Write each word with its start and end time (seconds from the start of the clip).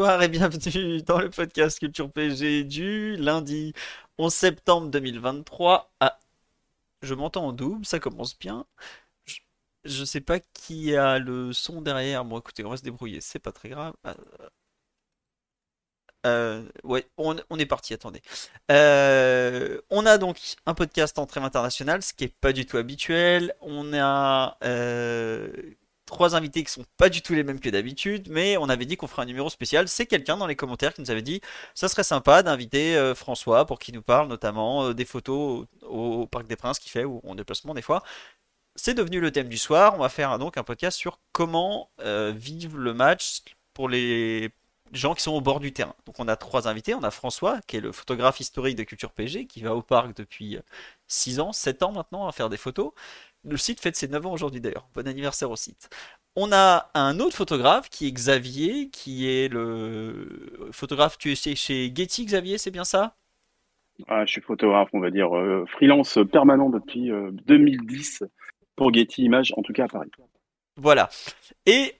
Bonsoir 0.00 0.22
et 0.22 0.28
bienvenue 0.28 1.02
dans 1.02 1.18
le 1.18 1.28
podcast 1.28 1.78
Culture 1.78 2.10
PG 2.10 2.64
du 2.64 3.16
lundi 3.16 3.74
11 4.16 4.32
septembre 4.32 4.88
2023. 4.88 5.92
Ah, 6.00 6.18
je 7.02 7.12
m'entends 7.12 7.48
en 7.48 7.52
double, 7.52 7.84
ça 7.84 7.98
commence 7.98 8.38
bien. 8.38 8.64
Je, 9.84 10.04
sais 10.06 10.22
pas 10.22 10.40
qui 10.40 10.96
a 10.96 11.18
le 11.18 11.52
son 11.52 11.82
derrière. 11.82 12.24
Bon, 12.24 12.38
écoutez, 12.38 12.64
on 12.64 12.70
va 12.70 12.78
se 12.78 12.82
débrouiller, 12.82 13.20
c'est 13.20 13.40
pas 13.40 13.52
très 13.52 13.68
grave. 13.68 13.92
Euh, 14.06 14.14
euh, 16.24 16.64
ouais, 16.82 17.06
on, 17.18 17.36
est 17.58 17.66
parti, 17.66 17.92
attendez. 17.92 18.22
Euh, 18.70 19.82
on 19.90 20.06
a 20.06 20.16
donc 20.16 20.38
un 20.64 20.72
podcast 20.72 21.18
en 21.18 21.26
trêve 21.26 21.44
international, 21.44 22.02
ce 22.02 22.14
qui 22.14 22.24
est 22.24 22.34
pas 22.40 22.54
du 22.54 22.64
tout 22.64 22.78
habituel. 22.78 23.54
On 23.60 23.92
a 23.92 24.56
trois 26.10 26.34
invités 26.34 26.64
qui 26.64 26.72
sont 26.72 26.84
pas 26.96 27.08
du 27.08 27.22
tout 27.22 27.34
les 27.34 27.44
mêmes 27.44 27.60
que 27.60 27.70
d'habitude, 27.70 28.28
mais 28.30 28.56
on 28.58 28.68
avait 28.68 28.84
dit 28.84 28.96
qu'on 28.96 29.06
ferait 29.06 29.22
un 29.22 29.26
numéro 29.26 29.48
spécial. 29.48 29.88
C'est 29.88 30.06
quelqu'un 30.06 30.36
dans 30.36 30.46
les 30.46 30.56
commentaires 30.56 30.92
qui 30.92 31.00
nous 31.00 31.10
avait 31.10 31.22
dit 31.22 31.40
ça 31.74 31.88
serait 31.88 32.04
sympa 32.04 32.42
d'inviter 32.42 32.96
euh, 32.96 33.14
François 33.14 33.64
pour 33.64 33.78
qu'il 33.78 33.94
nous 33.94 34.02
parle 34.02 34.28
notamment 34.28 34.86
euh, 34.86 34.94
des 34.94 35.04
photos 35.04 35.66
au, 35.82 36.26
Parc 36.26 36.46
des 36.46 36.56
Princes 36.56 36.78
qu'il 36.78 36.90
fait 36.90 37.04
ou 37.04 37.20
en 37.24 37.34
déplacement 37.34 37.74
des 37.74 37.82
fois. 37.82 38.02
C'est 38.76 38.94
devenu 38.94 39.20
le 39.20 39.30
thème 39.30 39.48
du 39.48 39.58
soir. 39.58 39.94
On 39.94 39.98
va 39.98 40.08
faire 40.08 40.38
donc 40.38 40.56
un 40.56 40.64
podcast 40.64 40.98
sur 40.98 41.20
comment 41.32 41.90
euh, 42.00 42.32
vivre 42.36 42.76
le 42.76 42.92
match 42.92 43.42
pour 43.74 43.88
les 43.88 44.50
gens 44.92 45.14
qui 45.14 45.22
sont 45.22 45.32
au 45.32 45.40
bord 45.40 45.60
du 45.60 45.72
terrain. 45.72 45.94
Donc 46.06 46.16
on 46.18 46.28
a 46.28 46.36
trois 46.36 46.66
invités. 46.68 46.94
On 46.94 47.02
a 47.04 47.10
François, 47.10 47.60
qui 47.66 47.76
est 47.76 47.80
le 47.80 47.92
photographe 47.92 48.40
historique 48.40 48.76
de 48.76 48.82
Culture 48.82 49.12
PG, 49.12 49.46
qui 49.46 49.62
va 49.62 49.74
au 49.76 49.82
parc 49.82 50.16
depuis 50.16 50.58
6 51.08 51.40
ans, 51.40 51.52
7 51.52 51.82
ans 51.84 51.92
maintenant 51.92 52.26
à 52.26 52.32
faire 52.32 52.48
des 52.48 52.56
photos. 52.56 52.92
Le 53.44 53.56
site 53.56 53.80
fête 53.80 53.96
ses 53.96 54.08
9 54.08 54.26
ans 54.26 54.32
aujourd'hui 54.32 54.60
d'ailleurs. 54.60 54.88
Bon 54.94 55.06
anniversaire 55.06 55.50
au 55.50 55.56
site. 55.56 55.88
On 56.36 56.52
a 56.52 56.90
un 56.94 57.18
autre 57.18 57.36
photographe 57.36 57.88
qui 57.88 58.06
est 58.06 58.12
Xavier, 58.12 58.88
qui 58.90 59.28
est 59.28 59.48
le 59.48 60.68
photographe, 60.72 61.18
tu 61.18 61.32
es 61.32 61.34
chez, 61.34 61.56
chez 61.56 61.92
Getty 61.94 62.26
Xavier, 62.26 62.58
c'est 62.58 62.70
bien 62.70 62.84
ça? 62.84 63.16
Ah, 64.08 64.24
je 64.24 64.32
suis 64.32 64.40
photographe, 64.40 64.88
on 64.92 65.00
va 65.00 65.10
dire, 65.10 65.36
euh, 65.36 65.66
freelance 65.66 66.18
permanent 66.30 66.70
depuis 66.70 67.10
euh, 67.10 67.30
2010 67.46 68.24
pour 68.76 68.92
Getty 68.94 69.24
Images, 69.24 69.52
en 69.56 69.62
tout 69.62 69.72
cas 69.72 69.84
à 69.84 69.88
Paris. 69.88 70.10
Voilà. 70.76 71.08
Et 71.66 71.94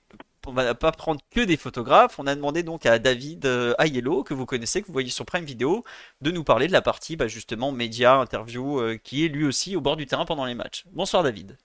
on 0.46 0.52
va 0.52 0.74
pas 0.74 0.92
prendre 0.92 1.20
que 1.30 1.40
des 1.40 1.56
photographes. 1.56 2.18
On 2.18 2.26
a 2.26 2.34
demandé 2.34 2.62
donc 2.62 2.86
à 2.86 2.98
David 2.98 3.46
euh, 3.46 3.74
Aiello, 3.78 4.24
que 4.24 4.34
vous 4.34 4.46
connaissez, 4.46 4.80
que 4.82 4.86
vous 4.86 4.92
voyez 4.92 5.10
sur 5.10 5.24
Prime 5.26 5.44
Video, 5.44 5.84
de 6.20 6.30
nous 6.30 6.44
parler 6.44 6.66
de 6.66 6.72
la 6.72 6.82
partie 6.82 7.16
bah, 7.16 7.28
justement 7.28 7.72
média, 7.72 8.14
interview, 8.16 8.80
euh, 8.80 8.96
qui 8.96 9.24
est 9.24 9.28
lui 9.28 9.44
aussi 9.44 9.76
au 9.76 9.80
bord 9.80 9.96
du 9.96 10.06
terrain 10.06 10.24
pendant 10.24 10.44
les 10.44 10.54
matchs. 10.54 10.84
Bonsoir 10.92 11.22
David. 11.22 11.56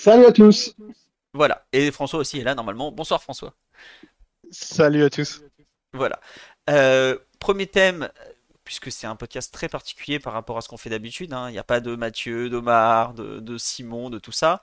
Salut 0.00 0.26
à 0.26 0.32
tous. 0.32 0.74
Voilà. 1.34 1.66
Et 1.72 1.90
François 1.90 2.20
aussi 2.20 2.38
est 2.38 2.44
là 2.44 2.54
normalement. 2.54 2.92
Bonsoir 2.92 3.22
François. 3.22 3.54
Salut 4.50 5.02
à 5.04 5.10
tous. 5.10 5.42
Voilà. 5.92 6.20
Euh, 6.70 7.18
premier 7.38 7.66
thème, 7.66 8.08
puisque 8.64 8.92
c'est 8.92 9.06
un 9.06 9.16
podcast 9.16 9.52
très 9.52 9.68
particulier 9.68 10.18
par 10.18 10.32
rapport 10.32 10.58
à 10.58 10.60
ce 10.60 10.68
qu'on 10.68 10.76
fait 10.76 10.90
d'habitude. 10.90 11.32
hein. 11.32 11.48
Il 11.48 11.52
n'y 11.52 11.58
a 11.58 11.64
pas 11.64 11.80
de 11.80 11.96
Mathieu, 11.96 12.50
d'Omar, 12.50 13.14
de, 13.14 13.40
de 13.40 13.58
Simon, 13.58 14.10
de 14.10 14.18
tout 14.18 14.32
ça. 14.32 14.62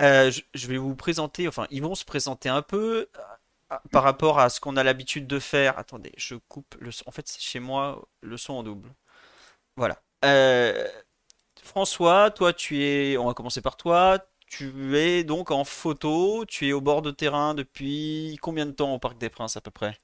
Euh, 0.00 0.32
je, 0.54 0.66
vais 0.66 0.76
vous 0.76 0.96
présenter, 0.96 1.46
enfin, 1.46 1.66
ils 1.70 1.82
vont 1.82 1.94
se 1.94 2.04
présenter 2.04 2.48
un 2.48 2.62
peu 2.62 3.08
euh, 3.70 3.76
par 3.92 4.02
rapport 4.02 4.40
à 4.40 4.48
ce 4.48 4.60
qu'on 4.60 4.76
a 4.76 4.82
l'habitude 4.82 5.26
de 5.26 5.38
faire. 5.38 5.78
Attendez, 5.78 6.12
je 6.16 6.34
coupe 6.48 6.74
le 6.80 6.90
son. 6.90 7.04
En 7.06 7.12
fait, 7.12 7.28
c'est 7.28 7.40
chez 7.40 7.60
moi 7.60 8.02
le 8.20 8.36
son 8.36 8.54
en 8.54 8.62
double. 8.62 8.90
Voilà. 9.76 10.00
Euh, 10.24 10.86
François, 11.62 12.30
toi, 12.30 12.52
tu 12.52 12.82
es. 12.82 13.16
On 13.16 13.26
va 13.26 13.34
commencer 13.34 13.60
par 13.60 13.76
toi. 13.76 14.18
Tu 14.46 14.98
es 14.98 15.22
donc 15.22 15.50
en 15.50 15.64
photo. 15.64 16.44
Tu 16.46 16.68
es 16.68 16.72
au 16.72 16.80
bord 16.80 17.02
de 17.02 17.10
terrain 17.10 17.54
depuis 17.54 18.36
combien 18.42 18.66
de 18.66 18.72
temps 18.72 18.94
au 18.94 18.98
Parc 18.98 19.16
des 19.18 19.28
Princes 19.28 19.56
à 19.56 19.60
peu 19.60 19.70
près? 19.70 19.96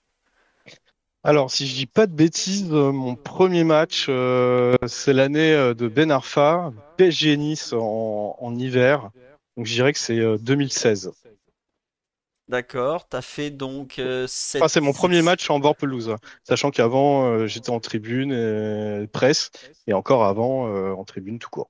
Alors, 1.22 1.51
si 1.51 1.67
je 1.67 1.75
dis 1.75 1.87
pas 1.87 2.07
de 2.07 2.15
bêtises, 2.15 2.71
mon 2.71 3.15
premier 3.15 3.62
match, 3.62 4.07
c'est 4.87 5.12
l'année 5.12 5.75
de 5.75 5.89
Ben 5.89 6.11
Arfa, 6.11 6.72
PSG 6.97 7.37
Nice 7.37 7.75
en 7.75 8.55
hiver. 8.57 9.11
Donc, 9.60 9.66
je 9.66 9.75
dirais 9.75 9.93
que 9.93 9.98
c'est 9.98 10.19
euh, 10.19 10.38
2016. 10.38 11.12
D'accord. 12.48 13.06
T'as 13.06 13.21
fait 13.21 13.50
donc 13.50 13.98
euh, 13.98 14.26
Enfin, 14.56 14.69
c'est 14.69 14.81
mon 14.81 14.93
7 14.93 14.97
premier 14.97 15.21
match 15.21 15.50
en 15.50 15.59
bord 15.59 15.76
pelouse, 15.76 16.16
sachant 16.44 16.71
qu'avant, 16.71 17.26
euh, 17.26 17.47
j'étais 17.47 17.69
en 17.69 17.78
tribune 17.78 18.32
euh, 18.32 19.06
presse 19.06 19.50
et 19.87 19.93
encore 19.93 20.25
avant, 20.25 20.75
euh, 20.75 20.93
en 20.93 21.04
tribune 21.04 21.38
tout 21.38 21.50
court. 21.50 21.69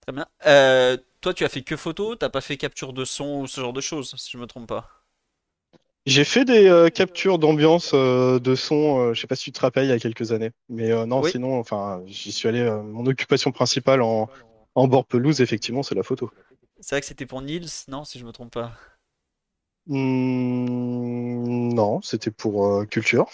Très 0.00 0.12
bien. 0.14 0.24
Euh, 0.46 0.96
toi, 1.20 1.34
tu 1.34 1.44
as 1.44 1.50
fait 1.50 1.60
que 1.60 1.76
photo, 1.76 2.16
t'as 2.16 2.30
pas 2.30 2.40
fait 2.40 2.56
capture 2.56 2.94
de 2.94 3.04
son 3.04 3.40
ou 3.42 3.46
ce 3.46 3.60
genre 3.60 3.74
de 3.74 3.82
choses, 3.82 4.14
si 4.16 4.30
je 4.30 4.38
me 4.38 4.46
trompe 4.46 4.66
pas? 4.66 4.88
J'ai 6.06 6.24
fait 6.24 6.44
des 6.46 6.68
euh, 6.68 6.88
captures 6.88 7.38
d'ambiance 7.38 7.92
euh, 7.94 8.38
de 8.38 8.54
son, 8.54 9.00
euh, 9.00 9.14
je 9.14 9.20
sais 9.20 9.26
pas 9.26 9.36
si 9.36 9.44
tu 9.44 9.52
te 9.52 9.60
rappelles, 9.60 9.84
il 9.84 9.90
y 9.90 9.92
a 9.92 9.98
quelques 9.98 10.32
années. 10.32 10.50
Mais 10.70 10.90
euh, 10.90 11.06
non, 11.06 11.20
Oui. 11.22 11.30
sinon, 11.30 11.58
enfin, 11.58 12.02
j'y 12.06 12.32
suis 12.32 12.48
allé. 12.48 12.60
euh, 12.60 12.82
mon 12.82 13.06
occupation 13.06 13.52
principale 13.52 14.02
en, 14.02 14.28
en 14.74 14.88
bord 14.88 15.06
pelouse, 15.06 15.40
effectivement, 15.40 15.82
c'est 15.82 15.94
la 15.94 16.02
photo. 16.02 16.30
C'est 16.80 16.94
vrai 16.94 17.00
que 17.00 17.06
c'était 17.08 17.26
pour 17.26 17.42
Nils, 17.42 17.66
non, 17.88 18.04
si 18.04 18.18
je 18.20 18.24
me 18.24 18.30
trompe 18.32 18.52
pas. 18.52 18.72
Hmm, 19.86 21.74
non, 21.74 22.00
c'était 22.02 22.30
pour 22.30 22.66
euh, 22.66 22.86
culture. 22.86 23.30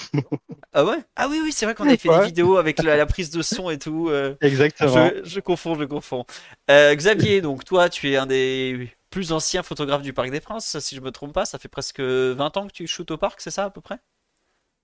Ah 0.72 0.84
ouais? 0.84 0.98
Ah 1.16 1.26
oui, 1.28 1.40
oui, 1.42 1.50
c'est 1.52 1.64
vrai 1.66 1.74
qu'on 1.74 1.88
avait 1.88 1.96
fait 1.96 2.10
des 2.10 2.20
vidéos 2.20 2.56
avec 2.56 2.80
la, 2.82 2.96
la 2.96 3.06
prise 3.06 3.30
de 3.30 3.42
son 3.42 3.70
et 3.70 3.78
tout. 3.78 4.08
euh, 4.08 4.36
Exactement. 4.42 5.14
je, 5.20 5.22
je 5.24 5.40
confonds, 5.40 5.74
je 5.76 5.84
confonds. 5.84 6.24
Euh, 6.70 6.94
Xavier, 6.94 7.40
donc 7.40 7.64
toi, 7.64 7.88
tu 7.88 8.08
es 8.10 8.16
un 8.16 8.26
des 8.26 8.88
plus 9.10 9.32
anciens 9.32 9.64
photographes 9.64 10.02
du 10.02 10.12
Parc 10.12 10.30
des 10.30 10.40
Princes, 10.40 10.78
si 10.78 10.94
je 10.94 11.00
me 11.00 11.10
trompe 11.10 11.32
pas. 11.32 11.44
Ça 11.44 11.58
fait 11.58 11.68
presque 11.68 12.00
20 12.00 12.56
ans 12.56 12.68
que 12.68 12.72
tu 12.72 12.86
shootes 12.86 13.10
au 13.10 13.18
parc, 13.18 13.40
c'est 13.40 13.50
ça 13.50 13.64
à 13.64 13.70
peu 13.70 13.80
près? 13.80 13.98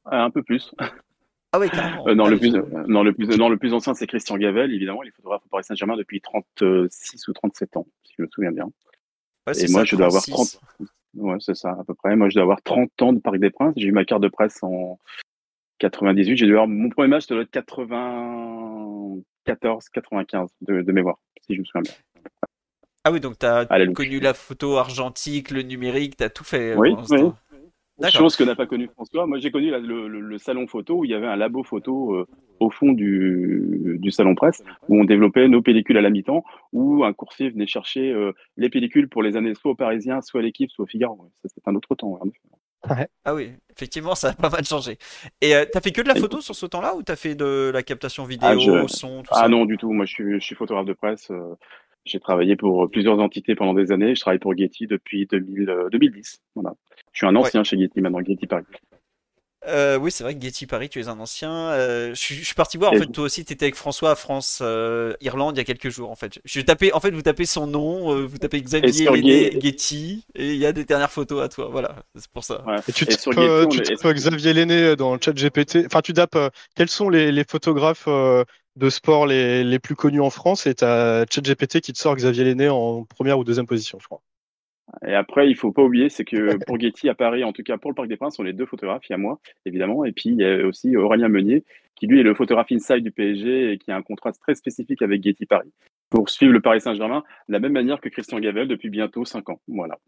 Euh, 0.06 0.12
un 0.24 0.30
peu 0.30 0.42
plus. 0.42 0.72
Ah 1.56 1.58
oui, 1.58 1.70
carrément. 1.70 2.06
Euh, 2.06 2.14
non, 2.14 2.26
Ah 2.26 2.28
le 2.28 2.34
oui. 2.36 2.50
plus, 2.50 2.54
euh, 2.54 2.84
non, 2.86 3.02
le 3.02 3.14
plus, 3.14 3.28
non, 3.38 3.48
le 3.48 3.56
plus 3.56 3.72
ancien, 3.72 3.94
c'est 3.94 4.06
Christian 4.06 4.36
Gavel, 4.36 4.74
évidemment. 4.74 5.02
Il 5.02 5.08
est 5.08 5.12
photographe 5.12 5.40
au 5.46 5.48
Paris 5.48 5.64
Saint-Germain 5.64 5.96
depuis 5.96 6.20
36 6.20 7.26
ou 7.28 7.32
37 7.32 7.78
ans, 7.78 7.86
si 8.04 8.12
je 8.18 8.22
me 8.24 8.28
souviens 8.28 8.52
bien. 8.52 8.66
Ouais, 9.46 9.58
Et 9.64 9.68
moi, 9.70 9.80
ça, 9.80 9.84
je 9.86 9.96
dois 9.96 10.04
avoir 10.06 10.22
36. 10.22 10.58
30. 10.58 10.60
Ouais, 11.14 11.36
c'est 11.40 11.54
ça, 11.56 11.70
à 11.70 11.82
peu 11.86 11.94
près. 11.94 12.14
Moi, 12.14 12.28
je 12.28 12.34
dois 12.34 12.42
avoir 12.42 12.60
30 12.62 12.90
ans 13.00 13.14
de 13.14 13.20
Parc 13.20 13.38
des 13.38 13.48
Princes. 13.48 13.72
J'ai 13.78 13.86
eu 13.86 13.92
ma 13.92 14.04
carte 14.04 14.20
de 14.22 14.28
presse 14.28 14.58
en 14.62 14.98
98. 15.78 16.36
J'ai 16.36 16.44
dû 16.44 16.52
avoir 16.52 16.68
mon 16.68 16.90
premier 16.90 17.08
match, 17.08 17.26
ça 17.26 17.32
doit 17.34 17.44
être 17.44 17.50
94, 17.50 19.88
95 19.88 20.50
de, 20.60 20.82
de 20.82 20.92
mémoire, 20.92 21.16
si 21.46 21.54
je 21.54 21.60
me 21.60 21.64
souviens 21.64 21.80
bien. 21.82 21.92
Ah 23.04 23.12
oui, 23.12 23.20
donc 23.20 23.38
t'as 23.38 23.60
Allez, 23.70 23.84
Luc. 23.86 23.94
connu 23.94 24.18
la 24.20 24.34
photo 24.34 24.76
argentique, 24.78 25.50
le 25.52 25.62
numérique, 25.62 26.16
t'as 26.16 26.28
tout 26.28 26.42
fait 26.44 26.72
euh, 26.72 26.76
Oui, 26.76 26.94
oui. 27.10 27.30
Chose 28.10 28.36
que 28.36 28.44
n'a 28.44 28.54
pas 28.54 28.66
connu 28.66 28.88
François. 28.94 29.26
Moi, 29.26 29.38
j'ai 29.38 29.50
connu 29.50 29.70
la- 29.70 29.78
le, 29.78 30.06
le- 30.08 30.20
le 30.20 30.38
salon 30.38 30.66
photo 30.66 30.98
où 30.98 31.04
il 31.04 31.10
y 31.10 31.14
avait 31.14 31.26
un 31.26 31.36
labo 31.36 31.62
photo 31.62 32.14
euh, 32.14 32.26
au 32.60 32.70
fond 32.70 32.92
du, 32.92 33.96
du 34.00 34.10
salon 34.10 34.34
presse 34.34 34.62
où 34.88 35.00
on 35.00 35.04
développait 35.04 35.48
nos 35.48 35.62
pellicules 35.62 35.96
à 35.96 36.00
la 36.02 36.10
mi-temps 36.10 36.44
où 36.72 37.04
un 37.04 37.12
coursier 37.12 37.50
venait 37.50 37.66
chercher 37.66 38.12
euh, 38.12 38.32
les 38.56 38.68
pellicules 38.70 39.08
pour 39.08 39.22
les 39.22 39.36
années 39.36 39.54
soit 39.54 39.70
aux 39.72 39.74
Parisiens, 39.76 40.20
soit 40.20 40.40
à 40.40 40.42
l'équipe, 40.42 40.70
soit 40.70 40.84
au 40.84 40.86
Figaro. 40.86 41.30
C'était 41.44 41.60
un 41.68 41.74
autre 41.74 41.94
temps. 41.94 42.18
ouais, 42.20 42.28
effet. 42.28 43.08
Ah 43.24 43.34
oui, 43.34 43.50
effectivement, 43.74 44.14
ça 44.14 44.28
a 44.30 44.32
pas 44.34 44.50
mal 44.50 44.64
changé. 44.64 44.98
Et 45.40 45.54
euh, 45.54 45.64
t'as 45.70 45.80
fait 45.80 45.90
que 45.92 46.02
de 46.02 46.08
la 46.08 46.14
photo 46.14 46.40
sur 46.40 46.54
ce 46.54 46.66
temps-là 46.66 46.94
ou 46.96 47.02
t'as 47.02 47.16
fait 47.16 47.34
de 47.34 47.70
la 47.72 47.82
captation 47.82 48.24
vidéo, 48.24 48.48
Ah, 48.48 48.56
je- 48.56 48.86
son, 48.88 49.22
tout 49.22 49.30
Ah 49.32 49.42
ça? 49.42 49.48
non, 49.48 49.64
du 49.64 49.76
tout. 49.76 49.92
Moi, 49.92 50.04
je 50.04 50.12
suis, 50.12 50.32
je 50.34 50.44
suis 50.44 50.54
photographe 50.54 50.86
de 50.86 50.92
presse. 50.92 51.30
j'ai 52.04 52.20
travaillé 52.20 52.54
pour 52.54 52.88
plusieurs 52.90 53.18
entités 53.18 53.54
pendant 53.56 53.74
des 53.74 53.90
années. 53.90 54.14
Je 54.14 54.20
travaille 54.20 54.38
pour 54.38 54.56
Getty 54.56 54.86
depuis 54.86 55.26
2000, 55.26 55.68
euh, 55.70 55.88
2010. 55.90 56.40
Voilà. 56.54 56.74
Je 57.16 57.20
suis 57.20 57.26
un 57.26 57.34
ancien 57.34 57.64
chez 57.64 57.78
Getty 57.78 58.02
maintenant, 58.02 58.20
Getty 58.22 58.46
Paris. 58.46 58.64
Euh, 59.66 59.96
oui, 59.96 60.10
c'est 60.10 60.22
vrai 60.22 60.34
que 60.36 60.42
Getty 60.42 60.66
Paris, 60.66 60.90
tu 60.90 61.00
es 61.00 61.08
un 61.08 61.18
ancien. 61.18 61.50
Euh, 61.50 62.10
je, 62.10 62.20
suis, 62.20 62.34
je 62.34 62.44
suis 62.44 62.54
parti 62.54 62.76
voir, 62.76 62.92
en 62.92 62.96
fait, 62.96 63.06
toi 63.06 63.24
aussi, 63.24 63.42
tu 63.42 63.54
étais 63.54 63.64
avec 63.64 63.74
François 63.74 64.10
à 64.10 64.14
France, 64.16 64.60
euh, 64.60 65.14
Irlande, 65.22 65.56
il 65.56 65.58
y 65.58 65.60
a 65.62 65.64
quelques 65.64 65.88
jours, 65.88 66.10
en 66.10 66.14
fait. 66.14 66.38
Je 66.44 66.60
tapais, 66.60 66.92
en 66.92 67.00
fait, 67.00 67.10
vous 67.12 67.22
tapez 67.22 67.46
son 67.46 67.66
nom, 67.66 68.14
euh, 68.14 68.26
vous 68.26 68.36
tapez 68.36 68.60
Xavier 68.60 69.06
Lenné 69.06 69.58
Getty, 69.58 70.26
et 70.34 70.52
il 70.52 70.58
y 70.58 70.66
a 70.66 70.72
des 70.72 70.84
dernières 70.84 71.10
photos 71.10 71.42
à 71.42 71.48
toi, 71.48 71.68
voilà, 71.72 71.96
c'est 72.16 72.30
pour 72.30 72.44
ça. 72.44 72.62
Ouais. 72.66 72.76
Et 72.86 72.92
tu 72.92 73.06
tapes, 73.06 73.18
tu 73.18 74.14
Xavier 74.14 74.52
Lenné 74.52 74.94
dans 74.94 75.14
le 75.14 75.18
chat 75.20 75.32
GPT. 75.32 75.86
Enfin, 75.86 76.02
tu 76.02 76.12
tapes 76.12 76.36
euh, 76.36 76.50
quels 76.74 76.90
sont 76.90 77.08
les, 77.08 77.32
les 77.32 77.44
photographes 77.48 78.08
euh, 78.08 78.44
de 78.76 78.90
sport 78.90 79.26
les, 79.26 79.64
les 79.64 79.78
plus 79.78 79.96
connus 79.96 80.20
en 80.20 80.30
France? 80.30 80.66
Et 80.66 80.74
tu 80.74 80.84
as 80.84 81.24
ChatGPT 81.30 81.80
qui 81.80 81.94
te 81.94 81.98
sort 81.98 82.14
Xavier 82.14 82.44
Lenné 82.44 82.68
en 82.68 83.04
première 83.04 83.38
ou 83.38 83.44
deuxième 83.44 83.66
position, 83.66 83.98
je 84.02 84.04
crois. 84.04 84.20
Et 85.06 85.14
après, 85.14 85.48
il 85.48 85.56
faut 85.56 85.72
pas 85.72 85.82
oublier, 85.82 86.08
c'est 86.08 86.24
que 86.24 86.56
pour 86.66 86.78
Getty 86.78 87.08
à 87.08 87.14
Paris, 87.14 87.44
en 87.44 87.52
tout 87.52 87.62
cas 87.62 87.76
pour 87.76 87.90
le 87.90 87.94
Parc 87.94 88.08
des 88.08 88.16
Princes, 88.16 88.38
on 88.38 88.46
est 88.46 88.52
deux 88.52 88.66
photographes, 88.66 89.08
il 89.08 89.12
y 89.12 89.14
a 89.14 89.18
moi, 89.18 89.40
évidemment, 89.64 90.04
et 90.04 90.12
puis 90.12 90.30
il 90.30 90.36
y 90.36 90.44
a 90.44 90.66
aussi 90.66 90.96
Aurélien 90.96 91.28
Meunier, 91.28 91.64
qui 91.94 92.06
lui 92.06 92.20
est 92.20 92.22
le 92.22 92.34
photographe 92.34 92.70
inside 92.72 93.02
du 93.02 93.10
PSG 93.10 93.72
et 93.72 93.78
qui 93.78 93.90
a 93.90 93.96
un 93.96 94.02
contrat 94.02 94.32
très 94.32 94.54
spécifique 94.54 95.02
avec 95.02 95.22
Getty 95.22 95.46
Paris 95.46 95.72
pour 96.10 96.28
suivre 96.28 96.52
le 96.52 96.60
Paris 96.60 96.80
Saint-Germain 96.80 97.24
de 97.48 97.52
la 97.52 97.58
même 97.58 97.72
manière 97.72 98.00
que 98.00 98.08
Christian 98.08 98.38
Gavel 98.38 98.68
depuis 98.68 98.90
bientôt 98.90 99.24
cinq 99.24 99.48
ans. 99.48 99.60
Voilà. 99.66 99.98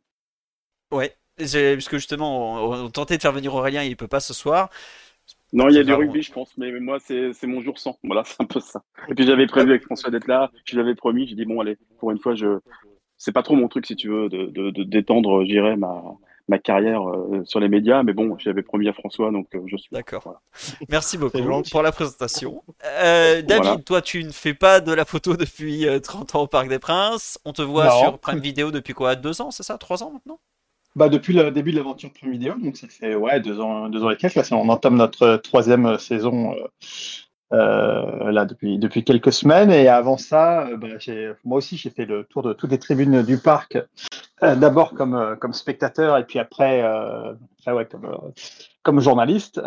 Ouais, 0.93 1.15
puisque 1.37 1.97
justement, 1.97 2.71
on, 2.71 2.91
tentait 2.91 3.17
de 3.17 3.23
faire 3.23 3.33
venir 3.33 3.55
Aurélien, 3.55 3.83
il 3.83 3.97
peut 3.97 4.09
pas 4.09 4.21
ce 4.21 4.35
soir. 4.35 4.71
Non, 5.53 5.69
il 5.69 5.77
y 5.77 5.79
a 5.79 5.85
du 5.85 5.93
rugby, 5.93 6.23
je 6.23 6.33
pense, 6.33 6.57
mais 6.59 6.71
moi, 6.79 6.99
c'est 7.01 7.33
mon 7.45 7.61
jour 7.63 7.79
sans. 7.79 7.99
Voilà, 8.05 8.23
c'est 8.27 8.41
un 8.41 8.47
peu 8.47 8.61
ça. 8.61 8.83
Et 9.09 9.15
puis 9.15 9.27
j'avais 9.27 9.47
prévu 9.47 9.71
avec 9.71 9.83
François 9.83 10.11
d'être 10.11 10.27
là, 10.27 10.51
je 10.65 10.77
l'avais 10.77 10.95
promis, 10.95 11.27
j'ai 11.27 11.35
dit, 11.35 11.45
bon, 11.45 11.61
allez, 11.61 11.77
pour 11.99 12.11
une 12.11 12.19
fois, 12.19 12.35
je, 12.35 12.59
c'est 13.19 13.33
pas 13.33 13.43
trop 13.43 13.57
mon 13.57 13.69
truc, 13.69 13.87
si 13.87 13.97
tu 13.97 14.09
veux, 14.09 14.29
de, 14.29 14.47
de, 14.47 14.85
détendre, 14.85 15.45
j'irai 15.45 15.77
ma, 15.77 16.03
ma 16.47 16.59
carrière 16.59 17.09
euh, 17.09 17.43
sur 17.45 17.59
les 17.59 17.69
médias, 17.69 18.03
mais 18.05 18.13
bon, 18.13 18.39
j'avais 18.39 18.63
promis 18.63 18.89
à 18.89 18.93
François, 18.93 19.33
donc 19.33 19.49
euh, 19.55 19.61
je 19.67 19.77
suis. 19.77 19.91
D'accord. 19.93 20.41
Merci 20.89 21.19
beaucoup 21.19 21.39
pour 21.71 21.83
la 21.83 21.93
présentation. 21.93 22.63
Euh, 22.85 23.43
David, 23.43 23.85
toi, 23.85 24.01
tu 24.01 24.23
ne 24.25 24.31
fais 24.31 24.55
pas 24.55 24.81
de 24.81 24.93
la 24.93 25.05
photo 25.05 25.37
depuis 25.37 25.87
30 26.03 26.37
ans 26.37 26.43
au 26.43 26.47
Parc 26.47 26.69
des 26.69 26.79
Princes. 26.79 27.39
On 27.45 27.53
te 27.53 27.63
voit 27.63 27.91
sur 27.91 28.19
Prime 28.19 28.41
Vidéo 28.41 28.71
depuis 28.71 28.95
quoi 28.95 29.17
Deux 29.17 29.41
ans, 29.43 29.51
c'est 29.51 29.65
ça 29.65 29.77
Trois 29.79 30.03
ans 30.03 30.13
maintenant? 30.13 30.39
Bah, 30.97 31.09
depuis 31.09 31.33
le 31.33 31.51
début 31.51 31.71
de 31.71 31.77
l'aventure 31.77 32.11
Prime 32.13 32.33
Vidéo, 32.33 32.55
donc 32.55 32.77
ça 32.77 32.89
fait 32.89 33.15
ouais, 33.15 33.41
deux, 33.41 33.61
ans, 33.61 33.89
deux 33.89 34.03
ans 34.03 34.11
et 34.11 34.17
quelques. 34.17 34.35
Là, 34.37 34.43
on 34.53 34.69
entame 34.69 34.97
notre 34.97 35.37
troisième 35.37 35.99
saison 35.99 36.55
euh, 37.55 38.31
là 38.31 38.45
depuis 38.45 38.79
depuis 38.79 39.05
quelques 39.05 39.33
semaines. 39.33 39.71
Et 39.71 39.89
avant 39.89 40.19
ça 40.19 40.67
euh, 40.67 40.77
bah, 40.77 40.89
moi 41.45 41.59
aussi 41.59 41.79
j'ai 41.79 41.89
fait 41.89 42.05
le 42.05 42.25
tour 42.25 42.43
de 42.43 42.53
toutes 42.53 42.71
les 42.71 42.79
tribunes 42.79 43.23
du 43.23 43.39
parc 43.39 43.79
euh, 44.43 44.55
d'abord 44.55 44.93
comme 44.93 45.35
comme 45.41 45.55
spectateur 45.55 46.19
et 46.19 46.25
puis 46.25 46.39
après, 46.39 46.85
ouais, 47.67 47.87
comme 47.87 48.33
comme 48.83 49.01
journaliste. 49.01 49.63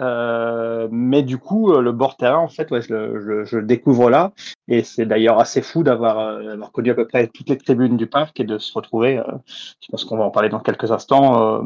Mais 0.92 1.24
du 1.24 1.40
coup 1.40 1.74
le 1.74 1.92
bord 1.92 2.18
terrain 2.18 2.38
en 2.38 2.50
fait 2.50 2.70
ouais, 2.70 2.82
je, 2.84 3.46
je, 3.46 3.58
le 3.58 3.66
découvre 3.66 4.12
là. 4.12 4.32
Et 4.68 4.84
c'est 4.84 5.08
d'ailleurs 5.08 5.40
assez 5.40 5.64
fou 5.64 5.82
d'avoir 5.82 6.40
connu 6.72 6.92
à 6.92 6.94
peu 6.94 7.08
près 7.08 7.28
toutes 7.28 7.50
les 7.50 7.58
tribunes 7.58 7.98
du 7.98 8.06
parc 8.06 8.40
et 8.40 8.44
de 8.44 8.60
se 8.60 8.72
retrouver 8.74 9.20
je 9.48 9.88
pense 9.90 10.06
qu'on 10.06 10.18
va 10.18 10.26
en 10.26 10.32
parler 10.32 10.50
dans 10.50 10.60
quelques 10.60 10.92
instants 10.92 11.64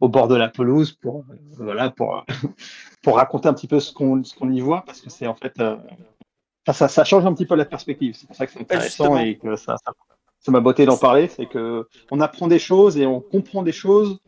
au 0.00 0.08
bord 0.08 0.28
de 0.28 0.36
la 0.36 0.48
pelouse 0.48 0.92
pour 0.92 1.24
voilà 1.58 1.90
pour 1.90 2.24
pour 3.02 3.16
raconter 3.16 3.48
un 3.48 3.54
petit 3.54 3.68
peu 3.68 3.80
ce 3.80 3.92
qu'on 3.92 4.22
qu'on 4.38 4.50
y 4.50 4.60
voit, 4.60 4.82
parce 4.86 5.00
que 5.00 5.10
c'est 5.10 5.26
en 5.26 5.34
fait. 5.34 5.52
Euh, 5.60 5.76
ça, 6.70 6.88
ça, 6.88 7.04
change 7.04 7.24
un 7.24 7.32
petit 7.32 7.46
peu 7.46 7.54
la 7.54 7.64
perspective. 7.64 8.14
C'est 8.14 8.26
pour 8.26 8.36
ça 8.36 8.46
que 8.46 8.52
c'est 8.52 8.60
intéressant 8.60 9.16
et 9.16 9.38
que 9.38 9.56
ça, 9.56 9.76
ma 10.48 10.60
beauté 10.60 10.84
d'en 10.84 10.98
parler. 10.98 11.28
C'est 11.28 11.46
que 11.46 11.88
on 12.10 12.20
apprend 12.20 12.46
des 12.46 12.58
choses 12.58 12.98
et 12.98 13.06
on 13.06 13.20
comprend 13.20 13.62
des 13.62 13.72
choses 13.72 14.18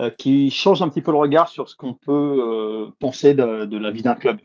euh, 0.00 0.10
qui 0.10 0.50
changent 0.50 0.82
un 0.82 0.88
petit 0.88 1.02
peu 1.02 1.12
le 1.12 1.18
regard 1.18 1.48
sur 1.48 1.68
ce 1.68 1.76
qu'on 1.76 1.94
peut 1.94 2.10
euh, 2.12 2.90
penser 2.98 3.34
de, 3.34 3.64
de, 3.64 3.78
la 3.78 3.90
vie 3.90 4.02
d'un 4.02 4.16
club. 4.16 4.40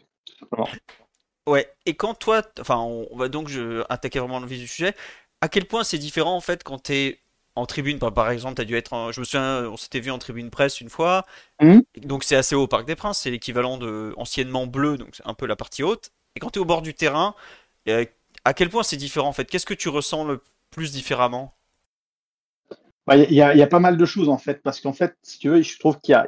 Ouais, 1.48 1.68
et 1.88 1.96
quand 1.96 2.14
toi, 2.14 2.44
enfin, 2.60 2.78
on, 2.78 3.18
va 3.18 3.30
donc 3.30 3.48
je, 3.48 3.84
attaquer 3.90 4.20
vraiment 4.20 4.40
le 4.40 4.46
vif 4.46 4.60
du 4.60 4.68
sujet. 4.68 4.94
À 5.42 5.48
quel 5.48 5.66
point 5.66 5.84
c'est 5.84 5.98
différent 5.98 6.36
en 6.36 6.42
fait 6.42 6.64
quand 6.64 6.84
tu 6.84 6.94
es 6.94 7.20
en 7.60 7.66
tribune, 7.66 8.00
par 8.00 8.30
exemple, 8.32 8.56
tu 8.56 8.62
as 8.62 8.66
dû 8.66 8.76
être. 8.76 9.12
je 9.12 9.20
me 9.20 9.26
souviens, 9.26 9.66
on 9.70 9.78
s'était 9.78 10.00
vu 10.00 10.12
en 10.12 10.18
tribune 10.18 10.50
presse 10.50 10.82
une 10.82 10.90
fois. 10.90 11.26
Mmh. 11.62 11.80
Donc 11.98 12.24
c'est 12.24 12.36
assez 12.36 12.56
haut 12.56 12.64
au 12.64 12.68
Parc 12.68 12.88
des 12.88 12.96
Princes, 12.96 13.20
c'est 13.20 13.32
l'équivalent 13.32 13.78
de 13.78 14.14
anciennement 14.18 14.66
bleu, 14.66 14.98
donc 14.98 15.10
c'est 15.14 15.28
un 15.28 15.34
peu 15.34 15.46
la 15.46 15.56
partie 15.56 15.84
haute. 15.84 16.12
Et 16.36 16.40
quand 16.40 16.50
tu 16.50 16.60
es 16.60 16.62
au 16.62 16.66
bord 16.66 16.82
du 16.82 16.94
terrain, 16.94 17.36
euh, 17.88 18.06
à 18.46 18.54
quel 18.54 18.70
point 18.70 18.84
c'est 18.84 18.98
différent 18.98 19.28
en 19.28 19.34
fait? 19.34 19.46
Qu'est-ce 19.46 19.66
que 19.66 19.74
tu 19.74 19.90
ressens 19.90 20.24
le 20.24 20.42
plus 20.72 20.92
différemment? 20.92 21.54
Bah, 23.08 23.18
il 23.18 23.34
y, 23.34 23.42
a 23.42 23.68
pas 23.68 23.80
mal 23.80 23.98
de 23.98 24.06
choses 24.06 24.30
en 24.30 24.38
fait, 24.38 24.62
parce 24.62 24.80
qu'en 24.80 24.94
fait, 24.94 25.18
si 25.24 25.40
tu 25.40 25.50
veux, 25.50 25.62
je 25.64 25.80
trouve 25.80 26.00
qu'il 26.00 26.12
y 26.12 26.16
a, 26.16 26.28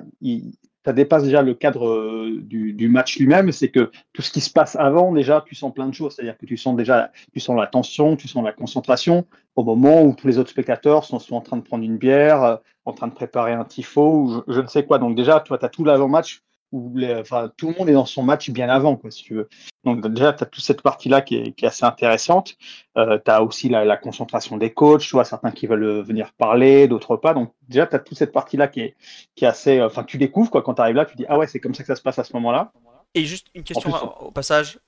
ça 0.85 0.93
dépasse 0.93 1.23
déjà 1.23 1.41
le 1.41 1.53
cadre 1.53 1.87
euh, 1.87 2.39
du, 2.41 2.89
match 2.89 3.19
lui-même, 3.19 3.51
c'est 3.51 3.69
que 3.69 3.91
tout 4.13 4.21
ce 4.21 4.31
qui 4.31 4.41
se 4.41 4.49
passe 4.49 4.75
avant, 4.75 5.11
déjà, 5.11 5.43
tu 5.45 5.55
sens 5.55 5.73
plein 5.73 5.87
de 5.87 5.93
choses. 5.93 6.15
C'est-à-dire 6.15 6.37
que 6.37 6.45
tu 6.45 6.57
sens 6.57 6.75
déjà, 6.75 7.11
tu 7.33 7.39
sens 7.39 7.57
la 7.57 7.67
tension, 7.67 8.15
tu 8.15 8.27
sens 8.27 8.43
la 8.43 8.51
concentration 8.51 9.25
au 9.55 9.63
moment 9.63 10.03
où 10.03 10.15
tous 10.15 10.27
les 10.27 10.37
autres 10.37 10.49
spectateurs 10.49 11.03
sont 11.03 11.21
en 11.33 11.41
train 11.41 11.57
de 11.57 11.61
prendre 11.61 11.83
une 11.83 11.97
bière, 11.97 12.43
euh, 12.43 12.55
en 12.85 12.93
train 12.93 13.07
de 13.07 13.13
préparer 13.13 13.53
un 13.53 13.63
tifo 13.63 14.43
je, 14.47 14.59
ne 14.59 14.67
sais 14.67 14.85
quoi. 14.85 14.97
Donc 14.97 15.15
déjà, 15.15 15.39
tu 15.39 15.53
as 15.53 15.69
tout 15.69 15.83
l'avant-match 15.83 16.41
où 16.71 16.94
enfin, 17.19 17.51
tout 17.57 17.69
le 17.69 17.75
monde 17.77 17.89
est 17.89 17.94
dans 17.94 18.06
son 18.06 18.23
match 18.23 18.50
bien 18.50 18.69
avant, 18.69 18.95
quoi, 18.95 19.12
si 19.12 19.23
tu 19.23 19.35
veux. 19.35 19.50
Donc 19.83 20.07
déjà, 20.07 20.33
tu 20.33 20.44
as 20.44 20.45
toute 20.45 20.63
cette 20.63 20.81
partie-là 20.81 21.21
qui 21.21 21.35
est, 21.35 21.51
qui 21.53 21.65
est, 21.65 21.68
assez 21.68 21.85
intéressante. 21.85 22.56
Euh, 22.97 23.19
tu 23.23 23.31
as 23.31 23.44
aussi 23.44 23.68
la, 23.68 23.83
la, 23.83 23.97
concentration 23.97 24.57
des 24.57 24.73
coachs, 24.73 25.01
tu 25.01 25.12
vois, 25.12 25.25
certains 25.25 25.51
qui 25.51 25.68
veulent 25.68 26.01
venir 26.01 26.33
parler, 26.33 26.88
d'autres 26.88 27.18
pas. 27.18 27.33
Donc 27.33 27.53
déjà, 27.68 27.88
tu 27.88 27.95
as 27.95 28.00
toute 28.00 28.18
cette 28.18 28.31
partie-là 28.31 28.68
qui 28.68 28.81
est, 28.81 28.95
qui 29.35 29.45
est 29.45 29.47
assez... 29.47 29.79
Euh, 29.79 29.88
enfin, 29.88 30.03
tu 30.03 30.18
découvres, 30.18 30.51
quoi, 30.51 30.62
quand 30.62 30.75
tu 30.75 30.81
arrives 30.81 30.95
là, 30.95 31.06
tu 31.06 31.15
dis, 31.15 31.25
ah 31.27 31.38
ouais, 31.38 31.47
c'est 31.47 31.59
comme 31.59 31.73
ça 31.73 31.83
que 31.83 31.88
ça 31.88 31.95
se 31.95 32.01
passe 32.01 32.19
à 32.19 32.23
ce 32.23 32.33
moment-là. 32.33 32.71
Et 33.13 33.25
juste 33.25 33.47
une 33.53 33.63
question 33.63 33.91
au 34.21 34.31
passage. 34.31 34.79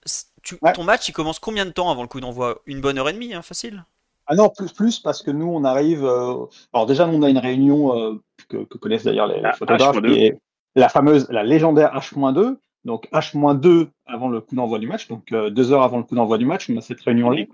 Tu, 0.41 0.57
Ton 0.74 0.83
match, 0.83 1.09
il 1.09 1.12
commence 1.12 1.39
combien 1.39 1.65
de 1.65 1.71
temps 1.71 1.91
avant 1.91 2.03
le 2.03 2.07
coup 2.07 2.21
d'envoi? 2.21 2.62
Une 2.65 2.79
bonne 2.79 2.97
heure 2.97 3.09
et 3.09 3.13
demie, 3.13 3.33
hein, 3.33 3.41
facile? 3.41 3.83
Ah 4.25 4.36
non, 4.36 4.50
plus, 4.50 4.71
plus, 4.71 5.00
parce 5.00 5.21
que 5.21 5.31
nous, 5.31 5.47
on 5.47 5.65
arrive. 5.65 6.06
Euh... 6.06 6.45
Alors, 6.71 6.86
déjà, 6.86 7.06
nous, 7.06 7.18
on 7.18 7.24
a 7.24 7.29
une 7.29 7.38
réunion 7.38 7.97
euh, 7.97 8.21
que, 8.47 8.63
que, 8.63 8.77
connaissent 8.77 9.03
d'ailleurs 9.03 9.27
les, 9.27 9.39
les 9.39 9.45
ah, 9.45 9.53
photographes, 9.53 10.01
qui 10.01 10.25
est, 10.25 10.39
la 10.75 10.89
fameuse, 10.89 11.27
la 11.29 11.43
légendaire 11.43 11.93
H-2. 11.95 12.57
Donc 12.85 13.07
H-2 13.13 13.87
avant 14.05 14.27
le 14.27 14.41
coup 14.41 14.55
d'envoi 14.55 14.77
du 14.77 14.87
match, 14.87 15.07
donc 15.07 15.31
euh, 15.31 15.49
deux 15.49 15.71
heures 15.71 15.83
avant 15.83 15.97
le 15.97 16.03
coup 16.03 16.15
d'envoi 16.15 16.37
du 16.37 16.45
match, 16.45 16.69
on 16.69 16.75
a 16.75 16.81
cette 16.81 16.99
réunion-là 16.99 17.45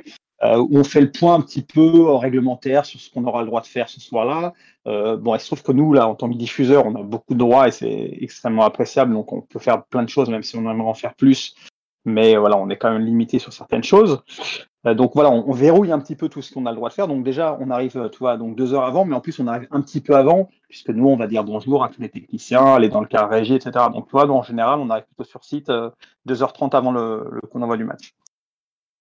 euh, 0.44 0.58
où 0.58 0.78
on 0.78 0.84
fait 0.84 1.02
le 1.02 1.12
point 1.12 1.36
un 1.36 1.42
petit 1.42 1.62
peu 1.62 2.14
réglementaire 2.14 2.86
sur 2.86 3.00
ce 3.00 3.12
qu'on 3.12 3.26
aura 3.26 3.42
le 3.42 3.48
droit 3.48 3.62
de 3.62 3.68
faire 3.68 3.90
ce 3.90 4.00
soir-là. 4.00 4.54
Euh, 4.88 5.18
bon, 5.18 5.36
il 5.36 5.40
se 5.40 5.48
trouve 5.48 5.62
que 5.62 5.72
nous, 5.72 5.94
là, 5.94 6.08
en 6.08 6.16
tant 6.16 6.30
que 6.30 6.36
diffuseur, 6.36 6.86
on 6.86 6.96
a 6.96 7.04
beaucoup 7.04 7.34
de 7.34 7.40
droits 7.40 7.68
et 7.68 7.72
c'est 7.72 8.18
extrêmement 8.22 8.64
appréciable, 8.64 9.14
donc 9.14 9.34
on 9.34 9.42
peut 9.42 9.60
faire 9.60 9.84
plein 9.86 10.04
de 10.04 10.10
choses, 10.10 10.30
même 10.30 10.44
si 10.44 10.56
on 10.56 10.62
aimerait 10.62 10.90
en 10.90 10.94
faire 10.94 11.14
plus. 11.14 11.56
Mais 12.06 12.38
voilà, 12.38 12.58
on 12.58 12.70
est 12.70 12.78
quand 12.78 12.92
même 12.92 13.06
limité 13.06 13.38
sur 13.38 13.52
certaines 13.52 13.84
choses. 13.84 14.24
Euh, 14.86 14.94
donc 14.94 15.12
voilà, 15.14 15.30
on, 15.30 15.52
verrouille 15.52 15.92
un 15.92 16.00
petit 16.00 16.16
peu 16.16 16.30
tout 16.30 16.42
ce 16.42 16.54
qu'on 16.54 16.66
a 16.66 16.72
le 16.72 16.76
droit 16.78 16.90
de 16.90 16.94
faire. 16.94 17.08
Donc 17.08 17.24
déjà, 17.24 17.58
on 17.60 17.70
arrive, 17.70 17.98
euh, 17.98 18.10
tu 18.10 18.20
vois, 18.20 18.38
donc 18.38 18.56
deux 18.56 18.74
heures 18.74 18.86
avant, 18.86 19.04
mais 19.06 19.16
en 19.16 19.22
plus 19.22 19.40
on 19.40 19.48
arrive 19.48 19.68
un 19.72 19.82
petit 19.82 20.00
peu 20.00 20.16
avant, 20.16 20.50
puisque 20.70 20.90
nous 20.90 21.08
on 21.08 21.18
va 21.18 21.28
dire 21.28 21.44
bonjour 21.44 21.84
à 21.84 21.90
tous 21.90 22.02
les 22.02 22.10
techniciens, 22.10 22.66
aller 22.76 22.90
dans 22.90 23.02
le 23.02 23.08
car 23.08 23.30
régie, 23.30 23.56
etc. 23.56 23.72
Donc 23.94 24.06
tu 24.06 24.12
vois, 24.12 24.30
en 24.30 24.44
général, 24.44 24.80
on 24.80 24.90
arrive 24.90 25.06
plutôt 25.06 25.26
sur 25.26 25.44
site 25.44 25.70
euh, 25.70 25.90
2h30 26.28 26.76
avant 26.76 26.92
le, 26.92 27.28
le 27.32 27.42
coup 27.42 27.60
d'envoi 27.60 27.78
du 27.78 27.84
match. 27.84 28.14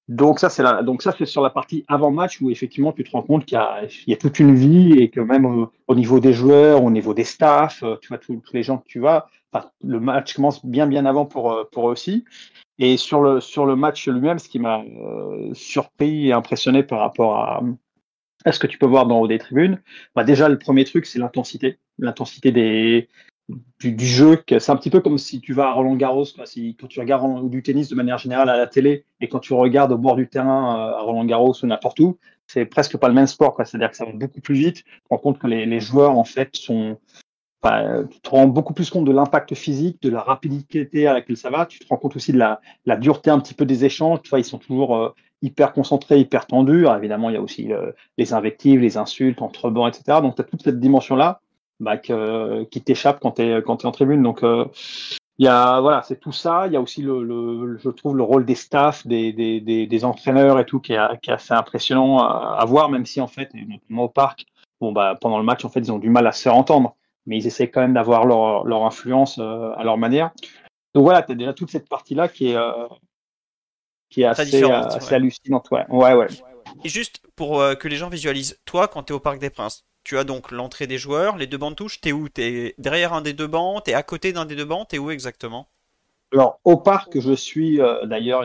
Donc 0.08 0.40
ça 0.40 0.48
c'est 0.48 0.62
la, 0.62 0.82
donc 0.82 1.02
ça 1.02 1.14
c'est 1.16 1.26
sur 1.26 1.42
la 1.42 1.50
partie 1.50 1.84
avant 1.86 2.10
match 2.10 2.40
où 2.40 2.50
effectivement 2.50 2.92
tu 2.92 3.04
te 3.04 3.10
rends 3.10 3.22
compte 3.22 3.44
qu'il 3.44 3.58
y 4.06 4.12
a, 4.12 4.16
toute 4.16 4.38
une 4.38 4.54
vie 4.54 4.92
et 4.94 5.10
que 5.10 5.20
même 5.20 5.68
au, 5.86 5.94
niveau 5.94 6.18
des 6.18 6.32
joueurs, 6.32 6.82
au 6.82 6.90
niveau 6.90 7.12
des 7.12 7.24
staffs, 7.24 7.82
euh, 7.82 7.96
tu 8.00 8.08
vois 8.08 8.18
tous, 8.18 8.40
les 8.54 8.62
gens 8.62 8.78
que 8.78 8.86
tu 8.86 9.00
vas, 9.00 9.26
le 9.84 10.00
match 10.00 10.34
commence 10.34 10.64
bien 10.64 10.86
bien 10.86 11.04
avant 11.04 11.26
pour 11.26 11.68
pour 11.70 11.88
eux 11.88 11.92
aussi. 11.92 12.24
Et 12.78 12.96
sur 12.96 13.20
le, 13.20 13.40
sur 13.40 13.66
le 13.66 13.76
match 13.76 14.06
lui-même, 14.08 14.38
ce 14.38 14.48
qui 14.48 14.60
m'a 14.60 14.82
euh, 14.82 15.52
surpris 15.52 16.28
et 16.28 16.32
impressionné 16.32 16.82
par 16.84 17.00
rapport 17.00 17.36
à, 17.36 17.62
à, 18.44 18.52
ce 18.52 18.60
que 18.60 18.68
tu 18.68 18.78
peux 18.78 18.86
voir 18.86 19.06
dans 19.06 19.20
haut 19.20 19.26
des 19.26 19.38
tribunes, 19.38 19.82
bah 20.14 20.24
déjà 20.24 20.48
le 20.48 20.58
premier 20.58 20.84
truc, 20.84 21.04
c'est 21.06 21.18
l'intensité. 21.18 21.78
L'intensité 21.98 22.52
des, 22.52 23.08
du, 23.78 23.92
du, 23.92 24.06
jeu. 24.06 24.42
C'est 24.46 24.70
un 24.70 24.76
petit 24.76 24.90
peu 24.90 25.00
comme 25.00 25.18
si 25.18 25.40
tu 25.40 25.52
vas 25.52 25.68
à 25.68 25.72
Roland 25.72 25.96
Garros, 25.96 26.26
quoi. 26.34 26.46
Si, 26.46 26.76
quand 26.78 26.86
tu 26.86 27.00
regardes 27.00 27.48
du 27.48 27.62
tennis 27.62 27.88
de 27.88 27.94
manière 27.94 28.18
générale 28.18 28.48
à 28.48 28.56
la 28.56 28.66
télé 28.66 29.04
et 29.20 29.28
quand 29.28 29.38
tu 29.38 29.54
regardes 29.54 29.92
au 29.92 29.98
bord 29.98 30.16
du 30.16 30.28
terrain 30.28 30.76
euh, 30.76 30.96
à 30.96 31.00
Roland 31.00 31.24
Garros 31.24 31.54
ou 31.62 31.66
n'importe 31.66 32.00
où, 32.00 32.18
c'est 32.46 32.66
presque 32.66 32.96
pas 32.96 33.08
le 33.08 33.14
même 33.14 33.26
sport. 33.26 33.56
C'est-à-dire 33.64 33.90
que 33.90 33.96
ça 33.96 34.04
va 34.04 34.12
beaucoup 34.12 34.40
plus 34.40 34.54
vite. 34.54 34.76
Tu 34.76 34.84
te 34.84 35.08
rends 35.10 35.18
compte 35.18 35.38
que 35.38 35.46
les, 35.46 35.80
joueurs, 35.80 36.18
en 36.18 36.24
fait, 36.24 36.56
sont, 36.56 36.98
tu 37.62 38.20
te 38.20 38.30
rends 38.30 38.46
beaucoup 38.46 38.74
plus 38.74 38.90
compte 38.90 39.04
de 39.04 39.12
l'impact 39.12 39.54
physique, 39.54 40.02
de 40.02 40.10
la 40.10 40.20
rapidité 40.20 41.06
à 41.06 41.14
laquelle 41.14 41.36
ça 41.36 41.50
va. 41.50 41.66
Tu 41.66 41.78
te 41.78 41.86
rends 41.88 41.96
compte 41.96 42.16
aussi 42.16 42.32
de 42.32 42.38
la, 42.38 42.60
dureté 42.96 43.30
un 43.30 43.40
petit 43.40 43.54
peu 43.54 43.64
des 43.64 43.84
échanges. 43.84 44.20
Tu 44.22 44.30
vois, 44.30 44.40
ils 44.40 44.44
sont 44.44 44.58
toujours 44.58 44.96
euh, 44.96 45.14
hyper 45.42 45.72
concentrés, 45.72 46.20
hyper 46.20 46.46
tendus. 46.46 46.86
Évidemment, 46.86 47.30
il 47.30 47.34
y 47.34 47.38
a 47.38 47.42
aussi 47.42 47.72
euh, 47.72 47.92
les 48.18 48.34
invectives, 48.34 48.80
les 48.80 48.96
insultes 48.96 49.40
entre 49.40 49.70
bancs, 49.70 49.94
etc. 49.94 50.20
Donc, 50.20 50.36
tu 50.36 50.42
as 50.42 50.44
toute 50.44 50.62
cette 50.62 50.80
dimension-là 50.80 51.40
bah, 51.80 51.96
qui 51.96 52.82
t'échappe 52.82 53.20
quand 53.20 53.32
tu 53.32 53.42
es, 53.42 53.62
quand 53.62 53.82
es 53.82 53.86
en 53.86 53.92
tribune. 53.92 54.22
Donc, 54.22 54.42
euh, 54.42 54.64
il 55.38 55.44
y 55.44 55.48
a, 55.48 55.80
voilà, 55.80 56.02
c'est 56.02 56.18
tout 56.18 56.32
ça. 56.32 56.66
Il 56.66 56.72
y 56.72 56.76
a 56.76 56.80
aussi, 56.80 57.02
le, 57.02 57.22
le, 57.22 57.78
je 57.78 57.90
trouve, 57.90 58.16
le 58.16 58.24
rôle 58.24 58.44
des 58.44 58.56
staffs, 58.56 59.06
des, 59.06 59.32
des, 59.32 59.60
des, 59.60 59.86
des 59.86 60.04
entraîneurs 60.04 60.58
et 60.58 60.66
tout, 60.66 60.80
qui 60.80 60.94
est, 60.94 61.20
qui 61.22 61.30
est 61.30 61.34
assez 61.34 61.54
impressionnant 61.54 62.18
à, 62.18 62.56
à, 62.58 62.64
voir, 62.64 62.88
même 62.88 63.06
si, 63.06 63.20
en 63.20 63.28
fait, 63.28 63.52
notamment 63.54 64.04
au 64.04 64.08
parc, 64.08 64.46
bon, 64.80 64.92
bah, 64.92 65.16
pendant 65.20 65.38
le 65.38 65.44
match, 65.44 65.64
en 65.64 65.68
fait, 65.68 65.80
ils 65.80 65.92
ont 65.92 65.98
du 65.98 66.10
mal 66.10 66.26
à 66.26 66.32
se 66.32 66.42
faire 66.42 66.56
entendre 66.56 66.94
mais 67.28 67.36
ils 67.36 67.46
essaient 67.46 67.68
quand 67.68 67.82
même 67.82 67.92
d'avoir 67.92 68.24
leur, 68.24 68.64
leur, 68.64 68.84
influence 68.84 69.38
euh, 69.38 69.70
à 69.76 69.84
leur 69.84 69.98
manière. 69.98 70.30
Donc 70.94 71.04
voilà, 71.04 71.22
tu 71.22 71.32
as 71.32 71.34
déjà 71.34 71.52
toute 71.52 71.70
cette 71.70 71.88
partie-là 71.88 72.26
qui 72.26 72.48
est, 72.48 72.56
euh, 72.56 72.88
qui 74.08 74.22
est 74.22 74.24
assez, 74.24 74.64
assez 74.64 75.14
hallucinante. 75.14 75.70
Ouais. 75.70 75.84
ouais, 75.90 76.14
ouais. 76.14 76.26
Et 76.84 76.88
juste 76.88 77.20
pour 77.36 77.60
euh, 77.60 77.74
que 77.74 77.86
les 77.86 77.96
gens 77.96 78.08
visualisent, 78.08 78.58
toi, 78.64 78.88
quand 78.88 79.04
tu 79.04 79.12
es 79.12 79.16
au 79.16 79.20
Parc 79.20 79.38
des 79.38 79.50
Princes, 79.50 79.84
tu 80.04 80.18
as 80.18 80.24
donc 80.24 80.50
l'entrée 80.50 80.86
des 80.86 80.98
joueurs, 80.98 81.36
les 81.36 81.46
deux 81.46 81.58
bancs 81.58 81.70
de 81.70 81.76
touche, 81.76 82.00
t'es 82.00 82.12
où? 82.12 82.28
T'es 82.28 82.74
derrière 82.78 83.12
un 83.12 83.20
des 83.20 83.32
deux 83.32 83.46
bancs, 83.46 83.84
t'es 83.84 83.94
à 83.94 84.02
côté 84.02 84.32
d'un 84.32 84.46
des 84.46 84.56
deux 84.56 84.64
bancs, 84.64 84.88
t'es 84.88 84.98
où 84.98 85.10
exactement? 85.10 85.68
Alors, 86.32 86.60
au 86.64 86.76
parc, 86.76 87.18
je 87.20 87.32
suis, 87.32 87.80
d'ailleurs, 88.04 88.44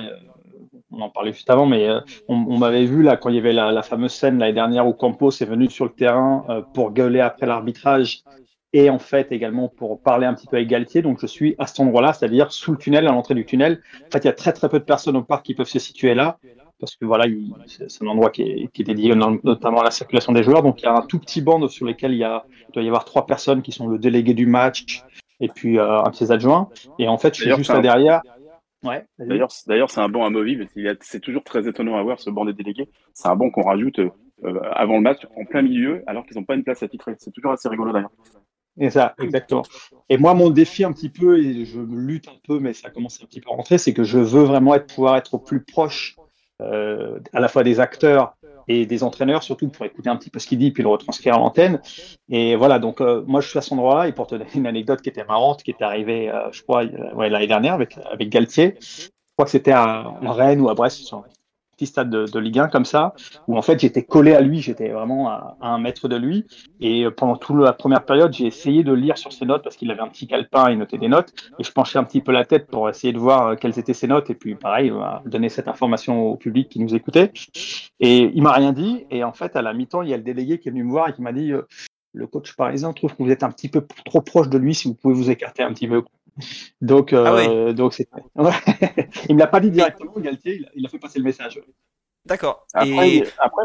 on 0.91 1.01
en 1.01 1.09
parlait 1.09 1.33
juste 1.33 1.49
avant, 1.49 1.65
mais 1.65 1.89
on, 2.27 2.57
m'avait 2.57 2.85
vu 2.85 3.03
là 3.03 3.17
quand 3.17 3.29
il 3.29 3.35
y 3.35 3.39
avait 3.39 3.53
la, 3.53 3.81
fameuse 3.81 4.13
scène 4.13 4.39
l'année 4.39 4.53
dernière 4.53 4.87
où 4.87 4.93
Campos 4.93 5.31
est 5.31 5.45
venu 5.45 5.69
sur 5.69 5.85
le 5.85 5.91
terrain 5.91 6.65
pour 6.73 6.91
gueuler 6.91 7.19
après 7.19 7.45
l'arbitrage 7.45 8.23
et 8.73 8.89
en 8.89 8.99
fait 8.99 9.31
également 9.31 9.69
pour 9.69 10.01
parler 10.01 10.25
un 10.25 10.33
petit 10.33 10.47
peu 10.47 10.57
avec 10.57 10.67
Galtier. 10.67 11.01
Donc 11.01 11.19
je 11.21 11.27
suis 11.27 11.55
à 11.59 11.67
cet 11.67 11.79
endroit-là, 11.79 12.13
c'est-à-dire 12.13 12.51
sous 12.51 12.71
le 12.71 12.77
tunnel, 12.77 13.07
à 13.07 13.11
l'entrée 13.11 13.35
du 13.35 13.45
tunnel. 13.45 13.81
En 14.07 14.11
fait, 14.11 14.19
il 14.19 14.25
y 14.25 14.29
a 14.29 14.33
très 14.33 14.51
très 14.51 14.69
peu 14.69 14.79
de 14.79 14.83
personnes 14.83 15.15
au 15.15 15.23
parc 15.23 15.45
qui 15.45 15.53
peuvent 15.53 15.67
se 15.67 15.79
situer 15.79 16.13
là 16.13 16.39
parce 16.83 16.97
que 16.97 17.05
voilà, 17.05 17.23
c'est 17.65 18.03
un 18.03 18.07
endroit 18.07 18.29
qui 18.29 18.41
est, 18.41 18.67
qui 18.73 18.81
est, 18.81 18.85
dédié 18.85 19.15
notamment 19.15 19.79
à 19.79 19.85
la 19.85 19.91
circulation 19.91 20.33
des 20.33 20.43
joueurs. 20.43 20.63
Donc 20.63 20.81
il 20.81 20.83
y 20.83 20.87
a 20.89 20.93
un 20.93 21.01
tout 21.01 21.17
petit 21.17 21.39
banc 21.39 21.65
sur 21.69 21.85
lequel 21.85 22.11
il, 22.11 22.17
y 22.17 22.25
a, 22.25 22.43
il 22.67 22.73
doit 22.73 22.83
y 22.83 22.87
avoir 22.87 23.05
trois 23.05 23.25
personnes 23.25 23.61
qui 23.61 23.71
sont 23.71 23.87
le 23.87 23.97
délégué 23.97 24.33
du 24.33 24.47
match 24.47 25.01
et 25.39 25.47
puis 25.47 25.79
euh, 25.79 26.03
un 26.03 26.09
de 26.09 26.15
ses 26.15 26.33
adjoints. 26.33 26.67
Et 26.99 27.07
en 27.07 27.17
fait, 27.17 27.37
je 27.37 27.43
suis 27.43 27.55
juste 27.55 27.71
là 27.71 27.79
derrière. 27.79 28.21
Ouais, 28.83 29.05
d'ailleurs, 29.17 29.47
d'ailleurs, 29.65 29.89
c'est 29.89 30.01
un 30.01 30.09
banc 30.09 30.25
amovible. 30.25 30.67
C'est 30.99 31.21
toujours 31.21 31.45
très 31.45 31.69
étonnant 31.69 31.95
à 31.95 32.03
voir 32.03 32.19
ce 32.19 32.29
banc 32.29 32.43
des 32.43 32.51
délégués. 32.51 32.89
C'est 33.13 33.29
un 33.29 33.35
banc 33.37 33.49
qu'on 33.49 33.63
rajoute 33.63 33.99
euh, 33.99 34.09
avant 34.73 34.97
le 34.97 35.03
match, 35.03 35.21
en 35.37 35.45
plein 35.45 35.61
milieu, 35.61 36.03
alors 36.05 36.25
qu'ils 36.25 36.35
n'ont 36.35 36.43
pas 36.43 36.55
une 36.55 36.65
place 36.65 36.83
à 36.83 36.89
titrer. 36.89 37.15
C'est 37.17 37.31
toujours 37.31 37.53
assez 37.53 37.69
rigolo 37.69 37.93
d'ailleurs. 37.93 38.11
Et 38.77 38.89
ça, 38.89 39.15
exactement. 39.21 39.63
Et 40.09 40.17
moi, 40.17 40.33
mon 40.33 40.49
défi 40.49 40.83
un 40.83 40.91
petit 40.91 41.09
peu, 41.09 41.39
et 41.39 41.63
je 41.63 41.79
lutte 41.79 42.27
un 42.27 42.39
peu, 42.45 42.59
mais 42.59 42.73
ça 42.73 42.89
commence 42.89 43.23
un 43.23 43.25
petit 43.25 43.39
peu 43.39 43.49
à 43.51 43.53
rentrer, 43.53 43.77
c'est 43.77 43.93
que 43.93 44.03
je 44.03 44.19
veux 44.19 44.43
vraiment 44.43 44.75
être, 44.75 44.93
pouvoir 44.93 45.15
être 45.15 45.35
au 45.35 45.39
plus 45.39 45.63
proche 45.63 46.17
euh, 46.63 47.19
à 47.33 47.39
la 47.39 47.47
fois 47.47 47.63
des 47.63 47.79
acteurs 47.79 48.35
et 48.67 48.85
des 48.85 49.03
entraîneurs, 49.03 49.43
surtout 49.43 49.67
pour 49.67 49.85
écouter 49.85 50.09
un 50.09 50.15
petit 50.15 50.29
peu 50.29 50.39
ce 50.39 50.47
qu'il 50.47 50.57
dit, 50.57 50.71
puis 50.71 50.83
le 50.83 50.89
retranscrire 50.89 51.35
à 51.35 51.37
l'antenne. 51.37 51.81
Et 52.29 52.55
voilà, 52.55 52.79
donc 52.79 53.01
euh, 53.01 53.23
moi 53.27 53.41
je 53.41 53.49
suis 53.49 53.59
à 53.59 53.61
cet 53.61 53.73
endroit-là, 53.73 54.07
et 54.07 54.13
pour 54.13 54.27
te 54.27 54.35
donner 54.35 54.49
une 54.55 54.67
anecdote 54.67 55.01
qui 55.01 55.09
était 55.09 55.25
marrante, 55.25 55.63
qui 55.63 55.71
est 55.71 55.81
arrivée, 55.81 56.29
euh, 56.29 56.51
je 56.51 56.63
crois, 56.63 56.83
ouais, 57.15 57.29
l'année 57.29 57.47
dernière 57.47 57.73
avec, 57.73 57.97
avec 58.09 58.29
Galtier, 58.29 58.77
je 58.79 59.09
crois 59.35 59.45
que 59.45 59.51
c'était 59.51 59.71
à, 59.71 60.13
Rennes 60.21 60.61
ou 60.61 60.69
à 60.69 60.75
Brest, 60.75 61.13
stade 61.85 62.09
de, 62.09 62.39
Ligue 62.39 62.59
1 62.59 62.67
comme 62.67 62.85
ça, 62.85 63.13
où 63.47 63.57
en 63.57 63.61
fait 63.61 63.79
j'étais 63.79 64.03
collé 64.03 64.33
à 64.33 64.41
lui, 64.41 64.59
j'étais 64.59 64.89
vraiment 64.89 65.29
à, 65.29 65.57
un 65.61 65.77
mètre 65.79 66.07
de 66.07 66.15
lui. 66.15 66.45
Et 66.79 67.05
pendant 67.15 67.37
toute 67.37 67.57
la 67.57 67.73
première 67.73 68.05
période, 68.05 68.33
j'ai 68.33 68.45
essayé 68.45 68.83
de 68.83 68.93
lire 68.93 69.17
sur 69.17 69.31
ses 69.31 69.45
notes 69.45 69.63
parce 69.63 69.75
qu'il 69.75 69.89
avait 69.91 70.01
un 70.01 70.07
petit 70.07 70.27
calepin, 70.27 70.71
il 70.71 70.77
notait 70.77 70.97
des 70.97 71.07
notes. 71.07 71.33
Et 71.59 71.63
je 71.63 71.71
penchais 71.71 71.99
un 71.99 72.03
petit 72.03 72.21
peu 72.21 72.31
la 72.31 72.45
tête 72.45 72.67
pour 72.67 72.89
essayer 72.89 73.13
de 73.13 73.19
voir 73.19 73.47
euh, 73.47 73.55
quelles 73.55 73.79
étaient 73.79 73.93
ses 73.93 74.07
notes. 74.07 74.29
Et 74.29 74.35
puis 74.35 74.55
pareil, 74.55 74.91
donner 75.25 75.49
cette 75.49 75.67
information 75.67 76.27
au 76.27 76.35
public 76.35 76.69
qui 76.69 76.79
nous 76.79 76.95
écoutait. 76.95 77.31
Et 77.99 78.31
il 78.33 78.41
m'a 78.41 78.51
rien 78.51 78.73
dit. 78.73 79.05
Et 79.11 79.23
en 79.23 79.33
fait, 79.33 79.55
à 79.55 79.61
la 79.61 79.73
mi-temps, 79.73 80.01
il 80.01 80.09
y 80.09 80.13
a 80.13 80.17
le 80.17 80.23
délégué 80.23 80.59
qui 80.59 80.69
est 80.69 80.71
venu 80.71 80.83
me 80.83 80.91
voir 80.91 81.09
et 81.09 81.13
qui 81.13 81.21
m'a 81.21 81.33
dit 81.33 81.51
euh, 81.51 81.67
le 82.13 82.27
coach 82.27 82.55
parisien 82.55 82.93
trouve 82.93 83.15
que 83.15 83.23
vous 83.23 83.31
êtes 83.31 83.43
un 83.43 83.51
petit 83.51 83.69
peu 83.69 83.85
trop 84.05 84.21
proche 84.21 84.49
de 84.49 84.57
lui 84.57 84.75
si 84.75 84.87
vous 84.87 84.93
pouvez 84.93 85.13
vous 85.13 85.29
écarter 85.29 85.63
un 85.63 85.73
petit 85.73 85.87
peu. 85.87 86.03
Donc, 86.81 87.13
euh, 87.13 87.69
ah 87.69 87.73
donc 87.73 87.93
c'est. 87.93 88.09
il 89.29 89.35
me 89.35 89.39
l'a 89.39 89.47
pas 89.47 89.59
dit 89.59 89.71
directement, 89.71 90.13
Galtier. 90.17 90.65
Il 90.75 90.85
a, 90.85 90.89
fait 90.89 90.99
passer 90.99 91.19
le 91.19 91.25
message. 91.25 91.61
D'accord. 92.25 92.65
Après, 92.73 93.23
après, 93.37 93.63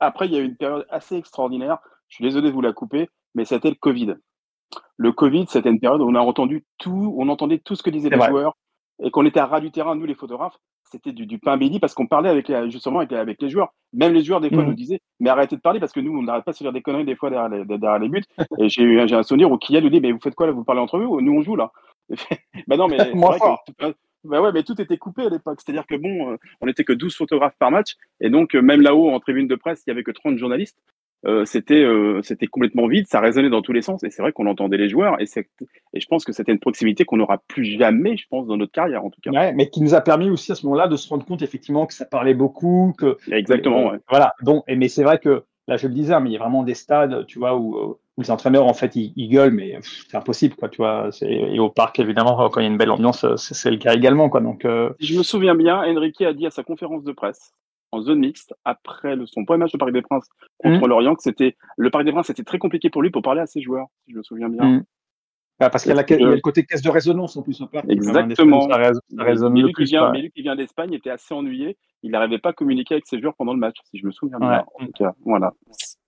après, 0.00 0.26
il 0.26 0.32
y 0.32 0.36
a 0.36 0.40
eu 0.40 0.44
une 0.44 0.56
période 0.56 0.86
assez 0.90 1.16
extraordinaire. 1.16 1.78
Je 2.08 2.16
suis 2.16 2.24
désolé 2.24 2.48
de 2.48 2.54
vous 2.54 2.60
la 2.60 2.72
couper, 2.72 3.08
mais 3.34 3.44
c'était 3.44 3.70
le 3.70 3.76
Covid. 3.76 4.16
Le 4.96 5.12
Covid, 5.12 5.46
c'était 5.48 5.70
une 5.70 5.80
période 5.80 6.00
où 6.00 6.08
on 6.08 6.14
a 6.14 6.20
entendu 6.20 6.64
tout, 6.78 7.14
on 7.18 7.28
entendait 7.28 7.58
tout 7.58 7.74
ce 7.76 7.82
que 7.82 7.90
disaient 7.90 8.10
les 8.10 8.20
joueurs 8.20 8.56
et 9.02 9.10
qu'on 9.10 9.26
était 9.26 9.40
à 9.40 9.46
ras 9.46 9.60
du 9.60 9.70
terrain, 9.70 9.94
nous 9.94 10.06
les 10.06 10.14
photographes. 10.14 10.58
C'était 10.90 11.12
du, 11.12 11.38
pain 11.38 11.56
béni 11.56 11.80
parce 11.80 11.94
qu'on 11.94 12.06
parlait 12.06 12.28
avec 12.28 12.52
justement 12.70 13.00
avec, 13.00 13.40
les 13.40 13.48
joueurs. 13.48 13.72
Même 13.94 14.12
les 14.12 14.22
joueurs, 14.22 14.42
des 14.42 14.50
fois, 14.50 14.62
mmh. 14.62 14.66
nous 14.66 14.74
disaient 14.74 15.00
Mais 15.20 15.30
arrêtez 15.30 15.56
de 15.56 15.60
parler 15.62 15.80
parce 15.80 15.92
que 15.92 16.00
nous, 16.00 16.16
on 16.16 16.22
n'arrête 16.22 16.44
pas 16.44 16.52
de 16.52 16.56
se 16.56 16.64
dire 16.64 16.72
des 16.72 16.82
conneries 16.82 17.06
des 17.06 17.16
fois 17.16 17.30
derrière 17.30 17.48
les, 17.48 17.64
derrière 17.64 17.98
les 17.98 18.10
buts. 18.10 18.22
et 18.58 18.68
j'ai 18.68 18.82
eu 18.82 19.00
un 19.00 19.22
souvenir 19.22 19.50
où 19.50 19.56
Kylian 19.56 19.80
nous 19.80 19.88
dit 19.88 20.00
Mais 20.00 20.12
vous 20.12 20.20
faites 20.20 20.34
quoi 20.34 20.46
là? 20.46 20.52
Vous 20.52 20.64
parlez 20.64 20.82
entre 20.82 20.98
vous? 20.98 21.20
Nous, 21.22 21.32
on 21.32 21.42
joue 21.42 21.56
là. 21.56 21.72
bah 22.66 22.76
non, 22.76 22.88
mais 22.88 22.98
Moi, 23.14 23.38
bah 24.24 24.40
ouais, 24.40 24.52
mais 24.52 24.62
tout 24.62 24.80
était 24.80 24.98
coupé 24.98 25.22
à 25.22 25.28
l'époque. 25.28 25.60
C'est-à-dire 25.64 25.86
que 25.86 25.96
bon, 25.96 26.32
euh, 26.32 26.36
on 26.60 26.66
n'était 26.66 26.84
que 26.84 26.92
12 26.92 27.16
photographes 27.16 27.56
par 27.58 27.70
match. 27.70 27.96
Et 28.20 28.30
donc, 28.30 28.54
euh, 28.54 28.62
même 28.62 28.80
là-haut, 28.80 29.10
en 29.10 29.18
tribune 29.20 29.48
de 29.48 29.56
presse, 29.56 29.82
il 29.86 29.90
n'y 29.90 29.92
avait 29.92 30.04
que 30.04 30.12
30 30.12 30.38
journalistes. 30.38 30.78
Euh, 31.24 31.44
c'était 31.44 31.86
c'était 32.24 32.48
complètement 32.48 32.88
vide, 32.88 33.06
ça 33.06 33.20
résonnait 33.20 33.48
dans 33.48 33.62
tous 33.62 33.72
les 33.72 33.82
sens. 33.82 34.02
Et 34.02 34.10
c'est 34.10 34.22
vrai 34.22 34.32
qu'on 34.32 34.46
entendait 34.46 34.76
les 34.76 34.88
joueurs. 34.88 35.20
Et, 35.20 35.24
et 35.94 36.00
je 36.00 36.06
pense 36.06 36.24
que 36.24 36.32
c'était 36.32 36.50
une 36.50 36.58
proximité 36.58 37.04
qu'on 37.04 37.16
n'aura 37.16 37.38
plus 37.46 37.64
jamais, 37.64 38.16
je 38.16 38.26
pense, 38.28 38.46
dans 38.46 38.56
notre 38.56 38.72
carrière, 38.72 39.04
en 39.04 39.10
tout 39.10 39.20
cas. 39.20 39.30
Ouais, 39.30 39.52
mais 39.52 39.70
qui 39.70 39.82
nous 39.82 39.94
a 39.94 40.00
permis 40.00 40.30
aussi 40.30 40.50
à 40.50 40.56
ce 40.56 40.66
moment-là 40.66 40.88
de 40.88 40.96
se 40.96 41.08
rendre 41.08 41.24
compte, 41.24 41.42
effectivement, 41.42 41.86
que 41.86 41.94
ça 41.94 42.06
parlait 42.06 42.34
beaucoup. 42.34 42.92
Que, 42.98 43.16
Exactement, 43.30 43.90
ouais. 43.90 43.98
Voilà. 44.08 44.34
Donc, 44.42 44.64
mais 44.68 44.88
c'est 44.88 45.04
vrai 45.04 45.18
que, 45.18 45.44
là, 45.68 45.76
je 45.76 45.86
le 45.86 45.94
disais, 45.94 46.14
hein, 46.14 46.20
mais 46.20 46.30
il 46.30 46.32
y 46.32 46.36
a 46.36 46.40
vraiment 46.40 46.62
des 46.62 46.74
stades, 46.74 47.26
tu 47.26 47.38
vois, 47.38 47.56
où 47.56 47.98
où 48.16 48.20
les 48.20 48.30
entraîneurs 48.30 48.66
en 48.66 48.74
fait 48.74 48.94
ils, 48.94 49.28
gueulent 49.28 49.52
mais 49.52 49.78
c'est 49.82 50.16
impossible 50.16 50.54
quoi 50.54 50.68
tu 50.68 50.78
vois 50.78 51.08
et 51.22 51.58
au 51.58 51.70
parc 51.70 51.98
évidemment 51.98 52.48
quand 52.50 52.60
il 52.60 52.64
y 52.64 52.66
a 52.66 52.70
une 52.70 52.76
belle 52.76 52.90
ambiance 52.90 53.24
c'est 53.36 53.70
le 53.70 53.78
cas 53.78 53.94
également 53.94 54.28
quoi 54.28 54.40
donc 54.40 54.64
euh, 54.64 54.90
je 55.00 55.16
me 55.16 55.22
souviens 55.22 55.54
bien 55.54 55.78
Enrique 55.78 56.20
a 56.20 56.34
dit 56.34 56.46
à 56.46 56.50
sa 56.50 56.62
conférence 56.62 57.04
de 57.04 57.12
presse 57.12 57.54
en 57.90 58.02
zone 58.02 58.20
mixte 58.20 58.54
après 58.64 59.16
le, 59.16 59.26
son 59.26 59.44
premier 59.44 59.60
match 59.60 59.74
au 59.74 59.78
Parc 59.78 59.92
des 59.92 60.02
Princes 60.02 60.28
contre 60.58 60.86
mmh. 60.86 60.88
l'Orient 60.88 61.14
que 61.14 61.22
c'était 61.22 61.56
le 61.76 61.90
Parc 61.90 62.04
des 62.04 62.12
Princes 62.12 62.26
c'était 62.26 62.44
très 62.44 62.58
compliqué 62.58 62.90
pour 62.90 63.02
lui 63.02 63.10
pour 63.10 63.22
parler 63.22 63.40
à 63.40 63.46
ses 63.46 63.62
joueurs 63.62 63.86
si 64.04 64.12
je 64.12 64.18
me 64.18 64.22
souviens 64.22 64.50
bien 64.50 64.64
mmh. 64.64 64.84
Ah, 65.66 65.70
parce 65.70 65.84
qu'il 65.84 65.94
y, 65.94 65.98
a 65.98 66.02
le 66.02 66.40
côté 66.40 66.64
caisse 66.64 66.82
de 66.82 66.90
résonance 66.90 67.36
en 67.36 67.42
plus 67.42 67.60
au 67.60 67.66
parc 67.66 67.86
exactement 67.88 68.68
ça, 68.68 68.76
résonne 69.18 69.52
mais, 69.52 69.62
lui 69.62 69.72
qui 69.72 69.84
vient, 69.84 70.10
mais 70.10 70.22
lui 70.22 70.30
qui 70.30 70.42
vient 70.42 70.56
d'Espagne 70.56 70.92
était 70.92 71.10
assez 71.10 71.32
ennuyé 71.34 71.76
il 72.02 72.10
n'arrivait 72.10 72.38
pas 72.38 72.50
à 72.50 72.52
communiquer 72.52 72.94
avec 72.94 73.06
ses 73.06 73.20
joueurs 73.20 73.34
pendant 73.34 73.54
le 73.54 73.60
match 73.60 73.76
si 73.90 73.98
je 73.98 74.06
me 74.06 74.12
souviens 74.12 74.38
bien 74.38 74.64
en 74.74 74.86
tout 74.86 74.92
cas, 74.92 75.12
voilà 75.24 75.52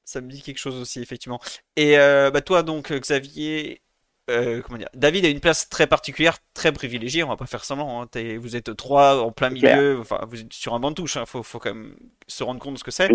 ça 0.04 0.20
me 0.20 0.28
dit 0.28 0.42
quelque 0.42 0.58
chose 0.58 0.78
aussi, 0.80 1.00
effectivement. 1.00 1.40
Et 1.76 1.98
euh, 1.98 2.30
bah, 2.30 2.42
toi, 2.42 2.62
donc, 2.62 2.92
Xavier, 2.92 3.82
euh, 4.30 4.62
comment 4.62 4.78
dire, 4.78 4.88
David 4.94 5.24
a 5.24 5.28
une 5.28 5.40
place 5.40 5.68
très 5.68 5.86
particulière, 5.86 6.38
très 6.54 6.72
privilégiée, 6.72 7.24
on 7.24 7.28
va 7.28 7.36
pas 7.36 7.46
faire 7.46 7.64
semblant. 7.64 8.02
Hein. 8.02 8.38
vous 8.38 8.56
êtes 8.56 8.74
trois 8.76 9.22
en 9.22 9.32
plein 9.32 9.50
milieu, 9.50 9.98
enfin, 10.00 10.20
vous 10.28 10.40
êtes 10.40 10.52
sur 10.52 10.74
un 10.74 10.80
banc 10.80 10.90
de 10.90 10.96
touche, 10.96 11.16
il 11.16 11.20
hein. 11.20 11.26
faut, 11.26 11.42
faut, 11.42 11.58
quand 11.58 11.74
même 11.74 11.96
se 12.26 12.42
rendre 12.44 12.60
compte 12.60 12.74
de 12.74 12.78
ce 12.78 12.84
que 12.84 12.90
c'est. 12.90 13.10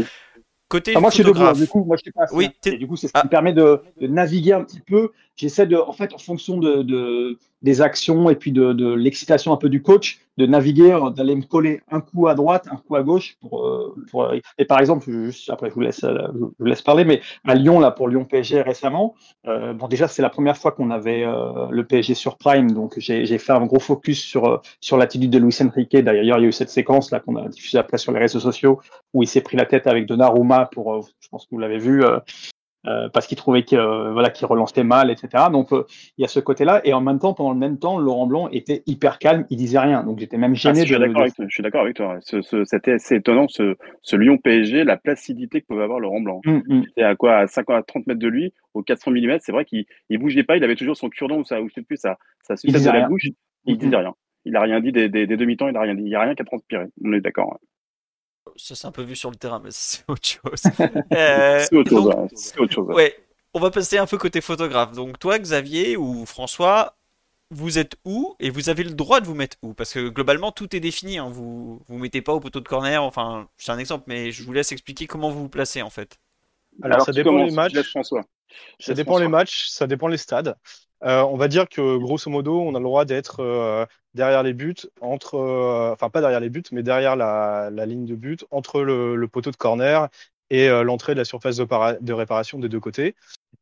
Côté 0.70 0.94
ah, 0.96 1.00
moi. 1.00 1.10
Je 1.10 1.16
suis 1.16 1.24
du 1.24 1.68
coup, 1.68 1.84
moi, 1.84 1.98
je 1.98 2.04
suis 2.04 2.12
pas 2.12 2.26
oui, 2.32 2.50
et 2.66 2.78
du 2.78 2.88
coup, 2.88 2.96
c'est 2.96 3.08
ce 3.08 3.14
qui 3.14 3.20
ah. 3.20 3.26
me 3.26 3.30
permet 3.30 3.54
de, 3.54 3.82
de, 4.00 4.08
naviguer 4.08 4.54
un 4.54 4.64
petit 4.64 4.80
peu. 4.80 5.12
J'essaie 5.36 5.66
de, 5.66 5.76
en 5.76 5.94
fait, 5.94 6.14
en 6.14 6.20
fonction 6.20 6.58
de, 6.58 6.84
de 6.84 7.40
des 7.62 7.82
actions 7.82 8.30
et 8.30 8.36
puis 8.36 8.52
de, 8.52 8.94
l'excitation 8.94 9.54
un 9.54 9.58
peu 9.58 9.70
du 9.70 9.82
coach, 9.82 10.20
de 10.38 10.46
naviguer, 10.46 10.94
euh, 10.94 11.10
d'aller 11.10 11.36
me 11.36 11.44
coller 11.44 11.82
un 11.92 12.00
coup 12.00 12.28
à 12.28 12.36
droite, 12.36 12.68
un 12.72 12.78
coup 12.78 12.96
à 12.96 13.04
gauche. 13.04 13.36
Pour, 13.42 13.66
euh, 13.66 13.96
pour 14.10 14.32
et 14.58 14.66
par 14.66 14.80
exemple, 14.80 15.10
juste 15.10 15.50
après 15.50 15.70
je 15.70 15.76
vous 15.76 15.82
laisse, 15.82 16.04
euh, 16.04 16.28
je 16.34 16.40
vous 16.60 16.66
laisse 16.66 16.82
parler, 16.82 17.04
mais 17.04 17.22
à 17.46 17.56
Lyon 17.56 17.80
là 17.80 17.92
pour 17.92 18.08
Lyon 18.08 18.26
PSG 18.26 18.62
récemment, 18.62 19.16
euh, 19.48 19.74
bon 19.74 19.88
déjà 19.88 20.08
c'est 20.08 20.22
la 20.22 20.30
première 20.30 20.58
fois 20.58 20.72
qu'on 20.72 20.92
avait 20.92 21.24
euh, 21.24 21.68
le 21.70 21.84
PSG 21.86 22.14
sur 22.14 22.38
Prime, 22.38 22.72
donc 22.72 22.94
j'ai 22.98 23.38
fait 23.38 23.52
un 23.52 23.66
gros 23.66 23.80
focus 23.80 24.22
sur 24.24 24.62
sur 24.80 24.98
l'attitude 24.98 25.32
de 25.32 25.38
Luis 25.38 25.58
Enrique. 25.62 25.96
D'ailleurs, 25.96 26.38
il 26.38 26.42
y 26.42 26.46
a 26.46 26.48
eu 26.48 26.52
cette 26.52 26.70
séquence 26.70 27.12
là 27.12 27.20
qu'on 27.20 27.36
a 27.36 27.48
diffusée 27.50 27.78
après 27.78 27.98
sur 27.98 28.12
les 28.12 28.20
réseaux 28.20 28.40
sociaux 28.40 28.80
où 29.14 29.24
il 29.24 29.28
s'est 29.28 29.42
pris 29.42 29.58
la 29.58 29.66
tête 29.66 29.88
avec 29.88 30.06
Donnarumma 30.06 30.70
pour, 30.72 31.02
je 31.20 31.28
pense 31.30 31.46
que 31.46 31.50
vous 31.52 31.60
l'avez 31.60 31.80
vu, 31.80 32.04
euh, 32.04 32.20
parce 32.86 33.28
qu'il 33.28 33.38
trouvait 33.38 33.64
que 33.64 33.76
euh, 33.76 34.12
voilà 34.14 34.30
qu'il 34.30 34.48
relançait 34.48 34.84
mal, 34.84 35.12
etc. 35.12 35.46
Donc 35.52 35.74
euh, 35.74 35.86
il 36.18 36.22
y 36.22 36.26
a 36.26 36.28
ce 36.28 36.40
côté-là, 36.40 36.82
et 36.86 36.94
en 36.94 37.02
même 37.02 37.20
temps, 37.20 37.34
pendant 37.34 37.52
le 37.52 37.60
même 37.60 37.78
temps, 37.78 38.00
Laurent 38.00 38.28
Blanc 38.28 38.50
était 38.52 38.84
hyper 38.86 39.20
calme, 39.20 39.46
il 39.50 39.58
disait 39.58 39.80
rien, 39.80 40.04
donc 40.04 40.20
j'étais 40.20 40.38
même 40.38 40.56
gêné. 40.56 40.82
Ah, 40.82 40.84
je, 40.86 41.46
suis 41.50 41.62
d'accord 41.64 41.82
avec 41.82 41.96
toi. 41.96 42.20
C'était 42.22 42.94
assez 42.94 43.16
étonnant 43.16 43.48
ce, 43.50 43.76
ce 44.02 44.16
Lyon 44.16 44.38
PSG, 44.38 44.84
la 44.84 44.98
placidité 44.98 45.62
que 45.62 45.68
pouvait 45.68 45.84
avoir 45.84 46.00
Laurent 46.00 46.22
Blanc. 46.22 46.42
Mmh, 46.46 46.60
mmh. 46.68 46.84
C'était 46.88 47.04
à 47.04 47.16
quoi 47.16 47.38
à 47.38 47.48
50 47.48 47.76
à 47.76 47.84
30 47.84 48.08
mètres 48.08 48.20
de 48.20 48.28
lui, 48.28 48.54
au 48.74 48.82
400 48.82 49.12
mm. 49.12 49.38
C'est 49.42 49.52
vrai 49.52 49.66
qu'il 49.66 49.86
il 50.10 50.18
bougeait 50.18 50.44
pas, 50.44 50.58
il 50.58 50.64
avait 50.64 50.76
toujours 50.76 50.96
son 50.96 51.10
cure-dent 51.10 51.38
ou 51.38 51.44
ça, 51.44 51.62
ou 51.62 51.68
je 51.70 51.74
sais 51.74 51.82
plus, 51.82 52.02
de 52.02 52.90
la 52.92 53.08
bouche. 53.08 53.28
Il 53.66 53.76
mmh, 53.76 53.78
disait 53.78 53.96
rien. 53.98 54.14
Il 54.46 54.56
a 54.56 54.62
rien 54.62 54.80
dit 54.80 54.94
des, 54.94 55.10
des, 55.10 55.28
des 55.28 55.38
demi-temps, 55.38 55.68
il 55.68 55.76
a 55.76 55.82
rien 55.82 55.96
dit. 55.96 56.04
Il 56.04 56.10
y 56.10 56.16
a 56.16 56.22
rien 56.22 56.34
qui 56.34 56.42
a 56.42 56.46
transpiré. 56.46 56.86
On 57.04 57.12
est 57.12 57.22
d'accord. 57.22 57.60
Ça 58.60 58.76
c'est 58.76 58.88
un 58.88 58.92
peu 58.92 59.04
vu 59.04 59.16
sur 59.16 59.32
le 59.32 59.38
terrain, 59.38 59.60
mais 59.64 59.70
c'est 59.72 60.04
autre 60.08 60.28
chose. 60.28 60.62
c'est 61.12 61.76
autre, 61.76 61.96
autre, 61.96 62.74
chose. 62.74 62.88
Ouais, 62.88 63.16
on 63.54 63.60
va 63.60 63.72
passer 63.72 63.98
un 63.98 64.06
peu 64.06 64.18
côté 64.18 64.42
photographe. 64.42 64.92
Donc 64.92 65.20
toi, 65.20 65.40
Xavier 65.40 65.98
ou 65.98 66.26
François, 66.26 66.96
vous 67.52 67.80
êtes 67.80 67.96
où 68.06 68.36
et 68.40 68.50
vous 68.50 68.70
avez 68.70 68.84
le 68.84 68.92
droit 68.92 69.22
de 69.22 69.26
vous 69.26 69.34
mettre 69.34 69.58
où? 69.62 69.74
Parce 69.74 69.94
que 69.94 70.10
globalement, 70.10 70.52
tout 70.52 70.76
est 70.76 70.80
défini. 70.80 71.18
Hein. 71.18 71.30
Vous 71.32 71.82
vous 71.88 71.98
mettez 71.98 72.22
pas 72.22 72.34
au 72.34 72.40
poteau 72.40 72.60
de 72.60 72.68
corner. 72.68 73.02
Enfin, 73.04 73.48
c'est 73.58 73.72
un 73.72 73.80
exemple, 73.80 74.04
mais 74.08 74.32
je 74.32 74.44
vous 74.44 74.54
laisse 74.54 74.72
expliquer 74.72 75.08
comment 75.08 75.30
vous 75.30 75.44
vous 75.44 75.50
placez 75.50 75.82
en 75.82 75.90
fait. 75.90 76.20
Alors, 76.84 77.02
ça 77.02 77.12
dépend 77.12 77.46
des 77.46 77.52
matchs. 77.52 77.82
François. 77.90 78.26
Ça 78.80 78.94
dépend 78.94 79.20
les 79.20 79.28
matchs, 79.28 79.68
ça 79.68 79.88
dépend 79.88 80.08
les 80.08 80.18
stades. 80.18 80.56
Euh, 81.04 81.22
on 81.22 81.38
va 81.38 81.48
dire 81.48 81.70
que 81.70 81.98
grosso 81.98 82.30
modo, 82.30 82.62
on 82.62 82.76
a 82.76 82.80
le 82.80 82.84
droit 82.84 83.06
d'être 83.06 83.42
euh, 83.42 83.86
derrière 84.14 84.44
les 84.44 84.54
buts, 84.54 84.76
entre, 85.02 85.36
euh, 85.36 85.94
enfin 85.94 86.10
pas 86.10 86.22
derrière 86.22 86.40
les 86.40 86.50
buts, 86.50 86.64
mais 86.72 86.84
derrière 86.84 87.16
la, 87.16 87.70
ligne 87.86 88.06
de 88.06 88.16
but, 88.16 88.46
entre 88.52 88.82
le, 88.82 89.28
poteau 89.28 89.52
de 89.52 89.58
corner 89.58 90.08
et 90.50 90.68
l'entrée 90.68 91.14
de 91.14 91.20
la 91.20 91.26
surface 91.26 91.58
de, 91.58 92.14
réparation 92.14 92.58
des 92.58 92.70
deux 92.70 92.80
côtés. 92.80 93.16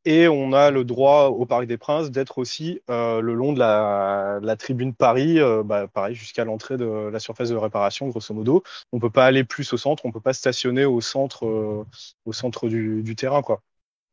Et 0.05 0.29
on 0.29 0.53
a 0.53 0.71
le 0.71 0.85
droit 0.85 1.25
au 1.25 1.45
Parc 1.45 1.65
des 1.65 1.77
Princes 1.77 2.11
d'être 2.11 2.37
aussi 2.37 2.79
euh, 2.89 3.19
le 3.19 3.33
long 3.33 3.51
de 3.51 3.59
la, 3.59 4.55
tribune 4.55 4.93
Paris, 4.93 5.37
euh, 5.37 5.63
bah, 5.63 5.87
pareil, 5.87 6.15
jusqu'à 6.15 6.45
l'entrée 6.45 6.77
de 6.77 6.85
la 6.85 7.19
surface 7.19 7.49
de 7.49 7.57
réparation, 7.57 8.07
grosso 8.07 8.33
modo. 8.33 8.63
On 8.93 8.99
peut 8.99 9.09
pas 9.09 9.25
aller 9.25 9.43
plus 9.43 9.73
au 9.73 9.77
centre, 9.77 10.05
on 10.05 10.13
peut 10.13 10.21
pas 10.21 10.31
stationner 10.31 10.85
au 10.85 11.01
centre, 11.01 11.45
euh, 11.45 11.85
au 12.25 12.31
centre 12.31 12.69
du, 12.69 13.15
terrain, 13.17 13.41
quoi. 13.41 13.61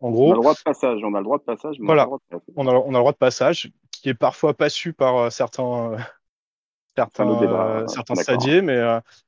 En 0.01 0.11
gros, 0.11 0.31
on 0.31 0.33
a 0.33 0.35
le 0.35 0.41
droit 0.41 0.55
de 0.55 0.63
passage, 0.65 1.01
on 1.05 1.15
a 1.15 1.19
le 1.19 1.25
droit 1.25 1.39
de 1.39 1.45
passage. 1.45 1.77
voilà, 1.79 2.09
on, 2.57 2.67
a, 2.67 2.73
on 2.73 2.89
a 2.89 2.93
le 2.93 2.99
droit 2.99 3.13
de 3.13 3.17
passage, 3.17 3.71
qui 3.93 4.09
est 4.09 4.15
parfois 4.15 4.53
pas 4.53 4.69
su 4.69 4.93
par 4.93 5.31
certains, 5.31 5.97
certains, 6.97 7.87
certains 7.89 8.15
stadiers, 8.15 8.63
mais, 8.63 8.81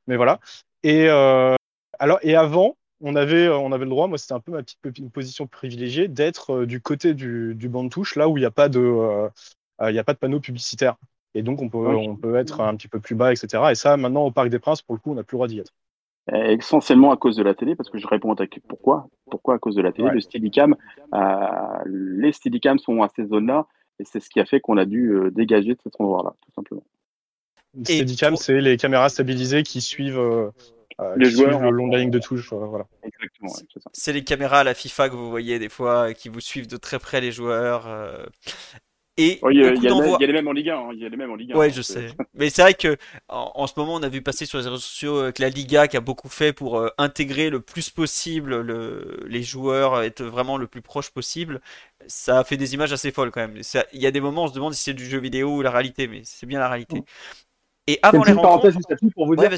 mais 0.07 0.17
voilà. 0.17 0.41
Et 0.83 1.09
alors, 1.09 2.19
et 2.23 2.35
avant, 2.35 2.77
on 3.03 3.17
avait, 3.17 3.49
on 3.49 3.73
avait 3.73 3.85
le 3.85 3.91
droit, 3.91 4.07
moi 4.07 4.19
c'était 4.19 4.35
un 4.35 4.41
peu 4.41 4.53
ma 4.53 4.63
petite 4.63 5.13
position 5.13 5.47
privilégiée, 5.47 6.09
d'être 6.09 6.65
du 6.65 6.81
côté 6.81 7.15
du, 7.15 7.55
du 7.55 7.69
banc 7.69 7.85
de 7.85 7.89
touche, 7.89 8.17
là 8.17 8.29
où 8.29 8.37
il 8.37 8.41
n'y 8.41 8.47
a 8.47 8.51
pas 8.51 8.69
de, 8.69 9.29
il 9.89 9.99
a 9.99 10.05
pas 10.05 10.15
de 10.15 10.19
panneau 10.19 10.41
publicitaire. 10.41 10.97
Et 11.35 11.43
donc, 11.43 11.61
on 11.61 11.69
peut, 11.69 11.77
on 11.77 12.17
peut 12.17 12.37
être 12.37 12.63
un 12.63 12.75
petit 12.77 12.89
peu 12.89 12.99
plus 12.99 13.15
bas, 13.15 13.31
etc. 13.31 13.63
Et 13.71 13.75
ça, 13.75 13.99
maintenant, 13.99 14.25
au 14.25 14.31
Parc 14.31 14.49
des 14.49 14.59
Princes, 14.59 14.81
pour 14.81 14.95
le 14.95 15.01
coup, 15.01 15.11
on 15.11 15.17
n'a 15.17 15.23
plus 15.23 15.35
le 15.35 15.39
droit 15.39 15.49
d'y 15.49 15.59
être. 15.59 15.73
Essentiellement 16.33 17.13
à 17.13 17.19
cause 17.19 17.37
de 17.37 17.43
la 17.43 17.55
télé, 17.55 17.77
parce 17.77 17.91
que 17.91 17.99
je 17.99 18.07
réponds 18.07 18.33
à 18.33 18.37
ta 18.37 18.45
pourquoi? 18.67 19.07
Pourquoi 19.31 19.57
à 19.57 19.59
cause 19.59 19.75
de 19.75 19.83
la 19.83 19.93
télé? 19.93 20.09
Le 20.11 20.21
Steadicam, 20.21 20.75
euh, 21.15 21.19
les 21.85 22.33
Steadicam 22.33 22.79
sont 22.79 23.03
à 23.03 23.09
ces 23.15 23.27
zones-là, 23.27 23.67
et 24.01 24.05
c'est 24.05 24.19
ce 24.19 24.31
qui 24.31 24.41
a 24.41 24.47
fait 24.47 24.61
qu'on 24.61 24.79
a 24.79 24.87
dû 24.87 25.11
euh, 25.11 25.31
dégager 25.31 25.75
de 25.75 25.81
cet 25.85 26.01
endroit-là, 26.01 26.33
tout 26.41 26.53
simplement. 26.53 26.83
Steadicam, 27.85 28.37
c'est 28.37 28.61
les 28.61 28.77
caméras 28.77 29.09
stabilisées 29.09 29.63
qui 29.63 29.81
suivent, 29.81 30.19
euh, 30.19 30.51
les 31.17 31.31
joueurs 31.31 31.61
le 31.61 31.71
long 31.71 31.89
de 31.89 31.93
la 31.93 31.99
ligne 31.99 32.11
de 32.11 32.19
touche. 32.19 32.53
voilà. 32.53 32.87
C'est 33.93 34.13
les 34.13 34.25
caméras 34.25 34.61
à 34.61 34.65
la 34.65 34.75
FIFA 34.75 35.09
que 35.11 35.15
vous 35.15 35.31
voyez 35.31 35.59
des 35.59 35.69
fois, 35.69 36.15
qui 36.15 36.29
vous 36.29 36.41
suivent 36.41 36.69
de 36.69 36.77
très 36.77 36.99
près 36.99 37.21
les 37.21 37.33
joueurs. 37.33 37.87
Et 39.19 39.41
il, 39.51 39.57
y 39.57 39.65
a, 39.65 39.71
les 39.71 40.33
mêmes 40.33 40.47
en 40.47 40.53
Ligue 40.53 40.69
1. 40.69 40.77
Hein, 40.77 40.89
il 40.93 41.01
y 41.01 41.07
a 41.07 41.09
les 41.09 41.17
mêmes 41.17 41.31
en 41.31 41.37
Ligue 41.37 41.53
1. 41.53 41.57
Ouais, 41.57 41.71
je 41.71 41.81
sais. 41.81 42.09
Mais 42.35 42.51
c'est 42.51 42.61
vrai 42.61 42.75
que 42.75 42.99
en, 43.29 43.67
ce 43.67 43.73
moment, 43.79 43.95
on 43.95 44.03
a 44.03 44.11
vu 44.11 44.21
passer 44.21 44.45
sur 44.45 44.59
les 44.59 44.65
réseaux 44.65 44.77
sociaux 44.77 45.17
euh, 45.17 45.33
que 45.33 45.41
la 45.41 45.49
Liga 45.49 45.89
qui 45.89 45.97
a 45.97 46.03
beaucoup 46.03 46.29
fait 46.29 46.53
pour 46.53 46.79
euh, 46.79 46.91
intégrer 46.99 47.49
le 47.49 47.61
plus 47.61 47.89
possible 47.89 48.61
le, 48.61 49.25
les 49.27 49.43
joueurs, 49.43 50.03
être 50.03 50.23
vraiment 50.23 50.59
le 50.59 50.67
plus 50.67 50.83
proche 50.83 51.11
possible. 51.11 51.63
Ça 52.07 52.41
a 52.41 52.45
fait 52.45 52.59
des 52.59 52.75
images 52.75 52.93
assez 52.93 53.11
folles 53.11 53.31
quand 53.31 53.41
même. 53.41 53.57
il 53.95 54.01
y 54.01 54.07
a 54.07 54.11
des 54.11 54.21
moments, 54.21 54.45
on 54.45 54.49
se 54.49 54.55
demande 54.55 54.75
si 54.75 54.83
c'est 54.83 54.95
du 54.95 55.07
jeu 55.07 55.19
vidéo 55.19 55.57
ou 55.57 55.63
la 55.63 55.71
réalité, 55.71 56.09
mais 56.09 56.21
c'est 56.25 56.47
bien 56.47 56.59
la 56.59 56.69
réalité. 56.69 57.03
Et 57.87 57.99
avant 58.03 58.25
les 58.25 58.33
rencontres, 58.33 58.79
pour 59.15 59.27
vous 59.27 59.37
dire 59.37 59.51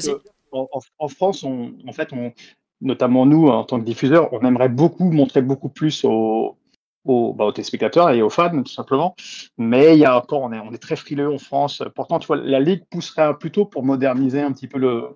en, 0.51 1.07
France, 1.07 1.43
on, 1.43 1.73
en 1.87 1.93
fait, 1.93 2.11
on, 2.13 2.33
notamment 2.81 3.25
nous, 3.25 3.47
en 3.47 3.63
tant 3.63 3.79
que 3.79 3.85
diffuseurs, 3.85 4.31
on 4.33 4.41
aimerait 4.41 4.69
beaucoup 4.69 5.11
montrer 5.11 5.41
beaucoup 5.41 5.69
plus 5.69 6.03
aux, 6.05 6.57
aux, 7.05 7.33
bah, 7.33 7.45
aux, 7.45 7.51
téléspectateurs 7.51 8.09
et 8.11 8.21
aux 8.21 8.29
fans, 8.29 8.63
tout 8.63 8.71
simplement. 8.71 9.15
Mais 9.57 9.95
il 9.95 9.99
y 9.99 10.05
a 10.05 10.17
encore, 10.17 10.41
on 10.41 10.51
est, 10.51 10.59
on 10.59 10.71
est 10.71 10.81
très 10.81 10.95
frileux 10.95 11.31
en 11.31 11.37
France. 11.37 11.83
Pourtant, 11.95 12.19
tu 12.19 12.27
vois, 12.27 12.37
la 12.37 12.59
Ligue 12.59 12.83
pousserait 12.89 13.37
plutôt 13.37 13.65
pour 13.65 13.83
moderniser 13.83 14.41
un 14.41 14.51
petit 14.51 14.67
peu 14.67 14.79
le, 14.79 15.09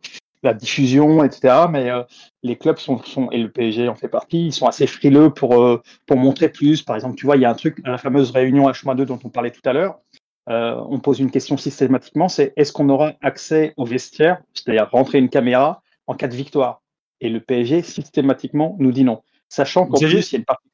la 0.43 0.53
diffusion, 0.53 1.23
etc. 1.23 1.65
Mais 1.69 1.89
euh, 1.89 2.03
les 2.43 2.57
clubs 2.57 2.77
sont, 2.77 3.01
sont, 3.03 3.29
et 3.31 3.37
le 3.37 3.49
PSG 3.49 3.87
en 3.87 3.95
fait 3.95 4.09
partie, 4.09 4.47
ils 4.47 4.53
sont 4.53 4.67
assez 4.67 4.87
frileux 4.87 5.29
pour, 5.29 5.61
euh, 5.61 5.81
pour 6.05 6.17
montrer 6.17 6.49
plus. 6.49 6.81
Par 6.81 6.95
exemple, 6.95 7.15
tu 7.15 7.25
vois, 7.25 7.37
il 7.37 7.41
y 7.41 7.45
a 7.45 7.49
un 7.49 7.55
truc, 7.55 7.77
la 7.85 7.97
fameuse 7.97 8.31
réunion 8.31 8.69
H-2 8.69 9.05
dont 9.05 9.19
on 9.23 9.29
parlait 9.29 9.51
tout 9.51 9.61
à 9.65 9.73
l'heure. 9.73 9.99
Euh, 10.49 10.75
on 10.89 10.99
pose 10.99 11.19
une 11.19 11.31
question 11.31 11.55
systématiquement, 11.55 12.27
c'est 12.27 12.53
est-ce 12.57 12.73
qu'on 12.73 12.89
aura 12.89 13.13
accès 13.21 13.73
au 13.77 13.85
vestiaire, 13.85 14.41
c'est-à-dire 14.53 14.89
rentrer 14.91 15.19
une 15.19 15.29
caméra 15.29 15.81
en 16.07 16.15
cas 16.15 16.27
de 16.27 16.35
victoire? 16.35 16.81
Et 17.21 17.29
le 17.29 17.39
PSG 17.39 17.81
systématiquement 17.81 18.75
nous 18.79 18.91
dit 18.91 19.05
non, 19.05 19.21
sachant 19.47 19.87
qu'en 19.87 19.97
plus 19.97 20.31
il 20.31 20.33
y 20.33 20.35
a 20.35 20.39
une 20.39 20.45
partie 20.45 20.67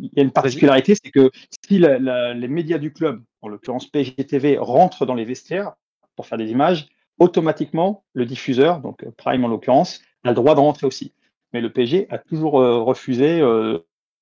il 0.00 0.10
y 0.16 0.20
a 0.20 0.22
une 0.22 0.32
particularité, 0.32 0.94
c'est 0.94 1.10
que 1.10 1.30
si 1.62 1.78
les 1.78 2.48
médias 2.48 2.78
du 2.78 2.92
club, 2.92 3.22
en 3.42 3.48
l'occurrence 3.48 3.86
PGTV, 3.86 4.58
rentrent 4.58 5.06
dans 5.06 5.14
les 5.14 5.24
vestiaires 5.24 5.74
pour 6.16 6.26
faire 6.26 6.38
des 6.38 6.50
images, 6.50 6.88
automatiquement, 7.18 8.04
le 8.14 8.24
diffuseur, 8.24 8.80
donc 8.80 9.04
Prime 9.16 9.44
en 9.44 9.48
l'occurrence, 9.48 10.00
a 10.24 10.30
le 10.30 10.34
droit 10.34 10.54
de 10.54 10.60
rentrer 10.60 10.86
aussi. 10.86 11.12
Mais 11.52 11.60
le 11.60 11.70
PSG 11.70 12.06
a 12.10 12.18
toujours 12.18 12.60
euh, 12.60 12.80
refusé 12.82 13.40
euh, 13.40 13.78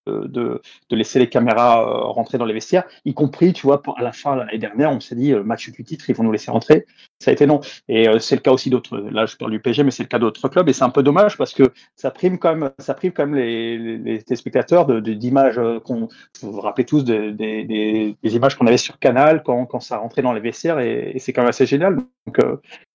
de, 0.08 0.60
laisser 0.90 1.18
les 1.18 1.28
caméras 1.28 1.82
euh, 1.82 2.04
rentrer 2.06 2.38
dans 2.38 2.44
les 2.44 2.54
vestiaires, 2.54 2.84
y 3.04 3.14
compris, 3.14 3.52
tu 3.52 3.66
vois, 3.66 3.82
à 3.96 4.02
la 4.02 4.12
fin 4.12 4.36
l'année 4.36 4.58
dernière, 4.58 4.90
on 4.90 5.00
s'est 5.00 5.14
dit 5.14 5.32
euh, 5.32 5.42
match 5.42 5.70
du 5.70 5.84
titre, 5.84 6.08
ils 6.08 6.16
vont 6.16 6.24
nous 6.24 6.32
laisser 6.32 6.50
rentrer. 6.50 6.86
Ça 7.18 7.30
a 7.30 7.34
été 7.34 7.46
non. 7.46 7.60
Et 7.88 8.08
euh, 8.08 8.18
c'est 8.18 8.36
le 8.36 8.40
cas 8.40 8.52
aussi 8.52 8.70
d'autres. 8.70 8.98
Là, 8.98 9.26
je 9.26 9.36
parle 9.36 9.52
du 9.52 9.60
PSG, 9.60 9.82
mais 9.82 9.90
c'est 9.90 10.02
le 10.02 10.08
cas 10.08 10.18
d'autres 10.18 10.48
clubs. 10.48 10.68
Et 10.68 10.72
c'est 10.72 10.84
un 10.84 10.90
peu 10.90 11.02
dommage 11.02 11.36
parce 11.36 11.52
que 11.52 11.64
ça 11.96 12.10
prime 12.10 12.38
quand 12.38 12.54
même, 12.54 12.70
ça 12.78 12.94
prive 12.94 13.12
quand 13.12 13.26
même 13.26 13.36
les, 13.36 13.98
les, 13.98 14.22
téléspectateurs 14.22 14.86
d'images 14.86 15.60
qu'on. 15.84 16.08
Vous 16.42 16.52
vous 16.52 16.60
rappelez 16.60 16.84
tous 16.84 17.04
des, 17.04 18.16
images 18.22 18.56
qu'on 18.56 18.66
avait 18.66 18.76
sur 18.76 18.98
Canal 18.98 19.42
quand, 19.42 19.80
ça 19.80 19.98
rentrait 19.98 20.22
dans 20.22 20.32
les 20.32 20.40
vestiaires 20.40 20.80
et, 20.80 21.16
c'est 21.18 21.32
quand 21.32 21.42
même 21.42 21.50
assez 21.50 21.66
génial. 21.66 21.96
Donc, 21.96 22.38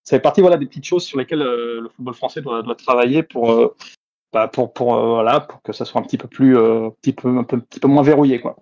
ça 0.03 0.17
fait 0.17 0.21
partie 0.21 0.41
voilà, 0.41 0.57
des 0.57 0.65
petites 0.65 0.85
choses 0.85 1.03
sur 1.03 1.17
lesquelles 1.17 1.39
le 1.39 1.89
football 1.95 2.13
français 2.13 2.41
doit 2.41 2.75
travailler 2.75 3.23
pour, 3.23 3.73
bah, 4.33 4.47
pour, 4.47 4.73
pour, 4.73 4.95
euh, 4.95 5.09
voilà, 5.13 5.41
pour 5.41 5.61
que 5.61 5.71
ça 5.71 5.85
soit 5.85 6.01
un 6.01 6.03
petit 6.03 6.17
peu 6.17 6.27
plus, 6.27 6.57
euh, 6.57 6.89
petit 7.01 7.13
peu, 7.13 7.29
un, 7.37 7.43
peu, 7.43 7.59
petit 7.61 7.79
peu 7.79 7.87
moins 7.87 8.01
verrouillé. 8.01 8.41
Quoi. 8.41 8.57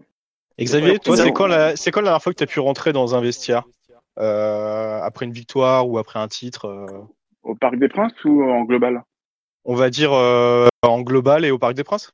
Xavier, 0.59 0.99
toi, 0.99 1.15
c'est 1.15 1.31
quand, 1.31 1.47
la, 1.47 1.77
c'est 1.77 1.91
quand 1.91 2.01
la 2.01 2.07
dernière 2.07 2.21
fois 2.21 2.33
que 2.33 2.37
tu 2.37 2.43
as 2.43 2.47
pu 2.47 2.59
rentrer 2.59 2.91
dans 2.91 3.15
un 3.15 3.21
vestiaire? 3.21 3.63
Euh, 4.19 4.99
Après 5.01 5.25
une 5.25 5.31
victoire 5.31 5.89
ou 5.89 5.97
après 5.97 6.19
un 6.19 6.27
titre 6.27 6.85
Au 7.43 7.55
Parc 7.55 7.77
des 7.77 7.87
Princes 7.87 8.11
ou 8.25 8.43
en 8.43 8.63
global? 8.63 9.03
On 9.63 9.73
va 9.73 9.89
dire 9.89 10.11
en 10.11 11.01
global 11.01 11.45
et 11.45 11.51
au 11.51 11.57
Parc 11.57 11.73
des 11.73 11.85
Princes? 11.85 12.11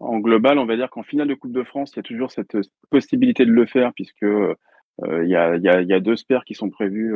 En 0.00 0.18
global, 0.18 0.58
on 0.58 0.66
va 0.66 0.76
dire 0.76 0.90
qu'en 0.90 1.04
finale 1.04 1.28
de 1.28 1.34
Coupe 1.34 1.52
de 1.52 1.62
France, 1.62 1.92
il 1.92 1.96
y 1.96 2.00
a 2.00 2.02
toujours 2.02 2.32
cette 2.32 2.56
possibilité 2.90 3.46
de 3.46 3.52
le 3.52 3.66
faire, 3.66 3.92
puisque 3.94 4.22
il 4.22 5.28
y, 5.28 5.36
a, 5.36 5.56
y, 5.56 5.68
a, 5.68 5.80
y, 5.80 5.92
a, 5.92 6.00
deux 6.00 6.16
spares 6.16 6.44
qui 6.44 6.54
sont 6.54 6.70
prévus 6.70 7.14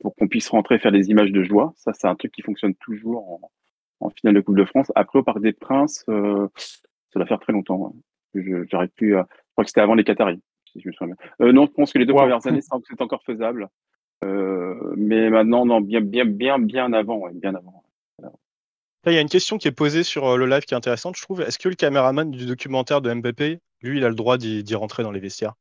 pour 0.00 0.16
qu'on 0.16 0.26
puisse 0.26 0.48
rentrer 0.48 0.80
faire 0.80 0.92
des 0.92 1.10
images 1.10 1.30
de 1.30 1.44
joie. 1.44 1.72
Ça, 1.76 1.92
c'est 1.92 2.08
un 2.08 2.16
truc 2.16 2.32
qui 2.32 2.42
fonctionne 2.42 2.74
toujours 2.74 3.30
en, 3.30 3.50
en 4.00 4.10
finale 4.10 4.34
de 4.34 4.40
Coupe 4.40 4.56
de 4.56 4.64
France. 4.64 4.92
Après, 4.94 5.18
au 5.18 5.22
Parc 5.22 5.40
des 5.40 5.52
Princes, 5.52 6.04
euh, 6.08 6.48
ça 7.12 7.18
va 7.18 7.26
faire 7.26 7.40
très 7.40 7.52
longtemps. 7.52 7.94
Je 8.34 8.64
j'arrive 8.70 8.90
plus. 8.90 9.16
À... 9.16 9.26
Je 9.30 9.52
crois 9.52 9.64
que 9.64 9.70
c'était 9.70 9.80
avant 9.80 9.94
les 9.94 10.04
Qataris, 10.04 10.40
si 10.72 10.80
je 10.80 10.88
me 10.88 10.92
souviens 10.92 11.14
bien. 11.14 11.46
Euh, 11.46 11.52
non, 11.52 11.66
je 11.66 11.72
pense 11.72 11.92
que 11.92 11.98
les 11.98 12.06
deux 12.06 12.14
premières 12.14 12.46
années, 12.46 12.60
c'est 12.62 13.00
encore 13.00 13.22
faisable. 13.24 13.68
Euh, 14.24 14.94
mais 14.96 15.30
maintenant, 15.30 15.64
non, 15.64 15.80
bien, 15.80 16.00
bien, 16.00 16.24
bien, 16.24 16.58
bien 16.58 16.92
avant, 16.92 17.18
ouais, 17.18 17.32
bien 17.34 17.54
avant. 17.54 17.84
il 19.06 19.12
y 19.12 19.16
a 19.16 19.20
une 19.20 19.28
question 19.28 19.58
qui 19.58 19.68
est 19.68 19.72
posée 19.72 20.02
sur 20.02 20.26
euh, 20.26 20.36
le 20.36 20.46
live 20.46 20.62
qui 20.62 20.74
est 20.74 20.76
intéressante, 20.76 21.16
je 21.16 21.22
trouve. 21.22 21.40
Est-ce 21.40 21.58
que 21.58 21.68
le 21.68 21.76
caméraman 21.76 22.30
du 22.30 22.46
documentaire 22.46 23.00
de 23.00 23.12
Mbappé, 23.12 23.60
lui, 23.82 23.98
il 23.98 24.04
a 24.04 24.08
le 24.08 24.14
droit 24.14 24.36
d'y 24.38 24.74
rentrer 24.74 25.02
dans 25.02 25.12
les 25.12 25.20
vestiaires? 25.20 25.54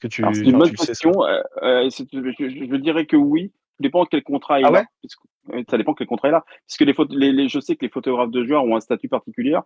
C'est 0.00 0.18
une 0.18 0.58
bonne 0.58 0.70
question. 0.72 1.12
Euh, 1.24 1.40
euh 1.62 1.90
je, 1.90 2.04
je, 2.12 2.76
dirais 2.76 3.06
que 3.06 3.16
oui. 3.16 3.52
Ça 3.78 3.82
dépend 3.82 4.04
quel 4.06 4.22
contrat 4.24 4.60
il 4.60 4.66
ah 4.66 4.82
ça 5.70 5.78
dépend 5.78 5.94
quel 5.94 6.06
contrat 6.06 6.28
est 6.28 6.32
là. 6.32 6.44
Parce 6.66 6.76
que 6.76 6.84
les, 6.84 6.94
les, 7.10 7.32
les, 7.32 7.48
je 7.48 7.60
sais 7.60 7.76
que 7.76 7.84
les 7.84 7.90
photographes 7.90 8.30
de 8.30 8.44
joueurs 8.44 8.64
ont 8.64 8.76
un 8.76 8.80
statut 8.80 9.08
particulier. 9.08 9.56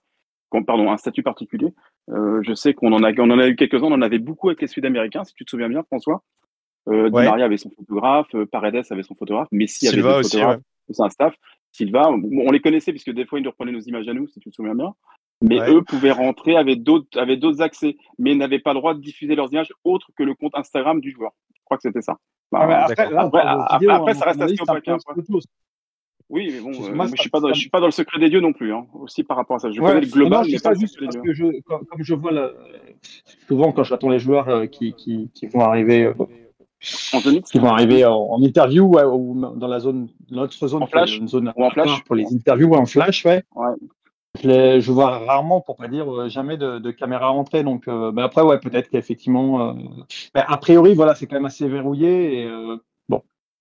Pardon, 0.66 0.92
un 0.92 0.98
statut 0.98 1.22
particulier. 1.22 1.72
Euh, 2.10 2.40
je 2.42 2.52
sais 2.54 2.74
qu'on 2.74 2.92
en 2.92 3.02
a, 3.02 3.12
on 3.18 3.30
en 3.30 3.38
a 3.38 3.48
eu 3.48 3.56
quelques-uns. 3.56 3.86
On 3.86 3.92
en 3.92 4.02
avait 4.02 4.18
beaucoup 4.18 4.50
avec 4.50 4.60
les 4.60 4.66
Sud-Américains, 4.68 5.24
si 5.24 5.34
tu 5.34 5.44
te 5.44 5.50
souviens 5.50 5.68
bien, 5.68 5.82
François. 5.82 6.22
Euh, 6.88 7.08
Di 7.08 7.14
Maria 7.14 7.46
avait 7.46 7.56
son 7.56 7.70
photographe, 7.70 8.26
euh, 8.34 8.44
Paredes 8.44 8.84
avait 8.90 9.02
son 9.02 9.14
photographe, 9.14 9.48
Messi 9.52 9.88
avait 9.88 10.02
son 10.02 10.22
photographe, 10.22 10.60
c'est 10.90 11.02
un 11.02 11.10
staff. 11.10 11.34
Silva, 11.70 12.10
on 12.10 12.50
les 12.50 12.60
connaissait 12.60 12.92
puisque 12.92 13.12
des 13.12 13.24
fois 13.24 13.38
ils 13.38 13.42
nous 13.42 13.50
reprenaient 13.50 13.72
nos 13.72 13.80
images 13.80 14.06
à 14.08 14.12
nous, 14.12 14.26
si 14.28 14.40
tu 14.40 14.50
te 14.50 14.54
souviens 14.54 14.74
bien. 14.74 14.92
Mais 15.42 15.58
eux 15.70 15.82
pouvaient 15.82 16.12
rentrer 16.12 16.56
avec 16.56 16.82
d'autres, 16.82 17.18
avec 17.18 17.40
d'autres 17.40 17.62
accès, 17.62 17.96
mais 18.18 18.34
n'avaient 18.34 18.58
pas 18.58 18.72
le 18.72 18.78
droit 18.78 18.94
de 18.94 19.00
diffuser 19.00 19.34
leurs 19.34 19.52
images 19.52 19.72
autres 19.84 20.08
que 20.16 20.22
le 20.22 20.34
compte 20.34 20.52
Instagram 20.54 21.00
du 21.00 21.10
joueur. 21.10 21.32
Je 21.54 21.60
crois 21.64 21.76
que 21.76 21.82
c'était 21.82 22.02
ça. 22.02 22.18
Bah, 22.50 22.86
après, 22.86 23.88
après, 23.88 24.14
ça 24.14 24.26
reste 24.26 24.42
assez 24.42 24.56
opaque. 24.60 24.88
Oui, 26.32 26.50
mais 26.50 26.60
bon, 26.60 26.70
euh, 26.70 26.94
moi, 26.94 27.06
je 27.14 27.20
suis 27.20 27.28
pas 27.28 27.40
dans, 27.40 27.52
je 27.52 27.60
suis 27.60 27.68
pas 27.68 27.80
dans 27.80 27.86
le 27.86 27.92
secret 27.92 28.18
des 28.18 28.30
dieux 28.30 28.40
non 28.40 28.54
plus, 28.54 28.72
hein, 28.72 28.86
aussi 28.94 29.22
par 29.22 29.36
rapport 29.36 29.56
à 29.56 29.58
ça. 29.58 29.70
Je 29.70 29.78
connais 29.78 30.00
le 30.00 30.06
global, 30.06 30.46
mais 30.50 30.58
pas, 30.58 30.72
juste 30.72 30.98
parce 30.98 31.16
que 31.16 31.34
je, 31.34 31.60
comme, 31.66 31.84
je 31.98 32.14
vois 32.14 32.32
la, 32.32 32.50
souvent 33.46 33.70
quand 33.72 33.84
j'attends 33.84 34.08
les 34.08 34.18
joueurs 34.18 34.48
euh, 34.48 34.66
qui, 34.66 34.94
qui, 34.94 35.30
qui, 35.34 35.46
vont 35.46 35.60
arriver, 35.60 36.04
euh, 36.04 36.14
qui 37.50 37.58
vont 37.58 37.68
arriver 37.68 38.06
en, 38.06 38.40
interview 38.40 38.86
ouais, 38.86 39.04
ou 39.04 39.38
dans 39.56 39.68
la 39.68 39.78
zone, 39.78 40.08
notre 40.30 40.54
zone, 40.66 40.82
en 40.82 40.86
flash, 40.86 41.18
une 41.18 41.28
zone 41.28 41.52
ou 41.54 41.64
en 41.64 41.70
flash 41.70 42.02
pour 42.04 42.14
les 42.14 42.24
interviews 42.32 42.68
ou 42.68 42.76
en 42.76 42.86
flash, 42.86 43.26
ouais. 43.26 43.44
Je, 44.42 44.80
je, 44.80 44.92
vois 44.92 45.18
rarement, 45.18 45.60
pour 45.60 45.76
pas 45.76 45.88
dire 45.88 46.28
jamais, 46.28 46.56
de, 46.56 46.78
de 46.78 46.90
caméra 46.90 47.28
rentrée. 47.28 47.62
Donc, 47.62 47.86
ben 47.86 48.18
après, 48.18 48.42
ouais, 48.42 48.58
peut-être 48.58 48.88
qu'effectivement, 48.88 49.74
ben, 50.34 50.44
a 50.46 50.56
priori, 50.56 50.94
voilà, 50.94 51.14
c'est 51.14 51.26
quand 51.26 51.36
même 51.36 51.44
assez 51.44 51.68
verrouillé. 51.68 52.42
Et, 52.42 52.50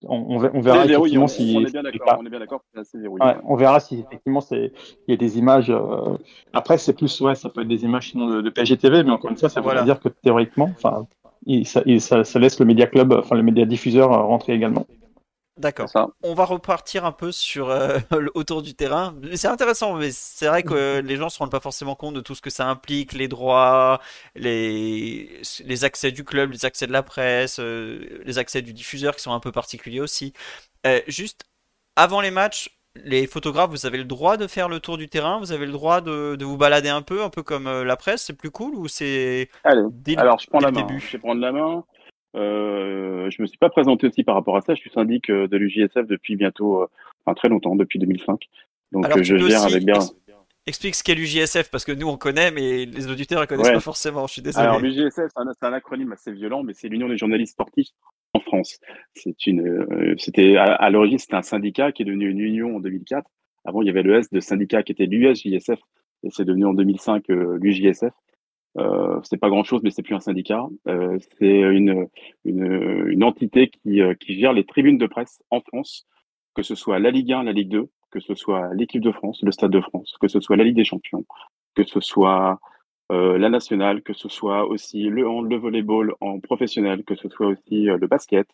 on, 0.08 0.40
verra 0.62 0.86
effectivement 0.86 1.28
si. 1.28 1.56
On 1.58 1.62
est 1.62 1.72
bien 1.72 1.84
d'accord. 1.84 2.18
On 2.20 2.26
est 2.26 2.30
bien 2.30 2.40
d'accord. 2.40 2.64
Ouais, 2.76 3.36
on 3.44 3.56
verra 3.56 3.80
si 3.80 4.00
effectivement 4.00 4.42
c'est 4.42 4.72
il 5.08 5.12
y 5.12 5.14
a 5.14 5.18
des 5.18 5.38
images. 5.38 5.70
Euh, 5.70 6.18
après, 6.54 6.78
c'est 6.78 6.94
plus 6.94 7.22
ouais, 7.22 7.36
ça 7.36 7.50
peut 7.50 7.62
être 7.62 7.68
des 7.68 7.84
images 7.84 8.10
sinon 8.12 8.28
de, 8.28 8.42
de 8.42 8.50
PGTV, 8.50 9.04
mais 9.04 9.12
encore 9.12 9.30
une 9.30 9.38
fois, 9.38 9.50
ça 9.50 9.62
veut 9.62 9.84
dire 9.84 10.00
que 10.00 10.10
théoriquement, 10.10 10.72
enfin, 10.76 11.06
ça, 11.66 11.84
ça, 12.00 12.24
ça, 12.24 12.40
laisse 12.40 12.60
le 12.60 12.66
média 12.66 12.88
club, 12.88 13.14
enfin 13.14 13.36
le 13.36 13.44
média 13.44 13.66
diffuseur 13.66 14.12
euh, 14.12 14.24
rentrer 14.24 14.54
également. 14.54 14.88
D'accord. 15.62 15.90
On 16.24 16.34
va 16.34 16.46
repartir 16.46 17.06
un 17.06 17.12
peu 17.12 17.32
sur 17.32 17.70
euh, 17.70 18.00
autour 18.34 18.64
du 18.64 18.74
terrain. 18.74 19.16
C'est 19.36 19.48
intéressant, 19.48 19.94
mais 19.94 20.10
c'est 20.12 20.48
vrai 20.48 20.64
que 20.64 21.02
les 21.06 21.16
gens 21.18 21.30
se 21.30 21.38
rendent 21.38 21.52
pas 21.52 21.60
forcément 21.60 21.96
compte 21.96 22.16
de 22.16 22.22
tout 22.22 22.34
ce 22.34 22.42
que 22.42 22.50
ça 22.50 22.68
implique, 22.68 23.14
les 23.14 23.28
droits, 23.28 24.02
les, 24.36 25.42
les 25.64 25.84
accès 25.86 26.12
du 26.12 26.24
club, 26.24 26.52
les 26.52 26.66
accès 26.66 26.88
de 26.88 26.92
la 26.92 27.04
presse, 27.04 27.60
euh, 27.60 28.22
les 28.26 28.40
accès 28.40 28.64
du 28.64 28.74
diffuseur 28.74 29.16
qui 29.16 29.22
sont 29.22 29.34
un 29.34 29.40
peu 29.40 29.52
particuliers 29.52 30.02
aussi. 30.02 30.34
Euh, 30.88 31.00
juste 31.08 31.44
avant 31.96 32.22
les 32.22 32.32
matchs, 32.32 32.76
les 32.96 33.28
photographes, 33.28 33.70
vous 33.70 33.86
avez 33.86 34.00
le 34.00 34.04
droit 34.04 34.38
de 34.38 34.48
faire 34.48 34.68
le 34.68 34.80
tour 34.80 34.98
du 34.98 35.10
terrain, 35.10 35.38
vous 35.38 35.52
avez 35.52 35.68
le 35.68 35.72
droit 35.72 36.02
de, 36.02 36.36
de 36.36 36.44
vous 36.44 36.58
balader 36.58 36.90
un 36.90 37.04
peu, 37.04 37.24
un 37.24 37.30
peu 37.30 37.44
comme 37.44 37.84
la 37.84 37.96
presse, 37.96 38.24
c'est 38.24 38.34
plus 38.34 38.52
cool 38.52 38.74
ou 38.76 38.88
c'est 38.88 39.48
Allez, 39.64 39.84
alors 40.18 40.40
je 40.40 40.48
prends 40.48 40.60
la 40.60 40.72
main. 40.72 40.88
Je 40.98 41.12
vais 41.12 41.20
prendre 41.20 41.40
la 41.40 41.52
main. 41.52 41.86
Euh, 42.36 43.30
je 43.30 43.42
me 43.42 43.48
suis 43.48 43.58
pas 43.58 43.70
présenté 43.70 44.08
aussi 44.08 44.24
par 44.24 44.36
rapport 44.36 44.58
à 44.58 44.62
ça. 44.62 44.74
Je 44.74 44.80
suis 44.80 44.90
syndic 44.90 45.30
de 45.30 45.58
l'UJSF 45.58 46.08
depuis 46.08 46.36
bientôt, 46.36 46.88
enfin 47.26 47.34
très 47.34 47.50
longtemps, 47.50 47.76
depuis 47.76 48.00
2005. 48.00 48.48
Donc 48.92 49.06
je 49.22 49.38
gère 49.38 49.64
avec 49.64 49.86
bien. 49.86 50.00
Explique 50.68 50.94
ce 50.94 51.04
qu'est 51.04 51.16
l'UJSF 51.16 51.72
parce 51.72 51.86
que 51.86 51.92
nous 51.92 52.08
on 52.08 52.18
connaît, 52.18 52.52
mais 52.52 52.86
les 52.86 53.10
auditeurs 53.10 53.42
ne 53.42 53.46
connaissent 53.48 53.72
pas 53.72 53.80
forcément. 53.80 54.28
Je 54.28 54.34
suis 54.34 54.42
désolé. 54.44 54.68
Alors 54.68 54.80
l'UJSF, 54.80 55.30
c'est 55.36 55.66
un, 55.66 55.74
acronyme 55.74 56.12
assez 56.12 56.32
violent, 56.32 56.62
mais 56.62 56.74
c'est 56.76 56.88
l'Union 56.88 57.10
des 57.10 57.18
journalistes 57.18 57.54
sportifs 57.54 57.90
en 58.34 58.40
France. 58.42 58.80
C'est 59.16 59.48
une, 59.48 59.68
euh, 59.68 60.16
c'était 60.20 60.58
à, 60.58 60.88
l'origine 60.92 61.18
c'était 61.18 61.36
un 61.36 61.42
syndicat 61.42 61.92
qui 61.92 62.04
est 62.04 62.06
devenu 62.06 62.30
une 62.30 62.40
union 62.40 62.76
en 62.76 62.80
2004. 62.80 63.28
Avant 63.66 63.82
il 63.82 63.88
y 63.88 63.90
avait 63.90 64.04
le 64.04 64.20
S 64.20 64.30
de 64.30 64.40
syndicat 64.40 64.84
qui 64.84 64.92
était 64.92 65.08
l'USJSF 65.08 65.80
et 66.24 66.30
c'est 66.30 66.46
devenu 66.46 66.66
en 66.66 66.76
2005 66.76 67.28
euh, 67.32 67.58
l'UJSF. 67.60 68.14
Euh, 68.78 69.20
c'est 69.24 69.38
pas 69.38 69.50
grand 69.50 69.64
chose, 69.64 69.82
mais 69.84 69.92
c'est 69.92 70.04
plus 70.04 70.16
un 70.16 70.20
syndicat. 70.20 70.66
Euh, 70.88 71.18
c'est 71.38 71.60
une, 71.60 72.08
une, 72.46 73.08
une, 73.08 73.24
entité 73.24 73.70
qui, 73.70 74.02
euh, 74.02 74.14
qui 74.14 74.40
gère 74.40 74.54
les 74.54 74.66
tribunes 74.66 74.98
de 74.98 75.08
presse 75.08 75.44
en 75.50 75.62
France, 75.62 76.08
que 76.56 76.64
ce 76.64 76.76
soit 76.76 77.00
la 77.00 77.12
Ligue 77.12 77.34
1, 77.34 77.44
la 77.44 77.52
Ligue 77.52 77.70
2, 77.70 77.90
que 78.12 78.20
ce 78.20 78.36
soit 78.36 78.74
l'équipe 78.74 79.02
de 79.02 79.12
France, 79.12 79.42
le 79.44 79.52
Stade 79.52 79.72
de 79.72 79.82
France, 79.82 80.16
que 80.22 80.28
ce 80.28 80.40
soit 80.40 80.56
la 80.56 80.64
Ligue 80.64 80.76
des 80.76 80.86
Champions, 80.86 81.26
que 81.76 81.84
ce 81.84 82.00
soit 82.00 82.60
euh, 83.12 83.38
la 83.38 83.50
nationale, 83.50 84.02
que 84.04 84.14
ce 84.14 84.30
soit 84.30 84.66
aussi 84.68 85.04
le 85.04 85.28
hand, 85.28 85.50
le 85.50 85.58
volleyball 85.58 86.14
en 86.22 86.40
professionnel, 86.40 87.04
que 87.04 87.16
ce 87.16 87.28
soit 87.28 87.48
aussi 87.48 87.90
euh, 87.90 87.98
le 87.98 88.08
basket. 88.08 88.48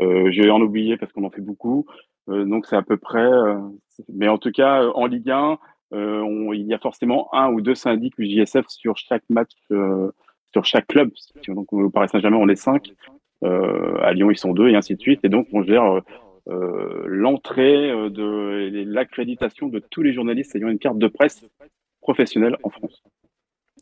Euh, 0.00 0.32
je 0.32 0.42
vais 0.42 0.50
en 0.50 0.60
oublier 0.60 0.96
parce 0.96 1.12
qu'on 1.12 1.24
en 1.24 1.30
fait 1.30 1.40
beaucoup. 1.40 1.86
Donc 2.26 2.66
c'est 2.66 2.76
à 2.76 2.82
peu 2.82 2.96
près. 2.96 3.30
Mais 4.08 4.28
en 4.28 4.38
tout 4.38 4.50
cas, 4.50 4.82
en 4.94 5.06
Ligue 5.06 5.30
1, 5.30 5.58
il 5.94 6.66
y 6.66 6.74
a 6.74 6.78
forcément 6.78 7.32
un 7.34 7.50
ou 7.50 7.60
deux 7.60 7.74
syndics 7.74 8.14
JSF 8.18 8.66
sur 8.68 8.96
chaque 8.96 9.24
match, 9.28 9.52
sur 9.68 10.64
chaque 10.64 10.86
club. 10.86 11.10
Donc 11.48 11.72
au 11.72 11.90
Paris 11.90 12.08
Saint-Germain, 12.08 12.38
on 12.38 12.48
est 12.48 12.56
cinq. 12.56 12.92
à 13.42 14.12
Lyon, 14.12 14.30
ils 14.30 14.38
sont 14.38 14.52
deux 14.52 14.68
et 14.68 14.76
ainsi 14.76 14.94
de 14.94 15.00
suite. 15.00 15.20
Et 15.24 15.28
donc 15.28 15.48
on 15.52 15.62
gère 15.62 16.02
euh, 16.46 17.04
l'entrée 17.06 17.90
euh, 17.90 18.10
de 18.10 18.84
l'accréditation 18.86 19.68
de 19.68 19.78
tous 19.78 20.02
les 20.02 20.12
journalistes 20.12 20.54
ayant 20.54 20.68
une 20.68 20.78
carte 20.78 20.98
de 20.98 21.08
presse 21.08 21.46
professionnelle 22.02 22.58
en 22.62 22.68
France. 22.68 23.02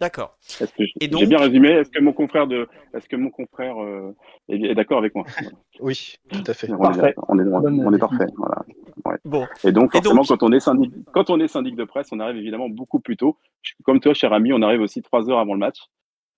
D'accord. 0.01 0.38
J'ai 0.79 1.09
donc... 1.09 1.25
bien 1.25 1.38
résumé? 1.38 1.70
Est-ce 1.70 1.90
que 1.90 2.01
mon 2.01 2.12
confrère 2.12 2.46
de, 2.46 2.68
est-ce 2.94 3.09
que 3.09 3.16
mon 3.16 3.31
confrère 3.31 3.83
euh, 3.83 4.14
est, 4.48 4.75
d'accord 4.75 4.98
avec 4.98 5.14
moi? 5.14 5.25
Oui, 5.81 6.14
tout 6.31 6.44
à 6.46 6.55
fait. 6.55 6.70
On 6.70 6.92
est, 6.92 7.14
on 7.29 7.38
est, 7.40 7.85
on 7.85 7.92
est 7.92 7.98
parfait. 7.98 8.27
Voilà. 8.37 8.64
Bon. 9.25 9.47
Et 9.65 9.73
donc 9.73 9.93
forcément, 9.93 10.23
quand 10.25 10.43
on 10.43 10.53
est 10.53 10.61
syndic, 10.61 10.93
quand 11.13 11.31
on 11.31 11.39
est 11.39 11.49
syndic 11.49 11.77
de 11.77 11.85
presse, 11.85 12.09
on 12.13 12.21
arrive 12.21 12.37
évidemment 12.37 12.69
beaucoup 12.69 13.01
plus 13.01 13.17
tôt. 13.17 13.39
Comme 13.85 14.01
toi, 14.01 14.15
cher 14.15 14.33
ami, 14.33 14.53
on 14.53 14.63
arrive 14.63 14.81
aussi 14.81 15.01
trois 15.03 15.31
heures 15.31 15.39
avant 15.39 15.55
le 15.55 15.61
match. 15.61 15.79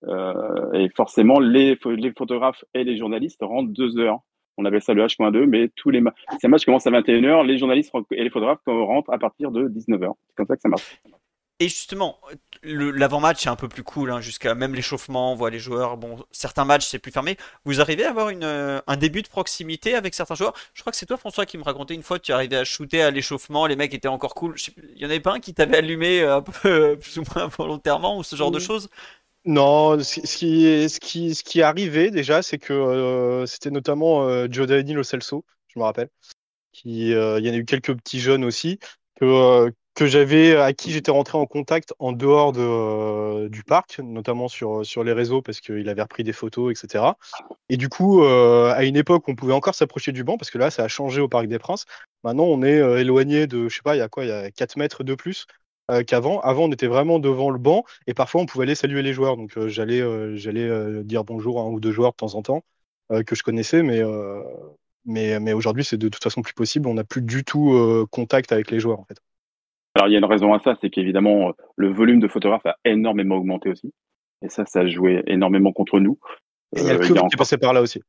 Euh, 0.07 0.71
et 0.73 0.89
forcément, 0.89 1.39
les, 1.39 1.79
les 1.85 2.11
photographes 2.11 2.63
et 2.75 2.83
les 2.83 2.97
journalistes 2.97 3.41
rentrent 3.41 3.71
deux 3.71 3.97
heures 3.97 4.19
on 4.57 4.65
appelle 4.65 4.81
ça 4.81 4.93
le 4.93 5.03
H.2, 5.03 5.45
mais 5.45 5.69
tous 5.75 5.89
les 5.89 6.01
matchs, 6.01 6.65
commencent 6.65 6.87
à 6.87 6.91
21h, 6.91 7.45
les 7.45 7.57
journalistes 7.57 7.91
et 8.11 8.23
les 8.23 8.29
photographes 8.29 8.61
rentrent 8.65 9.11
à 9.11 9.17
partir 9.17 9.51
de 9.51 9.67
19h. 9.67 10.13
C'est 10.29 10.35
comme 10.35 10.45
ça 10.45 10.55
que 10.55 10.61
ça 10.61 10.69
marche. 10.69 11.01
Et 11.61 11.69
justement, 11.69 12.19
l'avant-match 12.63 13.45
est 13.45 13.49
un 13.49 13.55
peu 13.55 13.69
plus 13.69 13.83
cool, 13.83 14.11
hein, 14.11 14.19
jusqu'à 14.19 14.55
même 14.55 14.75
l'échauffement, 14.75 15.31
on 15.31 15.35
voit 15.35 15.49
les 15.49 15.59
joueurs. 15.59 15.95
Bon, 15.95 16.25
certains 16.31 16.65
matchs 16.65 16.85
c'est 16.87 16.99
plus 16.99 17.13
fermé. 17.13 17.37
Vous 17.63 17.79
arrivez 17.79 18.03
à 18.03 18.09
avoir 18.09 18.29
une, 18.29 18.43
euh, 18.43 18.81
un 18.87 18.97
début 18.97 19.21
de 19.21 19.29
proximité 19.29 19.95
avec 19.95 20.13
certains 20.15 20.35
joueurs? 20.35 20.53
Je 20.73 20.81
crois 20.81 20.91
que 20.91 20.97
c'est 20.97 21.05
toi, 21.05 21.15
François, 21.15 21.45
qui 21.45 21.57
me 21.57 21.63
racontait 21.63 21.93
une 21.93 22.03
fois 22.03 22.19
que 22.19 22.25
tu 22.25 22.33
arrivais 22.33 22.57
à 22.57 22.65
shooter 22.65 23.01
à 23.01 23.11
l'échauffement, 23.11 23.67
les 23.67 23.77
mecs 23.77 23.93
étaient 23.93 24.09
encore 24.09 24.35
cool. 24.35 24.55
Il 24.95 25.01
y 25.01 25.05
en 25.05 25.09
avait 25.09 25.21
pas 25.21 25.33
un 25.33 25.39
qui 25.39 25.53
t'avait 25.53 25.77
allumé 25.77 26.21
euh, 26.21 26.37
un 26.37 26.41
peu 26.41 26.97
plus 27.01 27.19
ou 27.19 27.23
moins 27.33 27.47
volontairement 27.47 28.17
ou 28.17 28.23
ce 28.23 28.35
genre 28.35 28.51
de 28.51 28.59
choses? 28.59 28.89
non, 29.45 29.99
ce 30.03 30.19
qui, 30.21 30.89
ce 30.89 30.99
qui, 30.99 31.35
ce 31.35 31.43
qui 31.43 31.59
est 31.59 31.63
arrivé 31.63 32.09
déjà, 32.11 32.41
c'est 32.41 32.57
que 32.57 32.73
euh, 32.73 33.45
c'était 33.45 33.69
notamment 33.71 34.27
euh, 34.27 34.47
Giovanni 34.49 34.93
Lo 34.93 35.03
Celso, 35.03 35.45
je 35.67 35.79
me 35.79 35.83
rappelle. 35.83 36.09
Qui, 36.73 37.13
euh, 37.13 37.39
il 37.39 37.45
y 37.47 37.49
en 37.51 37.53
a 37.53 37.57
eu 37.57 37.65
quelques 37.65 37.95
petits 37.95 38.19
jeunes 38.19 38.45
aussi 38.45 38.79
que, 39.15 39.25
euh, 39.25 39.71
que 39.95 40.05
j'avais, 40.07 40.55
à 40.55 40.73
qui 40.73 40.91
j'étais 40.91 41.11
rentré 41.11 41.37
en 41.37 41.45
contact 41.45 41.93
en 41.99 42.11
dehors 42.11 42.51
de, 42.51 43.47
du 43.47 43.63
parc, 43.63 43.99
notamment 43.99 44.47
sur, 44.47 44.85
sur 44.85 45.03
les 45.03 45.13
réseaux 45.13 45.41
parce 45.41 45.61
qu'il 45.61 45.87
avait 45.89 46.01
repris 46.01 46.23
des 46.23 46.33
photos, 46.33 46.71
etc. 46.71 47.05
Et 47.69 47.77
du 47.77 47.89
coup, 47.89 48.23
à 48.23 48.83
une 48.83 48.97
époque, 48.97 49.27
on 49.27 49.35
pouvait 49.35 49.53
encore 49.53 49.75
s'approcher 49.75 50.11
du 50.11 50.23
banc 50.23 50.37
parce 50.37 50.51
que 50.51 50.57
là, 50.57 50.69
ça 50.69 50.83
a 50.83 50.87
changé 50.87 51.21
au 51.21 51.29
Parc 51.29 51.47
des 51.47 51.59
Princes. 51.59 51.85
Maintenant, 52.23 52.43
on 52.43 52.61
est 52.61 52.77
éloigné 52.99 53.47
de, 53.47 53.69
je 53.69 53.75
sais 53.75 53.81
pas, 53.83 53.95
il 53.95 53.99
y 53.99 54.01
a 54.01 54.09
quoi, 54.09 54.25
il 54.25 54.29
y 54.29 54.33
a 54.33 54.51
4 54.51 54.77
mètres 54.77 55.03
de 55.03 55.15
plus. 55.15 55.47
Euh, 55.91 56.03
qu'avant. 56.03 56.39
Avant, 56.41 56.63
on 56.63 56.71
était 56.71 56.87
vraiment 56.87 57.19
devant 57.19 57.51
le 57.51 57.59
banc 57.59 57.83
et 58.07 58.15
parfois 58.15 58.41
on 58.41 58.47
pouvait 58.47 58.63
aller 58.63 58.75
saluer 58.75 59.03
les 59.03 59.13
joueurs. 59.13 59.37
Donc 59.37 59.55
euh, 59.57 59.67
j'allais 59.67 60.01
euh, 60.01 60.35
j'allais 60.35 61.03
dire 61.03 61.23
bonjour 61.23 61.59
à 61.59 61.63
un 61.63 61.67
ou 61.67 61.79
deux 61.79 61.91
joueurs 61.91 62.11
de 62.11 62.17
temps 62.17 62.35
en 62.35 62.41
temps 62.41 62.63
que 63.27 63.35
je 63.35 63.43
connaissais, 63.43 63.83
mais, 63.83 64.01
mais 65.05 65.53
aujourd'hui 65.53 65.85
c'est 65.85 65.97
de 65.97 66.09
toute 66.09 66.23
façon 66.23 66.41
plus 66.41 66.55
possible. 66.55 66.87
On 66.87 66.95
n'a 66.95 67.03
plus 67.03 67.21
du 67.21 67.43
tout 67.43 68.07
contact 68.09 68.51
avec 68.51 68.71
les 68.71 68.79
joueurs 68.79 68.99
en 68.99 69.05
fait. 69.05 69.19
Alors 69.95 70.09
il 70.09 70.11
y 70.11 70.15
a 70.15 70.19
une 70.19 70.25
raison 70.25 70.53
à 70.53 70.59
ça, 70.59 70.75
c'est 70.81 70.89
qu'évidemment 70.89 71.53
le 71.77 71.89
volume 71.89 72.19
de 72.19 72.27
photographes 72.27 72.65
a 72.65 72.77
énormément 72.83 73.35
augmenté 73.35 73.69
aussi. 73.69 73.93
Et 74.41 74.49
ça, 74.49 74.65
ça 74.65 74.81
a 74.81 74.87
joué 74.87 75.23
énormément 75.27 75.71
contre 75.71 75.99
nous. 75.99 76.19
il 76.75 76.83
y 76.83 76.89
a 76.89 76.93
le 76.93 76.99
Covid 76.99 77.13
qui 77.13 77.35
est 77.35 77.37
passé 77.37 77.57
par 77.57 77.73
là 77.73 77.81
aussi. 77.81 78.01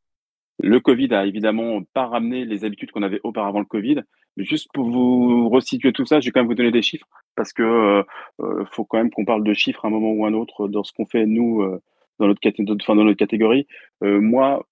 Le 0.59 0.81
Covid 0.81 1.13
a 1.15 1.27
évidemment 1.27 1.83
pas 1.93 2.07
ramené 2.07 2.45
les 2.45 2.65
habitudes 2.65 2.91
qu'on 2.91 3.03
avait 3.03 3.21
auparavant 3.23 3.61
le 3.61 3.67
Covid. 3.67 4.03
Juste 4.39 4.69
pour 4.73 4.91
vous 4.91 5.49
resituer 5.49 5.93
tout 5.93 6.07
ça, 6.07 6.21
je 6.21 6.27
vais 6.27 6.33
quand 6.33 6.41
même 6.41 6.49
vous 6.49 6.55
donner 6.55 6.71
des 6.71 6.83
chiffres 6.83 7.07
parce 7.37 7.53
que 7.53 7.63
euh, 7.63 8.03
euh, 8.41 8.65
faut 8.73 8.85
quand 8.85 8.99
même 8.99 9.11
qu'on 9.11 9.25
parle 9.25 9.45
de 9.45 9.55
chiffres 9.55 9.85
à 9.85 9.89
un 9.89 9.91
moment 9.91 10.11
ou 10.11 10.27
un 10.27 10.35
autre 10.35 10.69
dans 10.69 10.83
ce 10.83 10.93
qu'on 10.93 11.07
fait 11.07 11.27
nous 11.27 11.63
euh, 11.63 11.81
dans 12.19 12.27
notre 12.27 12.41
catégorie. 12.41 12.79
Enfin, 12.83 12.97
dans 12.97 13.05
notre 13.05 13.19
catégorie. 13.19 13.67
Euh, 14.03 14.21
moi, 14.21 14.67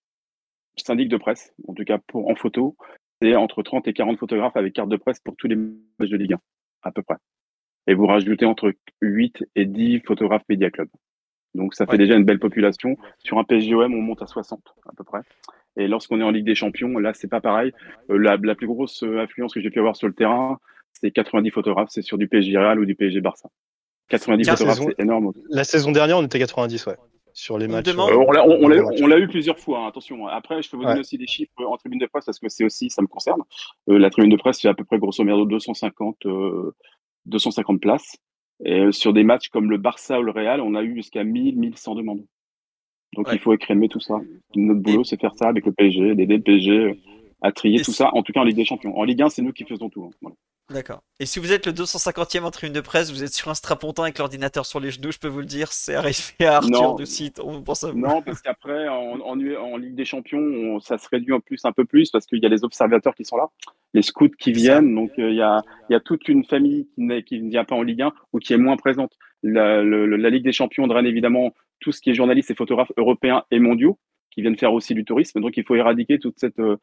syndic 0.77 1.09
de 1.09 1.17
presse, 1.17 1.53
en 1.69 1.75
tout 1.75 1.85
cas 1.85 1.99
pour 1.99 2.29
en 2.29 2.35
photo, 2.35 2.77
c'est 3.23 3.37
entre 3.37 3.63
30 3.63 3.87
et 3.89 3.93
40 3.93 4.19
photographes 4.19 4.57
avec 4.57 4.73
carte 4.73 4.89
de 4.89 4.97
presse 4.97 5.21
pour 5.21 5.37
tous 5.37 5.47
les 5.47 5.57
matchs 5.57 6.11
de 6.11 6.17
Ligue 6.17 6.35
1 6.35 6.39
à 6.85 6.93
peu 6.93 7.03
près. 7.03 7.17
Et 7.87 7.95
vous 7.95 8.07
rajoutez 8.07 8.47
entre 8.47 8.73
8 9.03 9.45
et 9.57 9.67
10 9.67 10.01
photographes 10.01 10.45
Media 10.49 10.71
Club. 10.71 10.89
Donc 11.55 11.75
ça 11.75 11.87
fait 11.87 11.99
déjà 11.99 12.17
une 12.17 12.25
belle 12.25 12.41
population. 12.41 12.97
Sur 13.19 13.39
un 13.39 13.45
PSGOM, 13.45 13.95
on 13.95 14.01
monte 14.01 14.23
à 14.23 14.27
60 14.27 14.61
à 14.89 14.93
peu 14.97 15.05
près. 15.05 15.21
Et 15.77 15.87
lorsqu'on 15.87 16.21
est 16.21 16.25
en 16.25 16.31
Ligue 16.31 16.47
des 16.47 16.55
Champions, 16.55 16.99
là 16.99 17.15
c'est 17.15 17.29
pas 17.29 17.41
pareil. 17.41 17.73
la, 18.09 18.37
la, 18.37 18.55
plus 18.55 18.67
grosse 18.67 19.03
influence 19.03 19.55
que 19.55 19.61
j'ai 19.61 19.71
pu 19.71 19.79
avoir 19.79 19.97
sur 19.97 20.09
le 20.09 20.15
terrain, 20.15 20.59
c'est 20.93 21.11
90 21.11 21.51
photographes, 21.51 21.89
c'est 21.91 22.03
sur 22.03 22.19
du 22.19 22.29
PSG 22.29 22.57
Real 22.57 22.81
ou 22.81 22.85
du 22.85 22.95
PSG 22.95 23.21
Barça. 23.21 23.49
90 24.09 24.49
photographes, 24.49 24.81
c'est 24.81 25.03
énorme. 25.03 25.33
La 25.51 25.65
saison 25.65 25.93
dernière, 25.93 26.19
on 26.19 26.25
était 26.25 26.39
90, 26.39 26.87
ouais. 26.87 26.97
Sur 27.35 27.59
les 27.59 27.67
matchs. 27.67 27.89
Euh, 27.89 27.95
on 27.97 29.07
l'a 29.09 29.19
eu 29.19 29.27
plusieurs 29.27 29.59
fois, 29.59 29.81
hein, 29.81 29.89
attention. 29.89 30.29
Après, 30.29 30.63
je 30.63 30.71
peux 30.71 30.77
vous 30.77 30.85
donner 30.85 31.01
aussi 31.01 31.19
des 31.19 31.27
chiffres 31.27 31.53
en 31.67 31.77
tribune 31.77 31.99
de 31.99 32.07
presse 32.07 32.25
parce 32.25 32.39
que 32.39 32.49
c'est 32.49 32.65
aussi, 32.65 32.91
ça 32.91 33.03
me 33.03 33.09
concerne. 33.09 33.43
Euh, 33.89 33.99
la 33.99 34.09
tribune 34.09 34.31
de 34.31 34.37
presse, 34.37 34.61
c'est 34.61 34.69
à 34.69 34.75
peu 34.75 34.85
près 34.85 34.99
grosso 34.99 35.25
modo 35.25 35.45
250, 35.45 36.17
250 37.27 37.75
euh, 37.75 37.79
places. 37.81 38.17
Et 38.65 38.93
sur 38.93 39.13
des 39.13 39.25
matchs 39.25 39.49
comme 39.49 39.69
le 39.69 39.79
Barça 39.79 40.21
ou 40.21 40.23
le 40.23 40.31
Real, 40.31 40.61
on 40.61 40.77
a 40.77 40.83
eu 40.85 40.95
jusqu'à 40.95 41.25
1000, 41.25 41.59
1100 41.59 41.97
demandes. 41.97 42.25
Donc 43.15 43.29
il 43.33 43.41
faut 43.41 43.53
écrémer 43.53 43.89
tout 43.89 44.01
ça. 44.01 44.21
Notre 44.55 44.81
boulot, 44.81 45.03
c'est 45.03 45.21
faire 45.21 45.35
ça 45.35 45.49
avec 45.49 45.67
le 45.67 45.73
PSG, 45.73 46.15
d'aider 46.15 46.37
le 46.37 46.43
PSG 46.43 47.01
à 47.43 47.51
trier 47.51 47.83
tout 47.83 47.93
ça, 47.93 48.15
en 48.15 48.23
tout 48.23 48.33
cas 48.33 48.41
en 48.41 48.45
Ligue 48.45 48.57
des 48.57 48.65
Champions. 48.65 48.97
En 48.97 49.03
Ligue 49.03 49.23
1, 49.23 49.29
c'est 49.29 49.43
nous 49.43 49.53
qui 49.53 49.65
faisons 49.65 49.91
tout. 49.91 50.05
Hein. 50.05 50.11
Voilà. 50.23 50.37
D'accord. 50.71 51.03
Et 51.21 51.27
si 51.27 51.39
vous 51.41 51.53
êtes 51.53 51.67
le 51.67 51.73
250e 51.73 52.43
en 52.43 52.51
tribune 52.51 52.73
de 52.73 52.81
presse, 52.81 53.11
vous 53.11 53.23
êtes 53.23 53.35
sur 53.35 53.51
un 53.51 53.55
strapontin 53.55 54.05
avec 54.05 54.19
l'ordinateur 54.19 54.65
sur 54.65 54.81
les 54.81 54.91
genoux, 54.91 55.13
je 55.13 55.19
peux 55.19 55.29
vous 55.29 55.41
le 55.41 55.47
dire, 55.47 55.71
c'est 55.73 55.95
arrivé 55.95 56.17
à 56.41 56.57
Arthur 56.57 56.71
non. 56.71 56.95
du 56.95 57.05
site. 57.05 57.39
On 57.45 57.63
pense 57.63 57.85
à 57.85 57.91
vous. 57.91 57.99
Non, 57.99 58.23
parce 58.23 58.41
qu'après, 58.41 58.89
en, 58.89 59.21
en, 59.21 59.39
en, 59.39 59.77
Ligue 59.77 59.95
des 59.95 60.07
Champions, 60.07 60.41
on, 60.41 60.81
ça 60.81 60.97
se 60.97 61.07
réduit 61.11 61.35
en 61.35 61.41
plus 61.41 61.63
un 61.65 61.73
peu 61.73 61.85
plus 61.85 62.11
parce 62.11 62.25
qu'il 62.25 62.43
y 62.43 62.47
a 62.47 62.49
les 62.49 62.65
observateurs 62.65 63.15
qui 63.15 63.27
sont 63.27 63.37
là, 63.37 63.49
les 63.93 64.01
scouts 64.01 64.31
qui 64.39 64.53
viennent. 64.53 64.95
Donc 64.95 65.11
euh, 65.19 65.31
il 65.31 65.37
y, 65.37 65.43
a, 65.43 65.61
y, 65.91 65.95
a, 65.95 66.01
toute 66.01 66.29
une 66.29 66.45
famille 66.45 66.89
qui, 66.95 67.25
qui 67.25 67.43
ne 67.43 67.51
vient 67.51 67.65
pas 67.65 67.75
en 67.75 67.83
Ligue 67.83 68.03
1 68.03 68.13
ou 68.33 68.39
qui 68.39 68.55
est 68.55 68.59
moins 68.59 68.77
présente. 68.77 69.13
La, 69.43 69.83
le, 69.83 70.07
la 70.07 70.31
Ligue 70.31 70.45
des 70.45 70.53
Champions 70.53 70.87
draine 70.87 71.07
évidemment 71.07 71.53
tout 71.81 71.93
ce 71.93 72.01
qui 72.01 72.09
est 72.09 72.15
journalistes 72.15 72.51
et 72.51 72.55
photographes 72.55 72.93
européens 72.97 73.45
et 73.51 73.59
mondiaux 73.59 73.99
qui 74.31 74.41
viennent 74.41 74.57
faire 74.57 74.73
aussi 74.73 74.95
du 74.95 75.05
tourisme. 75.05 75.43
Donc 75.43 75.59
il 75.59 75.65
faut 75.65 75.75
éradiquer 75.75 76.19
toute 76.19 76.39
cette, 76.39 76.59
euh, 76.59 76.79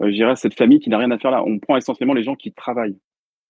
dirais, 0.00 0.36
cette 0.36 0.54
famille 0.54 0.78
qui 0.78 0.88
n'a 0.88 0.98
rien 0.98 1.10
à 1.10 1.18
faire 1.18 1.32
là. 1.32 1.42
On 1.44 1.58
prend 1.58 1.76
essentiellement 1.76 2.14
les 2.14 2.22
gens 2.22 2.36
qui 2.36 2.52
travaillent. 2.52 2.96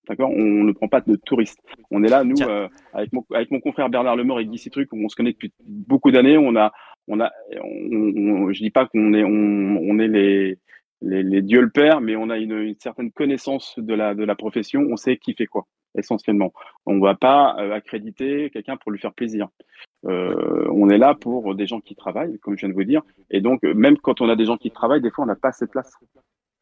D'accord? 0.08 0.30
On 0.30 0.64
ne 0.64 0.72
prend 0.72 0.88
pas 0.88 1.00
de 1.00 1.16
touristes. 1.16 1.60
On 1.90 2.02
est 2.04 2.08
là, 2.08 2.24
nous, 2.24 2.40
euh, 2.42 2.68
avec, 2.92 3.12
mon, 3.12 3.24
avec 3.32 3.50
mon 3.50 3.60
confrère 3.60 3.88
Bernard 3.88 4.16
Lemort 4.16 4.40
et 4.40 4.46
Guy 4.46 4.58
Citruc, 4.58 4.88
on 4.92 5.08
se 5.08 5.16
connaît 5.16 5.32
depuis 5.32 5.52
beaucoup 5.64 6.10
d'années. 6.10 6.36
On 6.36 6.56
a, 6.56 6.72
on 7.08 7.20
a, 7.20 7.32
on, 7.62 8.52
je 8.52 8.58
dis 8.58 8.70
pas 8.70 8.86
qu'on 8.86 9.14
est, 9.14 9.24
on, 9.24 9.78
on 9.80 9.98
est 9.98 10.08
les, 10.08 10.58
les, 11.00 11.22
les, 11.22 11.42
dieux 11.42 11.62
le 11.62 11.70
père, 11.70 12.00
mais 12.00 12.16
on 12.16 12.28
a 12.28 12.38
une, 12.38 12.52
une, 12.52 12.76
certaine 12.78 13.12
connaissance 13.12 13.74
de 13.78 13.94
la, 13.94 14.14
de 14.14 14.24
la 14.24 14.34
profession. 14.34 14.86
On 14.90 14.96
sait 14.96 15.16
qui 15.16 15.34
fait 15.34 15.46
quoi, 15.46 15.66
essentiellement. 15.96 16.52
On 16.84 16.98
va 16.98 17.14
pas 17.14 17.56
euh, 17.58 17.72
accréditer 17.72 18.50
quelqu'un 18.50 18.76
pour 18.76 18.92
lui 18.92 18.98
faire 18.98 19.14
plaisir. 19.14 19.48
Euh, 20.04 20.68
on 20.70 20.90
est 20.90 20.98
là 20.98 21.14
pour 21.14 21.54
des 21.54 21.66
gens 21.66 21.80
qui 21.80 21.94
travaillent, 21.94 22.38
comme 22.40 22.56
je 22.56 22.60
viens 22.60 22.68
de 22.68 22.74
vous 22.74 22.84
dire. 22.84 23.00
Et 23.30 23.40
donc, 23.40 23.62
même 23.62 23.96
quand 23.96 24.20
on 24.20 24.28
a 24.28 24.36
des 24.36 24.44
gens 24.44 24.58
qui 24.58 24.70
travaillent, 24.70 25.00
des 25.00 25.10
fois, 25.10 25.24
on 25.24 25.28
n'a 25.28 25.36
pas 25.36 25.48
assez 25.48 25.64
de 25.64 25.70
place, 25.70 25.94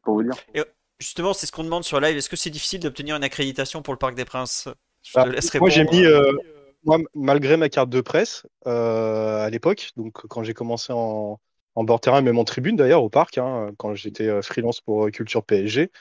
pour 0.01 0.15
vous 0.15 0.23
dire. 0.23 0.35
Justement, 0.99 1.33
c'est 1.33 1.45
ce 1.45 1.51
qu'on 1.51 1.63
demande 1.63 1.83
sur 1.83 1.99
live. 1.99 2.17
Est-ce 2.17 2.29
que 2.29 2.35
c'est 2.35 2.49
difficile 2.49 2.79
d'obtenir 2.79 3.15
une 3.15 3.23
accréditation 3.23 3.81
pour 3.81 3.93
le 3.93 3.97
Parc 3.97 4.15
des 4.15 4.25
Princes? 4.25 4.69
Je 5.03 5.13
te 5.13 5.27
laisse 5.27 5.53
Moi, 5.55 5.69
j'ai 5.69 5.83
mis, 5.83 6.05
euh, 6.05 6.31
moi, 6.85 6.97
malgré 7.13 7.57
ma 7.57 7.69
carte 7.69 7.89
de 7.89 8.01
presse 8.01 8.45
euh, 8.67 9.45
à 9.45 9.49
l'époque, 9.49 9.91
donc 9.97 10.13
quand 10.13 10.43
j'ai 10.43 10.53
commencé 10.53 10.93
en, 10.93 11.39
en 11.75 11.83
bord 11.83 11.99
terrain, 11.99 12.21
même 12.21 12.37
en 12.37 12.45
tribune 12.45 12.77
d'ailleurs, 12.77 13.03
au 13.03 13.09
parc, 13.09 13.37
hein, 13.37 13.71
quand 13.77 13.95
j'étais 13.95 14.41
freelance 14.41 14.79
pour 14.79 15.11
Culture 15.11 15.43
PSG. 15.43 15.91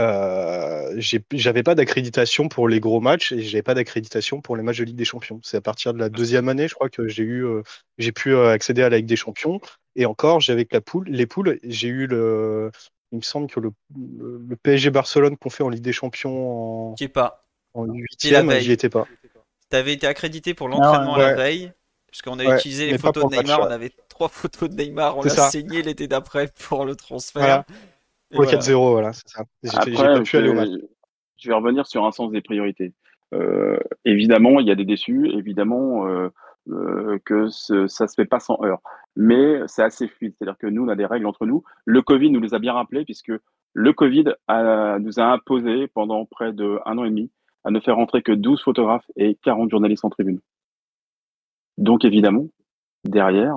Euh, 0.00 1.00
j'avais 1.32 1.62
pas 1.62 1.74
d'accréditation 1.74 2.48
pour 2.48 2.68
les 2.68 2.80
gros 2.80 3.00
matchs 3.00 3.32
et 3.32 3.42
j'avais 3.42 3.62
pas 3.62 3.74
d'accréditation 3.74 4.40
pour 4.40 4.56
les 4.56 4.62
matchs 4.62 4.78
de 4.78 4.84
Ligue 4.84 4.96
des 4.96 5.04
Champions. 5.04 5.40
C'est 5.42 5.58
à 5.58 5.60
partir 5.60 5.92
de 5.92 5.98
la 5.98 6.08
deuxième 6.08 6.48
année, 6.48 6.66
je 6.66 6.74
crois, 6.74 6.88
que 6.88 7.08
j'ai 7.08 7.22
eu, 7.22 7.44
euh, 7.44 7.62
j'ai 7.98 8.12
pu 8.12 8.34
euh, 8.34 8.50
accéder 8.50 8.82
à 8.82 8.88
la 8.88 8.96
Ligue 8.98 9.06
des 9.06 9.16
Champions. 9.16 9.60
Et 9.94 10.06
encore, 10.06 10.40
j'avais 10.40 10.66
la 10.70 10.80
poule, 10.80 11.08
les 11.08 11.26
poules, 11.26 11.58
j'ai 11.62 11.88
eu 11.88 12.06
le, 12.06 12.70
il 13.12 13.16
me 13.16 13.22
semble 13.22 13.46
que 13.46 13.60
le, 13.60 13.70
le, 13.94 14.56
PSG 14.56 14.90
Barcelone 14.90 15.36
qu'on 15.36 15.50
fait 15.50 15.62
en 15.62 15.68
Ligue 15.68 15.82
des 15.82 15.92
Champions 15.92 16.92
en, 16.92 16.94
est 16.98 17.08
pas. 17.08 17.44
en 17.74 17.84
huitième, 17.84 18.50
j'y 18.58 18.72
étais 18.72 18.88
pas. 18.88 19.06
Tu 19.70 19.76
avais 19.76 19.92
été 19.92 20.06
accrédité 20.06 20.54
pour 20.54 20.68
l'entraînement 20.68 21.14
à 21.14 21.18
la 21.18 21.34
veille, 21.34 21.72
puisqu'on 22.08 22.38
a 22.38 22.56
utilisé 22.56 22.90
les 22.90 22.98
photos 22.98 23.30
de 23.30 23.36
Neymar, 23.36 23.60
on 23.60 23.70
avait 23.70 23.92
trois 24.08 24.28
photos 24.28 24.70
de 24.70 24.74
Neymar, 24.74 25.18
on 25.18 25.22
a 25.22 25.28
saigné 25.28 25.82
l'été 25.82 26.08
d'après 26.08 26.48
pour 26.68 26.84
le 26.84 26.96
transfert. 26.96 27.64
Pour 28.32 28.44
4-0, 28.44 28.90
voilà, 28.92 29.12
c'est 29.12 29.28
ça. 29.28 29.44
Après, 29.74 30.24
je, 30.24 31.48
vais 31.48 31.54
revenir 31.54 31.86
sur 31.86 32.06
un 32.06 32.12
sens 32.12 32.32
des 32.32 32.40
priorités. 32.40 32.94
Euh, 33.34 33.78
évidemment, 34.06 34.58
il 34.60 34.66
y 34.66 34.70
a 34.70 34.74
des 34.74 34.84
déçus, 34.84 35.30
évidemment 35.36 36.06
euh, 36.06 36.28
euh, 36.70 37.18
que 37.24 37.48
ce, 37.48 37.86
ça 37.86 38.08
se 38.08 38.14
fait 38.14 38.24
pas 38.24 38.40
sans 38.40 38.58
heure, 38.62 38.80
mais 39.16 39.60
c'est 39.66 39.82
assez 39.82 40.08
fluide. 40.08 40.34
C'est-à-dire 40.36 40.58
que 40.58 40.66
nous, 40.66 40.84
on 40.84 40.88
a 40.88 40.96
des 40.96 41.06
règles 41.06 41.26
entre 41.26 41.46
nous. 41.46 41.62
Le 41.84 42.02
Covid 42.02 42.30
nous 42.30 42.40
les 42.40 42.54
a 42.54 42.58
bien 42.58 42.72
rappelées, 42.72 43.04
puisque 43.04 43.32
le 43.74 43.92
Covid 43.92 44.34
nous 44.48 45.20
a 45.20 45.24
imposé 45.24 45.88
pendant 45.88 46.24
près 46.26 46.52
de 46.52 46.78
un 46.86 46.98
an 46.98 47.04
et 47.04 47.10
demi 47.10 47.30
à 47.64 47.70
ne 47.70 47.80
faire 47.80 47.96
rentrer 47.96 48.22
que 48.22 48.32
12 48.32 48.62
photographes 48.62 49.10
et 49.16 49.36
40 49.42 49.70
journalistes 49.70 50.04
en 50.04 50.10
tribune. 50.10 50.40
Donc 51.78 52.04
évidemment, 52.04 52.48
derrière, 53.04 53.56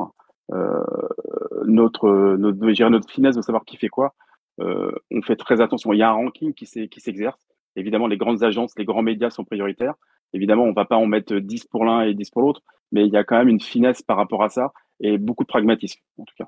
notre, 1.66 2.36
notre, 2.38 2.90
notre 2.90 3.10
finesse 3.10 3.36
de 3.36 3.42
savoir 3.42 3.66
qui 3.66 3.78
fait 3.78 3.90
quoi, 3.90 4.14
euh, 4.62 4.92
on 5.12 5.22
fait 5.22 5.36
très 5.36 5.62
attention. 5.62 5.94
Il 5.94 6.00
y 6.00 6.04
a 6.04 6.10
un 6.10 6.14
ranking 6.14 6.54
qui 6.54 6.66
s'exerce. 6.66 7.40
Évidemment, 7.76 8.08
les 8.08 8.18
grandes 8.18 8.44
agences, 8.44 8.74
les 8.78 8.86
grands 8.86 9.02
médias 9.02 9.30
sont 9.30 9.44
prioritaires. 9.44 9.96
Évidemment, 10.36 10.64
on 10.64 10.70
ne 10.70 10.76
va 10.76 10.86
pas 10.86 10.98
en 10.98 11.06
mettre 11.06 11.36
10 11.36 11.66
pour 11.66 11.86
l'un 11.86 12.02
et 12.02 12.14
10 12.14 12.30
pour 12.30 12.42
l'autre, 12.42 12.62
mais 12.92 13.06
il 13.06 13.14
y 13.14 13.18
a 13.18 13.24
quand 13.24 13.38
même 13.38 13.48
une 13.48 13.62
finesse 13.62 14.02
par 14.02 14.18
rapport 14.18 14.44
à 14.44 14.50
ça 14.50 14.74
et 15.00 15.18
beaucoup 15.18 15.44
de 15.44 15.48
pragmatisme, 15.48 16.00
en 16.18 16.26
tout 16.26 16.36
cas. 16.38 16.48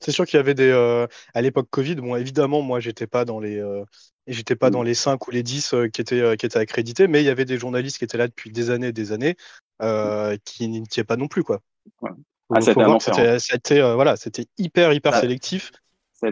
C'est 0.00 0.12
sûr 0.12 0.24
qu'il 0.26 0.36
y 0.36 0.40
avait 0.40 0.54
des 0.54 0.70
euh, 0.70 1.06
à 1.34 1.42
l'époque 1.42 1.68
Covid. 1.70 1.96
Bon, 1.96 2.16
évidemment, 2.16 2.62
moi, 2.62 2.80
j'étais 2.80 3.06
pas 3.06 3.24
dans 3.24 3.40
les 3.40 3.58
euh, 3.58 3.82
j'étais 4.26 4.54
pas 4.54 4.70
dans 4.70 4.82
mm. 4.82 4.86
les 4.86 4.94
5 4.94 5.26
ou 5.26 5.30
les 5.30 5.42
10 5.42 5.74
qui 5.92 6.00
étaient 6.00 6.36
qui 6.36 6.46
étaient 6.46 6.58
accrédités, 6.58 7.08
mais 7.08 7.22
il 7.22 7.26
y 7.26 7.30
avait 7.30 7.44
des 7.44 7.58
journalistes 7.58 7.98
qui 7.98 8.04
étaient 8.04 8.18
là 8.18 8.28
depuis 8.28 8.50
des 8.50 8.70
années 8.70 8.88
et 8.88 8.92
des 8.92 9.12
années 9.12 9.36
qui 10.44 10.68
n'y 10.68 10.78
étaient 10.78 11.04
pas 11.04 11.16
non 11.16 11.28
plus 11.28 11.42
quoi. 11.42 11.60
Ah, 12.54 12.60
c'était 12.60 13.80
voilà, 13.94 14.16
c'était 14.16 14.46
hyper 14.58 14.92
hyper 14.92 15.14
ah. 15.14 15.20
sélectif 15.20 15.72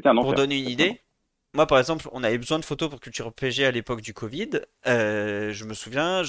pour 0.03 0.35
donner 0.35 0.59
une 0.59 0.69
idée, 0.69 1.01
moi 1.55 1.67
par 1.67 1.79
exemple, 1.79 2.09
on 2.13 2.25
avait 2.25 2.37
besoin 2.37 2.59
de 2.59 2.65
photos 2.65 2.91
pour 2.91 2.99
Culture 2.99 3.33
PG 3.33 3.65
à 3.65 3.71
l'époque 3.71 4.01
du 4.01 4.13
Covid. 4.13 4.51
Euh, 4.89 5.53
je 5.53 5.65
me 5.65 5.73
souviens, 5.73 6.23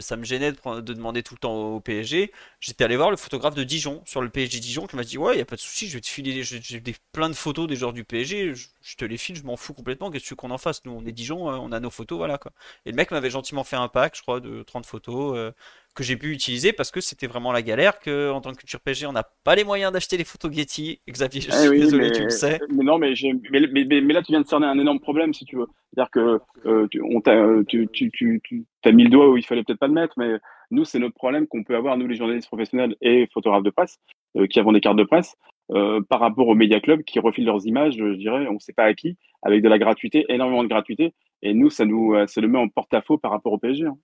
ça 0.00 0.16
me 0.16 0.24
gênait 0.24 0.52
de, 0.52 0.80
demander 0.80 1.22
tout 1.22 1.34
le 1.34 1.38
temps 1.38 1.54
au 1.54 1.80
PSG. 1.80 2.32
J'étais 2.60 2.82
allé 2.84 2.96
voir 2.96 3.10
le 3.10 3.18
photographe 3.18 3.54
de 3.54 3.62
Dijon 3.62 4.02
sur 4.06 4.22
le 4.22 4.30
PSG 4.30 4.60
Dijon 4.60 4.86
qui 4.86 4.96
m'a 4.96 5.04
dit 5.04 5.18
Ouais, 5.18 5.34
il 5.34 5.36
n'y 5.36 5.42
a 5.42 5.44
pas 5.44 5.56
de 5.56 5.60
souci, 5.60 5.86
je 5.86 5.94
vais 5.94 6.00
te 6.00 6.08
filer 6.08 6.42
j'ai 6.42 6.82
plein 7.12 7.28
de 7.28 7.34
photos 7.34 7.66
des 7.68 7.76
joueurs 7.76 7.92
du 7.92 8.04
PSG. 8.04 8.54
Je, 8.54 8.96
te 8.96 9.04
les 9.04 9.18
file, 9.18 9.36
je 9.36 9.42
m'en 9.42 9.56
fous 9.56 9.74
complètement. 9.74 10.10
Qu'est-ce 10.10 10.34
qu'on 10.34 10.50
en 10.50 10.58
fasse? 10.58 10.84
Nous, 10.86 10.92
on 10.92 11.04
est 11.04 11.12
Dijon, 11.12 11.50
euh, 11.50 11.56
on 11.56 11.70
a 11.70 11.80
nos 11.80 11.90
photos, 11.90 12.16
voilà 12.16 12.38
quoi. 12.38 12.52
Et 12.86 12.90
le 12.90 12.96
mec 12.96 13.10
m'avait 13.10 13.30
gentiment 13.30 13.64
fait 13.64 13.76
un 13.76 13.88
pack, 13.88 14.16
je 14.16 14.22
crois, 14.22 14.40
de 14.40 14.62
30 14.62 14.86
photos. 14.86 15.36
Euh, 15.36 15.52
que 15.94 16.02
j'ai 16.02 16.16
pu 16.16 16.32
utiliser 16.32 16.72
parce 16.72 16.90
que 16.90 17.00
c'était 17.00 17.26
vraiment 17.26 17.52
la 17.52 17.62
galère 17.62 18.00
que 18.00 18.30
en 18.30 18.40
tant 18.40 18.52
que 18.52 18.58
culture 18.58 18.80
PG 18.80 19.06
on 19.06 19.12
n'a 19.12 19.24
pas 19.44 19.54
les 19.54 19.64
moyens 19.64 19.92
d'acheter 19.92 20.16
les 20.16 20.24
photos 20.24 20.52
Getty. 20.52 21.00
Xavier 21.08 21.40
je 21.40 21.48
eh 21.48 21.68
suis 21.68 21.80
désolé 21.80 22.10
tu 22.10 22.24
le 22.24 22.30
sais. 22.30 22.58
mais 22.68 22.84
non 22.84 22.98
mais, 22.98 23.14
mais, 23.50 23.84
mais, 23.84 24.00
là 24.12 24.22
tu 24.22 24.32
viens 24.32 24.40
de 24.40 24.46
cerner 24.46 24.66
un 24.66 24.78
énorme 24.78 25.00
problème 25.00 25.32
si 25.32 25.44
tu 25.44 25.56
veux. 25.56 25.66
C'est 25.92 26.00
à 26.00 26.04
dire 26.04 26.10
que 26.10 26.40
euh, 26.66 26.86
tu, 26.90 27.00
on 27.00 27.20
tu, 27.64 27.88
tu, 27.92 28.10
tu, 28.10 28.40
tu 28.42 28.66
as 28.84 28.92
mis 28.92 29.04
le 29.04 29.10
doigt 29.10 29.30
où 29.30 29.36
il 29.36 29.44
fallait 29.46 29.62
peut-être 29.62 29.78
pas 29.78 29.86
le 29.86 29.94
mettre 29.94 30.14
mais 30.16 30.32
nous 30.70 30.84
c'est 30.84 30.98
notre 30.98 31.14
problème 31.14 31.46
qu'on 31.46 31.62
peut 31.62 31.76
avoir 31.76 31.96
nous 31.96 32.08
les 32.08 32.16
journalistes 32.16 32.48
professionnels 32.48 32.96
et 33.00 33.28
photographes 33.32 33.62
de 33.62 33.70
presse 33.70 33.98
euh, 34.36 34.46
qui 34.46 34.58
avons 34.58 34.72
des 34.72 34.80
cartes 34.80 34.98
de 34.98 35.04
presse 35.04 35.36
euh, 35.70 36.00
par 36.08 36.20
rapport 36.20 36.48
aux 36.48 36.54
médias 36.54 36.80
clubs 36.80 37.02
qui 37.04 37.20
refilent 37.20 37.46
leurs 37.46 37.66
images 37.66 37.94
je 37.96 38.14
dirais 38.14 38.46
on 38.48 38.54
ne 38.54 38.58
sait 38.58 38.72
pas 38.72 38.84
à 38.84 38.94
qui 38.94 39.16
avec 39.42 39.62
de 39.62 39.68
la 39.68 39.78
gratuité 39.78 40.24
énormément 40.28 40.62
de 40.62 40.68
gratuité. 40.68 41.12
Et 41.42 41.52
nous 41.52 41.70
ça 41.70 41.84
nous 41.84 42.14
ça 42.26 42.40
le 42.40 42.48
met 42.48 42.58
en 42.58 42.68
porte-à-faux 42.68 43.18
par 43.18 43.30
rapport 43.30 43.52
au 43.52 43.58
PSG 43.58 43.86
hein. 43.86 43.96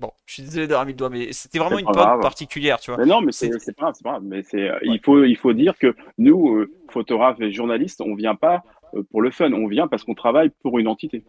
Bon, 0.00 0.12
je 0.24 0.32
suis 0.32 0.42
désolé 0.42 0.66
d'avoir 0.66 0.86
mis 0.86 0.92
le 0.92 0.96
doigt, 0.96 1.10
mais 1.10 1.30
c'était 1.32 1.58
vraiment 1.58 1.78
une 1.78 1.84
pente 1.84 2.22
particulière, 2.22 2.80
tu 2.80 2.90
vois. 2.90 2.98
Mais 2.98 3.06
non, 3.06 3.20
mais 3.20 3.32
c'est 3.32 3.50
pas, 3.76 3.92
pas 3.92 3.98
grave. 4.02 4.22
Mais 4.24 4.42
c'est, 4.42 4.70
il 4.82 4.98
faut, 5.00 5.24
il 5.24 5.36
faut 5.36 5.52
dire 5.52 5.76
que 5.78 5.94
nous, 6.16 6.56
euh, 6.56 6.72
photographes 6.88 7.40
et 7.40 7.52
journalistes, 7.52 8.00
on 8.00 8.14
vient 8.14 8.34
pas 8.34 8.62
euh, 8.94 9.02
pour 9.10 9.20
le 9.20 9.30
fun, 9.30 9.52
on 9.52 9.66
vient 9.66 9.88
parce 9.88 10.04
qu'on 10.04 10.14
travaille 10.14 10.50
pour 10.62 10.78
une 10.78 10.88
entité 10.88 11.22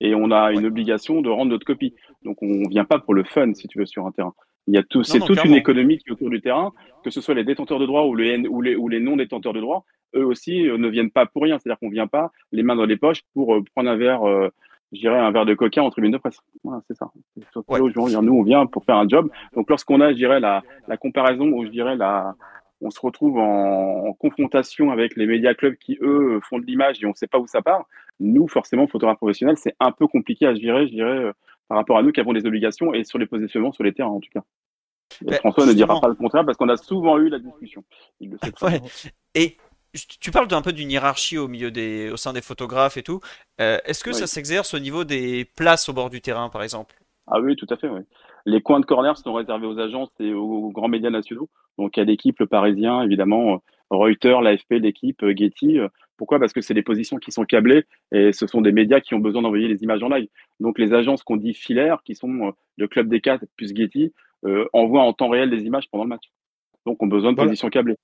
et 0.00 0.14
on 0.14 0.30
a 0.30 0.52
une 0.52 0.66
obligation 0.66 1.22
de 1.22 1.30
rendre 1.30 1.52
notre 1.52 1.64
copie. 1.64 1.94
Donc 2.22 2.42
on 2.42 2.68
vient 2.68 2.84
pas 2.84 2.98
pour 2.98 3.14
le 3.14 3.24
fun, 3.24 3.54
si 3.54 3.66
tu 3.66 3.78
veux, 3.78 3.86
sur 3.86 4.06
un 4.06 4.12
terrain. 4.12 4.34
Il 4.66 4.74
y 4.74 4.78
a 4.78 4.82
tout, 4.82 5.02
c'est 5.02 5.20
toute 5.20 5.42
une 5.44 5.54
économie 5.54 5.96
qui 5.96 6.10
est 6.10 6.12
autour 6.12 6.28
du 6.28 6.42
terrain, 6.42 6.72
que 7.02 7.10
ce 7.10 7.22
soit 7.22 7.34
les 7.34 7.44
détenteurs 7.44 7.78
de 7.78 7.86
droits 7.86 8.06
ou 8.06 8.14
les, 8.14 8.46
ou 8.46 8.60
les, 8.60 8.76
ou 8.76 8.88
les 8.88 9.00
non 9.00 9.16
détenteurs 9.16 9.54
de 9.54 9.60
droits, 9.60 9.84
eux 10.14 10.26
aussi 10.26 10.68
euh, 10.68 10.76
ne 10.76 10.88
viennent 10.88 11.10
pas 11.10 11.24
pour 11.24 11.42
rien. 11.44 11.58
C'est-à-dire 11.58 11.78
qu'on 11.78 11.88
vient 11.88 12.06
pas 12.06 12.30
les 12.52 12.62
mains 12.62 12.76
dans 12.76 12.84
les 12.84 12.98
poches 12.98 13.22
pour 13.32 13.56
prendre 13.74 13.88
un 13.88 13.96
verre 13.96 14.20
je 14.92 15.00
dirais, 15.00 15.18
un 15.18 15.30
verre 15.30 15.46
de 15.46 15.54
coca 15.54 15.82
en 15.82 15.90
tribune 15.90 16.12
de 16.12 16.18
presse. 16.18 16.40
Voilà, 16.64 16.82
c'est 16.86 16.96
ça. 16.96 17.10
nous, 18.22 18.34
on 18.34 18.42
vient 18.42 18.66
pour 18.66 18.84
faire 18.84 18.96
un 18.96 19.08
job. 19.08 19.30
Donc, 19.54 19.68
lorsqu'on 19.68 20.00
a, 20.00 20.10
je 20.10 20.16
dirais, 20.16 20.40
la, 20.40 20.62
la 20.86 20.96
comparaison 20.96 21.46
où 21.46 21.64
je 21.64 21.70
dirais 21.70 21.96
la, 21.96 22.34
on 22.80 22.90
se 22.90 23.00
retrouve 23.00 23.38
en, 23.38 24.12
confrontation 24.14 24.90
avec 24.90 25.16
les 25.16 25.26
médias 25.26 25.54
clubs 25.54 25.76
qui, 25.76 25.98
eux, 26.00 26.40
font 26.48 26.58
de 26.58 26.64
l'image 26.64 27.02
et 27.02 27.06
on 27.06 27.10
ne 27.10 27.14
sait 27.14 27.26
pas 27.26 27.38
où 27.38 27.46
ça 27.46 27.62
part. 27.62 27.86
Nous, 28.20 28.48
forcément, 28.48 28.86
photographes 28.86 29.18
professionnels, 29.18 29.56
c'est 29.58 29.74
un 29.80 29.92
peu 29.92 30.06
compliqué 30.06 30.46
à 30.46 30.54
gérer, 30.54 30.86
je 30.86 30.92
dirais, 30.92 31.18
euh, 31.18 31.32
par 31.68 31.78
rapport 31.78 31.98
à 31.98 32.02
nous 32.02 32.10
qui 32.10 32.20
avons 32.20 32.32
des 32.32 32.46
obligations 32.46 32.92
et 32.94 33.04
sur 33.04 33.18
les 33.18 33.26
positionnements 33.26 33.72
sur 33.72 33.84
les 33.84 33.92
terrains, 33.92 34.10
en 34.10 34.20
tout 34.20 34.30
cas. 34.32 34.42
Ben, 35.22 35.34
François 35.36 35.66
ne 35.66 35.72
dira 35.72 36.00
pas 36.00 36.08
le 36.08 36.14
contraire 36.14 36.44
parce 36.44 36.56
qu'on 36.56 36.68
a 36.68 36.76
souvent 36.76 37.18
eu 37.18 37.28
la 37.28 37.38
discussion. 37.38 37.84
Il 38.20 38.30
le 38.30 38.38
sait 38.38 38.52
Et 39.34 39.56
tu 39.92 40.30
parles 40.30 40.48
un 40.50 40.62
peu 40.62 40.72
d'une 40.72 40.90
hiérarchie 40.90 41.38
au 41.38 41.48
milieu 41.48 41.70
des, 41.70 42.10
au 42.10 42.16
sein 42.16 42.32
des 42.32 42.42
photographes 42.42 42.96
et 42.96 43.02
tout. 43.02 43.20
Euh, 43.60 43.78
est-ce 43.84 44.04
que 44.04 44.12
ça 44.12 44.26
s'exerce 44.26 44.74
au 44.74 44.78
niveau 44.78 45.04
des 45.04 45.46
places 45.56 45.88
au 45.88 45.92
bord 45.92 46.10
du 46.10 46.20
terrain, 46.20 46.48
par 46.48 46.62
exemple? 46.62 46.94
Ah 47.26 47.40
oui, 47.40 47.56
tout 47.56 47.66
à 47.70 47.76
fait. 47.76 47.88
Les 48.46 48.60
coins 48.60 48.80
de 48.80 48.86
corner 48.86 49.16
sont 49.16 49.34
réservés 49.34 49.66
aux 49.66 49.78
agences 49.78 50.10
et 50.20 50.32
aux, 50.32 50.70
grands 50.70 50.88
médias 50.88 51.10
nationaux. 51.10 51.48
Donc 51.78 51.96
il 51.96 52.00
y 52.00 52.02
a 52.02 52.06
l'équipe, 52.06 52.38
le 52.38 52.46
Parisien, 52.46 53.02
évidemment, 53.02 53.54
euh, 53.54 53.56
Reuters, 53.90 54.40
l'AFP, 54.40 54.72
l'équipe, 54.72 55.22
euh, 55.22 55.34
Getty. 55.36 55.78
Pourquoi? 56.16 56.38
Parce 56.38 56.52
que 56.52 56.60
c'est 56.60 56.74
des 56.74 56.82
positions 56.82 57.18
qui 57.18 57.30
sont 57.30 57.44
câblées 57.44 57.84
et 58.12 58.32
ce 58.32 58.46
sont 58.46 58.60
des 58.60 58.72
médias 58.72 59.00
qui 59.00 59.14
ont 59.14 59.20
besoin 59.20 59.42
d'envoyer 59.42 59.68
les 59.68 59.82
images 59.82 60.02
en 60.02 60.08
live. 60.08 60.28
Donc 60.58 60.78
les 60.78 60.92
agences 60.92 61.22
qu'on 61.22 61.36
dit 61.36 61.54
filaires, 61.54 62.02
qui 62.04 62.14
sont 62.14 62.52
le 62.76 62.88
Club 62.88 63.08
des 63.08 63.20
4 63.20 63.44
plus 63.56 63.74
Getty, 63.74 64.12
envoient 64.72 65.02
en 65.02 65.12
temps 65.12 65.28
réel 65.28 65.48
des 65.48 65.64
images 65.64 65.88
pendant 65.90 66.04
le 66.04 66.08
match. 66.08 66.24
Donc 66.86 67.02
ont 67.02 67.06
besoin 67.06 67.32
de 67.32 67.36
positions 67.36 67.68
câblées 67.68 67.96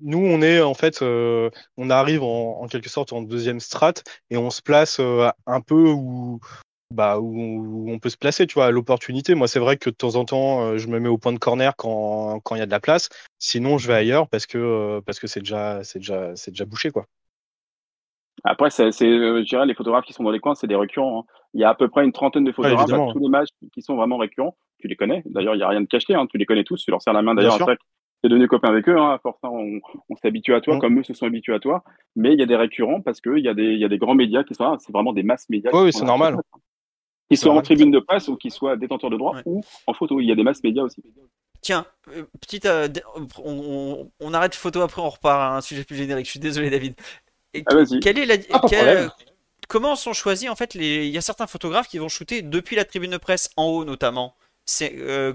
nous, 0.00 0.18
on 0.18 0.42
est 0.42 0.60
en 0.60 0.74
fait, 0.74 1.02
euh, 1.02 1.50
on 1.76 1.90
arrive 1.90 2.22
en, 2.22 2.66
quelque 2.68 2.88
sorte 2.88 3.12
en 3.12 3.22
deuxième 3.22 3.60
strate 3.60 4.04
et 4.30 4.36
on 4.36 4.50
se 4.50 4.62
place 4.62 4.98
euh, 5.00 5.28
un 5.46 5.60
peu 5.60 5.90
où, 5.90 6.40
bah, 6.92 7.18
où, 7.18 7.90
on 7.90 7.98
peut 7.98 8.10
se 8.10 8.16
placer, 8.16 8.46
tu 8.46 8.54
vois, 8.54 8.66
à 8.66 8.70
l'opportunité. 8.70 9.34
Moi, 9.34 9.48
c'est 9.48 9.58
vrai 9.58 9.76
que 9.76 9.90
de 9.90 9.94
temps 9.94 10.16
en 10.16 10.24
temps, 10.24 10.62
euh, 10.62 10.78
je 10.78 10.88
me 10.88 11.00
mets 11.00 11.08
au 11.08 11.18
point 11.18 11.32
de 11.32 11.38
corner 11.38 11.74
quand 11.76 12.40
il 12.52 12.58
y 12.58 12.62
a 12.62 12.66
de 12.66 12.70
la 12.70 12.80
place. 12.80 13.08
Sinon, 13.38 13.78
je 13.78 13.88
vais 13.88 13.94
ailleurs 13.94 14.28
parce 14.28 14.46
que 14.46 15.00
parce 15.06 15.18
que 15.18 15.26
c'est 15.26 15.40
déjà 15.40 15.82
c'est 15.82 15.98
déjà 15.98 16.34
c'est 16.36 16.50
déjà 16.50 16.64
bouché, 16.64 16.90
quoi. 16.90 17.06
Après, 18.44 18.68
c'est, 18.70 18.92
je 18.92 19.42
dirais, 19.44 19.66
les 19.66 19.74
photographes 19.74 20.04
qui 20.04 20.12
sont 20.12 20.22
dans 20.22 20.30
les 20.30 20.40
coins, 20.40 20.54
c'est 20.54 20.66
des 20.66 20.76
récurrents. 20.76 21.20
Hein. 21.20 21.32
Il 21.54 21.60
y 21.60 21.64
a 21.64 21.70
à 21.70 21.74
peu 21.74 21.88
près 21.88 22.04
une 22.04 22.12
trentaine 22.12 22.44
de 22.44 22.52
photographes 22.52 22.92
à 22.92 23.12
tous 23.12 23.18
les 23.18 23.28
matchs 23.28 23.48
qui 23.72 23.80
sont 23.80 23.96
vraiment 23.96 24.18
récurrents. 24.18 24.56
Tu 24.78 24.88
les 24.88 24.94
connais. 24.94 25.22
D'ailleurs, 25.24 25.54
il 25.54 25.58
n'y 25.58 25.64
a 25.64 25.68
rien 25.68 25.80
de 25.80 25.86
caché. 25.86 26.14
Hein. 26.14 26.26
Tu 26.30 26.36
les 26.36 26.44
connais 26.44 26.62
tous. 26.62 26.84
Tu 26.84 26.90
leur 26.90 27.00
serres 27.00 27.14
la 27.14 27.22
main 27.22 27.34
d'ailleurs 27.34 27.60
après 27.60 27.78
t'es 28.26 28.30
devenu 28.30 28.48
copain 28.48 28.68
avec 28.68 28.88
eux, 28.88 28.98
hein, 28.98 29.12
à 29.12 29.18
force, 29.18 29.38
hein, 29.42 29.50
on, 29.52 29.80
on 30.08 30.16
s'habitue 30.16 30.54
à 30.54 30.60
toi, 30.60 30.76
mm. 30.76 30.80
comme 30.80 30.98
eux 30.98 31.02
se 31.04 31.14
sont 31.14 31.26
habitués 31.26 31.54
à 31.54 31.60
toi. 31.60 31.84
Mais 32.16 32.32
il 32.32 32.38
y 32.38 32.42
a 32.42 32.46
des 32.46 32.56
récurrents 32.56 33.00
parce 33.00 33.20
qu'il 33.20 33.38
y, 33.38 33.48
a 33.48 33.54
des, 33.54 33.74
y 33.74 33.84
a 33.84 33.88
des 33.88 33.98
grands 33.98 34.14
médias 34.14 34.42
qui 34.42 34.54
sont 34.54 34.64
là, 34.64 34.76
c'est 34.80 34.92
vraiment 34.92 35.12
des 35.12 35.22
masses 35.22 35.48
médias. 35.48 35.70
oui, 35.72 35.92
c'est 35.92 36.04
normal. 36.04 36.36
Qu'ils 37.28 37.38
soient 37.38 37.54
en 37.54 37.62
tribune 37.62 37.90
de 37.90 37.98
presse 37.98 38.28
ou 38.28 38.36
qu'ils 38.36 38.52
soient 38.52 38.76
détenteurs 38.76 39.10
de 39.10 39.16
droit 39.16 39.36
ou 39.46 39.60
en 39.86 39.94
photo. 39.94 40.20
Il 40.20 40.26
y 40.26 40.32
a 40.32 40.36
des 40.36 40.44
masses 40.44 40.62
médias 40.62 40.84
aussi. 40.84 41.02
Tiens, 41.60 41.84
euh, 42.14 42.24
petite, 42.40 42.66
euh, 42.66 42.86
on, 43.44 44.08
on, 44.20 44.34
arrête 44.34 44.54
photo 44.54 44.80
après, 44.80 45.02
on 45.02 45.08
repart 45.08 45.40
à 45.40 45.56
un 45.56 45.60
sujet 45.60 45.82
plus 45.82 45.96
générique. 45.96 46.26
Je 46.26 46.30
suis 46.32 46.40
désolé, 46.40 46.70
David. 46.70 46.94
Et 47.52 47.64
ah, 47.66 47.74
quelle 48.00 48.18
est 48.18 48.26
la, 48.26 48.36
ah, 48.52 49.08
comment 49.66 49.96
sont 49.96 50.12
choisis 50.12 50.48
en 50.48 50.54
fait 50.54 50.74
les 50.74 51.06
Il 51.06 51.12
y 51.12 51.18
a 51.18 51.22
certains 51.22 51.48
photographes 51.48 51.88
qui 51.88 51.98
vont 51.98 52.08
shooter 52.08 52.42
depuis 52.42 52.76
la 52.76 52.84
tribune 52.84 53.10
de 53.10 53.16
presse 53.16 53.50
en 53.56 53.64
haut 53.64 53.84
notamment. 53.84 54.36
C'est 54.66 54.94
euh, 54.98 55.32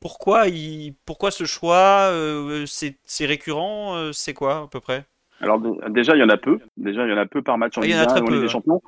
pourquoi, 0.00 0.48
il... 0.48 0.94
Pourquoi 1.04 1.30
ce 1.30 1.44
choix 1.44 2.10
euh, 2.10 2.64
C'est 2.66 3.26
récurrent 3.26 3.96
euh, 3.96 4.12
C'est 4.12 4.34
quoi 4.34 4.62
à 4.64 4.68
peu 4.70 4.80
près? 4.80 5.06
Alors 5.40 5.60
déjà, 5.90 6.16
il 6.16 6.20
y 6.20 6.22
en 6.22 6.28
a 6.28 6.36
peu. 6.36 6.58
Déjà, 6.76 7.04
il 7.04 7.10
y 7.10 7.12
en 7.12 7.18
a 7.18 7.26
peu 7.26 7.42
par 7.42 7.58
match 7.58 7.78
en, 7.78 7.82
ah, 7.82 7.86
Ligue, 7.86 7.94
1, 7.94 8.06
en 8.06 8.28
Ligue 8.28 8.40
des. 8.42 8.48
Champions. 8.48 8.82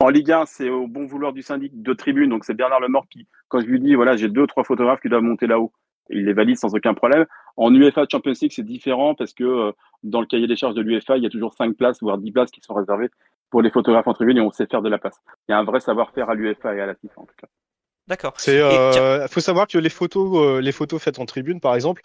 En 0.00 0.08
Ligue 0.08 0.32
1, 0.32 0.46
c'est 0.46 0.68
au 0.68 0.86
bon 0.86 1.06
vouloir 1.06 1.32
du 1.32 1.42
syndic 1.42 1.82
de 1.82 1.92
tribune. 1.94 2.30
Donc 2.30 2.44
c'est 2.44 2.54
Bernard 2.54 2.80
Lemort 2.80 3.06
qui, 3.08 3.26
quand 3.48 3.60
je 3.60 3.66
lui 3.66 3.80
dis, 3.80 3.94
voilà, 3.94 4.16
j'ai 4.16 4.28
deux, 4.28 4.46
trois 4.46 4.64
photographes 4.64 5.00
qui 5.00 5.08
doivent 5.08 5.22
monter 5.22 5.46
là-haut. 5.46 5.72
il 6.10 6.26
les 6.26 6.32
valide 6.32 6.58
sans 6.58 6.74
aucun 6.74 6.92
problème. 6.92 7.24
En 7.56 7.74
UEFA 7.74 8.04
Champions 8.10 8.34
League, 8.40 8.52
c'est 8.54 8.64
différent 8.64 9.14
parce 9.14 9.32
que 9.32 9.72
dans 10.02 10.20
le 10.20 10.26
cahier 10.26 10.46
des 10.46 10.56
charges 10.56 10.74
de 10.74 10.82
l'UEFA, 10.82 11.16
il 11.16 11.22
y 11.22 11.26
a 11.26 11.30
toujours 11.30 11.54
5 11.54 11.74
places, 11.76 12.02
voire 12.02 12.18
10 12.18 12.32
places 12.32 12.50
qui 12.50 12.60
sont 12.60 12.74
réservées 12.74 13.10
pour 13.50 13.62
les 13.62 13.70
photographes 13.70 14.08
en 14.08 14.14
tribune 14.14 14.36
et 14.38 14.40
on 14.40 14.50
sait 14.50 14.66
faire 14.66 14.82
de 14.82 14.88
la 14.88 14.98
place. 14.98 15.20
Il 15.48 15.52
y 15.52 15.54
a 15.54 15.58
un 15.58 15.64
vrai 15.64 15.80
savoir-faire 15.80 16.28
à 16.28 16.34
l'UEFA 16.34 16.74
et 16.74 16.80
à 16.80 16.86
la 16.86 16.94
FIFA 16.94 17.20
en 17.20 17.24
tout 17.24 17.36
cas. 17.40 17.46
D'accord. 18.06 18.34
C'est, 18.38 18.58
euh, 18.58 19.26
faut 19.28 19.40
savoir 19.40 19.66
que 19.66 19.78
les 19.78 19.88
photos, 19.88 20.36
euh, 20.58 20.60
les 20.60 20.72
photos 20.72 21.02
faites 21.02 21.18
en 21.18 21.24
tribune, 21.26 21.60
par 21.60 21.74
exemple, 21.74 22.02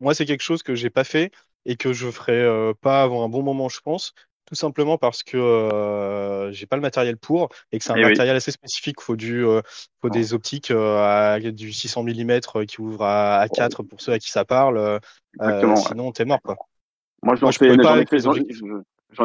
moi 0.00 0.14
c'est 0.14 0.24
quelque 0.24 0.42
chose 0.42 0.62
que 0.62 0.74
j'ai 0.74 0.90
pas 0.90 1.04
fait 1.04 1.30
et 1.66 1.76
que 1.76 1.92
je 1.92 2.10
ferai 2.10 2.32
euh, 2.40 2.72
pas 2.80 3.02
avant 3.02 3.24
un 3.24 3.28
bon 3.28 3.42
moment, 3.42 3.68
je 3.68 3.80
pense. 3.80 4.14
Tout 4.46 4.54
simplement 4.54 4.98
parce 4.98 5.22
que 5.22 5.36
euh, 5.36 6.50
j'ai 6.52 6.66
pas 6.66 6.76
le 6.76 6.82
matériel 6.82 7.16
pour 7.16 7.48
et 7.70 7.78
que 7.78 7.84
c'est 7.84 7.92
un 7.92 7.96
Eh 7.96 8.04
oui. 8.04 8.08
matériel 8.08 8.36
assez 8.36 8.50
spécifique. 8.50 9.00
Faut 9.00 9.16
du, 9.16 9.44
euh, 9.46 9.62
faut 10.00 10.10
des 10.10 10.34
optiques 10.34 10.70
euh, 10.70 10.98
à 10.98 11.38
du 11.40 11.72
600 11.72 12.02
mm 12.02 12.66
qui 12.66 12.80
ouvrent 12.80 13.04
à, 13.04 13.38
à 13.40 13.48
4 13.48 13.82
pour 13.82 14.00
ceux 14.00 14.12
à 14.12 14.18
qui 14.18 14.30
ça 14.30 14.44
parle. 14.44 14.78
euh, 14.78 14.98
Exactement, 15.34 15.74
ouais. 15.76 15.82
Sinon 15.88 16.12
t'es 16.12 16.24
mort 16.24 16.40
quoi. 16.42 16.56
Moi, 17.22 17.36
j'en 17.36 17.48
ai 17.50 17.52
fait, 17.52 17.66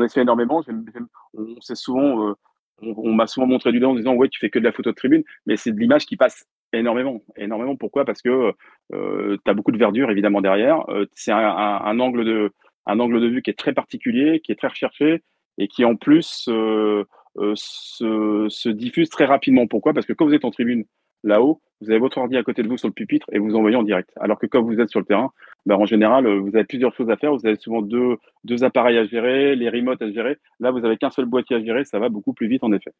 ai 0.04 0.10
fait 0.10 0.22
énormément. 0.22 0.62
J'aime- 0.62 0.86
j'aime- 0.94 1.08
on 1.34 1.60
sait 1.62 1.76
souvent, 1.76 2.30
euh, 2.30 2.34
on, 2.82 2.94
on 2.98 3.14
m'a 3.14 3.28
souvent 3.28 3.48
montré 3.48 3.72
du 3.72 3.80
doigt 3.80 3.90
en 3.90 3.96
disant 3.96 4.14
ouais, 4.16 4.30
tu 4.30 4.40
fais 4.40 4.50
que 4.50 4.60
de 4.60 4.64
la 4.64 4.72
photo 4.72 4.90
de 4.92 4.96
tribune, 4.96 5.24
mais 5.46 5.58
c'est 5.58 5.72
de 5.72 5.80
l'image 5.80 6.06
qui 6.06 6.18
passe 6.18 6.46
énormément, 6.74 7.22
énormément. 7.38 7.76
Pourquoi? 7.76 8.06
Parce 8.06 8.22
que 8.22 8.54
euh, 8.94 9.38
tu 9.44 9.52
as 9.52 9.54
beaucoup 9.54 9.72
de 9.72 9.78
verdure 9.78 10.12
évidemment 10.12 10.42
derrière. 10.42 10.90
Euh, 10.90 11.06
c'est 11.14 11.32
un, 11.32 11.38
un- 11.38 11.82
un 11.86 12.00
angle 12.00 12.26
de, 12.26 12.52
un 12.86 13.00
angle 13.00 13.22
de 13.22 13.28
vue 13.28 13.42
qui 13.42 13.50
est 13.50 13.58
très 13.58 13.74
particulier, 13.74 14.40
qui 14.42 14.52
est 14.52 14.56
très 14.56 14.68
recherché 14.68 15.24
et 15.58 15.68
qui 15.68 15.86
en 15.86 15.96
plus 15.96 16.46
euh, 16.50 17.04
euh, 17.38 17.54
se, 17.56 18.46
se 18.50 18.70
diffuse 18.70 19.10
très 19.10 19.26
rapidement. 19.26 19.68
Pourquoi? 19.68 19.94
Parce 19.94 20.06
que 20.06 20.14
quand 20.14 20.26
vous 20.26 20.34
êtes 20.34 20.46
en 20.46 20.52
tribune 20.52 20.86
là-haut, 21.24 21.62
vous 21.82 21.90
avez 21.90 22.00
votre 22.00 22.18
ordi 22.18 22.38
à 22.38 22.44
côté 22.44 22.64
de 22.64 22.68
vous 22.68 22.78
sur 22.78 22.88
le 22.88 22.94
pupitre 22.94 23.28
et 23.32 23.40
vous 23.40 23.56
envoyez 23.56 23.76
en 23.76 23.84
direct. 23.84 24.10
Alors 24.18 24.40
que 24.40 24.46
quand 24.46 24.62
vous 24.62 24.80
êtes 24.80 24.90
sur 24.90 25.00
le 25.00 25.06
terrain, 25.06 25.32
ben, 25.66 25.76
en 25.76 25.86
général, 25.86 26.26
euh, 26.26 26.40
vous 26.40 26.56
avez 26.56 26.66
plusieurs 26.66 26.94
choses 26.96 27.10
à 27.10 27.18
faire. 27.18 27.34
Vous 27.34 27.46
avez 27.46 27.56
souvent 27.56 27.82
deux, 27.82 28.18
deux 28.44 28.64
appareils 28.64 28.98
à 28.98 29.06
gérer, 29.06 29.56
les 29.56 29.70
remotes 29.70 30.02
à 30.02 30.12
gérer. 30.12 30.38
Là, 30.60 30.72
vous 30.72 30.84
avez 30.86 30.98
qu'un 30.98 31.12
seul 31.12 31.26
boîtier 31.26 31.56
à 31.56 31.64
gérer. 31.64 31.86
Ça 31.86 32.00
va 32.00 32.10
beaucoup 32.10 32.34
plus 32.34 32.48
vite, 32.48 32.64
en 32.64 32.72
effet. 32.72 32.92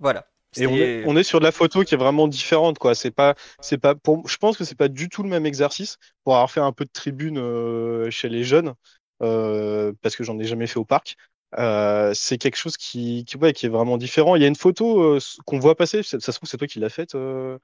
Voilà. 0.00 0.26
Et 0.56 0.66
on 0.66 0.76
est, 0.76 1.04
on 1.06 1.16
est 1.16 1.24
sur 1.24 1.40
de 1.40 1.44
la 1.44 1.52
photo 1.52 1.82
qui 1.82 1.94
est 1.94 1.98
vraiment 1.98 2.28
différente, 2.28 2.78
quoi. 2.78 2.94
C'est 2.94 3.10
pas, 3.10 3.34
c'est 3.60 3.78
pas, 3.78 3.94
pour, 3.94 4.28
je 4.28 4.36
pense 4.36 4.56
que 4.56 4.64
c'est 4.64 4.78
pas 4.78 4.88
du 4.88 5.08
tout 5.08 5.22
le 5.22 5.28
même 5.28 5.46
exercice 5.46 5.98
pour 6.22 6.34
avoir 6.34 6.50
fait 6.50 6.60
un 6.60 6.72
peu 6.72 6.84
de 6.84 6.90
tribune 6.92 7.38
euh, 7.38 8.08
chez 8.10 8.28
les 8.28 8.44
jeunes, 8.44 8.74
euh, 9.22 9.92
parce 10.00 10.14
que 10.14 10.22
j'en 10.22 10.38
ai 10.38 10.44
jamais 10.44 10.68
fait 10.68 10.78
au 10.78 10.84
parc. 10.84 11.16
Euh, 11.58 12.12
c'est 12.14 12.38
quelque 12.38 12.56
chose 12.56 12.76
qui, 12.76 13.24
qui, 13.24 13.36
ouais, 13.36 13.52
qui 13.52 13.66
est 13.66 13.68
vraiment 13.68 13.96
différent. 13.96 14.36
Il 14.36 14.42
y 14.42 14.44
a 14.44 14.48
une 14.48 14.56
photo 14.56 15.02
euh, 15.02 15.18
qu'on 15.44 15.58
voit 15.58 15.76
passer, 15.76 16.02
ça, 16.02 16.18
ça 16.20 16.32
se 16.32 16.38
trouve 16.38 16.48
c'est 16.48 16.56
toi 16.56 16.66
qui 16.66 16.80
l'as 16.80 16.88
faite, 16.88 17.14
euh, 17.14 17.58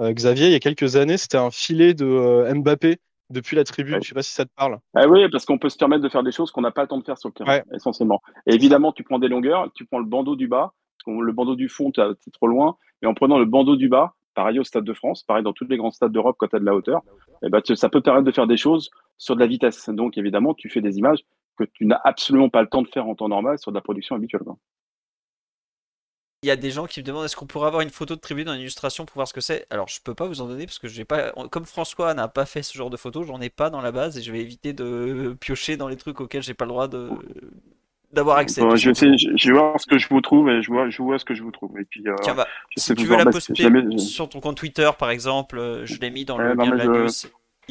Xavier, 0.00 0.46
il 0.46 0.52
y 0.52 0.56
a 0.56 0.60
quelques 0.60 0.96
années. 0.96 1.16
C'était 1.16 1.38
un 1.38 1.50
filet 1.50 1.94
de 1.94 2.06
euh, 2.06 2.52
Mbappé 2.54 2.98
depuis 3.30 3.56
la 3.56 3.64
tribune. 3.64 3.94
Ouais. 3.94 4.00
Je 4.02 4.08
sais 4.08 4.14
pas 4.14 4.22
si 4.22 4.32
ça 4.32 4.44
te 4.44 4.50
parle. 4.56 4.78
Ah 4.94 5.08
oui, 5.08 5.28
parce 5.30 5.44
qu'on 5.44 5.58
peut 5.58 5.68
se 5.68 5.76
permettre 5.78 6.02
de 6.02 6.08
faire 6.08 6.22
des 6.22 6.32
choses 6.32 6.50
qu'on 6.50 6.60
n'a 6.60 6.70
pas 6.70 6.82
le 6.82 6.88
temps 6.88 6.98
de 6.98 7.04
faire 7.04 7.18
sur 7.18 7.28
le 7.28 7.34
terrain, 7.34 7.52
Ouais. 7.52 7.64
essentiellement. 7.74 8.20
Et 8.46 8.54
évidemment, 8.54 8.92
tu 8.92 9.02
prends 9.04 9.18
des 9.18 9.28
longueurs, 9.28 9.70
tu 9.74 9.84
prends 9.86 9.98
le 9.98 10.04
bandeau 10.04 10.36
du 10.36 10.48
bas, 10.48 10.72
le 11.06 11.32
bandeau 11.32 11.56
du 11.56 11.68
fond, 11.68 11.90
t'es 11.90 12.02
trop 12.32 12.46
loin, 12.46 12.76
et 13.02 13.06
en 13.06 13.14
prenant 13.14 13.38
le 13.38 13.44
bandeau 13.44 13.76
du 13.76 13.88
bas, 13.88 14.14
pareil 14.34 14.58
au 14.58 14.64
Stade 14.64 14.84
de 14.84 14.92
France, 14.92 15.22
pareil 15.24 15.42
dans 15.42 15.52
tous 15.52 15.66
les 15.66 15.76
grands 15.76 15.90
stades 15.90 16.12
d'Europe 16.12 16.36
quand 16.38 16.48
tu 16.48 16.56
as 16.56 16.60
de 16.60 16.64
la 16.64 16.74
hauteur, 16.74 17.02
eh 17.44 17.48
ben, 17.50 17.60
ça 17.74 17.88
peut 17.88 18.00
te 18.00 18.04
permettre 18.04 18.26
de 18.26 18.32
faire 18.32 18.46
des 18.46 18.56
choses 18.56 18.90
sur 19.18 19.34
de 19.34 19.40
la 19.40 19.46
vitesse. 19.46 19.88
Donc 19.88 20.16
évidemment, 20.16 20.54
tu 20.54 20.68
fais 20.70 20.80
des 20.80 20.98
images 20.98 21.20
que 21.58 21.64
tu 21.64 21.84
n'as 21.86 22.00
absolument 22.04 22.48
pas 22.48 22.62
le 22.62 22.68
temps 22.68 22.82
de 22.82 22.88
faire 22.88 23.06
en 23.06 23.14
temps 23.14 23.28
normal 23.28 23.58
sur 23.58 23.72
de 23.72 23.76
la 23.76 23.82
production 23.82 24.16
habituelle. 24.16 24.42
Il 26.44 26.48
y 26.48 26.50
a 26.50 26.56
des 26.56 26.72
gens 26.72 26.86
qui 26.86 26.98
me 27.00 27.04
demandent 27.04 27.24
est-ce 27.24 27.36
qu'on 27.36 27.46
pourrait 27.46 27.68
avoir 27.68 27.82
une 27.82 27.90
photo 27.90 28.16
de 28.16 28.20
tribune 28.20 28.48
en 28.48 28.54
illustration 28.54 29.04
pour 29.04 29.14
voir 29.14 29.28
ce 29.28 29.32
que 29.32 29.40
c'est? 29.40 29.64
Alors 29.70 29.86
je 29.88 30.00
peux 30.02 30.14
pas 30.14 30.26
vous 30.26 30.40
en 30.40 30.46
donner 30.48 30.66
parce 30.66 30.80
que 30.80 30.88
j'ai 30.88 31.04
pas, 31.04 31.30
comme 31.50 31.64
François 31.66 32.14
n'a 32.14 32.26
pas 32.26 32.46
fait 32.46 32.64
ce 32.64 32.76
genre 32.76 32.90
de 32.90 32.96
photo, 32.96 33.22
j'en 33.22 33.40
ai 33.40 33.48
pas 33.48 33.70
dans 33.70 33.80
la 33.80 33.92
base 33.92 34.18
et 34.18 34.22
je 34.22 34.32
vais 34.32 34.40
éviter 34.40 34.72
de 34.72 35.36
piocher 35.40 35.76
dans 35.76 35.86
les 35.86 35.96
trucs 35.96 36.20
auxquels 36.20 36.42
j'ai 36.42 36.54
pas 36.54 36.64
le 36.64 36.70
droit 36.70 36.88
de 36.88 37.10
d'avoir 38.12 38.38
accès. 38.38 38.60
Bon, 38.60 38.74
je, 38.76 38.88
vais 38.90 38.94
simplement. 38.94 39.14
essayer- 39.14 39.32
je, 39.38 39.42
je 39.42 39.52
vais 39.52 39.58
voir 39.58 39.80
ce 39.80 39.86
que 39.86 39.96
je 39.98 40.06
vous 40.08 40.20
trouve 40.20 40.50
et 40.50 40.60
je 40.62 40.68
vois, 40.70 40.90
je 40.90 41.00
vois 41.00 41.18
ce 41.18 41.24
que 41.24 41.32
je 41.32 41.42
vous 41.42 41.50
trouve. 41.50 41.78
Et 41.78 41.84
puis, 41.84 42.02
euh, 42.06 42.14
Tiens, 42.22 42.34
bah, 42.34 42.46
si 42.76 42.94
tu 42.94 43.06
veux 43.06 43.16
la 43.16 43.24
poster 43.24 43.54
jamais- 43.54 43.96
sur 43.98 44.28
ton 44.28 44.40
compte 44.40 44.56
Twitter 44.58 44.90
par 44.98 45.10
exemple, 45.10 45.82
je 45.84 45.96
l'ai 45.98 46.10
mis 46.10 46.24
dans 46.26 46.36
Ouais, 46.38 46.44
le 46.48 46.54
non, 46.54 46.64
lien 46.64 46.70
de 46.72 46.76
la 46.76 46.84
news. 46.86 47.08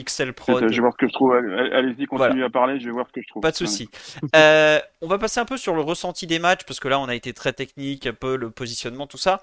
XL 0.03 0.33
Prod. 0.33 0.61
je 0.61 0.67
vais 0.75 0.79
voir 0.79 0.93
ce 0.93 0.97
que 0.97 1.07
je 1.07 1.13
trouve. 1.13 1.33
Allez- 1.33 1.71
Allez-y, 1.73 2.05
continuez 2.05 2.29
Voilà. 2.31 2.45
à 2.45 2.49
parler, 2.49 2.79
je 2.79 2.85
vais 2.85 2.91
voir 2.91 3.07
ce 3.07 3.11
que 3.13 3.21
je 3.21 3.27
trouve. 3.27 3.41
Pas 3.41 3.51
de 3.51 3.55
souci. 3.57 3.89
Euh, 4.35 4.79
on 5.01 5.07
va 5.07 5.17
passer 5.17 5.39
un 5.39 5.45
peu 5.45 5.57
sur 5.57 5.73
le 5.75 5.81
ressenti 5.81 6.27
des 6.27 6.39
matchs 6.39 6.63
parce 6.65 6.79
que 6.79 6.87
là 6.87 6.99
on 6.99 7.05
a 7.09 7.15
été 7.15 7.33
très 7.33 7.53
technique, 7.53 8.07
un 8.07 8.13
peu 8.13 8.35
le 8.35 8.49
positionnement, 8.51 9.07
tout 9.07 9.17
ça. 9.17 9.41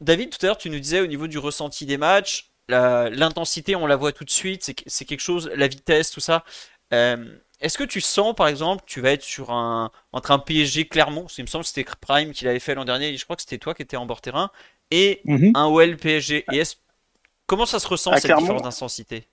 David, 0.00 0.30
tout 0.30 0.38
à 0.42 0.46
l'heure 0.48 0.58
tu 0.58 0.70
nous 0.70 0.78
disais 0.80 1.00
au 1.00 1.06
niveau 1.06 1.26
du 1.26 1.38
ressenti 1.38 1.86
des 1.86 1.98
matchs, 1.98 2.50
l'intensité 2.68 3.76
on 3.76 3.86
la 3.86 3.96
voit 3.96 4.12
tout 4.12 4.24
de 4.24 4.30
suite, 4.30 4.72
c'est 4.86 5.04
quelque 5.04 5.20
chose, 5.20 5.50
la 5.54 5.68
vitesse, 5.68 6.10
tout 6.10 6.20
ça. 6.20 6.44
Euh, 6.92 7.16
Est-ce 7.60 7.76
que 7.76 7.84
tu 7.84 8.00
sens 8.00 8.34
par 8.34 8.48
exemple, 8.48 8.82
tu 8.86 9.00
vas 9.00 9.10
être 9.12 9.22
sur 9.22 9.50
un 9.50 9.90
entre 10.12 10.30
un 10.30 10.38
PSG 10.38 10.86
Clermont, 10.88 11.26
il 11.36 11.42
me 11.42 11.46
semble 11.46 11.64
que 11.64 11.68
c'était 11.68 11.84
Prime 12.00 12.32
qui 12.32 12.44
l'avait 12.46 12.58
fait 12.58 12.74
l'an 12.74 12.84
dernier, 12.86 13.08
et 13.10 13.16
je 13.16 13.24
crois 13.24 13.36
que 13.36 13.42
c'était 13.42 13.58
toi 13.58 13.74
qui 13.74 13.82
étais 13.82 13.96
en 13.98 14.06
bord 14.06 14.20
terrain, 14.22 14.50
et 14.90 15.20
Mhm. 15.24 15.52
un 15.54 15.66
OL 15.66 15.96
PSG. 15.96 16.44
Et 16.52 16.62
comment 17.46 17.66
ça 17.66 17.78
se 17.78 17.86
ressent 17.86 18.12
À 18.12 18.16
cette 18.16 18.24
Clermont 18.26 18.40
différence 18.42 18.62
d'intensité? 18.62 19.26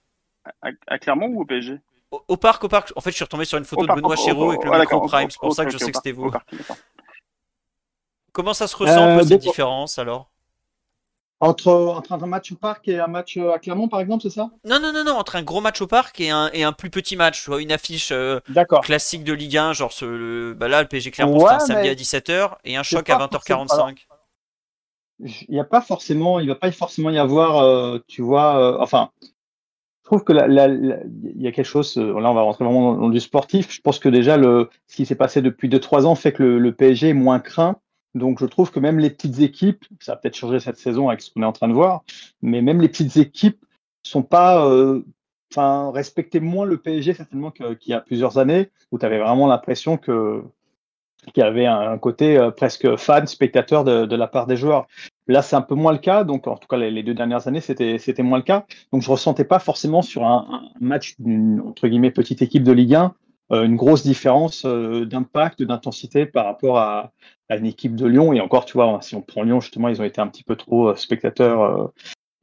À, 0.61 0.69
à 0.87 0.99
Clermont 0.99 1.27
ou 1.27 1.41
au 1.41 1.45
PSG 1.45 1.79
au, 2.11 2.21
au 2.27 2.37
parc, 2.37 2.63
au 2.65 2.67
parc. 2.67 2.91
En 2.97 3.01
fait, 3.01 3.11
je 3.11 3.15
suis 3.15 3.23
retombé 3.23 3.45
sur 3.45 3.57
une 3.57 3.63
photo 3.65 3.83
Au 3.83 3.87
de 3.87 3.93
Benoît 3.93 4.15
au- 4.15 4.17
Chéreau 4.17 4.51
au- 4.51 4.73
avec 4.73 4.91
le 4.91 4.97
ah, 4.97 5.01
micro 5.01 5.01
Prime, 5.01 5.31
c'est 5.31 5.39
pour 5.39 5.53
ça 5.53 5.65
que 5.65 5.71
je 5.71 5.77
sais 5.77 5.91
que 5.91 5.97
c'était 5.97 6.11
vous. 6.11 6.29
parc. 6.31 6.47
Comment 8.31 8.53
ça 8.53 8.69
se 8.69 8.77
ressent 8.77 9.09
Euh, 9.09 9.21
cette 9.21 9.39
différence 9.39 9.99
alors? 9.99 10.31
Entre, 11.39 11.71
entre 11.71 12.13
un 12.13 12.27
match 12.27 12.51
au 12.51 12.55
parc 12.57 12.87
et 12.89 12.99
un 12.99 13.07
match 13.07 13.37
euh, 13.37 13.51
à 13.51 13.57
Clermont, 13.57 13.87
par 13.87 14.01
exemple, 14.01 14.21
c'est 14.21 14.29
ça? 14.29 14.51
Non, 14.65 14.79
non, 14.79 14.93
non, 14.93 15.03
non, 15.03 15.13
entre 15.17 15.35
un 15.35 15.41
gros 15.41 15.61
match 15.61 15.81
au 15.81 15.87
parc 15.87 16.19
et 16.19 16.29
un, 16.29 16.49
et 16.53 16.63
un 16.63 16.73
plus 16.73 16.89
petit 16.91 17.15
match, 17.15 17.43
tu 17.43 17.49
vois, 17.49 17.59
une 17.61 17.71
affiche 17.71 18.11
euh, 18.11 18.39
classique 18.81 19.23
de 19.23 19.33
Ligue 19.33 19.57
1, 19.57 19.73
genre 19.73 19.91
ce, 19.91 20.05
le, 20.05 20.53
bah 20.53 20.67
là, 20.67 20.81
le 20.83 20.87
PSG 20.87 21.09
Clermont, 21.11 21.39
Ouais, 21.39 21.39
c'était 21.39 21.55
un 21.55 21.59
samedi 21.59 21.87
à 21.89 21.95
17h 21.95 22.59
et 22.65 22.75
un 22.75 22.83
c'est 22.89 22.99
choc 22.99 23.09
à 23.09 23.15
20h45. 23.15 24.07
Il 25.19 25.47
n'y 25.49 25.59
a 25.59 25.63
pas 25.63 25.81
forcément, 25.81 26.39
il 26.39 26.47
va 26.47 26.55
pas 26.55 26.71
forcément 26.71 27.09
y 27.09 27.17
avoir, 27.19 27.57
euh, 27.57 27.99
tu 28.07 28.21
vois, 28.21 28.57
euh, 28.59 28.77
enfin, 28.81 29.11
trouve 30.07 30.23
que 30.23 30.33
il 30.33 31.41
y 31.41 31.47
a 31.47 31.51
quelque 31.51 31.65
chose, 31.65 31.97
euh, 31.97 32.19
là 32.19 32.31
on 32.31 32.33
va 32.33 32.41
rentrer 32.41 32.63
vraiment 32.63 32.95
dans, 32.95 33.09
du 33.09 33.19
sportif, 33.19 33.71
je 33.71 33.81
pense 33.81 33.99
que 33.99 34.09
déjà 34.09 34.37
ce 34.37 34.95
qui 34.95 35.05
s'est 35.05 35.15
passé 35.15 35.41
depuis 35.41 35.67
2-3 35.67 36.05
ans 36.05 36.15
fait 36.15 36.31
que 36.31 36.43
le, 36.43 36.71
PSG 36.71 37.09
est 37.09 37.13
moins 37.13 37.39
craint, 37.39 37.77
donc 38.15 38.39
je 38.39 38.45
trouve 38.45 38.71
que 38.71 38.79
même 38.79 38.99
les 38.99 39.09
petites 39.09 39.39
équipes, 39.41 39.85
ça 39.99 40.13
va 40.13 40.17
peut-être 40.17 40.35
changer 40.35 40.59
cette 40.59 40.77
saison 40.77 41.09
avec 41.09 41.21
ce 41.21 41.31
qu'on 41.31 41.43
est 41.43 41.45
en 41.45 41.51
train 41.51 41.67
de 41.67 41.73
voir, 41.73 42.03
mais 42.41 42.61
même 42.61 42.81
les 42.81 42.87
petites 42.87 43.17
équipes 43.17 43.63
sont 44.01 44.23
pas, 44.23 44.65
euh, 44.65 45.03
enfin, 45.51 45.91
respectaient 45.91 46.39
moins 46.39 46.65
le 46.65 46.77
PSG 46.77 47.13
certainement 47.13 47.51
qu'il 47.51 47.77
y 47.87 47.93
a 47.93 47.99
plusieurs 47.99 48.37
années, 48.37 48.71
où 48.91 48.99
tu 48.99 49.05
avais 49.05 49.19
vraiment 49.19 49.47
l'impression 49.47 49.97
qu'il 49.97 50.41
y 51.35 51.41
avait 51.41 51.65
un, 51.65 51.97
côté 51.97 52.37
euh, 52.37 52.51
presque 52.51 52.95
fan, 52.95 53.27
spectateur 53.27 53.83
de 53.83 54.15
la 54.15 54.27
part 54.27 54.47
des 54.47 54.55
joueurs. 54.55 54.87
Là, 55.27 55.41
c'est 55.41 55.55
un 55.55 55.61
peu 55.61 55.75
moins 55.75 55.91
le 55.91 55.97
cas. 55.97 56.23
Donc, 56.23 56.47
en 56.47 56.55
tout 56.55 56.67
cas, 56.67 56.77
les, 56.77 57.03
deux 57.03 57.13
dernières 57.13 57.47
années, 57.47 57.61
c'était 57.61 58.23
moins 58.23 58.37
le 58.37 58.43
cas. 58.43 58.65
Donc, 58.93 59.01
je 59.01 59.11
ressentais 59.11 59.43
pas 59.43 59.59
forcément 59.59 60.01
sur 60.01 60.25
un, 60.25 60.63
match 60.79 61.15
d'une 61.19 61.61
entre 61.61 61.87
guillemets 61.87 62.11
petite 62.11 62.41
équipe 62.41 62.63
de 62.63 62.71
Ligue 62.71 62.95
1 62.95 63.13
euh, 63.53 63.63
une 63.63 63.77
grosse 63.77 64.03
différence 64.03 64.65
euh, 64.65 65.05
d'impact, 65.05 65.63
d'intensité 65.63 66.25
par 66.25 66.45
rapport 66.45 66.79
à, 66.79 67.13
une 67.49 67.65
équipe 67.65 67.95
de 67.95 68.05
Lyon. 68.05 68.33
Et 68.33 68.41
encore, 68.41 68.65
tu 68.65 68.73
vois, 68.73 68.99
si 69.01 69.15
on 69.15 69.21
prend 69.21 69.43
Lyon, 69.43 69.61
justement, 69.61 69.87
ils 69.87 70.01
ont 70.01 70.05
été 70.05 70.19
un 70.19 70.27
petit 70.27 70.43
peu 70.43 70.57
trop 70.57 70.89
euh, 70.89 70.95
spectateurs 70.95 71.91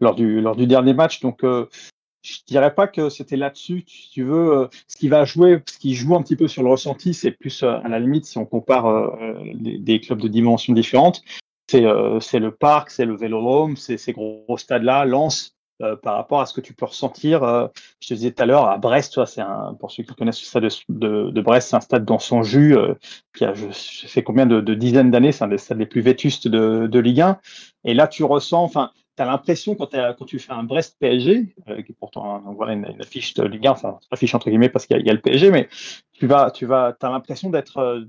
lors 0.01 0.15
du 0.15 0.41
lors 0.41 0.57
du 0.57 0.67
dernier 0.67 0.95
match. 0.95 1.21
Donc, 1.21 1.43
je 1.43 2.39
dirais 2.47 2.75
pas 2.75 2.89
que 2.89 3.11
c'était 3.11 3.37
là-dessus, 3.37 3.85
tu 3.85 4.23
veux. 4.23 4.69
ce 4.89 4.97
qui 4.97 5.09
va 5.09 5.27
jouer, 5.27 5.63
ce 5.69 5.79
qui 5.79 5.95
joue 5.95 6.17
un 6.17 6.23
petit 6.23 6.37
peu 6.37 6.49
sur 6.49 6.63
le 6.63 6.71
ressenti, 6.71 7.13
c'est 7.13 7.33
plus 7.33 7.63
à 7.63 7.87
la 7.87 7.99
limite 7.99 8.25
si 8.25 8.39
on 8.39 8.47
compare 8.47 9.19
des 9.55 10.01
clubs 10.01 10.21
de 10.21 10.29
dimensions 10.29 10.73
différentes. 10.73 11.23
C'est 11.69 11.85
euh, 11.85 12.21
c'est 12.21 12.41
le 12.41 12.51
parc, 12.51 12.91
c'est 12.91 13.07
le 13.07 13.17
Vélodrome, 13.17 13.77
c'est 13.77 13.97
ces 13.97 14.13
gros, 14.13 14.45
stades-là, 14.59 15.05
Lens, 15.07 15.57
euh, 15.83 15.97
par 15.97 16.17
rapport 16.17 16.41
à 16.41 16.47
ce 16.47 16.53
que 16.53 16.61
tu 16.61 16.75
peux 16.75 16.85
ressentir. 16.85 17.43
euh, 17.43 17.69
je 18.01 18.09
te 18.09 18.15
disais 18.15 18.33
tout 18.33 18.43
à 18.43 18.47
l'heure, 18.47 18.69
à 18.69 18.77
Brest, 18.77 19.25
c'est 19.25 19.41
un, 19.41 19.75
pour 19.81 19.91
ceux 19.91 20.03
qui 20.03 20.15
connaissent 20.15 20.41
le 20.41 20.47
stade 20.47 20.69
de, 20.91 21.31
de, 21.31 21.41
Brest, 21.41 21.71
c'est 21.71 21.77
un 21.77 21.81
stade 21.81 22.05
dans 22.05 22.19
son 22.19 22.43
jus, 22.43 22.77
qui 23.35 23.45
a, 23.45 23.55
je, 23.55 23.71
sais 23.73 24.23
combien 24.23 24.47
de, 24.47 24.75
dizaines 24.75 25.11
d'années, 25.11 25.33
c'est 25.33 25.45
un 25.45 25.49
des 25.49 25.59
stades 25.59 25.79
les 25.79 25.87
plus 25.87 26.03
vétustes 26.03 26.49
de, 26.49 26.87
de 26.87 26.99
Ligue 26.99 27.23
1. 27.23 27.39
Et 27.85 27.95
là, 27.95 28.09
tu 28.09 28.25
ressens, 28.25 28.63
enfin, 28.63 28.91
tu 29.17 29.23
as 29.23 29.27
l'impression 29.27 29.75
quand, 29.75 29.89
tu 30.27 30.39
fais 30.39 30.53
un 30.53 30.65
Brest 30.65 30.97
PSG, 31.01 31.55
qui 31.67 31.93
est 31.93 31.97
pourtant 31.99 32.41
donc 32.41 32.57
voilà, 32.57 32.75
une, 32.75 32.87
une 32.87 33.01
affiche 33.01 33.33
de 33.35 33.45
Ligue 33.45 33.67
1, 33.67 33.71
enfin, 33.71 33.99
affiche 34.11 34.35
entre 34.35 34.51
guillemets 34.51 34.69
parce 34.69 34.87
qu'il 34.87 35.01
y, 35.05 35.11
a- 35.11 35.13
le 35.15 35.21
PSG, 35.21 35.51
mais 35.51 35.69
tu 36.13 36.27
vas, 36.27 36.51
tu 36.51 36.67
vas, 36.67 36.95
as 37.01 37.11
l'impression 37.11 37.49
d'être, 37.49 38.07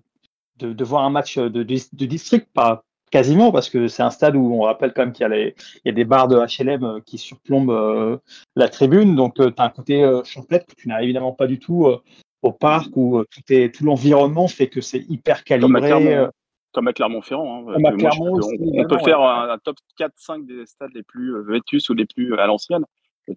de, 0.57 0.83
voir 0.83 1.05
un 1.05 1.09
match 1.09 1.37
de, 1.37 1.47
de 1.47 2.05
district, 2.05 2.49
pas 2.53 2.83
quasiment, 3.15 3.53
parce 3.53 3.69
que 3.69 3.87
c'est 3.87 4.03
un 4.03 4.09
stade 4.09 4.35
où 4.35 4.53
on 4.53 4.63
rappelle 4.63 4.91
quand 4.93 5.03
même 5.03 5.13
qu'il 5.13 5.25
y 5.25 5.33
a, 5.33 5.89
y 5.89 5.93
des 5.93 6.03
barres 6.03 6.27
de 6.27 6.35
HLM 6.35 6.83
euh, 6.83 6.99
qui 7.05 7.17
surplombent 7.17 7.71
euh, 7.71 8.17
la 8.57 8.67
tribune, 8.67 9.15
donc 9.15 9.35
tu 9.35 9.41
as 9.43 9.63
un 9.63 9.69
côté 9.69 10.03
euh, 10.03 10.21
champêtre 10.25 10.65
que 10.65 10.75
tu 10.75 10.89
n'as 10.89 11.01
évidemment 11.01 11.31
pas 11.31 11.47
du 11.47 11.57
tout 11.57 11.85
euh, 11.87 12.01
au 12.41 12.51
parc 12.51 12.89
où 12.97 13.17
euh, 13.19 13.25
tout, 13.31 13.41
est, 13.53 13.73
tout 13.73 13.85
l'environnement 13.85 14.49
fait 14.49 14.67
que 14.67 14.81
c'est 14.81 14.99
hyper 15.07 15.45
calibré. 15.45 15.91
Euh, 16.13 16.27
Comme 16.73 16.89
à 16.89 16.93
Clermont-Ferrand. 16.93 17.69
hein. 17.69 17.73
On- 17.77 18.81
on, 18.81 18.87
peut 18.87 18.97
faire 19.05 19.19
ouais. 19.21 19.25
un, 19.27 19.49
un 19.51 19.57
top 19.59 19.77
4-5 19.97 20.45
des 20.45 20.65
stades 20.65 20.91
les 20.93 21.03
plus 21.03 21.35
euh, 21.35 21.41
vétus 21.47 21.89
ou 21.89 21.93
les 21.93 22.05
plus 22.05 22.37
à 22.37 22.47
l'ancienne. 22.47 22.83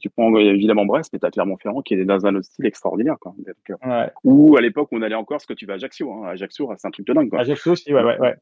Tu 0.00 0.10
prends 0.10 0.36
évidemment 0.36 0.84
Brest, 0.86 1.10
mais 1.12 1.20
tu 1.20 1.24
as 1.26 1.30
Clermont-Ferrand 1.30 1.82
qui 1.82 1.94
est 1.94 2.04
dans 2.04 2.26
un 2.26 2.42
style 2.42 2.66
extraordinaire. 2.66 3.16
Quoi. 3.20 3.32
Ou 4.24 4.56
à 4.56 4.60
l'époque, 4.60 4.88
on 4.90 5.00
allait 5.02 5.14
encore 5.14 5.40
ce 5.40 5.46
que 5.46 5.54
tu 5.54 5.64
vas 5.66 5.74
à 5.74 5.76
Ajaccio. 5.76 6.12
Hein. 6.12 6.26
Ajaccio, 6.30 6.68
c'est 6.76 6.86
un 6.88 6.90
truc 6.90 7.06
de 7.06 7.12
dingue. 7.14 7.30
Quoi. 7.30 7.38
Ajaccio 7.40 7.72
aussi, 7.72 7.94
ouais, 7.94 8.02
ouais. 8.02 8.18
ouais. 8.18 8.34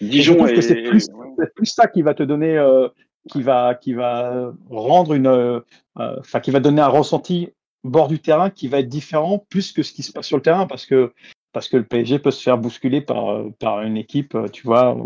Dijon, 0.00 0.46
et... 0.46 0.60
c'est 0.62 0.82
plus, 0.82 1.08
plus, 1.54 1.66
ça 1.66 1.86
qui 1.86 2.02
va 2.02 2.14
te 2.14 2.22
donner, 2.22 2.56
euh, 2.56 2.88
qui 3.28 3.42
va, 3.42 3.74
qui 3.74 3.94
va 3.94 4.52
rendre 4.70 5.14
une, 5.14 5.26
euh, 5.26 5.60
enfin, 5.96 6.40
qui 6.40 6.50
va 6.50 6.60
donner 6.60 6.80
un 6.80 6.88
ressenti 6.88 7.50
bord 7.84 8.08
du 8.08 8.18
terrain 8.18 8.50
qui 8.50 8.68
va 8.68 8.80
être 8.80 8.88
différent 8.88 9.44
plus 9.50 9.72
que 9.72 9.82
ce 9.82 9.92
qui 9.92 10.02
se 10.02 10.12
passe 10.12 10.26
sur 10.26 10.36
le 10.36 10.42
terrain 10.42 10.66
parce 10.66 10.84
que 10.84 11.12
parce 11.52 11.68
que 11.68 11.76
le 11.76 11.84
PSG 11.84 12.18
peut 12.18 12.30
se 12.30 12.42
faire 12.42 12.58
bousculer 12.58 13.00
par 13.00 13.44
par 13.58 13.82
une 13.82 13.96
équipe, 13.96 14.36
tu 14.52 14.66
vois, 14.66 14.96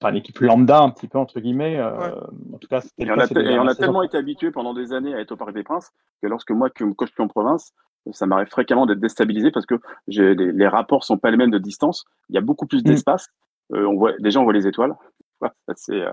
par 0.00 0.10
une 0.10 0.16
équipe 0.16 0.38
lambda 0.40 0.80
un 0.80 0.90
petit 0.90 1.08
peu 1.08 1.18
entre 1.18 1.40
guillemets. 1.40 1.80
En 1.80 2.58
tout 2.58 2.68
cas, 2.68 2.82
et 2.98 3.10
on, 3.10 3.18
a, 3.18 3.26
on 3.60 3.66
a 3.66 3.74
tellement 3.74 4.02
été 4.02 4.16
habitué 4.16 4.50
pendant 4.50 4.74
des 4.74 4.92
années 4.92 5.14
à 5.14 5.20
être 5.20 5.32
au 5.32 5.36
Parc 5.36 5.54
des 5.54 5.62
Princes 5.62 5.92
que 6.22 6.28
lorsque 6.28 6.50
moi, 6.50 6.70
que, 6.70 6.84
quand 6.84 7.06
je 7.06 7.12
suis 7.12 7.22
en 7.22 7.28
province, 7.28 7.72
ça 8.12 8.26
m'arrive 8.26 8.48
fréquemment 8.48 8.86
d'être 8.86 9.00
déstabilisé 9.00 9.50
parce 9.50 9.66
que 9.66 9.76
les, 10.06 10.34
les, 10.34 10.68
rapports 10.68 11.04
sont 11.04 11.18
pas 11.18 11.30
les 11.30 11.36
mêmes 11.36 11.50
de 11.50 11.58
distance. 11.58 12.04
Il 12.28 12.34
y 12.34 12.38
a 12.38 12.40
beaucoup 12.40 12.66
plus 12.66 12.80
mmh. 12.80 12.88
d'espace. 12.88 13.26
Euh, 13.26 13.45
on 13.70 13.96
voit 13.96 14.12
déjà 14.18 14.40
on 14.40 14.44
voit 14.44 14.52
les 14.52 14.66
étoiles. 14.66 14.94
C'est 15.76 16.00
assez, 16.00 16.04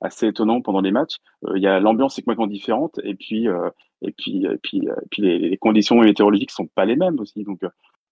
assez 0.00 0.26
étonnant 0.28 0.60
pendant 0.60 0.80
les 0.80 0.90
matchs. 0.90 1.16
Euh, 1.44 1.52
il 1.56 1.62
y 1.62 1.66
a 1.66 1.78
l'ambiance 1.80 2.18
est 2.18 2.22
complètement 2.22 2.46
différente 2.46 2.98
et 3.04 3.14
puis 3.14 3.48
euh, 3.48 3.70
et 4.02 4.12
puis 4.12 4.44
et 4.44 4.58
puis, 4.62 4.88
puis 5.10 5.22
les, 5.22 5.38
les, 5.38 5.56
conditions 5.56 6.00
météorologiques 6.00 6.50
sont 6.50 6.66
pas 6.66 6.84
les 6.84 6.96
mêmes 6.96 7.20
aussi. 7.20 7.44
Donc 7.44 7.60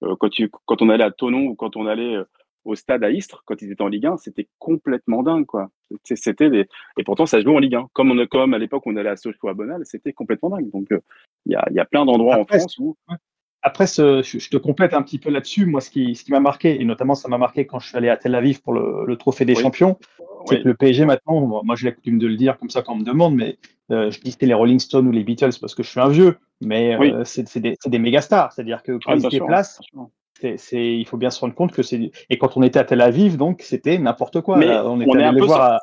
quand 0.00 0.28
tu 0.28 0.50
quand 0.66 0.82
on 0.82 0.88
allait 0.88 1.04
à 1.04 1.10
Tonon 1.10 1.46
ou 1.46 1.54
quand 1.54 1.76
on 1.76 1.86
allait 1.86 2.18
au 2.64 2.74
stade 2.74 3.02
à 3.02 3.10
Istres 3.10 3.42
quand 3.46 3.60
ils 3.62 3.72
étaient 3.72 3.82
en 3.82 3.88
Ligue 3.88 4.06
1, 4.06 4.18
c'était 4.18 4.48
complètement 4.58 5.22
dingue 5.22 5.46
quoi. 5.46 5.70
C'était 6.04 6.50
des... 6.50 6.68
et 6.98 7.04
pourtant 7.04 7.26
ça 7.26 7.38
se 7.38 7.44
joue 7.44 7.56
en 7.56 7.58
Ligue 7.58 7.74
1. 7.74 7.88
Comme 7.92 8.12
on 8.12 8.26
comme 8.26 8.54
à 8.54 8.58
l'époque 8.58 8.86
on 8.86 8.96
allait 8.96 9.10
à 9.10 9.16
Sochaux 9.16 9.48
à 9.48 9.54
Bonal, 9.54 9.82
c'était 9.84 10.12
complètement 10.12 10.50
dingue. 10.50 10.70
Donc 10.70 10.86
il 11.46 11.52
y, 11.52 11.56
a, 11.56 11.66
y 11.72 11.80
a 11.80 11.84
plein 11.84 12.04
d'endroits 12.04 12.36
en 12.36 12.44
France 12.44 12.78
où 12.78 12.96
après, 13.62 13.86
ce, 13.86 14.22
je, 14.22 14.48
te 14.48 14.56
complète 14.56 14.94
un 14.94 15.02
petit 15.02 15.18
peu 15.18 15.30
là-dessus. 15.30 15.66
Moi, 15.66 15.80
ce 15.80 15.90
qui, 15.90 16.14
ce 16.14 16.24
qui 16.24 16.32
m'a 16.32 16.40
marqué, 16.40 16.80
et 16.80 16.84
notamment 16.84 17.14
ça 17.14 17.28
m'a 17.28 17.38
marqué 17.38 17.66
quand 17.66 17.78
je 17.78 17.88
suis 17.88 17.96
allé 17.96 18.08
à 18.08 18.16
Tel 18.16 18.34
Aviv 18.34 18.62
pour 18.62 18.72
le, 18.72 19.04
le 19.06 19.16
Trophée 19.16 19.44
des 19.44 19.54
Champions, 19.54 19.98
c'est 20.46 20.62
que 20.62 20.68
le 20.68 20.74
PSG 20.74 21.04
maintenant, 21.04 21.62
moi 21.64 21.74
j'ai 21.76 21.86
la 21.86 21.92
coutume 21.92 22.18
de 22.18 22.26
le 22.26 22.36
dire 22.36 22.58
comme 22.58 22.70
ça 22.70 22.82
quand 22.82 22.94
on 22.94 22.96
me 22.96 23.04
demande, 23.04 23.34
mais 23.34 23.58
euh, 23.90 24.10
je 24.10 24.20
dis 24.20 24.30
c'était 24.32 24.46
les 24.46 24.54
Rolling 24.54 24.78
Stones 24.78 25.06
ou 25.06 25.12
les 25.12 25.24
Beatles 25.24 25.50
parce 25.60 25.74
que 25.74 25.82
je 25.82 25.90
suis 25.90 26.00
un 26.00 26.08
vieux, 26.08 26.38
mais 26.60 26.96
euh, 26.96 27.24
c'est 27.24 27.58
des, 27.58 27.76
des 27.84 27.98
méga 27.98 28.20
stars. 28.20 28.52
C'est-à-dire 28.52 28.82
que 28.82 28.92
quand 28.92 29.12
ah, 29.12 29.16
ils 29.16 29.22
se 29.22 29.28
déplacent, 29.28 29.80
c'est, 30.56 30.96
il 30.96 31.06
faut 31.06 31.18
bien 31.18 31.30
se 31.30 31.40
rendre 31.40 31.54
compte 31.54 31.72
que 31.72 31.82
c'est. 31.82 32.10
Et 32.30 32.38
quand 32.38 32.56
on 32.56 32.62
était 32.62 32.78
à 32.78 32.84
Tel 32.84 33.00
Aviv, 33.00 33.36
donc 33.36 33.62
c'était 33.62 33.98
n'importe 33.98 34.40
quoi. 34.40 34.56
Mais 34.56 34.70
on, 34.70 35.00
est 35.00 35.24
un 35.24 35.34
peu 35.34 35.44
voir 35.44 35.80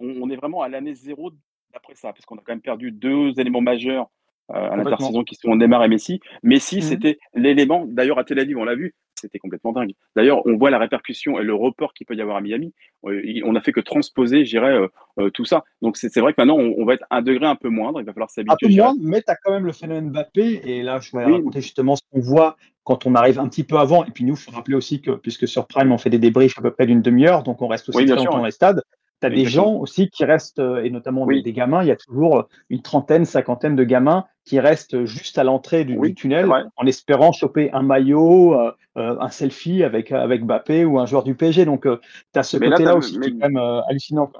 On 0.00 0.30
est 0.30 0.36
vraiment 0.36 0.62
à 0.62 0.68
l'année 0.68 0.94
zéro 0.94 1.32
d'après 1.72 1.94
ça, 1.94 2.12
parce 2.12 2.24
qu'on 2.24 2.36
a 2.36 2.42
quand 2.44 2.52
même 2.52 2.60
perdu 2.60 2.90
deux 2.92 3.38
éléments 3.38 3.60
majeurs 3.60 4.08
à 4.52 4.76
l'intersaison 4.76 5.24
qui 5.24 5.34
sont 5.34 5.54
Neymar 5.56 5.84
et 5.84 5.88
Messi. 5.88 6.20
Messi, 6.42 6.78
mmh 6.78 6.82
c'était 6.82 7.18
l'élément, 7.34 7.84
d'ailleurs 7.86 8.18
à 8.18 8.24
Tel 8.24 8.38
Aviv, 8.38 8.58
on 8.58 8.64
l'a 8.64 8.74
vu, 8.74 8.94
c'était 9.14 9.38
complètement 9.38 9.72
dingue. 9.72 9.92
D'ailleurs, 10.16 10.44
on 10.46 10.56
voit 10.56 10.70
la 10.70 10.78
répercussion 10.78 11.38
et 11.38 11.42
le 11.42 11.54
report 11.54 11.92
qu'il 11.94 12.06
peut 12.06 12.14
y 12.14 12.22
avoir 12.22 12.36
à 12.36 12.40
Miami. 12.40 12.72
Euh, 13.04 13.40
on 13.44 13.52
n'a 13.52 13.60
fait 13.60 13.72
que 13.72 13.80
transposer, 13.80 14.44
je 14.44 14.50
dirais, 14.50 14.76
euh, 15.18 15.30
tout 15.30 15.44
ça. 15.44 15.64
Donc 15.82 15.96
c'est 15.96 16.18
vrai 16.20 16.32
que 16.32 16.40
maintenant, 16.40 16.56
on, 16.56 16.84
va 16.84 16.94
être 16.94 17.04
un 17.10 17.22
degré 17.22 17.46
un 17.46 17.56
peu 17.56 17.68
moindre, 17.68 18.00
il 18.00 18.04
va 18.04 18.12
falloir 18.12 18.30
s'habituer. 18.30 18.66
Un 18.66 18.68
peu 18.68 18.74
moindre, 18.74 19.00
mais 19.02 19.22
tu 19.22 19.30
as 19.30 19.36
quand 19.36 19.52
même 19.52 19.66
le 19.66 19.72
phénomène 19.72 20.10
Mbappé, 20.10 20.62
et 20.64 20.82
là, 20.82 21.00
je 21.00 21.16
vais 21.16 21.24
raconter 21.24 21.60
justement 21.60 21.96
ce 21.96 22.02
qu'on 22.10 22.20
voit 22.20 22.56
quand 22.84 23.06
on 23.06 23.14
arrive 23.14 23.38
un 23.38 23.48
petit 23.48 23.64
peu 23.64 23.76
avant. 23.76 24.04
Et 24.04 24.10
puis 24.10 24.24
nous, 24.24 24.34
il 24.34 24.40
faut 24.40 24.52
rappeler 24.52 24.74
aussi 24.74 25.00
que, 25.00 25.12
puisque 25.12 25.46
sur 25.46 25.66
Prime, 25.66 25.92
on 25.92 25.98
fait 25.98 26.10
des 26.10 26.18
débriefs 26.18 26.58
à 26.58 26.62
peu 26.62 26.70
près 26.70 26.86
d'une 26.86 27.02
demi-heure, 27.02 27.42
donc 27.42 27.62
on 27.62 27.68
reste 27.68 27.88
aussi 27.88 28.04
très 28.04 28.16
longtemps 28.16 28.38
dans 28.38 28.44
les 28.44 28.50
stades 28.50 28.82
tu 29.20 29.26
as 29.26 29.30
des 29.30 29.44
gens 29.44 29.74
aussi 29.74 30.08
qui 30.08 30.24
restent, 30.24 30.58
euh, 30.58 30.82
et 30.82 30.90
notamment 30.90 31.26
des, 31.26 31.52
gamins, 31.52 31.82
il 31.82 31.88
y 31.88 31.92
a 31.92 31.96
toujours 31.96 32.38
euh, 32.38 32.42
une 32.70 32.82
trentaine, 32.82 33.24
cinquantaine 33.24 33.76
de 33.76 33.84
gamins 33.84 34.24
qui 34.44 34.58
restent 34.58 35.04
juste 35.04 35.38
à 35.38 35.44
l'entrée 35.44 35.84
du, 35.84 36.14
tunnel 36.14 36.50
en 36.76 36.86
espérant 36.86 37.32
choper 37.32 37.70
un 37.72 37.82
maillot, 37.82 38.54
euh, 38.54 38.72
un 38.96 39.28
selfie 39.28 39.84
avec, 39.84 40.10
avec 40.12 40.44
Bappé 40.44 40.84
ou 40.84 40.98
un 40.98 41.06
joueur 41.06 41.22
du 41.22 41.34
PSG. 41.34 41.64
Donc, 41.64 41.82
tu 41.82 42.38
as 42.38 42.42
ce 42.42 42.56
côté-là 42.56 42.96
aussi 42.96 43.20
qui 43.20 43.28
est 43.28 43.32
quand 43.32 43.50
même 43.50 43.82
hallucinant. 43.88 44.32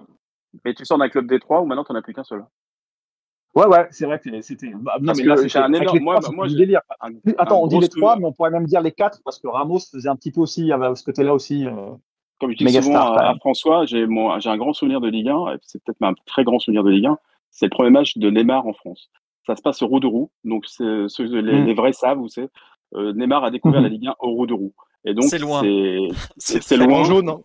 Mais 0.64 0.74
tu 0.74 0.84
sors 0.84 0.98
d'un 0.98 1.08
club 1.08 1.28
Détroit 1.28 1.60
où 1.60 1.66
maintenant 1.66 1.84
tu 1.84 1.92
n'en 1.92 1.98
as 1.98 2.02
plus 2.02 2.14
qu'un 2.14 2.24
seul? 2.24 2.44
Ouais, 3.54 3.66
ouais, 3.66 3.88
c'est 3.90 4.06
vrai 4.06 4.20
que 4.20 4.40
c'était. 4.42 4.72
Bah, 4.74 4.96
non, 5.00 5.12
mais 5.16 5.24
là, 5.24 5.36
c'est 5.36 5.58
un 5.58 5.72
énorme. 5.72 5.98
Moi, 6.00 6.18
moi, 6.32 6.48
délire. 6.48 6.80
Attends, 7.36 7.62
on 7.62 7.66
dit 7.66 7.78
les 7.78 7.88
trois, 7.88 8.16
mais 8.16 8.24
on 8.24 8.32
pourrait 8.32 8.50
même 8.50 8.66
dire 8.66 8.80
les 8.80 8.92
quatre 8.92 9.20
parce 9.24 9.38
que 9.38 9.48
Ramos 9.48 9.80
faisait 9.92 10.08
un 10.08 10.16
petit 10.16 10.32
peu 10.32 10.40
aussi, 10.40 10.72
avait 10.72 10.94
ce 10.94 11.04
côté-là 11.04 11.34
aussi 11.34 11.66
comme 12.40 12.50
je 12.52 12.56
dis 12.56 12.82
souvent 12.82 13.12
à, 13.12 13.34
François, 13.36 13.84
j'ai 13.86 14.02
un 14.04 14.56
grand 14.56 14.72
souvenir 14.72 15.00
de 15.00 15.08
Ligue 15.08 15.28
1, 15.28 15.58
c'est 15.62 15.82
peut-être 15.84 16.02
un 16.02 16.14
très 16.26 16.42
grand 16.42 16.58
souvenir 16.58 16.82
de 16.82 16.90
Ligue 16.90 17.06
1, 17.06 17.18
c'est 17.50 17.66
le 17.66 17.70
premier 17.70 17.90
match 17.90 18.16
de 18.16 18.30
Neymar 18.30 18.66
en 18.66 18.72
France. 18.72 19.10
Ça 19.46 19.56
se 19.56 19.62
passe 19.62 19.82
au 19.82 19.88
roue, 19.88 20.30
donc 20.44 20.66
ceux, 20.66 21.06
les, 21.18 21.42
mm. 21.42 21.66
les, 21.66 21.74
vrais 21.74 21.92
savent 21.92 22.20
où 22.20 22.28
c'est. 22.28 22.48
Euh, 22.94 23.12
Neymar 23.12 23.44
a 23.44 23.50
découvert 23.50 23.80
mm-hmm. 23.80 23.84
la 23.84 23.88
Ligue 23.88 24.06
1 24.08 24.14
au 24.20 24.30
roue. 24.34 24.72
Et 25.04 25.14
donc, 25.14 25.24
c'est 25.24 25.38
loin. 25.38 25.62
C'est 26.36 26.76
loin. 26.76 27.00
En 27.00 27.04
jaune, 27.04 27.28
hein. 27.28 27.40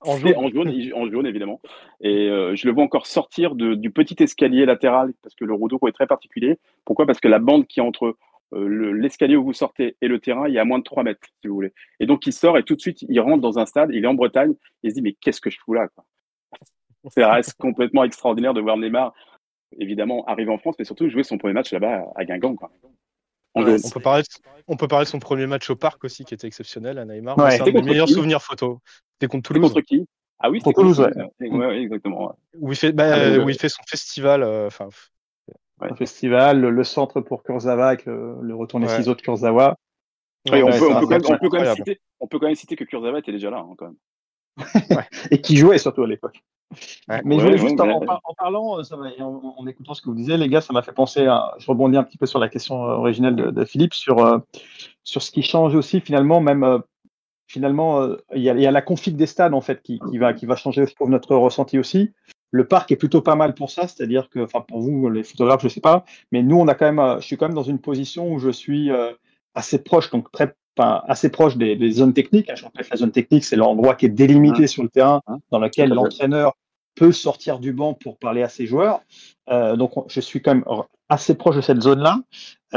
en 0.00 0.16
jaune. 0.16 0.34
En 0.36 0.48
jaune, 0.48 0.72
en 0.94 1.10
jaune, 1.10 1.26
évidemment. 1.26 1.60
Et 2.00 2.28
euh, 2.28 2.54
je 2.56 2.66
le 2.66 2.74
vois 2.74 2.84
encore 2.84 3.06
sortir 3.06 3.54
de, 3.54 3.74
du 3.74 3.90
petit 3.90 4.16
escalier 4.22 4.66
latéral, 4.66 5.12
parce 5.22 5.34
que 5.34 5.44
le 5.44 5.54
roue 5.54 5.68
de 5.68 5.74
roue 5.74 5.88
est 5.88 5.92
très 5.92 6.06
particulier. 6.06 6.58
Pourquoi? 6.84 7.06
Parce 7.06 7.20
que 7.20 7.28
la 7.28 7.38
bande 7.38 7.66
qui 7.66 7.80
est 7.80 7.82
entre 7.82 8.16
euh, 8.54 8.92
l'escalier 8.92 9.36
où 9.36 9.44
vous 9.44 9.52
sortez 9.52 9.96
et 10.00 10.08
le 10.08 10.18
terrain, 10.18 10.48
il 10.48 10.54
y 10.54 10.58
a 10.58 10.64
moins 10.64 10.78
de 10.78 10.84
3 10.84 11.02
mètres, 11.04 11.26
si 11.40 11.48
vous 11.48 11.54
voulez. 11.54 11.72
Et 12.00 12.06
donc, 12.06 12.26
il 12.26 12.32
sort 12.32 12.58
et 12.58 12.62
tout 12.62 12.74
de 12.74 12.80
suite, 12.80 13.02
il 13.02 13.20
rentre 13.20 13.40
dans 13.40 13.58
un 13.58 13.66
stade, 13.66 13.90
il 13.92 14.04
est 14.04 14.08
en 14.08 14.14
Bretagne, 14.14 14.54
il 14.82 14.90
se 14.90 14.94
dit, 14.96 15.02
mais 15.02 15.14
qu'est-ce 15.14 15.40
que 15.40 15.50
je 15.50 15.58
fous 15.58 15.74
là 15.74 15.88
Ça 17.16 17.32
reste 17.32 17.54
complètement 17.54 18.04
extraordinaire 18.04 18.54
de 18.54 18.60
voir 18.60 18.76
Neymar, 18.76 19.12
évidemment, 19.78 20.24
arriver 20.26 20.52
en 20.52 20.58
France, 20.58 20.76
mais 20.78 20.84
surtout 20.84 21.08
jouer 21.08 21.24
son 21.24 21.38
premier 21.38 21.54
match 21.54 21.72
là-bas 21.72 22.04
à 22.14 22.24
Guingamp. 22.24 22.54
Quoi. 22.56 22.70
on, 23.54 23.64
peut 23.64 24.00
parler, 24.00 24.22
on 24.68 24.76
peut 24.76 24.88
parler 24.88 25.04
de 25.04 25.10
son 25.10 25.18
premier 25.18 25.46
match 25.46 25.68
au 25.70 25.76
parc 25.76 26.04
aussi, 26.04 26.24
qui 26.24 26.34
était 26.34 26.46
exceptionnel 26.46 26.98
à 26.98 27.04
Neymar. 27.04 27.36
c'est 27.50 27.60
un 27.62 27.64
des 27.64 27.82
meilleurs 27.82 28.08
souvenirs 28.08 28.42
photo. 28.42 28.80
C'était 29.14 29.28
contre 29.28 29.52
Toulouse. 29.52 29.72
Contre 29.72 29.80
qui? 29.80 30.06
Ah 30.38 30.50
oui, 30.50 30.60
c'était 30.60 30.74
Toulouse, 30.74 31.00
ouais. 31.00 31.82
exactement. 31.82 32.36
Où, 32.58 32.72
il 32.72 32.76
fait, 32.76 32.92
bah, 32.92 33.14
ah, 33.14 33.38
où 33.38 33.48
il 33.48 33.58
fait 33.58 33.68
son 33.68 33.82
festival. 33.86 34.42
Euh, 34.42 34.68
enfin, 35.82 35.92
un 35.92 35.96
festival, 35.96 36.60
le, 36.60 36.84
centre 36.84 37.20
pour 37.20 37.42
Kurzawa 37.42 37.88
avec 37.88 38.06
le, 38.06 38.54
retour 38.54 38.80
des 38.80 38.88
ciseaux 38.88 39.14
de 39.14 39.20
Kurzawa. 39.20 39.76
on, 40.46 40.50
peut, 40.50 41.48
quand 42.38 42.46
même, 42.46 42.54
citer, 42.54 42.76
que 42.76 42.84
Kurzawa 42.84 43.18
était 43.18 43.32
déjà 43.32 43.50
là, 43.50 43.58
hein, 43.58 43.74
quand 43.76 43.86
même. 43.86 43.96
et 45.30 45.40
qui 45.40 45.56
jouait 45.56 45.78
surtout 45.78 46.02
à 46.02 46.06
l'époque. 46.06 46.42
Mais 47.24 47.38
je 47.38 47.44
voulais 47.44 47.58
juste, 47.58 47.80
en, 47.80 48.00
parlant, 48.34 48.78
euh, 48.78 49.22
en, 49.22 49.66
écoutant 49.66 49.94
ce 49.94 50.00
que 50.00 50.08
vous 50.08 50.14
disiez, 50.14 50.36
les 50.36 50.48
gars, 50.48 50.60
ça 50.60 50.72
m'a 50.72 50.82
fait 50.82 50.92
penser 50.92 51.26
à. 51.26 51.54
Je 51.58 51.66
rebondis 51.66 51.96
un 51.96 52.04
petit 52.04 52.18
peu 52.18 52.26
sur 52.26 52.38
la 52.38 52.48
question 52.48 52.84
euh, 52.84 52.94
originelle 52.94 53.36
de, 53.36 53.64
Philippe, 53.64 53.94
sur, 53.94 54.24
euh, 54.24 54.38
sur 55.04 55.22
ce 55.22 55.30
qui 55.30 55.42
change 55.42 55.74
aussi, 55.74 56.00
finalement, 56.00 56.40
même. 56.40 56.82
finalement, 57.46 58.06
il 58.34 58.42
y, 58.42 58.48
a, 58.48 58.70
la 58.70 58.82
config 58.82 59.16
des 59.16 59.26
stades, 59.26 59.54
en 59.54 59.60
fait, 59.60 59.82
qui, 59.82 60.00
va, 60.14 60.32
qui 60.32 60.46
va 60.46 60.56
changer 60.56 60.84
pour 60.96 61.08
notre 61.08 61.36
ressenti 61.36 61.78
aussi. 61.78 62.12
Le 62.52 62.66
parc 62.66 62.92
est 62.92 62.96
plutôt 62.96 63.22
pas 63.22 63.34
mal 63.34 63.54
pour 63.54 63.70
ça, 63.70 63.88
c'est-à-dire 63.88 64.28
que, 64.28 64.40
enfin 64.40 64.60
pour 64.60 64.80
vous 64.80 65.08
les 65.08 65.24
photographes, 65.24 65.62
je 65.62 65.68
sais 65.68 65.80
pas, 65.80 66.04
mais 66.30 66.42
nous 66.42 66.56
on 66.56 66.68
a 66.68 66.74
quand 66.74 66.84
même, 66.84 66.98
euh, 67.00 67.18
je 67.18 67.26
suis 67.26 67.36
quand 67.36 67.46
même 67.46 67.54
dans 67.54 67.62
une 67.62 67.80
position 67.80 68.32
où 68.32 68.38
je 68.38 68.50
suis 68.50 68.90
euh, 68.90 69.12
assez 69.54 69.82
proche, 69.82 70.10
donc 70.10 70.30
très, 70.30 70.54
enfin, 70.76 71.02
assez 71.08 71.30
proche 71.30 71.56
des, 71.56 71.90
zones 71.90 72.12
techniques. 72.12 72.50
Je 72.54 72.64
rappelle 72.64 72.86
la 72.90 72.96
zone 72.96 73.10
technique, 73.10 73.44
c'est 73.44 73.56
l'endroit 73.56 73.94
qui 73.94 74.06
est 74.06 74.10
délimité 74.10 74.66
sur 74.66 74.82
le 74.82 74.88
terrain, 74.88 75.20
dans 75.50 75.58
lequel 75.58 75.90
l'entraîneur 75.90 76.54
peut 76.94 77.12
sortir 77.12 77.58
du 77.58 77.72
banc 77.72 77.94
pour 77.94 78.18
parler 78.18 78.42
à 78.42 78.48
ses 78.48 78.66
joueurs. 78.66 79.00
Euh, 79.50 79.76
donc 79.76 79.92
je 80.08 80.20
suis 80.20 80.42
quand 80.42 80.54
même 80.54 80.64
assez 81.08 81.34
proche 81.34 81.56
de 81.56 81.60
cette 81.60 81.82
zone-là. 81.82 82.20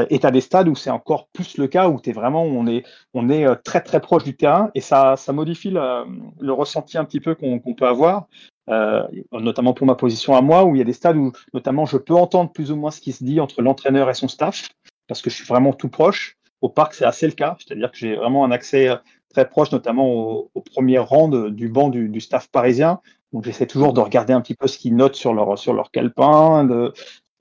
et 0.10 0.20
tu 0.20 0.26
as 0.26 0.32
des 0.32 0.42
stades 0.42 0.68
où 0.68 0.76
c'est 0.76 0.90
encore 0.90 1.28
plus 1.32 1.58
le 1.58 1.68
cas, 1.68 1.88
où 1.88 2.00
es 2.06 2.12
vraiment, 2.12 2.44
on 2.44 2.68
est, 2.68 2.84
on 3.14 3.30
est 3.30 3.56
très 3.64 3.82
très 3.82 4.02
proche 4.02 4.24
du 4.24 4.36
terrain, 4.36 4.70
et 4.76 4.82
ça, 4.82 5.16
ça 5.16 5.32
modifie 5.32 5.70
le, 5.70 6.52
ressenti 6.52 6.98
un 6.98 7.06
petit 7.06 7.22
peu 7.22 7.36
qu'on 7.36 7.60
peut 7.60 7.88
avoir. 7.88 8.28
Euh, 8.68 9.04
notamment 9.32 9.74
pour 9.74 9.86
ma 9.86 9.94
position 9.94 10.36
à 10.36 10.42
moi, 10.42 10.66
où 10.66 10.76
il 10.76 10.80
y 10.80 10.82
a 10.82 10.86
des 10.86 10.94
stades 10.94 11.18
où 11.18 11.32
notamment 11.54 11.86
je 11.86 11.98
peux 11.98 12.16
entendre 12.16 12.52
plus 12.52 12.72
ou 12.72 12.76
moins 12.76 12.90
ce 12.90 13.00
qui 13.00 13.12
se 13.12 13.24
dit 13.24 13.40
entre 13.40 13.62
l'entraîneur 13.62 14.10
et 14.10 14.16
son 14.16 14.28
staff, 14.28 14.70
parce 15.08 15.22
que 15.22 15.30
je 15.30 15.36
suis 15.36 15.46
vraiment 15.46 15.74
tout 15.74 15.90
proche. 15.90 16.38
Au 16.62 16.70
parc, 16.70 16.96
c'est 16.96 17.06
assez 17.06 17.28
le 17.28 17.34
cas, 17.34 17.58
c'est-à-dire 17.60 17.92
que 17.92 17.98
j'ai 17.98 18.16
vraiment 18.16 18.44
un 18.44 18.50
accès 18.50 18.88
euh, 18.88 18.96
très 19.36 19.50
proche, 19.50 19.74
notamment 19.74 20.08
au, 20.54 20.62
premier 20.62 20.98
rang 20.98 21.28
du 21.28 21.68
banc 21.68 21.90
du, 21.90 22.22
staff 22.22 22.48
parisien. 22.50 23.02
Donc 23.34 23.44
j'essaie 23.44 23.68
toujours 23.68 23.92
de 23.92 24.00
regarder 24.00 24.32
un 24.32 24.40
petit 24.40 24.56
peu 24.56 24.68
ce 24.68 24.78
qu'ils 24.78 24.96
notent 24.96 25.16
sur 25.16 25.34
leur, 25.34 25.58
sur 25.58 25.74
leur 25.74 25.92
calepin, 25.92 26.66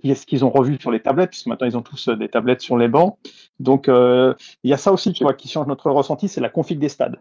ce 0.03 0.26
qu'ils 0.26 0.45
ont 0.45 0.51
revu 0.51 0.76
sur 0.80 0.90
les 0.90 1.01
tablettes, 1.01 1.30
puisque 1.30 1.47
maintenant 1.47 1.68
ils 1.68 1.76
ont 1.76 1.82
tous 1.82 2.09
euh, 2.09 2.16
des 2.16 2.28
tablettes 2.28 2.62
sur 2.62 2.76
les 2.76 2.88
bancs. 2.88 3.16
Donc 3.61 3.86
il 3.86 4.70
y 4.70 4.72
a 4.72 4.76
ça 4.76 4.92
aussi 4.92 5.12
qui 5.12 5.49
change 5.49 5.68
notre 5.68 5.88
ressenti, 5.92 6.26
c'est 6.26 6.40
la 6.40 6.49
config 6.51 6.80
des 6.80 6.88
stades. 6.88 7.20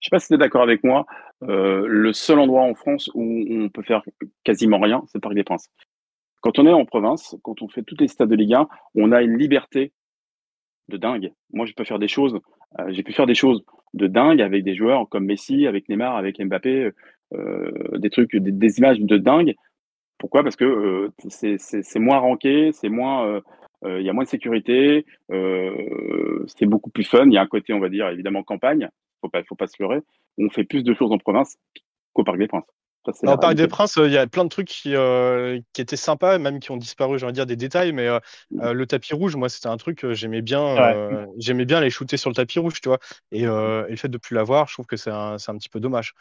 Je 0.00 0.08
sais 0.08 0.10
pas 0.10 0.18
si 0.18 0.28
tu 0.28 0.34
es 0.34 0.38
d'accord 0.38 0.62
avec 0.62 0.84
moi. 0.84 1.06
Euh, 1.44 1.86
le 1.88 2.12
seul 2.12 2.38
endroit 2.38 2.60
en 2.60 2.74
France 2.74 3.10
où 3.14 3.22
on 3.48 3.70
peut 3.70 3.82
faire 3.82 4.02
quasiment 4.44 4.78
rien, 4.78 5.02
c'est 5.06 5.16
le 5.16 5.22
Parc 5.22 5.34
des 5.34 5.44
Princes. 5.44 5.70
Quand 6.42 6.58
on 6.58 6.66
est 6.66 6.72
en 6.74 6.84
province, 6.84 7.36
quand 7.42 7.62
on 7.62 7.68
fait 7.68 7.82
tous 7.82 7.96
les 7.98 8.08
stades 8.08 8.28
de 8.28 8.34
Ligue 8.34 8.52
1, 8.52 8.68
on 8.96 9.12
a 9.12 9.22
une 9.22 9.38
liberté 9.38 9.94
de 10.88 10.98
dingue. 10.98 11.32
Moi, 11.52 11.64
je 11.66 11.72
peux 11.72 11.84
faire 11.84 11.98
des 11.98 12.08
choses. 12.08 12.38
Euh, 12.80 12.86
j'ai 12.90 13.02
pu 13.02 13.12
faire 13.12 13.26
des 13.26 13.34
choses 13.34 13.64
de 13.94 14.06
dingue 14.06 14.40
avec 14.40 14.64
des 14.64 14.74
joueurs 14.74 15.08
comme 15.08 15.24
Messi, 15.24 15.66
avec 15.66 15.88
Neymar, 15.88 16.16
avec 16.16 16.40
Mbappé, 16.40 16.90
euh, 17.34 17.70
des 17.98 18.10
trucs, 18.10 18.34
des, 18.36 18.78
images 18.78 19.00
de 19.00 19.16
dingue 19.16 19.54
pourquoi? 20.18 20.42
Parce 20.42 20.56
que 20.56 21.10
c'est 21.28 21.98
moins 21.98 22.18
ranké, 22.18 22.70
c'est 22.72 22.88
moins 22.88 23.42
il 23.84 24.00
y 24.00 24.08
a 24.08 24.12
moins 24.14 24.24
de 24.24 24.28
sécurité, 24.28 25.04
c'est 25.28 26.64
beaucoup 26.64 26.88
plus 26.88 27.04
fun. 27.04 27.26
Il 27.26 27.34
y 27.34 27.36
a 27.36 27.42
un 27.42 27.46
côté, 27.46 27.74
on 27.74 27.80
va 27.80 27.90
dire, 27.90 28.08
évidemment 28.08 28.42
campagne. 28.42 28.88
Faut 29.20 29.28
pas, 29.28 29.42
faut 29.42 29.56
pas 29.56 29.66
se 29.66 29.74
leurrer. 29.80 30.00
On 30.38 30.48
fait 30.48 30.64
plus 30.64 30.82
de 30.82 30.94
choses 30.94 31.12
en 31.12 31.18
province 31.18 31.58
qu'au 32.14 32.24
Parc 32.24 32.38
des 32.38 32.46
Princes. 32.46 32.64
Au 33.06 33.36
Parc 33.36 33.54
des 33.54 33.68
Princes, 33.68 33.98
il 34.02 34.10
y 34.10 34.18
a 34.18 34.26
plein 34.26 34.44
de 34.44 34.48
trucs 34.48 34.68
qui, 34.68 34.94
qui 35.72 35.80
étaient 35.80 35.96
sympas, 35.96 36.38
même 36.38 36.60
qui 36.60 36.70
ont 36.70 36.76
disparu, 36.76 37.18
j'ai 37.18 37.26
envie 37.26 37.32
de 37.32 37.36
dire 37.36 37.46
des 37.46 37.56
détails, 37.56 37.92
mais 37.92 38.08
mmh. 38.50 38.70
le 38.70 38.86
tapis 38.86 39.14
rouge, 39.14 39.36
moi, 39.36 39.48
c'était 39.48 39.68
un 39.68 39.76
truc, 39.76 40.06
j'aimais 40.12 40.42
bien, 40.42 41.26
j'aimais 41.38 41.64
bien 41.64 41.80
les 41.80 41.90
shooter 41.90 42.16
sur 42.16 42.30
le 42.30 42.34
tapis 42.34 42.58
rouge, 42.58 42.80
tu 42.80 42.88
vois. 42.88 42.98
Et, 43.32 43.42
et 43.42 43.46
le 43.46 43.96
fait 43.96 44.08
de 44.08 44.16
ne 44.16 44.18
plus 44.18 44.34
l'avoir, 44.34 44.68
je 44.68 44.74
trouve 44.74 44.86
que 44.86 44.96
c'est 44.96 45.10
un, 45.10 45.34
un, 45.34 45.56
petit 45.58 45.68
peu 45.68 45.80
dommage. 45.80 46.14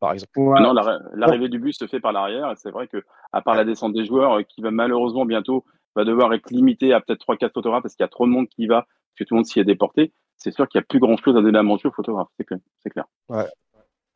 par 0.00 0.12
exemple. 0.12 0.32
Non, 0.36 0.74
l'arrivée 1.14 1.48
du 1.48 1.58
bus 1.58 1.78
se 1.78 1.86
fait 1.86 2.00
par 2.00 2.12
l'arrière. 2.12 2.52
C'est 2.56 2.70
vrai 2.70 2.86
que, 2.86 3.02
à 3.32 3.40
part 3.40 3.54
la 3.54 3.64
descente 3.64 3.94
des 3.94 4.04
joueurs, 4.04 4.46
qui 4.46 4.60
va 4.60 4.70
malheureusement 4.70 5.24
bientôt 5.24 5.64
va 5.98 6.04
devoir 6.04 6.32
être 6.32 6.50
limité 6.50 6.92
à 6.92 7.00
peut-être 7.00 7.24
3-4 7.26 7.52
photographes 7.52 7.82
parce 7.82 7.94
qu'il 7.94 8.04
y 8.04 8.06
a 8.06 8.08
trop 8.08 8.26
de 8.26 8.30
monde 8.30 8.48
qui 8.48 8.62
y 8.62 8.66
va, 8.66 8.86
que 9.16 9.24
tout 9.24 9.34
le 9.34 9.38
monde 9.38 9.46
s'y 9.46 9.60
est 9.60 9.64
déporté, 9.64 10.12
c'est 10.36 10.52
sûr 10.52 10.68
qu'il 10.68 10.78
n'y 10.78 10.84
a 10.84 10.86
plus 10.86 11.00
grand-chose 11.00 11.36
à 11.36 11.42
donner 11.42 11.58
à 11.58 11.62
manger 11.62 11.88
aux 11.88 11.92
photographes, 11.92 12.28
c'est 12.38 12.44
clair. 12.44 12.60
clair. 12.90 13.04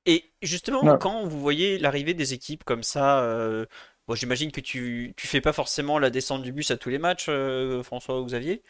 Et 0.06 0.24
justement, 0.42 0.96
quand 0.98 1.24
vous 1.24 1.40
voyez 1.40 1.78
l'arrivée 1.78 2.14
des 2.14 2.34
équipes 2.34 2.64
comme 2.64 2.82
ça, 2.82 3.22
euh, 3.22 3.66
bon, 4.08 4.14
j'imagine 4.14 4.50
que 4.50 4.60
tu 4.60 5.14
ne 5.16 5.28
fais 5.28 5.40
pas 5.40 5.52
forcément 5.52 5.98
la 5.98 6.10
descente 6.10 6.42
du 6.42 6.52
bus 6.52 6.70
à 6.70 6.76
tous 6.76 6.88
les 6.88 6.98
matchs, 6.98 7.26
euh, 7.28 7.82
François 7.82 8.20
ou 8.20 8.24
Xavier 8.26 8.62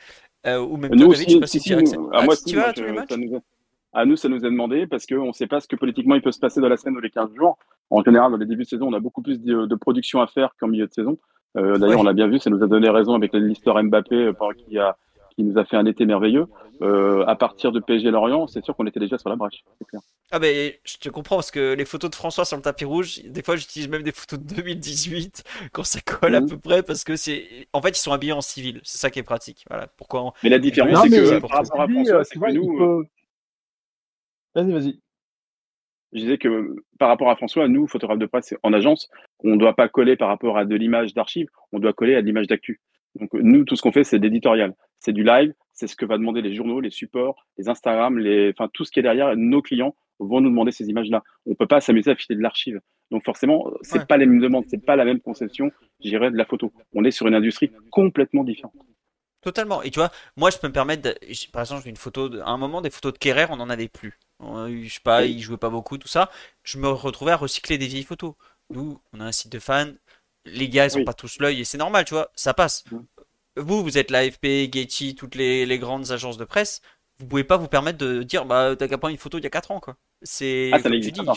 euh, 0.47 0.59
Ou 0.59 0.77
même 0.77 0.95
nous 0.95 1.13
David, 1.13 1.29
je 1.29 1.35
sais 1.35 1.41
pas 1.41 1.47
si, 1.47 1.73
à 2.13 2.23
moi, 2.23 2.35
tu 2.37 2.57
vas 2.57 2.69
à 2.69 2.73
tous 2.73 2.85
les 2.85 2.93
matchs 2.93 3.13
à 3.93 4.07
nous, 4.07 4.17
ça 4.17 4.29
nous 4.29 4.39
est 4.39 4.51
demandé 4.51 4.87
parce 4.87 5.07
qu'on 5.07 5.29
ne 5.29 5.33
sait 5.33 5.47
pas 5.47 5.61
ce 5.61 5.69
que 5.69 5.77
politiquement 5.77 6.15
il 6.15 6.23
peut 6.23 6.33
se 6.33 6.39
passer 6.39 6.61
dans 6.61 6.69
la 6.69 6.77
semaine 6.77 6.97
ou 6.97 7.01
les 7.01 7.11
15 7.11 7.35
jours. 7.35 7.59
En 7.91 8.03
général, 8.03 8.31
dans 8.33 8.39
les 8.39 8.47
débuts 8.47 8.63
de 8.63 8.69
saison, 8.69 8.87
on 8.89 8.95
a 8.95 9.01
beaucoup 9.01 9.21
plus 9.21 9.39
de, 9.41 9.67
de 9.67 9.75
production 9.75 10.23
à 10.23 10.27
faire 10.27 10.55
qu'en 10.59 10.69
milieu 10.69 10.87
de 10.87 10.93
saison. 10.93 11.19
Euh, 11.59 11.77
d'ailleurs, 11.77 12.01
on 12.01 12.05
l'a 12.05 12.15
bien 12.15 12.27
vu, 12.27 12.39
ça 12.39 12.49
nous 12.49 12.63
a 12.63 12.67
donné 12.67 12.89
raison 12.89 13.15
avec 13.15 13.35
l'histoire 13.35 13.83
Mbappé 13.83 14.33
qui, 14.57 14.79
a, 14.79 14.97
qui 15.35 15.43
nous 15.43 15.59
a 15.59 15.65
fait 15.65 15.77
un 15.77 15.87
été 15.87 16.07
merveilleux. 16.07 16.47
Euh, 16.81 17.25
à 17.27 17.37
partir 17.37 17.73
de 17.73 17.81
PSG 17.81 18.11
Lorient, 18.11 18.47
c'est 18.47 18.65
sûr 18.65 18.75
qu'on 18.75 18.87
était 18.87 19.01
déjà 19.01 19.19
sur 19.19 19.29
la 19.29 19.37
brèche. 19.37 19.63
Clair. 19.89 20.03
Ah 20.31 20.39
ben, 20.39 20.73
je 20.85 20.97
te 20.97 21.09
comprends 21.09 21.37
parce 21.37 21.51
que 21.51 21.75
les 21.75 21.85
photos 21.85 22.11
de 22.11 22.15
François 22.15 22.45
sur 22.45 22.57
le 22.57 22.63
tapis 22.63 22.85
rouge, 22.85 23.23
des 23.25 23.43
fois 23.43 23.57
j'utilise 23.57 23.89
même 23.89 24.03
des 24.03 24.13
photos 24.13 24.39
de 24.39 24.55
2018 24.55 25.45
quand 25.73 25.85
ça 25.85 26.01
colle 26.01 26.35
à 26.35 26.41
mhm. 26.41 26.49
peu 26.49 26.59
près 26.59 26.83
parce 26.83 27.05
que 27.05 27.17
c'est, 27.17 27.69
en 27.73 27.83
fait, 27.83 27.91
ils 27.91 28.03
sont 28.03 28.13
habillés 28.13 28.33
en 28.33 28.41
civil. 28.41 28.81
C'est 28.83 28.99
ça 28.99 29.11
qui 29.11 29.19
est 29.19 29.25
pratique. 29.25 29.65
Voilà. 29.69 29.87
Pourquoi 29.97 30.33
Mais 30.43 30.51
la 30.51 30.59
différence, 30.59 31.03
c'est 31.03 31.11
que 31.11 31.41
par 31.41 31.51
rapport 31.51 31.81
à 31.81 31.89
François, 31.89 32.25
c'est 32.25 32.39
que 32.39 32.53
nous. 32.53 33.05
Vas-y, 34.55 34.73
vas-y 34.73 35.01
je 36.13 36.21
disais 36.21 36.39
que 36.39 36.77
par 36.99 37.09
rapport 37.09 37.31
à 37.31 37.37
François, 37.37 37.69
nous, 37.69 37.87
photographes 37.87 38.19
de 38.19 38.27
presse 38.27 38.55
en 38.63 38.73
agence, 38.73 39.09
on 39.45 39.51
ne 39.51 39.57
doit 39.57 39.75
pas 39.75 39.89
coller 39.89 40.17
par 40.17 40.29
rapport 40.29 40.59
à 40.59 40.65
de 40.65 40.75
l'image 40.75 41.15
d'archive, 41.15 41.49
on 41.73 41.79
doit 41.79 41.93
coller 41.93 42.15
à 42.15 42.21
de 42.21 42.27
l'image 42.27 42.47
d'actu. 42.47 42.81
Donc 43.19 43.33
nous, 43.33 43.65
tout 43.65 43.77
ce 43.77 43.83
qu'on 43.83 43.93
fait, 43.93 44.05
c'est 44.05 44.19
d'éditorial. 44.19 44.75
C'est 45.05 45.13
du 45.13 45.25
live, 45.25 45.53
c'est 45.73 45.89
ce 45.89 45.97
que 45.97 46.05
va 46.05 46.17
demander 46.17 46.43
les 46.43 46.55
journaux, 46.55 46.79
les 46.79 46.91
supports, 46.91 47.45
les 47.59 47.69
Instagram, 47.69 48.19
les, 48.19 48.51
enfin 48.51 48.71
tout 48.73 48.85
ce 48.85 48.93
qui 48.93 49.01
est 49.01 49.03
derrière. 49.03 49.37
Nos 49.37 49.61
clients 49.61 49.97
vont 50.21 50.41
nous 50.41 50.49
demander 50.49 50.71
ces 50.71 50.89
images-là. 50.89 51.25
On 51.45 51.51
ne 51.51 51.55
peut 51.57 51.67
pas 51.67 51.81
s'amuser 51.81 52.13
à 52.13 52.15
filer 52.15 52.37
de 52.37 52.41
l'archive. 52.41 52.81
Donc 53.11 53.25
forcément, 53.25 53.69
c'est 53.83 53.99
n'est 53.99 54.07
pas 54.07 54.17
les 54.17 54.27
mêmes 54.27 54.41
demandes, 54.41 54.65
c'est 54.69 54.85
pas 54.85 54.95
la 54.95 55.05
même 55.05 55.21
conception, 55.21 55.73
j'irais, 55.99 56.31
de 56.31 56.37
la 56.37 56.45
photo. 56.45 56.73
On 56.95 57.03
est 57.05 57.11
sur 57.11 57.27
une 57.27 57.35
industrie 57.35 57.73
complètement 57.91 58.45
différente. 58.45 58.77
Totalement. 59.41 59.83
Et 59.83 59.91
tu 59.91 59.99
vois, 59.99 60.13
moi, 60.37 60.51
je 60.51 60.59
peux 60.59 60.69
me 60.69 60.73
permettre, 60.73 61.03
de... 61.03 61.51
par 61.51 61.63
exemple, 61.63 61.89
une 61.89 61.97
photo, 61.97 62.29
de... 62.29 62.39
à 62.39 62.51
un 62.51 62.57
moment, 62.57 62.81
des 62.81 62.91
photos 62.91 63.13
de 63.13 63.19
Kerrer, 63.19 63.47
on 63.51 63.57
n'en 63.57 63.71
avait 63.71 63.89
plus. 63.89 64.21
Je 64.41 64.89
sais 64.89 65.01
pas, 65.03 65.25
il 65.25 65.41
jouait 65.41 65.57
pas 65.57 65.69
beaucoup, 65.69 65.99
tout 65.99 66.07
ça. 66.07 66.31
Je 66.63 66.79
me 66.79 66.89
retrouvais 66.89 67.33
à 67.33 67.37
recycler 67.37 67.77
des 67.77 67.89
vieilles 67.89 68.05
photos. 68.05 68.35
Nous, 68.71 69.01
on 69.13 69.21
a 69.21 69.25
un 69.25 69.33
site 69.33 69.51
de 69.51 69.59
fans. 69.59 69.91
Les 70.45 70.69
gars, 70.69 70.87
ils 70.87 70.97
ont 70.97 71.05
pas 71.05 71.13
tous 71.13 71.41
l'œil 71.41 71.61
et 71.61 71.65
c'est 71.65 71.79
normal, 71.79 72.05
tu 72.05 72.15
vois, 72.15 72.31
ça 72.37 72.55
passe. 72.55 72.85
Vous, 73.57 73.83
vous 73.83 73.99
êtes 73.99 74.11
l'AFP, 74.11 74.73
Getty, 74.73 75.15
toutes 75.15 75.35
les, 75.35 75.79
grandes 75.79 76.11
agences 76.11 76.39
de 76.39 76.45
presse. 76.45 76.81
Vous 77.19 77.27
pouvez 77.27 77.45
pas 77.45 77.57
vous 77.57 77.69
permettre 77.69 77.99
de 77.99 78.23
dire, 78.23 78.47
bah, 78.47 78.75
t'as 78.77 78.89
qu'à 78.89 78.99
prendre 78.99 79.13
une 79.13 79.19
photo 79.19 79.39
il 79.39 79.45
y 79.45 79.47
a 79.47 79.51
4 79.51 79.71
ans, 79.71 79.81
quoi. 79.81 79.97
C'est. 80.23 80.71
Ah, 80.73 80.79
ça 80.79 80.89
n'existe 80.89 81.25
pas. 81.25 81.35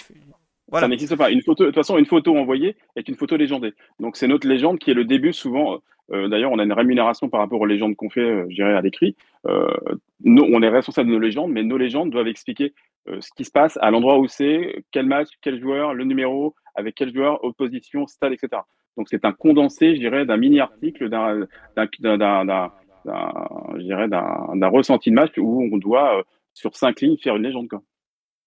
Ça 0.80 0.88
n'existe 0.88 1.16
pas. 1.16 1.30
Une 1.30 1.42
photo, 1.42 1.64
de 1.64 1.70
toute 1.70 1.76
façon, 1.76 1.98
une 1.98 2.06
photo 2.06 2.36
envoyée 2.36 2.76
est 2.96 3.08
une 3.08 3.16
photo 3.16 3.36
légendée. 3.36 3.74
Donc, 4.00 4.18
c'est 4.18 4.28
notre 4.28 4.48
légende 4.48 4.80
qui 4.80 4.92
est 4.92 4.96
le 4.96 5.06
début, 5.06 5.34
souvent. 5.34 5.82
Euh, 6.12 6.28
d'ailleurs, 6.28 6.52
on 6.52 6.60
a 6.60 6.64
une 6.64 6.74
rémunération 6.74 7.30
par 7.30 7.40
rapport 7.40 7.60
aux 7.60 7.66
légendes 7.66 7.96
qu'on 7.96 8.10
fait, 8.10 8.22
euh, 8.22 8.46
je 8.50 8.56
dirais, 8.56 8.74
à 8.74 8.82
l'écrit. 8.82 9.16
Euh, 9.48 9.68
on 10.26 10.62
est 10.62 10.70
responsable 10.70 11.10
de 11.10 11.16
nos 11.16 11.20
légendes, 11.20 11.52
mais 11.52 11.64
nos 11.64 11.78
légendes 11.78 12.12
doivent 12.12 12.28
expliquer 12.28 12.74
ce 13.20 13.30
qui 13.38 13.46
se 13.46 13.52
passe 13.52 13.78
à 13.84 13.92
l'endroit 13.92 14.18
où 14.18 14.28
c'est, 14.28 14.84
quel 14.90 15.06
match, 15.06 15.28
quel 15.44 15.62
joueur, 15.62 15.94
le 15.94 16.06
numéro, 16.06 16.56
avec 16.74 16.96
quel 16.96 17.14
joueur, 17.14 17.44
opposition, 17.44 18.08
stade, 18.08 18.34
etc. 18.34 18.64
Donc, 18.98 19.08
c'est 19.10 19.26
un 19.26 19.34
condensé, 19.34 19.96
je 19.96 20.00
dirais, 20.00 20.26
d'un 20.26 20.38
mini-article, 20.38 21.10
d'un, 21.10 21.48
d'un, 21.76 21.88
ressenti 24.70 25.10
de 25.10 25.16
match 25.16 25.34
où 25.38 25.70
on 25.72 25.78
doit, 25.78 26.24
sur 26.54 26.76
cinq 26.76 27.02
lignes, 27.02 27.18
faire 27.18 27.36
une 27.36 27.44
légende. 27.44 27.68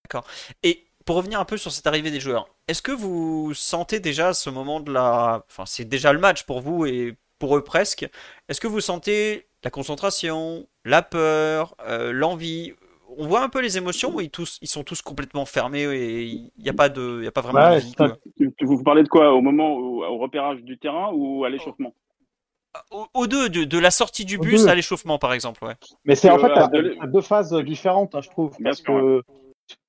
D'accord. 0.05 0.27
Et 0.63 0.85
pour 1.05 1.17
revenir 1.17 1.41
un 1.41 1.45
peu 1.45 1.57
sur 1.57 1.73
cette 1.73 1.87
arrivée 1.87 2.11
des 2.11 2.21
joueurs, 2.21 2.49
est-ce 2.67 2.83
que 2.83 2.93
vous 2.93 3.53
sentez 3.55 4.01
déjà 4.01 4.35
ce 4.35 4.51
moment 4.51 4.81
de 4.81 4.93
la. 4.93 5.45
Enfin, 5.49 5.65
c'est 5.67 5.87
déjà 5.87 6.13
le 6.13 6.19
match 6.19 6.45
pour 6.45 6.61
vous 6.61 6.87
et 6.87 7.15
pour 7.39 7.57
eux 7.57 7.65
presque. 7.65 8.09
Est-ce 8.49 8.61
que 8.61 8.67
vous 8.67 8.81
sentez 8.81 9.47
la 9.65 9.71
concentration, 9.71 10.67
la 10.85 11.03
peur, 11.03 11.75
euh, 11.87 12.13
l'envie 12.13 12.75
On 13.17 13.27
voit 13.27 13.43
un 13.43 13.49
peu 13.49 13.61
les 13.61 13.79
émotions 13.79 14.15
ou 14.15 14.21
ils, 14.21 14.31
tous, 14.31 14.59
ils 14.61 14.69
sont 14.69 14.85
tous 14.85 15.01
complètement 15.01 15.47
fermés 15.47 15.83
et 15.83 16.25
il 16.25 16.51
n'y 16.59 16.69
a, 16.69 16.75
pas 16.75 16.89
de, 16.89 17.27
a 17.27 17.31
pas 17.31 17.41
vraiment 17.41 17.75
de 17.75 17.81
vie 17.81 17.95
Vous 18.61 18.83
parlez 18.83 19.03
de 19.03 19.09
quoi 19.09 19.33
Au 19.33 19.41
moment, 19.41 19.77
au, 19.77 20.19
repérage 20.19 20.63
du 20.63 20.79
terrain 20.79 21.11
ou 21.15 21.45
à 21.45 21.51
l'échauffement? 21.51 21.95
Au, 23.15 23.27
deux, 23.27 23.49
de, 23.49 23.79
la 23.79 23.91
sortie 23.91 24.25
du 24.25 24.39
bus 24.39 24.67
à 24.67 24.75
l'échauffement, 24.75 25.19
par 25.19 25.33
exemple. 25.33 25.65
Ouais. 25.65 25.75
Mais 26.05 26.15
c'est 26.15 26.31
en 26.31 26.39
fait 26.39 26.53
à, 26.53 26.69
deux 27.07 27.21
phases 27.23 27.55
différentes, 27.65 28.15
hein, 28.15 28.21
je 28.21 28.29
trouve. 28.29 28.57
Parce 28.63 28.83
que, 28.83 29.23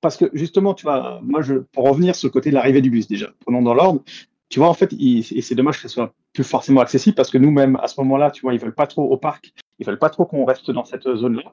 parce 0.00 0.16
que 0.16 0.30
justement, 0.32 0.74
tu 0.74 0.84
vois, 0.84 1.20
moi, 1.22 1.42
je, 1.42 1.54
pour 1.54 1.88
revenir 1.88 2.14
sur 2.14 2.28
le 2.28 2.32
côté 2.32 2.50
de 2.50 2.54
l'arrivée 2.54 2.80
du 2.80 2.90
bus, 2.90 3.06
déjà, 3.06 3.30
prenons 3.44 3.62
dans 3.62 3.74
l'ordre, 3.74 4.02
tu 4.48 4.58
vois, 4.58 4.68
en 4.68 4.74
fait, 4.74 4.92
et 4.98 5.22
c'est 5.22 5.54
dommage 5.54 5.76
que 5.76 5.82
ce 5.82 5.88
soit 5.88 6.12
plus 6.32 6.44
forcément 6.44 6.80
accessible 6.80 7.14
parce 7.14 7.30
que 7.30 7.38
nous-mêmes, 7.38 7.76
à 7.76 7.86
ce 7.86 8.00
moment-là, 8.00 8.30
tu 8.30 8.42
vois, 8.42 8.54
ils 8.54 8.60
veulent 8.60 8.74
pas 8.74 8.86
trop 8.86 9.04
au 9.04 9.16
parc, 9.16 9.52
ils 9.80 9.86
veulent 9.86 9.98
pas 9.98 10.10
trop 10.10 10.26
qu'on 10.26 10.44
reste 10.44 10.70
dans 10.70 10.84
cette 10.84 11.02
zone-là. 11.02 11.52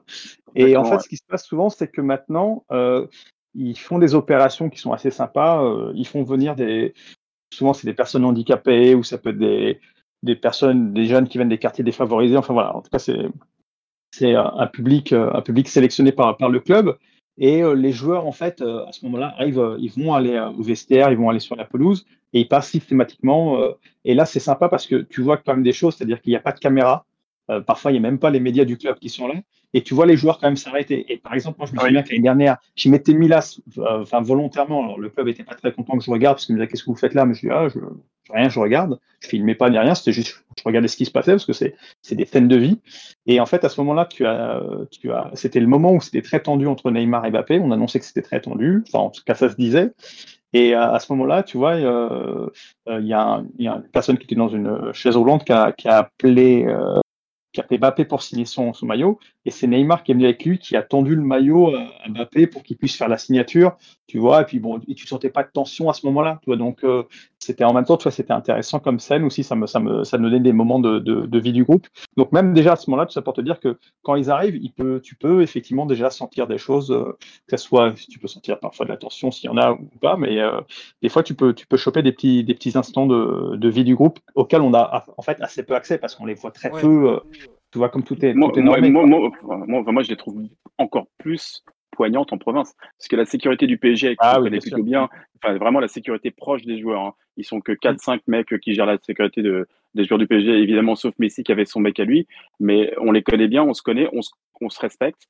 Et 0.54 0.76
en 0.76 0.84
fait, 0.84 1.00
ce 1.00 1.08
qui 1.08 1.16
se 1.16 1.24
passe 1.26 1.44
souvent, 1.44 1.70
c'est 1.70 1.88
que 1.88 2.00
maintenant, 2.00 2.64
euh, 2.70 3.06
ils 3.54 3.78
font 3.78 3.98
des 3.98 4.14
opérations 4.14 4.70
qui 4.70 4.78
sont 4.78 4.92
assez 4.92 5.10
sympas. 5.10 5.64
Euh, 5.64 5.92
ils 5.94 6.06
font 6.06 6.22
venir 6.22 6.54
des, 6.54 6.94
souvent, 7.52 7.72
c'est 7.72 7.86
des 7.86 7.94
personnes 7.94 8.24
handicapées 8.24 8.94
ou 8.94 9.02
ça 9.02 9.18
peut 9.18 9.30
être 9.30 9.38
des, 9.38 9.80
des 10.22 10.36
personnes, 10.36 10.92
des 10.92 11.06
jeunes 11.06 11.26
qui 11.26 11.38
viennent 11.38 11.48
des 11.48 11.58
quartiers 11.58 11.84
défavorisés. 11.84 12.36
Enfin 12.36 12.54
voilà, 12.54 12.76
en 12.76 12.82
tout 12.82 12.90
cas, 12.90 12.98
c'est 12.98 13.28
c'est 14.10 14.34
un 14.34 14.66
public, 14.66 15.12
un 15.12 15.42
public 15.42 15.68
sélectionné 15.68 16.12
par, 16.12 16.34
par 16.38 16.48
le 16.48 16.60
club. 16.60 16.96
Et 17.38 17.62
euh, 17.62 17.74
les 17.74 17.92
joueurs, 17.92 18.26
en 18.26 18.32
fait, 18.32 18.60
euh, 18.60 18.84
à 18.86 18.92
ce 18.92 19.04
moment-là, 19.06 19.34
arrivent, 19.38 19.60
euh, 19.60 19.76
ils 19.78 19.92
vont 19.92 20.12
aller 20.12 20.38
au 20.58 20.62
vestiaire, 20.62 21.10
ils 21.10 21.16
vont 21.16 21.30
aller 21.30 21.38
sur 21.38 21.54
la 21.54 21.64
pelouse 21.64 22.04
et 22.32 22.40
ils 22.40 22.48
passent 22.48 22.68
systématiquement. 22.68 23.58
et 24.04 24.14
là, 24.14 24.26
c'est 24.26 24.40
sympa 24.40 24.68
parce 24.68 24.86
que 24.86 24.96
tu 24.96 25.22
vois 25.22 25.38
quand 25.38 25.54
même 25.54 25.62
des 25.62 25.72
choses, 25.72 25.96
c'est-à-dire 25.96 26.20
qu'il 26.20 26.30
n'y 26.30 26.36
a 26.36 26.40
pas 26.40 26.52
de 26.52 26.58
caméra. 26.58 27.06
Parfois, 27.66 27.90
il 27.90 27.94
n'y 27.94 27.98
a 27.98 28.02
même 28.02 28.18
pas 28.18 28.30
les 28.30 28.40
médias 28.40 28.64
du 28.64 28.76
club 28.76 28.98
qui 28.98 29.08
sont 29.08 29.28
là 29.28 29.34
et 29.74 29.82
tu 29.82 29.94
vois 29.94 30.06
les 30.06 30.16
joueurs 30.16 30.38
quand 30.38 30.46
même 30.46 30.56
s'arrêter. 30.56 31.12
Et 31.12 31.18
par 31.18 31.34
exemple, 31.34 31.58
moi, 31.58 31.66
je 31.66 31.74
me 31.74 31.78
souviens 31.78 32.02
que 32.02 32.10
l'année 32.10 32.22
dernière, 32.22 32.56
j'y 32.74 32.88
mettais 32.88 33.12
Milas, 33.12 33.60
euh, 33.78 34.02
enfin 34.02 34.20
volontairement. 34.20 34.82
Alors, 34.82 34.98
le 34.98 35.10
club 35.10 35.28
était 35.28 35.44
pas 35.44 35.54
très 35.54 35.72
content 35.72 35.98
que 35.98 36.04
je 36.04 36.10
regarde 36.10 36.36
parce 36.36 36.46
qu'il 36.46 36.54
me 36.54 36.60
disait 36.60 36.70
qu'est-ce 36.70 36.84
que 36.84 36.90
vous 36.90 36.96
faites 36.96 37.14
là? 37.14 37.26
Mais 37.26 37.34
je 37.34 37.40
dis 37.40 37.50
ah, 37.50 37.68
je, 37.68 37.78
rien, 38.32 38.48
je 38.48 38.58
regarde. 38.58 38.98
Je 39.20 39.28
filmais 39.28 39.54
pas 39.54 39.68
ni 39.68 39.78
rien, 39.78 39.94
c'était 39.94 40.12
juste 40.12 40.42
je 40.58 40.62
regardais 40.64 40.88
ce 40.88 40.96
qui 40.96 41.04
se 41.04 41.10
passait 41.10 41.32
parce 41.32 41.44
que 41.44 41.52
c'est 41.52 41.74
c'est 42.02 42.14
des 42.14 42.24
scènes 42.24 42.48
de 42.48 42.56
vie. 42.56 42.80
Et 43.26 43.40
en 43.40 43.46
fait, 43.46 43.64
à 43.64 43.68
ce 43.68 43.80
moment-là, 43.80 44.06
tu 44.06 44.26
as 44.26 44.62
tu 44.90 45.12
as 45.12 45.30
c'était 45.34 45.60
le 45.60 45.66
moment 45.66 45.92
où 45.92 46.00
c'était 46.00 46.22
très 46.22 46.40
tendu 46.40 46.66
entre 46.66 46.90
Neymar 46.90 47.26
et 47.26 47.30
Mbappé. 47.30 47.58
On 47.58 47.70
annonçait 47.70 47.98
que 47.98 48.06
c'était 48.06 48.22
très 48.22 48.40
tendu. 48.40 48.84
Enfin, 48.86 49.04
en 49.04 49.10
tout 49.10 49.22
cas, 49.24 49.34
ça 49.34 49.50
se 49.50 49.56
disait. 49.56 49.92
Et 50.54 50.72
à, 50.72 50.98
ce 50.98 51.12
moment-là, 51.12 51.42
tu 51.42 51.58
vois, 51.58 51.74
euh, 51.74 52.48
euh, 52.88 53.00
il 53.00 53.06
y, 53.06 53.12
a 53.12 53.42
y, 53.58 53.68
a 53.68 53.74
une 53.74 53.82
personne 53.92 54.16
qui 54.16 54.24
était 54.24 54.34
dans 54.34 54.48
une 54.48 54.94
chaise 54.94 55.14
roulante 55.14 55.44
qui 55.44 55.52
a, 55.52 55.72
qui 55.72 55.88
a 55.88 55.98
appelé 55.98 56.64
fait 56.64 57.07
Mbappé 57.70 58.04
pour 58.04 58.22
signer 58.22 58.44
son, 58.44 58.72
son, 58.72 58.86
maillot. 58.86 59.18
Et 59.48 59.50
c'est 59.50 59.66
Neymar 59.66 60.02
qui 60.02 60.12
est 60.12 60.14
venu 60.14 60.26
avec 60.26 60.44
lui, 60.44 60.58
qui 60.58 60.76
a 60.76 60.82
tendu 60.82 61.14
le 61.16 61.22
maillot 61.22 61.74
à 61.74 62.06
Mbappé 62.10 62.46
pour 62.48 62.62
qu'il 62.62 62.76
puisse 62.76 62.98
faire 62.98 63.08
la 63.08 63.16
signature, 63.16 63.78
tu 64.06 64.18
vois. 64.18 64.42
Et 64.42 64.44
puis 64.44 64.58
bon, 64.58 64.78
et 64.86 64.94
tu 64.94 65.06
sentais 65.06 65.30
pas 65.30 65.42
de 65.42 65.48
tension 65.50 65.88
à 65.88 65.94
ce 65.94 66.04
moment-là, 66.04 66.38
tu 66.42 66.50
vois. 66.50 66.58
Donc 66.58 66.84
euh, 66.84 67.04
c'était 67.38 67.64
en 67.64 67.72
même 67.72 67.86
temps, 67.86 67.96
tu 67.96 68.02
vois, 68.02 68.12
c'était 68.12 68.34
intéressant 68.34 68.78
comme 68.78 69.00
scène 69.00 69.24
aussi. 69.24 69.42
Ça 69.42 69.56
me, 69.56 69.66
ça 69.66 69.80
me, 69.80 70.04
ça 70.04 70.18
me 70.18 70.24
donnait 70.24 70.40
des 70.40 70.52
moments 70.52 70.80
de, 70.80 70.98
de, 70.98 71.24
de 71.24 71.38
vie 71.38 71.54
du 71.54 71.64
groupe. 71.64 71.86
Donc 72.18 72.30
même 72.30 72.52
déjà 72.52 72.74
à 72.74 72.76
ce 72.76 72.90
moment-là, 72.90 73.06
tout 73.06 73.12
ça 73.12 73.22
pour 73.22 73.32
te 73.32 73.40
dire 73.40 73.58
que 73.58 73.78
quand 74.02 74.16
ils 74.16 74.30
arrivent, 74.30 74.56
il 74.56 74.70
peut, 74.70 75.00
tu 75.02 75.14
peux 75.14 75.40
effectivement 75.40 75.86
déjà 75.86 76.10
sentir 76.10 76.46
des 76.46 76.58
choses, 76.58 76.90
euh, 76.90 77.16
que 77.46 77.56
ce 77.56 77.64
soit, 77.64 77.94
tu 78.10 78.18
peux 78.18 78.28
sentir 78.28 78.60
parfois 78.60 78.84
de 78.84 78.90
la 78.90 78.98
tension 78.98 79.30
s'il 79.30 79.48
y 79.48 79.48
en 79.50 79.56
a 79.56 79.72
ou 79.72 79.88
pas, 80.02 80.18
mais 80.18 80.40
euh, 80.40 80.60
des 81.00 81.08
fois 81.08 81.22
tu 81.22 81.34
peux, 81.34 81.54
tu 81.54 81.66
peux 81.66 81.78
choper 81.78 82.02
des 82.02 82.12
petits, 82.12 82.44
des 82.44 82.52
petits 82.52 82.76
instants 82.76 83.06
de, 83.06 83.56
de 83.56 83.68
vie 83.70 83.84
du 83.84 83.94
groupe 83.94 84.18
auxquels 84.34 84.60
on 84.60 84.74
a 84.74 85.06
en 85.16 85.22
fait 85.22 85.40
assez 85.40 85.62
peu 85.62 85.74
accès 85.74 85.96
parce 85.96 86.14
qu'on 86.14 86.26
les 86.26 86.34
voit 86.34 86.50
très 86.50 86.70
peu. 86.70 87.18
Euh, 87.78 87.80
tu 87.80 87.80
vois, 87.80 87.88
comme 87.88 88.02
tout 88.02 88.24
est, 88.24 88.34
moi, 88.34 88.50
moi, 88.54 89.06
moi, 89.66 89.92
moi, 89.92 90.02
je 90.02 90.08
les 90.08 90.16
trouve 90.16 90.42
encore 90.78 91.06
plus 91.18 91.62
poignante 91.92 92.32
en 92.32 92.38
province. 92.38 92.74
Parce 92.98 93.08
que 93.08 93.16
la 93.16 93.24
sécurité 93.24 93.66
du 93.66 93.78
PSG, 93.78 94.16
ah, 94.18 94.38
connaît 94.40 94.58
plutôt 94.58 94.82
bien, 94.82 95.08
enfin 95.36 95.56
vraiment 95.58 95.80
la 95.80 95.88
sécurité 95.88 96.30
proche 96.30 96.62
des 96.64 96.80
joueurs. 96.80 97.00
Hein. 97.00 97.14
Ils 97.36 97.44
sont 97.44 97.60
que 97.60 97.72
4-5 97.72 98.20
mecs 98.26 98.58
qui 98.60 98.74
gèrent 98.74 98.86
la 98.86 98.98
sécurité 98.98 99.42
de, 99.42 99.66
des 99.94 100.04
joueurs 100.04 100.18
du 100.18 100.26
PSG, 100.26 100.50
évidemment, 100.50 100.94
sauf 100.94 101.14
Messi 101.18 101.42
qui 101.42 101.52
avait 101.52 101.64
son 101.64 101.80
mec 101.80 101.98
à 101.98 102.04
lui. 102.04 102.26
Mais 102.60 102.92
on 102.98 103.12
les 103.12 103.22
connaît 103.22 103.48
bien, 103.48 103.64
on 103.64 103.74
se 103.74 103.82
connaît, 103.82 104.08
on 104.12 104.22
se, 104.22 104.30
on 104.60 104.70
se 104.70 104.80
respecte. 104.80 105.28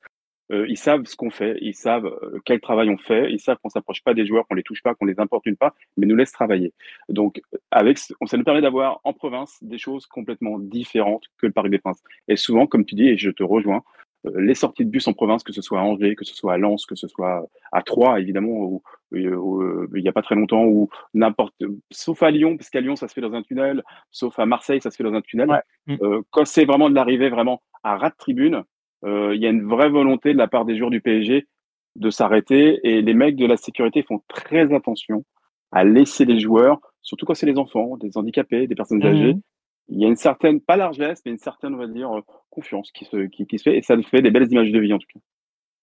Euh, 0.51 0.65
ils 0.67 0.77
savent 0.77 1.05
ce 1.05 1.15
qu'on 1.15 1.29
fait, 1.29 1.57
ils 1.61 1.75
savent 1.75 2.05
euh, 2.05 2.39
quel 2.45 2.59
travail 2.59 2.89
on 2.89 2.97
fait, 2.97 3.31
ils 3.31 3.39
savent 3.39 3.57
qu'on 3.61 3.69
s'approche 3.69 4.03
pas 4.03 4.13
des 4.13 4.25
joueurs, 4.25 4.47
qu'on 4.47 4.55
les 4.55 4.63
touche 4.63 4.81
pas, 4.81 4.95
qu'on 4.95 5.05
les 5.05 5.19
importune 5.19 5.55
pas, 5.55 5.75
mais 5.97 6.07
nous 6.07 6.15
laisse 6.15 6.31
travailler. 6.31 6.73
Donc, 7.07 7.41
avec, 7.71 7.97
ça 7.99 8.15
nous 8.37 8.43
permet 8.43 8.61
d'avoir 8.61 8.99
en 9.03 9.13
province 9.13 9.57
des 9.61 9.77
choses 9.77 10.07
complètement 10.07 10.57
différentes 10.57 11.25
que 11.37 11.45
le 11.45 11.51
Paris 11.51 11.69
des 11.69 11.79
Princes. 11.79 12.01
Et 12.27 12.35
souvent, 12.35 12.65
comme 12.65 12.85
tu 12.85 12.95
dis, 12.95 13.09
et 13.09 13.17
je 13.17 13.29
te 13.29 13.43
rejoins, 13.43 13.83
euh, 14.25 14.41
les 14.41 14.55
sorties 14.55 14.85
de 14.85 14.89
bus 14.89 15.07
en 15.07 15.13
province, 15.13 15.43
que 15.43 15.53
ce 15.53 15.61
soit 15.61 15.79
à 15.79 15.83
Angers, 15.83 16.15
que 16.15 16.25
ce 16.25 16.35
soit 16.35 16.53
à 16.53 16.57
Lens, 16.57 16.85
que 16.85 16.95
ce 16.95 17.07
soit 17.07 17.47
à 17.71 17.81
Troyes, 17.83 18.19
évidemment, 18.19 18.51
où, 18.51 18.83
il 19.11 19.87
n'y 19.93 20.09
a 20.09 20.11
pas 20.11 20.21
très 20.21 20.35
longtemps, 20.35 20.65
ou 20.65 20.89
n'importe, 21.13 21.55
sauf 21.91 22.21
à 22.23 22.31
Lyon, 22.31 22.57
parce 22.57 22.69
qu'à 22.69 22.81
Lyon, 22.81 22.95
ça 22.95 23.07
se 23.07 23.13
fait 23.13 23.21
dans 23.21 23.33
un 23.33 23.43
tunnel, 23.43 23.83
sauf 24.11 24.37
à 24.39 24.45
Marseille, 24.45 24.81
ça 24.81 24.91
se 24.91 24.97
fait 24.97 25.03
dans 25.03 25.13
un 25.13 25.21
tunnel. 25.21 25.63
Euh, 26.01 26.21
quand 26.31 26.45
c'est 26.45 26.65
vraiment 26.65 26.89
de 26.89 26.95
l'arrivée 26.95 27.29
vraiment 27.29 27.61
à 27.83 27.97
ras 27.97 28.09
de 28.09 28.15
tribune, 28.17 28.55
euh, 28.55 28.63
il 29.03 29.39
y 29.41 29.45
a 29.45 29.49
une 29.49 29.67
vraie 29.67 29.89
volonté 29.89 30.33
de 30.33 30.37
la 30.37 30.47
part 30.47 30.65
des 30.65 30.77
joueurs 30.77 30.89
du 30.89 31.01
PSG 31.01 31.47
de 31.95 32.09
s'arrêter 32.09 32.79
et 32.83 33.01
les 33.01 33.13
mecs 33.13 33.35
de 33.35 33.45
la 33.45 33.57
sécurité 33.57 34.03
font 34.03 34.21
très 34.27 34.73
attention 34.73 35.25
à 35.71 35.83
laisser 35.83 36.25
les 36.25 36.39
joueurs, 36.39 36.79
surtout 37.01 37.25
quand 37.25 37.33
c'est 37.33 37.45
les 37.45 37.57
enfants, 37.57 37.97
des 37.97 38.17
handicapés, 38.17 38.67
des 38.67 38.75
personnes 38.75 39.03
âgées. 39.05 39.33
Mmh. 39.33 39.41
Il 39.89 39.99
y 39.99 40.05
a 40.05 40.07
une 40.07 40.15
certaine, 40.15 40.61
pas 40.61 40.77
largesse, 40.77 41.21
mais 41.25 41.31
une 41.31 41.39
certaine, 41.39 41.73
on 41.73 41.77
va 41.77 41.87
dire, 41.87 42.09
confiance 42.49 42.91
qui 42.91 43.05
se, 43.05 43.25
qui, 43.27 43.47
qui 43.47 43.57
se 43.57 43.63
fait 43.63 43.77
et 43.77 43.81
ça 43.81 43.95
nous 43.95 44.03
fait 44.03 44.21
des 44.21 44.31
belles 44.31 44.51
images 44.51 44.71
de 44.71 44.79
vie 44.79 44.93
en 44.93 44.99
tout 44.99 45.07
cas. 45.13 45.19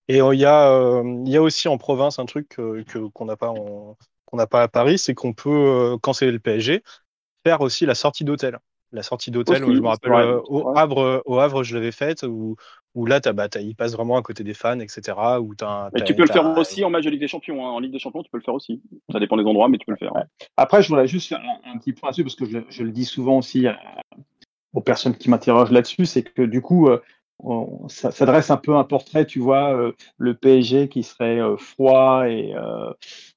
Et 0.08 0.18
il 0.18 0.38
y, 0.38 0.44
a, 0.44 0.70
euh, 0.70 1.02
il 1.24 1.32
y 1.32 1.36
a 1.36 1.42
aussi 1.42 1.66
en 1.66 1.78
province 1.78 2.20
un 2.20 2.26
truc 2.26 2.48
que, 2.48 3.08
qu'on 3.08 3.24
n'a 3.24 3.36
pas, 3.36 3.52
qu'on 3.52 4.36
n'a 4.36 4.46
pas 4.46 4.62
à 4.62 4.68
Paris, 4.68 4.98
c'est 4.98 5.14
qu'on 5.14 5.32
peut, 5.32 5.50
euh, 5.50 5.96
quand 6.00 6.12
c'est 6.12 6.30
le 6.30 6.38
PSG, 6.38 6.82
faire 7.44 7.60
aussi 7.60 7.86
la 7.86 7.96
sortie 7.96 8.22
d'hôtel. 8.22 8.58
La 8.92 9.02
sortie 9.02 9.30
d'hôtel, 9.30 9.64
je 9.64 9.80
me 9.80 9.88
rappelle, 9.88 10.12
au, 10.48 10.76
Havre, 10.76 11.22
au 11.26 11.38
Havre, 11.38 11.64
je 11.64 11.74
l'avais 11.74 11.92
faite, 11.92 12.22
où 12.22 12.56
où 12.96 13.04
là, 13.04 13.20
as, 13.22 13.32
bah, 13.34 13.46
il 13.60 13.76
passe 13.76 13.92
vraiment 13.92 14.16
à 14.16 14.22
côté 14.22 14.42
des 14.42 14.54
fans, 14.54 14.80
etc. 14.80 15.16
Où 15.38 15.52
mais 15.92 16.02
tu 16.02 16.14
peux 16.14 16.22
le 16.22 16.32
faire 16.32 16.46
aussi 16.56 16.82
en 16.82 16.90
match 16.90 17.04
de 17.04 17.10
Ligue 17.10 17.20
des 17.20 17.28
Champions. 17.28 17.64
Hein. 17.64 17.70
En 17.70 17.78
Ligue 17.78 17.92
des 17.92 17.98
Champions, 17.98 18.22
tu 18.22 18.30
peux 18.30 18.38
le 18.38 18.42
faire 18.42 18.54
aussi. 18.54 18.80
Ça 19.12 19.20
dépend 19.20 19.36
des 19.36 19.44
endroits, 19.44 19.68
mais 19.68 19.76
tu 19.76 19.84
peux 19.84 19.92
le 19.92 19.98
faire. 19.98 20.12
Après, 20.56 20.82
je 20.82 20.88
voudrais 20.88 21.06
juste 21.06 21.28
faire 21.28 21.42
un, 21.64 21.76
petit 21.78 21.92
point 21.92 22.08
là-dessus, 22.08 22.24
parce 22.24 22.34
que 22.34 22.46
je, 22.46 22.82
le 22.82 22.90
dis 22.90 23.04
souvent 23.04 23.38
aussi 23.38 23.66
aux 24.72 24.80
personnes 24.80 25.14
qui 25.14 25.28
m'interrogent 25.28 25.72
là-dessus, 25.72 26.06
c'est 26.06 26.22
que 26.22 26.42
du 26.42 26.62
coup, 26.62 26.88
euh, 26.88 27.02
ça, 27.88 28.26
dresse 28.26 28.50
un 28.50 28.56
peu 28.56 28.74
un 28.76 28.84
portrait, 28.84 29.26
tu 29.26 29.40
vois, 29.40 29.74
euh, 29.76 29.92
le 30.18 30.34
PSG 30.34 30.88
qui 30.88 31.02
serait 31.02 31.40
euh, 31.40 31.56
froid 31.56 32.28
et 32.28 32.54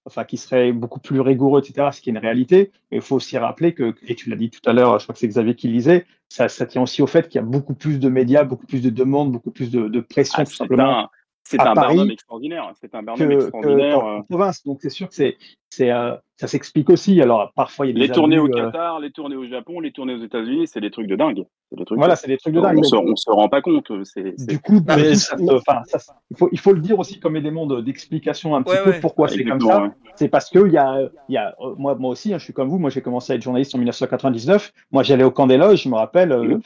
enfin 0.05 0.23
qui 0.23 0.37
serait 0.37 0.71
beaucoup 0.71 0.99
plus 0.99 1.19
rigoureux, 1.19 1.61
etc. 1.61 1.89
Ce 1.91 2.01
qui 2.01 2.09
est 2.09 2.13
une 2.13 2.17
réalité. 2.17 2.71
Mais 2.91 2.97
il 2.97 3.03
faut 3.03 3.15
aussi 3.15 3.37
rappeler 3.37 3.73
que, 3.73 3.93
et 4.07 4.15
tu 4.15 4.29
l'as 4.29 4.35
dit 4.35 4.49
tout 4.49 4.67
à 4.67 4.73
l'heure, 4.73 4.97
je 4.99 5.05
crois 5.05 5.13
que 5.13 5.19
c'est 5.19 5.27
Xavier 5.27 5.55
qui 5.55 5.67
lisait, 5.67 6.05
ça, 6.29 6.47
ça 6.47 6.65
tient 6.65 6.81
aussi 6.81 7.01
au 7.01 7.07
fait 7.07 7.27
qu'il 7.27 7.35
y 7.35 7.43
a 7.43 7.47
beaucoup 7.47 7.73
plus 7.73 7.99
de 7.99 8.09
médias, 8.09 8.43
beaucoup 8.43 8.67
plus 8.67 8.81
de 8.81 8.89
demandes, 8.89 9.31
beaucoup 9.31 9.51
plus 9.51 9.69
de, 9.71 9.87
de 9.87 9.99
pression, 9.99 10.39
ah, 10.39 10.45
tout 10.45 10.53
simplement. 10.53 11.09
C'est 11.43 11.59
un 11.59 11.73
Paris 11.73 12.07
extraordinaire. 12.11 12.71
C'est 12.79 12.93
un 12.93 13.01
Barnum 13.01 13.31
extraordinaire. 13.31 14.03
en 14.03 14.21
province. 14.23 14.63
Donc 14.65 14.79
c'est 14.81 14.89
sûr 14.89 15.07
que 15.07 15.15
c'est, 15.15 15.37
c'est, 15.69 15.91
euh, 15.91 16.15
ça 16.37 16.47
s'explique 16.47 16.89
aussi. 16.89 17.19
Alors 17.21 17.51
parfois 17.55 17.87
il 17.87 17.89
y 17.89 17.91
a 17.91 17.95
des 17.95 18.07
les 18.07 18.13
tournées 18.13 18.37
au 18.37 18.45
euh, 18.45 18.65
Qatar, 18.65 18.99
les 18.99 19.11
tournées 19.11 19.35
au 19.35 19.47
Japon, 19.47 19.79
les 19.79 19.91
tournées 19.91 20.13
aux 20.13 20.23
États-Unis, 20.23 20.67
c'est 20.67 20.79
des 20.79 20.91
trucs 20.91 21.07
de 21.07 21.15
dingue. 21.15 21.45
Des 21.71 21.85
trucs 21.85 21.97
voilà, 21.97 22.15
c'est 22.15 22.27
des 22.27 22.37
trucs 22.37 22.53
de 22.53 22.61
dingue. 22.61 22.77
On, 22.77 22.83
se, 22.83 22.95
on 22.95 23.15
se 23.15 23.31
rend 23.31 23.49
pas 23.49 23.61
compte. 23.61 23.91
Du 23.91 24.59
coup, 24.59 24.83
il, 24.87 26.37
faut, 26.37 26.49
il 26.51 26.59
faut 26.59 26.73
le 26.73 26.81
dire 26.81 26.99
aussi 26.99 27.19
comme 27.19 27.35
élément 27.35 27.65
d'explication 27.65 28.55
un 28.55 28.61
petit 28.61 28.77
peu 28.83 28.93
pourquoi 29.01 29.27
c'est 29.27 29.43
comme 29.43 29.61
ça. 29.61 29.91
C'est 30.15 30.29
parce 30.29 30.49
que 30.49 30.67
il 30.67 30.73
y 30.73 30.77
a, 30.77 31.09
il 31.29 31.33
y 31.33 31.37
a 31.37 31.55
euh, 31.61 31.73
moi, 31.77 31.95
moi 31.95 32.11
aussi, 32.11 32.33
hein, 32.33 32.37
je 32.37 32.43
suis 32.43 32.53
comme 32.53 32.69
vous. 32.69 32.77
Moi, 32.77 32.89
j'ai 32.89 33.01
commencé 33.01 33.33
à 33.33 33.35
être 33.37 33.41
journaliste 33.41 33.73
en 33.73 33.77
1999. 33.77 34.71
Moi, 34.91 35.01
j'allais 35.01 35.23
au 35.23 35.31
camp 35.31 35.47
des 35.47 35.57
loges. 35.57 35.83
Je 35.83 35.89
me 35.89 35.95
rappelle. 35.95 36.29
Mmh. 36.29 36.61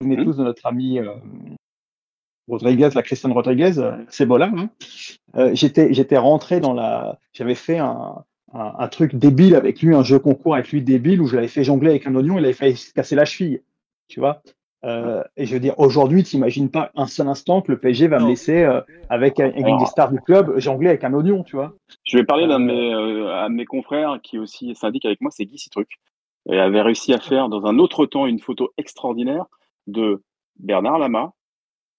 Vous 0.00 0.08
venez 0.08 0.16
mmh. 0.16 0.24
tous 0.24 0.36
de 0.36 0.44
notre 0.44 0.64
ami 0.66 1.00
Rodriguez, 2.48 2.90
la 2.94 3.02
Christiane 3.02 3.32
Rodriguez, 3.32 3.78
euh, 3.78 3.92
c'est 4.08 4.26
là. 4.26 4.50
Hein. 4.56 4.70
Euh, 5.36 5.50
j'étais, 5.54 5.92
j'étais 5.92 6.16
rentré 6.16 6.60
dans 6.60 6.72
la, 6.72 7.18
j'avais 7.32 7.54
fait 7.54 7.78
un, 7.78 8.24
un, 8.52 8.88
truc 8.88 9.14
débile 9.14 9.54
avec 9.54 9.82
lui, 9.82 9.94
un 9.94 10.02
jeu 10.02 10.18
concours 10.18 10.54
avec 10.54 10.70
lui 10.70 10.82
débile 10.82 11.20
où 11.20 11.26
je 11.26 11.36
l'avais 11.36 11.48
fait 11.48 11.64
jongler 11.64 11.90
avec 11.90 12.06
un 12.06 12.14
oignon, 12.14 12.38
il 12.38 12.44
avait 12.44 12.54
fait 12.54 12.74
casser 12.94 13.14
la 13.14 13.24
cheville, 13.24 13.62
tu 14.08 14.20
vois. 14.20 14.42
Euh, 14.84 15.24
et 15.36 15.44
je 15.44 15.54
veux 15.54 15.60
dire, 15.60 15.74
aujourd'hui, 15.78 16.22
tu 16.22 16.36
n'imagines 16.36 16.70
pas 16.70 16.92
un 16.94 17.06
seul 17.06 17.28
instant 17.28 17.62
que 17.62 17.72
le 17.72 17.78
PSG 17.78 18.06
va 18.06 18.20
me 18.20 18.28
laisser 18.28 18.64
avec, 19.10 19.40
une 19.40 19.78
des 19.78 19.86
stars 19.86 20.10
du 20.10 20.20
club 20.20 20.58
jongler 20.58 20.88
avec 20.88 21.04
un 21.04 21.12
oignon, 21.12 21.42
tu 21.42 21.56
vois. 21.56 21.74
Je 22.04 22.16
vais 22.16 22.24
parler 22.24 22.46
d'un 22.46 22.60
de 22.60 22.64
mes, 22.64 23.48
mes 23.50 23.64
confrères 23.66 24.20
qui 24.22 24.38
aussi 24.38 24.74
syndique 24.74 25.04
avec 25.04 25.20
moi, 25.20 25.30
c'est 25.34 25.44
Guy 25.44 25.58
Citruc, 25.58 25.88
et 26.48 26.58
avait 26.58 26.80
réussi 26.80 27.12
à 27.12 27.18
faire 27.18 27.48
dans 27.48 27.66
un 27.66 27.78
autre 27.78 28.06
temps 28.06 28.26
une 28.26 28.38
photo 28.38 28.72
extraordinaire 28.78 29.46
de 29.88 30.22
Bernard 30.58 30.98
Lama, 30.98 31.32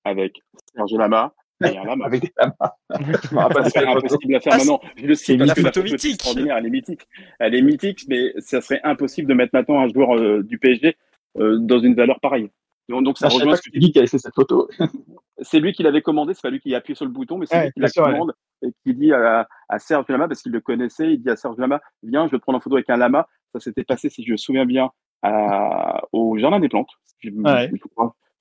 avec 0.03 0.41
Serge 0.75 0.93
Lama 0.93 1.33
et 1.61 1.65
un 1.77 1.83
lama. 1.83 2.05
Avec 2.07 2.21
des 2.21 2.33
lamas. 2.37 3.69
c'est 3.69 3.85
impossible 3.85 4.35
à 4.35 4.39
faire 4.39 4.57
maintenant. 4.57 4.79
Je 4.95 5.01
le 5.03 5.07
parce 5.09 5.23
que 5.23 5.33
la 5.33 5.55
photo 5.55 5.83
mythique. 5.83 6.13
Extraordinaire, 6.13 6.57
elle 6.57 6.65
est 6.65 6.69
mythique. 6.69 7.07
Elle 7.39 7.55
est 7.55 7.61
mythique, 7.61 8.05
mais 8.07 8.33
ça 8.39 8.61
serait 8.61 8.81
impossible 8.83 9.27
de 9.27 9.33
mettre 9.33 9.51
maintenant 9.53 9.79
un 9.79 9.87
joueur 9.89 10.15
euh, 10.15 10.43
du 10.43 10.57
PSG 10.57 10.95
euh, 11.37 11.57
dans 11.59 11.79
une 11.79 11.95
valeur 11.95 12.19
pareille. 12.19 12.49
Donc, 12.87 13.19
ça 13.19 13.27
ah, 13.29 13.33
rejoint 13.33 13.55
ce 13.55 13.61
que 13.61 13.69
tu 13.69 13.77
dis 13.77 13.91
qui 13.91 13.99
a 13.99 14.01
laissé 14.01 14.17
cette 14.17 14.33
photo. 14.33 14.67
c'est 15.41 15.59
lui 15.59 15.73
qui 15.73 15.83
l'avait 15.83 16.01
commandé, 16.01 16.33
c'est 16.33 16.41
pas 16.41 16.49
lui 16.49 16.59
qui 16.59 16.73
a 16.73 16.79
appuyé 16.79 16.95
sur 16.95 17.05
le 17.05 17.11
bouton, 17.11 17.37
mais 17.37 17.45
c'est 17.45 17.65
lui 17.65 17.71
qui 17.71 17.79
la 17.79 17.89
commande 17.89 18.33
et 18.63 18.69
qui 18.83 18.95
dit 18.95 19.13
à, 19.13 19.47
à 19.69 19.79
Serge 19.79 20.05
Lama, 20.09 20.27
parce 20.27 20.41
qu'il 20.41 20.51
le 20.51 20.59
connaissait, 20.59 21.13
il 21.13 21.21
dit 21.21 21.29
à 21.29 21.35
Serge 21.35 21.57
Lama, 21.57 21.81
viens, 22.01 22.25
je 22.25 22.31
vais 22.31 22.37
te 22.37 22.41
prendre 22.41 22.57
en 22.57 22.61
photo 22.61 22.77
avec 22.77 22.89
un 22.89 22.97
lama. 22.97 23.27
Ça 23.53 23.59
s'était 23.59 23.83
passé, 23.83 24.09
si 24.09 24.23
je 24.23 24.31
me 24.31 24.37
souviens 24.37 24.65
bien, 24.65 24.89
à, 25.21 26.01
au 26.11 26.37
Jardin 26.37 26.59
des 26.59 26.69
Plantes. 26.69 26.89
Ouais. 27.23 27.69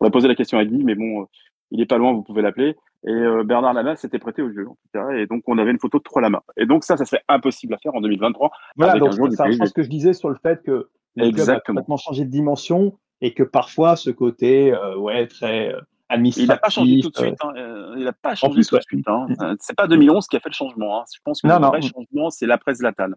On 0.00 0.06
va 0.06 0.10
poser 0.10 0.28
la 0.28 0.34
question 0.34 0.58
à 0.58 0.64
Guy, 0.64 0.84
mais 0.84 0.94
bon, 0.94 1.26
il 1.70 1.80
est 1.80 1.86
pas 1.86 1.98
loin, 1.98 2.12
vous 2.12 2.22
pouvez 2.22 2.42
l'appeler. 2.42 2.76
Et 3.06 3.10
euh, 3.10 3.44
Bernard 3.44 3.74
Lama 3.74 3.96
s'était 3.96 4.18
prêté 4.18 4.42
au 4.42 4.50
jeu, 4.50 4.66
en 4.66 4.72
tout 4.72 4.88
cas. 4.92 5.10
Et 5.12 5.26
donc, 5.26 5.42
on 5.46 5.58
avait 5.58 5.70
une 5.70 5.78
photo 5.78 5.98
de 5.98 6.02
trois 6.02 6.20
lamas. 6.20 6.42
Et 6.56 6.66
donc, 6.66 6.84
ça, 6.84 6.96
ça 6.96 7.04
serait 7.04 7.22
impossible 7.28 7.74
à 7.74 7.78
faire 7.78 7.94
en 7.94 8.00
2023. 8.00 8.50
Voilà, 8.76 8.98
donc, 8.98 9.12
ça 9.34 9.46
ce 9.50 9.72
que 9.72 9.82
je 9.82 9.88
disais 9.88 10.12
sur 10.12 10.28
le 10.28 10.36
fait 10.42 10.62
que 10.62 10.88
le 11.16 11.30
club 11.30 11.48
a 11.48 11.60
complètement 11.60 11.96
changé 11.96 12.24
de 12.24 12.30
dimension 12.30 12.98
et 13.20 13.34
que 13.34 13.42
parfois, 13.42 13.96
ce 13.96 14.10
côté, 14.10 14.72
euh, 14.72 14.96
ouais, 14.96 15.26
très 15.26 15.72
euh, 15.72 15.80
administratif. 16.08 16.44
Il 16.44 16.48
n'a 16.48 16.56
pas 16.56 16.70
changé 16.70 17.00
tout 17.00 17.10
de 17.10 17.16
suite. 17.16 17.34
Hein. 17.42 17.52
Il 17.96 18.04
n'a 18.04 18.12
pas 18.12 18.34
changé 18.34 18.62
tout 18.62 18.76
de 18.76 18.82
suite. 18.82 19.08
Hein. 19.08 19.26
C'est 19.60 19.76
pas 19.76 19.86
2011 19.86 20.26
qui 20.26 20.36
a 20.36 20.40
fait 20.40 20.48
le 20.48 20.54
changement. 20.54 21.00
Hein. 21.00 21.04
Je 21.14 21.20
pense 21.24 21.42
que 21.42 21.46
le 21.46 21.54
vrai 21.54 21.82
changement, 21.82 22.30
c'est 22.30 22.46
l'après 22.46 22.74
Zlatan. 22.74 23.10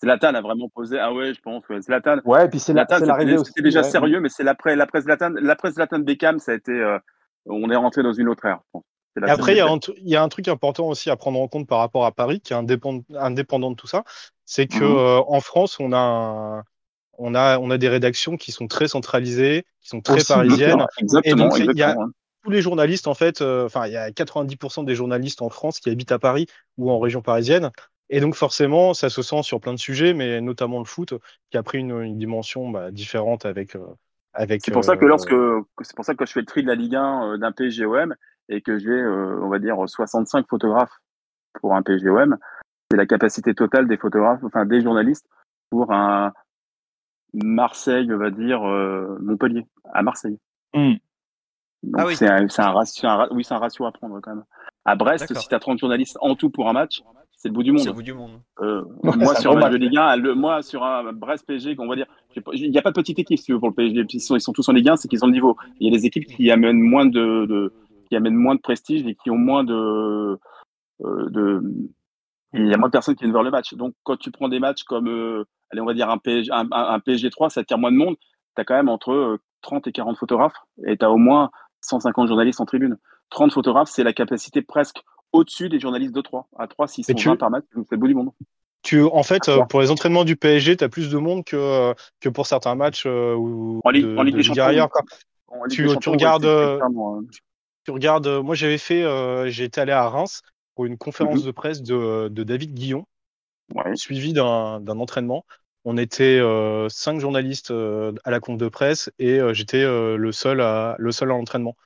Zlatan 0.00 0.34
a 0.34 0.40
vraiment 0.40 0.68
posé. 0.68 0.98
Ah 0.98 1.12
ouais, 1.12 1.32
je 1.34 1.40
pense. 1.40 1.68
Ouais, 1.68 1.80
Zlatan. 1.80 2.18
Ouais, 2.24 2.46
et 2.46 2.48
puis 2.48 2.60
c'est 2.60 2.74
l'arrivée 2.74 3.38
C'était 3.44 3.62
déjà 3.62 3.82
sérieux, 3.82 4.20
mais 4.20 4.28
c'est 4.28 4.44
l'après, 4.44 4.76
l'après 4.76 5.00
Zlatan, 5.00 5.32
l'après 5.40 5.72
Zlatan 5.72 6.00
Beckham, 6.00 6.38
ça 6.38 6.52
a 6.52 6.54
été 6.54 6.98
on 7.46 7.70
est 7.70 7.76
rentré 7.76 8.02
dans 8.02 8.12
une 8.12 8.28
autre 8.28 8.44
ère. 8.46 8.60
Et 9.24 9.30
après, 9.30 9.54
il 9.54 9.58
y, 10.02 10.16
a 10.16 10.22
un, 10.22 10.28
truc 10.28 10.46
important 10.48 10.88
aussi 10.88 11.08
à 11.08 11.16
prendre 11.16 11.40
en 11.40 11.48
compte 11.48 11.66
par 11.66 11.78
rapport 11.78 12.04
à 12.04 12.12
Paris, 12.12 12.40
qui 12.40 12.52
est 12.52 12.56
indépendant, 12.56 13.70
de 13.70 13.76
tout 13.76 13.86
ça, 13.86 14.04
c'est 14.44 14.66
que 14.66 14.84
mhm. 14.84 14.96
euh, 14.96 15.22
en 15.26 15.40
France, 15.40 15.80
on 15.80 15.94
a, 15.94 16.62
on 17.16 17.34
a, 17.34 17.58
on 17.58 17.70
a 17.70 17.78
des 17.78 17.88
rédactions 17.88 18.36
qui 18.36 18.52
sont 18.52 18.66
très 18.66 18.88
centralisées, 18.88 19.64
qui 19.80 19.88
sont 19.88 20.02
très 20.02 20.22
parisiennes. 20.22 20.84
et 21.24 21.34
donc, 21.34 21.58
il 21.58 21.78
y 21.78 21.82
a 21.82 21.96
tous 22.44 22.50
les 22.50 22.60
journalistes, 22.60 23.06
en 23.06 23.14
fait, 23.14 23.40
euh, 23.40 23.64
enfin, 23.64 23.86
il 23.86 23.94
y 23.94 23.96
a 23.96 24.10
90% 24.10 24.84
des 24.84 24.94
journalistes 24.94 25.40
en 25.40 25.48
France 25.48 25.80
qui 25.80 25.88
habitent 25.88 26.12
à 26.12 26.18
Paris 26.18 26.46
ou 26.76 26.90
en 26.90 26.98
région 26.98 27.22
parisienne. 27.22 27.70
Et 28.08 28.20
donc, 28.20 28.34
forcément, 28.34 28.94
ça 28.94 29.10
se 29.10 29.22
sent 29.22 29.42
sur 29.42 29.60
plein 29.60 29.74
de 29.74 29.78
sujets, 29.78 30.14
mais 30.14 30.40
notamment 30.40 30.78
le 30.78 30.84
foot, 30.84 31.14
qui 31.50 31.56
a 31.56 31.62
pris 31.62 31.78
une, 31.78 32.16
dimension 32.18 32.70
bah, 32.70 32.90
différente 32.90 33.44
avec, 33.44 33.74
euh, 33.74 33.80
c'est 34.60 34.72
pour 34.72 34.84
ça 34.84 34.96
que 34.96 35.04
euh, 35.04 35.08
lorsque 35.08 35.34
c'est 35.82 35.96
pour 35.96 36.04
ça 36.04 36.12
que 36.12 36.18
quand 36.18 36.26
je 36.26 36.32
fais 36.32 36.40
le 36.40 36.46
tri 36.46 36.62
de 36.62 36.68
la 36.68 36.74
Ligue 36.74 36.96
1 36.96 37.34
euh, 37.34 37.38
d'un 37.38 37.52
PGOM 37.52 38.14
et 38.48 38.60
que 38.60 38.78
j'ai 38.78 38.90
euh, 38.90 39.40
on 39.42 39.48
va 39.48 39.58
dire 39.58 39.76
65 39.86 40.46
photographes 40.48 40.98
pour 41.60 41.74
un 41.74 41.82
PGOM, 41.82 42.36
c'est 42.90 42.96
la 42.96 43.06
capacité 43.06 43.54
totale 43.54 43.88
des 43.88 43.96
photographes, 43.96 44.44
enfin 44.44 44.66
des 44.66 44.82
journalistes 44.82 45.26
pour 45.70 45.92
un 45.92 46.32
Marseille, 47.32 48.08
on 48.12 48.18
va 48.18 48.30
dire 48.30 48.60
Montpellier 49.20 49.66
à 49.92 50.02
Marseille. 50.02 50.38
Hmm. 50.74 50.94
ah 51.94 52.06
oui. 52.06 52.16
c'est 52.16 52.28
un, 52.28 52.46
un, 52.46 52.70
ratio, 52.70 53.08
oui, 53.32 53.44
c'est 53.44 53.54
un 53.54 53.58
ratio 53.58 53.86
à 53.86 53.92
prendre 53.92 54.20
quand 54.20 54.34
même. 54.34 54.44
À 54.84 54.94
Brest, 54.94 55.34
si 55.34 55.48
tu 55.48 55.54
as 55.54 55.58
30 55.58 55.78
journalistes 55.78 56.18
en 56.20 56.36
tout 56.36 56.50
pour 56.50 56.68
un 56.68 56.72
match, 56.72 57.02
c'est 57.36 57.48
le 57.48 57.54
bout 57.54 57.62
du 57.62 57.72
monde. 57.72 57.86
Le 57.86 57.92
bout 57.92 58.02
du 58.02 58.14
monde. 58.14 58.40
Euh, 58.60 58.82
moi, 59.02 59.34
sur 59.34 59.52
un 59.52 59.60
match 59.60 59.72
de 59.72 59.76
Ligue 59.76 59.96
1, 59.96 60.16
le, 60.16 60.34
moi, 60.34 60.62
sur 60.62 60.82
un 60.82 61.12
Brest 61.12 61.46
PSG, 61.46 61.76
on 61.78 61.86
va 61.86 61.94
dire, 61.94 62.06
il 62.54 62.70
n'y 62.70 62.78
a 62.78 62.82
pas 62.82 62.90
de 62.90 62.94
petite 62.94 63.18
équipe, 63.18 63.38
si 63.38 63.44
tu 63.44 63.52
veux, 63.52 63.58
pour 63.58 63.68
le 63.68 63.74
PSG. 63.74 64.06
Ils 64.10 64.20
sont, 64.20 64.36
ils 64.36 64.40
sont 64.40 64.52
tous 64.52 64.66
en 64.68 64.72
Ligue 64.72 64.88
1, 64.88 64.96
c'est 64.96 65.08
qu'ils 65.08 65.22
ont 65.22 65.28
le 65.28 65.34
niveau. 65.34 65.56
Il 65.78 65.86
y 65.86 65.94
a 65.94 65.96
des 65.96 66.06
équipes 66.06 66.26
qui 66.26 66.50
amènent 66.50 66.80
moins 66.80 67.04
de, 67.04 67.44
de, 67.44 67.74
qui 68.08 68.16
amènent 68.16 68.34
moins 68.34 68.54
de 68.54 68.60
prestige 68.60 69.06
et 69.06 69.14
qui 69.14 69.30
ont 69.30 69.36
moins 69.36 69.64
de, 69.64 70.38
euh, 71.04 71.30
de, 71.30 71.62
il 72.54 72.68
y 72.68 72.74
a 72.74 72.78
moins 72.78 72.88
de 72.88 72.92
personnes 72.92 73.14
qui 73.14 73.24
viennent 73.24 73.32
voir 73.32 73.44
le 73.44 73.50
match. 73.50 73.74
Donc, 73.74 73.94
quand 74.02 74.16
tu 74.16 74.30
prends 74.30 74.48
des 74.48 74.58
matchs 74.58 74.84
comme, 74.84 75.08
euh, 75.08 75.44
allez, 75.70 75.82
on 75.82 75.86
va 75.86 75.92
dire 75.92 76.08
un 76.08 76.16
PSG, 76.16 76.50
un, 76.52 76.66
un 76.72 77.00
PSG 77.00 77.28
3, 77.28 77.50
ça 77.50 77.60
attire 77.60 77.76
moins 77.76 77.92
de 77.92 77.98
monde. 77.98 78.16
Tu 78.56 78.62
as 78.62 78.64
quand 78.64 78.76
même 78.76 78.88
entre 78.88 79.38
30 79.60 79.86
et 79.88 79.92
40 79.92 80.16
photographes 80.16 80.56
et 80.86 80.96
tu 80.96 81.04
as 81.04 81.10
au 81.10 81.18
moins 81.18 81.50
150 81.82 82.28
journalistes 82.28 82.60
en 82.62 82.64
tribune. 82.64 82.96
30 83.28 83.52
photographes, 83.52 83.90
c'est 83.90 84.04
la 84.04 84.12
capacité 84.12 84.62
presque 84.62 85.02
au-dessus 85.32 85.68
des 85.68 85.80
journalistes 85.80 86.14
de 86.14 86.20
3. 86.20 86.48
À 86.58 86.66
3, 86.66 86.88
s'ils 86.88 87.04
sont 87.04 87.14
tu... 87.14 87.28
20 87.28 87.36
par 87.36 87.50
match, 87.50 87.64
c'est 87.74 87.92
le 87.92 87.96
bout 87.96 88.08
du 88.08 88.14
monde. 88.14 88.30
Tu, 88.82 89.02
en 89.02 89.22
fait, 89.24 89.48
ah, 89.48 89.66
pour 89.68 89.80
les 89.80 89.90
entraînements 89.90 90.24
du 90.24 90.36
PSG, 90.36 90.76
tu 90.76 90.84
as 90.84 90.88
plus 90.88 91.10
de 91.10 91.18
monde 91.18 91.44
que, 91.44 91.92
que 92.20 92.28
pour 92.28 92.46
certains 92.46 92.76
matchs 92.76 93.04
ou 93.04 93.80
en, 93.82 93.90
Ligue, 93.90 94.06
de, 94.06 94.16
en 94.16 94.22
Ligue 94.22 94.36
des 94.36 94.44
Champions. 94.44 94.88
Tu, 95.70 95.88
tu, 96.00 96.08
regardes, 96.08 96.48
tu 97.84 97.90
regardes, 97.90 98.28
moi 98.28 98.54
j'avais 98.54 98.78
fait, 98.78 99.02
euh, 99.02 99.48
été 99.48 99.80
allé 99.80 99.92
à 99.92 100.08
Reims 100.08 100.42
pour 100.74 100.86
une 100.86 100.98
conférence 100.98 101.40
mhm. 101.40 101.46
de 101.46 101.50
presse 101.52 101.82
de, 101.82 102.28
de 102.28 102.42
David 102.42 102.74
Guillon, 102.74 103.06
suivi 103.94 104.32
d'un 104.32 104.86
entraînement. 104.88 105.44
On 105.84 105.96
était 105.96 106.38
euh, 106.40 106.88
cinq 106.88 107.20
journalistes 107.20 107.70
euh, 107.70 108.12
à 108.24 108.32
la 108.32 108.40
conf 108.40 108.58
de 108.58 108.68
presse 108.68 109.10
et 109.20 109.38
j'étais 109.52 109.84
le 109.84 110.32
seul 110.32 110.60
à 110.60 110.96
le 110.98 111.12
seul 111.12 111.30
à 111.30 111.34
l'entraînement. 111.34 111.76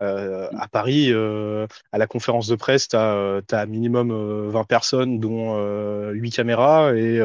À 0.00 0.68
Paris, 0.70 1.12
à 1.12 1.98
la 1.98 2.06
conférence 2.06 2.48
de 2.48 2.56
presse, 2.56 2.88
tu 2.88 2.96
as, 2.96 3.66
minimum 3.66 4.48
20 4.48 4.64
personnes, 4.64 5.20
dont 5.20 6.10
8 6.10 6.30
caméras, 6.30 6.94
et, 6.94 7.20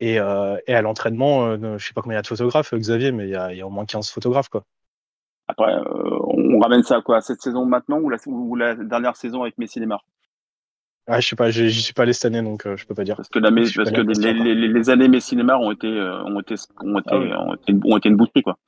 et, 0.00 0.14
et 0.14 0.18
à 0.18 0.82
l'entraînement, 0.82 1.56
je 1.78 1.84
sais 1.84 1.94
pas 1.94 2.02
combien 2.02 2.16
il 2.16 2.18
y 2.18 2.20
a 2.20 2.22
de 2.22 2.26
photographes, 2.26 2.74
Xavier, 2.74 3.12
mais 3.12 3.24
il 3.24 3.30
y 3.30 3.36
a, 3.36 3.52
y 3.52 3.60
a, 3.60 3.66
au 3.66 3.70
moins 3.70 3.86
15 3.86 4.10
photographes. 4.10 4.48
Quoi. 4.48 4.64
Après, 5.48 5.74
on 5.84 6.58
ramène 6.60 6.82
ça 6.82 6.96
à 6.96 7.02
quoi 7.02 7.20
Cette 7.20 7.40
saison 7.40 7.66
maintenant 7.66 7.98
ou 7.98 8.08
la, 8.08 8.18
ou 8.26 8.54
la 8.54 8.74
dernière 8.74 9.16
saison 9.16 9.42
avec 9.42 9.58
Messi 9.58 9.80
Neymar? 9.80 10.04
Ah, 11.06 11.18
je 11.18 11.26
sais 11.26 11.36
pas, 11.36 11.50
j'y 11.50 11.72
suis 11.72 11.92
pas 11.92 12.02
allé 12.02 12.12
cette 12.12 12.26
année, 12.26 12.42
donc 12.42 12.66
euh, 12.66 12.76
je 12.76 12.86
peux 12.86 12.94
pas 12.94 13.02
dire. 13.02 13.16
Parce 13.16 13.28
que, 13.28 13.40
la, 13.40 13.50
parce 13.50 13.90
que 13.90 14.00
les, 14.00 14.54
les, 14.54 14.68
les, 14.68 14.90
années 14.90 15.08
Messi 15.08 15.34
Neymar 15.34 15.60
ont 15.60 15.72
été, 15.72 15.88
euh, 15.88 16.22
ont 16.22 16.38
été, 16.38 16.54
ont 16.82 16.98
été, 16.98 17.10
ah 17.12 17.42
ont 17.42 17.54
été, 17.54 17.74
ont 17.82 17.96
été 17.96 18.08
une 18.08 18.16
boucherie 18.16 18.42
quoi. 18.44 18.58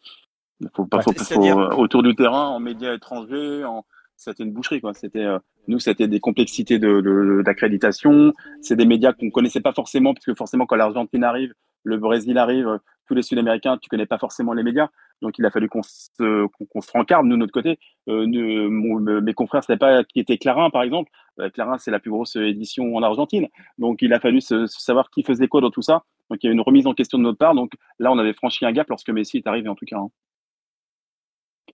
Faut 0.74 0.86
pas, 0.86 1.02
faut, 1.02 1.12
faut, 1.12 1.44
euh, 1.44 1.74
autour 1.76 2.02
du 2.02 2.14
terrain, 2.14 2.48
en 2.48 2.60
médias 2.60 2.94
étrangers, 2.94 3.64
en, 3.64 3.84
c'était 4.16 4.44
une 4.44 4.52
boucherie 4.52 4.80
quoi. 4.80 4.94
C'était 4.94 5.26
nous, 5.68 5.78
c'était 5.78 6.08
des 6.08 6.20
complexités 6.20 6.78
de 6.78 7.42
d'accréditation. 7.44 8.32
C'est 8.60 8.76
des 8.76 8.86
médias 8.86 9.12
qu'on 9.12 9.30
connaissait 9.30 9.60
pas 9.60 9.72
forcément, 9.72 10.14
parce 10.14 10.26
que 10.26 10.34
forcément 10.34 10.66
quand 10.66 10.76
l'Argentine 10.76 11.24
arrive, 11.24 11.54
le 11.84 11.96
Brésil 11.96 12.38
arrive, 12.38 12.78
tous 13.06 13.14
les 13.14 13.22
Sud-Américains, 13.22 13.78
tu 13.78 13.88
connais 13.88 14.06
pas 14.06 14.18
forcément 14.18 14.52
les 14.52 14.62
médias. 14.62 14.88
Donc 15.20 15.38
il 15.38 15.46
a 15.46 15.50
fallu 15.50 15.68
qu'on 15.68 15.82
se, 15.82 16.46
qu'on 16.46 16.80
se 16.80 16.90
rencarde, 16.92 17.26
nous, 17.26 17.34
de 17.34 17.40
notre 17.40 17.52
côté. 17.52 17.78
Euh, 18.08 18.26
mes 18.26 19.34
confrères, 19.34 19.64
ce 19.64 19.72
pas 19.74 20.04
qui 20.04 20.20
était 20.20 20.38
Clarin, 20.38 20.70
par 20.70 20.82
exemple. 20.82 21.10
Euh, 21.40 21.50
Clarin, 21.50 21.78
c'est 21.78 21.90
la 21.90 22.00
plus 22.00 22.10
grosse 22.10 22.36
édition 22.36 22.94
en 22.96 23.02
Argentine. 23.02 23.48
Donc 23.78 24.02
il 24.02 24.12
a 24.12 24.20
fallu 24.20 24.40
se, 24.40 24.66
savoir 24.66 25.10
qui 25.10 25.22
faisait 25.22 25.48
quoi 25.48 25.60
dans 25.60 25.70
tout 25.70 25.82
ça. 25.82 26.02
Donc 26.30 26.42
il 26.42 26.46
y 26.46 26.50
a 26.50 26.52
une 26.52 26.60
remise 26.60 26.86
en 26.86 26.94
question 26.94 27.18
de 27.18 27.24
notre 27.24 27.38
part. 27.38 27.54
Donc 27.54 27.72
là, 27.98 28.10
on 28.12 28.18
avait 28.18 28.34
franchi 28.34 28.64
un 28.64 28.72
gap 28.72 28.88
lorsque 28.88 29.10
Messi 29.10 29.38
est 29.38 29.46
arrivé, 29.46 29.68
en 29.68 29.74
tout 29.74 29.86
cas. 29.86 29.98
Hein. 29.98 30.08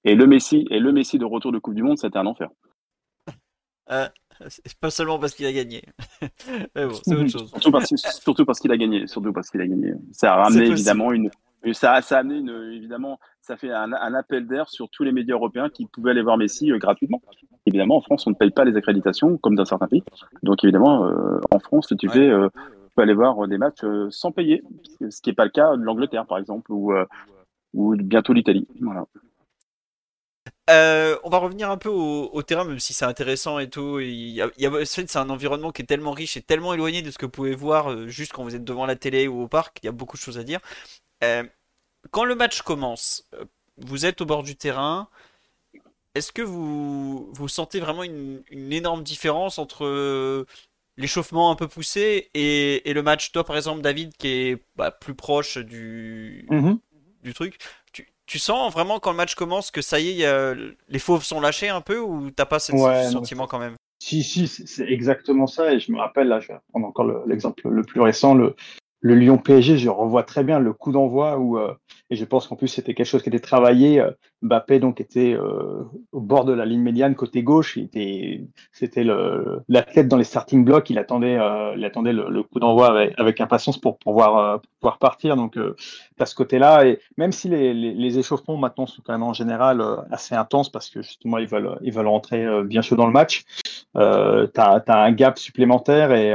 Et 0.09 0.14
le 0.14 0.26
Messi, 0.26 0.66
et 0.70 0.78
le 0.78 0.90
Messi 0.90 1.18
de 1.18 1.26
retour 1.26 1.52
de 1.52 1.59
Coupe 1.59 1.74
du 1.74 1.82
Monde, 1.82 1.98
c'était 1.98 2.18
un 2.18 2.26
enfer. 2.26 2.48
Euh, 3.90 4.06
pas 4.82 4.90
seulement 4.90 5.18
parce 5.18 5.34
qu'il 5.34 5.46
a 5.46 5.52
gagné. 5.52 5.82
Mais 6.74 6.84
bon, 6.84 6.92
c'est 7.02 7.14
autre 7.14 7.30
chose. 7.30 7.48
Surtout 7.48 7.70
parce, 7.70 7.94
surtout 8.20 8.44
parce 8.44 8.61
qu'il 8.61 8.70
a 8.70 8.76
gagné. 8.76 9.06
Surtout 9.06 9.32
parce 9.32 9.48
qu'il 9.48 9.62
a 9.62 9.66
gagné. 9.66 9.94
Ça 10.12 10.34
a 10.34 10.42
ramené 10.42 10.66
évidemment 10.66 11.11
une, 11.11 11.30
ça, 11.72 12.00
ça 12.02 12.16
a 12.16 12.20
amené 12.20 12.38
une, 12.38 12.72
évidemment, 12.74 13.18
ça 13.40 13.56
fait 13.56 13.72
un, 13.72 13.92
appel 13.92 14.46
d'air 14.46 14.68
sur 14.68 14.90
tous 14.90 15.04
les 15.04 15.12
médias 15.12 15.36
européens 15.36 15.70
qui 15.70 15.86
pouvaient 15.86 16.11
aller 16.11 16.20
voir 16.20 16.36
Messi 16.36 16.70
euh, 16.70 16.76
gratuitement. 16.76 17.22
Évidemment, 17.64 17.96
en 17.96 18.00
France, 18.02 18.26
on 18.26 18.30
ne 18.30 18.34
paye 18.34 18.50
pas 18.50 18.66
les 18.66 18.76
accréditations 18.76 19.38
comme 19.38 19.54
dans 19.54 19.64
certains 19.64 19.88
pays. 19.88 20.04
Donc, 20.42 20.62
évidemment, 20.62 21.06
euh, 21.06 21.40
en 21.50 21.59
France, 21.59 21.92
tu 21.98 22.11
fais, 22.11 22.28
euh, 22.28 22.50
aller 22.98 23.14
voir 23.14 23.46
des 23.46 23.59
matchs 23.59 23.84
sans 24.11 24.32
payer, 24.32 24.62
ce 25.09 25.22
qui 25.22 25.30
n'est 25.30 25.34
pas 25.34 25.44
le 25.44 25.50
cas 25.50 25.76
de 25.76 25.82
l'Angleterre, 25.82 26.26
par 26.26 26.36
exemple, 26.36 26.72
ou, 26.72 26.92
ou 27.72 27.96
bientôt 27.96 28.32
l'Italie. 28.32 28.66
Voilà. 28.80 29.06
On 30.69 31.31
va 31.31 31.39
revenir 31.39 31.71
un 31.71 31.79
peu 31.79 31.89
au, 31.89 32.43
terrain, 32.43 32.64
même 32.64 32.79
si 32.79 32.95
c'est 32.95 33.05
intéressant 33.05 33.59
et 33.59 33.71
tout. 33.71 34.01
Il 34.01 34.31
y 34.31 34.43
a, 34.43 34.51
c'est 34.85 35.16
un 35.16 35.31
environnement 35.31 35.73
qui 35.73 35.83
est 35.83 35.87
tellement 35.87 36.12
riche 36.12 36.37
et 36.37 36.43
tellement 36.43 36.75
éloigné 36.75 37.03
de 37.03 37.11
ce 37.11 37.19
que 37.19 37.27
vous 37.27 37.33
pouvez 37.33 37.55
voir 37.55 38.09
juste 38.09 38.33
quand 38.33 38.45
vous 38.45 38.55
êtes 38.55 38.64
devant 38.64 38.87
la 38.87 38.97
télé 38.97 39.29
ou 39.29 39.43
au 39.43 39.49
parc. 39.49 39.79
Il 39.83 39.87
y 39.87 39.89
a 39.89 39.93
beaucoup 39.93 40.16
de 40.16 40.23
choses 40.23 40.39
à 40.39 40.45
dire. 40.45 40.61
Euh, 41.25 41.45
quand 42.11 42.25
le 42.25 42.35
match 42.35 42.62
commence, 42.62 43.25
euh, 43.35 43.45
vous 43.77 44.07
êtes 44.07 44.21
au 44.21 44.27
bord 44.27 44.43
du 44.43 44.57
terrain. 44.57 45.09
Est-ce 46.14 46.33
que 46.33 46.43
vous, 46.43 47.31
vous 47.33 47.49
sentez 47.49 47.81
vraiment 47.81 48.03
une, 48.03 48.43
énorme 48.51 49.03
différence 49.03 49.59
entre 49.59 49.85
euh, 49.85 50.47
l'échauffement 50.97 51.51
un 51.51 51.55
peu 51.55 51.69
poussé 51.69 52.31
et, 52.35 52.93
le 52.93 53.03
match? 53.03 53.33
Toi, 53.33 53.45
par 53.45 53.57
exemple, 53.57 53.83
David, 53.83 54.16
qui 54.16 54.29
est 54.29 54.64
bah, 54.77 54.91
plus 54.91 55.14
proche 55.14 55.59
du, 55.59 56.47
mhm. 56.51 56.79
du 57.23 57.35
truc, 57.35 57.59
tu, 58.29 58.39
sens 58.39 58.72
vraiment 58.72 59.01
quand 59.01 59.11
le 59.11 59.16
match 59.16 59.35
commence 59.35 59.70
que 59.70 59.83
ça 59.83 59.99
y 59.99 60.22
est, 60.22 60.55
les 60.89 60.99
fauves 60.99 61.24
sont 61.24 61.41
lâchés 61.41 61.68
un 61.68 61.81
peu 61.81 61.99
ou 61.99 62.31
t'as 62.31 62.47
pas 62.47 62.59
ce 62.59 62.72
sentiment 63.11 63.47
quand 63.47 63.59
même? 63.59 63.74
Si, 64.01 64.22
si, 64.22 64.47
c'est 64.47 64.87
exactement 64.87 65.47
ça. 65.47 65.72
Et 65.72 65.81
je 65.81 65.91
me 65.91 65.99
rappelle, 65.99 66.29
là, 66.29 66.41
je 66.41 66.49
vais 66.49 66.59
prendre 66.70 66.87
encore 66.87 67.26
l'exemple 67.26 67.68
le, 67.68 67.83
plus 67.83 68.01
récent, 68.01 68.35
le, 68.35 68.55
le 69.01 69.14
Lyon 69.14 69.39
PSG, 69.39 69.79
je 69.79 69.89
revois 69.89 70.22
très 70.22 70.45
bien 70.45 70.59
le 70.61 70.72
coup 70.72 70.93
d'envoi 70.93 71.39
où, 71.39 71.59
euh, 71.59 71.74
et 72.11 72.16
je 72.16 72.24
pense 72.24 72.46
qu'en 72.46 72.56
plus 72.56 72.68
c'était 72.68 72.94
quelque 72.94 73.06
chose 73.06 73.22
qui 73.22 73.28
était 73.28 73.38
travaillé. 73.38 74.00
Euh, 74.00 74.11
Mbappé 74.42 74.78
donc 74.78 75.00
était 75.00 75.32
euh, 75.32 75.82
au 76.12 76.20
bord 76.20 76.44
de 76.44 76.52
la 76.52 76.64
ligne 76.64 76.80
médiane 76.80 77.14
côté 77.14 77.42
gauche. 77.42 77.76
Il 77.76 77.84
était, 77.84 78.44
c'était 78.72 79.04
l'athlète 79.68 80.09
dans 80.09 80.16
les 80.16 80.24
starting 80.24 80.64
blocks. 80.64 80.88
Il 80.90 80.98
attendait, 80.98 81.38
il 81.76 81.84
attendait 81.84 82.12
le, 82.12 82.42
coup 82.44 82.61
d'envoi 82.61 82.96
avec, 83.18 83.40
impatience 83.40 83.78
pour 83.78 83.98
pouvoir 83.98 84.61
partir. 85.00 85.34
Donc 85.34 85.59
à 86.20 86.26
ce 86.26 86.36
côté-là, 86.36 86.86
et 86.86 87.00
même 87.16 87.32
si 87.32 87.48
les, 87.48 88.18
échauffements 88.18 88.56
maintenant 88.56 88.86
sont 88.86 89.02
quand 89.04 89.12
même 89.12 89.24
en 89.24 89.32
général 89.32 89.82
assez 90.11 90.36
intenses 90.36 90.70
parce 90.70 90.88
que 90.88 91.02
justement 91.02 91.38
ils 91.38 91.48
veulent 91.48 91.78
ils 91.82 91.92
veulent 91.92 92.06
rentrer 92.06 92.46
bien 92.62 92.80
chaud 92.80 92.94
dans 92.94 93.06
le 93.06 93.12
match. 93.12 93.44
Euh, 93.96 94.46
tu 94.54 94.61
as, 94.61 94.82
un 94.86 95.12
gap 95.12 95.38
supplémentaire 95.38 96.12
et, 96.12 96.32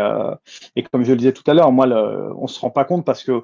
comme 0.91 1.03
je 1.03 1.11
le 1.11 1.17
disais 1.17 1.34
tout 1.34 1.49
à 1.49 1.53
l'heure, 1.53 1.71
moi 1.71 1.86
le, 1.86 2.34
on 2.38 2.47
se 2.47 2.59
rend 2.59 2.69
pas 2.69 2.84
compte 2.84 3.05
parce 3.05 3.24
que 3.24 3.32
euh, 3.32 3.41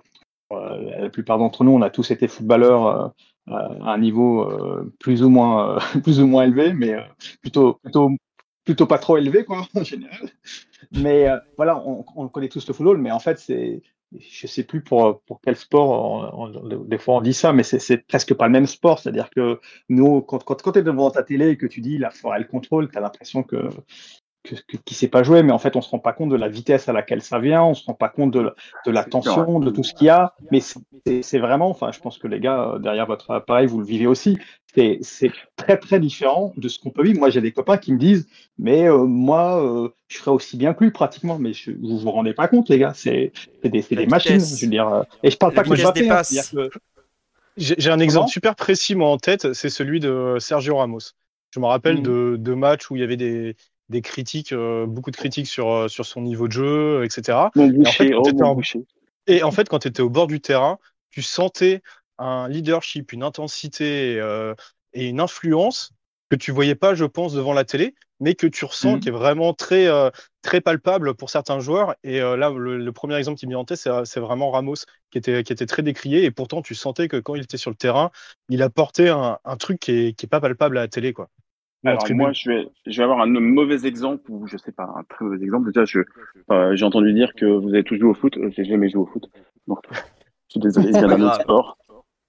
la 0.52 1.10
plupart 1.10 1.38
d'entre 1.38 1.64
nous, 1.64 1.72
on 1.72 1.82
a 1.82 1.90
tous 1.90 2.12
été 2.12 2.28
footballeurs 2.28 2.88
euh, 2.88 3.54
à 3.82 3.94
un 3.94 3.98
niveau 3.98 4.44
euh, 4.44 4.94
plus 5.00 5.24
ou 5.24 5.30
moins 5.30 5.80
plus 6.04 6.20
ou 6.20 6.28
moins 6.28 6.44
élevé, 6.44 6.74
mais 6.74 6.96
plutôt 7.42 7.74
plutôt 7.76 8.12
plutôt 8.66 8.86
pas 8.86 9.00
trop 9.00 9.18
élevé 9.18 9.46
quoi 9.46 9.68
en 9.76 9.84
général. 9.84 10.30
Mais 10.92 11.28
voilà, 11.58 11.84
on, 11.86 12.28
connaît 12.30 12.50
tous 12.50 12.68
le 12.68 12.74
football, 12.74 12.98
mais 12.98 13.12
en 13.12 13.20
fait 13.20 13.40
c'est 13.40 13.82
je 14.18 14.48
sais 14.48 14.64
plus 14.64 14.82
pour, 14.82 15.22
quel 15.44 15.56
sport, 15.56 16.50
des 16.88 16.98
fois 16.98 17.18
on 17.18 17.22
dit 17.22 17.34
ça, 17.34 17.54
mais 17.54 17.62
c'est 17.62 17.98
presque 18.08 18.34
pas 18.34 18.48
le 18.48 18.52
même 18.52 18.66
sport. 18.66 18.98
C'est-à-dire 19.00 19.30
que 19.30 19.60
nous, 19.88 20.22
quand, 20.22 20.44
quand, 20.44 20.62
quand 20.62 20.72
tu 20.72 20.80
es 20.80 20.84
devant 20.84 21.12
ta 21.12 21.22
télé 21.22 21.50
et 21.50 21.58
que 21.58 21.68
tu 21.68 21.82
dis 21.82 22.00
la 22.00 22.10
forêt 22.10 22.40
le 22.40 22.46
contrôle, 22.46 22.90
tu 22.90 22.98
as 22.98 23.02
l'impression 23.02 23.44
que 23.44 23.70
que, 24.44 24.56
que, 24.56 24.78
qui 24.78 24.94
s'est 24.94 25.08
pas 25.08 25.24
joué, 25.24 25.44
mais 25.44 25.52
en 25.52 25.60
fait, 25.60 25.76
on 25.76 25.82
se 25.82 25.90
rend 25.90 26.00
pas 26.00 26.14
compte 26.14 26.30
de 26.30 26.36
la 26.36 26.48
vitesse 26.48 26.88
à 26.88 26.94
laquelle 26.94 27.22
ça 27.22 27.40
vient, 27.40 27.64
on 27.64 27.74
se 27.74 27.86
rend 27.86 27.94
pas 27.94 28.10
compte 28.10 28.32
de, 28.32 28.54
de 28.86 28.92
la 28.92 29.04
tension, 29.04 29.60
de 29.60 29.70
tout 29.70 29.84
ce 29.84 29.94
qu'il 29.94 30.08
y 30.08 30.10
a. 30.10 30.34
Mais 30.52 30.62
c'est 30.62 31.40
vraiment, 31.40 31.70
enfin, 31.70 31.92
je 31.92 32.00
pense 32.00 32.18
que 32.18 32.28
les 32.28 32.40
gars 32.40 32.72
euh, 32.74 32.80
derrière 32.80 33.06
votre 33.06 33.32
appareil, 33.32 33.68
vous 33.68 33.80
le 33.80 33.86
vivez 33.86 34.08
aussi. 34.08 34.38
C'est 35.02 35.32
très 35.56 35.78
très 35.78 36.00
différent 36.00 36.54
de 36.56 36.68
ce 36.70 36.80
qu'on 36.80 36.92
peut 36.92 37.04
vivre. 37.04 37.20
Moi, 37.20 37.30
j'ai 37.32 37.42
des 37.42 37.52
copains 37.52 37.78
qui 37.78 37.92
me 37.92 37.98
disent, 37.98 38.28
mais 38.58 38.88
euh, 38.88 39.04
moi, 39.06 39.62
euh, 39.62 39.90
je 40.08 40.20
ferais 40.20 40.32
aussi 40.32 40.58
bien 40.58 40.74
que 40.74 40.84
lui 40.84 40.92
pratiquement. 40.92 41.38
Mais 41.40 41.54
je, 41.54 41.72
vous 41.72 41.98
vous 41.98 42.12
rendez 42.12 42.34
pas 42.34 42.48
compte, 42.48 42.70
les 42.70 42.78
gars. 42.80 42.94
C'est 42.94 43.34
des, 43.64 43.70
des 43.70 44.06
machines. 44.06 44.40
Je 44.40 44.66
veux 44.66 44.72
dire, 44.72 45.06
et 45.24 45.32
je 45.32 45.38
parle 45.38 45.54
pas 45.54 45.64
que 45.64 45.70
Mbappé. 45.70 46.10
Hein, 46.10 46.22
que... 46.52 46.70
J'ai 47.58 47.90
un 47.90 48.00
exemple 48.00 48.30
super 48.30 48.56
précis 48.56 48.96
moi 48.96 49.10
en 49.10 49.18
tête, 49.18 49.52
c'est 49.54 49.70
celui 49.70 50.00
de 50.00 50.38
Sergio 50.40 50.78
Ramos. 50.78 51.12
Je 51.52 51.60
me 51.60 51.66
rappelle 51.66 52.00
mmh. 52.00 52.04
de, 52.04 52.36
de 52.40 52.54
matchs 52.54 52.90
où 52.90 52.96
il 52.96 53.02
y 53.02 53.04
avait 53.04 53.18
des, 53.18 53.56
des 53.90 54.02
critiques, 54.02 54.54
euh, 54.54 54.86
beaucoup 54.86 55.12
de 55.12 55.18
critiques 55.18 55.48
sur, 55.48 55.72
euh, 55.72 55.88
sur 55.88 56.06
son 56.06 56.22
niveau 56.22 56.48
de 56.48 56.54
jeu, 56.54 57.04
etc. 57.04 57.50
et, 59.28 59.44
en 59.44 59.52
fait, 59.52 59.68
quand 59.68 59.80
tu 59.80 59.88
étais 59.88 60.02
au 60.02 60.10
bord 60.10 60.28
du 60.28 60.42
terrain, 60.42 60.78
tu 61.10 61.22
sentais 61.22 61.82
un 62.18 62.48
leadership, 62.48 63.12
une 63.12 63.24
intensité 63.24 64.20
euh, 64.20 64.54
et 64.94 65.08
une 65.08 65.20
influence 65.20 65.92
que 66.30 66.36
tu 66.36 66.52
voyais 66.52 66.76
pas, 66.76 66.94
je 66.94 67.06
pense, 67.06 67.34
devant 67.34 67.54
la 67.54 67.64
télé, 67.64 67.96
mais 68.20 68.36
que 68.36 68.46
tu 68.46 68.66
ressens 68.66 68.94
mhm. 68.96 69.00
qui 69.00 69.10
est 69.10 69.12
vraiment 69.12 69.54
très, 69.54 69.88
très 70.44 70.62
palpable 70.62 71.16
pour 71.16 71.32
certains 71.32 71.60
joueurs. 71.60 71.96
Et 72.04 72.20
là, 72.20 72.52
le, 72.52 72.92
premier 72.92 73.16
exemple 73.16 73.40
qui 73.40 73.48
me 73.48 73.52
vient 73.52 73.60
en 73.60 73.66
tête, 73.66 73.80
c'est 74.04 74.20
vraiment 74.20 74.52
Ramos, 74.52 74.76
qui 75.10 75.18
était, 75.18 75.44
qui 75.44 75.54
était 75.54 75.66
très 75.66 75.82
décrié. 75.82 76.26
Et 76.26 76.30
pourtant, 76.30 76.62
tu 76.62 76.76
sentais 76.76 77.08
que 77.08 77.18
quand 77.18 77.34
il 77.34 77.42
était 77.42 77.58
sur 77.58 77.72
le 77.72 77.78
terrain, 77.78 78.12
il 78.50 78.62
apportait 78.62 79.10
un, 79.10 79.40
un 79.44 79.58
truc 79.58 79.80
qui 79.80 79.92
est, 79.92 80.14
qui 80.14 80.28
est 80.28 80.30
pas 80.30 80.42
palpable 80.42 80.78
à 80.78 80.82
la 80.82 80.88
télé. 80.88 81.14
quoi. 81.14 81.30
Alors 81.86 82.04
moi, 82.12 82.34
je 82.34 82.50
vais, 82.50 82.68
je 82.88 82.98
vais 82.98 83.04
avoir 83.04 83.22
un 83.22 83.28
mauvais 83.28 83.86
exemple 83.86 84.30
ou 84.30 84.48
je 84.48 84.58
sais 84.58 84.72
pas, 84.72 84.84
un 84.98 85.04
très 85.04 85.24
mauvais 85.24 85.42
exemple. 85.44 85.68
Déjà, 85.68 85.86
je, 85.86 86.00
euh, 86.52 86.76
j'ai 86.76 86.86
entendu 86.86 87.14
dire 87.14 87.34
que 87.36 87.46
vous 87.46 87.70
avez 87.70 87.84
tous 87.84 87.98
joué 87.98 88.10
au 88.10 88.14
foot. 88.14 88.38
J'ai 88.50 88.66
jamais 88.66 88.90
joué 88.90 89.02
au 89.02 89.06
foot. 89.06 89.30
Donc, 89.68 89.80
je 89.92 89.98
suis 90.50 90.60
désolé, 90.60 90.90
viens 90.92 91.08
d'un 91.08 91.22
autre 91.22 91.42
sport. 91.42 91.78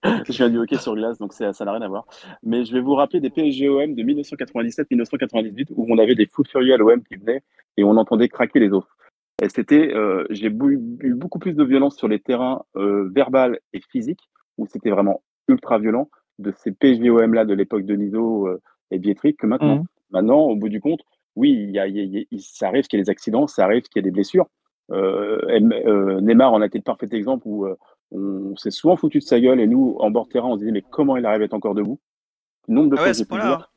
je 0.04 0.32
viens 0.32 0.48
du 0.48 0.58
hockey 0.58 0.78
sur 0.78 0.94
glace, 0.94 1.18
donc 1.18 1.34
ça 1.34 1.50
n'a 1.50 1.72
rien 1.72 1.82
à 1.82 1.88
voir. 1.88 2.06
Mais 2.42 2.64
je 2.64 2.72
vais 2.72 2.80
vous 2.80 2.94
rappeler 2.94 3.20
des 3.20 3.28
PSGOM 3.28 3.94
de 3.94 4.02
1997-1998 4.02 5.66
où 5.76 5.86
on 5.90 5.98
avait 5.98 6.14
des 6.14 6.26
fous 6.26 6.44
furieux 6.44 6.74
à 6.74 6.76
l'OM 6.78 7.02
qui 7.02 7.16
venaient 7.16 7.42
et 7.76 7.84
on 7.84 7.96
entendait 7.96 8.28
craquer 8.28 8.60
les. 8.60 8.70
Et 9.42 9.48
c'était, 9.48 9.92
euh, 9.94 10.26
j'ai 10.30 10.48
eu 10.48 11.14
beaucoup 11.14 11.38
plus 11.38 11.54
de 11.54 11.64
violence 11.64 11.96
sur 11.96 12.08
les 12.08 12.18
terrains 12.18 12.62
euh, 12.76 13.10
verbal 13.14 13.58
et 13.72 13.80
physique 13.90 14.30
où 14.58 14.66
c'était 14.66 14.90
vraiment 14.90 15.22
ultra 15.48 15.78
violent 15.78 16.08
de 16.38 16.52
ces 16.56 16.72
PSGOM 16.72 17.34
là 17.34 17.44
de 17.44 17.54
l'époque 17.54 17.84
de 17.84 17.94
Nido, 17.94 18.46
euh, 18.46 18.60
et 18.90 18.98
biétrique 18.98 19.38
que 19.38 19.46
maintenant. 19.46 19.76
Mmh. 19.76 19.86
Maintenant, 20.10 20.40
au 20.40 20.56
bout 20.56 20.68
du 20.68 20.80
compte, 20.80 21.00
oui, 21.36 21.50
il 21.52 21.70
y 21.70 21.78
a, 21.78 21.86
ça 22.40 22.68
arrive 22.68 22.86
qu'il 22.86 22.98
y 22.98 23.00
ait 23.00 23.04
des 23.04 23.10
accidents, 23.10 23.46
ça 23.46 23.64
arrive 23.64 23.82
qu'il 23.82 23.96
y 23.96 24.00
ait 24.00 24.02
des 24.02 24.10
blessures. 24.10 24.46
Neymar 24.90 26.52
en 26.52 26.60
a 26.62 26.66
été 26.66 26.78
le 26.78 26.82
parfait 26.82 27.06
exemple 27.12 27.46
où 27.46 27.68
on 28.10 28.56
s'est 28.56 28.72
souvent 28.72 28.96
foutu 28.96 29.18
de 29.18 29.22
sa 29.22 29.38
gueule 29.38 29.60
et 29.60 29.68
nous, 29.68 29.96
en 30.00 30.10
bord 30.10 30.28
terrain, 30.28 30.48
on 30.48 30.54
se 30.54 30.60
disait 30.60 30.72
mais 30.72 30.82
comment 30.82 31.16
il 31.16 31.24
arrive 31.24 31.42
à 31.42 31.44
être 31.44 31.54
encore 31.54 31.76
debout? 31.76 32.00
Nombre 32.66 32.90
de 32.90 32.96
ah 32.98 33.14
fois 33.14 33.68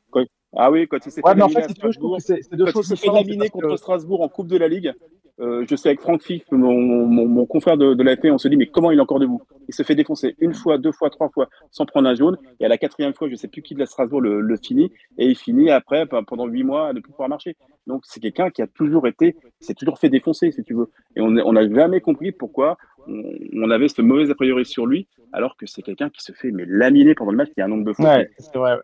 ah 0.56 0.70
oui, 0.70 0.86
quand 0.86 0.98
il 1.04 1.10
s'est 1.10 1.20
fait, 1.20 2.96
fait 2.96 3.12
laminer 3.12 3.50
contre 3.50 3.76
Strasbourg 3.76 4.20
en 4.20 4.28
Coupe 4.28 4.48
de 4.48 4.56
la 4.56 4.68
Ligue, 4.68 4.92
euh, 5.40 5.64
je 5.68 5.74
sais 5.74 5.88
avec 5.88 6.00
Franck 6.00 6.22
Fif, 6.22 6.44
mon, 6.52 7.46
confrère 7.46 7.76
de, 7.76 7.94
de 7.94 8.02
l'AFP, 8.04 8.26
on 8.26 8.38
se 8.38 8.46
dit 8.46 8.56
mais 8.56 8.66
comment 8.66 8.92
il 8.92 8.98
est 8.98 9.02
encore 9.02 9.18
debout? 9.18 9.42
Il 9.68 9.74
se 9.74 9.82
fait 9.82 9.96
défoncer 9.96 10.36
une 10.38 10.54
fois, 10.54 10.78
deux 10.78 10.92
fois, 10.92 11.10
trois 11.10 11.28
fois 11.28 11.48
sans 11.70 11.86
prendre 11.86 12.08
un 12.08 12.14
jaune. 12.14 12.36
Et 12.60 12.64
à 12.64 12.68
la 12.68 12.78
quatrième 12.78 13.14
fois, 13.14 13.28
je 13.28 13.34
sais 13.34 13.48
plus 13.48 13.62
qui 13.62 13.74
de 13.74 13.80
la 13.80 13.86
Strasbourg 13.86 14.20
le, 14.20 14.40
le 14.40 14.56
finit. 14.56 14.92
Et 15.18 15.26
il 15.26 15.34
finit 15.34 15.70
après 15.70 16.06
pendant 16.06 16.46
huit 16.46 16.62
mois 16.62 16.88
à 16.88 16.92
ne 16.92 17.00
plus 17.00 17.10
pouvoir 17.10 17.28
marcher. 17.28 17.56
Donc 17.86 18.02
c'est 18.04 18.20
quelqu'un 18.20 18.50
qui 18.50 18.62
a 18.62 18.66
toujours 18.66 19.08
été, 19.08 19.36
s'est 19.60 19.74
toujours 19.74 19.98
fait 19.98 20.08
défoncer 20.08 20.52
si 20.52 20.62
tu 20.62 20.74
veux. 20.74 20.90
Et 21.16 21.20
on 21.20 21.30
n'a 21.30 21.68
jamais 21.68 22.00
compris 22.00 22.30
pourquoi 22.30 22.76
on, 23.08 23.70
avait 23.70 23.88
ce 23.88 24.02
mauvais 24.02 24.30
a 24.30 24.34
priori 24.34 24.64
sur 24.64 24.86
lui, 24.86 25.06
alors 25.32 25.56
que 25.56 25.66
c'est 25.66 25.82
quelqu'un 25.82 26.10
qui 26.10 26.22
se 26.22 26.32
fait 26.32 26.50
mais 26.50 26.64
laminer 26.66 27.14
pendant 27.14 27.32
le 27.32 27.36
match. 27.36 27.48
Il 27.56 27.60
y 27.60 27.62
a 27.62 27.66
un 27.66 27.68
nombre 27.68 27.84
de 27.84 27.92
fois 27.92 28.18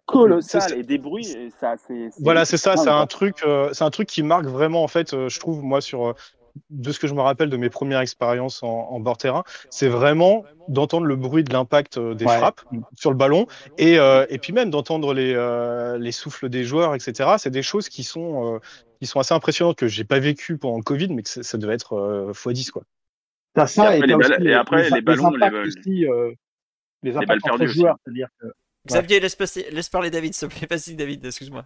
colossal 0.06 0.78
et 0.78 0.82
des 0.82 0.98
bruits. 0.98 1.30
Et 1.36 1.50
ça, 1.50 1.76
voilà, 2.20 2.44
c'est 2.44 2.56
ça. 2.56 2.76
C'est 2.76 2.88
un 2.88 3.06
truc, 3.06 3.36
euh, 3.44 3.70
c'est 3.72 3.84
un 3.84 3.90
truc 3.90 4.08
qui 4.08 4.22
marque 4.22 4.46
vraiment 4.46 4.82
en 4.82 4.88
fait, 4.88 5.14
euh, 5.14 5.28
je 5.28 5.38
trouve 5.40 5.62
moi 5.62 5.80
sur 5.80 6.08
euh, 6.08 6.12
de 6.70 6.90
ce 6.90 6.98
que 6.98 7.06
je 7.06 7.14
me 7.14 7.20
rappelle 7.20 7.48
de 7.48 7.56
mes 7.56 7.70
premières 7.70 8.00
expériences 8.00 8.62
en, 8.64 8.98
bord 8.98 9.16
terrain, 9.16 9.44
c'est 9.70 9.86
vraiment 9.86 10.44
d'entendre 10.66 11.06
le 11.06 11.14
bruit 11.14 11.44
de 11.44 11.52
l'impact 11.52 11.98
des 12.00 12.24
frappes 12.24 12.62
sur 12.96 13.10
le 13.10 13.16
ballon 13.16 13.46
et, 13.78 13.94
et 13.94 14.38
puis 14.38 14.52
même 14.52 14.68
d'entendre 14.68 15.14
les, 15.14 15.32
les 16.00 16.12
souffles 16.12 16.48
des 16.48 16.64
joueurs, 16.64 16.96
etc. 16.96 17.30
C'est 17.38 17.50
des 17.50 17.62
choses 17.62 17.88
qui 17.88 18.02
sont, 18.02 18.58
qui 19.00 19.06
sont 19.06 19.20
assez 19.20 19.32
impressionnantes 19.32 19.76
que 19.76 19.86
j'ai 19.86 20.02
pas 20.02 20.18
vécu 20.18 20.58
pendant 20.58 20.78
le 20.78 20.82
Covid, 20.82 21.14
mais 21.14 21.22
que 21.22 21.28
ça, 21.28 21.56
devait 21.56 21.74
être 21.74 22.32
x10 22.32 22.72
quoi. 22.72 22.82
T'as 23.54 23.66
ça 23.66 23.96
et, 23.96 24.02
après, 24.54 24.90
les, 24.90 25.00
ballons, 25.00 25.30
les, 25.30 25.58
aussi, 25.58 26.06
euh, 26.06 26.32
les 27.02 27.16
impacts 27.16 27.48
entre 27.50 27.66
joueurs, 27.66 27.96
c'est-à-dire 28.04 28.28
que 28.40 28.46
Xavier, 28.86 29.20
laisse, 29.20 29.36
laisse, 29.72 29.88
parler 29.88 30.10
David, 30.10 30.34
s'il 30.34 30.48
te 30.48 30.54
plaît. 30.54 30.66
Vas-y, 30.70 30.94
David, 30.94 31.24
excuse-moi. 31.26 31.64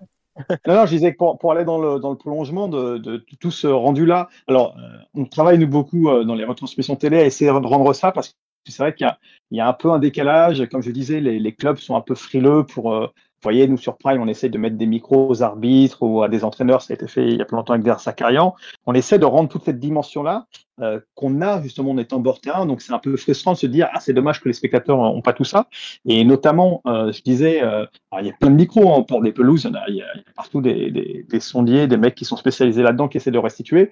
non, 0.66 0.74
non, 0.74 0.86
je 0.86 0.90
disais 0.90 1.12
que 1.12 1.18
pour, 1.18 1.38
pour 1.38 1.52
aller 1.52 1.64
dans 1.64 1.78
le, 1.78 2.00
dans 2.00 2.10
le 2.10 2.16
prolongement 2.16 2.68
de, 2.68 2.98
de, 2.98 3.24
tout 3.38 3.52
ce 3.52 3.68
rendu-là, 3.68 4.28
alors, 4.48 4.76
euh, 4.78 4.98
on 5.14 5.24
travaille, 5.24 5.58
nous, 5.58 5.68
beaucoup 5.68 6.08
euh, 6.08 6.24
dans 6.24 6.34
les 6.34 6.44
retransmissions 6.44 6.96
télé 6.96 7.18
à 7.18 7.24
essayer 7.24 7.50
de 7.50 7.66
rendre 7.66 7.92
ça 7.92 8.10
parce 8.10 8.30
que 8.30 8.34
c'est 8.66 8.82
vrai 8.82 8.94
qu'il 8.94 9.06
y, 9.52 9.56
y, 9.56 9.60
a 9.60 9.68
un 9.68 9.72
peu 9.74 9.92
un 9.92 9.98
décalage. 10.00 10.66
Comme 10.70 10.82
je 10.82 10.90
disais, 10.90 11.20
les, 11.20 11.38
les 11.38 11.54
clubs 11.54 11.76
sont 11.76 11.94
un 11.94 12.00
peu 12.00 12.16
frileux 12.16 12.64
pour, 12.64 13.12
voyez, 13.44 13.68
nous 13.68 13.76
sur 13.76 13.96
Prime, 13.96 14.20
on 14.20 14.26
essaie 14.26 14.48
de 14.48 14.58
mettre 14.58 14.76
des 14.76 14.86
micros 14.86 15.28
aux 15.28 15.42
arbitres 15.42 16.02
ou 16.02 16.22
à 16.22 16.28
des 16.28 16.44
entraîneurs. 16.44 16.82
Ça 16.82 16.92
a 16.92 16.94
été 16.94 17.06
fait 17.06 17.26
il 17.26 17.36
y 17.36 17.42
a 17.42 17.44
plus 17.44 17.56
longtemps 17.56 17.74
avec 17.74 17.84
Der 17.84 18.00
Sakarian. 18.00 18.54
On 18.86 18.94
essaie 18.94 19.18
de 19.18 19.24
rendre 19.24 19.48
toute 19.48 19.64
cette 19.64 19.78
dimension-là 19.78 20.46
euh, 20.80 20.98
qu'on 21.14 21.40
a 21.40 21.62
justement 21.62 21.92
en 21.92 21.98
étant 21.98 22.18
bord 22.18 22.40
terrain. 22.40 22.66
Donc 22.66 22.80
c'est 22.82 22.92
un 22.92 22.98
peu 22.98 23.16
frustrant 23.16 23.52
de 23.52 23.58
se 23.58 23.66
dire 23.66 23.88
ah 23.92 24.00
c'est 24.00 24.12
dommage 24.12 24.40
que 24.40 24.48
les 24.48 24.54
spectateurs 24.54 24.96
n'ont 24.96 25.22
pas 25.22 25.32
tout 25.32 25.44
ça. 25.44 25.68
Et 26.06 26.24
notamment, 26.24 26.82
euh, 26.86 27.12
je 27.12 27.22
disais, 27.22 27.62
euh, 27.62 27.86
il 28.18 28.26
y 28.26 28.30
a 28.30 28.32
plein 28.32 28.50
de 28.50 28.56
micros 28.56 28.94
hein, 28.94 29.02
pour 29.02 29.22
des 29.22 29.32
pelouses. 29.32 29.70
Il 29.88 29.94
y, 29.94 30.02
a, 30.02 30.06
partout 30.34 30.60
des, 30.60 31.26
sondiers, 31.40 31.86
des 31.86 31.96
mecs 31.96 32.14
qui 32.14 32.24
sont 32.24 32.36
spécialisés 32.36 32.82
là-dedans 32.82 33.08
qui 33.08 33.18
essaient 33.18 33.30
de 33.30 33.38
restituer. 33.38 33.90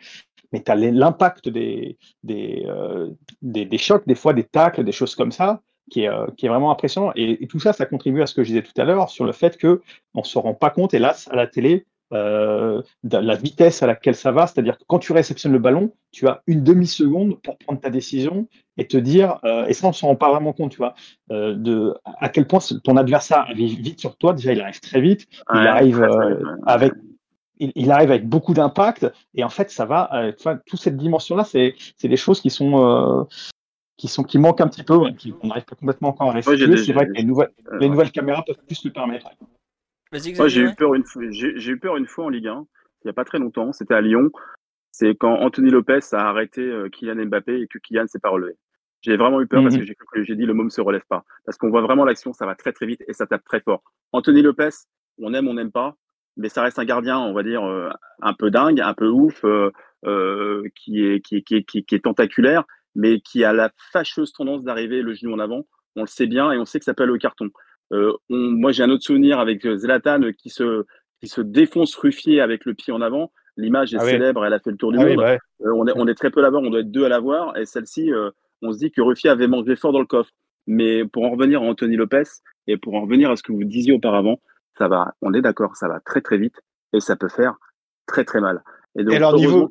Mais 0.53 0.62
tu 0.62 0.70
as 0.70 0.74
l'impact 0.74 1.48
des, 1.48 1.96
des, 2.24 2.66
des 3.42 3.78
chocs, 3.78 4.07
des 4.07 4.14
fois 4.14 4.34
des 4.34 4.44
tacles, 4.44 4.84
des 4.84 4.92
choses 4.92 5.14
comme 5.14 5.32
ça 5.32 5.62
qui 5.90 6.02
est, 6.02 6.08
euh, 6.08 6.26
qui 6.36 6.46
est 6.46 6.48
vraiment 6.48 6.70
impressionnant. 6.70 7.12
Et, 7.16 7.46
tout 7.46 7.60
ça, 7.60 7.72
ça 7.72 7.86
contribue 7.86 8.22
à 8.22 8.26
ce 8.26 8.34
que 8.34 8.42
je 8.42 8.48
disais 8.48 8.62
tout 8.62 8.78
à 8.80 8.84
l'heure 8.84 9.10
sur 9.10 9.24
le 9.24 9.32
fait 9.32 9.60
qu'on 9.60 9.78
ne 10.14 10.22
se 10.22 10.38
rend 10.38 10.54
pas 10.54 10.70
compte, 10.70 10.94
hélas, 10.94 11.28
à 11.30 11.36
la 11.36 11.46
télé, 11.46 11.86
euh, 12.12 12.82
de 13.04 13.16
la 13.16 13.36
vitesse 13.36 13.82
à 13.82 13.86
laquelle 13.86 14.14
ça 14.14 14.32
va. 14.32 14.46
C'est-à-dire 14.46 14.78
que 14.78 14.84
quand 14.86 14.98
tu 14.98 15.12
réceptionnes 15.12 15.52
le 15.52 15.58
ballon, 15.58 15.92
tu 16.10 16.28
as 16.28 16.42
une 16.46 16.62
demi-seconde 16.62 17.40
pour 17.42 17.58
prendre 17.58 17.80
ta 17.80 17.90
décision 17.90 18.48
et 18.76 18.86
te 18.86 18.96
dire, 18.96 19.38
euh, 19.44 19.66
et 19.66 19.72
ça, 19.72 19.86
on 19.86 19.90
ne 19.90 19.94
s'en 19.94 20.08
rend 20.08 20.16
pas 20.16 20.30
vraiment 20.30 20.52
compte, 20.52 20.72
tu 20.72 20.78
vois, 20.78 20.94
de 21.30 21.94
à 22.04 22.28
quel 22.28 22.46
point 22.46 22.60
ton 22.84 22.96
adversaire 22.96 23.38
arrive 23.38 23.80
vite 23.80 24.00
sur 24.00 24.16
toi. 24.16 24.34
Déjà, 24.34 24.52
il 24.52 24.60
arrive 24.60 24.80
très 24.80 25.00
vite. 25.00 25.26
il 25.52 25.66
arrive 25.66 26.06
avec 26.66 26.92
il, 27.58 27.92
arrive 27.92 28.10
avec 28.10 28.28
beaucoup 28.28 28.54
d'impact 28.54 29.06
et 29.36 29.44
en 29.44 29.48
fait 29.48 29.70
ça 29.70 29.84
va 29.84 30.10
enfin, 30.36 30.58
toute 30.66 30.80
cette 30.80 30.96
dimension 30.96 31.36
là 31.36 31.44
c'est 31.44 31.76
des 32.02 32.16
choses 32.16 32.40
qui 32.40 32.50
sont 32.50 33.28
qui 34.03 34.09
sont 34.09 34.24
qui 34.24 34.36
manquent 34.36 34.61
un 34.61 34.66
petit 34.66 34.82
peu, 34.82 34.98
qui, 35.16 35.32
on 35.42 35.46
n'arrive 35.46 35.64
pas 35.64 35.76
complètement 35.76 36.09
encore 36.09 36.30
à 36.30 36.32
restituer. 36.32 36.76
c'est 36.76 36.92
vrai 36.92 37.07
que 37.07 37.12
les 37.12 37.22
nouvelles, 37.22 37.53
les 37.78 37.88
nouvelles 37.88 38.11
caméras 38.11 38.42
peuvent 38.44 38.59
plus 38.66 38.84
le 38.84 38.90
permettre. 38.90 39.30
Moi, 40.11 40.48
j'ai 40.48 40.62
eu 40.62 40.74
peur 40.74 40.94
une 40.94 41.05
fois, 41.05 41.22
j'ai 41.30 41.70
eu 41.70 41.78
peur 41.78 41.96
une 41.96 42.09
fois 42.09 42.24
en 42.24 42.28
Ligue 42.28 42.48
1, 42.48 42.66
il 43.05 43.07
n'y 43.07 43.11
a 43.11 43.12
pas 43.12 43.24
très 43.24 43.38
longtemps. 43.38 43.72
C'était 43.72 43.94
à 43.94 44.00
Lyon. 44.00 44.30
C'est 44.90 45.14
quand 45.14 45.34
Anthony 45.34 45.70
Lopez 45.70 46.00
a 46.11 46.28
arrêté 46.28 46.62
euh, 46.62 46.88
Kylian 46.88 47.26
Mbappé 47.26 47.61
et 47.61 47.68
que 47.68 47.78
Kylian 47.78 48.09
s'est 48.09 48.18
pas 48.18 48.30
relevé. 48.30 48.55
J'ai 49.03 49.16
vraiment 49.16 49.40
eu 49.40 49.46
peur 49.46 49.62
parce 49.62 49.76
mhm. 49.76 49.86
que 50.12 50.24
j'ai 50.24 50.34
dit 50.34 50.46
le 50.46 50.53
môme 50.53 50.68
se 50.68 50.80
relève 50.80 51.07
pas. 51.09 51.24
Parce 51.44 51.57
qu'on 51.57 51.70
voit 51.70 51.82
vraiment 51.82 52.05
l'action, 52.05 52.32
ça 52.32 52.44
va 52.44 52.57
très 52.57 52.72
très 52.72 52.86
vite 52.86 53.05
et 53.07 53.12
ça 53.12 53.26
tape 53.28 53.44
très 53.44 53.61
fort. 53.61 53.84
Anthony 54.11 54.42
Lopez, 54.42 54.70
on 55.18 55.32
aime, 55.32 55.46
on 55.46 55.55
n'aime 55.55 55.70
pas, 55.70 55.94
mais 56.36 56.48
ça 56.48 56.62
reste 56.62 56.80
un 56.80 56.84
gardien, 56.84 57.20
on 57.20 57.32
va 57.32 57.44
dire, 57.44 57.62
euh, 57.64 57.88
un 58.20 58.34
peu 58.34 58.50
dingue, 58.50 58.80
un 58.80 58.94
peu 58.94 59.07
ouf, 59.07 59.44
euh, 59.44 59.70
qui, 60.74 61.07
est, 61.07 61.20
qui, 61.20 61.44
qui, 61.44 61.64
qui, 61.64 61.84
qui 61.84 61.94
est 61.94 62.05
tentaculaire 62.05 62.64
mais 62.95 63.20
qui 63.20 63.45
a 63.45 63.53
la 63.53 63.70
fâcheuse 63.93 64.32
tendance 64.32 64.64
d'arriver 64.64 65.03
le 65.03 65.14
genou 65.14 65.32
en 65.34 65.38
avant. 65.38 65.66
On 65.97 66.03
le 66.03 66.07
sait 66.07 66.26
bien 66.26 66.53
et 66.53 66.59
on 66.59 66.64
sait 66.64 66.78
que 66.78 66.84
ça 66.84 66.95
peut 66.95 67.03
aller 67.03 67.12
au 67.12 67.18
carton. 67.18 67.49
Euh, 67.93 68.12
moi, 68.28 68.72
j'ai 68.72 68.82
un 68.82 68.90
autre 68.90 69.05
souvenir 69.05 69.38
avec 69.38 69.66
euh, 69.66 69.76
Zlatan 69.76 70.20
qui 70.36 70.51
se, 70.51 70.84
qui 71.20 71.28
se 71.28 71.40
défonce 71.40 71.95
Ruffier 71.95 72.40
avec 72.40 72.64
le 72.64 72.74
pied 72.74 72.93
en 72.93 73.01
avant. 73.01 73.32
L'image 73.57 73.93
est 73.93 73.99
ah 73.99 74.05
célèbre, 74.05 74.47
elle 74.47 74.55
a 74.55 74.61
fait 74.61 74.70
le 74.70 74.78
tour 74.78 74.93
du 74.93 74.99
ah 74.99 75.07
monde. 75.07 75.16
Bah 75.16 75.36
euh, 75.61 75.72
on, 75.74 75.86
est, 75.86 75.93
on, 75.95 76.07
est, 76.09 76.14
très 76.14 76.30
peu 76.30 76.40
là-bas, 76.40 76.59
on 76.59 76.70
doit 76.70 76.80
être 76.80 76.90
deux 76.90 77.05
à 77.05 77.11
la 77.11 77.20
voir. 77.20 77.57
Et 77.59 77.66
celle-ci, 77.66 78.11
on 78.62 78.72
se 78.72 78.78
dit 78.78 78.90
que 78.90 79.03
Ruffier 79.03 79.28
avait 79.28 79.49
mangé 79.49 79.76
fort 79.76 79.93
dans 79.93 80.01
le 80.01 80.07
coffre. 80.07 80.30
Mais 80.66 81.05
pour 81.05 81.24
en 81.24 81.30
revenir 81.30 81.61
à 81.61 81.64
Anthony 81.64 81.97
Lopez 81.97 82.22
et 82.66 82.76
pour 82.76 82.95
en 82.95 83.03
revenir 83.03 83.30
à 83.30 83.36
ce 83.36 83.43
que 83.43 83.53
vous 83.53 83.64
disiez 83.64 83.93
auparavant, 83.93 84.40
ça 84.78 84.88
va, 84.88 85.14
on 85.20 85.34
est 85.34 85.43
d'accord, 85.43 85.76
ça 85.76 85.88
va 85.88 86.01
très 86.01 86.20
très 86.20 86.38
vite 86.38 86.61
et 86.93 87.01
ça 87.01 87.16
peut 87.16 87.28
faire 87.28 87.57
très 88.07 88.24
très 88.24 88.40
mal. 88.40 88.62
Et, 88.97 89.05
donc, 89.05 89.14
alors, 89.14 89.34
niveau... 89.34 89.70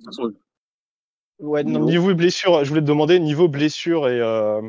Ouais, 1.42 1.64
niveau 1.64 2.14
blessure, 2.14 2.64
je 2.64 2.70
voulais 2.70 2.82
te 2.82 2.86
demander, 2.86 3.20
niveau 3.20 3.48
blessure 3.48 4.08
et, 4.08 4.20
euh, 4.22 4.62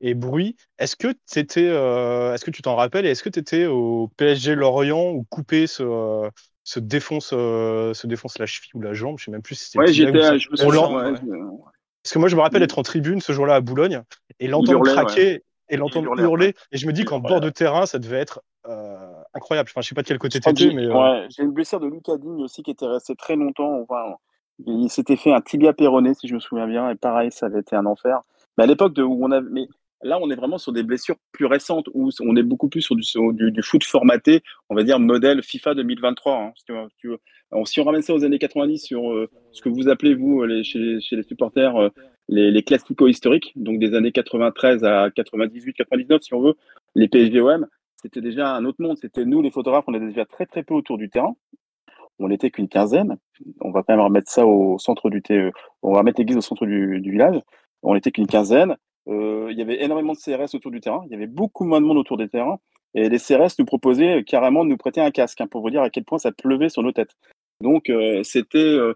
et 0.00 0.14
bruit, 0.14 0.56
est-ce 0.78 0.96
que, 0.96 1.08
étais, 1.36 1.68
euh, 1.68 2.32
est-ce 2.32 2.42
que 2.42 2.50
tu 2.50 2.62
t'en 2.62 2.74
rappelles 2.74 3.04
et 3.04 3.10
est-ce 3.10 3.22
que 3.22 3.28
tu 3.28 3.38
étais 3.38 3.66
au 3.66 4.10
PSG 4.16 4.54
Lorient 4.54 5.10
où 5.10 5.26
Coupé 5.28 5.66
se, 5.66 5.82
euh, 5.82 6.30
se, 6.64 6.80
défonce, 6.80 7.28
se 7.28 8.06
défonce 8.06 8.38
la 8.38 8.46
cheville 8.46 8.70
ou 8.74 8.80
la 8.80 8.94
jambe 8.94 9.18
Je 9.18 9.26
sais 9.26 9.30
même 9.30 9.42
plus 9.42 9.56
si 9.56 9.66
c'était. 9.66 9.78
Ouais, 9.78 9.92
j'étais. 9.92 10.38
Je 10.38 10.50
me 10.50 10.56
souviens. 10.56 11.14
Parce 12.02 12.12
que 12.14 12.18
moi, 12.18 12.28
je 12.28 12.36
me 12.36 12.40
rappelle 12.40 12.62
être 12.62 12.78
en 12.78 12.82
tribune 12.82 13.20
ce 13.20 13.32
jour-là 13.32 13.56
à 13.56 13.60
Boulogne 13.60 14.02
et 14.40 14.48
l'entendre 14.48 14.84
craquer 14.84 15.42
et 15.68 15.76
l'entendre 15.76 16.18
hurler. 16.18 16.54
Et 16.72 16.78
je 16.78 16.86
me 16.86 16.92
dis 16.94 17.04
qu'en 17.04 17.18
bord 17.18 17.42
de 17.42 17.50
terrain, 17.50 17.84
ça 17.84 17.98
devait 17.98 18.20
être 18.20 18.40
incroyable. 19.34 19.68
Enfin, 19.70 19.82
je 19.82 19.88
sais 19.88 19.94
pas 19.94 20.02
de 20.02 20.08
quel 20.08 20.18
côté 20.18 20.40
tu 20.40 20.48
étais, 20.48 20.72
mais. 20.72 20.88
J'ai 21.28 21.42
une 21.42 21.52
blessure 21.52 21.78
de 21.78 21.88
Lucas 21.88 22.16
Digne 22.16 22.42
aussi 22.42 22.62
qui 22.62 22.70
était 22.70 22.86
restée 22.86 23.16
très 23.16 23.36
longtemps. 23.36 23.82
Enfin, 23.82 24.16
il 24.64 24.88
s'était 24.88 25.16
fait 25.16 25.32
un 25.32 25.40
tibia 25.40 25.72
péroné, 25.72 26.14
si 26.14 26.28
je 26.28 26.34
me 26.34 26.40
souviens 26.40 26.66
bien, 26.66 26.90
et 26.90 26.94
pareil, 26.94 27.30
ça 27.30 27.46
avait 27.46 27.60
été 27.60 27.76
un 27.76 27.86
enfer. 27.86 28.22
Mais 28.56 28.64
à 28.64 28.66
l'époque 28.66 28.94
où 28.98 29.24
on 29.24 29.30
avait, 29.30 29.48
mais 29.50 29.68
là, 30.02 30.18
on 30.20 30.30
est 30.30 30.34
vraiment 30.34 30.58
sur 30.58 30.72
des 30.72 30.82
blessures 30.82 31.16
plus 31.32 31.46
récentes, 31.46 31.88
où 31.94 32.10
on 32.20 32.36
est 32.36 32.42
beaucoup 32.42 32.68
plus 32.68 32.82
sur 32.82 32.96
du, 32.96 33.62
foot 33.62 33.84
formaté, 33.84 34.42
on 34.70 34.74
va 34.74 34.82
dire 34.82 34.98
modèle 34.98 35.42
FIFA 35.42 35.74
2023. 35.74 36.34
Hein, 36.34 36.52
si, 37.64 37.80
on 37.80 37.84
ramène 37.84 38.02
ça 38.02 38.14
aux 38.14 38.24
années 38.24 38.38
90 38.38 38.78
sur 38.78 39.12
euh, 39.12 39.28
ce 39.52 39.60
que 39.60 39.68
vous 39.68 39.88
appelez, 39.88 40.14
vous, 40.14 40.42
chez, 40.62 41.00
les 41.10 41.22
supporters, 41.22 41.76
euh, 41.76 41.88
les, 42.28 42.50
les 42.50 42.62
classico-historiques, 42.62 43.52
donc 43.56 43.78
des 43.78 43.94
années 43.94 44.12
93 44.12 44.84
à 44.84 45.10
98, 45.10 45.74
99, 45.74 46.22
si 46.22 46.34
on 46.34 46.40
veut, 46.40 46.54
les 46.94 47.08
PSVOM, 47.08 47.66
c'était 47.96 48.20
déjà 48.20 48.54
un 48.54 48.64
autre 48.64 48.80
monde. 48.80 48.98
C'était 48.98 49.24
nous, 49.24 49.42
les 49.42 49.50
photographes, 49.50 49.84
on 49.88 49.94
était 49.94 50.06
déjà 50.06 50.24
très 50.24 50.46
très 50.46 50.62
peu 50.62 50.74
autour 50.74 50.98
du 50.98 51.10
terrain 51.10 51.34
on 52.18 52.28
n'était 52.28 52.50
qu'une 52.50 52.68
quinzaine. 52.68 53.16
On 53.60 53.70
va 53.70 53.82
quand 53.82 53.94
même 53.94 54.04
remettre 54.04 54.30
ça 54.30 54.46
au 54.46 54.78
centre 54.78 55.10
du 55.10 55.22
TE. 55.22 55.52
On 55.82 55.92
va 55.92 56.02
mettre 56.02 56.20
l'église 56.20 56.36
au 56.36 56.42
centre 56.42 56.66
du, 56.66 57.00
village. 57.00 57.40
On 57.82 57.94
n'était 57.94 58.10
qu'une 58.10 58.26
quinzaine. 58.26 58.76
Euh, 59.08 59.48
il 59.50 59.58
y 59.58 59.62
avait 59.62 59.82
énormément 59.82 60.14
de 60.14 60.18
CRS 60.18 60.54
autour 60.54 60.70
du 60.70 60.80
terrain. 60.80 61.02
Il 61.06 61.12
y 61.12 61.14
avait 61.14 61.26
beaucoup 61.26 61.64
moins 61.64 61.80
de 61.80 61.86
monde 61.86 61.98
autour 61.98 62.16
des 62.16 62.28
terrains. 62.28 62.58
Et 62.94 63.08
les 63.08 63.18
CRS 63.18 63.58
nous 63.58 63.66
proposaient 63.66 64.24
carrément 64.24 64.64
de 64.64 64.70
nous 64.70 64.76
prêter 64.76 65.00
un 65.00 65.10
casque 65.10 65.40
hein, 65.40 65.46
pour 65.46 65.60
vous 65.60 65.70
dire 65.70 65.82
à 65.82 65.90
quel 65.90 66.04
point 66.04 66.18
ça 66.18 66.32
pleuvait 66.32 66.70
sur 66.70 66.82
nos 66.82 66.92
têtes. 66.92 67.14
Donc 67.60 67.90
euh, 67.90 68.22
c'était 68.22 68.58
euh, 68.58 68.94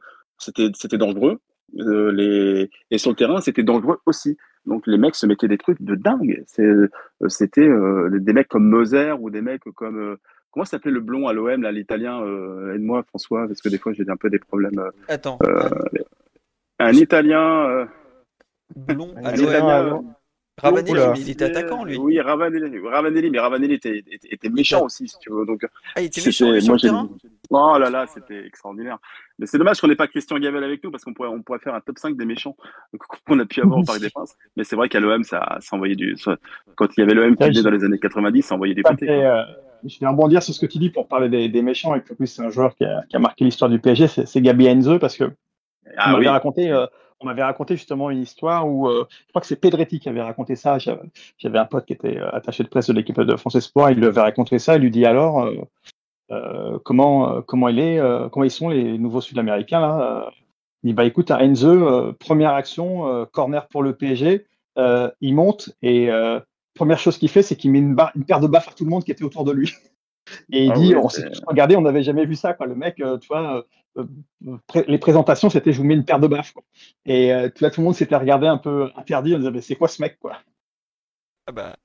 dangereux. 0.94 1.40
Et 1.76 2.98
sur 2.98 3.10
le 3.10 3.16
terrain, 3.16 3.40
c'était 3.40 3.62
dangereux 3.62 4.00
aussi. 4.06 4.36
Donc 4.66 4.86
les 4.86 4.98
mecs 4.98 5.14
se 5.14 5.26
mettaient 5.26 5.48
des 5.48 5.58
trucs 5.58 5.80
de 5.82 5.94
dingue. 5.94 6.42
C'était 6.46 7.68
des 7.68 8.32
mecs 8.32 8.48
comme 8.48 8.68
Moser 8.68 9.12
ou 9.20 9.30
des 9.30 9.42
mecs 9.42 9.62
comme 9.74 10.16
Comment 10.52 10.64
s'appelait 10.64 10.90
le 10.90 11.00
blond 11.00 11.28
à 11.28 11.32
l'OM, 11.32 11.62
là, 11.62 11.70
l'italien 11.70 12.22
euh, 12.22 12.74
Aide-moi, 12.74 13.02
François, 13.04 13.46
parce 13.46 13.60
que 13.60 13.68
des 13.68 13.78
fois 13.78 13.92
j'ai 13.92 14.08
un 14.08 14.16
peu 14.16 14.30
des 14.30 14.38
problèmes. 14.38 14.78
Euh, 14.78 14.90
Attends. 15.08 15.38
Euh, 15.44 15.68
un 16.78 16.92
italien. 16.92 17.88
blond 18.74 19.14
à 19.22 19.36
l'OM. 19.36 20.14
Ravanelli, 20.62 21.22
il 21.22 21.30
était 21.30 21.46
attaquant, 21.46 21.84
lui. 21.84 21.96
Oui, 21.96 22.20
Ravanelli, 22.20 22.78
Ravanelli 22.80 23.30
mais 23.30 23.38
Ravanelli 23.38 23.74
était, 23.74 24.04
était, 24.28 24.48
méchant 24.50 24.84
aussi, 24.84 25.08
si 25.08 25.18
tu 25.18 25.30
veux. 25.32 25.46
Donc, 25.46 25.66
ah, 25.94 26.02
il 26.02 26.06
était 26.06 26.20
méchant 26.20 26.60
sur 26.60 26.74
le 26.74 26.80
terrain 26.80 27.08
Oh 27.50 27.76
là 27.78 27.90
là, 27.90 28.06
c'était 28.06 28.46
extraordinaire. 28.46 28.98
Mais 29.38 29.46
c'est 29.46 29.58
dommage 29.58 29.80
qu'on 29.80 29.88
n'ait 29.88 29.96
pas 29.96 30.06
Christian 30.06 30.38
Gavel 30.38 30.62
avec 30.62 30.84
nous, 30.84 30.90
parce 30.90 31.04
qu'on 31.04 31.14
pourrait, 31.14 31.30
on 31.30 31.42
pourrait 31.42 31.60
faire 31.60 31.74
un 31.74 31.80
top 31.80 31.98
5 31.98 32.16
des 32.16 32.26
méchants 32.26 32.56
qu'on 33.26 33.38
a 33.38 33.46
pu 33.46 33.60
avoir 33.62 33.78
au 33.78 33.84
Parc 33.84 34.00
des 34.00 34.10
Princes. 34.10 34.36
Mais 34.56 34.64
c'est 34.64 34.76
vrai 34.76 34.88
qu'à 34.88 35.00
l'OM, 35.00 35.24
ça, 35.24 35.58
ça 35.60 35.76
envoyait 35.76 35.96
du. 35.96 36.14
Quand 36.76 36.88
il 36.96 37.00
y 37.00 37.02
avait 37.02 37.14
l'OM 37.14 37.36
qui 37.36 37.44
venait 37.44 37.62
dans 37.62 37.70
les 37.70 37.84
années 37.84 37.98
90, 37.98 38.42
ça 38.42 38.54
envoyait 38.54 38.74
des 38.74 38.82
pâtés. 38.82 39.08
Euh, 39.08 39.42
je 39.84 39.98
vais 39.98 40.06
rebondir 40.06 40.42
sur 40.42 40.54
ce 40.54 40.60
que 40.60 40.66
tu 40.66 40.78
dis 40.78 40.90
pour 40.90 41.08
parler 41.08 41.48
des, 41.48 41.62
méchants, 41.62 41.94
et 41.94 42.02
que 42.02 42.14
plus 42.14 42.26
c'est 42.26 42.42
un 42.42 42.50
joueur 42.50 42.74
qui 42.74 42.84
a, 42.84 43.02
qui 43.08 43.16
a 43.16 43.18
marqué 43.18 43.44
l'histoire 43.44 43.70
du 43.70 43.78
PSG, 43.78 44.06
c'est 44.08 44.40
Gabi 44.40 44.66
Enzo, 44.66 44.98
parce 44.98 45.16
que 45.16 45.32
ah, 45.96 46.10
on 46.10 46.12
m'avait 46.12 46.28
raconté. 46.28 46.70
Euh, 46.70 46.86
on 47.22 47.26
m'avait 47.26 47.42
raconté 47.42 47.76
justement 47.76 48.08
une 48.08 48.22
histoire 48.22 48.66
où 48.66 48.88
euh, 48.88 49.06
je 49.10 49.28
crois 49.28 49.42
que 49.42 49.46
c'est 49.46 49.60
Pedretti 49.60 50.00
qui 50.00 50.08
avait 50.08 50.22
raconté 50.22 50.56
ça. 50.56 50.78
J'avais 50.78 51.58
un 51.58 51.66
pote 51.66 51.84
qui 51.84 51.92
était 51.92 52.16
euh, 52.16 52.34
attaché 52.34 52.62
de 52.62 52.68
presse 52.68 52.86
de 52.86 52.94
l'équipe 52.94 53.20
de 53.20 53.36
France 53.36 53.56
Espoir. 53.56 53.90
Il 53.90 53.98
lui 53.98 54.06
avait 54.06 54.22
raconté 54.22 54.58
ça. 54.58 54.76
Il 54.76 54.82
lui 54.82 54.90
dit 54.90 55.04
alors 55.04 55.48
comment 56.84 57.42
comment 57.42 57.68
il 57.68 57.78
est, 57.78 58.00
comment 58.30 58.44
ils 58.44 58.50
sont 58.50 58.68
les 58.68 58.96
nouveaux 58.96 59.20
Sud-Américains 59.20 59.80
là. 59.80 60.30
il 60.82 60.88
dit 60.88 60.94
bah 60.94 61.04
écoute 61.04 61.30
à 61.30 61.42
Enze, 61.42 61.68
première 62.20 62.54
action, 62.54 63.26
corner 63.32 63.66
pour 63.68 63.82
le 63.82 63.94
PSG. 63.94 64.46
il 65.20 65.34
monte 65.34 65.70
et 65.82 66.08
première 66.80 66.98
chose 66.98 67.18
qu'il 67.18 67.28
fait, 67.28 67.42
c'est 67.42 67.56
qu'il 67.56 67.70
met 67.70 67.78
une, 67.78 67.94
une, 68.14 68.24
paire 68.24 68.40
de 68.40 68.46
baffes 68.46 68.68
à 68.68 68.72
tout 68.72 68.84
le 68.84 68.90
monde 68.90 69.04
qui 69.04 69.10
était 69.10 69.22
autour 69.22 69.44
de 69.44 69.52
lui. 69.52 69.74
Et 70.50 70.64
il 70.64 70.72
ah 70.72 70.74
dit, 70.74 70.94
on 70.96 71.10
s'est 71.10 71.28
tous 71.30 71.42
regardé, 71.46 71.76
on 71.76 71.82
n'avait 71.82 72.02
jamais 72.02 72.24
vu 72.24 72.36
ça. 72.36 72.54
Quoi. 72.54 72.66
Le 72.66 72.74
mec, 72.74 72.96
tu 72.96 73.28
vois, 73.28 73.66
euh, 73.98 74.04
les 74.86 74.98
présentations, 74.98 75.50
c'était 75.50 75.72
je 75.72 75.78
vous 75.78 75.84
mets 75.84 75.94
une 75.94 76.06
paire 76.06 76.20
de 76.20 76.26
baffes. 76.26 76.54
Et 77.04 77.34
euh, 77.34 77.48
tout, 77.48 77.68
tout 77.68 77.80
le 77.80 77.84
monde 77.84 77.94
s'était 77.94 78.16
regardé 78.16 78.46
un 78.46 78.56
peu 78.56 78.90
interdit. 78.96 79.34
On 79.34 79.38
disait, 79.38 79.60
c'est 79.60 79.76
quoi 79.76 79.88
ce 79.88 80.00
mec 80.00 80.18
quoi? 80.20 80.38
Ah 81.46 81.52
bah, 81.52 81.76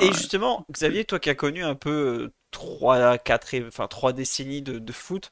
Et 0.00 0.12
justement, 0.12 0.64
Xavier, 0.70 1.04
toi 1.04 1.18
qui 1.18 1.30
as 1.30 1.34
connu 1.34 1.64
un 1.64 1.74
peu 1.74 2.30
3, 2.52 3.18
4, 3.18 3.66
enfin 3.66 3.88
3 3.88 4.12
décennies 4.12 4.62
de, 4.62 4.92
foot, 4.92 5.30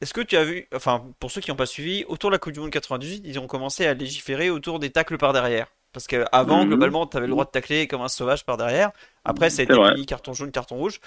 est-ce 0.00 0.12
que 0.12 0.20
tu 0.20 0.36
as 0.36 0.44
vu, 0.44 0.66
enfin 0.74 1.06
pour 1.20 1.30
ceux 1.30 1.40
qui 1.40 1.50
n'ont 1.50 1.56
pas 1.56 1.66
suivi, 1.66 2.04
autour 2.08 2.30
de 2.30 2.34
la 2.34 2.38
Coupe 2.38 2.52
du 2.52 2.60
Monde 2.60 2.70
98, 2.70 3.22
ils 3.24 3.38
ont 3.38 3.46
commencé 3.46 3.86
à 3.86 3.94
légiférer 3.94 4.50
autour 4.50 4.78
des 4.78 4.90
tacles 4.90 5.18
par 5.18 5.32
derrière? 5.32 5.68
Parce 5.92 6.06
qu'avant, 6.06 6.62
mhm. 6.62 6.68
globalement, 6.68 7.06
tu 7.06 7.16
avais 7.16 7.26
le 7.26 7.32
droit 7.32 7.44
de 7.44 7.50
tacler 7.50 7.88
comme 7.88 8.02
un 8.02 8.08
sauvage 8.08 8.44
par 8.44 8.56
derrière. 8.56 8.90
Après, 9.24 9.50
ça 9.50 9.62
a 9.62 9.64
été 9.64 10.04
carton 10.06 10.32
jaune, 10.32 10.52
carton 10.52 10.76
rouge. 10.76 11.00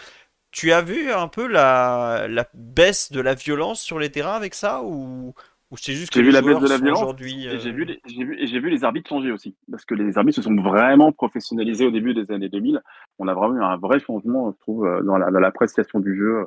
Tu 0.51 0.71
as 0.71 0.81
vu 0.81 1.11
un 1.11 1.27
peu 1.27 1.47
la, 1.47 2.27
la, 2.29 2.47
baisse 2.53 3.11
de 3.11 3.21
la 3.21 3.33
violence 3.33 3.81
sur 3.81 3.97
les 3.97 4.11
terrains 4.11 4.35
avec 4.35 4.53
ça 4.53 4.83
ou, 4.83 5.33
ou 5.71 5.77
c'est 5.77 5.93
juste 5.93 6.13
que 6.13 6.19
j'ai 6.19 6.25
vu 6.27 6.31
la 6.31 6.43
baisse 6.43 6.59
de 6.59 6.67
la 6.67 6.77
violence 6.77 7.01
aujourd'hui 7.01 7.47
euh... 7.47 7.57
j'ai 7.57 7.71
vu, 7.71 7.85
les, 7.85 7.99
vu, 8.05 8.59
vu 8.59 8.69
les 8.69 8.83
arbitres 8.83 9.09
changer 9.09 9.31
aussi 9.31 9.55
parce 9.71 9.83
que 9.83 9.95
les 9.95 10.15
arbitres 10.15 10.35
se 10.35 10.41
sont 10.43 10.55
vraiment 10.55 11.11
professionnalisés 11.11 11.87
au 11.87 11.91
début 11.91 12.13
des 12.13 12.29
années 12.31 12.49
2000 12.49 12.83
on 13.17 13.27
a 13.27 13.33
vraiment 13.33 13.55
eu 13.55 13.63
un 13.63 13.77
vrai 13.77 13.99
changement 13.99 14.51
je 14.51 14.59
trouve 14.59 14.85
euh, 14.85 15.01
dans 15.01 15.17
l'appréciation 15.17 15.99
du 15.99 16.15
jeu 16.15 16.41
euh, 16.41 16.45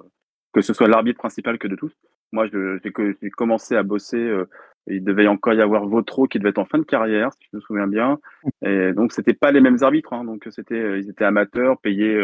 que 0.52 0.60
ce 0.60 0.72
soit 0.72 0.86
l'arbitre 0.86 1.18
principal 1.18 1.58
que 1.58 1.66
de 1.66 1.74
tous 1.74 1.90
moi 2.32 2.46
j'ai 2.46 3.30
commencé 3.30 3.76
à 3.76 3.82
bosser 3.82 4.18
euh, 4.18 4.48
il 4.88 5.02
devait 5.02 5.26
encore 5.26 5.54
y 5.54 5.60
avoir 5.60 5.86
Vautreau 5.86 6.26
qui 6.26 6.38
devait 6.38 6.50
être 6.50 6.58
en 6.58 6.64
fin 6.64 6.78
de 6.78 6.84
carrière 6.84 7.32
si 7.32 7.48
je 7.50 7.56
me 7.56 7.60
souviens 7.60 7.86
bien 7.86 8.18
et 8.62 8.92
donc 8.92 9.12
c'était 9.12 9.34
pas 9.34 9.52
les 9.52 9.60
mêmes 9.60 9.78
arbitres 9.82 10.12
hein, 10.12 10.24
donc 10.24 10.46
c'était 10.50 11.00
ils 11.00 11.10
étaient 11.10 11.24
amateurs 11.24 11.78
payés 11.80 12.18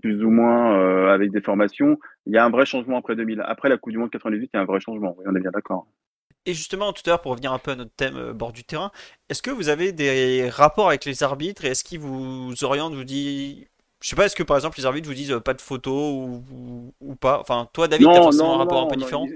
plus 0.00 0.24
ou 0.24 0.30
moins 0.30 0.78
euh, 0.78 1.12
avec 1.12 1.30
des 1.30 1.40
formations. 1.40 1.98
Il 2.26 2.32
y 2.32 2.38
a 2.38 2.44
un 2.44 2.50
vrai 2.50 2.66
changement 2.66 2.98
après 2.98 3.16
2000. 3.16 3.42
Après 3.44 3.68
la 3.68 3.76
Coupe 3.76 3.92
du 3.92 3.98
Monde 3.98 4.10
98, 4.10 4.50
il 4.52 4.56
y 4.56 4.58
a 4.58 4.62
un 4.62 4.66
vrai 4.66 4.80
changement. 4.80 5.14
Oui, 5.18 5.24
on 5.28 5.34
est 5.34 5.40
bien 5.40 5.50
d'accord. 5.50 5.86
Et 6.46 6.54
justement, 6.54 6.92
tout 6.92 7.02
à 7.06 7.10
l'heure, 7.10 7.20
pour 7.20 7.32
revenir 7.32 7.52
un 7.52 7.58
peu 7.58 7.72
à 7.72 7.76
notre 7.76 7.94
thème 7.94 8.16
euh, 8.16 8.32
bord 8.32 8.52
du 8.52 8.64
terrain, 8.64 8.90
est-ce 9.28 9.42
que 9.42 9.50
vous 9.50 9.68
avez 9.68 9.92
des 9.92 10.48
rapports 10.50 10.88
avec 10.88 11.04
les 11.04 11.22
arbitres 11.22 11.64
et 11.64 11.68
est-ce 11.68 11.84
qu'ils 11.84 12.00
vous 12.00 12.52
orientent, 12.62 12.94
vous 12.94 13.04
disent 13.04 13.66
je 14.00 14.08
sais 14.08 14.16
pas, 14.16 14.26
est-ce 14.26 14.36
que 14.36 14.42
par 14.42 14.56
exemple 14.56 14.78
les 14.78 14.86
arbitres 14.86 15.08
vous 15.08 15.14
disent 15.14 15.32
euh, 15.32 15.40
pas 15.40 15.54
de 15.54 15.60
photos 15.60 16.40
ou, 17.00 17.14
pas? 17.16 17.40
Enfin, 17.40 17.68
toi, 17.72 17.88
David, 17.88 18.06
tu 18.06 18.12
as 18.12 18.22
forcément 18.22 18.54
un 18.54 18.58
rapport 18.58 18.82
un 18.82 18.86
peu 18.86 18.96
différent? 18.96 19.26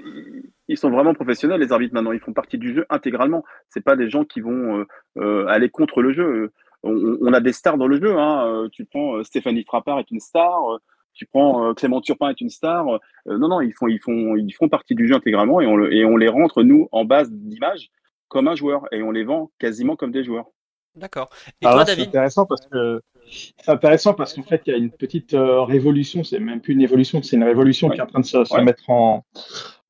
ils, 0.69 0.79
sont 0.79 0.91
vraiment 0.91 1.15
professionnels, 1.15 1.61
les 1.61 1.73
arbitres 1.73 1.95
maintenant. 1.95 2.13
Ils 2.13 2.21
font 2.21 2.33
partie 2.33 2.59
du 2.59 2.75
jeu 2.75 2.87
intégralement. 2.89 3.45
C'est 3.69 3.85
pas 3.85 3.97
des 3.97 4.09
gens 4.09 4.25
qui 4.25 4.41
vont 4.41 4.87
aller 5.17 5.69
contre 5.69 6.03
le 6.03 6.13
jeu 6.13 6.53
on, 6.83 7.33
a 7.33 7.41
des 7.41 7.53
stars 7.53 7.79
dans 7.79 7.87
le 7.87 8.01
jeu. 8.01 8.17
Hein. 8.19 8.47
Euh, 8.47 8.69
tu 8.71 8.85
prends 8.85 9.17
euh, 9.17 9.23
Stéphanie 9.23 9.65
Frappard 9.65 9.99
est 9.99 10.11
une 10.11 10.21
star. 10.21 10.73
Euh, 10.73 10.79
tu 11.15 11.27
prends 11.27 11.75
Clément 11.75 12.01
Turpin 12.01 12.31
est 12.31 12.41
une 12.41 12.49
star. 12.49 12.87
non, 13.27 13.49
non, 13.49 13.61
ils 13.61 13.75
font, 13.75 13.87
ils 13.87 14.01
font, 14.01 14.35
ils 14.35 14.51
font 14.53 14.71
partie 14.71 14.95
du 14.95 15.07
jeu 15.07 15.15
intégralement 15.15 15.61
et 15.61 15.67
on, 15.67 15.85
et 15.85 16.07
on 16.07 16.17
les 16.17 16.29
rentre 16.29 16.63
nous 16.63 16.89
en 16.91 17.05
base 17.05 17.31
d'image 17.31 17.91
comme 18.29 18.49
un 18.49 18.55
joueur 18.55 18.87
et 18.93 19.03
on 19.03 19.11
les 19.11 19.23
vend 19.23 19.51
quasiment 19.59 19.95
comme 19.95 20.11
des 20.11 20.25
joueurs. 20.25 20.47
D'accord. 20.95 21.31
Et 21.61 21.65
toi, 21.65 21.85
David 21.85 22.05
C'est 22.05 22.09
intéressant 22.09 22.47
parce 22.47 22.67
que 22.67 23.03
c'est 23.31 23.71
intéressant 23.71 24.15
parce 24.15 24.35
qu'en 24.35 24.43
fait, 24.43 24.63
il 24.67 24.73
y 24.73 24.75
a 24.75 24.79
une 24.79 24.91
petite 24.91 25.35
révolution. 25.35 26.23
C'est 26.25 26.39
même 26.39 26.61
plus 26.61 26.75
une 26.75 26.83
évolution, 26.83 27.23
c'est 27.23 27.37
une 27.37 27.45
révolution 27.45 27.89
qui 27.89 27.99
est 27.99 28.03
en 28.03 28.07
train 28.07 28.21
de 28.21 28.27
se, 28.27 28.61
mettre 28.61 28.91
en, 28.91 29.25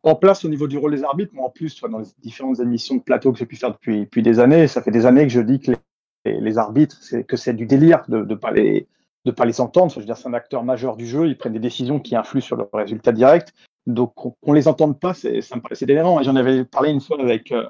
en 0.02 0.14
place 0.14 0.44
au 0.44 0.48
niveau 0.48 0.68
du 0.68 0.78
rôle 0.78 0.94
des 0.94 1.02
arbitres. 1.02 1.34
Moi, 1.34 1.46
en 1.46 1.50
plus, 1.50 1.80
dans 1.80 1.98
les 1.98 2.06
différentes 2.22 2.60
émissions 2.60 2.96
de 2.96 3.02
plateau 3.02 3.32
que 3.32 3.38
j'ai 3.38 3.46
pu 3.46 3.56
faire 3.56 3.72
depuis, 3.72 4.00
depuis 4.00 4.22
des 4.22 4.38
années, 4.38 4.68
ça 4.68 4.80
fait 4.80 4.92
des 4.92 5.06
années 5.06 5.22
que 5.22 5.32
je 5.32 5.40
dis 5.40 5.58
que 5.58 5.72
les 5.72 5.76
les, 6.24 6.58
arbitres, 6.58 6.96
c'est 7.00 7.24
que 7.24 7.36
c'est 7.36 7.54
du 7.54 7.66
délire 7.66 8.04
de 8.08 8.18
ne 8.18 8.34
pas 8.34 8.50
les 8.50 8.86
de 9.24 9.30
pas 9.30 9.44
les 9.44 9.60
entendre. 9.60 9.92
Je 9.92 10.00
veux 10.00 10.04
dire, 10.04 10.16
c'est 10.16 10.28
un 10.28 10.34
acteur 10.34 10.64
majeur 10.64 10.96
du 10.96 11.06
jeu. 11.06 11.28
Ils 11.28 11.38
prennent 11.38 11.52
des 11.52 11.60
décisions 11.60 12.00
qui 12.00 12.16
influent 12.16 12.40
sur 12.40 12.56
le 12.56 12.66
résultat 12.72 13.12
direct. 13.12 13.52
Donc, 13.86 14.14
qu'on 14.14 14.52
les 14.52 14.66
entende 14.66 14.98
pas, 14.98 15.14
ça 15.14 15.28
me 15.28 15.60
paraissait 15.60 15.86
délirant. 15.86 16.20
Et 16.20 16.24
j'en 16.24 16.34
avais 16.34 16.64
parlé 16.64 16.90
une 16.90 17.00
fois 17.00 17.20
avec 17.20 17.52
euh, 17.52 17.64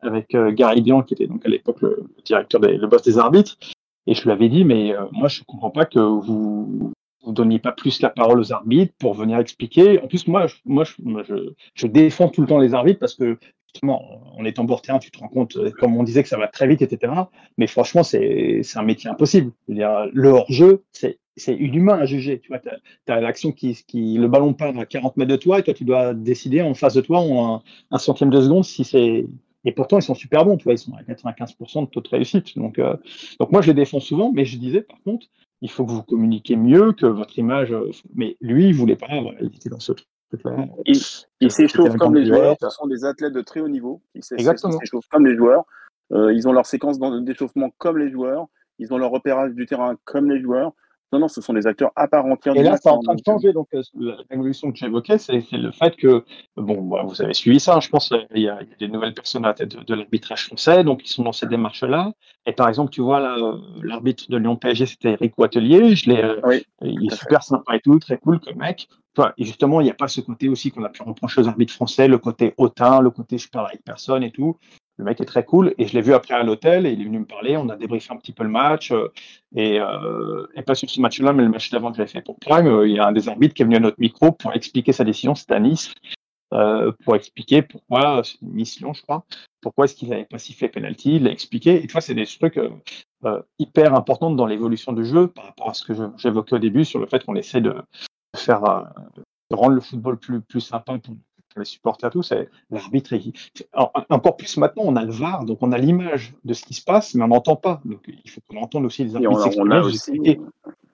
avec 0.00 0.34
euh, 0.34 0.52
Gary 0.52 0.82
Bian, 0.82 1.02
qui 1.02 1.14
était 1.14 1.26
donc 1.26 1.44
à 1.44 1.48
l'époque 1.48 1.80
le, 1.82 2.04
directeur, 2.24 2.60
le 2.60 2.86
boss 2.86 3.02
des 3.02 3.18
arbitres. 3.18 3.56
Et 4.06 4.14
je 4.14 4.22
lui 4.22 4.30
avais 4.30 4.48
dit, 4.48 4.64
mais 4.64 4.94
euh, 4.94 5.04
moi, 5.12 5.28
je 5.28 5.42
comprends 5.44 5.70
pas 5.70 5.84
que 5.84 5.98
vous 5.98 6.92
vous 7.26 7.32
donniez 7.32 7.58
pas 7.58 7.72
plus 7.72 8.00
la 8.02 8.10
parole 8.10 8.38
aux 8.38 8.52
arbitres 8.52 8.94
pour 9.00 9.14
venir 9.14 9.38
expliquer. 9.38 10.00
En 10.00 10.06
plus, 10.06 10.28
moi, 10.28 10.46
je, 10.46 10.54
moi, 10.64 10.84
je, 11.74 11.86
défends 11.86 12.28
tout 12.28 12.40
le 12.40 12.46
temps 12.46 12.58
les 12.58 12.72
arbitres 12.72 13.00
parce 13.00 13.14
que 13.14 13.36
en 13.82 14.44
étant 14.44 14.64
bord 14.64 14.80
tu 14.80 15.10
te 15.10 15.18
rends 15.18 15.28
compte, 15.28 15.56
euh, 15.56 15.70
comme 15.70 15.96
on 15.96 16.02
disait, 16.02 16.22
que 16.22 16.28
ça 16.28 16.38
va 16.38 16.48
très 16.48 16.66
vite, 16.66 16.82
etc. 16.82 17.12
Mais 17.58 17.66
franchement, 17.66 18.02
c'est 18.02 18.62
un 18.74 18.82
métier 18.82 19.10
impossible. 19.10 19.52
le 19.68 20.28
hors-jeu, 20.28 20.84
c'est 20.92 21.54
inhumain 21.54 21.98
à 21.98 22.06
juger. 22.06 22.40
Tu 22.40 22.48
vois, 22.48 22.60
as, 23.08 23.20
l'action 23.20 23.52
qui, 23.52 23.74
qui, 23.86 24.16
le 24.16 24.28
ballon 24.28 24.54
part 24.54 24.76
à 24.78 24.86
40 24.86 25.16
mètres 25.16 25.30
de 25.30 25.36
toi 25.36 25.58
et 25.58 25.62
toi, 25.62 25.74
tu 25.74 25.84
dois 25.84 26.14
décider 26.14 26.62
en 26.62 26.74
face 26.74 26.94
de 26.94 27.00
toi 27.00 27.18
en 27.18 27.62
un, 27.90 27.98
centième 27.98 28.30
de 28.30 28.40
seconde 28.40 28.64
si 28.64 28.84
c'est. 28.84 29.26
Et 29.66 29.72
pourtant, 29.72 29.98
ils 29.98 30.02
sont 30.02 30.14
super 30.14 30.44
bons, 30.44 30.56
tu 30.56 30.64
vois, 30.64 30.72
ils 30.72 30.78
sont 30.78 30.94
à 30.94 31.02
95% 31.02 31.82
de 31.82 31.90
taux 31.90 32.00
de 32.00 32.08
réussite. 32.08 32.56
Donc, 32.56 32.78
euh, 32.78 32.96
donc 33.38 33.52
moi, 33.52 33.60
je 33.60 33.66
les 33.66 33.74
défends 33.74 34.00
souvent, 34.00 34.32
mais 34.32 34.44
je 34.44 34.58
disais, 34.58 34.80
par 34.80 34.98
contre, 35.02 35.26
il 35.60 35.70
faut 35.70 35.84
que 35.84 35.90
vous 35.90 36.02
communiquiez 36.02 36.56
mieux, 36.56 36.92
que 36.92 37.06
votre 37.06 37.38
image. 37.38 37.72
Euh, 37.72 37.90
mais 38.14 38.36
lui, 38.40 38.68
il 38.68 38.74
voulait 38.74 38.96
pas, 38.96 39.08
il 39.40 39.46
était 39.46 39.68
dans 39.68 39.80
ce 39.80 39.92
truc 39.92 40.08
ils, 40.86 41.00
ils 41.40 41.50
s'échauffent 41.50 41.96
comme 41.96 42.14
les 42.14 42.26
joueurs, 42.26 42.56
ce 42.60 42.70
sont 42.70 42.86
des 42.86 43.04
athlètes 43.04 43.32
de 43.32 43.42
très 43.42 43.60
haut 43.60 43.68
niveau. 43.68 44.02
Ils 44.14 44.24
s'échauffent 44.24 45.08
comme 45.10 45.26
les 45.26 45.36
joueurs. 45.36 45.64
Euh, 46.12 46.32
ils 46.32 46.46
ont 46.48 46.52
leur 46.52 46.66
séquence 46.66 46.98
d'échauffement 46.98 47.70
comme 47.78 47.98
les 47.98 48.10
joueurs. 48.10 48.46
Ils 48.78 48.92
ont 48.92 48.98
leur 48.98 49.10
repérage 49.10 49.52
du 49.52 49.66
terrain 49.66 49.96
comme 50.04 50.30
les 50.30 50.40
joueurs. 50.40 50.72
Non, 51.12 51.20
non, 51.20 51.28
ce 51.28 51.40
sont 51.40 51.52
des 51.52 51.66
acteurs 51.66 51.92
à 51.94 52.08
part 52.08 52.26
entière. 52.26 52.56
Et 52.56 52.62
là, 52.62 52.76
c'est 52.76 52.88
en 52.88 53.00
train 53.00 53.14
de 53.14 53.22
changer. 53.24 53.52
Donc, 53.52 53.68
euh, 53.74 53.82
la 53.94 54.16
révolution 54.28 54.72
que 54.72 54.78
j'évoquais, 54.78 55.18
c'est 55.18 55.40
le 55.52 55.70
fait 55.70 55.94
que, 55.96 56.24
bon, 56.56 56.82
bah, 56.82 57.04
vous 57.06 57.22
avez 57.22 57.32
suivi 57.32 57.60
ça, 57.60 57.78
je 57.80 57.88
pense, 57.88 58.12
il 58.34 58.42
y, 58.42 58.48
a, 58.48 58.58
des 58.80 58.88
nouvelles 58.88 59.14
personnes 59.14 59.44
à 59.44 59.48
la 59.48 59.54
tête 59.54 59.76
de, 59.76 59.94
l'arbitrage 59.94 60.46
français, 60.46 60.82
donc 60.82 61.04
ils 61.04 61.08
sont 61.08 61.22
dans 61.22 61.32
cette 61.32 61.48
démarche-là. 61.48 62.12
Et 62.46 62.52
par 62.52 62.68
exemple, 62.68 62.90
tu 62.90 63.02
vois, 63.02 63.20
là, 63.20 63.36
euh, 63.38 63.56
l'arbitre 63.82 64.24
de 64.28 64.36
Lyon 64.36 64.56
PSG, 64.56 64.86
c'était 64.86 65.12
Eric 65.12 65.38
Watelier. 65.38 65.94
Je 65.94 66.10
l'ai, 66.10 66.64
il 66.82 67.06
est 67.06 67.14
super 67.14 67.42
sympa 67.42 67.76
et 67.76 67.80
tout, 67.80 67.98
très 67.98 68.18
cool 68.18 68.40
comme 68.40 68.56
mec 68.56 68.88
et 69.36 69.44
justement, 69.44 69.80
il 69.80 69.84
n'y 69.84 69.90
a 69.90 69.94
pas 69.94 70.08
ce 70.08 70.20
côté 70.20 70.48
aussi 70.48 70.70
qu'on 70.70 70.84
a 70.84 70.88
pu 70.88 71.02
reprocher 71.02 71.40
aux 71.40 71.48
arbitres 71.48 71.72
français, 71.72 72.08
le 72.08 72.18
côté 72.18 72.54
hautain, 72.56 73.00
le 73.00 73.10
côté 73.10 73.38
je 73.38 73.48
parle 73.48 73.68
avec 73.68 73.82
personne 73.84 74.22
et 74.22 74.30
tout. 74.30 74.56
Le 74.98 75.04
mec 75.04 75.20
est 75.20 75.26
très 75.26 75.44
cool 75.44 75.74
et 75.78 75.86
je 75.86 75.94
l'ai 75.94 76.00
vu 76.00 76.14
après 76.14 76.34
à 76.34 76.42
l'hôtel 76.42 76.86
et 76.86 76.92
il 76.92 77.00
est 77.00 77.04
venu 77.04 77.20
me 77.20 77.26
parler. 77.26 77.56
On 77.56 77.68
a 77.68 77.76
débriefé 77.76 78.12
un 78.12 78.16
petit 78.16 78.32
peu 78.32 78.44
le 78.44 78.50
match 78.50 78.92
euh, 78.92 79.12
et, 79.54 79.78
euh, 79.78 80.46
et 80.54 80.62
pas 80.62 80.74
sur 80.74 80.88
ce 80.88 81.00
match-là, 81.00 81.32
mais 81.32 81.42
le 81.42 81.50
match 81.50 81.70
d'avant 81.70 81.90
que 81.90 81.98
j'avais 81.98 82.08
fait 82.08 82.22
pour 82.22 82.38
Prime, 82.38 82.66
euh, 82.66 82.88
il 82.88 82.94
y 82.94 82.98
a 82.98 83.06
un 83.06 83.12
des 83.12 83.28
arbitres 83.28 83.54
qui 83.54 83.62
est 83.62 83.64
venu 83.66 83.76
à 83.76 83.80
notre 83.80 84.00
micro 84.00 84.32
pour 84.32 84.54
expliquer 84.54 84.92
sa 84.92 85.04
décision, 85.04 85.34
c'était 85.34 85.54
à 85.54 85.60
Nice, 85.60 85.92
pour 87.04 87.16
expliquer 87.16 87.62
pourquoi, 87.62 88.22
c'est 88.24 88.40
une 88.40 88.52
mission, 88.52 88.94
je 88.94 89.02
crois, 89.02 89.26
pourquoi 89.60 89.84
est-ce 89.84 89.94
qu'il 89.94 90.08
n'avait 90.08 90.24
pas 90.24 90.38
sifflé 90.38 90.68
penalty, 90.68 91.16
il 91.16 91.24
l'a 91.24 91.30
expliqué. 91.30 91.76
Et 91.82 91.86
tu 91.86 91.92
vois, 91.92 92.00
c'est 92.00 92.14
des 92.14 92.24
trucs 92.24 92.58
hyper 93.58 93.94
importants 93.94 94.30
dans 94.30 94.46
l'évolution 94.46 94.92
du 94.92 95.04
jeu 95.04 95.26
par 95.26 95.44
rapport 95.44 95.70
à 95.70 95.74
ce 95.74 95.84
que 95.84 95.92
j'évoquais 96.16 96.54
au 96.54 96.58
début 96.58 96.84
sur 96.84 97.00
le 97.00 97.06
fait 97.06 97.24
qu'on 97.24 97.36
essaie 97.36 97.60
de, 97.60 97.74
faire 98.36 98.64
euh, 98.64 98.82
rendre 99.50 99.74
le 99.74 99.80
football 99.80 100.18
plus, 100.18 100.40
plus 100.40 100.60
sympa 100.60 100.98
pour, 100.98 101.14
les 101.60 101.64
supporters 101.64 102.10
tous, 102.10 102.22
c'est 102.22 102.48
l'arbitre. 102.70 103.14
Encore 104.10 104.36
plus 104.36 104.56
maintenant, 104.56 104.84
on 104.86 104.96
a 104.96 105.04
le 105.04 105.12
VAR, 105.12 105.44
donc 105.44 105.58
on 105.60 105.72
a 105.72 105.78
l'image 105.78 106.34
de 106.44 106.54
ce 106.54 106.64
qui 106.64 106.74
se 106.74 106.84
passe, 106.84 107.14
mais 107.14 107.24
on 107.24 107.28
n'entend 107.28 107.56
pas. 107.56 107.80
Donc 107.84 108.00
il 108.06 108.30
faut 108.30 108.40
qu'on 108.48 108.60
entende 108.60 108.84
aussi 108.84 109.04
les 109.04 109.14
arbitres. 109.14 109.58
On, 109.58 109.70
a 109.70 109.80
aussi, 109.80 110.38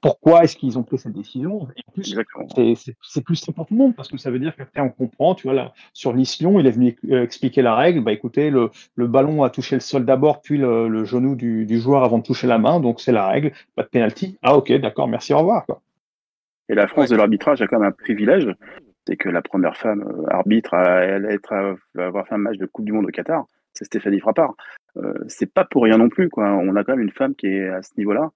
pourquoi 0.02 0.42
est-ce 0.42 0.56
qu'ils 0.56 0.78
ont 0.78 0.82
pris 0.82 0.98
cette 0.98 1.12
décision. 1.12 1.68
Et 1.76 1.82
en 1.86 1.92
plus, 1.92 2.94
c'est 3.00 3.24
plus 3.24 3.36
simple 3.36 3.56
pour 3.56 3.66
tout 3.66 3.74
le 3.74 3.78
monde 3.78 3.94
parce 3.94 4.08
que 4.08 4.18
ça 4.18 4.30
veut 4.30 4.40
dire 4.40 4.54
qu'après 4.54 4.80
on 4.80 4.90
comprend, 4.90 5.34
tu 5.34 5.46
vois, 5.46 5.54
là, 5.54 5.72
sur 5.94 6.12
Lyon, 6.12 6.58
il 6.58 6.66
est 6.66 6.72
venu 6.72 6.98
euh, 7.10 7.22
expliquer 7.22 7.62
la 7.62 7.76
règle. 7.76 8.00
Bah 8.00 8.12
écoutez, 8.12 8.50
le, 8.50 8.70
le 8.96 9.06
ballon 9.06 9.44
a 9.44 9.50
touché 9.50 9.76
le 9.76 9.80
sol 9.80 10.04
d'abord, 10.04 10.42
puis 10.42 10.58
le, 10.58 10.88
le 10.88 11.04
genou 11.04 11.36
du, 11.36 11.64
du, 11.66 11.80
joueur 11.80 12.02
avant 12.02 12.18
de 12.18 12.24
toucher 12.24 12.48
la 12.48 12.58
main, 12.58 12.80
donc 12.80 13.00
c'est 13.00 13.12
la 13.12 13.28
règle, 13.28 13.52
pas 13.76 13.84
de 13.84 13.88
penalty. 13.88 14.38
Ah 14.42 14.56
ok, 14.56 14.72
d'accord, 14.72 15.06
merci, 15.06 15.32
au 15.32 15.38
revoir. 15.38 15.64
Quoi. 15.66 15.80
Et 16.68 16.74
la 16.74 16.88
France 16.88 17.08
de 17.08 17.16
l'arbitrage 17.16 17.62
a 17.62 17.68
quand 17.68 17.78
même 17.78 17.88
un 17.88 17.92
privilège, 17.92 18.48
c'est 19.07 19.16
que 19.16 19.28
la 19.28 19.42
première 19.42 19.76
femme 19.76 20.03
euh, 20.03 20.26
arbitre 20.30 20.74
à, 20.74 21.05
être, 21.05 21.53
à 21.53 21.74
avoir 22.03 22.26
fait 22.26 22.34
un 22.34 22.38
match 22.38 22.59
de 22.59 22.66
Coupe 22.66 22.84
du 22.84 22.92
Monde 22.92 23.07
au 23.07 23.11
Qatar, 23.11 23.46
c'est 23.72 23.84
Stéphanie 23.84 24.20
Frappard. 24.20 24.55
Euh, 24.96 25.14
c'est 25.28 25.53
pas 25.53 25.64
pour 25.64 25.84
rien 25.84 25.98
non 25.98 26.09
plus, 26.09 26.28
quoi. 26.28 26.50
On 26.50 26.76
a 26.76 26.84
quand 26.84 26.92
même 26.92 27.05
une 27.05 27.12
femme 27.12 27.34
qui 27.34 27.46
est 27.46 27.68
à 27.68 27.82
ce 27.82 27.92
niveau-là, 27.96 28.30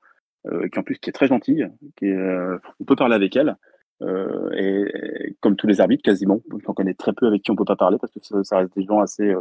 euh, 0.47 0.69
qui 0.69 0.79
en 0.79 0.83
plus 0.83 0.99
qui 0.99 1.11
est 1.11 1.13
très 1.13 1.27
gentille, 1.27 1.69
qui 1.97 2.07
est, 2.07 2.17
euh, 2.17 2.59
on 2.81 2.85
peut 2.85 2.97
parler 2.97 3.15
avec 3.15 3.37
elle. 3.37 3.57
Et, 4.03 5.37
comme 5.41 5.57
tous 5.57 5.67
les 5.67 5.81
arbitres, 5.81 6.03
quasiment, 6.03 6.41
on 6.67 6.73
connaît 6.75 6.95
très 6.95 7.15
peu 7.15 7.27
avec 7.27 7.43
qui 7.43 7.51
on 7.51 7.57
peut 7.57 7.65
pas 7.65 7.77
parler 7.77 7.97
parce 7.99 8.13
que 8.13 8.21
ça, 8.21 8.45
ça 8.45 8.59
reste 8.59 8.77
des 8.77 8.85
gens 8.85 9.01
assez, 9.01 9.35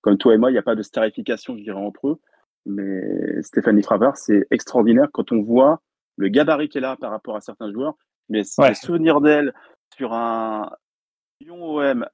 comme 0.00 0.16
toi 0.16 0.34
et 0.34 0.38
moi, 0.38 0.50
il 0.50 0.54
n'y 0.54 0.58
a 0.58 0.62
pas 0.62 0.74
de 0.74 0.82
starification, 0.82 1.56
je 1.58 1.62
dirais, 1.62 1.76
entre 1.76 2.08
eux. 2.08 2.18
Mais 2.64 3.42
Stéphanie 3.42 3.82
Frappard, 3.82 4.16
c'est 4.16 4.46
extraordinaire 4.50 5.08
quand 5.12 5.30
on 5.32 5.42
voit 5.42 5.82
le 6.16 6.28
gabarit 6.28 6.70
qu'elle 6.70 6.86
a 6.86 6.96
par 6.96 7.10
rapport 7.10 7.36
à 7.36 7.42
certains 7.42 7.70
joueurs. 7.70 7.94
Mais 8.30 8.42
ouais. 8.58 8.74
souvenir 8.74 9.20
d'elle 9.20 9.52
sur 9.98 10.14
un 10.14 10.70
Lyon 11.40 11.76
OM 11.76 12.06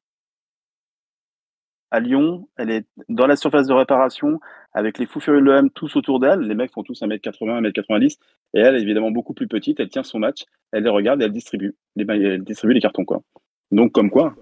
à 1.90 2.00
Lyon, 2.00 2.48
elle 2.56 2.70
est 2.70 2.86
dans 3.08 3.26
la 3.26 3.36
surface 3.36 3.68
de 3.68 3.72
réparation 3.72 4.40
avec 4.72 4.98
les 4.98 5.06
fous 5.06 5.20
furieux 5.20 5.40
de 5.40 5.44
l'OM 5.44 5.70
tous 5.70 5.94
autour 5.94 6.18
d'elle. 6.18 6.40
Les 6.40 6.54
mecs 6.56 6.72
font 6.72 6.82
tous 6.82 7.00
1m80, 7.02 7.62
1m90 7.62 8.16
et 8.54 8.60
elle, 8.60 8.74
est 8.74 8.80
évidemment 8.80 9.12
beaucoup 9.12 9.32
plus 9.32 9.46
petite, 9.46 9.78
elle 9.78 9.90
tient 9.90 10.02
son 10.02 10.18
match, 10.18 10.44
elle 10.72 10.82
les 10.82 10.90
regarde 10.90 11.22
et 11.22 11.26
elle 11.26 11.32
distribue 11.32 11.76
les, 11.94 12.04
elle 12.08 12.42
distribue 12.42 12.72
les 12.72 12.80
cartons 12.80 13.04
quoi. 13.04 13.22
Donc 13.70 13.92
comme 13.92 14.10
quoi, 14.10 14.34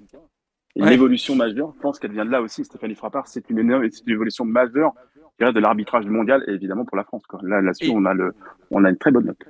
une 0.77 0.89
évolution 0.89 1.35
majeure, 1.37 1.75
je 1.77 1.81
pense 1.81 1.99
qu'elle 1.99 2.13
vient 2.13 2.25
de 2.25 2.31
là 2.31 2.41
aussi, 2.41 2.65
Stéphanie 2.65 2.95
Frappard, 2.95 3.27
c'est 3.27 3.51
une, 3.51 3.59
une, 3.59 3.91
évolution 4.07 4.47
majeure 4.47 4.95
de 5.41 5.61
l'arbitrage 5.61 6.07
mondial 6.07 6.45
et 6.47 6.53
évidemment 6.53 6.85
pour 6.85 6.97
la 6.97 7.05
France. 7.05 7.27
Quoi. 7.27 7.41
Là, 7.43 7.61
là-dessus, 7.61 7.91
on, 7.91 8.05
a 8.05 8.15
le, 8.15 8.33
on 8.71 8.85
a 8.85 8.91
une 8.91 8.97
très 8.97 9.11
bonne 9.11 9.27
note. 9.27 9.45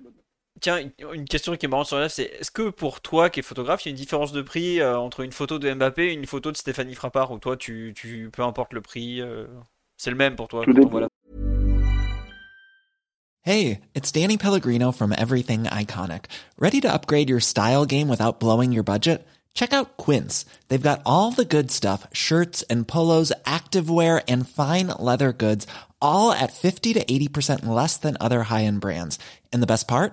Tiens, 0.63 0.79
une 1.13 1.25
question 1.25 1.57
qui 1.57 1.67
est 1.67 1.69
marrante 1.69 1.89
sur 1.89 1.99
la 1.99 2.09
c'est 2.09 2.23
est-ce 2.39 2.53
que 2.53 2.71
pour 2.71 3.01
toi 3.01 3.31
qui 3.31 3.41
es 3.41 3.43
photographe, 3.43 3.85
il 3.85 3.89
y 3.89 3.91
a 3.91 3.91
une 3.91 3.97
différence 3.97 4.31
de 4.31 4.43
prix 4.43 4.81
euh, 4.81 4.97
entre 4.97 5.23
une 5.23 5.33
photo 5.33 5.59
de 5.59 5.75
Mbappé 5.75 6.05
et 6.05 6.13
une 6.13 6.25
photo 6.25 6.53
de 6.53 6.57
Stéphanie 6.57 6.95
Frappard 6.95 7.33
ou 7.33 7.41
toi, 7.41 7.57
tu, 7.57 7.93
tu 7.97 8.31
peu 8.33 8.43
importe 8.43 8.73
le 8.73 8.81
prix, 8.81 9.21
euh, 9.21 9.45
c'est 9.97 10.11
le 10.11 10.17
même 10.17 10.37
pour 10.37 10.47
toi 10.47 10.65
voilà. 10.89 11.09
Hey, 13.45 13.81
it's 13.97 14.13
Danny 14.13 14.37
Pellegrino 14.37 14.93
from 14.93 15.13
Everything 15.19 15.65
Iconic. 15.65 16.27
Ready 16.61 16.81
to 16.83 16.89
upgrade 16.89 17.29
your 17.29 17.41
style 17.41 17.85
game 17.85 18.09
without 18.09 18.39
blowing 18.39 18.71
your 18.71 18.85
budget? 18.85 19.27
Check 19.55 19.73
out 19.73 19.97
Quince. 19.97 20.47
They've 20.69 20.81
got 20.81 21.03
all 21.05 21.33
the 21.33 21.45
good 21.45 21.73
stuff, 21.73 22.07
shirts 22.13 22.63
and 22.71 22.87
polos, 22.87 23.33
activewear 23.45 24.23
and 24.29 24.49
fine 24.49 24.93
leather 25.01 25.33
goods, 25.33 25.67
all 26.01 26.31
at 26.31 26.53
50 26.53 26.93
to 26.93 27.05
80% 27.05 27.67
less 27.67 27.97
than 27.97 28.17
other 28.21 28.45
high-end 28.45 28.81
brands. 28.81 29.19
And 29.53 29.61
the 29.61 29.67
best 29.67 29.89
part? 29.89 30.13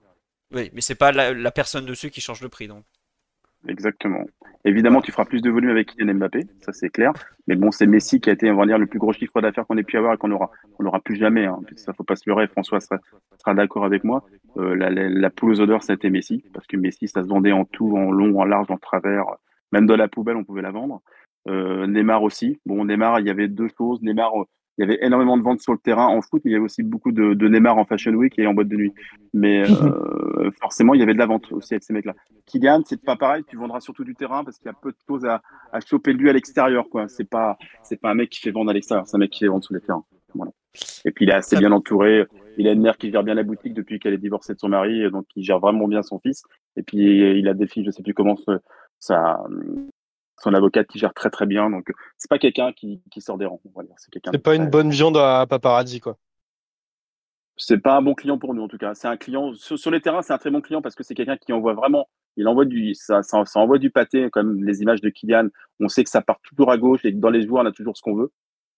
Oui, 0.53 0.69
mais 0.73 0.81
c'est 0.81 0.95
pas 0.95 1.11
la, 1.11 1.51
personne 1.51 1.85
dessus 1.85 2.09
qui 2.09 2.21
change 2.21 2.41
le 2.41 2.49
prix, 2.49 2.67
donc. 2.67 2.83
Exactement. 3.67 4.25
Évidemment, 4.65 5.01
tu 5.01 5.11
feras 5.11 5.25
plus 5.25 5.41
de 5.41 5.49
volume 5.49 5.69
avec 5.69 5.89
Kylian 5.89 6.15
Mbappé, 6.15 6.47
ça 6.61 6.73
c'est 6.73 6.89
clair. 6.89 7.13
Mais 7.47 7.55
bon, 7.55 7.71
c'est 7.71 7.85
Messi 7.85 8.19
qui 8.19 8.29
a 8.29 8.33
été, 8.33 8.49
on 8.49 8.55
va 8.55 8.65
dire, 8.65 8.79
le 8.79 8.87
plus 8.87 8.97
gros 8.97 9.13
chiffre 9.13 9.39
d'affaires 9.39 9.67
qu'on 9.67 9.77
ait 9.77 9.83
pu 9.83 9.97
avoir 9.97 10.15
et 10.15 10.17
qu'on 10.17 10.31
aura, 10.31 10.49
on 10.79 10.83
n'aura 10.83 10.99
plus 10.99 11.15
jamais. 11.15 11.45
Hein. 11.45 11.59
Ça 11.75 11.93
faut 11.93 12.03
pas 12.03 12.15
se 12.15 12.27
leurrer. 12.27 12.47
François 12.47 12.79
sera, 12.79 13.53
d'accord 13.53 13.85
avec 13.85 14.03
moi. 14.03 14.25
Euh, 14.57 14.75
la, 14.75 15.29
poule 15.29 15.51
aux 15.51 15.61
odeurs, 15.61 15.83
ça 15.83 15.93
a 15.93 15.95
été 15.95 16.09
Messi, 16.09 16.43
parce 16.53 16.65
que 16.65 16.75
Messi, 16.75 17.07
ça 17.07 17.21
se 17.21 17.27
vendait 17.27 17.51
en 17.51 17.65
tout, 17.65 17.95
en 17.95 18.11
long, 18.11 18.39
en 18.39 18.45
large, 18.45 18.71
en 18.71 18.77
travers. 18.77 19.25
Même 19.71 19.85
dans 19.85 19.95
la 19.95 20.07
poubelle, 20.07 20.37
on 20.37 20.43
pouvait 20.43 20.63
la 20.63 20.71
vendre. 20.71 21.01
Euh, 21.47 21.85
Neymar 21.87 22.23
aussi. 22.23 22.59
Bon, 22.65 22.83
Neymar, 22.85 23.19
il 23.19 23.27
y 23.27 23.29
avait 23.29 23.47
deux 23.47 23.69
choses. 23.77 24.01
Neymar, 24.01 24.33
il 24.77 24.81
y 24.81 24.83
avait 24.83 24.99
énormément 25.05 25.37
de 25.37 25.43
ventes 25.43 25.61
sur 25.61 25.73
le 25.73 25.77
terrain 25.77 26.07
en 26.07 26.21
foot, 26.21 26.41
mais 26.45 26.51
il 26.51 26.53
y 26.53 26.55
avait 26.55 26.65
aussi 26.65 26.81
beaucoup 26.81 27.11
de, 27.11 27.33
de 27.33 27.47
Neymar 27.47 27.77
en 27.77 27.85
Fashion 27.85 28.13
Week 28.13 28.37
et 28.39 28.47
en 28.47 28.53
boîte 28.53 28.69
de 28.69 28.77
nuit. 28.77 28.93
Mais 29.33 29.63
euh, 29.69 30.49
forcément, 30.61 30.93
il 30.93 30.99
y 30.99 31.03
avait 31.03 31.13
de 31.13 31.19
la 31.19 31.25
vente 31.25 31.51
aussi 31.51 31.73
avec 31.73 31.83
ces 31.83 31.93
mecs-là. 31.93 32.15
Kylian, 32.45 32.81
c'est 32.85 33.03
pas 33.03 33.15
pareil. 33.15 33.43
Tu 33.47 33.57
vendras 33.57 33.81
surtout 33.81 34.03
du 34.03 34.15
terrain 34.15 34.43
parce 34.43 34.57
qu'il 34.57 34.67
y 34.67 34.69
a 34.69 34.77
peu 34.81 34.91
de 34.91 34.97
choses 35.07 35.25
à, 35.25 35.41
à 35.71 35.79
choper 35.81 36.13
lui 36.13 36.29
à 36.29 36.33
l'extérieur. 36.33 36.89
quoi. 36.89 37.07
C'est 37.07 37.29
pas, 37.29 37.57
c'est 37.83 37.99
pas 37.99 38.11
un 38.11 38.15
mec 38.15 38.29
qui 38.29 38.39
fait 38.39 38.51
vendre 38.51 38.71
à 38.71 38.73
l'extérieur, 38.73 39.05
c'est 39.07 39.15
un 39.15 39.19
mec 39.19 39.31
qui 39.31 39.39
fait 39.39 39.47
vendre 39.47 39.63
sous 39.63 39.73
les 39.73 39.81
terrains. 39.81 40.05
Voilà. 40.33 40.51
Et 41.03 41.11
puis 41.11 41.25
il 41.25 41.29
est 41.29 41.33
assez 41.33 41.57
bien 41.57 41.73
entouré. 41.73 42.25
Il 42.57 42.67
a 42.67 42.71
une 42.71 42.81
mère 42.81 42.97
qui 42.97 43.11
gère 43.11 43.23
bien 43.23 43.33
la 43.33 43.43
boutique 43.43 43.73
depuis 43.73 43.99
qu'elle 43.99 44.13
est 44.13 44.17
divorcée 44.17 44.53
de 44.53 44.59
son 44.59 44.69
mari, 44.69 45.09
donc 45.11 45.25
il 45.35 45.43
gère 45.43 45.59
vraiment 45.59 45.87
bien 45.87 46.01
son 46.01 46.19
fils. 46.19 46.43
Et 46.77 46.83
puis 46.83 47.37
il 47.37 47.47
a 47.49 47.53
des 47.53 47.67
filles, 47.67 47.83
je 47.85 47.91
sais 47.91 48.03
plus 48.03 48.13
comment 48.13 48.35
ça, 48.99 49.43
son 50.41 50.53
avocate 50.53 50.87
qui 50.87 50.99
gère 50.99 51.13
très 51.13 51.29
très 51.29 51.45
bien. 51.45 51.69
Donc 51.69 51.91
c'est 52.17 52.29
pas 52.29 52.39
quelqu'un 52.39 52.73
qui, 52.73 53.01
qui, 53.11 53.21
sort 53.21 53.37
des 53.37 53.45
rangs. 53.45 53.61
C'est 53.97 54.11
quelqu'un. 54.11 54.31
C'est 54.33 54.43
pas 54.43 54.55
une 54.55 54.69
bonne 54.69 54.89
viande 54.89 55.17
à 55.17 55.45
paparazzi 55.47 55.99
quoi. 55.99 56.17
C'est 57.57 57.77
pas 57.77 57.95
un 57.95 58.01
bon 58.01 58.15
client 58.15 58.37
pour 58.39 58.53
nous 58.53 58.63
en 58.63 58.67
tout 58.67 58.77
cas. 58.77 58.95
C'est 58.95 59.07
un 59.07 59.17
client 59.17 59.53
sur, 59.53 59.91
les 59.91 60.01
terrains, 60.01 60.21
c'est 60.21 60.33
un 60.33 60.37
très 60.37 60.49
bon 60.49 60.61
client 60.61 60.81
parce 60.81 60.95
que 60.95 61.03
c'est 61.03 61.13
quelqu'un 61.13 61.37
qui 61.37 61.53
envoie 61.53 61.73
vraiment. 61.73 62.09
Il 62.37 62.47
envoie 62.47 62.65
du, 62.65 62.95
ça, 62.95 63.21
ça, 63.23 63.45
ça, 63.45 63.59
envoie 63.59 63.77
du 63.77 63.91
pâté 63.91 64.29
comme 64.31 64.63
les 64.63 64.81
images 64.81 65.01
de 65.01 65.09
Kylian. 65.09 65.49
On 65.79 65.87
sait 65.87 66.03
que 66.03 66.09
ça 66.09 66.21
part 66.21 66.39
toujours 66.43 66.71
à 66.71 66.77
gauche 66.77 67.05
et 67.05 67.13
que 67.13 67.17
dans 67.17 67.29
les 67.29 67.45
joueurs 67.45 67.63
on 67.63 67.67
a 67.67 67.71
toujours 67.71 67.95
ce 67.95 68.01
qu'on 68.01 68.15
veut. 68.15 68.31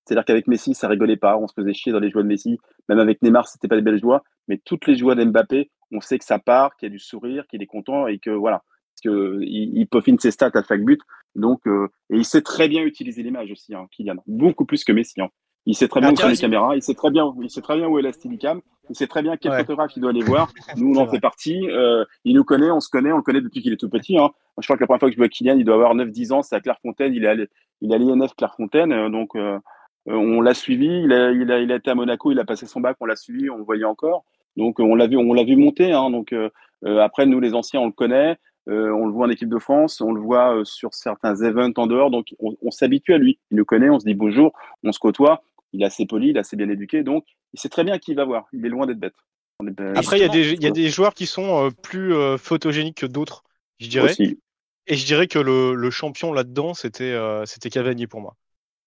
C'est-à-dire 0.05 0.25
qu'avec 0.25 0.47
Messi, 0.47 0.73
ça 0.73 0.89
rigolait 0.89 1.15
pas, 1.15 1.37
on 1.37 1.47
se 1.47 1.53
faisait 1.53 1.73
chier 1.73 1.93
dans 1.93 1.99
les 1.99 2.09
joies 2.09 2.23
de 2.23 2.27
Messi. 2.27 2.57
Même 2.89 2.99
avec 2.99 3.21
Neymar, 3.21 3.47
c'était 3.47 3.69
pas 3.69 3.77
des 3.77 3.81
belles 3.81 4.01
joies. 4.01 4.21
Mais 4.49 4.59
toutes 4.65 4.85
les 4.85 4.95
joies 4.95 5.15
d'Mbappé, 5.15 5.71
on 5.93 6.01
sait 6.01 6.17
que 6.17 6.25
ça 6.25 6.39
part, 6.39 6.75
qu'il 6.75 6.87
y 6.87 6.91
a 6.91 6.91
du 6.91 6.99
sourire, 6.99 7.47
qu'il 7.47 7.63
est 7.63 7.67
content 7.67 8.07
et 8.07 8.19
que 8.19 8.31
voilà 8.31 8.63
qu'il 9.01 9.47
il 9.51 9.87
peaufine 9.87 10.19
ses 10.19 10.31
stats 10.31 10.51
à 10.53 10.63
chaque 10.63 10.83
but. 10.83 10.99
Donc, 11.35 11.61
euh, 11.67 11.87
et 12.09 12.17
il 12.17 12.25
sait 12.25 12.41
très 12.41 12.67
bien 12.67 12.83
utiliser 12.83 13.23
l'image 13.23 13.51
aussi, 13.51 13.73
hein, 13.73 13.87
Kylian, 13.91 14.17
beaucoup 14.27 14.65
plus 14.65 14.83
que 14.83 14.91
Messi. 14.91 15.19
Hein. 15.21 15.29
Il 15.65 15.75
sait 15.75 15.87
très 15.87 16.01
bien 16.01 16.11
où 16.11 16.15
sont 16.15 16.27
les 16.27 16.37
caméras, 16.37 16.75
il 16.75 16.81
sait 16.81 16.93
très 16.93 17.09
bien, 17.09 17.33
il 17.41 17.49
sait 17.49 17.61
très 17.61 17.77
bien 17.77 17.87
où 17.87 17.97
est 17.97 18.01
la 18.01 18.11
Steadicam, 18.11 18.61
il 18.89 18.95
sait 18.95 19.07
très 19.07 19.21
bien 19.21 19.37
quel 19.37 19.53
photographe 19.53 19.91
il 19.95 20.01
doit 20.01 20.09
aller 20.09 20.23
voir. 20.23 20.51
Nous, 20.77 20.93
on 20.93 21.01
en 21.01 21.07
fait 21.07 21.21
partie. 21.21 21.69
Euh, 21.69 22.03
il 22.25 22.35
nous 22.35 22.43
connaît, 22.43 22.69
on 22.69 22.81
se 22.81 22.89
connaît, 22.89 23.13
on 23.13 23.17
le 23.17 23.23
connaît 23.23 23.39
depuis 23.39 23.61
qu'il 23.61 23.71
est 23.71 23.77
tout 23.77 23.89
petit. 23.89 24.17
Hein. 24.17 24.29
Je 24.59 24.67
crois 24.67 24.75
que 24.75 24.81
la 24.81 24.87
première 24.87 24.99
fois 24.99 25.09
que 25.09 25.15
je 25.15 25.19
vois 25.19 25.29
Kylian, 25.29 25.57
il 25.57 25.63
doit 25.63 25.75
avoir 25.75 25.95
9-10 25.95 26.33
ans, 26.33 26.41
c'est 26.41 26.55
à 26.55 26.59
Clairefontaine. 26.59 27.13
Il 27.13 27.23
est 27.23 27.27
allé, 27.27 27.47
il 27.81 27.91
est 27.91 27.95
à 27.95 27.97
l'INF 27.97 28.35
Clairefontaine, 28.35 28.91
euh, 28.91 29.09
donc 29.09 29.35
euh, 29.35 29.57
on 30.05 30.41
l'a 30.41 30.53
suivi. 30.53 31.03
Il 31.05 31.13
a, 31.13 31.31
il 31.31 31.49
a, 31.49 31.59
il 31.59 31.71
a 31.71 31.75
été 31.77 31.89
à 31.91 31.95
Monaco, 31.95 32.31
il 32.31 32.39
a 32.39 32.45
passé 32.45 32.65
son 32.65 32.81
bac, 32.81 32.97
on 32.99 33.05
l'a 33.05 33.15
suivi, 33.15 33.49
on 33.49 33.57
le 33.57 33.63
voyait 33.63 33.85
encore. 33.85 34.25
Donc 34.57 34.79
on 34.79 34.95
l'a 34.95 35.07
vu, 35.07 35.15
on 35.15 35.33
l'a 35.33 35.45
vu 35.45 35.55
monter. 35.55 35.93
Hein, 35.93 36.09
donc 36.09 36.35
après, 36.85 37.25
nous 37.25 37.39
les 37.39 37.55
anciens, 37.55 37.79
on 37.79 37.87
le 37.87 37.93
connaît. 37.93 38.37
Euh, 38.69 38.91
on 38.91 39.05
le 39.05 39.11
voit 39.11 39.27
en 39.27 39.29
équipe 39.29 39.49
de 39.49 39.59
France, 39.59 39.99
on 39.99 40.13
le 40.13 40.21
voit 40.21 40.55
euh, 40.55 40.63
sur 40.63 40.93
certains 40.93 41.35
events 41.43 41.73
en 41.75 41.87
dehors, 41.87 42.09
donc 42.09 42.27
on, 42.39 42.71
s'habitue 42.71 43.13
à 43.13 43.17
lui. 43.17 43.39
Il 43.51 43.57
nous 43.57 43.65
connaît, 43.65 43.89
on 43.89 43.99
se 43.99 44.05
dit 44.05 44.13
bonjour, 44.13 44.53
on 44.83 44.91
se 44.91 44.99
côtoie. 44.99 45.43
Il 45.73 45.81
est 45.81 45.85
assez 45.85 46.05
poli, 46.05 46.29
il 46.29 46.37
est 46.37 46.39
assez 46.39 46.55
bien 46.55 46.69
éduqué, 46.69 47.03
donc 47.03 47.25
il 47.53 47.59
sait 47.59 47.69
très 47.69 47.83
bien 47.83 47.97
qui 47.99 48.11
il 48.11 48.17
va 48.17 48.25
voir. 48.25 48.45
Il 48.53 48.65
est 48.65 48.69
loin 48.69 48.85
d'être 48.85 48.99
bête. 48.99 49.15
Après, 49.95 50.17
il 50.17 50.21
y, 50.21 50.25
a 50.25 50.29
des, 50.29 50.53
y 50.55 50.65
a 50.65 50.71
des 50.71 50.89
joueurs 50.89 51.13
qui 51.13 51.25
sont 51.25 51.67
euh, 51.67 51.69
plus 51.69 52.13
photogéniques 52.37 52.97
que 52.97 53.05
d'autres, 53.05 53.43
je 53.79 53.87
dirais. 53.87 54.13
Et 54.85 54.95
je 54.95 55.05
dirais 55.05 55.27
que 55.27 55.39
le, 55.39 55.89
champion 55.89 56.33
là-dedans, 56.33 56.73
c'était 56.73 57.17
c'était 57.45 57.69
Cavani 57.69 58.07
pour 58.07 58.21
moi. 58.21 58.35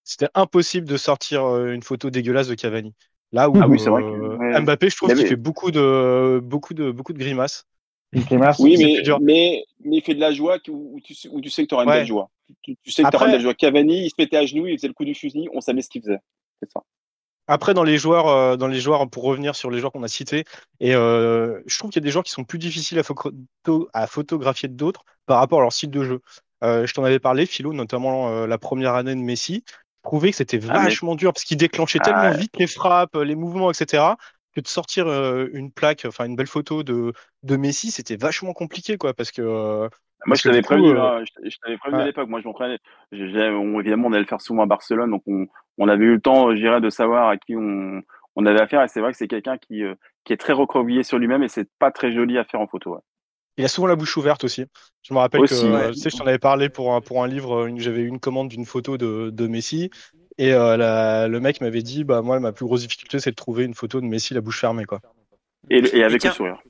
C'était 0.05 0.29
impossible 0.35 0.87
de 0.87 0.97
sortir 0.97 1.67
une 1.67 1.83
photo 1.83 2.11
dégueulasse 2.11 2.49
de 2.49 2.55
Cavani. 2.55 2.95
Là 3.33 3.51
où 3.51 3.55
ah 3.61 4.61
Mbappé, 4.61 4.91
je 4.91 4.97
trouve 4.97 5.15
qu'il 5.15 5.27
fait 5.27 5.37
beaucoup 5.37 5.71
de, 5.71 6.41
beaucoup, 6.43 6.75
de, 6.75 6.91
beaucoup 6.91 7.13
de 7.13 7.19
grimaces. 7.19 7.67
Oui, 8.13 8.77
mais, 8.79 9.03
mais, 9.21 9.65
mais, 9.85 9.97
il 9.97 10.03
fait 10.03 10.15
de 10.15 10.21
la 10.21 10.33
joie 10.33 10.59
où, 10.69 11.01
tu, 11.03 11.15
sais 11.15 11.29
que 11.29 11.69
tu 11.69 11.75
auras 11.75 11.85
une 11.85 11.91
belle 11.91 12.07
joie. 12.07 12.31
Tu, 12.63 12.77
sais 12.87 13.03
que 13.03 13.11
tu 13.11 13.17
auras 13.17 13.27
de 13.27 13.33
la 13.33 13.39
joie. 13.39 13.55
Cavani, 13.55 14.05
il 14.05 14.11
se 14.11 14.15
mettait 14.19 14.37
à 14.37 14.47
genoux, 14.47 14.67
il 14.67 14.77
faisait 14.77 14.89
le 14.89 14.95
coup 14.95 15.05
du 15.05 15.15
fusil, 15.15 15.49
on 15.53 15.61
savait 15.61 15.83
ce 15.83 15.89
qu'il 15.89 16.03
faisait. 16.03 16.21
C'est 16.63 16.71
ça. 16.71 16.83
Après, 17.49 17.75
dans 17.75 17.85
les 17.85 17.97
joueurs, 17.97 18.29
euh, 18.29 18.57
dans 18.57 18.67
les 18.67 18.81
joueurs, 18.81 19.09
pour 19.09 19.23
revenir 19.23 19.55
sur 19.55 19.71
les 19.71 19.79
joueurs 19.79 19.93
qu'on 19.93 20.03
a 20.03 20.09
cités, 20.09 20.45
et 20.81 20.95
euh, 20.95 21.61
je 21.67 21.79
trouve 21.79 21.91
qu'il 21.91 22.01
y 22.01 22.05
a 22.05 22.07
des 22.07 22.11
joueurs 22.11 22.25
qui 22.25 22.33
sont 22.33 22.45
plus 22.45 22.59
difficiles 22.59 22.99
à, 22.99 23.03
photo 23.03 23.89
à 23.93 24.07
photographier 24.07 24.69
que 24.69 24.75
d'autres 24.75 25.05
par 25.27 25.39
rapport 25.39 25.61
à 25.61 25.63
leur 25.63 25.73
style 25.73 25.91
de 25.91 26.03
jeu. 26.03 26.21
Euh, 26.65 26.87
je 26.87 26.95
t'en 26.95 27.05
avais 27.05 27.21
parlé, 27.21 27.47
Philo, 27.47 27.73
notamment 27.73 28.47
la 28.47 28.59
première 28.59 28.95
année 28.95 29.15
de 29.15 29.21
Messi. 29.21 29.63
Je 29.69 30.09
trouvais 30.09 30.31
que 30.31 30.37
c'était 30.37 30.61
ah, 30.69 30.85
vachement 30.85 31.15
dur 31.17 31.33
parce 31.33 31.45
qu'il 31.45 31.57
déclenchait 31.57 31.99
tellement 31.99 32.21
ah, 32.21 32.31
vite 32.31 32.57
les 32.59 32.69
frappes, 32.69 33.17
les 33.17 33.35
mouvements, 33.35 33.71
etc. 33.71 34.05
Que 34.57 34.63
de 34.63 34.69
sortir 34.69 35.07
une 35.53 35.71
plaque, 35.71 36.07
enfin 36.07 36.25
une 36.25 36.35
belle 36.35 36.47
photo 36.47 36.83
de, 36.83 37.13
de 37.43 37.57
Messi, 37.59 37.91
c'était 37.91 38.17
vachement 38.17 38.55
compliqué, 38.55 38.97
quoi, 38.97 39.13
parce 39.13 39.31
que 39.31 39.91
moi, 40.25 40.35
je 40.35 40.43
t'avais 40.43 40.63
prévenu, 40.63 40.99
hein, 40.99 41.23
je, 41.45 41.57
t'avais 41.63 41.77
prévenu 41.77 42.01
à 42.01 42.07
l'époque. 42.07 42.29
Moi, 42.29 42.41
je 42.41 42.47
m'en 42.47 42.55
prenais. 42.55 42.79
évidemment, 43.13 44.09
on 44.09 44.13
allait 44.13 44.21
le 44.21 44.27
faire 44.27 44.41
souvent 44.41 44.63
à 44.63 44.67
Barcelone, 44.67 45.11
donc 45.11 45.23
on, 45.27 45.47
on 45.79 45.89
avait 45.89 46.05
eu 46.07 46.15
le 46.15 46.21
temps, 46.21 46.55
je 46.55 46.61
dirais, 46.61 46.81
de 46.81 46.89
savoir 46.89 47.29
à 47.29 47.37
qui 47.37 47.55
on, 47.55 48.03
on 48.35 48.47
avait 48.47 48.61
affaire. 48.61 48.83
Et 48.83 48.89
c'est 48.89 49.01
vrai 49.01 49.13
que 49.13 49.19
c'est 49.19 49.29
quelqu'un 49.29 49.59
qui, 49.59 49.85
euh, 49.85 49.95
qui 50.25 50.33
est 50.33 50.37
très 50.37 50.53
recroquevillé 50.53 51.03
sur 51.03 51.19
lui-même 51.19 51.43
et 51.43 51.49
c'est 51.49 51.69
pas 51.79 51.91
très 51.91 52.13
joli 52.13 52.39
à 52.39 52.45
faire 52.45 52.61
en 52.61 52.67
photo. 52.67 52.99
Il 53.59 53.65
a 53.65 53.69
souvent 53.69 53.87
la 53.87 53.97
bouche 53.97 54.17
ouverte 54.17 54.45
aussi. 54.45 54.67
Je 55.03 55.15
me 55.15 55.19
rappelle 55.19 55.43
que 55.43 55.93
tu 55.93 55.95
sais, 55.99 56.11
je 56.11 56.17
t'en 56.17 56.27
avais 56.27 56.39
parlé 56.39 56.69
pour 56.69 56.95
un, 56.95 57.01
pour 57.01 57.23
un 57.23 57.29
livre. 57.29 57.69
J'avais 57.77 58.03
eu 58.03 58.09
une 58.09 58.21
commande 58.21 58.49
d'une 58.49 58.67
photo 58.67 58.99
de, 58.99 59.31
de 59.31 59.47
Messi 59.47 59.91
et 60.39 60.53
euh, 60.53 60.77
la, 60.77 61.29
le 61.29 61.41
mec 61.41 61.61
m'avait 61.61 61.83
dit 61.83 62.05
bah 62.05 62.23
moi 62.23 62.41
ma 62.41 62.53
plus 62.53 62.67
grosse 62.67 62.83
difficulté 62.83 63.21
c'est 63.21 63.31
de 63.31 63.37
trouver 63.37 63.65
une 63.65 63.75
photo 63.75 64.01
de 64.01 64.07
Messi 64.07 64.35
la 64.35 64.41
bouche 64.41 64.61
fermée 64.61 64.85
quoi. 64.85 65.01
Et, 65.71 65.79
et 65.97 66.05
avec 66.05 66.23
le 66.23 66.31
sourire. 66.31 66.61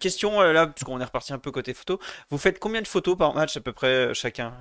Question 0.00 0.40
euh, 0.40 0.52
là, 0.52 0.66
puisqu'on 0.66 1.00
est 1.00 1.04
reparti 1.04 1.32
un 1.32 1.38
peu 1.38 1.50
côté 1.50 1.72
photo. 1.72 1.98
Vous 2.30 2.38
faites 2.38 2.58
combien 2.58 2.82
de 2.82 2.88
photos 2.88 3.16
par 3.16 3.34
match 3.34 3.56
à 3.56 3.60
peu 3.60 3.72
près 3.72 4.12
chacun? 4.12 4.54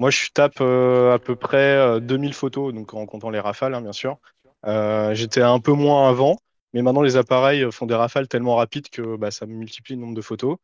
Moi, 0.00 0.10
je 0.10 0.30
tape 0.32 0.62
euh, 0.62 1.12
à 1.12 1.18
peu 1.18 1.36
près 1.36 2.00
2000 2.00 2.30
euh, 2.30 2.32
photos, 2.32 2.72
donc 2.72 2.94
en 2.94 3.04
comptant 3.04 3.28
les 3.28 3.38
rafales, 3.38 3.74
hein, 3.74 3.82
bien 3.82 3.92
sûr. 3.92 4.18
Euh, 4.66 5.12
j'étais 5.14 5.42
un 5.42 5.60
peu 5.60 5.72
moins 5.72 6.08
avant, 6.08 6.38
mais 6.72 6.80
maintenant 6.80 7.02
les 7.02 7.16
appareils 7.16 7.70
font 7.70 7.84
des 7.84 7.94
rafales 7.94 8.26
tellement 8.26 8.56
rapides 8.56 8.88
que 8.88 9.16
bah, 9.16 9.30
ça 9.30 9.44
multiplie 9.44 9.96
le 9.96 10.00
nombre 10.00 10.14
de 10.14 10.22
photos. 10.22 10.56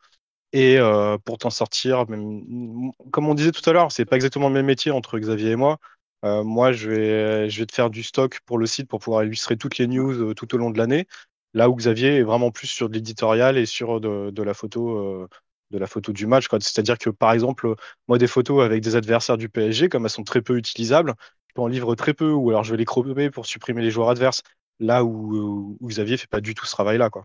Et 0.54 0.78
pour 1.26 1.36
t'en 1.36 1.50
sortir, 1.50 2.06
comme 2.06 3.28
on 3.28 3.34
disait 3.34 3.52
tout 3.52 3.68
à 3.68 3.74
l'heure, 3.74 3.92
c'est 3.92 4.06
pas 4.06 4.16
exactement 4.16 4.48
le 4.48 4.54
même 4.54 4.64
métier 4.64 4.90
entre 4.90 5.18
Xavier 5.18 5.50
et 5.50 5.56
moi. 5.56 5.76
Moi, 6.44 6.72
je 6.72 6.90
vais, 6.90 7.50
je 7.50 7.60
vais 7.60 7.66
te 7.66 7.74
faire 7.74 7.90
du 7.90 8.02
stock 8.02 8.40
pour 8.46 8.58
le 8.58 8.66
site 8.66 8.88
pour 8.88 9.00
pouvoir 9.00 9.24
illustrer 9.24 9.56
toutes 9.56 9.78
les 9.78 9.86
news 9.86 10.34
tout 10.34 10.54
au 10.54 10.58
long 10.58 10.70
de 10.70 10.78
l'année. 10.78 11.06
Là 11.54 11.70
où 11.70 11.74
Xavier 11.74 12.16
est 12.16 12.22
vraiment 12.22 12.50
plus 12.50 12.66
sur 12.66 12.88
de 12.88 12.94
l'éditorial 12.94 13.56
et 13.56 13.66
sur 13.66 14.00
de, 14.00 14.42
la 14.42 14.54
photo 14.54 15.28
de 15.70 15.78
la 15.78 15.86
photo 15.86 16.12
du 16.12 16.26
match. 16.26 16.46
C'est-à-dire 16.50 16.98
que, 16.98 17.10
par 17.10 17.32
exemple, 17.32 17.74
moi, 18.08 18.18
des 18.18 18.26
photos 18.26 18.64
avec 18.64 18.82
des 18.82 18.96
adversaires 18.96 19.36
du 19.36 19.48
PSG, 19.48 19.88
comme 19.88 20.04
elles 20.04 20.10
sont 20.10 20.24
très 20.24 20.42
peu 20.42 20.56
utilisables, 20.56 21.14
je 21.48 21.54
peux 21.54 21.62
en 21.62 21.66
livre 21.66 21.94
très 21.94 22.14
peu, 22.14 22.30
ou 22.30 22.50
alors 22.50 22.64
je 22.64 22.70
vais 22.70 22.76
les 22.76 22.84
croper 22.84 23.30
pour 23.30 23.46
supprimer 23.46 23.82
les 23.82 23.90
joueurs 23.90 24.10
adverses, 24.10 24.42
là 24.78 25.04
où, 25.04 25.76
où 25.80 25.88
Xavier 25.88 26.16
fait 26.16 26.28
pas 26.28 26.40
du 26.40 26.54
tout 26.54 26.66
ce 26.66 26.72
travail-là. 26.72 27.10
Quoi. 27.10 27.24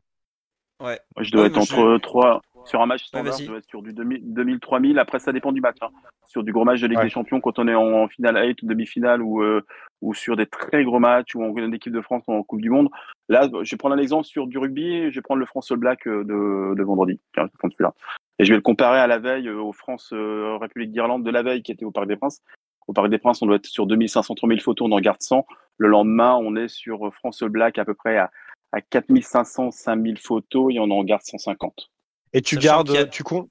Ouais. 0.82 1.00
je 1.20 1.32
dois 1.32 1.46
être 1.46 1.58
entre 1.58 2.00
3, 2.02 2.42
sur 2.66 2.82
un 2.82 2.86
match 2.86 3.06
standard, 3.06 3.38
dois 3.46 3.58
être 3.58 3.68
sur 3.68 3.82
du 3.82 3.92
2000-3000. 3.94 5.00
Après, 5.00 5.20
ça 5.20 5.32
dépend 5.32 5.52
du 5.52 5.62
match. 5.62 5.78
Hein. 5.82 5.90
Sur 6.26 6.44
du 6.44 6.52
gros 6.52 6.64
match 6.64 6.80
de 6.82 6.88
Ligue 6.88 7.02
des 7.02 7.10
Champions, 7.10 7.42
quand 7.42 7.60
on 7.60 7.68
est 7.68 7.76
en, 7.76 8.08
finale 8.08 8.38
8 8.38 8.64
ou 8.64 8.68
demi-finale, 8.68 9.22
ou, 9.22 9.42
euh, 9.42 9.66
ou 10.02 10.14
sur 10.14 10.36
des 10.36 10.46
très 10.46 10.84
gros 10.84 11.00
matchs, 11.00 11.36
où 11.36 11.44
on 11.44 11.52
gagne 11.52 11.72
l'équipe 11.72 11.94
de 11.94 12.02
France 12.02 12.24
en 12.28 12.44
Coupe 12.44 12.62
du 12.62 12.70
Monde. 12.70 12.90
Là, 13.30 13.50
je 13.64 13.72
vais 13.72 13.78
prendre 13.78 13.96
un 13.96 14.00
exemple 14.00 14.26
sur 14.26 14.48
du 14.48 14.58
rugby. 14.58 15.10
Je 15.12 15.16
vais 15.16 15.22
prendre 15.22 15.40
le 15.40 15.46
France 15.46 15.72
All 15.72 15.78
Black 15.78 16.08
euh, 16.08 16.24
de, 16.24 16.76
de 16.76 16.84
vendredi. 16.84 17.20
Tiens, 17.34 17.48
je 17.48 17.68
vais 17.68 17.74
celui-là. 17.74 17.94
Et 18.40 18.46
je 18.46 18.52
vais 18.52 18.58
le 18.58 18.62
comparer 18.62 19.00
à 19.00 19.08
la 19.08 19.20
veille 19.20 19.48
euh, 19.48 19.62
aux 19.62 19.74
France 19.74 20.14
République 20.14 20.92
d'Irlande 20.92 21.24
de 21.24 21.32
la 21.32 21.44
veille 21.44 21.64
qui 21.64 21.72
était 21.72 21.86
au 21.86 21.92
Parc 21.92 22.08
des 22.08 22.16
Princes. 22.16 22.42
Au 22.88 22.94
Parc 22.94 23.10
des 23.10 23.20
Princes, 23.20 23.42
on 23.42 23.46
doit 23.46 23.58
être 23.58 23.68
sur 23.68 23.86
2500, 23.86 24.36
3000 24.36 24.62
photos, 24.62 24.88
on 24.90 24.92
en 24.92 25.00
garde 25.00 25.22
100. 25.22 25.46
Le 25.78 25.88
lendemain, 25.88 26.36
on 26.42 26.56
est 26.56 26.68
sur 26.68 27.14
France 27.14 27.42
All 27.42 27.50
Black 27.50 27.78
à 27.78 27.86
peu 27.86 27.94
près 27.94 28.18
à, 28.18 28.32
à 28.72 28.82
4500, 28.82 29.72
5000 29.72 30.18
photos 30.18 30.74
et 30.74 30.80
on 30.80 30.90
en 30.90 31.04
garde 31.04 31.22
150. 31.24 31.92
Et 32.34 32.42
tu 32.42 32.58
gardes, 32.58 33.10
tu 33.10 33.24
comptes, 33.24 33.50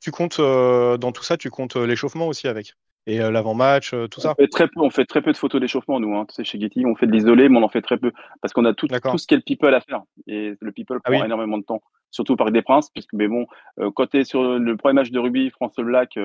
tu 0.00 0.10
comptes 0.10 0.40
euh, 0.40 0.96
dans 0.96 1.12
tout 1.12 1.22
ça, 1.22 1.36
tu 1.36 1.50
comptes 1.50 1.76
euh, 1.76 1.86
l'échauffement 1.86 2.26
aussi 2.26 2.48
avec 2.48 2.74
et 3.06 3.20
euh, 3.20 3.30
l'avant-match, 3.30 3.94
tout 4.10 4.20
ça. 4.20 4.32
On 4.32 4.42
fait 4.42 4.48
très 4.48 4.68
peu, 4.68 4.80
on 4.80 4.90
fait 4.90 5.06
très 5.06 5.22
peu 5.22 5.32
de 5.32 5.36
photos 5.36 5.60
d'échauffement 5.60 5.98
nous. 6.00 6.14
Hein. 6.16 6.26
Tu 6.28 6.34
sais, 6.34 6.44
chez 6.44 6.60
Getty, 6.60 6.84
on 6.84 6.94
fait 6.94 7.06
de 7.06 7.12
l'isolé, 7.12 7.48
mais 7.48 7.58
on 7.58 7.62
en 7.62 7.68
fait 7.68 7.80
très 7.80 7.96
peu 7.96 8.12
parce 8.42 8.52
qu'on 8.52 8.64
a 8.66 8.74
tout, 8.74 8.88
tout 8.88 9.18
ce 9.18 9.26
qu'est 9.26 9.36
le 9.36 9.42
people 9.42 9.74
à 9.74 9.80
faire 9.80 10.02
et 10.26 10.52
le 10.60 10.72
people 10.72 11.00
ah 11.04 11.10
prend 11.10 11.24
énormément 11.24 11.58
de 11.58 11.64
temps, 11.64 11.80
surtout 12.10 12.34
au 12.34 12.36
Parc 12.36 12.52
des 12.52 12.62
Princes, 12.62 12.90
puisque 12.90 13.14
mais 13.14 13.26
bon, 13.26 13.46
quand 13.94 14.06
tu 14.06 14.18
es 14.18 14.24
sur 14.24 14.58
le 14.58 14.76
premier 14.76 14.94
match 14.94 15.10
de 15.10 15.18
rugby 15.18 15.50
France 15.50 15.74
Black, 15.78 16.18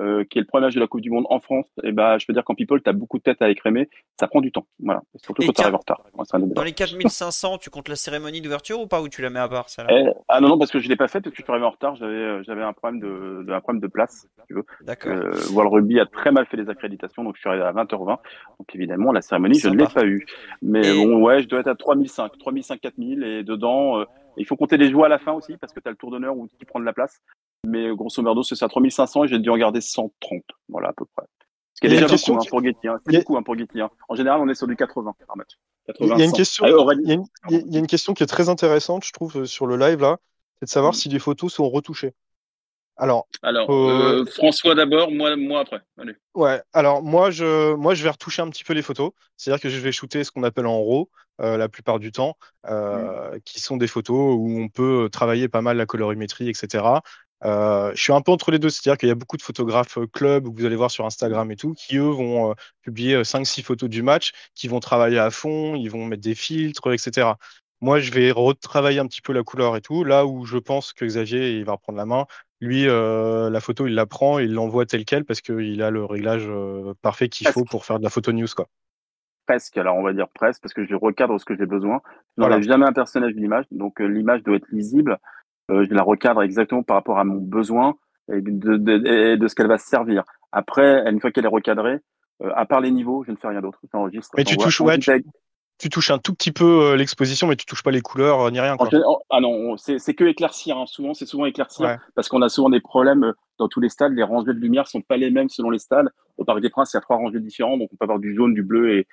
euh, 0.00 0.24
qui 0.24 0.38
est 0.38 0.42
le 0.42 0.46
premier 0.46 0.66
match 0.66 0.74
de 0.74 0.80
la 0.80 0.86
Coupe 0.86 1.00
du 1.00 1.10
Monde 1.10 1.26
en 1.30 1.40
France, 1.40 1.66
et 1.82 1.88
eh 1.88 1.92
ben, 1.92 2.18
je 2.18 2.26
peux 2.26 2.32
dire 2.32 2.44
qu'en 2.44 2.54
people, 2.54 2.82
tu 2.82 2.90
as 2.90 2.92
beaucoup 2.92 3.18
de 3.18 3.22
têtes 3.22 3.42
à 3.42 3.48
écrémer. 3.48 3.88
Ça 4.18 4.26
prend 4.26 4.40
du 4.40 4.52
temps. 4.52 4.66
Voilà. 4.80 5.02
Surtout 5.16 5.42
quand 5.46 5.52
tu 5.52 5.62
arrives 5.62 5.74
en 5.74 5.78
retard. 5.78 6.02
Dans 6.54 6.62
les 6.62 6.72
4500, 6.72 7.58
tu 7.58 7.70
comptes 7.70 7.88
la 7.88 7.96
cérémonie 7.96 8.40
d'ouverture 8.40 8.80
ou 8.80 8.86
pas 8.86 9.00
Ou 9.00 9.08
tu 9.08 9.22
la 9.22 9.30
mets 9.30 9.40
à 9.40 9.48
part 9.48 9.66
eh, 9.88 10.04
Ah 10.28 10.40
non, 10.40 10.48
non, 10.48 10.58
parce 10.58 10.70
que 10.70 10.78
je 10.78 10.84
ne 10.84 10.90
l'ai 10.90 10.96
pas 10.96 11.08
faite 11.08 11.24
parce 11.24 11.34
que 11.34 11.40
je 11.40 11.44
suis 11.44 11.50
arrivé 11.50 11.66
en 11.66 11.70
retard. 11.70 11.96
J'avais, 11.96 12.14
euh, 12.14 12.42
j'avais 12.42 12.62
un, 12.62 12.72
problème 12.72 13.00
de, 13.00 13.52
un 13.52 13.60
problème 13.60 13.80
de 13.80 13.86
place, 13.86 14.26
si 14.38 14.46
tu 14.48 14.54
veux. 14.54 14.64
D'accord. 14.82 15.12
Euh, 15.12 15.30
le 15.32 15.68
Rugby 15.68 16.00
a 16.00 16.06
très 16.06 16.30
mal 16.30 16.46
fait 16.46 16.56
les 16.56 16.68
accréditations, 16.68 17.24
donc 17.24 17.36
je 17.36 17.40
suis 17.40 17.48
arrivé 17.48 17.64
à 17.64 17.72
20h20. 17.72 18.06
Donc 18.06 18.74
évidemment, 18.74 19.12
la 19.12 19.22
cérémonie, 19.22 19.58
je 19.58 19.68
ne 19.68 19.76
l'ai 19.76 19.86
pas 19.86 20.04
eu. 20.04 20.26
Mais 20.62 20.92
bon, 20.92 21.22
ouais, 21.22 21.42
je 21.42 21.48
dois 21.48 21.60
être 21.60 21.68
à 21.68 21.74
3005, 21.74 22.32
3005, 22.38 22.80
4000. 22.80 23.22
Et 23.22 23.42
dedans, 23.42 24.00
euh, 24.00 24.04
il 24.36 24.46
faut 24.46 24.56
compter 24.56 24.76
les 24.76 24.90
joueurs 24.90 25.06
à 25.06 25.08
la 25.08 25.18
fin 25.18 25.32
aussi 25.32 25.56
parce 25.56 25.72
que 25.72 25.80
tu 25.80 25.88
as 25.88 25.90
le 25.90 25.96
tour 25.96 26.10
d'honneur 26.10 26.36
où 26.36 26.46
qui 26.46 26.64
prend 26.64 26.80
de 26.80 26.84
la 26.84 26.92
place. 26.92 27.20
Mais 27.66 27.94
grosso 27.94 28.22
modo, 28.22 28.42
c'est 28.42 28.54
ça, 28.54 28.68
3500 28.68 29.24
et 29.24 29.28
j'ai 29.28 29.38
dû 29.38 29.50
en 29.50 29.56
garder 29.56 29.80
130. 29.80 30.42
Voilà, 30.68 30.88
à 30.88 30.92
peu 30.92 31.04
près. 31.16 31.26
Ce 31.74 31.80
qui 31.80 31.86
est 31.88 31.90
déjà 31.90 32.06
beaucoup 32.06 32.40
hein, 32.40 32.46
pour 32.48 32.62
Getty. 32.62 32.88
Hein. 32.88 32.98
C'est 33.06 33.18
beaucoup 33.18 33.36
hein, 33.36 33.42
pour 33.42 33.56
Getty. 33.56 33.80
En 34.08 34.14
général, 34.14 34.40
on 34.40 34.48
est 34.48 34.54
sur 34.54 34.66
du 34.66 34.76
80 34.76 35.14
par 35.26 35.36
match. 35.36 35.58
il, 36.00 36.06
y 36.06 36.22
a 36.22 36.24
une 36.24 36.32
question, 36.32 36.64
il, 36.64 37.08
y 37.50 37.76
a 37.76 37.78
une, 37.78 37.86
question 37.86 38.14
qui 38.14 38.22
est 38.22 38.26
très 38.26 38.48
intéressante, 38.48 39.04
je 39.04 39.12
trouve, 39.12 39.42
euh, 39.42 39.44
sur 39.44 39.66
le 39.66 39.76
live 39.76 40.00
là, 40.00 40.16
c'est 40.58 40.66
de 40.66 40.70
savoir 40.70 40.92
mm. 40.92 40.96
si 40.96 41.08
les 41.10 41.18
photos 41.18 41.52
sont 41.52 41.68
retouchées. 41.68 42.14
Alors, 42.96 43.28
alors 43.42 43.70
euh, 43.70 44.22
euh, 44.22 44.26
François 44.26 44.74
d'abord, 44.74 45.10
moi, 45.10 45.36
moi 45.36 45.60
après. 45.60 45.80
Allez. 45.98 46.14
Ouais, 46.34 46.62
alors 46.72 47.02
moi 47.02 47.30
je, 47.30 47.74
moi, 47.74 47.94
je 47.94 48.02
vais 48.02 48.10
retoucher 48.10 48.42
un 48.42 48.48
petit 48.48 48.64
peu 48.64 48.72
les 48.72 48.82
photos. 48.82 49.10
C'est-à-dire 49.36 49.60
que 49.60 49.68
je 49.68 49.78
vais 49.80 49.92
shooter 49.92 50.24
ce 50.24 50.30
qu'on 50.30 50.44
appelle 50.44 50.66
en 50.66 50.82
RAW 50.82 51.08
la 51.38 51.68
plupart 51.68 51.98
du 51.98 52.12
temps, 52.12 52.38
mm. 52.66 53.40
qui 53.44 53.60
sont 53.60 53.76
des 53.76 53.88
photos 53.88 54.34
où 54.38 54.58
on 54.58 54.68
peut 54.68 55.10
travailler 55.12 55.48
pas 55.48 55.60
mal 55.60 55.76
la 55.76 55.84
colorimétrie, 55.84 56.48
etc. 56.48 57.00
Euh, 57.44 57.92
je 57.94 58.02
suis 58.02 58.12
un 58.12 58.22
peu 58.22 58.32
entre 58.32 58.50
les 58.50 58.58
deux, 58.58 58.70
c'est-à-dire 58.70 58.98
qu'il 58.98 59.08
y 59.08 59.12
a 59.12 59.14
beaucoup 59.14 59.36
de 59.36 59.42
photographes 59.42 59.98
euh, 59.98 60.06
club, 60.06 60.44
que 60.44 60.58
vous 60.58 60.64
allez 60.64 60.76
voir 60.76 60.90
sur 60.90 61.04
Instagram 61.04 61.50
et 61.50 61.56
tout, 61.56 61.74
qui 61.74 61.96
eux 61.96 62.08
vont 62.08 62.50
euh, 62.50 62.54
publier 62.82 63.22
5-6 63.24 63.62
photos 63.62 63.90
du 63.90 64.02
match, 64.02 64.32
qui 64.54 64.68
vont 64.68 64.80
travailler 64.80 65.18
à 65.18 65.30
fond, 65.30 65.74
ils 65.74 65.90
vont 65.90 66.06
mettre 66.06 66.22
des 66.22 66.34
filtres, 66.34 66.92
etc. 66.92 67.32
Moi, 67.82 68.00
je 68.00 68.10
vais 68.10 68.30
retravailler 68.30 69.00
un 69.00 69.06
petit 69.06 69.20
peu 69.20 69.32
la 69.34 69.42
couleur 69.42 69.76
et 69.76 69.82
tout. 69.82 70.02
Là 70.02 70.24
où 70.26 70.46
je 70.46 70.56
pense 70.56 70.92
que 70.94 71.04
Xavier 71.04 71.58
il 71.58 71.64
va 71.64 71.72
reprendre 71.72 71.98
la 71.98 72.06
main, 72.06 72.26
lui, 72.60 72.86
la 72.86 73.60
photo, 73.60 73.86
il 73.86 73.94
la 73.94 74.06
prend 74.06 74.38
il 74.38 74.52
l'envoie 74.54 74.86
telle 74.86 75.04
quelle 75.04 75.24
parce 75.24 75.40
qu'il 75.40 75.82
a 75.82 75.90
le 75.90 76.04
réglage 76.04 76.48
parfait 77.02 77.28
qu'il 77.28 77.48
faut 77.48 77.64
pour 77.64 77.84
faire 77.84 77.98
de 77.98 78.04
la 78.04 78.10
photo 78.10 78.32
news. 78.32 78.46
Quoi. 78.54 78.66
Presque, 79.46 79.76
alors 79.76 79.96
on 79.96 80.02
va 80.02 80.12
dire 80.12 80.28
presque, 80.28 80.62
parce 80.62 80.74
que 80.74 80.84
je 80.84 80.94
recadre 80.94 81.38
ce 81.38 81.44
que 81.44 81.56
j'ai 81.56 81.66
besoin. 81.66 82.00
Je 82.36 82.42
n'enlève 82.42 82.62
jamais 82.62 82.86
un 82.86 82.92
personnage 82.92 83.34
de 83.34 83.40
l'image, 83.40 83.64
donc 83.70 84.00
l'image 84.00 84.42
doit 84.42 84.56
être 84.56 84.68
lisible. 84.72 85.18
Euh, 85.70 85.84
je 85.88 85.94
la 85.94 86.02
recadre 86.02 86.42
exactement 86.42 86.82
par 86.82 86.96
rapport 86.96 87.18
à 87.18 87.24
mon 87.24 87.40
besoin 87.40 87.96
et 88.32 88.40
de, 88.40 88.76
de, 88.76 89.36
de 89.36 89.48
ce 89.48 89.54
qu'elle 89.54 89.66
va 89.66 89.78
se 89.78 89.88
servir. 89.88 90.22
Après, 90.52 91.08
une 91.10 91.20
fois 91.20 91.32
qu'elle 91.32 91.44
est 91.44 91.48
recadrée, 91.48 91.98
euh, 92.42 92.52
à 92.54 92.66
part 92.66 92.80
les 92.80 92.90
niveaux, 92.90 93.24
je 93.24 93.32
ne 93.32 93.36
fais 93.36 93.48
rien 93.48 93.60
d'autre. 93.60 93.80
J'enregistre. 93.92 94.34
Mais 94.36 94.44
tu 94.44 94.56
touches, 94.56 94.80
ouais, 94.80 94.98
tu, 94.98 95.10
touches 95.90 96.10
un 96.10 96.18
tout 96.18 96.34
petit 96.34 96.52
peu 96.52 96.64
euh, 96.64 96.96
l'exposition, 96.96 97.46
mais 97.46 97.56
tu 97.56 97.66
touches 97.66 97.82
pas 97.82 97.90
les 97.90 98.00
couleurs 98.00 98.50
ni 98.50 98.60
rien. 98.60 98.76
Quoi. 98.76 98.88
ah 99.30 99.40
non, 99.40 99.76
c'est 99.76 100.14
que 100.14 100.24
éclaircir. 100.24 100.76
Hein. 100.78 100.86
Souvent, 100.86 101.14
c'est 101.14 101.26
souvent 101.26 101.46
éclaircir 101.46 101.98
parce 102.14 102.28
qu'on 102.28 102.42
a 102.42 102.48
souvent 102.48 102.70
des 102.70 102.80
problèmes 102.80 103.32
dans 103.58 103.68
tous 103.68 103.80
les 103.80 103.88
stades. 103.88 104.12
Les 104.12 104.22
rangées 104.22 104.54
de 104.54 104.58
lumière 104.58 104.88
sont 104.88 105.02
pas 105.02 105.16
les 105.16 105.30
mêmes 105.30 105.48
selon 105.48 105.70
les 105.70 105.78
stades. 105.78 106.08
Au 106.38 106.44
Parc 106.44 106.60
des 106.60 106.70
Princes, 106.70 106.92
il 106.92 106.96
y 106.96 106.98
a 106.98 107.02
trois 107.02 107.16
rangées 107.16 107.40
différentes, 107.40 107.78
donc 107.78 107.90
on 107.92 107.96
peut 107.96 108.04
avoir 108.04 108.18
du 108.18 108.34
jaune, 108.34 108.54
du 108.54 108.62
bleu 108.62 108.98
et, 108.98 109.06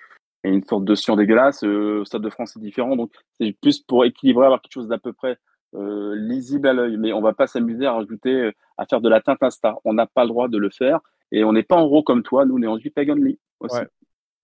et 0.43 0.49
une 0.49 0.63
sorte 0.63 0.85
de 0.85 0.95
cyan 0.95 1.15
dégueulasse. 1.15 1.63
au 1.63 2.05
Stade 2.05 2.21
de 2.21 2.29
France, 2.29 2.51
c'est 2.53 2.61
différent, 2.61 2.95
donc 2.95 3.11
c'est 3.39 3.55
plus 3.61 3.79
pour 3.79 4.05
équilibrer, 4.05 4.45
avoir 4.45 4.61
quelque 4.61 4.73
chose 4.73 4.87
d'à 4.87 4.97
peu 4.97 5.13
près 5.13 5.37
euh, 5.75 6.13
lisible 6.15 6.67
à 6.67 6.73
l'œil, 6.73 6.97
mais 6.97 7.13
on 7.13 7.21
va 7.21 7.33
pas 7.33 7.47
s'amuser 7.47 7.87
à 7.87 7.93
rajouter, 7.93 8.29
euh, 8.29 8.51
à 8.77 8.85
faire 8.85 9.01
de 9.01 9.09
la 9.09 9.21
teinte 9.21 9.41
Insta. 9.41 9.77
On 9.85 9.93
n'a 9.93 10.05
pas 10.05 10.23
le 10.23 10.29
droit 10.29 10.47
de 10.47 10.57
le 10.57 10.69
faire 10.69 10.99
et 11.31 11.43
on 11.43 11.53
n'est 11.53 11.63
pas 11.63 11.77
en 11.77 11.89
RAW 11.89 12.03
comme 12.03 12.21
toi. 12.21 12.45
Nous, 12.45 12.55
on 12.55 12.61
est 12.61 12.67
en 12.67 12.77
JPEG 12.77 13.09
only 13.09 13.39
aussi. 13.59 13.79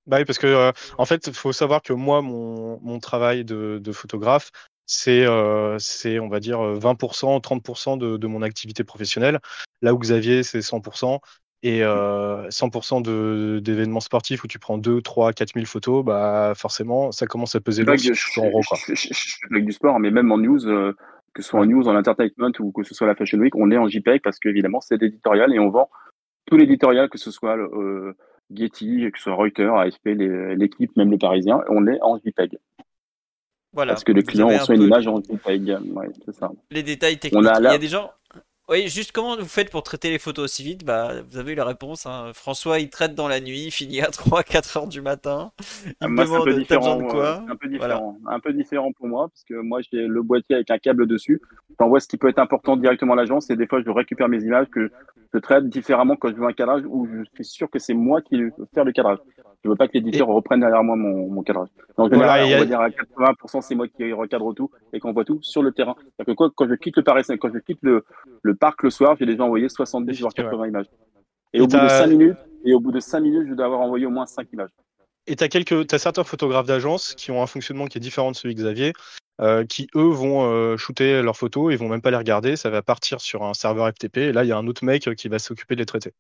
Bah 0.10 0.18
oui, 0.18 0.26
parce 0.26 0.40
que 0.40 0.48
euh, 0.48 0.72
en 0.98 1.06
fait, 1.06 1.28
il 1.28 1.34
faut 1.34 1.54
savoir 1.54 1.82
que 1.82 1.94
moi, 1.94 2.22
mon, 2.22 2.80
mon 2.82 3.00
travail 3.00 3.46
de, 3.46 3.80
de 3.82 3.92
photographe, 3.92 4.52
c'est, 4.86 5.24
c'est, 5.78 6.20
on 6.20 6.30
va 6.30 6.40
dire, 6.40 6.58
20%, 6.60 7.40
30% 7.40 7.98
de, 8.00 8.18
de 8.18 8.28
mon 8.28 8.42
activité 8.42 8.84
professionnelle. 8.84 9.40
Là 9.84 9.94
où 9.94 10.00
Xavier, 10.00 10.42
c'est 10.42 10.60
100%. 10.60 11.20
Et 11.62 11.82
100% 11.82 13.02
de, 13.04 13.60
d'événements 13.62 14.00
sportifs 14.00 14.44
où 14.44 14.48
tu 14.48 14.58
prends 14.58 14.80
2, 14.80 15.04
3, 15.04 15.34
4 15.34 15.54
000 15.54 15.68
photos, 15.68 16.04
bah 16.04 16.54
forcément, 16.56 17.12
ça 17.12 17.28
commence 17.28 17.54
à 17.54 17.60
peser 17.60 17.84
lourd 17.84 18.00
si 18.00 18.12
tu 18.12 18.40
en 18.40 18.50
RAW. 18.50 18.62
Je, 18.88 19.14
fais 19.54 19.62
du 19.62 19.72
sport, 19.74 20.00
mais 20.00 20.10
même 20.10 20.32
en 20.32 20.40
news, 20.40 20.60
que 21.34 21.44
ce 21.44 21.50
soit 21.50 21.60
en 21.60 21.66
news, 21.68 21.88
en 21.88 21.96
entertainment 21.96 22.52
ou 22.60 22.72
que 22.72 22.84
ce 22.84 22.96
soit 22.96 23.06
la 23.06 23.14
Fashion 23.14 23.38
Week, 23.38 23.56
on 23.56 23.70
est 23.70 23.78
en 23.78 23.88
JPEG 23.88 24.22
parce 24.24 24.40
qu'évidemment, 24.40 24.82
c'est 24.82 25.04
éditorial 25.04 25.54
et 25.54 25.60
on 25.60 25.70
vend 25.70 25.90
tout 26.50 26.58
l'éditorial, 26.58 27.10
que 27.10 27.18
ce 27.18 27.32
soit 27.32 27.58
euh, 27.58 28.16
Getty, 28.54 29.10
que 29.12 29.18
ce 29.18 29.26
soit 29.26 29.36
Reuters, 29.36 29.76
AFP, 29.76 30.08
l'équipe, 30.56 30.96
même 30.98 31.12
le 31.12 31.18
Parisien, 31.18 31.62
on 31.70 31.88
est 31.88 32.02
en 32.02 32.18
JPEG. 32.18 32.58
Voilà. 33.74 33.94
Parce 33.94 34.04
que 34.04 34.12
les 34.12 34.24
clients 34.24 34.48
reçoivent 34.48 34.78
une 34.78 34.84
image 34.84 35.08
en 35.08 35.22
JPEG. 35.22 35.78
Ouais, 35.94 36.10
c'est 36.26 36.34
ça. 36.34 36.52
Les 36.72 36.84
détails 36.84 37.20
techniques. 37.20 37.46
Il 37.60 37.64
y 37.64 37.68
a 37.68 37.78
des 37.78 37.88
gens. 37.88 38.12
Oui, 38.70 38.88
juste 38.88 39.12
comment 39.12 39.36
vous 39.36 39.46
faites 39.46 39.72
pour 39.72 39.82
traiter 39.82 40.12
les 40.12 40.20
photos 40.20 40.46
aussi 40.46 40.64
vite? 40.64 40.86
Bah, 40.86 41.24
Vous 41.28 41.40
avez 41.40 41.54
eu 41.54 41.56
la 41.56 41.66
réponse. 41.66 42.06
Hein. 42.06 42.30
François, 42.36 42.78
il 42.80 42.92
traite 42.92 43.16
dans 43.16 43.28
la 43.28 43.40
nuit, 43.40 43.64
il 43.66 43.72
finit 43.72 44.00
à 44.00 44.06
3-4 44.12 44.78
heures 44.78 44.88
du 44.88 45.02
matin. 45.02 45.52
Ah, 46.00 46.08
moi, 46.08 46.26
demande, 46.26 46.42
un 46.42 46.44
peu 46.44 46.54
différent, 46.54 47.00
quoi? 47.02 47.44
un 47.50 47.56
peu 47.56 47.68
différent. 47.68 48.18
Un 48.28 48.40
peu 48.40 48.54
différent 48.54 48.92
pour 48.92 49.08
moi, 49.08 49.28
parce 49.30 49.44
que 49.44 49.56
moi, 49.56 49.80
j'ai 49.92 50.06
le 50.06 50.22
boîtier 50.22 50.56
avec 50.56 50.70
un 50.70 50.78
câble 50.78 51.08
dessus. 51.08 51.42
J'envoie 51.80 52.00
ce 52.00 52.08
qui 52.08 52.18
peut 52.18 52.30
être 52.30 52.38
important 52.38 52.78
directement 52.78 53.14
à 53.14 53.16
l'agence, 53.16 53.50
et 53.50 53.56
des 53.56 53.66
fois, 53.66 53.82
je 53.84 53.90
récupère 53.90 54.30
mes 54.30 54.44
images 54.44 54.68
que 54.68 54.92
je 55.34 55.40
traite 55.40 55.68
différemment 55.68 56.16
quand 56.16 56.30
je 56.30 56.36
veux 56.36 56.46
un 56.48 56.54
cadrage 56.54 56.84
où 56.86 57.08
je 57.08 57.24
suis 57.34 57.46
sûr 57.46 57.70
que 57.72 57.80
c'est 57.80 57.96
moi 57.96 58.22
qui 58.22 58.40
vais 58.40 58.52
faire 58.74 58.84
le 58.84 58.92
cadrage. 58.92 59.18
Je 59.64 59.70
veux 59.70 59.76
pas 59.76 59.88
que 59.88 59.94
l'éditeur 59.96 60.28
reprenne 60.28 60.62
derrière 60.62 60.84
moi 60.84 60.96
mon, 60.96 61.28
mon 61.30 61.44
cadrage. 61.44 61.68
En 61.98 62.10
général, 62.10 62.46
on 62.46 62.60
va 62.60 62.66
dire 62.66 62.80
à 62.80 62.90
80%, 62.90 63.62
c'est 63.62 63.76
moi 63.76 63.88
qui 63.90 64.14
recadre 64.14 64.54
tout 64.56 64.72
et 64.94 65.00
qu'on 65.00 65.12
voit 65.12 65.26
tout 65.26 65.40
sur 65.42 65.62
le 65.62 65.74
terrain. 65.74 65.96
Que 66.26 66.32
quoi, 66.32 66.50
quand 66.56 66.68
je 66.70 66.76
quitte 66.76 66.96
le 66.96 67.04
Paris, 67.04 67.24
quand 67.40 67.52
je 67.54 67.60
quitte 67.60 67.80
le, 67.82 68.06
le 68.42 68.56
parc 68.60 68.84
le 68.84 68.90
soir, 68.90 69.16
j'ai 69.20 69.26
déjà 69.26 69.44
envoyé 69.44 69.70
70 69.70 70.20
voire 70.20 70.34
80 70.34 70.68
images. 70.68 70.86
Et, 71.54 71.62
au 71.62 71.68
bout 71.68 71.78
de 71.78 71.88
5 71.88 72.08
minutes, 72.08 72.38
et 72.66 72.74
au 72.74 72.80
bout 72.80 72.92
de 72.92 73.00
5 73.00 73.20
minutes, 73.20 73.48
je 73.50 73.54
dois 73.54 73.66
avoir 73.66 73.82
envoyé 73.82 74.06
au 74.06 74.12
moins 74.12 74.26
5 74.26 74.48
images. 74.54 74.70
Et 75.28 75.36
tu 75.36 75.44
as, 75.44 75.48
quelques, 75.48 75.94
as 75.94 76.00
certains 76.00 76.24
photographes 76.24 76.68
d'agence 76.68 77.14
qui 77.16 77.32
ont 77.32 77.42
un 77.42 77.48
fonctionnement 77.48 77.86
qui 77.86 77.98
est 77.98 78.02
différent 78.02 78.32
de 78.32 78.36
celui 78.36 78.56
de 78.56 78.62
Xavier, 78.62 78.94
euh, 79.42 79.66
qui 79.66 79.88
eux 79.96 80.10
vont 80.10 80.44
euh, 80.44 80.78
shooter 80.78 81.22
leurs 81.22 81.38
photos, 81.38 81.72
ils 81.72 81.78
vont 81.78 81.88
même 81.88 82.02
pas 82.02 82.12
les 82.12 82.18
regarder, 82.18 82.56
ça 82.56 82.70
va 82.70 82.82
partir 82.82 83.22
sur 83.22 83.44
un 83.44 83.54
serveur 83.54 83.90
FTP, 83.90 84.18
et 84.18 84.32
là 84.32 84.44
il 84.44 84.48
y 84.48 84.52
a 84.52 84.58
un 84.58 84.68
autre 84.68 84.84
mec 84.84 85.14
qui 85.16 85.28
va 85.28 85.40
s'occuper 85.40 85.76
de 85.76 85.82
les 85.82 85.86
traiter. 85.86 86.14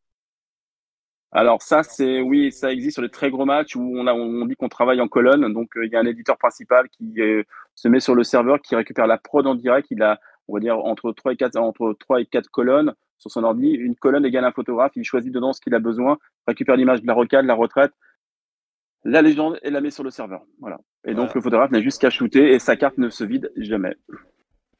Alors 1.32 1.61
ça, 1.61 1.84
c'est 1.84 2.22
oui, 2.22 2.52
ça 2.52 2.72
existe 2.72 2.95
sur 2.95 3.03
les 3.03 3.10
très 3.10 3.30
gros 3.30 3.45
matchs 3.45 3.76
où 3.76 3.94
on, 3.95 4.07
a, 4.07 4.14
on 4.14 4.45
dit 4.45 4.56
qu'on 4.56 4.70
travaille 4.70 4.99
en 4.99 5.07
colonne. 5.07 5.53
Donc 5.53 5.78
euh, 5.78 5.86
il 5.86 5.91
y 5.91 5.95
a 5.95 5.99
un 5.99 6.06
éditeur 6.06 6.38
principal 6.38 6.90
qui 6.90 7.14
euh, 7.20 7.44
se 7.76 7.88
met 7.88 7.99
sur 7.99 8.16
le 8.16 8.24
serveur, 8.24 8.60
qui 8.61 8.76
récupère 8.76 9.06
la 9.06 9.18
prod 9.20 9.45
en 9.45 9.53
direct. 9.53 9.88
Il 9.91 10.02
a, 10.02 10.20
on 10.49 10.53
va 10.53 10.59
dire, 10.59 10.77
entre 10.80 11.11
3 11.11 11.34
et 11.34 11.38
4, 11.38 11.55
entre 11.57 11.95
3 11.99 12.21
et 12.21 12.26
4 12.26 12.49
colonnes 12.49 12.93
sur 13.17 13.31
son 13.31 13.43
ordi. 13.43 13.69
Une 13.69 13.95
colonne 13.95 14.26
égale 14.26 14.45
un 14.45 14.51
photographe. 14.51 14.91
Il 14.95 15.03
choisit 15.03 15.31
dedans 15.31 15.53
ce 15.53 15.61
qu'il 15.61 15.76
a 15.76 15.80
besoin, 15.80 16.17
récupère 16.47 16.76
l'image 16.76 17.01
de 17.01 17.07
la 17.07 17.13
rocade, 17.13 17.45
la 17.45 17.53
retraite, 17.53 17.91
la 19.03 19.21
légende 19.21 19.59
et 19.61 19.69
la 19.69 19.81
met 19.81 19.91
sur 19.91 20.03
le 20.03 20.09
serveur. 20.09 20.41
Voilà. 20.59 20.80
Et 21.05 21.13
donc 21.13 21.34
le 21.35 21.41
photographe 21.41 21.71
n'a 21.71 21.81
juste 21.81 22.01
qu'à 22.01 22.09
shooter 22.09 22.51
et 22.53 22.59
sa 22.59 22.76
carte 22.76 22.97
ne 22.97 23.09
se 23.09 23.23
vide 23.23 23.51
jamais. 23.55 23.95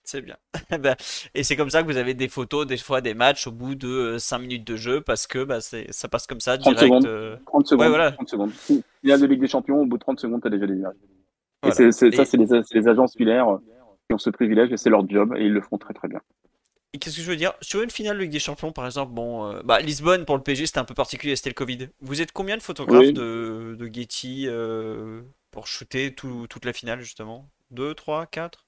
C'est 0.03 0.21
bien. 0.21 0.37
Bah, 0.81 0.95
et 1.35 1.43
c'est 1.43 1.55
comme 1.55 1.69
ça 1.69 1.83
que 1.83 1.87
vous 1.87 1.97
avez 1.97 2.15
des 2.15 2.27
photos, 2.27 2.65
des 2.65 2.77
fois 2.77 2.99
des 2.99 3.13
matchs 3.13 3.45
au 3.45 3.51
bout 3.51 3.75
de 3.75 4.17
5 4.17 4.37
euh, 4.37 4.41
minutes 4.41 4.65
de 4.65 4.75
jeu 4.75 5.01
parce 5.01 5.27
que 5.27 5.43
bah, 5.43 5.59
ça 5.61 6.07
passe 6.07 6.25
comme 6.25 6.39
ça, 6.39 6.57
direct. 6.57 6.79
30 6.79 7.03
secondes. 7.03 7.39
30 7.45 7.67
secondes. 7.67 7.81
Ouais, 7.81 7.89
voilà. 7.89 8.11
30 8.13 8.29
secondes. 8.29 8.51
Il 8.69 9.09
y 9.09 9.11
a 9.11 9.17
de 9.17 9.25
Ligue 9.27 9.41
des 9.41 9.47
Champions, 9.47 9.81
au 9.81 9.85
bout 9.85 9.97
de 9.97 10.01
30 10.01 10.19
secondes, 10.19 10.41
tu 10.41 10.47
as 10.47 10.51
déjà 10.51 10.65
des 10.65 10.75
images. 10.75 10.95
Et 11.67 11.71
ça, 11.71 11.91
c'est 12.25 12.37
les, 12.37 12.61
les, 12.73 12.87
agences 12.87 13.15
filaires 13.15 13.59
qui 14.10 14.14
ont 14.15 14.18
ce 14.18 14.30
privilège 14.30 14.72
et 14.72 14.77
c'est 14.77 14.90
leur 14.90 15.07
job 15.07 15.36
et 15.38 15.45
ils 15.45 15.53
le 15.53 15.61
font 15.61 15.77
très 15.77 15.94
très 15.94 16.07
bien. 16.07 16.19
Et 16.94 16.98
qu'est-ce 16.98 17.18
que 17.18 17.22
je 17.22 17.30
veux 17.30 17.36
dire? 17.36 17.53
Sur 17.61 17.84
une 17.84 17.91
finale 17.91 18.18
de 18.18 18.23
Ligue 18.23 18.31
des 18.31 18.40
Champions, 18.40 18.72
par 18.72 18.88
exemple, 18.88 19.14
bon, 19.14 19.45
euh, 19.45 19.61
bah, 19.64 19.80
Lisbonne 19.80 20.26
pour 20.26 20.36
le 20.36 20.41
PSG 20.41 20.65
c'était 20.65 20.80
un 20.80 20.86
peu 20.86 20.95
particulier, 20.95 21.36
c'était 21.36 21.52
le 21.52 21.56
Covid. 21.56 21.90
Vous 22.02 22.22
êtes 22.22 22.31
combien 22.31 22.57
de 22.57 22.64
photographes 22.64 23.14
de, 23.14 23.76
de, 23.77 23.90
Getty 23.94 24.45
euh, 24.48 25.22
pour 25.52 25.68
shooter 25.68 26.15
tout, 26.15 26.48
toute 26.49 26.65
la 26.65 26.73
finale 26.73 26.99
justement? 27.02 27.48
2, 27.72 27.94
3, 27.94 28.26
4 28.26 28.65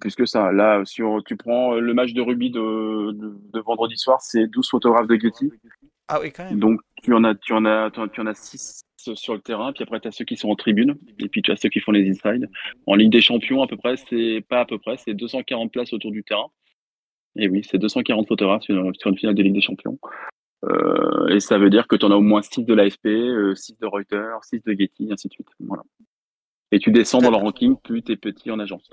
plus 0.00 0.16
que 0.16 0.26
ça. 0.26 0.50
Là, 0.50 0.84
si 0.84 1.02
tu 1.24 1.36
prends 1.36 1.74
le 1.74 1.94
match 1.94 2.14
de 2.14 2.20
rugby 2.20 2.50
de, 2.50 3.12
de, 3.12 3.60
vendredi 3.60 3.96
soir, 3.96 4.20
c'est 4.20 4.48
12 4.48 4.68
photographes 4.68 5.06
de 5.06 5.14
Getty. 5.14 5.52
Ah 6.08 6.18
oui, 6.20 6.32
quand 6.32 6.44
même. 6.44 6.58
Donc, 6.58 6.80
tu 7.04 7.14
en 7.14 7.24
as, 7.24 7.90
tu 7.90 8.10
6 8.34 8.84
sur 9.14 9.34
le 9.34 9.40
terrain, 9.40 9.72
puis 9.72 9.82
après, 9.82 10.00
tu 10.00 10.08
as 10.08 10.12
ceux 10.12 10.24
qui 10.24 10.36
sont 10.36 10.48
en 10.48 10.56
tribune, 10.56 10.96
et 11.18 11.28
puis 11.28 11.42
tu 11.42 11.50
as 11.50 11.56
ceux 11.56 11.68
qui 11.68 11.80
font 11.80 11.92
les 11.92 12.08
inside. 12.08 12.48
En 12.86 12.94
Ligue 12.94 13.12
des 13.12 13.20
Champions, 13.20 13.62
à 13.62 13.66
peu 13.66 13.76
près, 13.76 13.96
c'est 13.96 14.42
pas 14.48 14.60
à 14.60 14.64
peu 14.64 14.78
près, 14.78 14.96
c'est 14.96 15.14
240 15.14 15.70
places 15.70 15.92
autour 15.92 16.10
du 16.10 16.24
terrain. 16.24 16.50
Et 17.36 17.48
oui, 17.48 17.62
c'est 17.68 17.78
240 17.78 18.28
photographes 18.28 18.62
sur, 18.62 18.74
une 18.74 19.18
finale 19.18 19.34
de 19.34 19.42
Ligue 19.42 19.54
des 19.54 19.60
Champions. 19.60 19.98
Euh, 20.64 21.28
et 21.28 21.40
ça 21.40 21.58
veut 21.58 21.68
dire 21.68 21.86
que 21.86 21.96
tu 21.96 22.06
en 22.06 22.10
as 22.10 22.16
au 22.16 22.22
moins 22.22 22.42
6 22.42 22.64
de 22.64 22.74
l'AFP, 22.74 23.02
6 23.02 23.08
euh, 23.08 23.54
de 23.80 23.86
Reuters, 23.86 24.44
6 24.44 24.62
de 24.62 24.72
Getty, 24.72 25.08
ainsi 25.12 25.28
de 25.28 25.32
suite. 25.34 25.48
Voilà. 25.60 25.82
Et 26.72 26.78
tu 26.78 26.90
descends 26.90 27.20
dans 27.20 27.30
le 27.30 27.36
ranking, 27.36 27.76
plus 27.76 28.02
tu 28.02 28.12
es 28.12 28.16
petit 28.16 28.50
en 28.50 28.58
agence. 28.58 28.88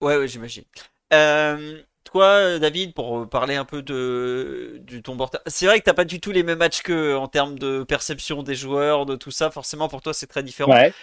Ouais, 0.00 0.16
ouais, 0.16 0.28
j'imagine. 0.28 0.64
Euh, 1.12 1.82
toi, 2.06 2.58
David, 2.58 2.94
pour 2.94 3.28
parler 3.28 3.56
un 3.56 3.64
peu 3.64 3.82
de, 3.82 4.80
ton 5.02 5.16
c'est 5.46 5.66
vrai 5.66 5.80
que 5.80 5.84
t'as 5.84 5.94
pas 5.94 6.04
du 6.04 6.20
tout 6.20 6.30
les 6.30 6.42
mêmes 6.42 6.58
matchs 6.58 6.82
que 6.82 7.16
en 7.16 7.28
termes 7.28 7.58
de 7.58 7.82
perception 7.82 8.42
des 8.42 8.54
joueurs, 8.54 9.06
de 9.06 9.16
tout 9.16 9.30
ça. 9.30 9.50
Forcément, 9.50 9.88
pour 9.88 10.00
toi, 10.00 10.14
c'est 10.14 10.26
très 10.26 10.42
différent. 10.42 10.72
Ouais. 10.72 10.94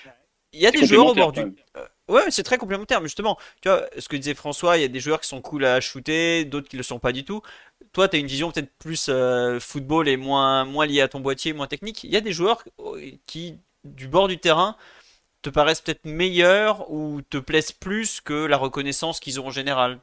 Il 0.53 0.61
y 0.61 0.67
a 0.67 0.71
des 0.71 0.85
joueurs 0.85 1.07
au 1.07 1.13
bord 1.15 1.31
du. 1.31 1.41
Euh, 1.41 1.85
ouais, 2.07 2.23
c'est 2.30 2.43
très 2.43 2.57
complémentaire, 2.57 3.01
mais 3.01 3.07
justement, 3.07 3.38
tu 3.61 3.69
vois, 3.69 3.85
ce 3.97 4.07
que 4.07 4.15
disait 4.15 4.35
François, 4.35 4.77
il 4.77 4.81
y 4.81 4.85
a 4.85 4.88
des 4.88 4.99
joueurs 4.99 5.19
qui 5.19 5.27
sont 5.27 5.41
cool 5.41 5.65
à 5.65 5.81
shooter, 5.81 6.45
d'autres 6.45 6.69
qui 6.69 6.77
le 6.77 6.84
sont 6.84 6.99
pas 6.99 7.11
du 7.11 7.25
tout. 7.25 7.41
Toi, 7.91 8.07
tu 8.07 8.15
as 8.15 8.19
une 8.19 8.27
vision 8.27 8.51
peut-être 8.51 8.71
plus 8.77 9.07
euh, 9.09 9.59
football 9.59 10.07
et 10.07 10.15
moins, 10.15 10.63
moins 10.63 10.85
liée 10.85 11.01
à 11.01 11.07
ton 11.07 11.19
boîtier, 11.19 11.53
moins 11.53 11.67
technique. 11.67 12.03
Il 12.03 12.11
y 12.11 12.17
a 12.17 12.21
des 12.21 12.31
joueurs 12.31 12.63
qui, 13.25 13.59
du 13.84 14.07
bord 14.07 14.27
du 14.27 14.38
terrain, 14.38 14.77
te 15.41 15.49
paraissent 15.49 15.81
peut-être 15.81 16.05
meilleurs 16.05 16.89
ou 16.91 17.21
te 17.30 17.38
plaisent 17.38 17.73
plus 17.73 18.21
que 18.21 18.45
la 18.45 18.57
reconnaissance 18.57 19.19
qu'ils 19.19 19.41
ont 19.41 19.47
en 19.47 19.51
général 19.51 19.99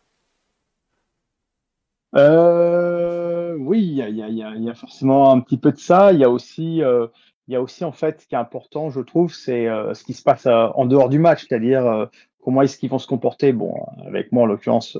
euh, 2.16 3.56
Oui, 3.58 3.82
il 3.82 4.16
y, 4.16 4.42
a, 4.42 4.74
forcément 4.74 5.32
un 5.32 5.40
petit 5.40 5.58
peu 5.58 5.72
de 5.72 5.78
ça. 5.78 6.12
Il 6.12 6.18
y 6.18 6.24
a 6.24 6.30
aussi, 6.30 6.82
euh, 6.82 7.06
il 7.48 7.54
y 7.54 7.56
aussi 7.56 7.84
en 7.84 7.92
fait, 7.92 8.20
ce 8.20 8.26
qui 8.26 8.34
est 8.34 8.38
important, 8.38 8.90
je 8.90 9.00
trouve, 9.00 9.32
c'est 9.32 9.68
euh, 9.68 9.94
ce 9.94 10.04
qui 10.04 10.14
se 10.14 10.22
passe 10.22 10.46
en 10.46 10.86
dehors 10.86 11.08
du 11.08 11.18
match, 11.18 11.46
c'est-à-dire 11.46 12.08
comment 12.42 12.62
est-ce 12.62 12.78
qu'ils 12.78 12.90
vont 12.90 12.98
se 12.98 13.06
comporter? 13.06 13.52
Bon, 13.52 13.74
avec 14.06 14.32
moi 14.32 14.44
en 14.44 14.46
l'occurrence, 14.46 14.96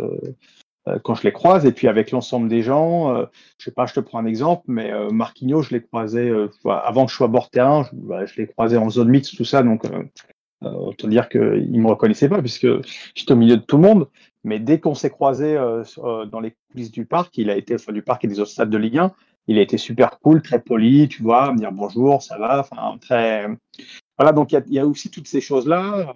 quand 1.05 1.15
je 1.15 1.23
les 1.23 1.33
croise, 1.33 1.67
et 1.67 1.73
puis 1.73 1.89
avec 1.89 2.11
l'ensemble 2.11 2.49
des 2.49 2.63
gens. 2.63 3.15
je 3.59 3.65
sais 3.65 3.71
pas, 3.71 3.87
je 3.87 3.95
te 3.95 4.01
prends 4.01 4.19
un 4.19 4.27
exemple, 4.27 4.65
mais 4.69 4.93
Marquinhos, 5.11 5.63
je 5.63 5.71
l'ai 5.71 5.83
croisé 5.83 6.33
avant 6.65 7.07
que 7.07 7.13
je 7.13 7.17
sois 7.17 7.29
bord 7.29 7.51
terrain, 7.51 7.85
je, 7.85 7.91
bah, 7.93 8.27
je 8.27 8.37
l'ai 8.37 8.47
croisé 8.47 8.77
en 8.77 8.91
zone 8.91 9.09
mixte, 9.09 9.37
tout 9.37 9.45
ça, 9.45 9.63
donc 9.63 9.85
euh, 10.63 10.69
autant 10.73 11.09
dire 11.09 11.31
qu'il 11.31 11.81
me 11.81 11.89
reconnaissait 11.89 12.29
pas 12.29 12.41
puisque 12.41 12.67
j'étais 13.15 13.33
au 13.33 13.37
milieu 13.37 13.57
de 13.57 13.63
tout 13.63 13.77
le 13.77 13.83
monde. 13.83 14.09
Mais 14.45 14.59
dès 14.59 14.81
qu'on 14.81 14.95
s'est 14.95 15.11
croisé 15.11 15.57
euh, 15.57 15.83
euh, 15.99 16.25
dans 16.25 16.41
les 16.41 16.55
coulisses 16.71 16.91
du 16.91 17.05
parc, 17.05 17.37
il 17.39 17.51
a 17.51 17.57
été, 17.57 17.75
enfin, 17.75 17.93
du 17.93 18.03
parc 18.03 18.25
et 18.25 18.29
des 18.29 18.41
autres 18.41 18.51
stades 18.51 18.71
de 18.71 18.79
Ligue 18.79 18.99
1, 18.99 19.13
il 19.49 19.59
a 19.59 19.63
été 19.63 19.77
super 19.79 20.19
cool, 20.21 20.43
très 20.43 20.61
poli, 20.61 21.09
tu 21.09 21.23
vois, 21.23 21.53
me 21.53 21.59
dire 21.59 21.73
bonjour, 21.73 22.23
ça 22.23 22.39
va, 22.39 22.61
enfin, 22.61 22.97
très. 23.01 23.47
Voilà, 24.17 24.33
donc 24.33 24.53
il 24.53 24.63
y, 24.69 24.79
a 24.79 24.87
aussi 24.87 25.11
toutes 25.11 25.27
ces 25.27 25.41
choses-là. 25.41 26.15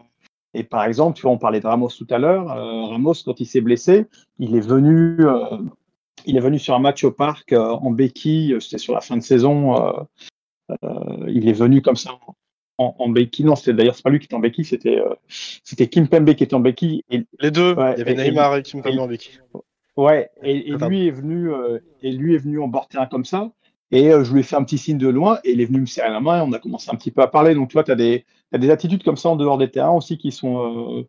Et 0.53 0.63
par 0.63 0.85
exemple, 0.85 1.17
tu 1.17 1.23
vois, 1.23 1.33
on 1.33 1.39
parlait 1.39 1.61
de 1.61 1.67
Ramos 1.67 1.89
tout 1.89 2.07
à 2.11 2.19
l'heure. 2.19 2.47
Ramos, 2.47 3.15
quand 3.25 3.41
il 3.41 3.47
s'est 3.47 3.61
blessé, 3.61 4.07
il 4.39 4.55
est 4.55 4.61
venu, 4.61 5.19
il 6.27 6.37
est 6.37 6.41
venu 6.41 6.59
sur 6.59 6.75
un 6.75 6.79
match 6.79 7.03
au 7.03 7.11
parc 7.11 7.53
en 7.53 7.91
béquille. 7.91 8.57
C'était 8.61 8.79
sur 8.79 8.95
la 8.95 9.01
fin 9.01 9.17
de 9.17 9.23
saison. 9.23 10.07
il 11.27 11.49
est 11.49 11.55
venu 11.55 11.83
comme 11.83 11.97
ça 11.97 12.11
en, 12.79 12.95
en 12.99 13.09
béquille. 13.09 13.45
Non, 13.45 13.57
c'était 13.57 13.75
d'ailleurs, 13.75 13.95
c'est 13.95 14.03
pas 14.03 14.11
lui 14.11 14.19
qui 14.19 14.27
était 14.27 14.35
en 14.35 14.41
béquille, 14.41 14.65
c'était 14.65 14.99
euh, 14.99 15.15
c'était 15.29 15.89
Kim 15.89 16.09
Pembe 16.09 16.35
qui 16.35 16.45
était 16.45 16.55
en 16.55 16.61
béquille. 16.61 17.05
Et, 17.11 17.25
Les 17.41 17.51
deux, 17.51 17.75
il 17.77 17.99
y 17.99 18.03
avait 18.03 18.15
Neymar 18.15 18.57
et, 18.57 18.63
Kim 18.63 18.83
Pembe 18.83 18.99
en 18.99 19.07
béquille. 19.07 19.41
Ouais, 19.97 20.31
et, 20.43 20.73
lui 20.73 21.07
est 21.07 21.13
venu 21.13 21.53
euh, 21.53 21.79
et 22.03 22.11
lui 22.11 22.35
est 22.35 22.39
venu 22.39 22.61
en 22.61 22.69
bord 22.69 22.89
terrain 22.89 23.07
comme 23.07 23.25
ça. 23.25 23.51
Et 23.91 24.11
euh, 24.11 24.25
je 24.25 24.33
lui 24.33 24.41
ai 24.41 24.43
fait 24.43 24.57
un 24.57 24.65
petit 24.65 24.79
signe 24.79 24.99
de 24.99 25.09
loin 25.09 25.39
et 25.45 25.53
il 25.53 25.61
est 25.61 25.67
venu 25.67 25.81
me 25.81 25.87
serrer 25.87 26.11
la 26.11 26.21
main 26.21 26.39
et 26.39 26.41
on 26.41 26.53
a 26.53 26.59
commencé 26.59 26.91
un 26.91 26.97
petit 26.97 27.13
peu 27.13 27.23
à 27.23 27.29
parler. 27.29 27.55
Donc, 27.55 27.69
tu 27.69 27.75
vois, 27.75 27.85
tu 27.85 27.93
as 27.93 27.97
des, 27.97 28.25
as 28.53 28.59
des 28.59 28.71
attitudes 28.71 29.05
comme 29.05 29.17
ça 29.17 29.29
en 29.29 29.37
dehors 29.37 29.59
des 29.59 29.71
terrains 29.71 29.93
aussi 29.93 30.19
qui 30.19 30.33
sont, 30.33 31.07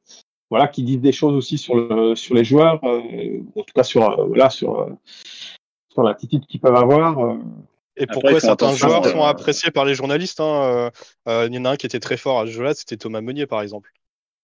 voilà, 0.52 0.68
qui 0.68 0.84
disent 0.84 1.02
des 1.02 1.12
choses 1.12 1.34
aussi 1.34 1.58
sur, 1.58 1.76
le, 1.76 2.16
sur 2.16 2.36
les 2.36 2.44
joueurs, 2.44 2.84
en 2.84 3.02
tout 3.56 3.74
cas 3.74 3.82
sur, 3.82 4.28
voilà, 4.28 4.52
sur, 4.52 4.88
sur 5.90 6.04
l'attitude 6.04 6.46
qu'ils 6.46 6.60
peuvent 6.60 6.76
avoir. 6.76 7.38
Et 7.98 8.08
pourquoi 8.08 8.40
certains 8.40 8.74
joueurs 8.76 9.06
sont 9.06 9.24
appréciés 9.24 9.72
par 9.72 9.86
les 9.86 9.96
journalistes 9.96 10.40
hein, 10.40 10.64
euh, 10.64 10.90
euh, 11.28 11.48
Il 11.48 11.56
y 11.56 11.60
en 11.60 11.66
a 11.66 11.72
un 11.72 11.76
qui 11.76 11.86
était 11.86 12.00
très 12.00 12.18
fort 12.18 12.42
à 12.42 12.46
ce 12.46 12.52
jeu-là, 12.52 12.74
c'était 12.74 12.98
Thomas 12.98 13.22
Meunier 13.22 13.46
par 13.46 13.62
exemple. 13.62 13.92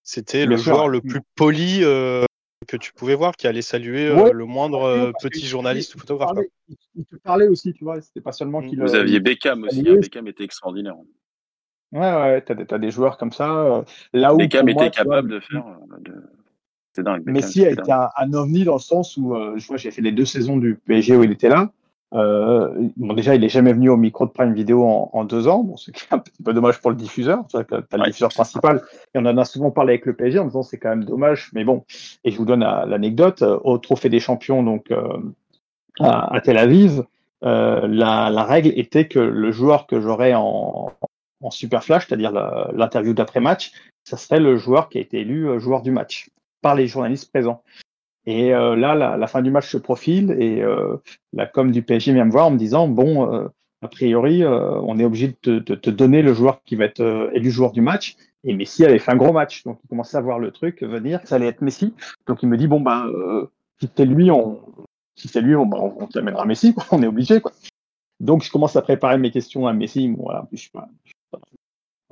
C'était 0.04 0.46
le 0.46 0.58
joueur 0.58 0.88
le 0.88 1.02
plus 1.02 1.22
poli 1.36 1.80
euh, 1.84 2.26
que 2.68 2.78
tu 2.78 2.94
pouvais 2.94 3.16
voir, 3.16 3.36
qui 3.36 3.48
allait 3.48 3.62
saluer 3.62 4.10
le 4.32 4.46
moindre 4.46 5.12
petit 5.22 5.46
journaliste 5.46 5.96
ou 5.96 6.00
photographe. 6.00 6.38
Il 6.96 7.06
te, 7.06 7.16
parlait, 7.18 7.48
aussi, 7.48 7.74
tu 7.74 7.84
vois. 7.84 8.02
C'était 8.02 8.22
pas 8.22 8.32
seulement 8.32 8.62
qu'il. 8.62 8.82
Vous 8.82 8.96
aviez 8.96 9.20
Beckham 9.20 9.64
aussi. 9.64 9.84
Hein. 9.88 9.96
Beckham 9.96 10.28
était 10.28 10.44
extraordinaire. 10.44 10.96
Ouais, 11.92 12.00
ouais, 12.00 12.42
t'as 12.42 12.56
as, 12.70 12.80
des 12.80 12.90
joueurs 12.90 13.18
comme 13.18 13.34
ça. 13.34 13.84
là 14.14 14.34
où 14.34 14.38
Beckham 14.38 14.68
était 14.70 14.90
capable 14.90 15.30
de 15.30 15.40
faire. 15.40 15.66
C'est 16.94 17.04
dingue. 17.04 17.24
Messi 17.26 17.66
a 17.66 17.72
été 17.72 17.92
un, 17.92 18.34
ovni 18.34 18.64
dans 18.64 18.74
le 18.74 18.80
sens 18.80 19.18
où, 19.18 19.36
je 19.56 19.68
vois, 19.68 19.78
j'ai 19.78 19.92
fait 19.92 20.02
les 20.02 20.12
deux 20.12 20.26
saisons 20.26 20.58
du 20.58 20.76
PSG 20.76 21.16
où 21.16 21.24
il 21.24 21.32
était 21.32 21.50
là. 21.50 21.72
Euh, 22.14 22.90
bon, 22.98 23.14
déjà, 23.14 23.36
il 23.36 23.44
est 23.44 23.50
jamais 23.50 23.74
venu 23.74 23.90
au 23.90 23.98
micro 23.98 24.26
de 24.26 24.32
Prime 24.32 24.54
Video 24.54 24.84
en, 24.84 25.10
en 25.14 25.24
deux 25.24 25.48
ans. 25.48 25.64
Bon, 25.64 25.78
c'est 25.78 25.94
un 26.12 26.20
petit 26.20 26.44
peu 26.44 26.54
dommage 26.54 26.82
pour 26.82 26.92
le 26.92 26.98
diffuseur. 26.98 27.46
Tu 27.50 27.58
as 27.58 27.66
le 27.70 28.06
diffuseur 28.06 28.30
principal. 28.30 28.82
Et 29.14 29.20
on 29.20 29.26
en 29.26 29.38
a 29.38 29.46
souvent 29.46 29.72
parlé 29.72 29.94
avec 29.94 30.06
le 30.06 30.14
PSG 30.14 30.40
en 30.40 30.46
disant 30.46 30.64
c'est 30.64 30.78
quand 30.78 30.90
même 30.90 31.06
dommage. 31.06 31.52
Mais 31.54 31.64
bon, 31.64 31.86
et 32.24 32.32
je 32.32 32.38
vous 32.38 32.46
donne 32.46 32.62
l'anecdote. 32.62 33.42
Au 33.42 33.78
Trophée 33.78 34.10
des 34.10 34.20
Champions, 34.20 34.64
donc 34.64 34.92
euh, 34.92 35.18
à, 36.00 36.36
à, 36.36 36.42
Tel 36.42 36.58
Aviv, 36.58 37.04
euh, 37.44 37.88
la, 37.88 38.30
la, 38.30 38.44
règle 38.44 38.72
était 38.76 39.08
que 39.08 39.20
le 39.20 39.52
joueur 39.52 39.88
que 39.88 40.00
j'aurais 40.02 40.34
en, 40.34 40.92
en 41.42 41.50
super 41.50 41.84
flash, 41.84 42.08
c'est-à-dire 42.08 42.32
l'interview 42.74 43.14
d'après-match, 43.14 43.72
ça 44.04 44.18
serait 44.18 44.40
le 44.40 44.58
joueur 44.58 44.90
qui 44.90 44.98
a 44.98 45.02
été 45.02 45.22
élu 45.22 45.60
joueur 45.60 45.82
du 45.82 45.92
match 45.92 46.30
par 46.62 46.76
les 46.76 46.88
journalistes 46.88 47.32
présents. 47.32 47.64
Et 48.26 48.54
euh, 48.54 48.76
là, 48.76 48.94
la, 48.94 49.18
la, 49.18 49.28
fin 49.28 49.42
du 49.42 49.50
match 49.50 49.70
se 49.70 49.78
profile 49.78 50.36
et 50.40 50.62
euh, 50.62 50.98
la 51.34 51.48
com 51.48 51.72
du 51.72 51.82
PSG 51.82 52.14
vient 52.14 52.26
me 52.26 52.32
voir 52.32 52.48
en 52.48 52.52
me 52.52 52.58
disant 52.58 52.88
bon, 52.88 53.34
euh, 53.34 53.48
a 53.82 53.88
priori, 53.88 54.44
euh, 54.44 54.80
on 54.82 55.00
est 55.00 55.06
obligé 55.06 55.30
de 55.30 55.34
te, 55.34 55.50
de 55.50 55.76
te, 55.76 55.90
donner 55.90 56.22
le 56.22 56.34
joueur 56.34 56.64
qui 56.64 56.76
va 56.76 56.86
être 56.86 57.00
euh, 57.00 57.32
élu 57.34 57.50
joueur 57.50 57.72
du 57.72 57.82
match. 57.82 58.16
Et 58.44 58.54
Messi 58.54 58.86
avait 58.86 59.00
fait 59.00 59.12
un 59.12 59.18
gros 59.18 59.34
match, 59.34 59.64
donc 59.64 59.80
il 59.84 59.88
commençait 59.88 60.18
à 60.18 60.22
voir 60.22 60.40
le 60.40 60.52
truc 60.52 60.82
venir, 60.82 61.20
ça 61.26 61.36
allait 61.36 61.48
être 61.48 61.62
Messi. 61.62 61.94
Donc 62.28 62.42
il 62.42 62.50
me 62.50 62.58
dit 62.58 62.68
bon 62.68 62.80
ben, 62.82 63.08
si 63.80 63.88
c'est 63.96 64.06
lui, 64.06 64.32
on, 64.32 64.60
si 65.16 65.28
c'est 65.28 65.42
lui, 65.42 65.56
on, 65.56 65.68
ben, 65.68 65.78
on, 65.78 66.08
t'amènera 66.08 66.46
Messi, 66.46 66.74
quoi. 66.74 66.84
on 66.92 67.04
est 67.04 67.08
obligé 67.08 67.40
quoi. 67.40 67.52
Donc 68.20 68.44
je 68.44 68.52
commence 68.52 68.76
à 68.76 68.82
préparer 68.82 69.20
mes 69.20 69.30
questions 69.30 69.68
à 69.68 69.74
Messi. 69.74 70.08
Bon, 70.10 70.24
voilà, 70.24 70.48
je 70.52 70.58
suis 70.58 70.72
pas, 70.72 70.90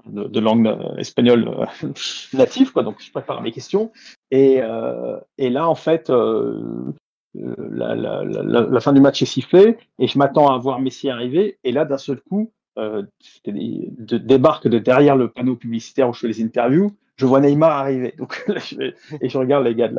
de, 0.05 0.25
de, 0.25 0.39
langue 0.39 0.75
espagnole 0.99 1.67
native, 2.33 2.73
quoi. 2.73 2.83
Donc 2.83 2.97
je 2.99 3.11
prépare 3.11 3.41
mes 3.41 3.51
questions. 3.51 3.91
Et, 4.31 4.61
euh, 4.61 5.19
et 5.37 5.49
là, 5.49 5.67
en 5.67 5.75
fait, 5.75 6.09
euh, 6.09 6.93
la, 7.33 7.95
la, 7.95 8.79
fin 8.79 8.93
du 8.93 9.01
match 9.01 9.21
est 9.21 9.25
sifflée 9.25 9.77
et 9.97 10.07
je 10.07 10.17
m'attends 10.17 10.53
à 10.53 10.57
voir 10.57 10.79
Messi 10.79 11.09
arriver. 11.09 11.57
Et 11.63 11.71
là, 11.71 11.85
d'un 11.85 11.97
seul 11.97 12.21
coup, 12.21 12.51
euh, 12.77 13.03
débarque 13.45 14.67
de 14.67 14.79
derrière 14.79 15.15
le 15.15 15.29
panneau 15.29 15.55
publicitaire 15.55 16.09
où 16.09 16.13
je 16.13 16.21
fais 16.21 16.27
les 16.27 16.43
interviews 16.43 16.95
je 17.19 17.25
vois 17.25 17.41
Neymar 17.41 17.71
arriver. 17.71 18.15
Et 19.21 19.27
je 19.27 19.37
regarde 19.37 19.65
les 19.65 19.75
gars 19.75 19.91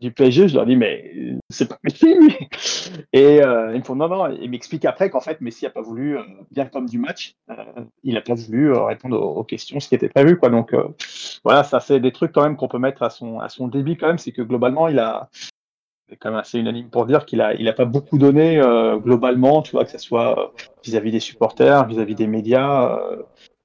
du 0.00 0.10
PSG, 0.10 0.48
je 0.48 0.54
leur 0.54 0.64
dis, 0.64 0.76
mais 0.76 1.36
c'est 1.50 1.68
pas 1.68 1.78
Messi, 1.84 2.14
lui. 2.14 2.34
Et 3.12 3.42
euh, 3.42 3.72
ils 3.74 3.80
me 3.80 3.84
font, 3.84 3.94
non, 3.94 4.08
non, 4.08 4.30
ils 4.30 4.50
m'expliquent 4.50 4.86
après 4.86 5.10
qu'en 5.10 5.20
fait, 5.20 5.42
Messi 5.42 5.66
a 5.66 5.70
pas 5.70 5.82
voulu, 5.82 6.16
euh, 6.16 6.22
bien 6.50 6.64
comme 6.64 6.88
du 6.88 6.98
match, 6.98 7.34
euh, 7.50 7.54
il 8.04 8.16
a 8.16 8.22
pas 8.22 8.34
voulu 8.34 8.72
répondre 8.72 9.20
aux, 9.20 9.44
questions, 9.44 9.80
ce 9.80 9.88
qui 9.88 9.94
était 9.94 10.08
prévu, 10.08 10.38
quoi. 10.38 10.48
Donc, 10.48 10.74
voilà, 11.44 11.62
ça 11.62 11.80
fait 11.80 12.00
des 12.00 12.12
trucs 12.12 12.32
quand 12.32 12.42
même 12.42 12.56
qu'on 12.56 12.68
peut 12.68 12.78
mettre 12.78 13.02
à 13.02 13.10
son, 13.10 13.38
à 13.40 13.50
son 13.50 13.68
débit 13.68 13.98
quand 13.98 14.06
même, 14.06 14.18
c'est 14.18 14.32
que 14.32 14.40
globalement, 14.40 14.88
il 14.88 14.98
a, 14.98 15.28
c'est 16.08 16.16
quand 16.16 16.30
même 16.30 16.38
assez 16.38 16.58
unanime 16.58 16.88
pour 16.88 17.04
dire 17.04 17.26
qu'il 17.26 17.42
a, 17.42 17.52
il 17.54 17.68
a 17.68 17.74
pas 17.74 17.84
beaucoup 17.84 18.16
donné 18.16 18.60
globalement, 19.02 19.60
tu 19.60 19.72
vois, 19.72 19.84
que 19.84 19.90
ce 19.90 19.98
soit 19.98 20.54
vis-à-vis 20.84 21.10
-vis 21.10 21.12
des 21.12 21.20
supporters, 21.20 21.86
vis-à-vis 21.86 22.14
-vis 22.14 22.16
des 22.16 22.26
médias 22.26 22.98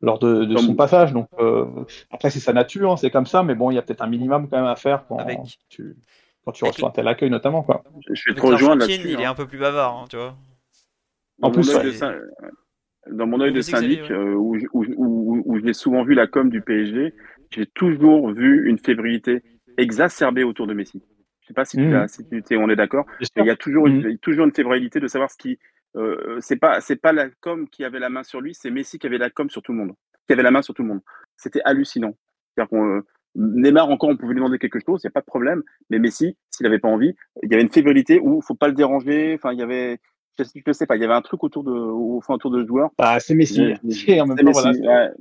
lors 0.02 0.20
de, 0.20 0.46
de 0.46 0.58
son 0.58 0.76
passage. 0.76 1.14
Donc 1.14 1.28
euh, 1.40 1.66
après 2.12 2.30
c'est 2.30 2.40
sa 2.40 2.54
nature, 2.54 2.92
hein, 2.92 2.98
c'est 2.98 3.12
comme 3.12 3.26
ça, 3.26 3.44
mais 3.44 3.56
bon, 3.56 3.72
il 3.72 3.76
y 3.76 3.78
a 3.78 3.82
peut-être 3.82 4.02
un 4.02 4.08
minimum 4.08 4.48
quand 4.50 4.58
même 4.58 4.66
à 4.66 4.76
faire 4.76 5.06
quand 5.08 5.18
Avec... 5.18 5.40
tu 5.70 5.96
quand 6.46 6.52
tu 6.54 6.64
reçois 6.64 6.90
un 6.90 6.92
tel 6.92 7.08
accueil 7.08 7.30
notamment 7.30 7.64
quoi. 7.64 7.84
Je 8.10 8.30
vais 8.30 8.36
te 8.36 8.46
rejoindre 8.46 8.82
là-dessus. 8.82 9.10
Il 9.10 9.20
est 9.20 9.26
un 9.26 9.36
peu 9.36 9.48
plus 9.48 9.58
bavard, 9.58 9.98
hein, 9.98 10.06
tu 10.10 10.16
vois. 10.16 10.36
En 11.42 11.52
plus, 11.52 11.70
ouais. 11.76 11.92
dans 13.12 13.28
mon 13.28 13.40
œil 13.42 13.54
de 13.54 13.62
syndic, 13.62 14.02
ouais. 14.02 14.12
euh, 14.12 14.34
où, 14.34 14.58
où, 14.74 14.86
où, 14.98 15.44
où 15.46 15.60
j'ai 15.60 15.74
souvent 15.74 16.04
vu 16.04 16.16
la 16.16 16.26
com 16.26 16.50
du 16.50 16.62
PSG, 16.62 17.14
j'ai 17.52 17.66
toujours 17.68 18.32
vu 18.32 18.68
une 18.68 18.80
fébrilité 18.80 19.44
exacerbée 19.78 20.44
autour 20.44 20.68
de 20.68 20.74
Messi. 20.74 21.04
Je 21.42 21.48
sais 21.48 21.54
pas 21.54 21.64
si, 21.64 21.80
mmh. 21.80 21.90
tu, 21.90 21.96
as, 21.96 22.08
si 22.08 22.24
tu 22.28 22.58
on 22.58 22.70
est 22.70 22.76
d'accord. 22.76 23.06
Il 23.38 23.46
y 23.46 23.50
a 23.50 23.56
toujours, 23.56 23.88
mmh. 23.88 24.10
une, 24.10 24.18
toujours 24.18 24.46
une 24.46 24.54
fébrilité 24.54 25.00
de 25.00 25.08
savoir 25.08 25.32
ce 25.32 25.38
qui, 25.38 25.60
euh, 25.98 26.38
c'est 26.42 26.58
pas 26.58 26.80
c'est 26.82 26.96
pas 26.96 27.12
la 27.12 27.30
com 27.42 27.68
qui 27.70 27.84
avait 27.84 28.00
la 28.00 28.10
main 28.10 28.24
sur 28.24 28.42
lui, 28.42 28.54
c'est 28.54 28.70
Messi 28.70 29.00
qui 29.00 29.08
avait 29.08 29.18
la 29.18 29.30
com 29.30 29.50
sur 29.50 29.62
tout 29.62 29.72
le 29.72 29.80
monde, 29.80 29.94
qui 30.28 30.34
avait 30.34 30.44
la 30.44 30.52
main 30.52 30.62
sur 30.62 30.74
tout 30.74 30.84
le 30.84 30.90
monde. 30.90 31.02
C'était 31.36 31.62
hallucinant. 31.66 32.16
Qu'on 32.70 32.98
euh, 32.98 33.02
Neymar 33.36 33.90
encore, 33.90 34.10
on 34.10 34.18
pouvait 34.18 34.34
lui 34.34 34.40
demander 34.40 34.58
quelque 34.58 34.80
chose, 34.80 35.02
il 35.04 35.08
n'y 35.08 35.10
a 35.10 35.12
pas 35.12 35.22
de 35.22 35.26
problème. 35.26 35.64
Mais 35.90 36.00
Messi, 36.00 36.36
s'il 36.50 36.64
n'avait 36.64 36.80
pas 36.80 36.88
envie, 36.88 37.16
il 37.44 37.52
y 37.52 37.54
avait 37.54 37.64
une 37.64 37.72
fébrilité 37.72 38.20
où 38.20 38.42
faut 38.42 38.56
pas 38.56 38.68
le 38.68 38.74
déranger. 38.74 39.36
Enfin, 39.36 39.54
il 39.54 39.60
y 39.60 39.64
avait, 39.64 40.00
je, 40.40 40.44
je 40.66 40.72
sais 40.72 40.86
pas, 40.86 40.96
il 40.96 41.02
y 41.02 41.06
avait 41.06 41.14
un 41.14 41.22
truc 41.22 41.44
autour 41.44 41.64
de, 41.64 41.72
fond 42.22 42.34
autour 42.34 42.52
de 42.52 42.66
joueur. 42.66 42.90
Bah, 42.98 43.20
c'est 43.20 43.36
Messi. 43.36 43.74
En 44.22 44.26
même 44.26 44.38
temps, 44.38 44.44
Messi, 44.44 44.82
voilà, 44.82 45.12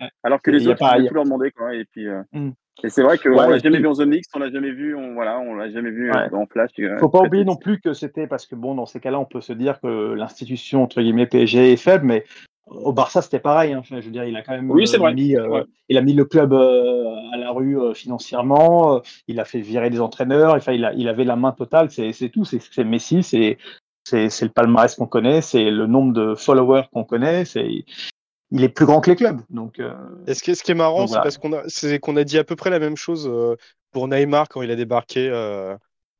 ouais. 0.00 0.08
Alors 0.22 0.42
que 0.42 0.50
les 0.50 0.66
autres, 0.66 0.80
pas, 0.80 0.98
il 0.98 1.08
tout 1.08 1.14
leur 1.14 1.24
demander 1.24 1.50
quoi. 1.50 1.74
Et 1.74 1.84
puis. 1.84 2.08
Euh... 2.08 2.22
Mm. 2.32 2.50
Et 2.84 2.90
c'est 2.90 3.02
vrai 3.02 3.18
qu'on 3.18 3.30
ouais, 3.30 3.48
l'a 3.48 3.58
jamais 3.58 3.78
vu 3.78 3.86
en 3.86 3.94
zone 3.94 4.10
mixte, 4.10 4.32
on 4.34 4.38
l'a 4.38 4.50
jamais 4.50 4.72
vu, 4.72 4.96
on 4.96 5.14
voilà, 5.14 5.38
on 5.38 5.54
l'a 5.54 5.70
jamais 5.70 5.90
vu 5.90 6.10
ouais. 6.10 6.32
en 6.32 6.46
flash. 6.46 6.70
Faut 6.98 7.08
pas 7.08 7.20
oublier 7.20 7.44
non 7.44 7.56
plus 7.56 7.80
que 7.80 7.92
c'était 7.92 8.26
parce 8.26 8.46
que 8.46 8.54
bon, 8.54 8.74
dans 8.74 8.86
ces 8.86 8.98
cas-là, 8.98 9.20
on 9.20 9.24
peut 9.24 9.40
se 9.40 9.52
dire 9.52 9.80
que 9.80 10.14
l'institution 10.14 10.82
entre 10.82 11.00
guillemets 11.00 11.26
PSG 11.26 11.72
est 11.72 11.76
faible, 11.76 12.06
mais 12.06 12.24
au 12.66 12.92
Barça 12.92 13.22
c'était 13.22 13.38
pareil. 13.38 13.72
Hein. 13.72 13.82
Je 13.84 13.94
veux 13.94 14.10
dire, 14.10 14.24
il 14.24 14.36
a 14.36 14.42
quand 14.42 14.52
même 14.52 14.70
oui, 14.70 14.84
euh, 14.94 15.12
mis, 15.12 15.36
euh, 15.36 15.48
ouais. 15.48 15.64
il 15.88 15.98
a 15.98 16.02
mis 16.02 16.14
le 16.14 16.24
club 16.24 16.52
euh, 16.52 17.14
à 17.32 17.36
la 17.36 17.50
rue 17.50 17.78
euh, 17.78 17.94
financièrement. 17.94 19.00
il 19.28 19.40
a 19.40 19.44
fait 19.44 19.60
virer 19.60 19.90
des 19.90 20.00
entraîneurs. 20.00 20.54
Enfin, 20.54 20.72
il, 20.72 20.84
a, 20.84 20.92
il 20.94 21.08
avait 21.08 21.24
la 21.24 21.36
main 21.36 21.52
totale. 21.52 21.90
C'est 21.90 22.28
tout. 22.30 22.44
C'est 22.44 22.84
Messi. 22.84 23.22
C'est 23.22 23.58
c'est 24.04 24.42
le 24.42 24.48
palmarès 24.48 24.94
qu'on 24.96 25.06
connaît. 25.06 25.42
C'est 25.42 25.70
le 25.70 25.86
nombre 25.86 26.12
de 26.12 26.34
followers 26.34 26.84
qu'on 26.92 27.04
connaît. 27.04 27.44
C'est 27.44 27.84
il 28.52 28.62
est 28.62 28.68
plus 28.68 28.86
grand 28.86 29.00
que 29.00 29.10
les 29.10 29.16
clubs. 29.16 29.40
Donc, 29.50 29.80
euh... 29.80 29.94
Et 30.26 30.34
ce 30.34 30.42
qui 30.42 30.50
est, 30.50 30.54
ce 30.54 30.62
qui 30.62 30.70
est 30.70 30.74
marrant, 30.74 31.06
c'est 31.06 31.12
voilà. 31.12 31.22
parce 31.22 31.38
qu'on 31.38 31.52
a, 31.54 31.62
c'est 31.68 31.98
qu'on 31.98 32.16
a 32.16 32.24
dit 32.24 32.38
à 32.38 32.44
peu 32.44 32.54
près 32.54 32.70
la 32.70 32.78
même 32.78 32.96
chose 32.96 33.26
euh, 33.26 33.56
pour 33.90 34.08
Neymar 34.08 34.48
quand 34.48 34.62
il 34.62 34.70
a 34.70 34.76
débarqué 34.76 35.28
euh, 35.28 35.74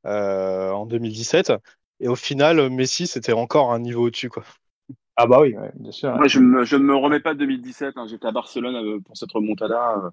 euh, 0.05 0.71
en 0.71 0.85
2017. 0.85 1.53
Et 1.99 2.07
au 2.07 2.15
final, 2.15 2.69
Messi, 2.69 3.07
c'était 3.07 3.33
encore 3.33 3.71
un 3.71 3.79
niveau 3.79 4.07
au-dessus, 4.07 4.29
quoi. 4.29 4.43
Ah 5.15 5.27
bah 5.27 5.39
oui, 5.41 5.55
ouais, 5.55 5.71
bien 5.75 5.91
sûr. 5.91 6.11
Moi, 6.15 6.27
je, 6.27 6.39
ne 6.39 6.83
me 6.83 6.95
remets 6.95 7.19
pas 7.19 7.35
de 7.35 7.39
2017. 7.39 7.93
Hein. 7.97 8.07
J'étais 8.09 8.25
à 8.25 8.31
Barcelone 8.31 9.01
pour 9.03 9.15
cette 9.15 9.31
remontada. 9.31 10.11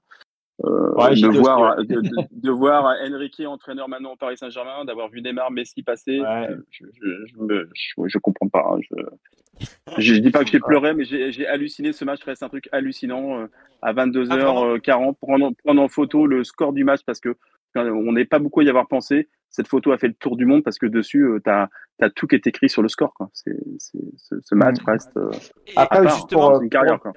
Euh, 0.65 0.93
ouais, 0.95 1.15
de, 1.15 1.27
voir, 1.29 1.77
de, 1.79 1.85
de, 1.85 2.11
de, 2.33 2.51
voir 2.51 2.95
Enrique 3.03 3.43
entraîneur 3.47 3.89
maintenant 3.89 4.13
au 4.13 4.17
Paris 4.17 4.37
Saint-Germain, 4.37 4.85
d'avoir 4.85 5.09
vu 5.09 5.23
Neymar, 5.23 5.51
Messi 5.51 5.83
passer, 5.83 6.21
ouais. 6.21 6.49
je, 6.71 6.85
je, 7.01 7.09
je, 7.27 7.65
je, 7.73 8.03
je, 8.07 8.19
comprends 8.19 8.49
pas. 8.49 8.67
Hein. 8.71 8.79
Je, 8.83 10.03
je, 10.03 10.15
dis 10.17 10.31
pas 10.31 10.45
que 10.45 10.51
j'ai 10.51 10.61
pleuré, 10.61 10.93
mais 10.93 11.05
j'ai 11.05 11.47
halluciné. 11.47 11.93
Ce 11.93 12.05
match 12.05 12.23
reste 12.25 12.43
un 12.43 12.49
truc 12.49 12.69
hallucinant. 12.73 13.41
Euh, 13.41 13.47
à 13.83 13.93
22h40, 13.95 15.17
prendre, 15.17 15.53
prendre 15.65 15.83
en 15.83 15.89
photo 15.89 16.27
le 16.27 16.45
score 16.45 16.73
du 16.73 16.85
match 16.85 17.01
parce 17.07 17.21
que 17.21 17.35
on 17.75 18.13
n'est 18.13 18.25
pas 18.25 18.39
beaucoup 18.39 18.61
à 18.61 18.65
y 18.65 18.69
avoir 18.69 18.89
pensé. 18.89 19.29
Cette 19.49 19.69
photo 19.69 19.93
a 19.93 19.99
fait 19.99 20.09
le 20.09 20.15
tour 20.15 20.37
du 20.37 20.45
monde 20.45 20.63
parce 20.63 20.79
que 20.79 20.87
dessus, 20.87 21.23
euh, 21.23 21.41
tu 21.43 21.51
as, 21.51 21.69
as, 22.01 22.11
tout 22.11 22.27
qui 22.27 22.35
est 22.37 22.47
écrit 22.47 22.69
sur 22.69 22.83
le 22.83 22.89
score. 22.89 23.15
Quoi. 23.15 23.31
C'est, 23.33 23.57
ce, 23.79 23.99
ce 24.43 24.55
match 24.55 24.77
reste. 24.87 25.11
Euh, 25.17 25.31
Après, 25.77 26.03
part, 26.05 26.15
justement, 26.15 26.61
une 26.61 26.69
carrière. 26.69 27.01
Quoi. 27.01 27.13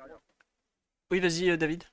Oui, 1.12 1.20
vas-y, 1.20 1.56
David. 1.58 1.84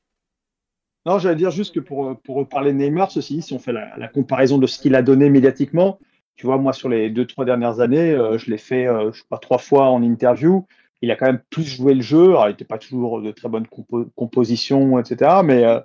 Non, 1.07 1.19
j'allais 1.19 1.37
dire 1.37 1.51
juste 1.51 1.75
que 1.75 1.81
pour, 1.81 2.21
pour 2.21 2.45
de 2.45 2.71
Neymar, 2.71 3.11
ceci, 3.11 3.41
si 3.41 3.55
on 3.55 3.59
fait 3.59 3.73
la, 3.73 4.09
comparaison 4.09 4.59
de 4.59 4.67
ce 4.67 4.79
qu'il 4.79 4.95
a 4.95 5.03
donné 5.03 5.31
médiatiquement, 5.31 5.99
tu 6.37 6.47
vois, 6.47 6.59
moi, 6.59 6.73
sur 6.73 6.89
les 6.89 7.11
deux, 7.11 7.27
trois 7.27 7.45
dernières 7.45 7.81
années, 7.81 8.13
euh, 8.13 8.39
je 8.39 8.51
l'ai 8.51 8.59
fait, 8.59 8.87
euh, 8.87 9.11
je 9.13 9.21
sais 9.21 9.27
pas, 9.29 9.39
trois 9.39 9.59
fois 9.59 9.91
en 9.91 10.03
interview. 10.03 10.67
Il 11.03 11.11
a 11.11 11.17
quand 11.17 11.27
même 11.27 11.41
plus 11.51 11.65
joué 11.65 11.95
le 11.95 12.03
jeu. 12.03 12.31
Alors, 12.31 12.49
il 12.49 12.51
n'était 12.51 12.65
pas 12.65 12.79
toujours 12.79 13.23
de 13.23 13.31
très 13.31 13.49
bonne 13.49 13.67
compo 13.67 14.07
composition, 14.15 14.99
etc. 14.99 15.41
Mais, 15.45 15.65
euh, 15.65 15.81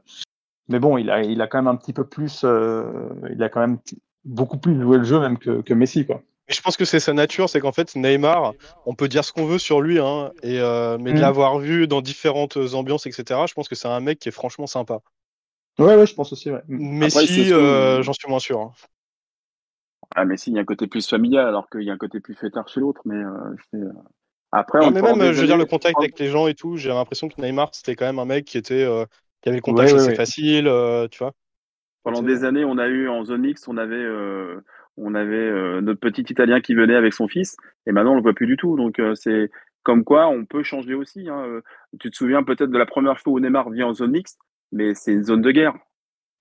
mais 0.68 0.80
bon, 0.80 0.98
il 0.98 1.10
a, 1.10 1.24
il 1.24 1.42
a 1.42 1.48
quand 1.48 1.60
même 1.60 1.68
un 1.68 1.78
petit 1.78 1.94
peu 1.94 2.06
plus, 2.06 2.44
il 2.44 3.44
a 3.44 3.50
quand 3.50 3.62
même 3.62 3.80
beaucoup 4.26 4.58
plus 4.58 4.80
joué 4.82 4.98
le 4.98 5.04
jeu 5.04 5.20
même 5.20 5.38
que, 5.38 5.62
que 5.62 5.74
Messi, 5.74 6.06
quoi. 6.06 6.22
Et 6.48 6.54
je 6.54 6.62
pense 6.62 6.78
que 6.78 6.86
c'est 6.86 7.00
sa 7.00 7.14
nature, 7.14 7.50
c'est 7.50 7.60
qu'en 7.60 7.72
fait, 7.72 7.96
Neymar, 7.96 8.54
on 8.86 8.94
peut 8.94 9.08
dire 9.08 9.26
ce 9.26 9.34
qu'on 9.34 9.46
veut 9.46 9.58
sur 9.58 9.82
lui, 9.82 10.00
hein, 10.00 10.32
et, 10.44 10.60
euh, 10.60 10.98
mais 11.00 11.12
mmh. 11.12 11.16
de 11.16 11.20
l'avoir 11.22 11.58
vu 11.58 11.88
dans 11.88 12.02
différentes 12.02 12.58
ambiances, 12.74 13.08
etc., 13.08 13.42
je 13.48 13.54
pense 13.54 13.68
que 13.68 13.76
c'est 13.76 13.88
un 13.88 14.00
mec 14.00 14.20
qui 14.20 14.30
est 14.30 14.32
franchement 14.32 14.68
sympa. 14.68 15.00
Ouais, 15.80 15.96
ouais, 15.96 16.06
je 16.06 16.14
pense 16.14 16.32
aussi. 16.32 16.52
Ouais. 16.52 16.62
Messi, 16.68 17.52
euh, 17.52 18.02
j'en 18.04 18.14
suis 18.14 18.30
moins 18.30 18.40
sûr. 18.40 18.60
Hein. 18.60 18.72
Ah, 20.16 20.26
Messi, 20.26 20.52
il 20.52 20.56
y 20.56 20.58
a 20.58 20.62
un 20.62 20.66
côté 20.66 20.88
plus 20.88 21.08
familial, 21.08 21.48
alors 21.48 21.70
qu'il 21.70 21.82
y 21.82 21.90
a 21.90 21.94
un 21.94 21.98
côté 21.98 22.20
plus 22.20 22.36
fêtard 22.36 22.68
chez 22.68 22.80
l'autre, 22.80 23.02
mais 23.06 23.16
euh, 23.16 23.92
après. 24.52 24.80
Non, 24.80 24.92
mais 24.92 25.02
même, 25.02 25.34
je 25.34 25.42
veux 25.42 25.48
dire, 25.48 25.58
le 25.58 25.66
contact 25.66 25.98
avec 25.98 26.20
les 26.20 26.28
gens 26.28 26.48
et 26.48 26.54
tout, 26.54 26.78
j'ai 26.78 26.90
l'impression 26.90 27.28
que 27.28 27.42
Neymar, 27.42 27.74
c'était 27.74 27.96
quand 27.96 28.06
même 28.06 28.20
un 28.20 28.26
mec 28.26 28.46
qui 28.46 28.58
était, 28.58 28.84
euh, 28.84 29.06
qui 29.42 29.50
avait 29.50 29.58
le 29.58 29.62
contact 29.62 29.92
ouais, 29.92 30.00
assez 30.00 30.10
ouais, 30.10 30.16
facile, 30.16 30.68
euh, 30.68 31.08
tu 31.10 31.20
vois. 31.20 31.34
Pendant 32.04 32.22
des 32.22 32.44
années, 32.44 32.64
on 32.64 32.78
a 32.78 32.88
eu 32.88 33.10
en 33.10 33.24
zone 33.24 33.42
mixte, 33.42 33.68
on 33.68 33.78
avait 33.78 34.06
on 34.98 35.16
avait 35.16 35.36
euh, 35.36 35.82
notre 35.82 36.00
petit 36.00 36.22
Italien 36.22 36.62
qui 36.62 36.74
venait 36.76 36.96
avec 36.96 37.14
son 37.14 37.28
fils, 37.28 37.58
et 37.86 37.92
maintenant 37.92 38.14
on 38.14 38.16
le 38.16 38.22
voit 38.22 38.34
plus 38.34 38.48
du 38.48 38.58
tout. 38.58 38.76
Donc 38.78 39.00
euh, 39.00 39.16
c'est 39.16 39.50
comme 39.84 40.04
quoi 40.04 40.28
on 40.28 40.46
peut 40.46 40.64
changer 40.64 40.94
aussi. 40.94 41.30
Hein. 41.30 41.62
Tu 42.00 42.10
te 42.10 42.16
souviens 42.16 42.44
peut-être 42.44 42.72
de 42.72 42.78
la 42.78 42.86
première 42.86 43.20
fois 43.20 43.34
où 43.34 43.40
Neymar 43.40 43.70
vient 43.70 43.88
en 43.88 43.94
zone 43.94 44.12
mixte, 44.12 44.40
mais 44.72 44.96
c'est 44.96 45.14
une 45.14 45.24
zone 45.24 45.42
de 45.42 45.52
guerre. 45.52 45.76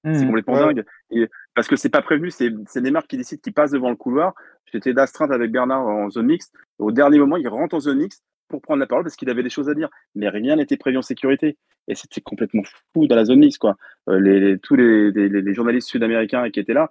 Mmh, 0.04 0.14
c'est 0.14 0.26
complètement 0.26 0.54
ouais. 0.54 0.74
dingue. 0.74 0.84
Et, 1.10 1.28
parce 1.54 1.66
que 1.66 1.76
c'est 1.76 1.88
pas 1.88 2.02
prévenu, 2.02 2.30
c'est 2.30 2.50
Neymar 2.76 3.06
qui 3.06 3.16
décide 3.16 3.40
qu'il 3.40 3.52
passe 3.52 3.70
devant 3.70 3.90
le 3.90 3.96
couloir. 3.96 4.34
J'étais 4.72 4.92
d'astreinte 4.92 5.30
avec 5.30 5.50
Bernard 5.50 5.86
en 5.86 6.10
zone 6.10 6.26
mixte. 6.26 6.54
Au 6.78 6.90
dernier 6.90 7.18
moment, 7.18 7.36
il 7.36 7.48
rentre 7.48 7.74
en 7.76 7.80
zone 7.80 7.98
mixte 7.98 8.24
pour 8.48 8.60
prendre 8.60 8.80
la 8.80 8.86
parole 8.86 9.04
parce 9.04 9.16
qu'il 9.16 9.30
avait 9.30 9.42
des 9.42 9.50
choses 9.50 9.70
à 9.70 9.74
dire. 9.74 9.88
Mais 10.14 10.28
rien 10.28 10.56
n'était 10.56 10.76
prévu 10.76 10.98
en 10.98 11.02
sécurité. 11.02 11.56
Et 11.86 11.94
c'était 11.94 12.20
complètement 12.20 12.62
fou 12.92 13.06
dans 13.06 13.16
la 13.16 13.24
zone 13.24 13.40
mixte, 13.40 13.58
quoi. 13.58 13.76
Euh, 14.08 14.18
les, 14.18 14.40
les, 14.40 14.58
tous 14.58 14.74
les, 14.74 15.10
les, 15.10 15.28
les 15.28 15.54
journalistes 15.54 15.88
sud-américains 15.88 16.50
qui 16.50 16.60
étaient 16.60 16.72
là, 16.72 16.84
euh, 16.84 16.88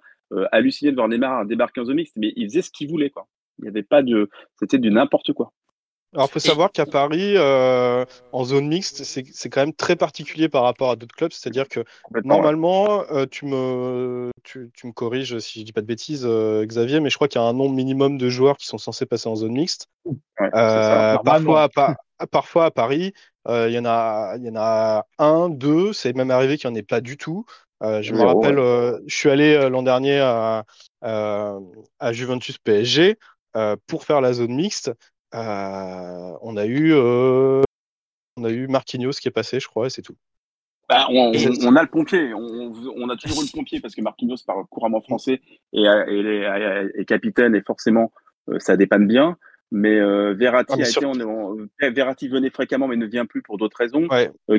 halluciné 0.52 0.90
de 0.90 0.96
voir 0.96 1.08
Neymar 1.08 1.46
débarquer 1.46 1.80
en 1.80 1.84
zone 1.84 1.96
mixte, 1.96 2.14
mais 2.16 2.32
il 2.36 2.48
faisait 2.48 2.62
ce 2.62 2.70
qu'il 2.70 2.88
voulait, 2.88 3.10
quoi. 3.10 3.26
Il 3.58 3.62
n'y 3.62 3.68
avait 3.68 3.82
pas 3.82 4.02
de. 4.02 4.28
C'était 4.58 4.78
du 4.78 4.90
n'importe 4.90 5.32
quoi. 5.32 5.52
Alors, 6.14 6.28
il 6.30 6.32
faut 6.32 6.38
savoir 6.38 6.70
qu'à 6.70 6.86
Paris, 6.86 7.34
euh, 7.36 8.04
en 8.30 8.44
zone 8.44 8.68
mixte, 8.68 9.02
c'est 9.02 9.50
quand 9.50 9.62
même 9.62 9.74
très 9.74 9.96
particulier 9.96 10.48
par 10.48 10.62
rapport 10.62 10.90
à 10.90 10.96
d'autres 10.96 11.14
clubs. 11.14 11.32
C'est-à-dire 11.32 11.68
que 11.68 11.84
normalement, 12.22 13.02
euh, 13.10 13.26
tu, 13.28 13.46
me, 13.46 14.30
tu, 14.44 14.70
tu, 14.74 14.86
me 14.86 14.92
corriges 14.92 15.38
si 15.40 15.60
je 15.60 15.64
dis 15.64 15.72
pas 15.72 15.80
de 15.80 15.86
bêtises, 15.86 16.24
euh, 16.24 16.64
Xavier, 16.64 17.00
mais 17.00 17.10
je 17.10 17.16
crois 17.16 17.26
qu'il 17.26 17.40
y 17.40 17.44
a 17.44 17.46
un 17.46 17.52
nombre 17.52 17.74
minimum 17.74 18.16
de 18.16 18.28
joueurs 18.28 18.56
qui 18.56 18.66
sont 18.66 18.78
censés 18.78 19.06
passer 19.06 19.28
en 19.28 19.34
zone 19.34 19.54
mixte. 19.54 19.88
parfois, 20.52 21.68
à, 21.74 22.26
parfois 22.28 22.66
à 22.66 22.70
Paris, 22.70 23.12
il 23.48 23.72
y 23.72 23.78
en 23.78 23.84
a, 23.84 24.36
il 24.36 24.44
y 24.44 24.50
en 24.50 24.56
a 24.56 25.06
un, 25.18 25.48
deux. 25.48 25.92
C'est 25.92 26.14
même 26.14 26.30
arrivé 26.30 26.58
qu'il 26.58 26.70
n'y 26.70 26.76
en 26.76 26.78
ait 26.78 26.84
pas 26.84 27.00
du 27.00 27.16
tout. 27.16 27.44
Je 27.82 28.12
me 28.12 28.22
rappelle, 28.22 28.56
je 29.06 29.14
suis 29.14 29.30
allé 29.30 29.68
l'an 29.68 29.82
dernier 29.82 30.20
à, 30.20 30.64
à 31.02 32.12
Juventus 32.12 32.58
PSG 32.58 33.18
pour 33.86 34.04
faire 34.04 34.20
la 34.20 34.32
zone 34.32 34.54
mixte. 34.54 34.92
Euh, 35.34 36.38
on 36.42 36.56
a 36.56 36.64
eu 36.64 36.92
euh, 36.92 37.62
on 38.36 38.44
a 38.44 38.50
eu 38.50 38.68
Marquinhos 38.68 39.12
qui 39.12 39.28
est 39.28 39.32
passé, 39.32 39.58
je 39.58 39.66
crois, 39.66 39.86
et 39.86 39.90
c'est 39.90 40.02
tout. 40.02 40.16
Bah, 40.88 41.06
on, 41.08 41.32
a 41.76 41.82
le 41.82 41.88
pompier, 41.88 42.34
on, 42.34 43.08
a 43.08 43.16
toujours 43.16 43.42
eu 43.42 43.46
le 43.46 43.52
pompier 43.52 43.80
parce 43.80 43.94
que 43.94 44.02
Marquinhos 44.02 44.36
parle 44.46 44.66
couramment 44.66 45.00
français 45.00 45.40
et, 45.72 45.84
est, 45.84 47.04
capitaine 47.06 47.54
et 47.54 47.62
forcément 47.62 48.12
euh, 48.50 48.58
ça 48.58 48.76
dépanne 48.76 49.06
bien. 49.06 49.38
Mais 49.76 49.98
Verratti, 50.34 50.80
a 50.80 50.88
été, 50.88 51.90
Verratti 51.90 52.28
venait 52.28 52.50
fréquemment 52.50 52.86
mais 52.86 52.96
ne 52.96 53.06
vient 53.06 53.26
plus 53.26 53.42
pour 53.42 53.58
d'autres 53.58 53.76
raisons. 53.76 54.06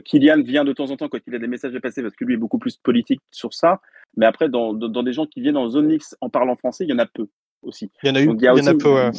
Kylian 0.03 0.41
vient 0.43 0.65
de 0.65 0.73
temps 0.73 0.91
en 0.91 0.97
temps 0.97 1.07
quand 1.07 1.19
il 1.25 1.35
a 1.35 1.39
des 1.39 1.47
messages 1.47 1.73
à 1.73 1.79
passer 1.79 2.01
parce 2.01 2.15
que 2.15 2.25
lui 2.25 2.33
est 2.33 2.37
beaucoup 2.37 2.59
plus 2.59 2.75
politique 2.77 3.21
sur 3.31 3.53
ça. 3.53 3.79
Mais 4.17 4.25
après, 4.25 4.49
dans, 4.49 4.73
des 4.73 5.13
gens 5.13 5.25
qui 5.25 5.41
viennent 5.41 5.57
en 5.57 5.69
zone 5.69 5.87
mix 5.87 6.15
en 6.21 6.29
parlant 6.29 6.55
français, 6.55 6.85
il 6.85 6.89
y 6.89 6.93
en 6.93 6.99
a 6.99 7.05
peu 7.05 7.27
aussi. 7.61 7.91
Il 8.03 8.09
y 8.09 8.11
en 8.11 8.15
a 8.15 8.21
eu, 8.21 8.35
il 8.35 8.43
y, 8.43 8.49
en 8.49 8.67
a 8.67 8.73
peu, 8.73 9.11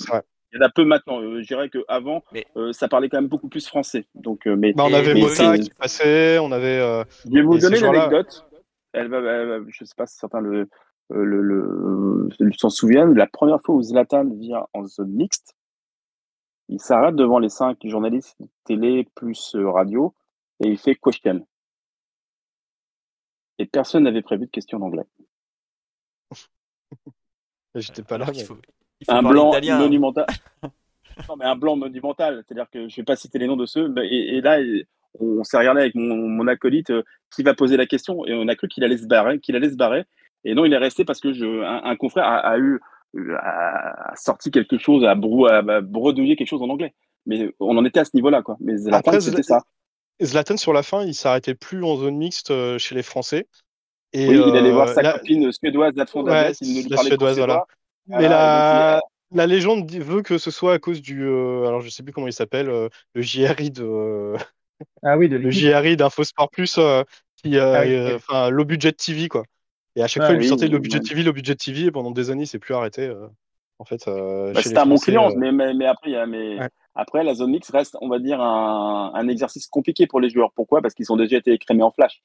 il 0.52 0.59
y 0.59 0.62
en 0.62 0.66
a 0.66 0.70
peu 0.70 0.85
maintenant. 0.85 1.20
Euh, 1.20 1.43
je 1.43 1.47
dirais 1.47 1.68
qu'avant, 1.68 2.24
euh, 2.56 2.73
ça 2.73 2.89
parlait 2.89 3.09
quand 3.09 3.18
même 3.18 3.28
beaucoup 3.28 3.48
plus 3.48 3.66
français. 3.66 4.06
Donc, 4.14 4.47
euh, 4.47 4.56
mais, 4.56 4.73
bah, 4.73 4.85
on 4.89 4.94
avait 4.94 5.14
Mota 5.14 5.59
qui 5.59 5.70
passait, 5.70 6.39
on 6.39 6.52
avait. 6.52 6.78
je 7.24 7.31
vais 7.32 7.43
vous 7.43 7.59
donner 7.59 7.81
l'anecdote. 7.81 8.44
Elle 8.93 9.09
va, 9.09 9.20
je 9.68 9.82
ne 9.82 9.86
sais 9.86 9.94
pas 9.97 10.06
si 10.06 10.16
certains 10.16 10.40
le, 10.40 10.68
le, 11.10 11.43
le, 11.43 12.52
s'en 12.56 12.70
souviennent. 12.70 13.14
La 13.14 13.27
première 13.27 13.60
fois 13.60 13.74
où 13.74 13.82
Zlatan 13.82 14.24
vient 14.39 14.66
en 14.73 14.86
zone 14.86 15.10
mixte, 15.10 15.55
il 16.68 16.80
s'arrête 16.80 17.14
devant 17.14 17.38
les 17.38 17.48
cinq 17.48 17.78
journalistes 17.84 18.38
télé 18.64 19.09
plus 19.14 19.55
radio 19.55 20.14
et 20.64 20.68
il 20.68 20.78
fait 20.78 20.94
question. 20.97 21.44
Et 23.59 23.66
personne 23.66 24.05
n'avait 24.05 24.22
prévu 24.22 24.47
de 24.47 24.51
question 24.51 24.78
d'anglais. 24.78 25.06
J'étais 27.74 28.02
pas 28.02 28.18
là. 28.18 28.26
Mais 28.30 28.44
un 29.09 29.22
blanc 29.22 29.52
monumental. 29.52 30.26
non, 31.28 31.36
mais 31.36 31.44
un 31.44 31.56
blanc 31.56 31.76
monumental. 31.76 32.43
C'est-à-dire 32.47 32.70
que 32.70 32.88
je 32.88 32.94
ne 32.94 32.97
vais 32.97 33.05
pas 33.05 33.16
citer 33.16 33.38
les 33.38 33.47
noms 33.47 33.56
de 33.56 33.66
ceux. 33.66 33.94
Et, 34.02 34.40
là, 34.40 34.59
on 35.18 35.44
s'est 35.44 35.59
regardé 35.59 35.82
avec 35.82 35.94
mon, 35.94 36.47
acolyte 36.48 36.90
euh, 36.90 37.02
qui 37.34 37.43
va 37.43 37.55
poser 37.55 37.76
la 37.76 37.86
question 37.86 38.26
et 38.26 38.34
on 38.34 38.48
a 38.48 38.55
cru 38.55 38.68
qu'il 38.68 38.84
allait 38.84 38.98
se 38.98 39.06
barrer, 39.06 39.40
qu'il 39.40 39.56
allait 39.56 39.70
se 39.70 39.76
barrer. 39.76 40.05
Et 40.44 40.55
non, 40.55 40.64
il 40.64 40.72
est 40.72 40.78
resté 40.78 41.05
parce 41.05 41.20
que 41.20 41.32
je, 41.32 41.62
un, 41.64 41.97
confrère 41.97 42.24
a, 42.26 42.59
eu 42.59 42.80
a 43.38 44.12
sorti 44.16 44.51
quelque 44.51 44.78
chose, 44.78 45.05
a, 45.05 45.14
brou, 45.14 45.47
a, 45.47 45.80
bredouillé 45.80 46.36
quelque 46.36 46.48
chose 46.48 46.62
en 46.62 46.68
anglais. 46.68 46.94
Mais 47.26 47.51
on 47.60 47.76
en 47.76 47.84
était 47.84 48.01
à 48.01 48.05
ce 48.05 48.12
niveau-là, 48.14 48.43
quoi. 48.43 48.56
Mais 48.60 48.76
Zlatan, 48.76 49.20
c'était 49.20 49.43
ça. 49.43 49.62
Zlatan 50.22 50.56
sur 50.56 50.72
la 50.72 50.82
fin, 50.82 51.05
il 51.05 51.14
s'arrêtait 51.14 51.55
plus 51.55 51.84
en 51.84 51.97
zone 51.97 52.16
mixte 52.16 52.51
euh, 52.51 52.78
chez 52.78 52.94
les 52.94 53.02
Français. 53.02 53.47
Et 54.12 54.28
oui, 54.28 54.43
il 54.47 54.56
allait 54.56 54.70
voir 54.70 54.88
euh, 54.88 54.94
sa 54.94 55.12
copine 55.12 55.52
suédoise, 55.52 55.93
la 55.97 56.05
ouais, 56.05 56.52
il 56.60 56.76
ne 56.76 56.82
lui 56.82 56.88
parlait 56.88 57.10
suédoise, 57.10 57.36
voilà. 57.36 57.66
Mais 58.06 58.28
la, 58.28 59.02
la 59.32 59.47
légende 59.47 59.90
veut 59.90 60.22
que 60.22 60.38
ce 60.38 60.51
soit 60.51 60.74
à 60.74 60.78
cause 60.78 61.02
du. 61.02 61.24
Euh, 61.24 61.66
alors, 61.66 61.80
je 61.80 61.88
sais 61.88 62.02
plus 62.02 62.12
comment 62.12 62.26
il 62.26 62.32
s'appelle, 62.32 62.68
euh, 62.68 62.88
le 63.14 63.22
JRI 63.22 63.70
de. 63.70 64.34
ah 65.02 65.16
oui, 65.16 65.28
de 65.28 65.36
le 65.36 65.51
JRI 65.51 65.97
d'InfoSport 65.97 66.51
Plus, 66.51 66.78
euh, 66.78 67.02
qui, 67.36 67.59
ah 67.59 67.84
enfin, 68.14 68.51
low 68.51 68.64
budget 68.64 68.93
TV, 68.93 69.28
quoi. 69.28 69.44
Et 69.97 70.02
à 70.02 70.06
chaque 70.06 70.24
fois, 70.24 70.35
il 70.35 70.39
lui 70.39 70.48
sortait 70.48 70.68
le 70.68 70.78
budget 70.78 71.01
TV, 71.01 71.23
le 71.23 71.32
budget 71.32 71.55
TV, 71.55 71.86
et 71.86 71.90
pendant 71.90 72.10
des 72.10 72.31
années, 72.31 72.44
il 72.44 72.47
s'est 72.47 72.59
plus 72.59 72.74
arrêté. 72.74 73.12
en 73.78 73.85
fait, 73.85 74.05
bah, 74.06 74.62
c'était 74.62 74.78
un 74.78 74.86
bon 74.86 74.97
client, 74.97 75.31
mais, 75.36 75.52
mais, 75.52 75.74
mais, 75.74 75.86
après, 75.86 76.10
y 76.10 76.16
a, 76.16 76.27
mais... 76.27 76.59
après, 76.94 77.24
la 77.24 77.35
zone 77.35 77.51
mix 77.51 77.70
reste, 77.70 77.97
on 78.01 78.09
va 78.09 78.18
dire, 78.18 78.40
un, 78.40 79.12
un 79.14 79.28
exercice 79.28 79.66
compliqué 79.66 80.06
pour 80.06 80.20
les 80.20 80.31
joueurs. 80.31 80.52
Pourquoi? 80.55 80.82
Parce 80.82 80.94
qu'ils 80.94 81.10
ont 81.12 81.16
déjà 81.16 81.39
été 81.39 81.52
écrémés 81.52 81.82
en 81.82 81.90
flash. 81.90 82.23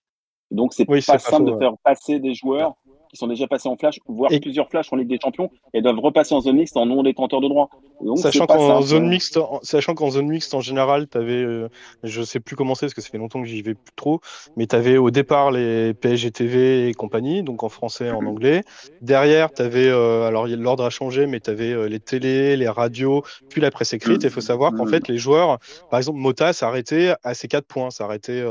Donc, 0.52 0.74
c'est 0.74 0.86
pas 0.86 1.18
simple 1.18 1.52
de 1.52 1.58
faire 1.58 1.78
passer 1.84 2.20
des 2.20 2.34
joueurs 2.34 2.76
qui 3.12 3.18
sont 3.18 3.28
déjà 3.28 3.46
passés 3.46 3.68
en 3.68 3.76
flash, 3.76 4.00
voire 4.08 4.32
plusieurs 4.42 4.70
flashs 4.70 4.92
en 4.94 4.96
Ligue 4.96 5.10
des 5.10 5.20
Champions, 5.22 5.52
et 5.74 5.82
doivent 5.82 6.00
repasser 6.00 6.34
en 6.34 6.40
zone 6.40 6.56
mixte 6.56 6.78
en 6.78 6.86
non 6.86 7.04
détenteur 7.04 7.42
de 7.42 7.50
droit. 7.50 7.70
sachant 8.16 8.46
qu'en 8.46 8.82
zone 8.82 9.10
mixte, 9.10 9.38
sachant 9.64 9.96
qu'en 9.96 10.10
zone 10.10 10.28
mixte 10.28 10.54
en 10.54 10.62
général, 10.62 11.10
tu 11.10 11.18
avais, 11.18 11.44
euh, 11.44 11.68
je 12.04 12.22
sais 12.22 12.40
plus 12.40 12.56
comment 12.56 12.74
c'est 12.74 12.86
parce 12.86 12.94
que 12.94 13.02
ça 13.02 13.10
fait 13.10 13.18
longtemps 13.18 13.42
que 13.42 13.50
j'y 13.50 13.62
vais 13.62 13.74
plus 13.74 13.94
trop, 13.98 14.22
mais 14.56 14.66
tu 14.66 14.78
avais 14.78 14.98
au 14.98 15.12
départ 15.12 15.52
les 15.52 15.94
PSG 15.94 16.32
TV 16.32 16.88
et 16.88 16.94
compagnie, 16.94 17.44
donc 17.44 17.64
en 17.64 17.70
français 17.70 18.08
et 18.08 18.12
en 18.12 18.26
anglais. 18.26 18.64
Derrière, 19.02 19.52
tu 19.52 19.62
avais, 19.62 19.90
euh, 19.90 20.24
alors 20.24 20.48
l'ordre 20.48 20.86
a 20.86 20.90
changé, 20.90 21.28
mais 21.28 21.42
tu 21.42 21.50
avais 21.50 21.74
euh, 21.74 21.90
les 21.90 22.00
télés, 22.00 22.56
les 22.56 22.70
radios, 22.70 23.24
puis 23.50 23.60
la 23.60 23.72
presse 23.72 23.92
écrite. 23.92 24.24
Il 24.24 24.30
faut 24.30 24.40
savoir 24.40 24.74
qu'en 24.74 24.86
fait, 24.86 25.10
les 25.10 25.18
joueurs, 25.18 25.60
par 25.90 26.00
exemple, 26.00 26.20
Mota 26.20 26.54
s'arrêtait 26.54 27.14
à 27.24 27.34
ces 27.34 27.50
quatre 27.50 27.68
points. 27.68 27.92
S'arrêtait 27.92 28.46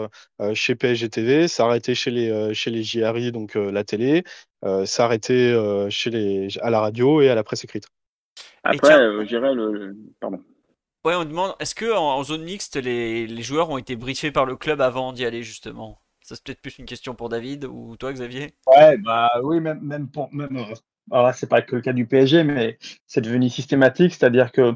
chez 0.53 0.75
PSG 0.75 1.09
TV, 1.09 1.49
s'arrêtait 1.49 1.95
chez 1.95 2.11
les, 2.11 2.55
chez 2.55 2.71
les 2.71 2.83
JRI, 2.83 3.33
donc 3.33 3.55
la 3.55 3.85
télé, 3.85 4.11
euh, 4.11 4.23
s'arrêter 4.85 5.53
euh, 5.53 5.89
chez 5.91 6.11
les, 6.11 6.49
à 6.61 6.71
la 6.71 6.81
radio 6.81 7.21
et 7.21 7.31
à 7.31 7.35
la 7.35 7.43
presse 7.43 7.65
écrite. 7.65 7.89
Après, 8.63 8.95
euh, 8.95 9.25
j'irai 9.25 9.55
le. 9.55 9.97
Pardon. 10.21 10.41
Ouais, 11.05 11.15
on 11.15 11.25
demande 11.25 11.55
est-ce 11.61 11.75
que 11.75 11.91
en, 11.97 12.23
zone 12.23 12.43
mixte, 12.43 12.77
les, 12.77 13.27
les, 13.27 13.43
joueurs 13.43 13.71
ont 13.71 13.79
été 13.79 13.97
briefés 13.97 14.31
par 14.31 14.45
le 14.45 14.57
club 14.57 14.83
avant 14.83 15.13
d'y 15.13 15.25
aller 15.25 15.43
justement? 15.43 16.01
Ça, 16.23 16.35
c'est 16.35 16.45
peut-être 16.45 16.61
plus 16.61 16.79
une 16.79 16.85
question 16.85 17.15
pour 17.15 17.31
David 17.31 17.65
ou 17.65 17.97
toi, 17.97 18.13
Xavier? 18.13 18.55
Ouais, 18.67 18.99
bah 18.99 19.31
oui, 19.43 19.61
même, 19.61 19.81
même 19.81 20.11
pour. 20.11 20.33
Même, 20.33 20.59
alors 21.11 21.27
là, 21.27 21.33
c'est 21.33 21.49
pas 21.49 21.63
que 21.63 21.77
le 21.77 21.83
cas 21.83 21.95
du 21.95 22.07
PSG, 22.07 22.45
mais 22.45 22.79
c'est 23.07 23.23
devenu 23.23 23.49
systématique, 23.49 24.15
c'est-à-dire 24.15 24.53
que 24.53 24.75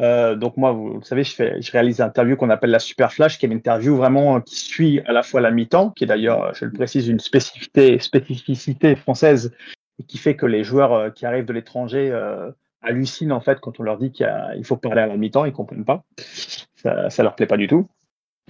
euh, 0.00 0.34
donc 0.34 0.56
moi, 0.56 0.72
vous, 0.72 1.02
savez, 1.02 1.24
je, 1.24 1.34
fais, 1.34 1.60
je 1.60 1.70
réalise 1.70 2.00
une 2.00 2.06
interview 2.06 2.36
qu'on 2.36 2.50
appelle 2.50 2.70
la 2.70 2.78
Super 2.78 3.12
Flash, 3.12 3.38
qui 3.38 3.46
est 3.46 3.48
une 3.48 3.56
interview 3.56 3.96
vraiment 3.96 4.36
euh, 4.36 4.40
qui 4.40 4.56
suit 4.56 5.00
à 5.06 5.12
la 5.12 5.22
fois 5.22 5.40
la 5.40 5.50
mi-temps, 5.50 5.90
qui 5.90 6.04
est 6.04 6.06
d'ailleurs, 6.06 6.42
euh, 6.42 6.50
je 6.54 6.64
le 6.64 6.72
précise, 6.72 7.08
une 7.08 7.20
spécificité, 7.20 7.98
spécificité 7.98 8.96
française, 8.96 9.52
et 9.98 10.04
qui 10.04 10.16
fait 10.16 10.36
que 10.36 10.46
les 10.46 10.64
joueurs 10.64 11.12
qui 11.12 11.26
arrivent 11.26 11.44
de 11.44 11.52
l'étranger 11.52 12.10
hallucinent 12.80 13.32
en 13.32 13.40
fait 13.42 13.60
quand 13.60 13.78
on 13.78 13.82
leur 13.82 13.98
dit 13.98 14.12
qu'il 14.12 14.64
faut 14.64 14.78
parler 14.78 15.02
à 15.02 15.06
la 15.06 15.16
mi-temps, 15.18 15.44
ils 15.44 15.52
comprennent 15.52 15.84
pas. 15.84 16.04
Ça, 16.76 17.10
ça 17.10 17.22
leur 17.22 17.36
plaît 17.36 17.46
pas 17.46 17.58
du 17.58 17.66
tout. 17.66 17.86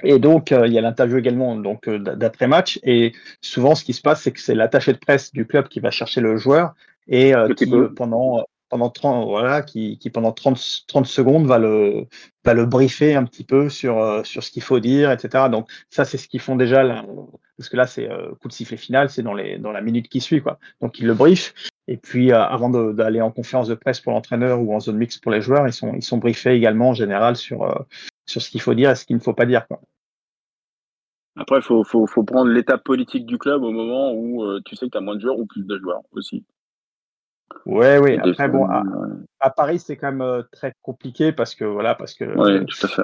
Et 0.05 0.21
donc, 0.21 0.53
il 0.53 0.73
y 0.73 0.79
a 0.79 0.81
l'interview 0.81 1.19
également 1.19 1.57
donc 1.57 1.91
d'après-match. 1.91 2.79
Et 2.85 3.13
souvent, 3.41 3.75
ce 3.75 3.83
qui 3.83 3.95
se 3.95 4.01
passe, 4.01 4.23
c'est 4.23 4.31
que 4.31 4.39
c'est 4.39 4.55
l'attaché 4.55 4.93
de 4.93 4.99
presse 4.99 5.33
du 5.33 5.45
club 5.45 5.67
qui 5.67 5.81
va 5.81 5.91
chercher 5.91 6.21
le 6.21 6.37
joueur 6.37 6.75
et 7.09 7.35
qui, 7.57 7.67
pendant 7.97 8.45
pendant 8.71 8.89
30, 8.89 9.27
voilà, 9.29 9.63
qui, 9.63 9.99
qui 9.99 10.09
pendant 10.11 10.33
30, 10.33 10.87
30 10.87 11.07
secondes 11.07 11.47
va 11.47 11.59
le, 11.59 12.07
va 12.45 12.55
le 12.55 12.65
briefer 12.65 13.15
un 13.15 13.25
petit 13.25 13.45
peu 13.45 13.69
sur, 13.69 13.99
euh, 13.99 14.23
sur 14.25 14.43
ce 14.43 14.51
qu'il 14.51 14.63
faut 14.63 14.81
dire, 14.81 15.11
etc. 15.11 15.49
Donc 15.51 15.69
ça, 15.91 16.05
c'est 16.05 16.17
ce 16.17 16.29
qu'ils 16.29 16.41
font 16.41 16.57
déjà, 16.57 17.05
parce 17.59 17.69
que 17.69 17.77
là, 17.77 17.87
c'est 17.87 18.09
euh, 18.09 18.35
coup 18.41 18.49
de 18.49 18.55
sifflet 18.55 18.79
final, 18.79 19.11
c'est 19.11 19.23
dans, 19.23 19.35
dans 19.59 19.73
la 19.73 19.83
minute 19.83 20.09
qui 20.09 20.23
suit. 20.23 20.41
Quoi. 20.41 20.59
Donc 20.81 20.99
ils 20.99 21.07
le 21.07 21.13
briefent, 21.13 21.53
et 21.89 21.99
puis 21.99 22.33
euh, 22.33 22.41
avant 22.41 22.71
d'aller 22.71 23.21
en 23.21 23.31
conférence 23.31 23.69
de 23.69 23.75
presse 23.75 24.01
pour 24.01 24.13
l'entraîneur 24.13 24.63
ou 24.63 24.75
en 24.75 24.81
zone 24.81 24.97
mixte 24.97 25.23
pour 25.23 25.33
les 25.33 25.43
joueurs, 25.43 25.67
ils 25.67 25.73
sont, 25.73 25.93
ils 25.95 26.03
sont 26.03 26.17
briefés 26.17 26.55
également 26.55 26.91
en 26.91 26.95
général 26.95 27.37
sur, 27.37 27.65
euh, 27.65 27.75
sur 28.25 28.41
ce 28.41 28.49
qu'il 28.49 28.63
faut 28.63 28.73
dire 28.73 28.91
et 28.91 28.95
ce 28.95 29.05
qu'il 29.05 29.17
ne 29.17 29.21
faut 29.21 29.35
pas 29.35 29.47
dire. 29.47 29.67
Quoi. 29.67 29.81
Après, 31.37 31.59
il 31.59 31.63
faut, 31.63 31.85
faut, 31.85 32.07
faut, 32.07 32.23
prendre 32.23 32.51
l'état 32.51 32.79
politique 32.79 33.27
du 33.27 33.37
club 33.37 33.63
au 33.63 33.73
moment 33.73 34.15
où 34.15 34.61
tu 34.61 34.77
sais 34.77 34.87
que 34.87 34.93
tu 34.93 34.99
as 34.99 35.03
moins 35.03 35.17
de 35.17 35.21
joueurs 35.21 35.39
ou 35.39 35.47
plus 35.47 35.67
de 35.67 35.79
joueurs 35.79 36.03
aussi. 36.13 36.45
Ouais, 37.67 37.99
oui. 37.99 38.19
Après, 38.23 38.49
bon, 38.49 38.67
à, 39.41 39.51
Paris, 39.51 39.79
c'est 39.79 39.97
quand 39.97 40.11
même 40.11 40.23
euh, 40.23 40.43
très 40.53 40.75
compliqué 40.83 41.33
parce 41.33 41.55
que 41.55 41.65
voilà, 41.65 41.95
parce 41.95 42.15
que. 42.15 42.25
Oui, 42.25 42.67
tout 42.67 42.87
à 42.87 42.89
fait. 42.89 43.03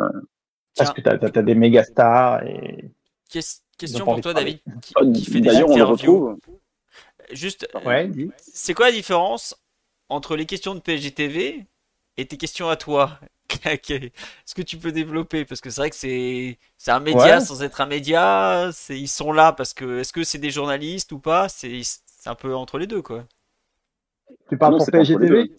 Parce 0.76 0.92
que 0.92 1.00
tu 1.00 1.08
as, 1.08 1.42
des 1.42 1.54
méga 1.54 1.84
stars 1.84 2.42
et. 2.44 2.90
question 3.30 4.04
pour 4.04 4.20
toi, 4.20 4.34
David, 4.34 4.60
qui, 4.82 4.94
ah, 4.96 5.02
fait 5.30 5.40
des 5.40 5.62
on 5.62 5.76
le 5.76 5.84
retrouve. 5.84 6.36
Juste, 7.32 7.68
ouais, 7.84 8.10
c'est 8.38 8.74
quoi 8.74 8.86
la 8.86 8.92
différence 8.92 9.60
entre 10.08 10.36
les 10.36 10.46
questions 10.46 10.76
de 10.76 10.80
PGTV 10.80 11.66
et 12.16 12.26
tes 12.26 12.36
questions 12.36 12.68
à 12.68 12.76
toi? 12.76 13.18
Est-ce 13.64 14.54
que 14.54 14.62
tu 14.62 14.76
peux 14.76 14.92
développer? 14.92 15.44
Parce 15.44 15.60
que 15.60 15.70
c'est 15.70 15.80
vrai 15.80 15.90
que 15.90 15.96
c'est 15.96 16.58
c'est 16.76 16.90
un 16.90 17.00
média 17.00 17.40
sans 17.40 17.62
être 17.62 17.80
un 17.80 17.86
média. 17.86 18.70
Ils 18.90 19.08
sont 19.08 19.32
là 19.32 19.52
parce 19.52 19.72
que 19.72 20.00
est-ce 20.00 20.12
que 20.12 20.24
c'est 20.24 20.38
des 20.38 20.50
journalistes 20.50 21.12
ou 21.12 21.18
pas? 21.18 21.48
C'est 21.48 21.82
un 22.26 22.34
peu 22.34 22.54
entre 22.54 22.78
les 22.78 22.86
deux, 22.86 23.02
quoi. 23.02 23.24
Tu 24.48 24.56
parles 24.56 24.76
pour 24.76 24.86
PGTV 24.86 25.50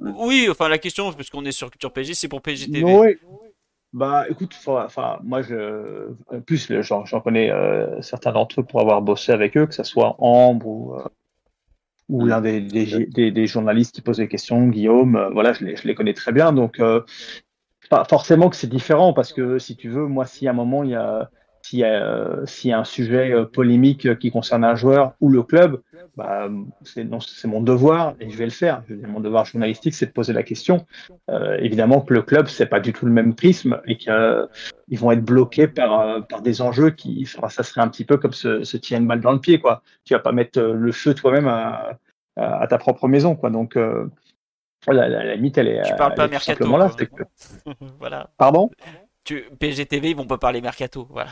Oui, 0.00 0.48
enfin 0.50 0.68
la 0.68 0.78
question, 0.78 1.12
parce 1.12 1.30
qu'on 1.30 1.44
est 1.44 1.52
sur 1.52 1.70
Culture 1.70 1.92
PG, 1.92 2.14
c'est 2.14 2.28
pour 2.28 2.42
PGTV. 2.42 2.84
Oui. 2.84 3.16
Bah 3.92 4.24
écoute, 4.28 4.56
enfin 4.66 5.20
moi 5.22 5.40
je, 5.42 6.08
en 6.26 6.40
plus 6.40 6.68
j'en 6.82 7.20
connais 7.20 7.52
euh, 7.52 8.02
certains 8.02 8.32
d'entre 8.32 8.60
eux 8.60 8.64
pour 8.64 8.80
avoir 8.80 9.02
bossé 9.02 9.30
avec 9.30 9.56
eux, 9.56 9.66
que 9.66 9.74
ce 9.74 9.84
soit 9.84 10.16
Ambre 10.18 10.66
ou, 10.66 10.94
euh, 10.96 11.04
ou 12.08 12.26
l'un 12.26 12.40
des, 12.40 12.60
des, 12.60 13.46
journalistes 13.46 13.94
qui 13.94 14.00
pose 14.00 14.16
des 14.16 14.26
questions, 14.26 14.66
Guillaume, 14.66 15.30
voilà, 15.32 15.52
je 15.52 15.64
les, 15.64 15.76
je 15.76 15.86
les, 15.86 15.94
connais 15.94 16.12
très 16.12 16.32
bien. 16.32 16.52
Donc, 16.52 16.82
pas 17.88 18.04
forcément 18.04 18.50
que 18.50 18.56
c'est 18.56 18.66
différent 18.66 19.12
parce 19.12 19.32
que 19.32 19.60
si 19.60 19.76
tu 19.76 19.88
veux, 19.88 20.06
moi, 20.06 20.26
si 20.26 20.48
à 20.48 20.50
un 20.50 20.54
moment 20.54 20.82
il 20.82 20.90
y 20.90 20.96
a 20.96 21.30
s'il 21.64 21.78
y, 21.78 21.84
a, 21.84 22.44
y 22.64 22.72
a 22.72 22.78
un 22.78 22.84
sujet 22.84 23.32
euh, 23.32 23.46
polémique 23.46 24.18
qui 24.18 24.30
concerne 24.30 24.64
un 24.64 24.74
joueur 24.74 25.14
ou 25.22 25.30
le 25.30 25.42
club, 25.42 25.80
bah, 26.14 26.46
c'est 26.82 27.46
mon 27.46 27.62
devoir 27.62 28.14
et 28.20 28.28
je 28.28 28.36
vais 28.36 28.44
le 28.44 28.50
faire. 28.50 28.82
Mon 29.08 29.20
devoir 29.20 29.46
journalistique, 29.46 29.94
c'est 29.94 30.04
de 30.04 30.12
poser 30.12 30.34
la 30.34 30.42
question. 30.42 30.84
Euh, 31.30 31.56
évidemment 31.60 32.02
que 32.02 32.12
le 32.12 32.20
club, 32.20 32.48
c'est 32.48 32.66
pas 32.66 32.80
du 32.80 32.92
tout 32.92 33.06
le 33.06 33.12
même 33.12 33.34
prisme 33.34 33.80
et 33.86 33.96
qu'ils 33.96 34.12
euh, 34.12 34.44
vont 34.92 35.10
être 35.10 35.24
bloqués 35.24 35.66
par, 35.66 36.26
par 36.26 36.42
des 36.42 36.60
enjeux 36.60 36.90
qui, 36.90 37.24
ça 37.24 37.62
serait 37.62 37.80
un 37.80 37.88
petit 37.88 38.04
peu 38.04 38.18
comme 38.18 38.34
se, 38.34 38.62
se 38.62 38.76
tirer 38.76 39.00
une 39.00 39.06
balle 39.06 39.22
dans 39.22 39.32
le 39.32 39.40
pied, 39.40 39.58
quoi. 39.58 39.82
Tu 40.04 40.12
vas 40.12 40.20
pas 40.20 40.32
mettre 40.32 40.60
le 40.60 40.92
feu 40.92 41.14
toi-même 41.14 41.48
à, 41.48 41.98
à, 42.36 42.66
ta 42.66 42.76
propre 42.76 43.08
maison, 43.08 43.36
quoi. 43.36 43.48
Donc, 43.48 43.76
la, 43.76 45.08
la, 45.08 45.34
limite, 45.34 45.56
elle 45.56 45.68
est. 45.68 45.82
Tu 45.82 45.94
parles 45.96 46.14
pas 46.14 46.28
mercato. 46.28 46.76
Là, 46.76 46.90
voilà. 47.98 48.28
Pardon? 48.36 48.68
Tu, 49.24 49.44
PGTV, 49.58 50.10
ils 50.10 50.16
vont 50.16 50.26
pas 50.26 50.38
parler 50.38 50.60
mercato. 50.60 51.08
Voilà. 51.10 51.30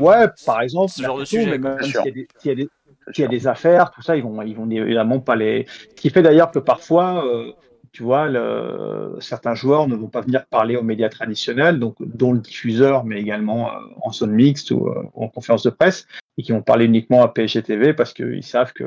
ouais, 0.00 0.26
par 0.46 0.62
exemple, 0.62 0.90
ce 0.90 1.02
genre 1.02 1.18
de 1.18 1.24
sujet. 1.24 1.58
même 1.58 1.78
s'il 1.82 2.68
y, 3.16 3.22
a 3.22 3.28
des 3.28 3.46
affaires, 3.46 3.90
tout 3.90 4.02
ça, 4.02 4.16
ils 4.16 4.22
vont, 4.22 4.42
ils 4.42 4.56
vont 4.56 4.68
évidemment 4.68 5.20
pas 5.20 5.36
les. 5.36 5.66
Ce 5.68 5.94
qui 5.94 6.10
fait 6.10 6.22
d'ailleurs 6.22 6.50
que 6.50 6.58
parfois, 6.58 7.24
euh, 7.26 7.52
tu 7.92 8.02
vois, 8.02 8.28
le, 8.28 9.16
certains 9.20 9.54
joueurs 9.54 9.88
ne 9.88 9.94
vont 9.94 10.08
pas 10.08 10.22
venir 10.22 10.46
parler 10.46 10.76
aux 10.76 10.82
médias 10.82 11.08
traditionnels, 11.08 11.78
donc 11.78 11.96
dont 12.00 12.32
le 12.32 12.40
diffuseur, 12.40 13.04
mais 13.04 13.20
également 13.20 13.70
euh, 13.70 13.78
en 14.02 14.12
zone 14.12 14.32
mixte 14.32 14.70
ou, 14.70 14.88
euh, 14.88 15.02
en 15.14 15.28
conférence 15.28 15.62
de 15.62 15.70
presse, 15.70 16.06
et 16.38 16.42
qui 16.42 16.52
vont 16.52 16.62
parler 16.62 16.86
uniquement 16.86 17.22
à 17.22 17.28
PGTV 17.28 17.92
parce 17.94 18.12
qu'ils 18.14 18.44
savent 18.44 18.72
que, 18.72 18.84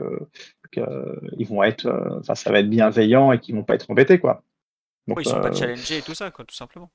ils 1.38 1.46
vont 1.46 1.64
être, 1.64 1.92
enfin, 2.22 2.34
ça 2.34 2.50
va 2.50 2.60
être 2.60 2.70
bienveillant 2.70 3.34
et 3.34 3.40
qu'ils 3.40 3.56
vont 3.56 3.64
pas 3.64 3.76
être 3.76 3.92
embêtés, 3.92 4.20
quoi. 4.20 4.42
Donc, 5.16 5.26
ils 5.26 5.30
sont 5.30 5.42
pas 5.42 5.52
challengés 5.52 5.98
et 5.98 6.02
tout 6.02 6.14
ça, 6.14 6.32
quoi, 6.32 6.46
tout 6.46 6.56
simplement. 6.56 6.90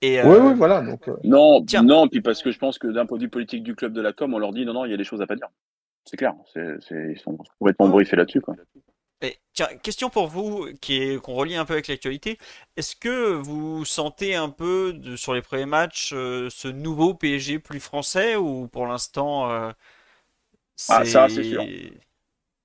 Et, 0.00 0.22
oui, 0.22 0.36
oui, 0.40 0.54
voilà. 0.54 0.80
Donc, 0.82 1.08
Non, 1.24 1.64
non, 1.82 2.08
puis 2.08 2.20
parce 2.20 2.42
que 2.42 2.50
je 2.50 2.58
pense 2.58 2.78
que 2.78 2.86
d'un 2.86 3.06
point 3.06 3.18
de 3.18 3.24
vue 3.24 3.30
politique 3.30 3.62
du 3.62 3.74
club 3.74 3.92
de 3.92 4.00
la 4.00 4.12
com, 4.12 4.34
on 4.34 4.38
leur 4.38 4.52
dit 4.52 4.64
non, 4.64 4.72
non, 4.72 4.84
il 4.84 4.90
y 4.90 4.94
a 4.94 4.96
des 4.96 5.04
choses 5.04 5.20
à 5.20 5.26
pas 5.26 5.36
dire. 5.36 5.48
C'est 6.04 6.16
clair, 6.16 6.34
ils 6.56 7.18
sont 7.18 7.38
complètement 7.58 7.88
briefés 7.88 8.16
là-dessus. 8.16 8.40
Quoi. 8.40 8.56
Et, 9.22 9.38
tiens, 9.52 9.66
question 9.82 10.08
pour 10.08 10.28
vous 10.28 10.68
qui 10.80 10.96
est 10.96 11.20
qu'on 11.20 11.34
relie 11.34 11.56
un 11.56 11.66
peu 11.66 11.74
avec 11.74 11.88
l'actualité. 11.88 12.38
Est-ce 12.76 12.96
que 12.96 13.32
vous 13.32 13.84
sentez 13.84 14.34
un 14.34 14.48
peu 14.48 14.94
de, 14.94 15.14
sur 15.14 15.34
les 15.34 15.42
premiers 15.42 15.66
matchs 15.66 16.10
ce 16.10 16.68
nouveau 16.68 17.12
PSG 17.14 17.58
plus 17.58 17.80
français 17.80 18.36
ou 18.36 18.66
pour 18.68 18.86
l'instant 18.86 19.50
euh, 19.50 19.72
Ah 20.88 21.04
ça 21.04 21.28
c'est 21.28 21.44
sûr. 21.44 21.62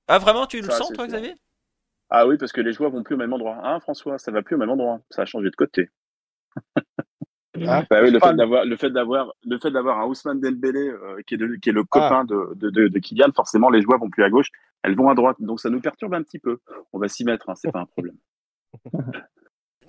Ah 0.08 0.20
vraiment 0.20 0.46
tu 0.46 0.62
le 0.62 0.70
sens 0.70 0.92
toi 0.94 1.08
Xavier? 1.08 1.36
Ah 2.10 2.28
oui, 2.28 2.38
parce 2.38 2.52
que 2.52 2.62
les 2.62 2.74
joueurs 2.74 2.92
vont 2.92 3.04
plus 3.04 3.16
au 3.16 3.18
même 3.18 3.34
endroit. 3.34 3.60
Hein, 3.64 3.80
François, 3.80 4.18
ça 4.18 4.32
va 4.32 4.42
plus 4.42 4.56
au 4.56 4.60
même 4.60 4.70
endroit. 4.70 5.02
Ça 5.10 5.24
a 5.24 5.26
changé 5.26 5.50
de 5.50 5.56
côté. 5.56 5.90
Ah, 7.66 7.84
bah 7.90 8.00
oui, 8.04 8.12
le 8.12 8.20
fait 8.20 8.34
d'avoir 8.34 8.66
le 8.66 8.76
fait 8.76 8.90
d'avoir 8.90 9.34
le 9.46 9.58
fait 9.58 9.72
d'avoir 9.72 10.00
un 10.00 10.08
Ousmane 10.08 10.42
Dembélé 10.42 10.90
euh, 10.90 11.22
qui 11.26 11.36
est 11.36 11.60
qui 11.60 11.70
est 11.70 11.72
le 11.72 11.84
ah. 11.84 11.90
copain 11.90 12.26
de, 12.26 12.54
de, 12.56 12.88
de, 12.90 13.00
Kylian, 13.00 13.32
forcément 13.34 13.70
les 13.70 13.82
joueurs 13.82 14.00
vont 14.00 14.10
plus 14.10 14.24
à 14.24 14.30
gauche, 14.30 14.50
elles 14.84 14.96
vont 14.96 15.10
à 15.10 15.16
droite. 15.16 15.38
Donc 15.40 15.62
ça 15.62 15.70
nous 15.70 15.80
perturbe 15.80 16.14
un 16.14 16.22
petit 16.22 16.40
peu. 16.40 16.60
On 16.92 17.00
va 17.00 17.08
s'y 17.08 17.24
mettre, 17.24 17.50
hein, 17.50 17.54
c'est 17.56 17.72
pas 17.72 17.80
un 17.80 17.86
problème. 17.86 18.18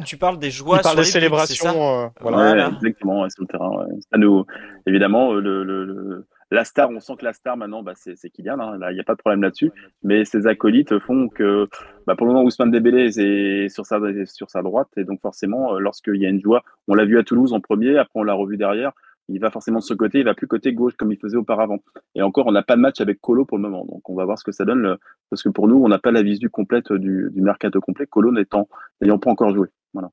tu 0.04 0.16
parles 0.16 0.38
des 0.38 0.50
joueurs 0.50 0.84
sur 0.84 0.94
des 0.94 1.04
célébrations, 1.04 2.04
euh, 2.04 2.08
voilà. 2.20 2.68
exactement, 2.68 3.28
sur 3.30 3.42
le 3.42 3.48
terrain. 3.48 3.86
Ça 4.12 4.18
nous, 4.18 4.44
évidemment, 4.86 5.32
le, 5.32 5.64
le 5.64 6.28
la 6.50 6.64
star, 6.64 6.90
on 6.90 7.00
sent 7.00 7.14
que 7.18 7.24
la 7.24 7.32
star 7.32 7.56
maintenant, 7.56 7.82
bah, 7.82 7.94
c'est 7.96 8.30
Kylian. 8.30 8.60
Hein, 8.60 8.78
il 8.90 8.94
n'y 8.94 9.00
a 9.00 9.04
pas 9.04 9.14
de 9.14 9.18
problème 9.18 9.42
là-dessus. 9.42 9.72
Mais 10.02 10.24
ses 10.24 10.46
acolytes 10.46 10.98
font 11.00 11.28
que, 11.28 11.68
bah, 12.06 12.14
pour 12.14 12.26
le 12.26 12.32
moment, 12.32 12.44
Ousmane 12.44 12.70
Dembélé 12.70 13.18
est 13.18 13.68
sur 13.68 13.84
sa, 13.84 13.98
sur 14.26 14.50
sa 14.50 14.62
droite. 14.62 14.88
Et 14.96 15.04
donc, 15.04 15.20
forcément, 15.20 15.74
euh, 15.74 15.78
lorsqu'il 15.80 16.16
y 16.16 16.26
a 16.26 16.28
une 16.28 16.40
joie, 16.40 16.62
on 16.88 16.94
l'a 16.94 17.04
vu 17.04 17.18
à 17.18 17.24
Toulouse 17.24 17.52
en 17.52 17.60
premier, 17.60 17.98
après 17.98 18.20
on 18.20 18.22
l'a 18.22 18.34
revu 18.34 18.56
derrière. 18.56 18.92
Il 19.28 19.40
va 19.40 19.50
forcément 19.50 19.80
de 19.80 19.84
ce 19.84 19.94
côté, 19.94 20.20
il 20.20 20.24
va 20.24 20.34
plus 20.34 20.46
côté 20.46 20.72
gauche 20.72 20.94
comme 20.96 21.10
il 21.10 21.18
faisait 21.18 21.36
auparavant. 21.36 21.78
Et 22.14 22.22
encore, 22.22 22.46
on 22.46 22.52
n'a 22.52 22.62
pas 22.62 22.76
de 22.76 22.80
match 22.80 23.00
avec 23.00 23.20
Colo 23.20 23.44
pour 23.44 23.58
le 23.58 23.62
moment. 23.62 23.84
Donc, 23.84 24.08
on 24.08 24.14
va 24.14 24.24
voir 24.24 24.38
ce 24.38 24.44
que 24.44 24.52
ça 24.52 24.64
donne. 24.64 24.96
Parce 25.30 25.42
que 25.42 25.48
pour 25.48 25.66
nous, 25.66 25.82
on 25.82 25.88
n'a 25.88 25.98
pas 25.98 26.12
la 26.12 26.22
visu 26.22 26.48
complète 26.48 26.92
du, 26.92 27.28
du 27.32 27.40
mercato 27.40 27.80
complet. 27.80 28.06
Colo 28.06 28.30
n'étant, 28.30 28.68
n'ayant 29.00 29.18
pas 29.18 29.30
encore 29.30 29.52
joué. 29.52 29.66
Voilà. 29.94 30.10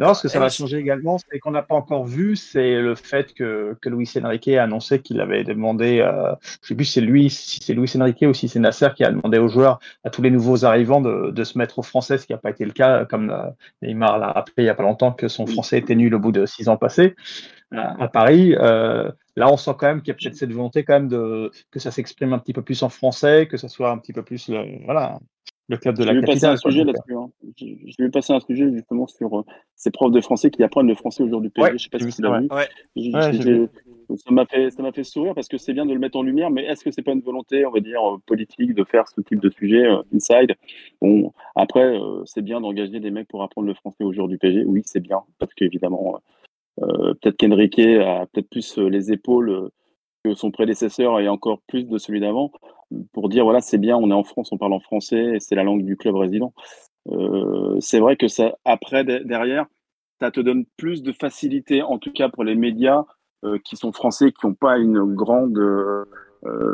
Non, 0.00 0.14
ce 0.14 0.22
que 0.22 0.28
ça 0.28 0.38
va 0.38 0.48
changer 0.48 0.78
également, 0.78 1.18
c'est 1.18 1.40
qu'on 1.40 1.50
n'a 1.50 1.62
pas 1.62 1.74
encore 1.74 2.04
vu, 2.04 2.36
c'est 2.36 2.80
le 2.80 2.94
fait 2.94 3.34
que, 3.34 3.76
que 3.80 3.88
Luis 3.88 4.08
Enrique 4.22 4.48
a 4.48 4.62
annoncé 4.62 5.00
qu'il 5.00 5.20
avait 5.20 5.42
demandé, 5.42 5.98
euh, 5.98 6.32
je 6.62 6.68
sais 6.68 6.74
plus 6.76 6.84
si 6.84 6.92
c'est 6.92 7.00
lui, 7.00 7.30
si 7.30 7.58
c'est 7.60 7.74
Luis 7.74 7.90
Enrique 7.96 8.22
ou 8.22 8.32
si 8.32 8.48
c'est 8.48 8.60
Nasser 8.60 8.90
qui 8.94 9.02
a 9.02 9.10
demandé 9.10 9.38
aux 9.38 9.48
joueurs, 9.48 9.80
à 10.04 10.10
tous 10.10 10.22
les 10.22 10.30
nouveaux 10.30 10.64
arrivants 10.64 11.00
de, 11.00 11.32
de 11.32 11.44
se 11.44 11.58
mettre 11.58 11.80
au 11.80 11.82
français, 11.82 12.16
ce 12.16 12.26
qui 12.26 12.32
n'a 12.32 12.38
pas 12.38 12.50
été 12.50 12.64
le 12.64 12.70
cas, 12.70 13.04
comme 13.06 13.30
euh, 13.30 13.50
Neymar 13.82 14.18
l'a 14.18 14.30
rappelé 14.30 14.54
il 14.58 14.64
n'y 14.64 14.70
a 14.70 14.74
pas 14.74 14.84
longtemps 14.84 15.12
que 15.12 15.26
son 15.26 15.46
français 15.46 15.78
était 15.78 15.96
nul 15.96 16.14
au 16.14 16.20
bout 16.20 16.32
de 16.32 16.46
six 16.46 16.68
ans 16.68 16.76
passés 16.76 17.16
à, 17.72 18.06
Paris. 18.06 18.54
Euh, 18.56 19.10
là, 19.34 19.50
on 19.50 19.56
sent 19.56 19.72
quand 19.78 19.88
même 19.88 20.00
qu'il 20.00 20.08
y 20.08 20.10
a 20.12 20.14
peut-être 20.14 20.36
cette 20.36 20.52
volonté 20.52 20.84
quand 20.84 20.94
même 20.94 21.08
de 21.08 21.50
que 21.72 21.80
ça 21.80 21.90
s'exprime 21.90 22.32
un 22.32 22.38
petit 22.38 22.52
peu 22.52 22.62
plus 22.62 22.84
en 22.84 22.88
français, 22.88 23.48
que 23.50 23.56
ça 23.56 23.66
soit 23.66 23.90
un 23.90 23.98
petit 23.98 24.12
peu 24.12 24.22
plus, 24.22 24.48
voilà, 24.84 25.18
le 25.68 25.76
club 25.76 25.96
de 25.96 26.04
la 26.04 26.14
capitale. 26.14 26.52
Un 26.52 26.56
sujet 26.56 26.84
là-dessus, 26.84 27.14
hein. 27.14 27.30
Je 27.58 28.02
vais 28.02 28.10
passer 28.10 28.32
un 28.32 28.40
sujet 28.40 28.70
justement 28.72 29.06
sur 29.06 29.38
euh, 29.38 29.44
ces 29.76 29.90
profs 29.90 30.12
de 30.12 30.20
français 30.20 30.50
qui 30.50 30.62
apprennent 30.62 30.88
le 30.88 30.94
français 30.94 31.22
aujourd'hui 31.22 31.50
du 31.50 31.54
PSG. 31.54 31.78
je 31.78 31.82
sais 31.84 31.90
pas 31.90 31.98
si 31.98 32.16
tu 32.16 32.22
l'as 32.22 33.30
vu. 33.30 33.68
Ça 34.16 34.30
m'a 34.30 34.44
fait, 34.44 34.70
ça 34.70 34.82
m'a 34.82 34.92
fait 34.92 35.04
sourire 35.04 35.34
parce 35.34 35.48
que 35.48 35.56
c'est 35.56 35.72
bien 35.72 35.86
de 35.86 35.92
le 35.92 35.98
mettre 35.98 36.18
en 36.18 36.22
lumière, 36.22 36.50
mais 36.50 36.64
est-ce 36.64 36.84
que 36.84 36.90
c'est 36.90 37.02
pas 37.02 37.12
une 37.12 37.22
volonté, 37.22 37.64
on 37.64 37.70
va 37.70 37.80
dire, 37.80 38.02
euh, 38.02 38.18
politique 38.26 38.74
de 38.74 38.84
faire 38.84 39.08
ce 39.08 39.20
type 39.22 39.40
de 39.40 39.48
sujet 39.48 39.86
euh, 39.86 40.02
inside? 40.14 40.54
Bon, 41.00 41.32
après, 41.54 41.98
c'est 42.26 42.42
bien 42.42 42.60
d'engager 42.60 43.00
des 43.00 43.10
mecs 43.10 43.28
pour 43.28 43.42
apprendre 43.42 43.68
le 43.68 43.74
français 43.74 44.04
au 44.04 44.12
jour 44.12 44.28
du 44.28 44.38
PSG. 44.38 44.64
Oui, 44.66 44.82
c'est 44.84 45.00
bien 45.00 45.20
parce 45.38 45.54
qu'évidemment, 45.54 46.20
peut-être 46.76 47.36
qu'Enrique 47.36 47.78
a 47.78 48.26
peut-être 48.26 48.50
plus 48.50 48.76
les 48.78 49.12
épaules 49.12 49.70
que 50.24 50.34
son 50.34 50.50
prédécesseur 50.50 51.18
et 51.20 51.28
encore 51.28 51.60
plus 51.66 51.88
de 51.88 51.98
celui 51.98 52.20
d'avant 52.20 52.52
pour 53.12 53.28
dire 53.28 53.44
voilà 53.44 53.60
c'est 53.60 53.78
bien 53.78 53.96
on 53.96 54.10
est 54.10 54.14
en 54.14 54.24
France 54.24 54.50
on 54.52 54.58
parle 54.58 54.72
en 54.72 54.80
français 54.80 55.36
et 55.36 55.40
c'est 55.40 55.54
la 55.54 55.64
langue 55.64 55.84
du 55.84 55.96
club 55.96 56.16
résident. 56.16 56.52
Euh, 57.10 57.78
c'est 57.80 57.98
vrai 57.98 58.16
que 58.16 58.28
ça 58.28 58.56
après 58.64 59.04
derrière 59.04 59.66
ça 60.20 60.30
te 60.30 60.40
donne 60.40 60.64
plus 60.76 61.02
de 61.02 61.12
facilité 61.12 61.82
en 61.82 61.98
tout 61.98 62.12
cas 62.12 62.28
pour 62.28 62.44
les 62.44 62.54
médias 62.54 63.04
euh, 63.44 63.58
qui 63.64 63.76
sont 63.76 63.92
français 63.92 64.30
qui 64.30 64.46
n'ont 64.46 64.54
pas 64.54 64.78
une 64.78 65.14
grande 65.14 65.58
euh, 65.58 66.04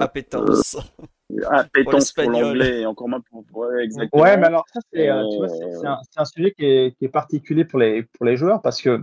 appétence. 0.00 0.76
appétence 1.50 2.12
pour 2.12 2.30
l'anglais 2.30 2.80
et 2.80 2.86
encore 2.86 3.08
moins 3.08 3.20
pour, 3.20 3.44
ouais, 3.56 3.84
exactement. 3.84 4.22
ouais 4.22 4.36
mais 4.36 4.46
alors 4.46 4.64
ça 4.72 4.80
c'est 4.92 5.08
un, 5.08 5.24
un, 6.16 6.24
sujet 6.24 6.52
qui 6.52 6.64
est, 6.64 6.96
qui 6.98 7.04
est, 7.04 7.10
particulier 7.10 7.64
pour 7.64 7.78
les 7.78 8.02
pour 8.02 8.26
les 8.26 8.36
joueurs 8.36 8.60
parce 8.60 8.82
que 8.82 9.02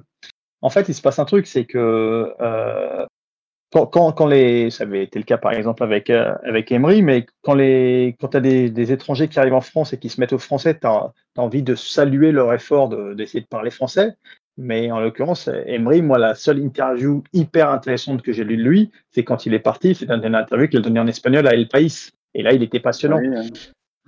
en 0.61 0.69
fait 0.69 0.89
il 0.89 0.93
se 0.93 1.01
passe 1.01 1.19
un 1.19 1.25
truc 1.25 1.47
c'est 1.47 1.65
que 1.65 2.33
quand, 3.83 4.27
les, 4.27 4.69
ça 4.69 4.83
avait 4.83 5.03
été 5.03 5.19
le 5.19 5.25
cas 5.25 5.37
par 5.37 5.51
exemple 5.51 5.83
avec, 5.83 6.09
euh, 6.09 6.33
avec 6.43 6.71
Emery, 6.71 7.01
mais 7.01 7.25
quand, 7.41 7.53
quand 7.53 8.27
tu 8.29 8.37
as 8.37 8.39
des, 8.39 8.91
étrangers 8.91 9.27
qui 9.27 9.37
arrivent 9.39 9.53
en 9.53 9.61
France 9.61 9.93
et 9.93 9.99
qui 9.99 10.09
se 10.09 10.19
mettent 10.21 10.33
au 10.33 10.37
français, 10.37 10.79
tu 10.79 10.87
as, 10.87 11.11
envie 11.37 11.63
de 11.63 11.75
saluer 11.75 12.31
leur 12.31 12.53
effort 12.53 12.89
d'essayer 13.15 13.41
de, 13.41 13.47
parler 13.47 13.71
français. 13.71 14.15
Mais 14.57 14.89
en 14.89 15.01
l'occurrence, 15.01 15.49
Emery, 15.65 16.01
moi, 16.01 16.17
la 16.17 16.33
seule 16.33 16.59
interview 16.59 17.23
hyper 17.33 17.69
intéressante 17.69 18.21
que 18.21 18.31
j'ai 18.31 18.45
lue 18.45 18.55
de 18.55 18.63
lui, 18.63 18.91
c'est 19.11 19.25
quand 19.25 19.45
il 19.45 19.53
est 19.53 19.59
parti, 19.59 19.95
c'est 19.95 20.09
une 20.09 20.33
interview 20.33 20.69
qu'il 20.69 20.79
a 20.79 20.81
donnée 20.81 21.01
en 21.01 21.07
espagnol 21.07 21.45
à 21.45 21.53
El 21.53 21.67
País. 21.67 22.11
Et 22.33 22.41
là, 22.41 22.53
il 22.53 22.63
était 22.63 22.79
passionnant. 22.79 23.19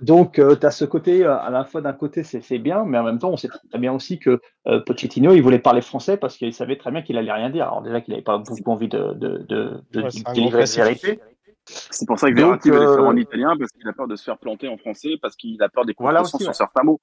Donc, 0.00 0.38
euh, 0.38 0.54
tu 0.54 0.64
as 0.64 0.70
ce 0.70 0.84
côté, 0.84 1.24
euh, 1.24 1.36
à 1.36 1.50
la 1.50 1.64
fois 1.64 1.80
d'un 1.80 1.92
côté, 1.92 2.22
c'est 2.22 2.58
bien, 2.58 2.84
mais 2.84 2.98
en 2.98 3.02
même 3.02 3.18
temps, 3.18 3.30
on 3.30 3.36
sait 3.36 3.48
très 3.48 3.78
bien 3.78 3.92
aussi 3.92 4.18
que 4.18 4.40
euh, 4.68 4.80
Pochettino, 4.80 5.32
il 5.32 5.42
voulait 5.42 5.58
parler 5.58 5.80
français 5.80 6.16
parce 6.16 6.36
qu'il 6.36 6.52
savait 6.54 6.76
très 6.76 6.92
bien 6.92 7.02
qu'il 7.02 7.18
allait 7.18 7.32
rien 7.32 7.50
dire. 7.50 7.64
Alors, 7.64 7.82
déjà 7.82 8.00
qu'il 8.00 8.12
n'avait 8.12 8.22
pas 8.22 8.38
beaucoup 8.38 8.70
envie 8.70 8.88
de, 8.88 9.14
de, 9.14 9.38
de, 9.48 9.82
de 9.92 10.32
délivrer 10.34 10.64
la 10.66 10.84
vérité. 10.84 11.20
C'est 11.64 12.06
pour 12.06 12.18
ça 12.18 12.30
que 12.30 12.34
Verratti 12.36 12.70
veut 12.70 12.78
le 12.78 12.94
faire 12.94 13.04
en 13.04 13.16
italien 13.16 13.54
parce 13.58 13.72
qu'il 13.72 13.86
a 13.88 13.92
peur 13.92 14.08
de 14.08 14.16
se 14.16 14.24
faire 14.24 14.38
planter 14.38 14.68
en 14.68 14.78
français, 14.78 15.16
parce 15.20 15.36
qu'il 15.36 15.62
a 15.62 15.68
peur 15.68 15.84
des 15.84 15.94
contrefaçons 15.94 16.38
sur 16.38 16.54
certains 16.54 16.82
mots. 16.82 17.00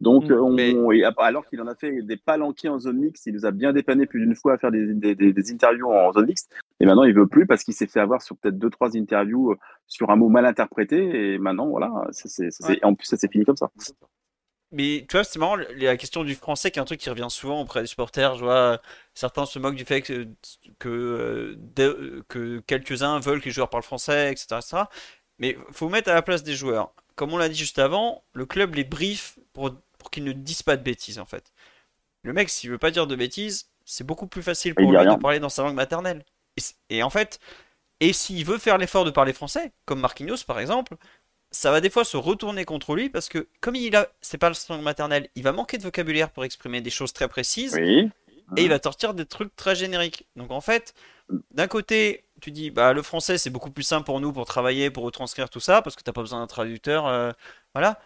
Donc, 0.00 0.30
mm. 0.30 0.76
on, 0.76 0.90
alors 1.18 1.46
qu'il 1.46 1.60
en 1.60 1.66
a 1.66 1.74
fait 1.74 2.02
des 2.02 2.16
palanqués 2.16 2.68
en 2.68 2.78
zone 2.78 2.98
mixte, 2.98 3.26
il 3.26 3.34
nous 3.34 3.46
a 3.46 3.50
bien 3.50 3.72
dépanné 3.72 4.06
plus 4.06 4.20
d'une 4.20 4.34
fois 4.34 4.54
à 4.54 4.58
faire 4.58 4.70
des, 4.70 4.94
des, 4.94 5.14
des, 5.14 5.52
interviews 5.52 5.90
en 5.90 6.12
zone 6.12 6.26
mixte. 6.26 6.54
Et 6.80 6.86
maintenant, 6.86 7.04
il 7.04 7.14
veut 7.14 7.26
plus 7.26 7.46
parce 7.46 7.64
qu'il 7.64 7.74
s'est 7.74 7.86
fait 7.86 8.00
avoir 8.00 8.22
sur 8.22 8.36
peut-être 8.36 8.58
deux, 8.58 8.70
trois 8.70 8.96
interviews 8.96 9.52
euh, 9.52 9.56
sur 9.86 10.10
un 10.10 10.16
mot 10.16 10.28
mal 10.28 10.46
interprété. 10.46 11.32
Et 11.32 11.38
maintenant, 11.38 11.66
voilà, 11.66 11.90
c'est, 12.12 12.50
en 12.84 12.94
plus, 12.94 13.06
ça 13.06 13.16
s'est 13.16 13.28
fini 13.28 13.44
comme 13.44 13.56
ça. 13.56 13.70
Mais 14.70 15.06
tu 15.08 15.16
vois, 15.16 15.24
c'est 15.24 15.38
marrant, 15.38 15.56
la 15.56 15.96
question 15.96 16.24
du 16.24 16.34
français, 16.34 16.70
qui 16.70 16.78
est 16.78 16.82
un 16.82 16.84
truc 16.84 17.00
qui 17.00 17.08
revient 17.08 17.28
souvent 17.30 17.62
auprès 17.62 17.80
des 17.80 17.86
supporters. 17.86 18.34
Je 18.36 18.44
vois 18.44 18.80
certains 19.14 19.46
se 19.46 19.58
moquent 19.58 19.74
du 19.74 19.86
fait 19.86 20.02
que, 20.02 20.28
que, 20.78 21.56
euh, 21.78 22.22
que 22.28 22.60
quelques-uns 22.60 23.18
veulent 23.18 23.40
que 23.40 23.46
les 23.46 23.50
joueurs 23.50 23.70
parlent 23.70 23.82
français, 23.82 24.30
etc. 24.30 24.46
etc. 24.58 24.82
Mais 25.38 25.56
faut 25.72 25.88
mettre 25.88 26.10
à 26.10 26.14
la 26.14 26.22
place 26.22 26.42
des 26.42 26.54
joueurs. 26.54 26.92
Comme 27.16 27.32
on 27.32 27.38
l'a 27.38 27.48
dit 27.48 27.58
juste 27.58 27.78
avant, 27.78 28.22
le 28.32 28.44
club 28.46 28.74
les 28.74 28.84
brief 28.84 29.38
pour 29.52 29.74
pour 29.98 30.10
qu'ils 30.10 30.24
ne 30.24 30.32
disent 30.32 30.62
pas 30.62 30.76
de 30.76 30.82
bêtises 30.82 31.18
en 31.18 31.26
fait. 31.26 31.52
Le 32.22 32.32
mec, 32.32 32.48
s'il 32.48 32.70
veut 32.70 32.78
pas 32.78 32.90
dire 32.90 33.06
de 33.06 33.16
bêtises, 33.16 33.68
c'est 33.84 34.04
beaucoup 34.04 34.26
plus 34.26 34.42
facile 34.42 34.74
pour 34.74 34.90
lui 34.90 34.98
de 34.98 35.14
parler 35.16 35.40
dans 35.40 35.48
sa 35.48 35.62
langue 35.62 35.74
maternelle. 35.74 36.24
Et, 36.90 37.02
en 37.02 37.10
fait, 37.10 37.38
et 38.00 38.12
s'il 38.12 38.44
veut 38.44 38.58
faire 38.58 38.78
l'effort 38.78 39.04
de 39.04 39.10
parler 39.10 39.32
français, 39.32 39.72
comme 39.84 40.00
Marquinhos 40.00 40.44
par 40.46 40.58
exemple, 40.58 40.96
ça 41.50 41.70
va 41.70 41.80
des 41.80 41.88
fois 41.88 42.04
se 42.04 42.16
retourner 42.16 42.64
contre 42.64 42.94
lui 42.94 43.08
parce 43.08 43.28
que 43.28 43.48
comme 43.60 43.76
il 43.76 43.96
a, 43.96 44.08
c'est 44.20 44.38
pas 44.38 44.50
le 44.50 44.56
langue 44.68 44.82
maternelle, 44.82 45.28
il 45.34 45.42
va 45.42 45.52
manquer 45.52 45.78
de 45.78 45.82
vocabulaire 45.82 46.30
pour 46.30 46.44
exprimer 46.44 46.80
des 46.80 46.90
choses 46.90 47.12
très 47.12 47.28
précises. 47.28 47.74
Oui. 47.74 48.10
Et 48.56 48.62
il 48.62 48.68
va 48.70 48.80
sortir 48.82 49.14
des 49.14 49.26
trucs 49.26 49.54
très 49.56 49.74
génériques. 49.76 50.26
Donc 50.36 50.50
en 50.50 50.60
fait, 50.60 50.94
d'un 51.50 51.66
côté, 51.66 52.24
tu 52.40 52.50
dis, 52.50 52.70
bah 52.70 52.92
le 52.92 53.02
français 53.02 53.38
c'est 53.38 53.50
beaucoup 53.50 53.70
plus 53.70 53.82
simple 53.82 54.04
pour 54.04 54.20
nous 54.20 54.32
pour 54.32 54.46
travailler, 54.46 54.90
pour 54.90 55.04
retranscrire 55.04 55.50
tout 55.50 55.60
ça, 55.60 55.82
parce 55.82 55.96
que 55.96 56.02
t'as 56.02 56.12
pas 56.12 56.22
besoin 56.22 56.40
d'un 56.40 56.46
traducteur, 56.46 57.06
euh, 57.06 57.32
voilà. 57.74 58.00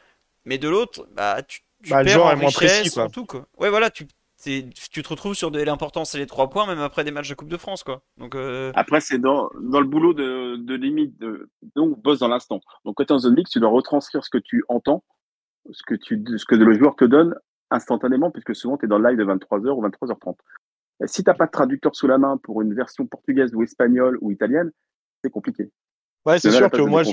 Mais 0.44 0.58
de 0.58 0.68
l'autre, 0.68 1.06
bah 1.12 1.42
tu, 1.42 1.60
tu 1.82 1.90
Bah, 1.90 2.02
le 2.02 2.08
genre 2.08 2.26
en 2.26 2.30
est 2.32 2.36
moins 2.36 2.46
richesse, 2.46 2.80
précis, 2.80 2.94
quoi. 2.94 3.04
en 3.04 3.08
tout 3.10 3.26
quoi. 3.26 3.46
Ouais, 3.58 3.70
voilà, 3.70 3.90
tu, 3.90 4.06
tu 4.36 5.02
te 5.02 5.08
retrouves 5.08 5.34
sur 5.34 5.50
de 5.50 5.62
l'importance 5.62 6.14
et 6.14 6.18
les 6.18 6.26
trois 6.26 6.50
points, 6.50 6.66
même 6.66 6.80
après 6.80 7.04
des 7.04 7.10
matchs 7.10 7.28
de 7.28 7.34
Coupe 7.34 7.48
de 7.48 7.56
France, 7.56 7.82
quoi. 7.84 8.02
Donc 8.16 8.34
euh, 8.34 8.72
Après, 8.74 9.00
c'est 9.00 9.18
dans, 9.18 9.50
dans 9.60 9.80
le 9.80 9.86
boulot 9.86 10.14
de, 10.14 10.56
de 10.56 10.74
limite. 10.74 11.18
De, 11.20 11.48
donc, 11.76 11.96
on 11.96 12.00
bosse 12.00 12.18
dans 12.20 12.28
l'instant. 12.28 12.60
Donc, 12.84 12.96
quand 12.96 13.04
tu 13.04 13.12
es 13.12 13.12
en 13.12 13.18
zone 13.18 13.34
mix, 13.34 13.50
tu 13.50 13.60
dois 13.60 13.70
retranscrire 13.70 14.24
ce 14.24 14.30
que 14.30 14.38
tu 14.38 14.64
entends, 14.68 15.04
ce 15.70 15.82
que, 15.86 15.94
tu, 15.94 16.22
ce 16.36 16.44
que 16.44 16.54
le 16.56 16.76
joueur 16.76 16.96
te 16.96 17.04
donne 17.04 17.34
instantanément, 17.70 18.30
puisque 18.30 18.54
souvent, 18.54 18.76
tu 18.76 18.84
es 18.86 18.88
dans 18.88 18.98
le 18.98 19.08
live 19.10 19.18
de 19.18 19.24
23h 19.24 19.70
ou 19.70 19.82
23h30. 19.86 20.34
Et 21.02 21.06
si 21.06 21.22
tu 21.24 21.30
n'as 21.30 21.34
pas 21.34 21.46
de 21.46 21.50
traducteur 21.52 21.94
sous 21.96 22.06
la 22.06 22.18
main 22.18 22.36
pour 22.42 22.62
une 22.62 22.74
version 22.74 23.06
portugaise 23.06 23.54
ou 23.54 23.62
espagnole 23.62 24.18
ou 24.20 24.30
italienne, 24.30 24.70
c'est 25.22 25.30
compliqué. 25.30 25.70
Ouais, 26.24 26.38
c'est 26.38 26.50
sûr 26.52 26.70
que 26.70 26.76
de 26.76 26.82
moi, 26.82 27.02
je, 27.02 27.10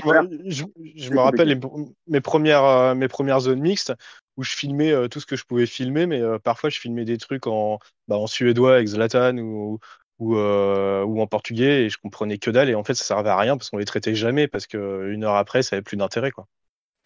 je, 0.94 1.10
me 1.10 1.18
rappelle 1.18 1.48
les- 1.48 1.60
mes 2.06 2.20
premières, 2.20 2.64
euh, 2.64 2.94
mes 2.94 3.08
premières 3.08 3.40
zones 3.40 3.60
mixtes 3.60 3.92
où 4.40 4.44
je 4.44 4.56
filmais 4.56 4.92
euh, 4.92 5.08
tout 5.08 5.20
ce 5.20 5.26
que 5.26 5.36
je 5.36 5.44
pouvais 5.44 5.66
filmer, 5.66 6.06
mais 6.06 6.20
euh, 6.22 6.38
parfois 6.38 6.70
je 6.70 6.80
filmais 6.80 7.04
des 7.04 7.18
trucs 7.18 7.46
en, 7.46 7.78
bah, 8.08 8.16
en 8.16 8.26
suédois 8.26 8.76
avec 8.76 8.88
Zlatan 8.88 9.36
ou, 9.38 9.78
ou, 10.18 10.36
euh, 10.36 11.04
ou 11.04 11.20
en 11.20 11.26
portugais 11.26 11.84
et 11.84 11.90
je 11.90 11.98
comprenais 11.98 12.38
que 12.38 12.50
dalle 12.50 12.70
et 12.70 12.74
en 12.74 12.84
fait 12.84 12.94
ça 12.94 13.04
servait 13.04 13.30
à 13.30 13.36
rien 13.38 13.56
parce 13.58 13.70
qu'on 13.70 13.76
les 13.78 13.84
traitait 13.84 14.14
jamais 14.14 14.48
parce 14.48 14.66
que 14.66 15.10
une 15.12 15.24
heure 15.24 15.36
après 15.36 15.62
ça 15.62 15.76
avait 15.76 15.82
plus 15.82 15.96
d'intérêt 15.98 16.30
quoi. 16.30 16.46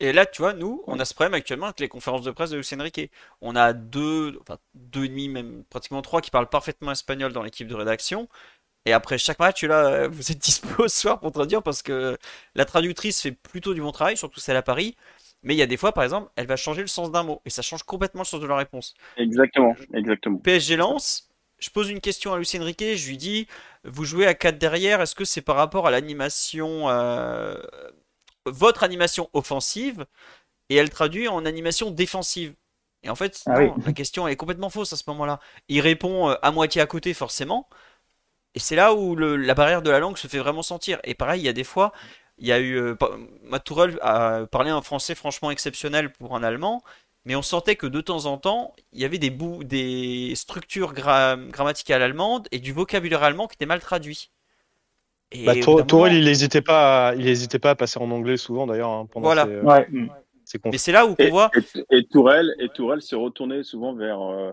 Et 0.00 0.12
là, 0.12 0.26
tu 0.26 0.42
vois, 0.42 0.54
nous, 0.54 0.82
on 0.88 0.98
a 0.98 1.04
ce 1.04 1.14
problème 1.14 1.34
actuellement 1.34 1.66
avec 1.66 1.78
les 1.78 1.88
conférences 1.88 2.22
de 2.22 2.32
presse 2.32 2.50
de 2.50 2.56
Luis 2.56 2.68
Enrique. 2.74 3.12
On 3.40 3.54
a 3.54 3.72
deux, 3.72 4.36
enfin 4.40 4.58
deux 4.74 5.04
et 5.04 5.08
demi, 5.08 5.28
même 5.28 5.64
pratiquement 5.70 6.02
trois 6.02 6.20
qui 6.20 6.30
parlent 6.32 6.48
parfaitement 6.48 6.90
espagnol 6.90 7.32
dans 7.32 7.44
l'équipe 7.44 7.68
de 7.68 7.74
rédaction. 7.76 8.28
Et 8.86 8.92
après 8.92 9.18
chaque 9.18 9.38
match, 9.38 9.64
là, 9.64 10.08
vous 10.08 10.32
êtes 10.32 10.38
dispo 10.38 10.88
ce 10.88 11.00
soir 11.00 11.20
pour 11.20 11.32
traduire 11.32 11.62
parce 11.62 11.82
que 11.82 12.18
la 12.54 12.64
traductrice 12.64 13.22
fait 13.22 13.32
plutôt 13.32 13.74
du 13.74 13.80
bon 13.82 13.92
travail, 13.92 14.16
surtout 14.16 14.40
celle 14.40 14.56
à 14.56 14.62
Paris. 14.62 14.96
Mais 15.44 15.54
il 15.54 15.58
y 15.58 15.62
a 15.62 15.66
des 15.66 15.76
fois, 15.76 15.92
par 15.92 16.04
exemple, 16.04 16.30
elle 16.36 16.46
va 16.48 16.56
changer 16.56 16.82
le 16.82 16.88
sens 16.88 17.12
d'un 17.12 17.22
mot 17.24 17.42
et 17.44 17.50
ça 17.50 17.62
change 17.62 17.84
complètement 17.84 18.22
le 18.22 18.26
sens 18.26 18.40
de 18.40 18.46
la 18.46 18.56
réponse. 18.56 18.94
Exactement, 19.16 19.74
exactement. 19.92 20.40
PSG 20.42 20.76
lance, 20.76 21.30
je 21.58 21.70
pose 21.70 21.90
une 21.90 22.00
question 22.00 22.32
à 22.32 22.38
Luis 22.38 22.50
Enrique, 22.56 22.84
je 22.96 23.08
lui 23.08 23.16
dis, 23.16 23.46
vous 23.84 24.04
jouez 24.04 24.26
à 24.26 24.34
4 24.34 24.58
derrière, 24.58 25.00
est-ce 25.00 25.14
que 25.14 25.24
c'est 25.24 25.42
par 25.42 25.56
rapport 25.56 25.86
à 25.86 25.90
l'animation, 25.90 26.88
euh, 26.90 27.56
votre 28.46 28.82
animation 28.82 29.30
offensive, 29.32 30.06
et 30.70 30.76
elle 30.76 30.90
traduit 30.90 31.28
en 31.28 31.46
animation 31.46 31.90
défensive? 31.90 32.54
Et 33.04 33.10
en 33.10 33.16
fait, 33.16 33.46
Ah 33.46 33.60
non, 33.60 33.76
oui. 33.76 33.84
la 33.86 33.92
question 33.94 34.26
elle 34.26 34.34
est 34.34 34.36
complètement 34.36 34.70
fausse 34.70 34.92
à 34.92 34.96
ce 34.96 35.04
moment-là. 35.08 35.40
Il 35.68 35.80
répond 35.80 36.30
euh, 36.30 36.36
à 36.42 36.52
moitié 36.52 36.80
à 36.82 36.86
côté 36.86 37.14
forcément, 37.14 37.68
et 38.54 38.60
c'est 38.60 38.76
là 38.76 38.94
où 38.94 39.16
le- 39.16 39.36
la 39.36 39.54
barrière 39.54 39.82
de 39.82 39.90
la 39.90 39.98
langue 40.00 40.16
se 40.18 40.28
fait 40.28 40.38
vraiment 40.38 40.62
sentir. 40.62 41.00
Et 41.04 41.14
pareil, 41.14 41.40
il 41.42 41.44
y 41.44 41.48
a 41.48 41.52
des 41.52 41.64
fois, 41.64 41.92
il 42.38 42.46
y 42.46 42.52
a 42.52 42.58
eu, 42.60 42.76
euh, 42.76 42.94
Matt 43.44 43.64
Tourelle 43.64 43.98
a 44.02 44.46
parlé 44.50 44.70
un 44.70 44.82
français 44.82 45.14
franchement 45.14 45.50
exceptionnel 45.50 46.10
pour 46.10 46.34
un 46.36 46.42
allemand, 46.42 46.82
mais 47.24 47.36
on 47.36 47.42
sentait 47.42 47.76
que 47.76 47.86
de 47.86 48.00
temps 48.00 48.26
en 48.26 48.38
temps, 48.38 48.74
il 48.92 49.00
y 49.00 49.04
avait 49.04 49.18
des 49.18 49.30
bouts, 49.30 49.64
des 49.64 50.32
structures 50.34 50.92
gra- 50.94 51.38
grammaticales 51.50 52.02
allemandes 52.02 52.48
et 52.52 52.58
du 52.58 52.72
vocabulaire 52.72 53.22
allemand 53.22 53.46
qui 53.46 53.54
était 53.54 53.66
mal 53.66 53.80
traduit. 53.80 54.30
Et 55.32 55.44
Bah, 55.46 55.54
Tourelle 55.60 55.86
moment- 55.90 56.06
il 56.06 56.24
n'hésitait 56.24 56.60
pas, 56.60 57.08
à- 57.08 57.14
il 57.14 57.26
hésitait 57.26 57.58
pas 57.58 57.70
à 57.70 57.74
passer 57.74 57.98
en 57.98 58.10
anglais 58.10 58.36
souvent 58.36 58.66
d'ailleurs 58.66 58.90
hein, 58.90 59.06
pendant 59.10 59.26
Voilà. 59.26 59.44
ses, 59.44 59.50
euh, 59.52 59.62
Ouais. 59.62 59.88
ses 60.44 60.58
mais 60.66 60.76
c'est 60.78 60.92
là 60.92 61.06
où 61.06 61.16
on 61.18 61.28
voit. 61.30 61.50
et, 61.90 61.96
et 61.98 62.04
Tourelle, 62.04 62.54
et 62.58 62.68
Tourelle 62.68 63.00
se 63.00 63.16
retournait 63.16 63.62
souvent 63.62 63.94
vers 63.94 64.20
euh, 64.20 64.52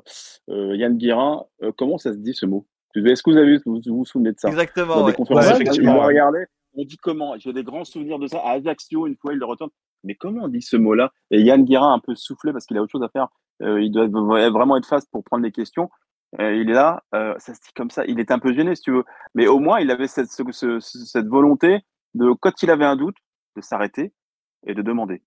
euh, 0.49 0.76
Yann 0.78 0.98
Guérin. 0.98 1.45
Euh, 1.62 1.72
comment 1.78 1.98
ça 1.98 2.14
se 2.14 2.18
dit 2.18 2.34
ce 2.34 2.45
mot? 2.45 2.66
Est-ce 2.95 3.22
que 3.22 3.32
vous 3.32 3.38
avez 3.38 3.58
vous, 3.66 3.82
vous 3.86 3.98
vous 3.98 4.06
souvenez 4.06 4.32
de 4.32 4.40
ça? 4.40 4.48
Exactement. 4.49 4.95
dans 4.95 5.02
des 5.02 5.08
ouais. 5.12 5.14
conférences 5.14 5.45
Ouais, 5.45 5.56
effectivement, 5.62 6.02
regardé, 6.02 6.45
on 6.73 6.84
dit 6.85 6.98
comment? 6.98 7.35
J'ai 7.38 7.53
des 7.53 7.64
grands 7.64 7.84
souvenirs 7.85 8.19
de 8.19 8.27
ça. 8.27 8.39
À 8.39 8.52
Ajaccio, 8.53 9.07
une 9.07 9.15
fois, 9.18 9.34
il 9.34 9.39
le 9.39 9.45
retourne. 9.45 9.72
Mais 10.03 10.15
comment 10.15 10.45
on 10.45 10.48
dit 10.48 10.61
ce 10.61 10.77
mot-là? 10.77 11.11
Et 11.30 11.41
Yann 11.41 11.64
Guérin, 11.64 11.93
un 11.93 11.99
peu 11.99 12.15
soufflé 12.15 12.52
parce 12.52 12.65
qu'il 12.65 12.77
a 12.77 12.81
autre 12.81 12.91
chose 12.91 13.03
à 13.03 13.10
faire. 13.10 13.27
Euh, 13.61 13.81
il 13.81 13.91
doit 13.91 14.07
vraiment 14.07 14.77
être 14.77 14.88
face 14.88 15.06
pour 15.06 15.23
prendre 15.23 15.43
des 15.43 15.52
questions. 15.52 15.89
Euh, 16.39 16.56
il 16.56 16.69
est 16.69 16.73
là, 16.73 17.03
euh, 17.14 17.35
ça 17.39 17.53
se 17.53 17.60
dit 17.61 17.73
comme 17.76 17.91
ça. 17.91 18.06
Il 18.06 18.19
est 18.19 18.31
un 18.31 18.39
peu 18.39 18.53
gêné, 18.53 18.76
si 18.76 18.84
tu 18.84 18.91
veux. 18.91 19.03
Mais 19.35 19.48
au 19.48 19.60
moins, 19.60 19.80
il 19.80 19.91
avait 19.91 20.07
cette, 20.07 20.31
ce- 20.31 20.43
ce- 20.52 20.80
cette 20.80 21.27
volonté 21.27 21.81
de, 22.15 22.31
quand 22.39 22.64
il 22.64 22.69
avait 22.72 22.85
un 22.85 22.95
doute, 22.95 23.18
de 23.57 23.61
s'arrêter 23.61 24.14
et 24.65 24.73
de 24.73 24.81
demander. 24.81 25.22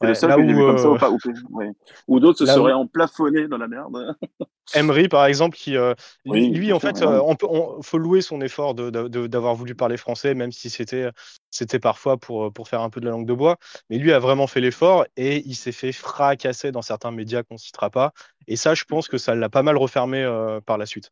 C'est 0.00 0.06
Ouais, 0.06 0.08
le 0.10 0.14
seul 0.14 0.30
là 0.30 0.36
que 0.36 0.42
j'ai 0.46 0.54
où, 0.54 0.58
vu 0.58 0.64
comme 0.64 0.78
ça 0.78 0.86
euh, 0.86 0.94
ou 0.94 0.98
pas. 0.98 1.10
Ou, 1.10 1.18
ouais. 1.50 1.70
Ou 2.06 2.20
d'autres 2.20 2.38
se 2.38 2.44
là 2.44 2.54
où- 2.54 2.56
seraient 2.56 2.72
emplafonnés 2.72 3.48
dans 3.48 3.58
la 3.58 3.66
merde. 3.68 4.16
Emery, 4.74 5.08
par 5.08 5.24
exemple, 5.26 5.56
qui 5.56 5.76
euh, 5.76 5.94
lui, 6.26 6.32
Oui, 6.32 6.48
lui, 6.50 6.66
bien 6.66 6.76
en 6.76 6.78
fait, 6.78 7.00
euh, 7.02 7.20
on 7.24 7.34
peut, 7.36 7.46
on- 7.48 7.80
faut 7.82 7.96
louer 7.98 8.20
son 8.20 8.40
effort 8.42 8.74
de- 8.74 8.90
de- 8.90 9.08
de- 9.08 9.26
d'avoir 9.26 9.54
voulu 9.54 9.74
parler 9.74 9.96
français, 9.96 10.34
même 10.34 10.52
si 10.52 10.68
c'était, 10.68 11.08
c'était 11.50 11.78
parfois 11.78 12.18
pour, 12.18 12.52
pour 12.52 12.68
faire 12.68 12.82
un 12.82 12.90
peu 12.90 13.00
de 13.00 13.06
la 13.06 13.12
langue 13.12 13.26
de 13.26 13.32
bois. 13.32 13.56
Mais 13.88 13.96
lui 13.98 14.12
a 14.12 14.18
vraiment 14.18 14.46
fait 14.46 14.60
l'effort 14.60 15.06
et 15.16 15.42
il 15.48 15.54
s'est 15.54 15.72
fait 15.72 15.90
fracasser 15.92 16.70
dans 16.70 16.82
certains 16.82 17.10
médias 17.10 17.42
qu'on 17.42 17.56
citera 17.56 17.88
pas. 17.90 18.12
Et 18.46 18.56
ça, 18.56 18.74
je 18.74 18.84
pense 18.84 19.08
que 19.08 19.16
ça 19.18 19.34
l'a 19.34 19.48
pas 19.48 19.62
mal 19.62 19.76
refermé 19.78 20.22
euh, 20.22 20.60
par 20.60 20.76
la 20.78 20.84
suite. 20.86 21.10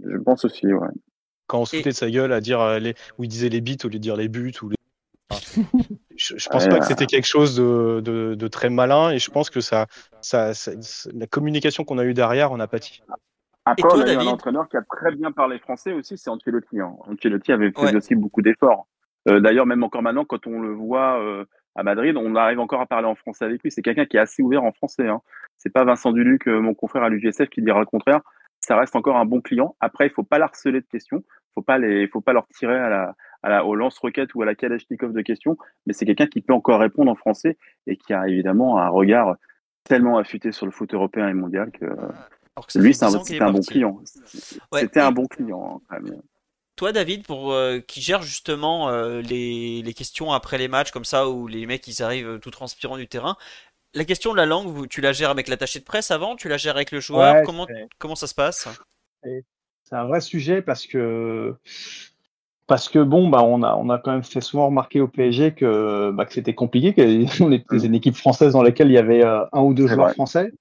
Je 0.00 0.16
pense 0.18 0.44
aussi, 0.44 0.72
ouais. 0.72 0.88
Quand 1.48 1.62
on 1.62 1.64
se 1.64 1.74
Et- 1.74 1.78
foutait 1.80 1.90
de 1.90 1.94
sa 1.96 2.08
gueule 2.10 2.32
à 2.32 2.40
dire 2.40 2.60
euh, 2.60 2.78
les, 2.78 2.94
où 3.18 3.24
il 3.24 3.28
disait 3.28 3.48
les 3.48 3.60
bits 3.60 3.76
au 3.82 3.88
lieu 3.88 3.94
de 3.94 3.98
dire 3.98 4.16
les 4.16 4.28
buts 4.28 4.52
ou 4.62 4.68
les... 4.68 4.76
Je, 6.16 6.34
je 6.36 6.48
pense 6.48 6.64
Ouais, 6.64 6.70
pas 6.70 6.78
que 6.80 6.86
c'était 6.86 7.06
quelque 7.06 7.26
chose 7.26 7.56
de, 7.56 8.00
de- 8.00 8.34
de 8.34 8.48
très 8.48 8.68
malin 8.70 9.10
et 9.10 9.18
je 9.18 9.30
pense 9.30 9.48
que 9.50 9.60
ça, 9.60 9.86
ça, 10.20 10.54
ça- 10.54 10.72
la 11.14 11.26
communication 11.26 11.84
qu'on 11.84 11.98
a 11.98 12.04
eue 12.04 12.14
derrière, 12.14 12.52
on 12.52 12.60
a 12.60 12.66
pâti. 12.66 13.02
Après, 13.64 13.82
toi, 13.88 13.98
on 13.98 14.02
a 14.02 14.12
eu 14.12 14.16
un 14.16 14.26
entraîneur 14.26 14.68
qui 14.68 14.76
a 14.76 14.82
très 14.82 15.14
bien 15.14 15.32
parlé 15.32 15.58
français 15.58 15.92
aussi, 15.92 16.16
c'est 16.18 16.30
Ancelotti. 16.30 16.80
Hein. 16.80 16.92
Ancelotti 17.06 17.52
avait 17.52 17.70
fait 17.70 17.80
Ouais. 17.80 17.94
aussi 17.96 18.14
beaucoup 18.14 18.42
d'efforts. 18.42 18.86
Euh, 19.28 19.38
D'ailleurs, 19.40 19.66
même 19.66 19.82
encore 19.82 20.02
maintenant, 20.02 20.24
quand 20.24 20.46
on 20.46 20.60
le 20.60 20.72
voit 20.72 21.20
euh, 21.22 21.44
à 21.76 21.82
Madrid, 21.82 22.16
on 22.16 22.34
arrive 22.36 22.58
encore 22.58 22.80
à 22.80 22.86
parler 22.86 23.06
en 23.06 23.14
français 23.14 23.44
avec 23.44 23.62
lui. 23.62 23.70
C'est 23.70 23.82
quelqu'un 23.82 24.06
qui 24.06 24.16
est 24.16 24.20
assez 24.20 24.42
ouvert 24.42 24.64
en 24.64 24.72
français. 24.72 25.06
Hein. 25.08 25.20
C'est 25.58 25.70
pas 25.72 25.84
Vincent 25.84 26.10
Duluc, 26.12 26.48
euh, 26.48 26.58
mon 26.60 26.74
confrère 26.74 27.02
à 27.02 27.08
l'UGSF, 27.10 27.48
qui 27.50 27.60
dira 27.62 27.78
le 27.80 27.86
contraire. 27.86 28.20
Ça 28.60 28.76
reste 28.76 28.96
encore 28.96 29.16
un 29.16 29.26
bon 29.26 29.40
client. 29.40 29.76
Après, 29.80 30.06
il 30.06 30.10
faut 30.10 30.22
pas 30.22 30.38
l'harceler 30.38 30.80
de 30.80 30.86
questions. 30.86 31.22
Faut 31.54 31.62
pas 31.62 31.78
les, 31.78 32.08
faut 32.08 32.20
pas 32.20 32.32
leur 32.32 32.46
tirer 32.48 32.76
à 32.78 32.88
la, 32.88 33.14
à 33.42 33.48
la, 33.48 33.64
au 33.64 33.74
lance-roquette 33.74 34.34
ou 34.34 34.42
à 34.42 34.46
la 34.46 34.54
Kalachnikov 34.54 35.12
de 35.12 35.22
questions. 35.22 35.56
Mais 35.86 35.92
c'est 35.92 36.04
quelqu'un 36.06 36.26
qui 36.26 36.40
peut 36.42 36.52
encore 36.52 36.80
répondre 36.80 37.10
en 37.10 37.14
français 37.14 37.56
et 37.86 37.96
qui 37.96 38.12
a 38.12 38.28
évidemment 38.28 38.78
un 38.78 38.88
regard 38.88 39.36
tellement 39.84 40.18
affûté 40.18 40.52
sur 40.52 40.66
le 40.66 40.72
foot 40.72 40.92
européen 40.94 41.28
et 41.28 41.32
mondial 41.34 41.70
que 41.70 41.84
Alors 41.86 42.66
que 42.66 42.72
ça 42.72 42.80
lui, 42.80 42.88
fait 42.88 42.98
c'est 42.98 43.04
un- 43.04 43.08
10 43.08 43.16
ans 43.16 43.22
qu'il 43.24 43.34
est 43.34 43.38
c'était 43.38 43.44
un 43.44 43.52
bon 43.52 43.60
client. 43.60 44.02
Ouais, 44.72 44.80
C'était 44.80 45.00
et- 45.00 45.02
un 45.02 45.12
bon 45.12 45.26
client. 45.26 45.80
quand 45.88 46.00
même. 46.00 46.20
Toi, 46.76 46.92
David, 46.92 47.26
pour 47.26 47.52
euh, 47.52 47.80
qui 47.80 48.00
gère 48.00 48.22
justement 48.22 48.88
euh, 48.88 49.20
les, 49.20 49.82
les 49.82 49.94
questions 49.94 50.32
après 50.32 50.56
les 50.56 50.68
matchs 50.68 50.92
comme 50.92 51.04
ça 51.04 51.28
où 51.28 51.46
les 51.46 51.66
mecs 51.66 51.86
ils 51.88 52.02
arrivent 52.02 52.38
tout 52.40 52.50
transpirants 52.50 52.96
du 52.96 53.06
terrain. 53.08 53.36
La 53.92 54.04
question 54.04 54.32
de 54.32 54.36
la 54.36 54.46
langue, 54.46 54.68
vous- 54.68 54.86
tu 54.86 55.00
la 55.00 55.12
gères 55.12 55.30
avec 55.30 55.48
l'attaché 55.48 55.78
de 55.80 55.84
presse 55.84 56.10
avant, 56.10 56.36
tu 56.36 56.48
la 56.48 56.56
gères 56.56 56.76
avec 56.76 56.90
le 56.90 57.00
joueur? 57.00 57.34
Ouais, 57.34 57.42
comment 57.44 57.66
c'est- 57.66 57.88
comment 57.98 58.14
ça 58.14 58.26
se 58.26 58.34
passe? 58.34 58.68
C'est 59.22 59.96
un 59.96 60.04
vrai 60.04 60.20
sujet 60.20 60.62
parce 60.62 60.86
que 60.86 61.54
parce 62.70 62.88
que 62.88 63.00
bon 63.00 63.28
bah 63.28 63.42
on 63.42 63.64
a 63.64 63.74
on 63.74 63.90
a 63.90 63.98
quand 63.98 64.12
même 64.12 64.22
fait 64.22 64.40
souvent 64.40 64.66
remarquer 64.66 65.00
au 65.00 65.08
PSG 65.08 65.54
que 65.54 66.12
bah, 66.12 66.24
que 66.24 66.32
c'était 66.32 66.54
compliqué 66.54 66.94
qu'on 66.94 67.50
était 67.50 67.78
une 67.78 67.96
équipe 67.96 68.14
française 68.14 68.52
dans 68.52 68.62
laquelle 68.62 68.86
il 68.86 68.94
y 68.94 68.98
avait 68.98 69.24
euh, 69.24 69.44
un 69.52 69.62
ou 69.62 69.74
deux 69.74 69.88
joueurs 69.88 70.06
vrai. 70.06 70.14
français. 70.14 70.52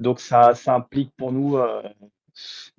Donc 0.00 0.18
ça 0.18 0.54
ça 0.54 0.74
implique 0.74 1.12
pour 1.18 1.30
nous 1.30 1.58
euh, 1.58 1.82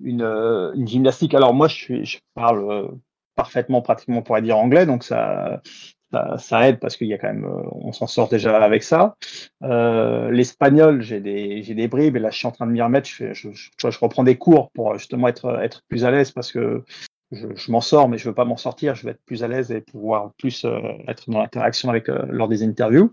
une 0.00 0.22
euh, 0.22 0.72
une 0.74 0.88
gymnastique. 0.88 1.34
Alors 1.34 1.54
moi 1.54 1.68
je 1.68 1.74
suis 1.76 2.04
je 2.04 2.18
parle 2.34 2.68
euh, 2.68 2.88
parfaitement 3.36 3.80
pratiquement 3.80 4.18
on 4.18 4.22
pourrait 4.22 4.42
dire 4.42 4.58
anglais 4.58 4.86
donc 4.86 5.04
ça 5.04 5.62
ça, 6.10 6.36
ça 6.38 6.68
aide 6.68 6.80
parce 6.80 6.96
qu'il 6.96 7.06
y 7.06 7.14
a 7.14 7.18
quand 7.18 7.32
même 7.32 7.48
on 7.70 7.92
s'en 7.92 8.08
sort 8.08 8.28
déjà 8.28 8.60
avec 8.60 8.82
ça. 8.82 9.14
L'espagnol 9.60 11.00
j'ai 11.00 11.20
des 11.20 11.62
j'ai 11.62 11.74
des 11.74 11.86
bribes 11.86 12.16
et 12.16 12.18
là 12.18 12.30
je 12.30 12.38
suis 12.38 12.48
en 12.48 12.50
train 12.50 12.66
de 12.66 12.72
m'y 12.72 12.82
remettre. 12.82 13.08
Je 13.08 13.98
reprends 14.00 14.24
des 14.24 14.36
cours 14.36 14.72
pour 14.72 14.98
justement 14.98 15.28
être 15.28 15.60
être 15.62 15.82
plus 15.88 16.04
à 16.04 16.10
l'aise 16.10 16.32
parce 16.32 16.50
que 16.50 16.82
je, 17.32 17.46
je 17.54 17.72
m'en 17.72 17.80
sors 17.80 18.08
mais 18.08 18.18
je 18.18 18.28
veux 18.28 18.34
pas 18.34 18.44
m'en 18.44 18.56
sortir 18.56 18.94
je 18.94 19.04
veux 19.04 19.10
être 19.12 19.24
plus 19.24 19.42
à 19.44 19.48
l'aise 19.48 19.70
et 19.72 19.80
pouvoir 19.80 20.32
plus 20.38 20.64
euh, 20.64 20.78
être 21.08 21.30
dans 21.30 21.40
l'interaction 21.40 21.88
avec 21.90 22.08
euh, 22.08 22.24
lors 22.30 22.48
des 22.48 22.62
interviews 22.62 23.12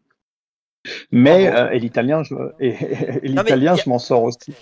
mais 1.12 1.48
Bravo. 1.48 1.56
euh, 1.56 1.70
et 1.72 1.80
l'italien 1.80 2.24
je 2.24 2.36
et, 2.60 2.70
et 3.24 3.28
mais 3.28 3.34
l'italien 3.34 3.76
y 3.76 3.80
a- 3.80 3.84
je 3.84 3.90
m'en 3.90 4.00
sors 4.00 4.24
aussi 4.24 4.54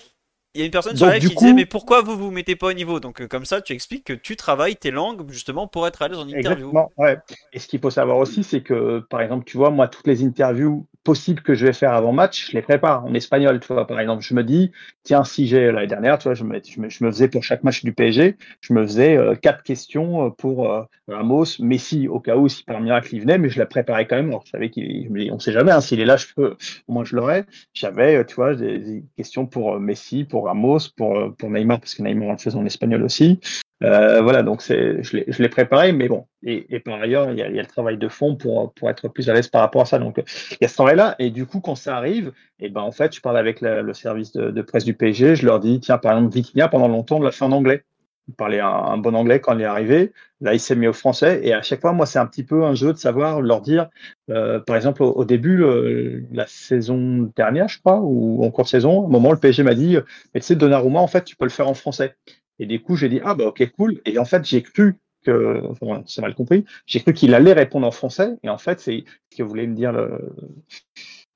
Il 0.56 0.60
y 0.60 0.64
a 0.64 0.66
une 0.66 0.72
personne 0.72 0.96
sur 0.98 1.08
du 1.20 1.30
qui 1.30 1.36
disait 1.36 1.54
coup- 1.54 1.54
mais 1.54 1.68
pourquoi 1.68 2.02
vous 2.02 2.18
vous 2.18 2.32
mettez 2.32 2.56
pas 2.56 2.66
au 2.70 2.74
niveau? 2.74 3.00
Donc 3.00 3.28
comme 3.28 3.46
ça, 3.46 3.62
tu 3.62 3.74
expliques 3.74 4.06
que 4.06 4.14
tu 4.14 4.36
travailles 4.36 4.76
tes 4.76 4.90
langues 4.90 5.30
justement 5.30 5.68
pour 5.68 5.86
être 5.86 6.02
à 6.02 6.08
l'aise 6.08 6.18
en 6.18 6.28
interview. 6.28 6.80
Exactement, 6.80 6.92
ouais. 6.98 7.18
Et 7.54 7.60
ce 7.60 7.68
qu'il 7.68 7.80
faut 7.80 7.90
savoir 7.90 8.18
aussi, 8.18 8.44
c'est 8.44 8.62
que, 8.62 9.00
par 9.10 9.22
exemple, 9.22 9.46
tu 9.46 9.58
vois, 9.58 9.70
moi, 9.70 9.88
toutes 9.88 10.08
les 10.08 10.24
interviews 10.24 10.88
possibles 11.06 11.42
que 11.42 11.54
je 11.54 11.66
vais 11.66 11.72
faire 11.72 11.94
avant 11.94 12.12
match, 12.12 12.50
je 12.50 12.54
les 12.58 12.62
prépare 12.62 13.06
en 13.06 13.14
espagnol. 13.14 13.62
Tu 13.62 13.72
vois, 13.72 13.88
par 13.88 14.00
exemple, 14.00 14.24
je 14.24 14.34
me 14.34 14.44
dis, 14.44 14.72
tiens, 15.04 15.24
si 15.24 15.48
j'ai 15.48 15.72
l'année 15.72 15.88
dernière, 15.88 16.18
tu 16.18 16.24
vois, 16.24 16.34
je 16.34 16.44
me, 16.44 16.60
je, 16.62 16.82
me, 16.82 17.12
faisais 17.12 17.30
pour 17.30 17.44
chaque 17.44 17.64
match 17.64 17.84
du 17.84 17.94
PSG, 17.94 18.36
je 18.60 18.74
me 18.74 18.86
faisais 18.86 19.16
euh, 19.16 19.36
quatre 19.36 19.64
questions 19.64 20.32
pour 20.32 20.70
euh, 20.70 20.84
Ramos, 21.08 21.46
Messi, 21.60 22.08
au 22.08 22.20
cas 22.20 22.36
où 22.36 22.50
si 22.50 22.64
par 22.64 22.82
miracle 22.82 23.18
venait, 23.18 23.38
mais 23.38 23.50
je 23.50 23.60
la 23.60 23.68
préparais 23.68 24.08
quand 24.08 24.16
même. 24.18 24.30
Alors, 24.30 24.44
je 24.46 24.52
savais 24.52 24.70
qu'il, 24.70 25.08
on 25.32 25.40
sait 25.40 25.54
jamais, 25.54 25.72
hein, 25.72 25.80
s'il 25.80 26.00
est 26.00 26.06
là, 26.06 26.18
je 26.18 26.26
peux, 26.36 26.58
au 26.88 26.94
moins 26.94 27.06
je 27.06 27.16
l'aurais. 27.16 27.46
J'avais, 27.74 28.26
tu 28.26 28.36
vois, 28.36 28.56
des, 28.56 29.04
questions 29.16 29.46
pour 29.46 29.80
Messi, 29.80 30.24
pour 30.24 30.46
Ramos, 30.46 30.90
pour, 30.98 31.36
pour 31.38 31.50
Neymar, 31.52 31.80
parce 31.80 31.94
que 31.94 32.02
Neymar 32.02 32.32
le 32.32 32.38
faisait 32.40 32.58
en 32.58 32.66
espagnol 32.66 33.04
aussi. 33.04 33.40
Euh, 33.84 34.22
voilà, 34.22 34.42
donc 34.42 34.62
je 34.62 35.42
l'ai 35.42 35.50
préparé, 35.50 35.92
mais 35.92 36.08
bon. 36.08 36.28
Et, 36.44 36.80
par 36.80 37.02
ailleurs, 37.02 37.32
il 37.32 37.38
y, 37.38 37.42
a, 37.42 37.50
le 37.50 37.66
travail 37.66 37.98
de 37.98 38.08
fond 38.08 38.36
pour, 38.36 38.74
pour 38.74 38.90
être 38.90 39.10
plus 39.10 39.30
à 39.30 39.34
l'aise 39.34 39.48
par 39.48 39.62
rapport 39.62 39.82
à 39.82 39.86
ça. 39.86 40.00
Donc, 40.00 40.22
il 40.52 40.58
y 40.62 40.66
a 40.66 40.68
ce 40.68 40.76
travail-là. 40.76 41.16
Et 41.20 41.30
du 41.30 41.46
coup, 41.46 41.60
quand 41.60 41.76
ça 41.76 41.98
arrive, 41.98 42.32
et 42.60 42.68
eh 42.68 42.70
ben 42.70 42.82
en 42.82 42.92
fait, 42.92 43.14
je 43.14 43.22
parle 43.22 43.38
avec 43.38 43.62
le 43.62 43.94
service 43.94 44.32
de, 44.32 44.62
presse 44.62 44.86
du 44.86 44.94
PSG. 44.94 45.36
Je 45.36 45.46
leur 45.46 45.60
dis, 45.60 45.80
tiens, 45.80 45.98
par 45.98 46.14
exemple, 46.14 46.34
Vitinha, 46.34 46.68
pendant 46.68 46.88
longtemps, 46.88 47.18
on 47.18 47.22
l'a 47.22 47.32
fait 47.32 47.46
en 47.46 47.52
anglais. 47.52 47.84
Il 48.28 48.34
parlait 48.34 48.60
un, 48.60 48.98
bon 48.98 49.14
anglais 49.14 49.40
quand 49.40 49.54
il 49.54 49.62
est 49.62 49.66
arrivé. 49.66 50.12
Là, 50.42 50.54
il 50.54 50.60
s'est 50.60 50.76
mis 50.76 50.88
au 50.88 50.94
français. 50.94 51.42
Et 51.44 51.54
à 51.54 51.62
chaque 51.62 51.82
fois, 51.82 51.92
moi, 51.94 52.06
c'est 52.06 52.18
un 52.18 52.26
petit 52.26 52.44
peu 52.44 52.64
un 52.64 52.74
jeu 52.74 52.92
de 52.94 52.98
savoir 52.98 53.42
leur 53.42 53.62
dire, 53.62 53.90
euh, 54.32 54.60
par 54.60 54.76
exemple, 54.76 55.04
au, 55.04 55.26
début, 55.26 55.64
euh, 55.64 56.24
la 56.32 56.48
saison 56.48 57.32
dernière, 57.36 57.68
je 57.68 57.80
crois, 57.80 58.00
ou 58.02 58.44
en 58.44 58.50
cours 58.52 58.64
de 58.64 58.70
saison, 58.70 59.00
au 59.00 59.08
moment 59.08 59.30
où 59.30 59.34
le 59.34 59.40
PSG 59.40 59.64
m'a 59.64 59.76
dit, 59.76 59.98
mais 60.34 60.40
tu 60.40 60.48
sais, 60.48 60.56
Donnarumma, 60.56 61.00
en 61.00 61.08
fait, 61.08 61.24
tu 61.24 61.36
peux 61.36 61.46
le 61.46 61.52
faire 61.52 61.68
en 61.68 61.76
français. 61.76 62.16
Et 62.60 62.66
du 62.66 62.82
coup, 62.82 62.96
j'ai 62.96 63.10
dit, 63.10 63.20
ah 63.24 63.36
bah 63.36 63.48
ok, 63.48 63.72
cool. 63.78 64.02
Et 64.06 64.18
en 64.18 64.26
fait, 64.26 64.46
j'ai 64.46 64.62
cru 64.62 64.96
que, 65.26 65.62
c'est 66.06 66.22
mal 66.22 66.36
compris, 66.36 66.66
j'ai 66.86 67.02
cru 67.02 67.14
qu'il 67.14 67.34
allait 67.34 67.54
répondre 67.54 67.88
en 67.88 67.92
français. 67.92 68.36
Et 68.44 68.50
en 68.50 68.58
fait, 68.58 68.80
c'est 68.80 69.04
ce 69.32 69.38
que 69.38 69.44
voulait 69.44 69.68
me 69.68 69.76
dire 69.76 69.92
le, 69.92 70.34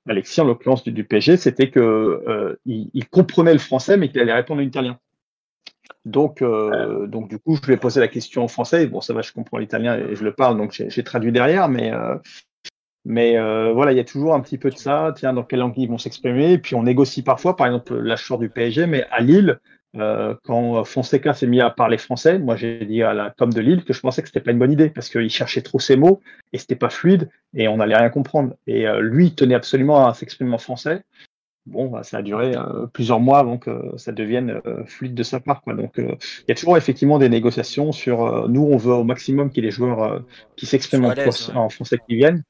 Alexis, 0.08 0.40
en 0.40 0.44
l'occurrence 0.44 0.82
du, 0.82 0.92
du, 0.92 1.04
PSG, 1.04 1.36
c'était 1.36 1.70
que 1.70 1.80
euh, 1.80 2.56
il, 2.66 3.08
comprenait 3.08 3.52
le 3.52 3.58
français, 3.58 3.96
mais 3.96 4.08
qu'il 4.08 4.20
allait 4.20 4.32
répondre 4.32 4.60
en 4.60 4.64
italien. 4.64 4.98
Donc, 6.04 6.40
euh, 6.40 7.06
donc 7.06 7.28
du 7.28 7.38
coup, 7.38 7.56
je 7.56 7.66
lui 7.66 7.74
ai 7.74 7.76
posé 7.76 8.00
la 8.00 8.08
question 8.08 8.42
en 8.42 8.48
français. 8.48 8.86
Bon, 8.86 9.00
ça 9.00 9.12
va, 9.12 9.22
je 9.22 9.32
comprends 9.32 9.58
l'italien 9.58 9.98
et 9.98 10.14
je 10.14 10.24
le 10.24 10.32
parle, 10.32 10.56
donc 10.56 10.72
j'ai 10.72 11.04
traduit 11.04 11.32
derrière, 11.32 11.68
mais 11.68 11.92
euh, 11.92 12.16
mais 13.04 13.38
euh, 13.38 13.72
voilà, 13.72 13.92
il 13.92 13.96
y 13.96 14.00
a 14.00 14.04
toujours 14.04 14.34
un 14.34 14.40
petit 14.40 14.58
peu 14.58 14.70
de 14.70 14.76
ça. 14.76 15.12
Tiens, 15.16 15.32
dans 15.32 15.44
quelle 15.44 15.60
langue 15.60 15.74
ils 15.76 15.88
vont 15.88 15.98
s'exprimer? 15.98 16.52
Et 16.52 16.58
puis 16.58 16.74
on 16.74 16.82
négocie 16.82 17.22
parfois, 17.22 17.56
par 17.56 17.66
exemple, 17.66 17.96
l'achat 17.96 18.36
du 18.36 18.50
PSG, 18.50 18.86
mais 18.86 19.04
à 19.10 19.20
Lille, 19.20 19.60
euh, 19.96 20.34
quand 20.44 20.84
Fonseca 20.84 21.34
s'est 21.34 21.48
mis 21.48 21.60
à 21.60 21.70
parler 21.70 21.98
français, 21.98 22.38
moi 22.38 22.54
j'ai 22.54 22.84
dit 22.84 23.02
à 23.02 23.12
la 23.12 23.34
com 23.36 23.52
de 23.52 23.60
Lille 23.60 23.84
que 23.84 23.92
je 23.92 24.00
pensais 24.00 24.22
que 24.22 24.28
c'était 24.28 24.40
pas 24.40 24.52
une 24.52 24.58
bonne 24.58 24.70
idée 24.70 24.88
parce 24.88 25.08
qu'il 25.08 25.30
cherchait 25.30 25.62
trop 25.62 25.80
ses 25.80 25.96
mots 25.96 26.20
et 26.52 26.58
c'était 26.58 26.76
pas 26.76 26.90
fluide 26.90 27.28
et 27.54 27.66
on 27.66 27.78
n'allait 27.78 27.96
rien 27.96 28.10
comprendre. 28.10 28.54
Et 28.68 28.86
euh, 28.86 29.00
lui 29.00 29.26
il 29.26 29.34
tenait 29.34 29.56
absolument 29.56 30.06
à 30.06 30.14
s'exprimer 30.14 30.54
en 30.54 30.58
français. 30.58 31.02
Bon, 31.66 31.88
bah, 31.88 32.04
ça 32.04 32.18
a 32.18 32.22
duré 32.22 32.56
euh, 32.56 32.86
plusieurs 32.86 33.20
mois 33.20 33.38
avant 33.38 33.58
que 33.58 33.92
ça 33.96 34.12
devienne 34.12 34.60
fluide 34.86 35.14
de 35.14 35.22
sa 35.24 35.40
part. 35.40 35.60
Quoi. 35.62 35.74
Donc 35.74 35.94
il 35.96 36.44
y 36.48 36.52
a 36.52 36.54
toujours 36.54 36.76
effectivement 36.76 37.18
des 37.18 37.28
négociations 37.28 37.90
sur 37.90 38.48
nous 38.48 38.62
on 38.62 38.76
veut 38.76 38.94
au 38.94 39.04
maximum 39.04 39.50
qu'il 39.50 39.64
y 39.64 39.66
ait 39.66 39.70
des 39.70 39.74
joueurs 39.74 40.24
qui 40.54 40.66
s'expriment 40.66 41.12
en, 41.54 41.68
français 41.68 41.98
qui 42.08 42.14
viennent. 42.14 42.44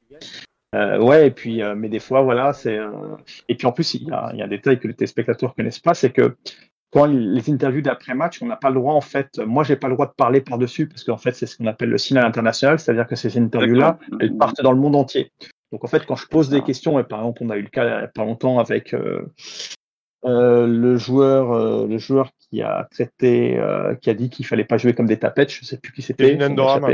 ouais, 0.74 1.28
et 1.28 1.30
puis, 1.30 1.62
mais 1.74 1.88
des 1.88 1.98
fois, 2.00 2.20
voilà, 2.20 2.52
c'est. 2.52 2.78
et 3.48 3.54
puis 3.56 3.66
en 3.66 3.72
plus, 3.72 3.94
il 3.94 4.08
y, 4.08 4.10
a, 4.12 4.30
il 4.32 4.38
y 4.38 4.42
a 4.42 4.44
un 4.44 4.48
détail 4.48 4.78
que 4.78 4.88
les 4.88 4.94
téléspectateurs 4.94 5.54
connaissent 5.54 5.80
pas, 5.80 5.94
c'est 5.94 6.10
que 6.10 6.36
quand 6.92 7.06
les 7.06 7.50
interviews 7.50 7.82
d'après-match, 7.82 8.42
on 8.42 8.46
n'a 8.46 8.56
pas 8.56 8.68
le 8.68 8.74
droit, 8.74 8.94
en 8.94 9.00
fait, 9.00 9.38
moi, 9.38 9.62
j'ai 9.62 9.76
pas 9.76 9.88
le 9.88 9.94
droit 9.94 10.06
de 10.06 10.12
parler 10.12 10.40
par-dessus, 10.40 10.88
parce 10.88 11.04
qu'en 11.04 11.16
fait, 11.16 11.32
c'est 11.32 11.46
ce 11.46 11.56
qu'on 11.56 11.66
appelle 11.66 11.88
le 11.88 11.98
signal 11.98 12.24
international, 12.24 12.80
c'est-à-dire 12.80 13.06
que 13.06 13.14
ces 13.14 13.38
interviews-là, 13.38 13.98
elles 14.20 14.36
partent 14.36 14.60
dans 14.60 14.72
le 14.72 14.80
monde 14.80 14.96
entier. 14.96 15.32
Donc, 15.70 15.84
en 15.84 15.86
fait, 15.86 16.04
quand 16.04 16.16
je 16.16 16.26
pose 16.26 16.48
des 16.48 16.62
questions, 16.62 16.98
et 16.98 17.04
par 17.04 17.20
exemple, 17.20 17.42
on 17.44 17.50
a 17.50 17.56
eu 17.56 17.62
le 17.62 17.68
cas 17.68 17.84
il 17.84 17.86
n'y 17.86 18.04
a 18.04 18.08
pas 18.08 18.24
longtemps 18.24 18.58
avec 18.58 18.92
euh, 18.92 19.22
euh, 20.24 20.66
le 20.66 20.96
joueur, 20.96 21.52
euh, 21.52 21.86
le 21.86 21.98
joueur 21.98 22.30
qui 22.40 22.60
a 22.60 22.88
traité, 22.90 23.62
qui 24.02 24.10
a 24.10 24.14
dit 24.14 24.28
qu'il 24.28 24.44
fallait 24.44 24.64
pas 24.64 24.76
jouer 24.76 24.92
comme 24.92 25.06
des 25.06 25.18
tapettes, 25.18 25.52
je 25.52 25.64
sais 25.64 25.78
plus 25.78 25.92
qui 25.92 26.02
c'était. 26.02 26.24
Kevin 26.24 26.42
Endoram. 26.42 26.84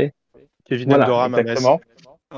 Kevin 0.65 0.89
voilà, 0.89 1.39
exactement. 1.39 1.81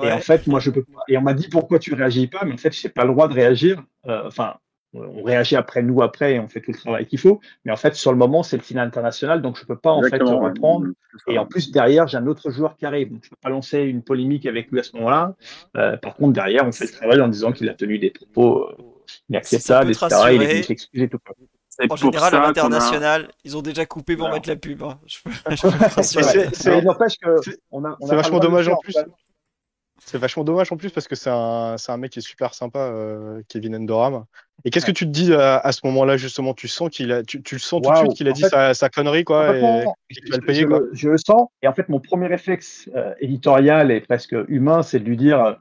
Et 0.01 0.11
en 0.11 0.19
fait, 0.19 0.47
moi, 0.47 0.61
je 0.61 0.69
peux 0.69 0.83
pas. 0.83 1.01
Et 1.09 1.17
on 1.17 1.21
m'a 1.21 1.33
dit 1.33 1.49
pourquoi 1.49 1.77
tu 1.79 1.93
réagis 1.93 2.27
pas, 2.27 2.45
mais 2.45 2.53
en 2.53 2.57
fait, 2.57 2.71
je 2.71 2.87
n'ai 2.87 2.93
pas 2.93 3.03
le 3.03 3.11
droit 3.11 3.27
de 3.27 3.33
réagir. 3.33 3.83
Enfin, 4.05 4.55
on 4.93 5.23
réagit 5.23 5.55
après 5.55 5.83
nous 5.83 6.01
après 6.01 6.35
et 6.35 6.39
on 6.39 6.47
fait 6.47 6.61
tout 6.61 6.71
le 6.71 6.77
travail 6.77 7.05
qu'il 7.05 7.19
faut. 7.19 7.39
Mais 7.63 7.71
en 7.71 7.75
fait, 7.75 7.95
sur 7.95 8.11
le 8.11 8.17
moment, 8.17 8.41
c'est 8.43 8.57
le 8.57 8.63
final 8.63 8.87
international, 8.87 9.41
donc 9.41 9.57
je 9.57 9.65
peux 9.65 9.77
pas 9.77 9.91
en 9.91 10.01
fait 10.01 10.21
reprendre. 10.21 10.87
Et 11.27 11.37
en 11.37 11.45
plus 11.45 11.71
derrière, 11.71 12.07
j'ai 12.07 12.17
un 12.17 12.27
autre 12.27 12.49
joueur 12.49 12.75
qui 12.75 12.85
arrive, 12.85 13.11
donc 13.11 13.23
je 13.23 13.29
peux 13.29 13.37
pas 13.41 13.49
lancer 13.49 13.79
une 13.79 14.01
polémique 14.01 14.45
avec 14.45 14.71
lui 14.71 14.79
à 14.79 14.83
ce 14.83 14.95
moment-là. 14.97 15.35
Euh, 15.77 15.97
par 15.97 16.15
contre, 16.15 16.33
derrière, 16.33 16.65
on 16.65 16.71
fait 16.71 16.85
le 16.85 16.91
travail 16.91 17.21
en 17.21 17.27
disant 17.27 17.51
qu'il 17.51 17.69
a 17.69 17.73
tenu 17.73 17.99
des 17.99 18.09
propos 18.09 18.69
euh, 18.69 18.75
inacceptables, 19.29 19.91
etc. 19.91 20.07
Il 20.33 20.41
est 20.41 20.69
excusé 20.69 21.07
tout. 21.07 21.19
En 21.89 21.95
général, 21.95 22.35
à 22.35 22.39
l'international, 22.41 23.29
ils 23.43 23.55
ont 23.55 23.61
déjà 23.61 23.85
coupé 23.85 24.17
pour 24.17 24.29
mettre 24.29 24.49
la 24.49 24.55
pub. 24.55 24.83
Hein. 24.83 24.99
c'est 26.01 26.81
vachement 28.15 28.39
dommage 28.39 28.67
en 28.67 28.75
plus. 28.77 28.97
C'est 30.05 30.17
vachement 30.17 30.43
dommage 30.43 30.71
en 30.71 30.77
plus 30.77 30.89
parce 30.91 31.07
que 31.07 31.15
c'est 31.15 31.29
un, 31.29 31.75
un, 31.87 31.97
mec 31.97 32.11
qui 32.11 32.19
est 32.19 32.23
super 32.23 32.53
sympa, 32.53 32.79
euh, 32.79 33.41
Kevin 33.47 33.75
Endoram. 33.75 34.25
Et 34.65 34.71
qu'est-ce 34.71 34.85
que 34.85 34.91
tu 34.91 35.05
te 35.05 35.11
dis 35.11 35.33
à, 35.33 35.57
à 35.57 35.71
ce 35.71 35.81
moment-là 35.85 36.17
justement? 36.17 36.53
Tu 36.53 36.67
sens 36.67 36.89
qu'il 36.89 37.11
a, 37.11 37.23
tu, 37.23 37.41
tu, 37.41 37.55
le 37.55 37.59
sens 37.59 37.81
tout 37.81 37.91
de 37.91 37.95
suite 37.95 38.13
qu'il 38.13 38.27
a 38.27 38.31
dit 38.31 38.41
sa, 38.41 38.73
sa, 38.73 38.89
connerie 38.89 39.23
quoi, 39.23 39.55
et, 39.55 39.61
va 39.61 40.37
le 40.37 40.45
payer 40.45 40.61
je, 40.61 40.67
quoi. 40.67 40.81
Je, 40.91 41.09
le 41.09 41.17
sens. 41.17 41.49
Et 41.61 41.67
en 41.67 41.73
fait, 41.73 41.87
mon 41.89 41.99
premier 41.99 42.27
réflexe 42.27 42.89
euh, 42.95 43.13
éditorial 43.19 43.91
et 43.91 44.01
presque 44.01 44.35
humain, 44.47 44.81
c'est 44.83 44.99
de 44.99 45.05
lui 45.05 45.17
dire 45.17 45.59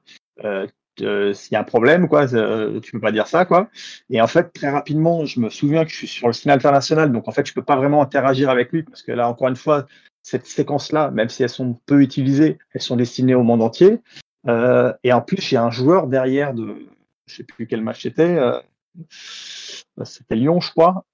euh, 1.03 1.33
s'il 1.35 1.53
y 1.53 1.57
a 1.57 1.61
un 1.61 1.65
problème, 1.65 2.09
quoi, 2.09 2.33
euh, 2.35 2.81
tu 2.81 2.93
peux 2.93 3.01
pas 3.01 3.13
dire 3.13 3.27
ça, 3.27 3.45
quoi. 3.45 3.69
Et 4.11 4.21
en 4.21 4.27
fait, 4.27 4.53
très 4.53 4.71
rapidement, 4.71 5.25
je 5.25 5.41
me 5.41 5.51
souviens 5.51 5.85
que 5.85 5.91
je 5.91 5.97
suis 5.97 6.07
sur 6.07 6.27
le 6.27 6.33
signal 6.33 6.59
international, 6.59 7.13
donc 7.13 7.29
en 7.29 7.33
fait, 7.33 7.47
je 7.47 7.55
peux 7.55 7.63
pas 7.63 7.77
vraiment 7.77 8.03
interagir 8.03 8.51
avec 8.51 8.73
lui 8.73 8.83
parce 8.83 9.03
que 9.03 9.13
là, 9.13 9.29
encore 9.29 9.49
une 9.49 9.57
fois, 9.57 9.87
cette 10.23 10.47
séquence-là, 10.47 11.11
même 11.11 11.29
si 11.29 11.43
elles 11.43 11.49
sont 11.49 11.79
peu 11.87 12.03
utilisées, 12.03 12.59
elles 12.75 12.83
sont 12.83 12.97
destinées 12.97 13.35
au 13.35 13.43
monde 13.43 13.63
entier. 13.63 14.01
Euh, 14.47 14.93
et 15.03 15.13
en 15.13 15.21
plus, 15.21 15.51
il 15.51 15.55
y 15.55 15.59
a 15.59 15.65
un 15.65 15.71
joueur 15.71 16.07
derrière 16.07 16.55
de, 16.55 16.87
je 17.27 17.37
sais 17.37 17.45
plus 17.45 17.67
quel 17.67 17.83
match 17.83 18.03
c'était, 18.03 18.39
euh, 18.39 18.61
c'était 20.05 20.37
Lyon, 20.37 20.61
je 20.61 20.71
crois. 20.71 21.05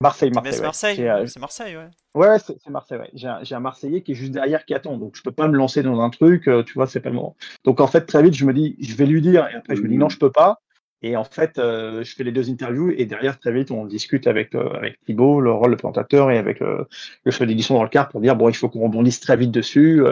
Marseille, 0.00 0.30
Marseille. 0.32 0.52
C'est 0.54 0.62
Marseille, 0.62 1.08
euh, 1.08 1.26
c'est 1.26 1.40
Marseille, 1.40 1.76
ouais. 1.76 1.88
Ouais, 2.14 2.38
c'est 2.38 2.68
Marseille, 2.68 2.98
ouais. 2.98 3.10
J'ai 3.14 3.28
un, 3.28 3.40
un, 3.48 3.60
Marseillais 3.60 4.02
qui 4.02 4.12
est 4.12 4.14
juste 4.14 4.32
derrière 4.32 4.64
qui 4.64 4.74
attend, 4.74 4.98
donc 4.98 5.16
je 5.16 5.22
peux 5.22 5.32
pas 5.32 5.48
me 5.48 5.56
lancer 5.56 5.82
dans 5.82 6.00
un 6.00 6.10
truc, 6.10 6.50
tu 6.66 6.74
vois, 6.74 6.86
c'est 6.86 7.00
pas 7.00 7.10
le 7.10 7.14
moment. 7.16 7.36
Donc 7.64 7.80
en 7.80 7.86
fait, 7.86 8.02
très 8.02 8.22
vite, 8.22 8.34
je 8.34 8.44
me 8.44 8.52
dis, 8.52 8.76
je 8.80 8.94
vais 8.96 9.06
lui 9.06 9.22
dire, 9.22 9.48
et 9.48 9.54
après 9.54 9.76
je 9.76 9.82
me 9.82 9.88
dis 9.88 9.96
non, 9.96 10.08
je 10.08 10.18
peux 10.18 10.32
pas. 10.32 10.60
Et 11.06 11.16
en 11.16 11.24
fait, 11.24 11.58
euh, 11.58 12.02
je 12.02 12.14
fais 12.14 12.24
les 12.24 12.32
deux 12.32 12.48
interviews 12.48 12.90
et 12.96 13.04
derrière, 13.04 13.38
très 13.38 13.52
vite, 13.52 13.70
on 13.70 13.84
discute 13.84 14.26
avec, 14.26 14.54
euh, 14.54 14.70
avec 14.70 14.98
Thibaut, 15.04 15.38
le 15.38 15.52
rôle 15.52 15.72
de 15.72 15.76
présentateur, 15.76 16.30
et 16.30 16.38
avec 16.38 16.62
euh, 16.62 16.82
le 17.24 17.30
chef 17.30 17.46
d'édition 17.46 17.74
dans 17.74 17.82
le 17.82 17.90
car 17.90 18.08
pour 18.08 18.22
dire, 18.22 18.34
bon, 18.34 18.48
il 18.48 18.54
faut 18.54 18.70
qu'on 18.70 18.84
rebondisse 18.84 19.20
très 19.20 19.36
vite 19.36 19.50
dessus. 19.50 20.02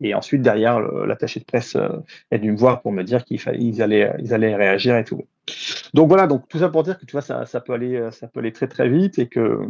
et 0.00 0.14
ensuite, 0.14 0.42
derrière, 0.42 0.80
l'attaché 0.80 1.38
de 1.38 1.44
presse 1.44 1.76
est 2.32 2.38
venu 2.38 2.50
me 2.50 2.56
voir 2.56 2.82
pour 2.82 2.90
me 2.90 3.04
dire 3.04 3.24
qu'ils 3.24 3.80
allaient, 3.80 4.12
ils 4.18 4.34
allaient 4.34 4.56
réagir 4.56 4.96
et 4.96 5.04
tout. 5.04 5.24
Donc 5.94 6.08
voilà, 6.08 6.26
donc 6.26 6.48
tout 6.48 6.58
ça 6.58 6.68
pour 6.68 6.82
dire 6.82 6.98
que 6.98 7.06
tu 7.06 7.12
vois, 7.12 7.22
ça, 7.22 7.46
ça, 7.46 7.60
peut, 7.60 7.74
aller, 7.74 8.08
ça 8.10 8.26
peut 8.26 8.40
aller 8.40 8.52
très 8.52 8.66
très 8.66 8.88
vite 8.88 9.20
et 9.20 9.28
que. 9.28 9.60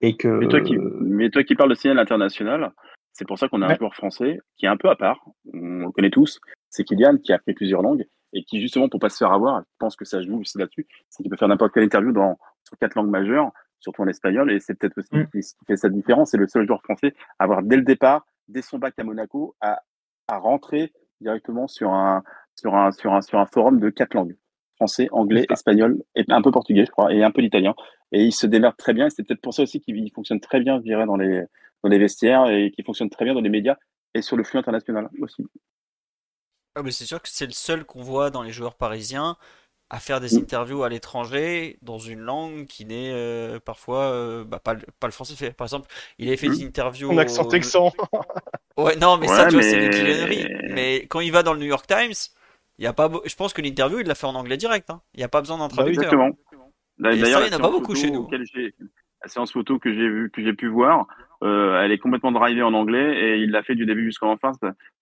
Et 0.00 0.16
que... 0.16 0.26
Mais, 0.26 0.48
toi 0.48 0.60
qui, 0.60 0.76
mais 0.76 1.30
toi 1.30 1.44
qui 1.44 1.54
parles 1.54 1.70
de 1.70 1.76
signal 1.76 2.00
international, 2.00 2.72
c'est 3.12 3.28
pour 3.28 3.38
ça 3.38 3.46
qu'on 3.46 3.62
a 3.62 3.68
un 3.68 3.76
joueur 3.76 3.94
français 3.94 4.40
qui 4.56 4.66
est 4.66 4.68
un 4.68 4.76
peu 4.76 4.90
à 4.90 4.96
part, 4.96 5.24
on 5.54 5.86
le 5.86 5.92
connaît 5.92 6.10
tous, 6.10 6.40
c'est 6.68 6.82
Kylian 6.82 7.18
qui 7.18 7.30
a 7.30 7.36
appris 7.36 7.52
plusieurs 7.52 7.82
langues 7.82 8.06
et 8.32 8.44
qui 8.44 8.60
justement 8.60 8.88
pour 8.88 9.00
pas 9.00 9.08
se 9.08 9.18
faire 9.18 9.32
avoir, 9.32 9.60
je 9.60 9.76
pense 9.78 9.96
que 9.96 10.04
ça 10.04 10.22
joue 10.22 10.40
aussi 10.40 10.58
là-dessus, 10.58 10.86
c'est 11.08 11.22
qu'il 11.22 11.30
peut 11.30 11.36
faire 11.36 11.48
n'importe 11.48 11.72
quelle 11.72 11.84
interview 11.84 12.12
dans 12.12 12.38
sur 12.64 12.76
quatre 12.78 12.94
langues 12.94 13.10
majeures, 13.10 13.50
surtout 13.78 14.02
en 14.02 14.08
espagnol, 14.08 14.50
et 14.50 14.60
c'est 14.60 14.74
peut-être 14.74 14.98
aussi 14.98 15.14
mm. 15.14 15.42
ce 15.42 15.54
qui 15.54 15.64
fait 15.66 15.76
sa 15.76 15.88
différence. 15.88 16.30
C'est 16.30 16.38
le 16.38 16.46
seul 16.46 16.66
joueur 16.66 16.82
français 16.82 17.14
à 17.38 17.44
avoir 17.44 17.62
dès 17.62 17.76
le 17.76 17.82
départ, 17.82 18.26
dès 18.48 18.62
son 18.62 18.78
bac 18.78 18.94
à 18.98 19.04
Monaco, 19.04 19.54
à, 19.60 19.82
à 20.28 20.38
rentrer 20.38 20.92
directement 21.20 21.68
sur 21.68 21.90
un 21.92 22.22
sur 22.54 22.74
un 22.74 22.92
sur 22.92 23.12
un 23.12 23.20
sur 23.22 23.38
un 23.38 23.46
forum 23.46 23.80
de 23.80 23.90
quatre 23.90 24.14
langues 24.14 24.36
français, 24.76 25.08
anglais, 25.12 25.46
espagnol 25.50 26.02
et 26.14 26.24
un 26.28 26.42
peu 26.42 26.50
portugais, 26.50 26.84
je 26.86 26.90
crois, 26.90 27.12
et 27.12 27.22
un 27.22 27.30
peu 27.30 27.40
l'italien. 27.40 27.74
Et 28.10 28.24
il 28.24 28.32
se 28.32 28.46
démerde 28.46 28.76
très 28.76 28.94
bien. 28.94 29.06
Et 29.06 29.10
c'est 29.10 29.22
peut-être 29.22 29.40
pour 29.40 29.54
ça 29.54 29.62
aussi 29.62 29.80
qu'il 29.80 30.10
fonctionne 30.12 30.40
très 30.40 30.60
bien, 30.60 30.78
je 30.78 30.82
dirais, 30.82 31.06
dans 31.06 31.16
les 31.16 31.44
dans 31.82 31.88
les 31.88 31.98
vestiaires 31.98 32.48
et 32.48 32.70
qu'il 32.70 32.84
fonctionne 32.84 33.10
très 33.10 33.24
bien 33.24 33.34
dans 33.34 33.40
les 33.40 33.48
médias 33.48 33.76
et 34.14 34.22
sur 34.22 34.36
le 34.36 34.44
flux 34.44 34.58
international 34.58 35.08
aussi. 35.20 35.44
Ah, 36.74 36.82
mais 36.82 36.90
c'est 36.90 37.04
sûr 37.04 37.20
que 37.20 37.28
c'est 37.28 37.46
le 37.46 37.52
seul 37.52 37.84
qu'on 37.84 38.02
voit 38.02 38.30
dans 38.30 38.42
les 38.42 38.52
joueurs 38.52 38.74
parisiens 38.74 39.36
à 39.90 40.00
faire 40.00 40.20
des 40.20 40.36
mm. 40.36 40.38
interviews 40.38 40.82
à 40.84 40.88
l'étranger 40.88 41.78
dans 41.82 41.98
une 41.98 42.20
langue 42.20 42.66
qui 42.66 42.86
n'est 42.86 43.12
euh, 43.12 43.60
parfois 43.60 44.04
euh, 44.04 44.42
bah, 44.42 44.58
pas, 44.58 44.74
pas, 44.98 45.06
le 45.06 45.12
français. 45.12 45.52
Par 45.52 45.66
exemple, 45.66 45.88
il 46.18 46.28
avait 46.28 46.38
fait 46.38 46.48
mm. 46.48 46.56
des 46.56 46.64
interviews. 46.64 47.10
En 47.10 47.18
accent 47.18 47.44
texan. 47.44 47.92
ouais, 48.78 48.96
non, 48.96 49.18
mais 49.18 49.28
ça, 49.28 49.46
tu 49.46 49.54
vois, 49.54 49.62
c'est 49.62 49.78
des 49.78 49.90
pilonneries. 49.90 50.48
Mais 50.70 51.06
quand 51.10 51.20
il 51.20 51.30
va 51.30 51.42
dans 51.42 51.52
le 51.52 51.60
New 51.60 51.66
York 51.66 51.86
Times, 51.86 52.14
il 52.78 52.84
y 52.84 52.86
a 52.86 52.94
pas. 52.94 53.10
Je 53.26 53.34
pense 53.34 53.52
que 53.52 53.60
l'interview, 53.60 54.00
il 54.00 54.06
l'a 54.06 54.14
fait 54.14 54.26
en 54.26 54.34
anglais 54.34 54.56
direct. 54.56 54.88
Hein. 54.88 55.02
Il 55.12 55.18
n'y 55.18 55.24
a 55.24 55.28
pas 55.28 55.42
besoin 55.42 55.58
d'un 55.58 55.68
bah 55.68 55.74
traducteur. 55.74 56.04
Exactement. 56.04 56.30
D'ailleurs, 56.98 57.42
il 57.42 57.50
n'y 57.50 57.54
en 57.54 57.58
a 57.58 57.62
pas 57.62 57.70
beaucoup 57.70 57.94
chez 57.94 58.10
nous. 58.10 58.28
La 59.22 59.28
séance 59.28 59.52
photo 59.52 59.78
que 59.78 59.92
j'ai 59.92 60.08
vu, 60.08 60.30
que 60.30 60.42
j'ai 60.42 60.52
pu 60.52 60.68
voir, 60.68 61.06
euh, 61.42 61.80
elle 61.80 61.92
est 61.92 61.98
complètement 61.98 62.32
drivée 62.32 62.62
en 62.62 62.74
anglais 62.74 63.16
et 63.20 63.38
il 63.38 63.50
l'a 63.50 63.62
fait 63.62 63.74
du 63.74 63.86
début 63.86 64.04
jusqu'à 64.04 64.26
la 64.26 64.36
fin. 64.36 64.52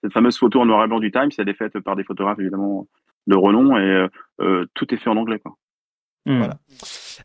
Cette 0.03 0.13
fameuse 0.13 0.39
photo 0.39 0.61
en 0.61 0.67
noir 0.67 0.85
et 0.85 0.89
blanc 0.89 1.01
du 1.01 1.11
Times, 1.11 1.31
elle 1.39 1.49
est 1.49 1.55
faite 1.55 1.79
par 1.81 1.97
des 1.97 2.05
photographes 2.05 2.39
évidemment 2.39 2.87
de 3.27 3.35
renom 3.37 3.79
et 3.79 4.07
tout 4.75 4.95
est 4.95 4.99
fait 4.99 5.11
en 5.11 5.17
anglais. 5.17 5.39
Quoi. 5.39 5.57
Hmm. 6.27 6.39
Voilà. 6.39 6.59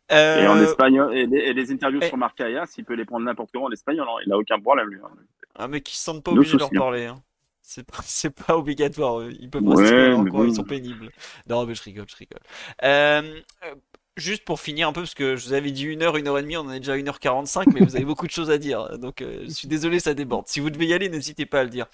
Et 0.09 0.47
en 0.47 0.57
Espagne, 0.59 1.01
et 1.13 1.25
les, 1.53 1.71
interviews 1.71 2.01
sur 2.01 2.17
Marcaia, 2.17 2.65
s'il 2.65 2.85
peut 2.85 2.93
les 2.93 3.05
prendre 3.05 3.25
n'importe 3.25 3.55
où 3.55 3.65
en 3.65 3.71
espagnol, 3.71 4.07
il 4.25 4.29
n'a 4.29 4.37
aucun 4.37 4.59
problème 4.59 4.89
lui. 4.89 4.99
Hein. 5.03 5.09
Ah 5.55 5.67
mais 5.67 5.81
qui 5.81 5.95
se 5.97 6.03
sentent 6.03 6.23
pas 6.23 6.31
obligés 6.31 6.53
de 6.53 6.59
leur 6.59 6.69
parler. 6.69 7.05
Hein. 7.05 7.15
C'est 7.61 7.85
pas, 7.85 8.03
pas, 8.47 8.57
obligatoire. 8.57 9.23
Ils 9.39 9.49
peuvent 9.49 9.67
rester 9.67 10.13
encore, 10.13 10.45
ils 10.45 10.55
sont 10.55 10.63
pénibles. 10.63 11.09
Non, 11.49 11.65
mais 11.65 11.75
je 11.75 11.83
rigole, 11.83 12.05
je 12.07 12.15
rigole. 12.15 12.41
Euh, 12.83 13.39
juste 14.17 14.45
pour 14.45 14.59
finir 14.59 14.87
un 14.87 14.93
peu, 14.93 15.01
parce 15.01 15.13
que 15.13 15.35
je 15.35 15.47
vous 15.47 15.53
avais 15.53 15.71
dit 15.71 15.83
une 15.85 16.01
heure, 16.01 16.17
une 16.17 16.27
heure 16.27 16.37
et 16.37 16.41
demie, 16.41 16.57
on 16.57 16.61
en 16.61 16.71
est 16.71 16.79
déjà 16.79 16.93
à 16.93 16.97
1h45, 16.97 17.73
mais 17.73 17.81
vous 17.81 17.95
avez 17.95 18.05
beaucoup 18.05 18.27
de 18.27 18.31
choses 18.31 18.49
à 18.49 18.57
dire. 18.57 18.97
Donc 18.97 19.21
euh, 19.21 19.43
je 19.45 19.51
suis 19.51 19.67
désolé, 19.67 19.99
ça 19.99 20.13
déborde. 20.13 20.47
Si 20.47 20.59
vous 20.59 20.69
devez 20.69 20.87
y 20.87 20.93
aller, 20.93 21.09
n'hésitez 21.09 21.45
pas 21.45 21.61
à 21.61 21.63
le 21.63 21.69
dire. 21.69 21.87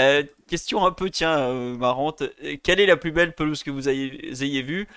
Euh, 0.00 0.22
question 0.48 0.84
un 0.86 0.92
peu, 0.92 1.10
tiens, 1.10 1.52
marrante. 1.74 2.22
Quelle 2.62 2.80
est 2.80 2.86
la 2.86 2.96
plus 2.96 3.12
belle 3.12 3.34
pelouse 3.34 3.62
que 3.62 3.70
vous 3.70 3.88
ayez, 3.88 4.32
ayez 4.42 4.62
vue? 4.62 4.88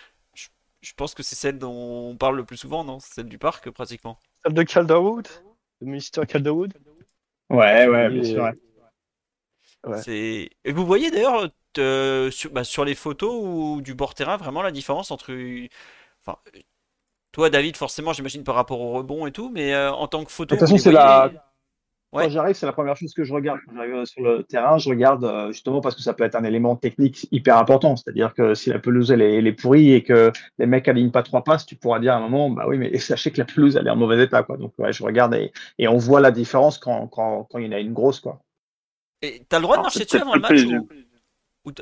Je, 0.82 0.94
pense 0.96 1.14
que 1.14 1.22
c'est 1.22 1.36
celle 1.36 1.60
dont 1.60 2.10
on 2.10 2.18
parle 2.18 2.38
le 2.38 2.44
plus 2.44 2.58
souvent, 2.58 2.84
non? 2.84 3.00
Celle 3.00 3.28
du 3.28 3.38
parc, 3.38 3.70
pratiquement. 3.70 4.18
Celle 4.44 4.54
de 4.54 4.64
Calderwood? 4.64 5.28
De 5.80 5.86
Mr. 5.86 6.26
Calderwood? 6.28 6.74
Ouais, 7.52 7.88
ouais, 7.88 8.10
bien 8.10 8.24
sûr. 8.24 8.52
C'est... 9.98 10.50
Et 10.64 10.72
vous 10.72 10.86
voyez 10.86 11.12
d'ailleurs 11.12 11.50
euh, 11.78 12.30
sur, 12.32 12.52
bah, 12.52 12.64
sur, 12.64 12.84
les 12.84 12.96
photos 12.96 13.34
ou 13.34 13.82
du 13.82 13.94
bord 13.94 14.14
terrain 14.14 14.38
vraiment 14.38 14.62
la 14.62 14.72
différence 14.72 15.12
entre. 15.12 15.32
Enfin, 16.26 16.38
toi, 17.32 17.50
David, 17.50 17.78
forcément, 17.78 18.14
j'imagine 18.14 18.44
par 18.44 18.56
rapport 18.56 18.82
au 18.82 18.92
rebond 18.92 19.26
et 19.26 19.32
tout, 19.32 19.50
mais 19.50 19.74
euh, 19.74 19.92
en 19.92 20.08
tant 20.08 20.24
que 20.24 20.32
photo. 20.32 20.56
De 20.56 20.60
toute 20.60 20.68
façon, 20.68 20.78
c'est 20.78 20.92
la. 20.92 21.32
Quand 22.14 22.28
j'arrive, 22.28 22.56
c'est 22.56 22.66
la 22.66 22.74
première 22.74 22.98
chose 22.98 23.14
que 23.14 23.24
je 23.24 23.34
regarde. 23.34 23.62
Quand 23.66 23.74
j'arrive 23.74 24.04
sur 24.04 24.22
le 24.22 24.44
terrain, 24.44 24.78
je 24.78 24.90
regarde 24.90 25.24
euh, 25.24 25.48
justement 25.54 25.80
parce 25.80 25.96
que 25.96 26.02
ça 26.02 26.14
peut 26.14 26.26
être 26.26 26.36
un 26.36 26.44
élément 26.44 26.76
technique 26.76 27.26
hyper 27.32 27.58
important. 27.58 27.96
C'est-à-dire 27.96 28.34
que 28.34 28.54
si 28.54 28.70
la 28.70 28.80
pelouse 28.80 29.12
elle 29.12 29.22
est, 29.22 29.54
pourrie 29.54 29.94
et 29.94 30.04
que 30.04 30.34
les 30.58 30.66
mecs 30.66 30.90
alignent 30.90 31.12
pas 31.12 31.24
trois 31.24 31.46
passes, 31.46 31.66
tu 31.66 31.78
pourras 31.78 32.00
dire 32.00 32.14
à 32.14 32.18
un 32.18 32.20
moment, 32.20 32.50
bah 32.50 32.66
oui, 32.68 32.78
mais 32.78 32.98
sachez 33.00 33.32
que 33.32 33.38
la 33.38 33.46
pelouse 33.46 33.78
elle 33.78 33.88
est 33.88 33.92
en 33.92 33.96
mauvais 33.96 34.22
état, 34.22 34.44
quoi. 34.44 34.58
Donc 34.58 34.74
ouais, 34.78 34.92
je 34.92 35.04
regarde 35.04 35.34
et, 35.36 35.54
et 35.80 35.88
on 35.88 35.98
voit 35.98 36.20
la 36.20 36.32
différence 36.32 36.78
quand, 36.80 37.08
quand, 37.08 37.48
quand 37.50 37.60
il 37.60 37.68
y 37.68 37.70
en 37.70 37.72
a 37.72 37.80
une 37.80 37.94
grosse, 37.94 38.20
quoi. 38.20 38.42
Et 39.22 39.46
t'as 39.48 39.60
le 39.60 39.64
droit 39.64 39.78
de 39.78 39.84
marcher 39.84 40.04
dessus 40.04 40.18
avant 40.18 40.36
le 40.36 40.42
match 40.42 40.66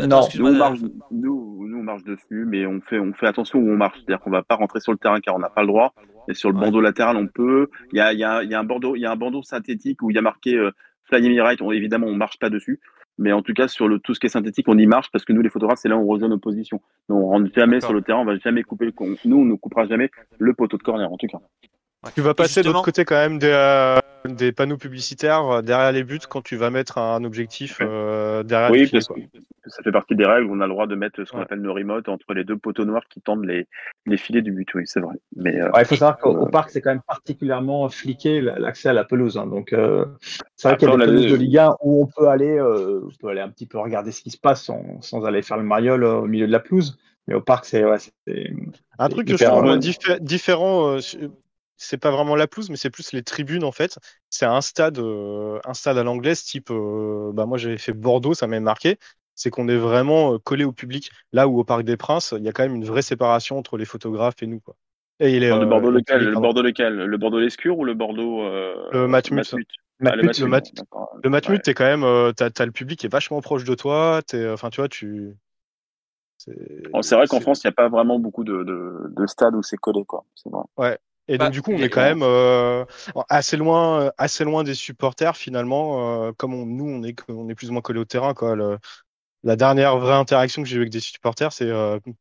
non, 0.07 0.27
nous 0.35 0.45
on, 0.45 0.55
marche, 0.55 0.79
nous, 1.11 1.67
nous, 1.67 1.79
on 1.79 1.83
marche 1.83 2.03
dessus, 2.03 2.45
mais 2.45 2.65
on 2.65 2.81
fait, 2.81 2.99
on 2.99 3.13
fait 3.13 3.27
attention 3.27 3.59
où 3.59 3.69
on 3.69 3.77
marche. 3.77 3.97
C'est-à-dire 3.97 4.19
qu'on 4.19 4.29
va 4.29 4.43
pas 4.43 4.55
rentrer 4.55 4.81
sur 4.81 4.91
le 4.91 4.97
terrain 4.97 5.19
car 5.21 5.35
on 5.35 5.39
n'a 5.39 5.49
pas 5.49 5.61
le 5.61 5.67
droit. 5.67 5.93
Et 6.27 6.33
sur 6.33 6.51
le 6.51 6.59
bandeau 6.59 6.81
latéral, 6.81 7.15
on 7.15 7.27
peut. 7.27 7.69
Il 7.93 7.97
y 7.97 8.01
a, 8.01 8.11
y, 8.13 8.23
a, 8.23 8.43
y 8.43 8.53
a, 8.53 8.59
un 8.59 8.63
bandeau, 8.63 8.95
il 8.95 8.99
y 8.99 9.05
a 9.05 9.11
un 9.11 9.15
bandeau 9.15 9.41
synthétique 9.41 10.01
où 10.01 10.11
il 10.11 10.15
y 10.15 10.19
a 10.19 10.21
marqué 10.21 10.55
euh, 10.55 10.71
Fly 11.05 11.25
Emirate. 11.25 11.61
On, 11.61 11.71
évidemment, 11.71 12.07
on 12.07 12.15
marche 12.15 12.39
pas 12.39 12.49
dessus. 12.49 12.79
Mais 13.17 13.31
en 13.31 13.41
tout 13.41 13.53
cas, 13.53 13.67
sur 13.67 13.87
le, 13.87 13.99
tout 13.99 14.13
ce 14.13 14.19
qui 14.19 14.27
est 14.27 14.29
synthétique, 14.29 14.67
on 14.67 14.77
y 14.77 14.85
marche 14.85 15.11
parce 15.11 15.25
que 15.25 15.33
nous, 15.33 15.41
les 15.41 15.49
photographes, 15.49 15.79
c'est 15.81 15.89
là 15.89 15.97
où 15.97 16.01
on 16.01 16.07
rejoint 16.07 16.29
nos 16.29 16.37
positions. 16.37 16.81
Donc, 17.07 17.23
on 17.23 17.27
rentre 17.27 17.53
jamais 17.53 17.81
sur 17.81 17.93
le 17.93 18.01
terrain, 18.01 18.19
on 18.19 18.25
va 18.25 18.37
jamais 18.37 18.63
couper 18.63 18.85
le, 18.85 18.93
nous, 19.25 19.37
on 19.37 19.45
ne 19.45 19.55
coupera 19.55 19.85
jamais 19.87 20.09
le 20.37 20.53
poteau 20.53 20.77
de 20.77 20.83
corner, 20.83 21.11
en 21.11 21.17
tout 21.17 21.27
cas. 21.27 21.39
Tu 22.15 22.21
vas 22.21 22.33
passer 22.33 22.61
de 22.61 22.67
l'autre 22.67 22.83
côté 22.83 23.03
quand 23.03 23.15
même 23.15 23.39
des, 23.39 23.51
euh, 23.51 23.99
des, 24.25 24.53
panneaux 24.53 24.77
publicitaires 24.77 25.45
euh, 25.45 25.61
derrière 25.61 25.91
les 25.91 26.03
buts 26.05 26.19
quand 26.29 26.41
tu 26.41 26.55
vas 26.55 26.69
mettre 26.69 26.97
un 26.97 27.25
objectif 27.25 27.79
euh, 27.81 28.41
derrière 28.43 28.71
oui, 28.71 28.85
les 28.85 28.89
parce 28.89 29.07
que 29.07 29.15
ça 29.67 29.83
fait 29.83 29.91
partie 29.91 30.15
des 30.15 30.25
règles. 30.25 30.49
On 30.49 30.61
a 30.61 30.65
le 30.65 30.71
droit 30.71 30.87
de 30.87 30.95
mettre 30.95 31.21
ce 31.21 31.29
qu'on 31.29 31.41
appelle 31.41 31.59
le 31.59 31.71
remote 31.71 32.07
entre 32.07 32.33
les 32.33 32.45
deux 32.45 32.57
poteaux 32.57 32.85
noirs 32.85 33.03
qui 33.09 33.19
tendent 33.19 33.43
les, 33.43 33.67
les 34.05 34.15
filets 34.15 34.41
du 34.41 34.53
but. 34.53 34.73
Oui, 34.75 34.83
c'est 34.85 35.01
vrai. 35.01 35.15
Mais 35.35 35.59
il 35.77 35.85
faut 35.85 35.95
savoir 35.95 36.17
qu'au 36.17 36.47
parc, 36.47 36.69
c'est 36.69 36.79
quand 36.79 36.91
même 36.91 37.01
particulièrement 37.05 37.89
fliqué 37.89 38.39
l'accès 38.39 38.89
à 38.89 38.93
la 38.93 39.03
pelouse. 39.03 39.37
Hein. 39.37 39.47
Donc, 39.47 39.75
c'est 40.55 40.69
vrai 40.69 40.77
qu'il 40.77 40.87
y 40.87 40.91
a 40.91 40.97
des 40.97 41.05
pelouses 41.05 41.31
de 41.31 41.35
Ligue 41.35 41.57
1 41.57 41.75
où 41.81 42.01
on 42.01 42.07
peut 42.07 42.29
aller, 42.29 42.59
on 42.61 43.09
peut 43.19 43.27
aller 43.27 43.41
un 43.41 43.49
petit 43.49 43.67
peu 43.67 43.77
regarder 43.77 44.11
ce 44.11 44.21
qui 44.21 44.31
se 44.31 44.39
passe 44.39 44.63
sans, 44.63 45.01
sans 45.01 45.25
aller 45.25 45.41
faire 45.41 45.57
le 45.57 45.63
mariole 45.63 46.05
au 46.05 46.25
milieu 46.25 46.47
de 46.47 46.51
la 46.51 46.61
pelouse. 46.61 46.97
Mais 47.27 47.35
au 47.35 47.41
parc, 47.41 47.65
c'est 47.65 47.83
ouais, 47.83 47.97
un 48.97 49.09
truc 49.09 49.27
que 49.27 49.37
je 49.37 49.43
trouve 49.43 49.77
différent 50.21 50.97
c'est 51.79 51.97
pas 51.97 52.11
vraiment 52.11 52.35
la 52.35 52.45
pelouse, 52.45 52.69
mais 52.69 52.75
c'est 52.75 52.89
plus 52.89 53.13
les 53.13 53.23
tribunes 53.23 53.63
en 53.63 53.71
fait. 53.71 53.97
C'est 54.29 54.45
un 54.45 54.59
stade, 54.59 54.99
euh, 54.99 55.59
un 55.65 55.73
stade 55.73 55.97
à 55.97 56.03
l'anglaise, 56.03 56.43
type. 56.43 56.71
Euh, 56.71 57.31
bah 57.33 57.45
moi 57.45 57.57
j'avais 57.57 57.77
fait 57.77 57.93
Bordeaux, 57.93 58.33
ça 58.33 58.47
m'a 58.47 58.59
marqué. 58.59 58.97
C'est 59.33 59.49
qu'on 59.49 59.69
est 59.69 59.77
vraiment 59.77 60.33
euh, 60.33 60.37
collé 60.39 60.65
au 60.65 60.73
public. 60.73 61.09
Là 61.31 61.47
où 61.47 61.57
au 61.57 61.63
Parc 61.63 61.83
des 61.83 61.95
Princes, 61.95 62.35
il 62.37 62.43
y 62.43 62.49
a 62.49 62.51
quand 62.51 62.63
même 62.63 62.75
une 62.75 62.83
vraie 62.83 63.01
séparation 63.01 63.57
entre 63.57 63.77
les 63.77 63.85
photographes 63.85 64.43
et 64.43 64.47
nous. 64.47 64.59
Quoi. 64.59 64.75
Et 65.21 65.37
il 65.37 65.43
est, 65.43 65.57
le 65.57 65.65
Bordeaux 65.65 65.89
lequel 65.89 66.25
Le 66.25 66.39
Bordeaux 66.39 66.61
lequel 66.61 66.95
Le 66.95 67.17
Bordeaux 67.17 67.39
lescure 67.39 67.79
ou 67.79 67.85
le 67.85 67.93
Bordeaux 67.93 68.43
Le 68.43 69.07
Matmut. 69.07 69.55
Ah, 70.05 70.15
le 70.15 70.23
Matmut, 70.47 70.83
le 71.23 71.29
Matmut, 71.29 71.61
t'es 71.61 71.73
quand 71.73 71.97
même, 71.97 72.33
t'as 72.33 72.49
as 72.57 72.65
le 72.65 72.71
public 72.71 72.99
qui 72.99 73.05
est 73.05 73.11
vachement 73.11 73.41
proche 73.41 73.63
de 73.63 73.75
toi. 73.75 74.19
Enfin, 74.51 74.69
tu 74.69 74.81
vois, 74.81 74.89
tu. 74.89 75.33
C'est 76.37 77.15
vrai 77.15 77.27
qu'en 77.27 77.39
France, 77.39 77.63
il 77.63 77.67
n'y 77.67 77.71
a 77.71 77.73
pas 77.73 77.89
vraiment 77.89 78.19
beaucoup 78.19 78.43
de, 78.43 78.63
de, 78.63 79.09
de 79.09 79.27
stades 79.27 79.55
où 79.55 79.63
c'est 79.63 79.77
collé, 79.77 80.05
quoi. 80.05 80.25
Vrai. 80.45 80.63
Ouais. 80.77 80.97
Et 81.29 81.37
donc, 81.37 81.47
bah, 81.47 81.49
du 81.51 81.61
coup, 81.61 81.71
on 81.71 81.77
est 81.77 81.89
quand 81.89 82.01
même 82.01 82.23
euh, 82.23 82.83
assez, 83.29 83.55
loin, 83.55 84.01
euh, 84.01 84.11
assez 84.17 84.43
loin 84.43 84.63
des 84.63 84.73
supporters, 84.73 85.37
finalement. 85.37 86.25
Euh, 86.25 86.31
comme 86.31 86.53
nous, 86.53 86.89
on 86.89 87.03
est, 87.03 87.15
on 87.29 87.47
est 87.49 87.55
plus 87.55 87.69
ou 87.69 87.73
moins 87.73 87.83
collé 87.83 87.99
au 87.99 88.05
terrain. 88.05 88.33
Quoi. 88.33 88.57
la 89.43 89.55
dernière 89.55 89.99
vraie 89.99 90.15
interaction 90.15 90.63
que 90.63 90.67
j'ai 90.67 90.77
eue 90.77 90.81
avec 90.81 90.91
des 90.91 90.99
supporters, 90.99 91.53
c'est 91.53 91.71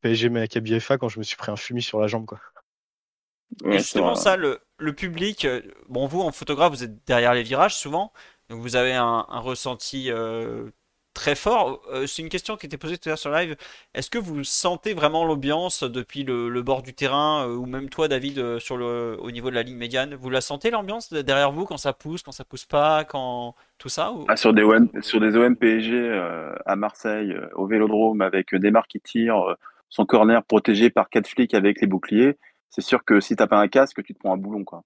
PSG 0.02 0.28
Maccabi 0.28 0.78
FA 0.78 0.98
quand 0.98 1.08
je 1.08 1.18
me 1.18 1.24
suis 1.24 1.38
pris 1.38 1.50
un 1.50 1.56
fumier 1.56 1.80
sur 1.80 1.98
la 2.00 2.06
jambe. 2.06 2.26
Quoi. 2.26 2.38
et 3.64 3.78
justement, 3.78 4.14
ça, 4.14 4.36
le, 4.36 4.60
le, 4.76 4.92
public, 4.92 5.46
bon, 5.88 6.06
vous, 6.06 6.20
en 6.20 6.30
photographe, 6.30 6.72
vous 6.72 6.84
êtes 6.84 7.06
derrière 7.06 7.32
les 7.32 7.42
virages 7.42 7.76
souvent. 7.76 8.12
Donc, 8.50 8.60
vous 8.60 8.76
avez 8.76 8.92
un, 8.92 9.24
un 9.26 9.40
ressenti 9.40 10.10
très 11.18 11.34
fort. 11.34 11.82
Euh, 11.92 12.06
c'est 12.06 12.22
une 12.22 12.28
question 12.28 12.56
qui 12.56 12.66
était 12.66 12.76
posée 12.76 12.96
tout 12.96 13.08
à 13.08 13.10
l'heure 13.10 13.18
sur 13.18 13.32
live. 13.32 13.56
Est-ce 13.92 14.08
que 14.08 14.18
vous 14.18 14.44
sentez 14.44 14.94
vraiment 14.94 15.24
l'ambiance 15.24 15.82
depuis 15.82 16.22
le, 16.22 16.62
bord 16.62 16.82
du 16.82 16.94
terrain, 16.94 17.44
euh, 17.44 17.56
ou 17.56 17.66
même 17.66 17.88
toi, 17.88 18.06
David, 18.06 18.38
euh, 18.38 18.60
sur 18.60 18.76
le, 18.76 19.16
au 19.20 19.32
niveau 19.32 19.50
de 19.50 19.56
la 19.56 19.64
ligne 19.64 19.76
médiane? 19.76 20.14
Vous 20.14 20.30
la 20.30 20.40
sentez 20.40 20.70
l'ambiance 20.70 21.12
derrière 21.12 21.50
vous 21.50 21.64
quand 21.64 21.76
ça 21.76 21.92
pousse, 21.92 22.22
quand 22.22 22.30
ça 22.30 22.44
pousse 22.44 22.66
pas, 22.66 23.04
quand 23.04 23.56
tout 23.78 23.88
ça 23.88 24.12
ah, 24.28 24.36
sur, 24.36 24.52
des 24.52 24.62
OM, 24.62 24.88
sur 25.00 25.20
des 25.20 25.36
à 26.66 26.76
Marseille, 26.76 27.36
au 27.54 27.66
Vélodrome, 27.66 28.20
avec 28.20 28.54
Desmar 28.54 28.86
qui 28.86 29.00
tire 29.00 29.56
son 29.88 30.06
corner 30.06 30.44
protégé 30.44 30.88
par 30.88 31.08
quatre 31.08 31.26
flics 31.26 31.54
avec 31.54 31.80
les 31.80 31.88
boucliers, 31.88 32.36
c'est 32.70 32.80
sûr 32.80 33.04
que 33.04 33.18
si 33.18 33.34
t'as 33.34 33.48
pas 33.48 33.58
un 33.58 33.68
casque, 33.68 34.04
tu 34.04 34.14
te 34.14 34.20
prends 34.20 34.34
un 34.34 34.36
boulon, 34.36 34.62
quoi. 34.62 34.84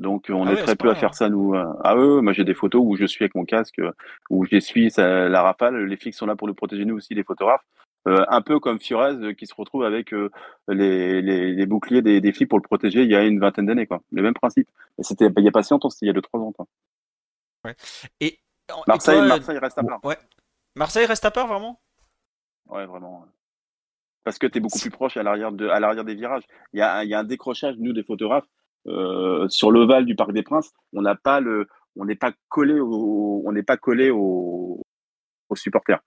Donc 0.00 0.30
on 0.30 0.46
ah 0.46 0.52
est 0.52 0.62
très 0.62 0.76
peu 0.76 0.88
à 0.88 0.94
faire 0.94 1.14
ça 1.14 1.28
nous. 1.28 1.54
Euh. 1.54 1.66
Ah 1.84 1.94
ouais, 1.94 2.22
moi 2.22 2.32
j'ai 2.32 2.44
des 2.44 2.54
photos 2.54 2.80
où 2.82 2.96
je 2.96 3.04
suis 3.04 3.22
avec 3.22 3.34
mon 3.34 3.44
casque, 3.44 3.78
euh, 3.80 3.92
où 4.30 4.46
j'essuie 4.46 4.90
la 4.96 5.42
rafale. 5.42 5.84
Les 5.84 5.96
flics 5.96 6.14
sont 6.14 6.24
là 6.24 6.36
pour 6.36 6.48
nous 6.48 6.54
protéger 6.54 6.86
nous 6.86 6.96
aussi, 6.96 7.14
les 7.14 7.22
photographes. 7.22 7.64
Euh, 8.08 8.24
un 8.28 8.40
peu 8.40 8.58
comme 8.60 8.80
Furez 8.80 9.34
qui 9.34 9.46
se 9.46 9.54
retrouve 9.54 9.84
avec 9.84 10.14
les, 10.68 11.20
les, 11.20 11.66
boucliers 11.66 12.00
des, 12.00 12.22
des 12.22 12.32
flics 12.32 12.48
pour 12.48 12.58
le 12.58 12.62
protéger 12.62 13.02
il 13.02 13.10
y 13.10 13.14
a 13.14 13.22
une 13.24 13.38
vingtaine 13.38 13.66
d'années 13.66 13.86
quoi. 13.86 14.00
Le 14.10 14.22
même 14.22 14.32
principe. 14.32 14.66
C'était 15.00 15.28
il 15.36 15.44
y 15.44 15.48
a 15.48 15.52
pas 15.52 15.62
si 15.62 15.74
longtemps, 15.74 15.90
c'était 15.90 16.06
il 16.06 16.08
y 16.08 16.10
a 16.10 16.14
deux 16.14 16.22
trois 16.22 16.40
ans. 16.40 16.52
Quoi. 16.52 16.66
Ouais. 17.66 17.76
Et 18.20 18.38
Marseille, 18.86 19.20
Marseille 19.20 19.58
reste 19.58 19.76
à 19.76 19.82
part. 19.82 20.02
Ouais. 20.02 20.16
Marseille 20.76 21.04
reste 21.04 21.26
à 21.26 21.30
part 21.30 21.46
vraiment? 21.46 21.78
Ouais 22.70 22.86
vraiment. 22.86 23.26
Parce 24.24 24.38
que 24.38 24.46
tu 24.46 24.58
es 24.58 24.60
beaucoup 24.62 24.78
plus 24.78 24.90
proche 24.90 25.18
à 25.18 25.22
l'arrière 25.22 25.52
de 25.52 25.68
à 25.68 25.78
l'arrière 25.78 26.04
des 26.06 26.14
virages. 26.14 26.44
Il 26.72 26.78
y 26.78 26.82
a, 26.82 27.04
il 27.04 27.10
y 27.10 27.14
a 27.14 27.18
un 27.18 27.24
décrochage 27.24 27.76
nous 27.76 27.92
des 27.92 28.02
photographes 28.02 28.46
euh, 28.86 29.48
sur 29.48 29.70
l'ovale 29.70 30.06
du 30.06 30.14
Parc 30.14 30.32
des 30.32 30.42
Princes, 30.42 30.72
on 30.92 31.02
n'a 31.02 31.14
pas 31.14 31.40
le, 31.40 31.66
on 31.96 32.04
n'est 32.04 32.16
pas 32.16 32.32
collé 32.48 32.80
au, 32.80 33.42
on 33.44 33.52
n'est 33.52 33.62
pas 33.62 33.76
collé 33.76 34.10
aux, 34.10 34.80
aux 35.48 35.56
supporters. 35.56 36.00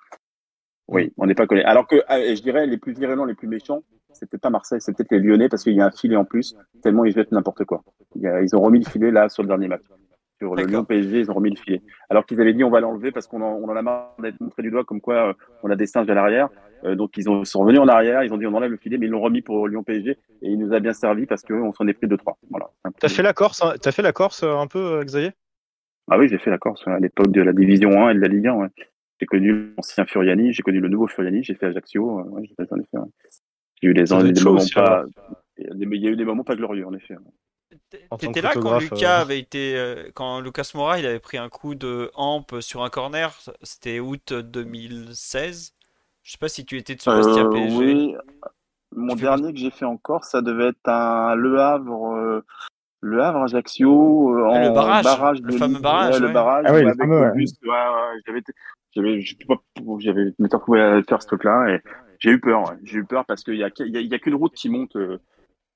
Oui, 0.87 1.13
on 1.17 1.25
n'est 1.25 1.35
pas 1.35 1.47
collé. 1.47 1.61
Alors 1.63 1.87
que, 1.87 1.95
euh, 1.95 2.35
je 2.35 2.41
dirais, 2.41 2.67
les 2.67 2.77
plus 2.77 2.93
virulents, 2.93 3.25
les 3.25 3.35
plus 3.35 3.47
méchants, 3.47 3.83
c'est 4.11 4.29
peut-être 4.29 4.41
pas 4.41 4.49
Marseille, 4.49 4.81
c'est 4.81 4.95
peut-être 4.95 5.11
les 5.11 5.19
Lyonnais 5.19 5.49
parce 5.49 5.63
qu'il 5.63 5.73
y 5.73 5.81
a 5.81 5.85
un 5.85 5.91
filet 5.91 6.15
en 6.15 6.25
plus, 6.25 6.55
tellement 6.81 7.05
ils 7.05 7.13
jettent 7.13 7.31
n'importe 7.31 7.65
quoi. 7.65 7.83
ils 8.15 8.55
ont 8.55 8.61
remis 8.61 8.79
le 8.79 8.89
filet 8.89 9.11
là 9.11 9.29
sur 9.29 9.43
le 9.43 9.47
dernier 9.47 9.67
match. 9.67 9.83
Sur 10.43 10.55
le 10.55 10.65
Lyon 10.65 10.83
PSG, 10.83 11.19
ils 11.19 11.31
ont 11.31 11.35
remis 11.35 11.51
le 11.51 11.55
filet. 11.55 11.81
Alors 12.09 12.25
qu'ils 12.25 12.41
avaient 12.41 12.53
dit 12.53 12.65
on 12.65 12.69
va 12.69 12.81
l'enlever 12.81 13.11
parce 13.11 13.27
qu'on 13.27 13.41
en, 13.41 13.53
on 13.53 13.69
en 13.69 13.75
a 13.77 13.81
marre 13.81 14.13
d'être 14.19 14.41
montré 14.41 14.61
du 14.61 14.71
doigt 14.71 14.83
comme 14.83 14.99
quoi 14.99 15.29
euh, 15.29 15.33
on 15.63 15.69
a 15.69 15.77
des 15.77 15.85
singes 15.85 16.09
à 16.09 16.13
l'arrière. 16.13 16.49
Euh, 16.83 16.95
donc 16.95 17.15
ils 17.15 17.29
ont, 17.29 17.45
sont 17.45 17.61
revenus 17.61 17.79
en 17.79 17.87
arrière, 17.87 18.25
ils 18.25 18.33
ont 18.33 18.37
dit 18.37 18.45
on 18.45 18.53
enlève 18.53 18.71
le 18.71 18.77
filet, 18.77 18.97
mais 18.97 19.05
ils 19.05 19.09
l'ont 19.09 19.21
remis 19.21 19.41
pour 19.41 19.69
Lyon 19.69 19.83
PSG 19.83 20.11
et 20.11 20.17
il 20.41 20.59
nous 20.59 20.73
a 20.73 20.81
bien 20.81 20.91
servi 20.91 21.25
parce 21.25 21.43
qu'on 21.43 21.71
s'en 21.71 21.87
est 21.87 21.93
pris 21.93 22.07
de 22.07 22.15
trois. 22.17 22.37
Voilà. 22.49 22.69
T'as 22.99 23.07
fait 23.07 23.23
la 23.23 23.31
Corse, 23.31 23.63
hein, 23.63 23.73
as 23.83 23.91
fait 23.93 24.01
la 24.01 24.11
Corse 24.11 24.43
un 24.43 24.67
peu, 24.67 24.97
euh, 24.97 25.03
Xavier? 25.03 25.31
Ah 26.11 26.17
oui, 26.17 26.27
j'ai 26.27 26.39
fait 26.39 26.49
la 26.49 26.57
Corse 26.57 26.85
à 26.87 26.99
l'époque 26.99 27.31
de 27.31 27.41
la 27.41 27.53
Division 27.53 28.05
1 28.05 28.09
et 28.09 28.15
de 28.15 28.19
la 28.19 28.27
Ligue 28.27 28.47
1. 28.47 28.67
J'ai 29.21 29.25
connu 29.25 29.73
l'ancien 29.77 30.05
Furiani, 30.05 30.51
j'ai 30.51 30.61
connu 30.61 30.81
le 30.81 30.89
nouveau 30.89 31.07
Furiani, 31.07 31.41
j'ai 31.41 31.55
fait 31.55 31.67
Ajaccio. 31.67 32.19
Ouais, 32.21 32.43
j'ai 33.81 33.87
eu 33.87 33.93
des, 33.93 34.03
des 34.03 34.43
moments 34.43 34.61
pas. 34.75 35.05
Il 35.57 36.01
y 36.01 36.07
a 36.07 36.11
eu 36.11 36.15
des 36.17 36.25
moments 36.25 36.43
pas 36.43 36.55
glorieux 36.57 36.85
en 36.85 36.93
effet. 36.93 37.15
T'étais 38.19 38.41
là 38.41 38.53
quand 38.53 38.79
Lucas 38.79 39.19
avait 39.19 39.39
été, 39.39 40.11
quand 40.13 40.39
Lucas 40.39 40.71
Mora 40.75 40.99
il 40.99 41.05
avait 41.05 41.19
pris 41.19 41.37
un 41.37 41.49
coup 41.49 41.75
de 41.75 42.11
hampe 42.15 42.61
sur 42.61 42.83
un 42.83 42.89
corner, 42.89 43.33
c'était 43.61 43.99
août 43.99 44.33
2016. 44.33 45.73
Je 46.23 46.31
sais 46.31 46.37
pas 46.37 46.47
si 46.47 46.65
tu 46.65 46.77
étais 46.77 46.95
de 46.95 47.01
ce 47.01 47.09
euh, 47.09 47.49
PSG. 47.49 47.77
Oui, 47.77 48.15
mon 48.95 49.15
dernier 49.15 49.51
que 49.51 49.59
j'ai 49.59 49.71
fait 49.71 49.85
encore, 49.85 50.23
ça 50.23 50.41
devait 50.41 50.69
être 50.69 50.87
un 50.87 51.35
Le 51.35 51.59
Havre, 51.59 52.15
euh, 52.15 52.45
Le 53.01 53.21
Havre 53.21 53.43
Ajaccio 53.43 54.33
euh, 54.33 54.45
ah, 54.45 54.49
en 54.49 54.67
le 54.67 54.73
barrage, 54.73 55.41
le 55.41 55.51
fameux 55.51 55.79
barrage, 55.79 56.19
le 56.19 56.29
barrage. 56.29 56.65
Ah 56.67 56.73
oui, 56.73 56.83
le. 56.83 56.87
Ouais, 56.87 57.19
ouais, 57.19 58.21
j'avais, 58.25 58.41
j'avais, 59.99 60.33
m'étais 60.39 60.55
retrouvé 60.55 60.81
à 60.81 61.03
faire 61.03 61.21
ce 61.21 61.27
truc-là 61.27 61.75
et 61.75 61.81
J'ai 62.19 62.31
eu 62.31 62.39
peur, 62.39 62.73
j'ai 62.83 62.99
eu 62.99 63.05
peur 63.05 63.25
parce 63.25 63.43
qu'il 63.43 63.55
y 63.55 63.63
a, 63.63 63.69
y 63.77 64.13
a, 64.13 64.19
qu'une 64.19 64.35
route 64.35 64.53
qui 64.53 64.69
monte 64.69 64.95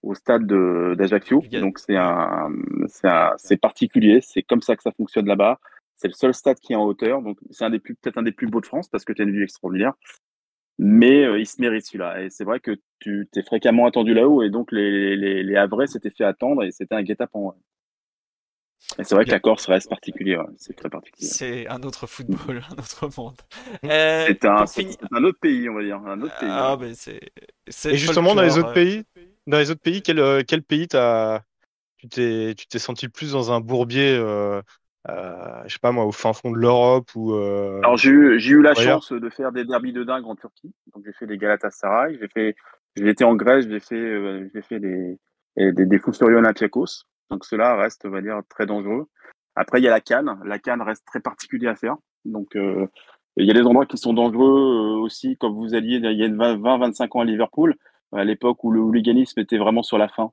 au 0.08 0.16
stade 0.16 0.46
d'Ajaccio. 0.46 1.44
Donc 1.52 1.80
c'est 1.80 1.98
un, 1.98 2.50
c'est 3.38 3.58
particulier, 3.58 4.22
c'est 4.22 4.42
comme 4.42 4.62
ça 4.62 4.76
que 4.76 4.84
ça 4.84 4.92
fonctionne 4.92 5.28
là-bas. 5.28 5.60
C'est 5.96 6.08
le 6.08 6.14
seul 6.14 6.34
stade 6.34 6.60
qui 6.60 6.74
est 6.74 6.76
en 6.76 6.86
hauteur, 6.86 7.22
donc 7.22 7.38
c'est 7.50 7.66
un 7.66 7.70
des 7.70 7.80
plus, 7.80 7.96
peut-être 7.96 8.18
un 8.18 8.24
des 8.24 8.32
plus 8.32 8.48
beaux 8.48 8.62
de 8.62 8.66
France 8.66 8.88
parce 8.88 9.04
que 9.04 9.14
tu 9.14 9.22
as 9.22 9.26
une 9.26 9.32
vue 9.32 9.44
extraordinaire. 9.44 9.94
Mais 10.80 11.26
euh, 11.26 11.40
il 11.40 11.48
se 11.48 11.60
mérite 11.60 11.86
celui-là. 11.86 12.22
Et 12.22 12.30
c'est 12.30 12.44
vrai 12.44 12.60
que 12.60 12.80
tu 13.00 13.28
t'es 13.32 13.42
fréquemment 13.42 13.88
attendu 13.88 14.14
là-haut 14.14 14.44
et 14.44 14.50
donc 14.50 14.72
les, 14.72 15.16
les, 15.16 15.44
les 15.44 15.56
Havrais 15.56 15.88
s'étaient 15.88 16.12
fait 16.12 16.24
attendre 16.24 16.64
et 16.64 16.72
c'était 16.72 16.96
un 16.96 17.02
guet-apens. 17.02 17.56
Et 19.00 19.04
c'est 19.04 19.16
vrai 19.16 19.26
que 19.26 19.32
la 19.32 19.40
Corse 19.40 19.66
reste 19.66 19.90
particulière, 19.90 20.46
c'est 20.56 20.76
très 20.76 20.90
particulier. 20.90 21.28
C'est 21.28 21.68
un 21.68 21.82
autre 21.82 22.06
football, 22.06 22.62
un 22.70 22.80
autre 22.80 23.10
monde. 23.18 23.38
Euh, 23.84 24.28
c'est 24.28 24.46
un, 24.46 24.66
un, 25.12 25.24
autre 25.24 25.40
pays, 25.40 25.68
on 25.68 25.74
va 25.74 25.84
dire, 25.84 25.98
un 25.98 26.22
autre 26.22 26.40
pays. 26.40 26.50
Ah, 26.52 26.78
mais 26.80 26.94
c'est. 26.94 27.20
Et 27.92 27.98
justement, 27.98 28.36
dans 28.36 28.44
les 28.44 28.58
autres 28.58 28.74
pays, 28.74 29.04
dans 29.48 29.58
les 29.58 29.72
autres 29.72 29.82
pays, 29.82 30.02
quel, 30.02 30.20
euh, 30.20 30.44
quel 30.46 30.62
pays 30.62 30.88
as, 30.94 31.42
tu 31.98 32.08
t'es, 32.08 32.54
tu 32.56 32.68
t'es 32.68 32.80
senti 32.80 33.08
plus 33.08 33.32
dans 33.32 33.52
un 33.52 33.60
bourbier, 33.60 34.16
euh, 34.16 34.62
euh, 35.10 35.64
je 35.66 35.74
sais 35.74 35.80
pas 35.80 35.92
moi, 35.92 36.06
au 36.06 36.12
fin 36.12 36.34
fond 36.34 36.52
de 36.52 36.58
l'Europe 36.58 37.10
ou. 37.16 37.34
Euh, 37.34 37.80
Alors 37.80 37.98
j'ai 37.98 38.12
eu, 38.12 38.40
j'ai 38.40 38.52
eu 38.52 38.62
la 38.62 38.76
chance 38.76 39.12
de 39.12 39.30
faire 39.30 39.52
des 39.52 39.66
derbies 39.66 39.94
de 39.94 40.04
dingue 40.04 40.26
en 40.26 40.36
Turquie. 40.36 40.74
Donc 40.94 41.04
j'ai 41.06 41.14
fait 41.14 41.26
des 41.26 41.38
Galatasaray, 41.38 42.18
j'ai 42.20 42.28
fait, 42.28 42.56
j'ai 42.96 43.10
été 43.10 43.24
en 43.24 43.36
Grèce, 43.36 43.68
j'ai 43.68 43.80
fait, 43.80 43.96
euh, 43.96 44.50
j'ai 44.54 44.62
fait 44.62 44.80
des, 44.80 45.18
des, 45.56 45.86
des 45.86 46.00
fous 46.00 46.22
Olympiakos. 46.22 47.06
Donc 47.30 47.46
cela 47.46 47.76
reste, 47.76 48.06
on 48.06 48.10
va 48.10 48.22
dire, 48.22 48.42
très 48.50 48.66
dangereux. 48.66 49.08
Après 49.56 49.80
il 49.80 49.84
y 49.84 49.88
a 49.88 49.92
la 49.92 50.02
Cannes. 50.02 50.40
La 50.46 50.60
Cannes 50.60 50.82
reste 50.82 51.06
très 51.06 51.22
particulier 51.22 51.68
à 51.68 51.76
faire. 51.76 51.96
Donc 52.26 52.56
il 52.56 53.46
y 53.46 53.50
a 53.50 53.54
des 53.54 53.64
endroits 53.64 53.86
qui 53.86 53.98
sont 53.98 54.14
dangereux 54.14 55.00
aussi, 55.00 55.38
comme 55.38 55.54
vous 55.54 55.74
alliez 55.74 55.96
il 55.96 56.20
y 56.20 56.24
a 56.24 56.28
20-25 56.28 57.18
ans 57.18 57.22
à 57.22 57.26
Liverpool 57.26 57.76
à 58.14 58.24
l'époque 58.24 58.64
où 58.64 58.72
le 58.72 58.80
hooliganisme 58.80 59.40
était 59.40 59.58
vraiment 59.58 59.84
sur 59.84 59.98
la 59.98 60.08
fin. 60.08 60.32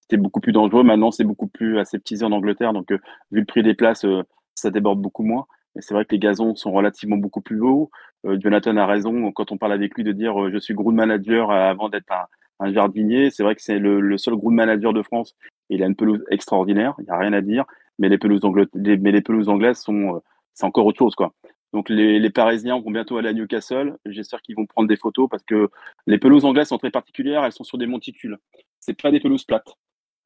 C'était 0.00 0.16
beaucoup 0.16 0.40
plus 0.40 0.52
dangereux. 0.52 0.82
Maintenant, 0.82 1.10
c'est 1.10 1.24
beaucoup 1.24 1.46
plus 1.46 1.78
aseptisé 1.78 2.24
en 2.24 2.32
Angleterre. 2.32 2.72
Donc, 2.72 2.92
euh, 2.92 2.98
vu 3.30 3.40
le 3.40 3.46
prix 3.46 3.62
des 3.62 3.74
places, 3.74 4.04
euh, 4.04 4.22
ça 4.54 4.70
déborde 4.70 5.00
beaucoup 5.00 5.22
moins. 5.22 5.46
Et 5.76 5.80
c'est 5.80 5.94
vrai 5.94 6.04
que 6.04 6.12
les 6.12 6.18
gazons 6.18 6.54
sont 6.54 6.72
relativement 6.72 7.16
beaucoup 7.16 7.40
plus 7.40 7.60
hauts. 7.60 7.90
Euh, 8.26 8.38
Jonathan 8.40 8.76
a 8.76 8.86
raison 8.86 9.32
quand 9.32 9.52
on 9.52 9.58
parle 9.58 9.72
avec 9.72 9.94
lui 9.94 10.04
de 10.04 10.12
dire 10.12 10.50
je 10.50 10.58
suis 10.58 10.74
ground 10.74 10.96
manager 10.96 11.50
avant 11.50 11.88
d'être 11.88 12.12
un, 12.60 12.72
jardinier. 12.72 13.30
C'est 13.30 13.42
vrai 13.42 13.54
que 13.54 13.62
c'est 13.62 13.78
le, 13.78 14.18
seul 14.18 14.36
ground 14.36 14.54
manager 14.56 14.92
de 14.92 15.02
France. 15.02 15.34
Il 15.70 15.82
a 15.82 15.86
une 15.86 15.96
pelouse 15.96 16.22
extraordinaire, 16.30 16.94
il 16.98 17.04
n'y 17.04 17.10
a 17.10 17.18
rien 17.18 17.32
à 17.32 17.40
dire. 17.40 17.64
Mais 17.98 18.08
les 18.08 18.18
pelouses, 18.18 18.42
mais 18.74 19.12
les 19.12 19.22
pelouses 19.22 19.48
anglaises 19.48 19.78
sont, 19.78 20.20
c'est 20.54 20.64
encore 20.64 20.86
autre 20.86 20.98
chose, 20.98 21.14
quoi. 21.14 21.32
Donc 21.72 21.88
les, 21.88 22.30
Parisiens 22.30 22.78
vont 22.78 22.90
bientôt 22.90 23.16
aller 23.16 23.30
à 23.30 23.32
Newcastle. 23.32 23.96
J'espère 24.04 24.42
qu'ils 24.42 24.56
vont 24.56 24.66
prendre 24.66 24.88
des 24.88 24.96
photos 24.96 25.28
parce 25.30 25.42
que 25.42 25.70
les 26.06 26.18
pelouses 26.18 26.44
anglaises 26.44 26.68
sont 26.68 26.78
très 26.78 26.90
particulières. 26.90 27.44
Elles 27.44 27.52
sont 27.52 27.64
sur 27.64 27.78
des 27.78 27.86
monticules. 27.86 28.36
C'est 28.78 29.00
pas 29.00 29.10
des 29.10 29.20
pelouses 29.20 29.44
plates. 29.44 29.74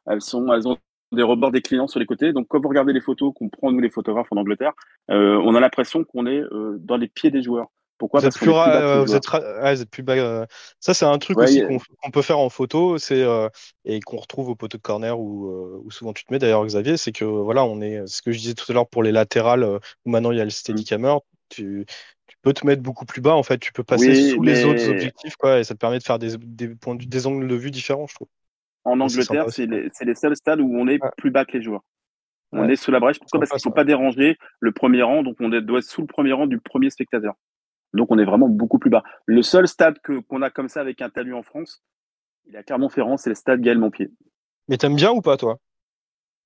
Elles 0.07 0.23
sont, 0.23 0.53
elles 0.53 0.67
ont 0.67 0.77
des 1.13 1.23
rebords 1.23 1.53
déclinants 1.53 1.87
sur 1.87 2.01
les 2.01 2.07
côtés. 2.07 2.33
Donc 2.33 2.49
quand 2.49 2.61
vous 2.61 2.69
regardez 2.69 2.93
les 2.93 3.01
photos 3.01 3.33
qu'on 3.35 3.49
prend 3.49 3.71
nous 3.71 3.79
les 3.81 3.91
photographes 3.91 4.27
en 4.33 4.37
Angleterre, 4.37 4.73
euh, 5.11 5.41
on 5.45 5.55
a 5.55 5.61
l'impression 5.61 6.05
qu'on 6.05 6.27
est 6.27 6.41
euh, 6.41 6.79
dans 6.81 6.97
les 6.97 7.09
pieds 7.09 7.31
des 7.31 7.43
joueurs. 7.43 7.69
Pourquoi 7.99 8.21
vous 8.21 8.27
êtes, 8.27 8.37
plus, 8.37 8.51
euh, 8.51 9.03
vous, 9.03 9.15
êtes 9.15 9.91
plus 9.91 10.03
bas. 10.03 10.15
Euh. 10.15 10.47
Ça, 10.81 10.93
c'est 10.93 11.07
un 11.07 11.19
truc 11.19 11.39
aussi 11.39 11.63
qu'on 11.63 12.11
peut 12.11 12.23
faire 12.23 12.39
en 12.39 12.51
photo, 12.51 12.99
c'est 12.99 13.23
euh, 13.23 13.49
et 13.85 14.01
qu'on 14.01 14.19
retrouve 14.19 14.51
au 14.51 14.55
poteau 14.55 14.77
de 14.77 14.83
corner 14.83 15.19
où, 15.19 15.81
où 15.83 15.91
souvent 15.91 16.13
tu 16.13 16.25
te 16.25 16.33
mets 16.33 16.39
d'ailleurs, 16.39 16.65
Xavier, 16.67 16.97
c'est 16.97 17.13
que 17.13 17.25
voilà, 17.25 17.65
on 17.65 17.81
est. 17.81 18.07
Ce 18.07 18.21
que 18.21 18.33
je 18.33 18.39
disais 18.39 18.55
tout 18.55 18.71
à 18.71 18.75
l'heure 18.75 18.89
pour 18.89 19.03
les 19.03 19.13
latérales, 19.13 19.65
où 19.65 20.11
maintenant 20.11 20.31
il 20.31 20.39
y 20.39 20.41
a 20.41 20.45
le 20.45 20.51
Steadicammer, 20.51 21.17
tu, 21.49 21.87
tu 22.27 22.37
peux 22.43 22.53
te 22.53 22.67
mettre 22.67 22.83
beaucoup 22.83 23.07
plus 23.07 23.21
bas 23.21 23.35
en 23.35 23.43
fait, 23.43 23.59
tu 23.59 23.73
peux 23.73 23.85
passer 23.85 24.31
sous 24.31 24.43
les 24.43 24.65
autres 24.65 24.89
objectifs 24.91 25.37
quoi, 25.37 25.59
et 25.59 25.65
ça 25.65 25.75
te 25.75 25.79
permet 25.79 25.99
de 25.99 26.05
faire 26.05 26.19
des, 26.19 26.37
des, 26.39 26.69
points, 26.69 26.97
des 26.97 27.27
angles 27.27 27.49
de 27.49 27.55
vue 27.55 27.71
différents, 27.71 28.07
je 28.07 28.15
trouve. 28.15 28.29
En 28.85 29.01
Angleterre, 29.01 29.47
c'est 29.51 29.67
les, 29.67 29.89
les, 30.01 30.15
seuls 30.15 30.37
stades 30.37 30.61
où 30.61 30.77
on 30.77 30.87
est 30.87 31.01
plus 31.17 31.31
bas 31.31 31.45
que 31.45 31.57
les 31.57 31.63
joueurs. 31.63 31.83
On 32.53 32.69
est 32.69 32.77
sous 32.77 32.91
la 32.91 33.01
brèche. 33.01 33.19
Pourquoi? 33.19 33.41
Parce 33.41 33.51
qu'il 33.51 33.69
ne 33.69 33.73
faut 33.73 33.75
pas 33.75 33.85
déranger 33.85 34.37
le 34.61 34.73
premier 34.73 35.03
rang, 35.03 35.23
donc 35.23 35.37
on 35.41 35.49
doit 35.49 35.79
être 35.79 35.85
sous 35.85 36.01
le 36.01 36.07
premier 36.07 36.33
rang 36.33 36.47
du 36.47 36.61
premier 36.61 36.91
spectateur. 36.91 37.35
Donc 37.97 38.11
on 38.11 38.19
est 38.19 38.25
vraiment 38.25 38.49
beaucoup 38.49 38.79
plus 38.79 38.91
bas. 38.91 39.03
Le 39.27 39.43
seul 39.43 39.67
stade 39.67 39.99
que 40.01 40.21
qu'on 40.21 40.43
a 40.43 40.51
comme 40.51 40.69
ça 40.69 40.81
avec 40.81 41.03
un 41.03 41.11
talus 41.11 41.35
en 41.35 41.43
France, 41.43 41.83
il 42.47 42.55
est 42.55 42.59
à 42.59 42.63
Clermont-Ferrand, 42.63 43.17
c'est 43.17 43.31
le 43.31 43.35
stade 43.35 43.61
Gaël 43.61 43.79
Montpied. 43.79 44.11
Mais 44.69 44.77
t'aimes 44.77 44.97
bien 44.97 45.13
ou 45.13 45.21
pas 45.21 45.37
toi 45.37 45.59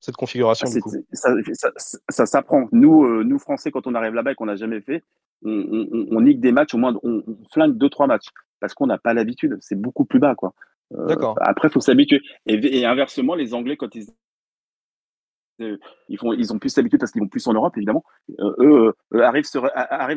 cette 0.01 0.17
configuration 0.17 0.67
ah, 0.67 1.71
ça, 2.09 2.27
s'apprend. 2.27 2.69
Nous, 2.73 3.05
euh, 3.05 3.23
nous 3.23 3.39
Français, 3.39 3.71
quand 3.71 3.87
on 3.87 3.95
arrive 3.95 4.15
là-bas 4.15 4.33
et 4.33 4.35
qu'on 4.35 4.47
n'a 4.47 4.57
jamais 4.57 4.81
fait, 4.81 5.05
on, 5.45 5.51
on, 5.51 6.07
on, 6.11 6.21
nique 6.23 6.41
des 6.41 6.53
matchs, 6.53 6.75
au 6.75 6.79
moins 6.79 6.99
on, 7.03 7.23
flingue 7.53 7.77
deux 7.77 7.91
trois 7.91 8.07
matchs 8.07 8.29
parce 8.61 8.73
qu'on 8.73 8.87
n'a 8.87 8.97
pas 8.97 9.13
l'habitude. 9.13 9.59
C'est 9.61 9.79
beaucoup 9.79 10.07
plus 10.07 10.19
bas, 10.19 10.35
quoi. 10.35 10.55
Euh, 10.95 11.07
D'accord. 11.07 11.37
Après, 11.41 11.69
faut 11.69 11.81
s'habituer. 11.81 12.21
Et, 12.47 12.79
et, 12.79 12.87
inversement, 12.87 13.35
les 13.35 13.53
Anglais, 13.53 13.77
quand 13.77 13.95
ils 13.95 14.07
ils, 16.09 16.53
ont 16.53 16.59
plus 16.59 16.75
d'habitude 16.75 17.01
parce 17.01 17.13
qu'ils 17.13 17.23
vont 17.23 17.29
plus 17.29 17.47
en 17.47 17.53
Europe, 17.53 17.77
évidemment. 17.77 18.05
Euh, 18.39 18.55
eux, 18.59 18.95
euh, 19.15 19.23
arrivent, 19.23 19.47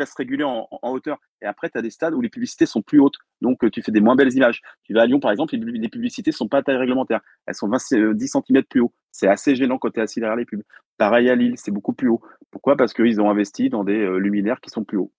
à 0.02 0.06
se 0.06 0.16
réguler 0.18 0.44
en, 0.44 0.68
hauteur. 0.84 1.18
Et 1.42 1.46
après, 1.46 1.70
tu 1.70 1.78
as 1.78 1.82
des 1.82 1.90
stades 1.90 2.14
où 2.14 2.22
les 2.22 2.30
publicités 2.30 2.66
sont 2.66 2.82
plus 2.82 3.00
hautes. 3.00 3.18
Donc, 3.42 3.70
tu 3.72 3.82
fais 3.82 3.92
des 3.92 4.02
moins 4.02 4.16
belles 4.16 4.34
images. 4.34 4.62
Tu 4.84 4.94
vas 4.94 5.02
à 5.02 5.06
Lyon, 5.06 5.20
par 5.20 5.32
exemple, 5.32 5.56
les, 5.56 5.90
publicités 5.90 6.32
ne 6.32 6.36
sont 6.36 6.48
pas 6.48 6.60
à 6.60 6.64
taille 6.64 6.78
réglementaire. 6.78 7.22
Elles 7.46 7.56
sont 7.56 7.68
20, 7.68 8.14
10 8.14 8.28
cm 8.28 8.64
plus 8.64 8.82
haut. 8.82 8.94
C'est 9.12 9.28
assez 9.28 9.56
gênant 9.56 9.78
quand 9.78 9.92
tu 9.92 10.00
es 10.00 10.04
assis 10.04 10.20
derrière 10.20 10.38
les 10.38 10.46
pubs. 10.46 10.64
Pareil 10.98 11.30
à 11.30 11.36
Lille, 11.36 11.56
c'est 11.58 11.72
beaucoup 11.72 11.94
plus 11.94 12.08
haut. 12.08 12.22
Pourquoi? 12.52 12.76
Parce 12.78 12.94
qu'ils 12.94 13.20
ont 13.22 13.30
investi 13.30 13.70
dans 13.70 13.84
des 13.84 14.08
luminaires 14.20 14.62
qui 14.62 14.70
sont 14.70 14.84
plus 14.84 14.98
hauts 14.98 15.12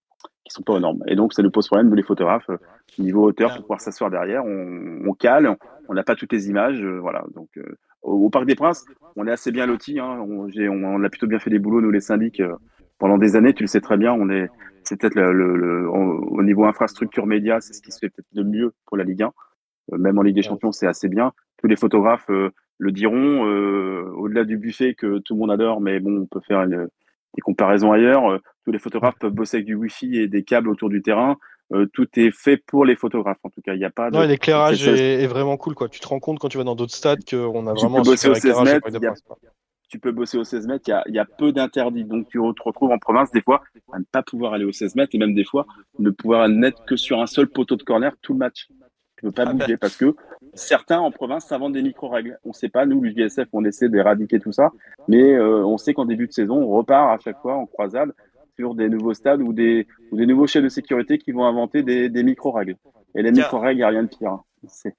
qui 0.44 0.52
sont 0.52 0.62
pas 0.62 0.74
aux 0.74 0.80
normes. 0.80 1.02
Et 1.06 1.16
donc, 1.16 1.32
ça 1.32 1.42
nous 1.42 1.50
pose 1.50 1.66
problème, 1.66 1.88
nous 1.88 1.94
les 1.94 2.02
photographes, 2.02 2.50
niveau 2.98 3.24
hauteur, 3.24 3.50
pour 3.54 3.62
pouvoir 3.62 3.80
s'asseoir 3.80 4.10
derrière, 4.10 4.44
on, 4.44 5.00
on 5.06 5.12
cale, 5.14 5.56
on 5.88 5.94
n'a 5.94 6.02
pas 6.02 6.14
toutes 6.14 6.32
les 6.32 6.48
images, 6.48 6.84
voilà. 6.84 7.24
Donc, 7.34 7.48
au, 8.04 8.30
Parc 8.30 8.46
des 8.46 8.54
Princes, 8.54 8.84
on 9.16 9.26
est 9.26 9.32
assez 9.32 9.50
bien 9.50 9.66
lotis. 9.66 9.98
Hein. 9.98 10.18
On, 10.20 10.48
on, 10.48 11.04
a 11.04 11.08
plutôt 11.08 11.26
bien 11.26 11.38
fait 11.38 11.50
des 11.50 11.58
boulots, 11.58 11.80
nous 11.80 11.90
les 11.90 12.00
syndics, 12.00 12.40
euh, 12.40 12.54
pendant 12.98 13.18
des 13.18 13.34
années. 13.34 13.54
Tu 13.54 13.62
le 13.62 13.66
sais 13.66 13.80
très 13.80 13.96
bien. 13.96 14.12
On 14.12 14.28
est, 14.30 14.48
c'est 14.84 15.00
peut-être 15.00 15.16
le, 15.16 15.88
au 15.88 16.42
niveau 16.42 16.64
infrastructure 16.64 17.26
média, 17.26 17.60
c'est 17.60 17.72
ce 17.72 17.82
qui 17.82 17.90
se 17.90 17.98
fait 17.98 18.10
peut-être 18.10 18.32
de 18.32 18.42
mieux 18.42 18.74
pour 18.86 18.96
la 18.96 19.04
Ligue 19.04 19.22
1. 19.22 19.32
Euh, 19.92 19.98
même 19.98 20.18
en 20.18 20.22
Ligue 20.22 20.36
des 20.36 20.42
Champions, 20.42 20.72
c'est 20.72 20.86
assez 20.86 21.08
bien. 21.08 21.32
Tous 21.58 21.66
les 21.66 21.76
photographes 21.76 22.28
euh, 22.30 22.50
le 22.78 22.92
diront. 22.92 23.42
au-delà 24.16 24.44
du 24.44 24.58
buffet 24.58 24.94
que 24.94 25.18
tout 25.18 25.34
le 25.34 25.40
monde 25.40 25.52
adore, 25.52 25.80
mais 25.80 26.00
bon, 26.00 26.22
on 26.22 26.26
peut 26.26 26.40
faire 26.46 26.66
des 26.66 27.40
comparaisons 27.42 27.92
ailleurs. 27.92 28.40
Tous 28.64 28.72
les 28.72 28.78
photographes 28.78 29.18
peuvent 29.18 29.32
bosser 29.32 29.58
avec 29.58 29.66
du 29.66 29.74
Wi-Fi 29.74 30.18
et 30.18 30.28
des 30.28 30.42
câbles 30.42 30.68
autour 30.68 30.88
du 30.88 31.02
terrain. 31.02 31.36
Euh, 31.72 31.86
tout 31.92 32.08
est 32.16 32.30
fait 32.30 32.58
pour 32.58 32.84
les 32.84 32.94
photographes. 32.94 33.38
En 33.42 33.50
tout 33.50 33.62
cas, 33.62 33.74
il 33.74 33.78
n'y 33.78 33.84
a 33.84 33.90
pas. 33.90 34.10
De... 34.10 34.18
l'éclairage 34.22 34.86
est, 34.86 35.26
vraiment 35.26 35.56
cool. 35.56 35.74
Quoi. 35.74 35.88
Tu 35.88 36.00
te 36.00 36.06
rends 36.06 36.20
compte 36.20 36.38
quand 36.38 36.48
tu 36.48 36.58
vas 36.58 36.64
dans 36.64 36.74
d'autres 36.74 36.94
stades 36.94 37.24
qu'on 37.28 37.66
a 37.66 37.74
tu 37.74 37.80
vraiment. 37.80 38.02
Peux 38.02 38.10
bosser 38.10 38.28
au 38.28 38.34
16 38.34 38.60
mètres, 38.62 38.88
tu 39.88 39.98
peux 39.98 40.12
bosser 40.12 40.38
au 40.38 40.44
16 40.44 40.66
mètres. 40.66 40.90
Il 41.06 41.14
y 41.14 41.18
a, 41.18 41.24
peu 41.24 41.52
d'interdits. 41.52 42.04
Donc, 42.04 42.28
tu 42.28 42.38
te 42.38 42.62
retrouves 42.62 42.90
en 42.90 42.98
province 42.98 43.30
des 43.30 43.40
fois 43.40 43.62
à 43.92 43.98
ne 43.98 44.04
pas 44.04 44.22
pouvoir 44.22 44.52
aller 44.52 44.64
au 44.64 44.72
16 44.72 44.96
mètres 44.96 45.14
et 45.14 45.18
même 45.18 45.34
des 45.34 45.44
fois 45.44 45.66
ne 45.98 46.10
pouvoir 46.10 46.48
n'être 46.48 46.84
que 46.84 46.96
sur 46.96 47.20
un 47.20 47.26
seul 47.26 47.46
poteau 47.46 47.76
de 47.76 47.82
corner 47.82 48.12
tout 48.20 48.32
le 48.32 48.40
match. 48.40 48.68
Tu 49.16 49.26
ne 49.26 49.30
peux 49.30 49.34
pas 49.34 49.44
ah 49.46 49.52
bouger 49.52 49.76
parce 49.76 49.96
que 49.96 50.16
certains 50.54 50.98
en 50.98 51.10
province 51.10 51.46
s'inventent 51.46 51.74
des 51.74 51.82
micro-règles. 51.82 52.38
On 52.44 52.48
ne 52.48 52.54
sait 52.54 52.68
pas, 52.68 52.84
nous, 52.86 53.00
l'UGSF, 53.00 53.46
on 53.52 53.64
essaie 53.64 53.88
d'éradiquer 53.88 54.40
tout 54.40 54.52
ça, 54.52 54.72
mais 55.08 55.32
euh, 55.32 55.64
on 55.64 55.78
sait 55.78 55.94
qu'en 55.94 56.04
début 56.04 56.26
de 56.26 56.32
saison, 56.32 56.56
on 56.56 56.68
repart 56.68 57.18
à 57.18 57.22
chaque 57.22 57.40
fois 57.40 57.54
en 57.54 57.66
croisade 57.66 58.12
sur 58.58 58.74
des 58.74 58.88
nouveaux 58.88 59.14
stades 59.14 59.42
ou 59.42 59.52
des, 59.52 59.86
ou 60.10 60.16
des 60.16 60.26
nouveaux 60.26 60.46
chefs 60.46 60.62
de 60.62 60.68
sécurité 60.68 61.18
qui 61.18 61.32
vont 61.32 61.44
inventer 61.44 61.82
des, 61.82 62.08
des 62.08 62.22
micro-règles. 62.22 62.76
Et 63.14 63.22
les 63.22 63.32
micro-règles, 63.32 63.78
il 63.78 63.82
n'y 63.82 63.84
a 63.84 63.88
rien 63.88 64.02
de 64.02 64.08
pire. 64.08 64.38
C'est 64.68 64.94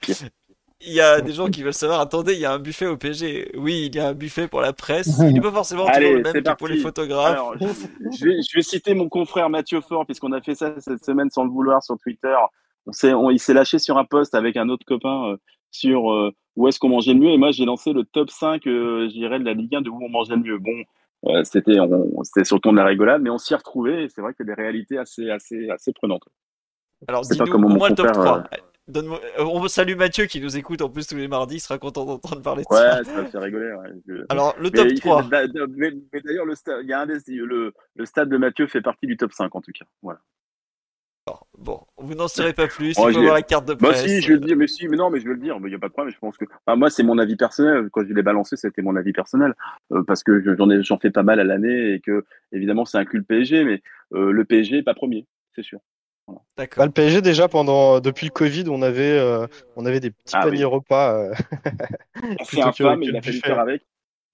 pire. 0.00 0.28
Il 0.80 0.92
y 0.92 1.00
a 1.00 1.20
des 1.20 1.32
gens 1.32 1.48
qui 1.48 1.64
veulent 1.64 1.74
savoir, 1.74 2.00
attendez, 2.00 2.34
il 2.34 2.38
y 2.38 2.44
a 2.44 2.52
un 2.52 2.60
buffet 2.60 2.86
au 2.86 2.96
PG. 2.96 3.50
Oui, 3.56 3.86
il 3.86 3.96
y 3.96 3.98
a 3.98 4.08
un 4.08 4.14
buffet 4.14 4.46
pour 4.46 4.60
la 4.60 4.72
presse. 4.72 5.18
Il 5.18 5.32
n'est 5.32 5.40
pas 5.40 5.50
forcément 5.50 5.86
toujours 5.86 6.12
le 6.12 6.22
même 6.22 6.42
que 6.42 6.56
pour 6.56 6.68
les 6.68 6.76
photographes. 6.76 7.32
Alors, 7.32 7.56
je, 7.58 8.24
vais, 8.24 8.42
je, 8.42 8.56
vais, 8.56 8.62
citer 8.62 8.94
mon 8.94 9.08
confrère 9.08 9.50
Mathieu 9.50 9.80
Fort, 9.80 10.06
puisqu'on 10.06 10.30
a 10.30 10.40
fait 10.40 10.54
ça 10.54 10.78
cette 10.78 11.04
semaine 11.04 11.30
sans 11.30 11.42
le 11.42 11.50
vouloir 11.50 11.82
sur 11.82 11.98
Twitter. 11.98 12.36
On 12.86 12.92
s'est, 12.92 13.12
on, 13.12 13.30
il 13.30 13.40
s'est 13.40 13.54
lâché 13.54 13.80
sur 13.80 13.98
un 13.98 14.04
post 14.04 14.36
avec 14.36 14.56
un 14.56 14.68
autre 14.68 14.86
copain 14.86 15.32
euh, 15.32 15.36
sur 15.72 16.12
euh, 16.12 16.32
où 16.54 16.68
est-ce 16.68 16.78
qu'on 16.78 16.90
mangeait 16.90 17.12
le 17.12 17.20
mieux. 17.20 17.30
Et 17.30 17.38
moi, 17.38 17.50
j'ai 17.50 17.64
lancé 17.64 17.92
le 17.92 18.04
top 18.04 18.30
5, 18.30 18.64
euh, 18.68 19.08
je 19.08 19.14
dirais, 19.14 19.40
de 19.40 19.44
la 19.44 19.54
Ligue 19.54 19.74
1 19.74 19.82
de 19.82 19.90
où 19.90 19.98
on 20.00 20.08
mangeait 20.08 20.36
le 20.36 20.42
mieux. 20.42 20.58
Bon, 20.58 20.84
c'était 21.44 21.76
c'était 22.22 22.44
sur 22.44 22.56
le 22.56 22.60
ton 22.60 22.72
de 22.72 22.76
la 22.76 22.84
rigolade, 22.84 23.22
mais 23.22 23.30
on 23.30 23.38
s'y 23.38 23.54
retrouvait 23.54 24.04
et 24.04 24.08
c'est 24.08 24.20
vrai 24.20 24.34
qu'il 24.34 24.46
y 24.46 24.50
a 24.50 24.54
des 24.54 24.62
réalités 24.62 24.98
assez, 24.98 25.30
assez, 25.30 25.68
assez 25.70 25.92
prenantes. 25.92 26.28
Alors, 27.06 27.22
dis-nous 27.22 27.52
au 27.52 27.58
moins 27.58 27.90
le 27.90 27.94
top 27.94 28.12
3. 28.12 28.44
Euh, 28.96 29.18
on 29.38 29.68
salue 29.68 29.96
Mathieu 29.96 30.24
qui 30.24 30.40
nous 30.40 30.56
écoute 30.56 30.80
en 30.80 30.88
plus 30.88 31.06
tous 31.06 31.16
les 31.16 31.28
mardis, 31.28 31.56
il 31.56 31.60
sera 31.60 31.78
content 31.78 32.06
d'entendre 32.06 32.40
parler 32.40 32.62
de 32.62 32.74
ça. 32.74 32.98
Ouais, 32.98 33.04
ça 33.04 33.24
fait 33.26 33.38
rigoler. 33.38 33.74
Alors, 34.30 34.54
le 34.58 34.70
top 34.70 34.88
3. 34.94 35.28
Mais, 35.76 35.92
d'ailleurs, 36.24 36.46
le, 36.46 36.54
stade, 36.54 36.80
il 36.82 36.88
y 36.88 36.92
a 36.92 37.00
un 37.00 37.06
le, 37.06 37.72
le 37.96 38.06
stade 38.06 38.30
de 38.30 38.36
Mathieu 38.36 38.66
fait 38.66 38.80
partie 38.80 39.06
du 39.06 39.16
top 39.16 39.32
5 39.32 39.54
en 39.54 39.60
tout 39.60 39.72
cas. 39.72 39.84
Voilà. 40.02 40.20
Bon, 41.56 41.80
vous 41.96 42.14
n'en 42.14 42.28
saurez 42.28 42.52
pas 42.52 42.66
plus. 42.66 42.90
il 42.90 42.94
faut 42.94 43.10
voir 43.10 43.34
la 43.34 43.42
carte 43.42 43.66
de 43.66 43.74
presse. 43.74 44.00
Moi, 44.00 44.08
si, 44.08 44.20
je 44.20 44.28
vais 44.28 44.34
le 44.34 44.46
dire, 44.46 44.56
mais 44.56 44.66
si, 44.66 44.88
mais 44.88 44.96
non, 44.96 45.10
mais 45.10 45.20
je 45.20 45.26
vais 45.26 45.34
le 45.34 45.40
dire. 45.40 45.56
Il 45.62 45.66
n'y 45.66 45.74
a 45.74 45.78
pas 45.78 45.88
de 45.88 45.92
problème. 45.92 46.12
Je 46.14 46.18
pense 46.18 46.36
que, 46.36 46.44
moi, 46.76 46.90
c'est 46.90 47.02
mon 47.02 47.18
avis 47.18 47.36
personnel. 47.36 47.88
Quand 47.92 48.04
je 48.06 48.12
l'ai 48.12 48.22
balancé, 48.22 48.56
c'était 48.56 48.82
mon 48.82 48.96
avis 48.96 49.12
personnel, 49.12 49.54
euh, 49.92 50.02
parce 50.04 50.22
que 50.22 50.42
j'en 50.56 50.70
ai, 50.70 50.82
j'en 50.82 50.98
fais 50.98 51.10
pas 51.10 51.22
mal 51.22 51.40
à 51.40 51.44
l'année 51.44 51.94
et 51.94 52.00
que, 52.00 52.24
évidemment, 52.52 52.84
c'est 52.84 52.98
un 52.98 53.04
cul 53.04 53.18
le 53.18 53.24
PSG, 53.24 53.64
mais 53.64 53.82
euh, 54.14 54.30
le 54.30 54.44
PSG 54.44 54.78
est 54.78 54.82
pas 54.82 54.94
premier, 54.94 55.26
c'est 55.54 55.64
sûr. 55.64 55.80
Bah, 56.58 56.84
le 56.84 56.90
PSG 56.90 57.22
déjà 57.22 57.48
pendant 57.48 58.00
depuis 58.00 58.26
le 58.26 58.30
Covid, 58.30 58.64
on 58.68 58.82
avait 58.82 59.18
on 59.76 59.86
avait 59.86 59.98
des 59.98 60.10
petits 60.10 60.34
ah 60.36 60.42
paniers 60.42 60.64
repas. 60.64 61.30
C'est 62.44 62.60
infâme, 62.60 63.02
il 63.02 63.16
a 63.16 63.22
fallu 63.22 63.38
faire 63.38 63.58
avec. 63.58 63.82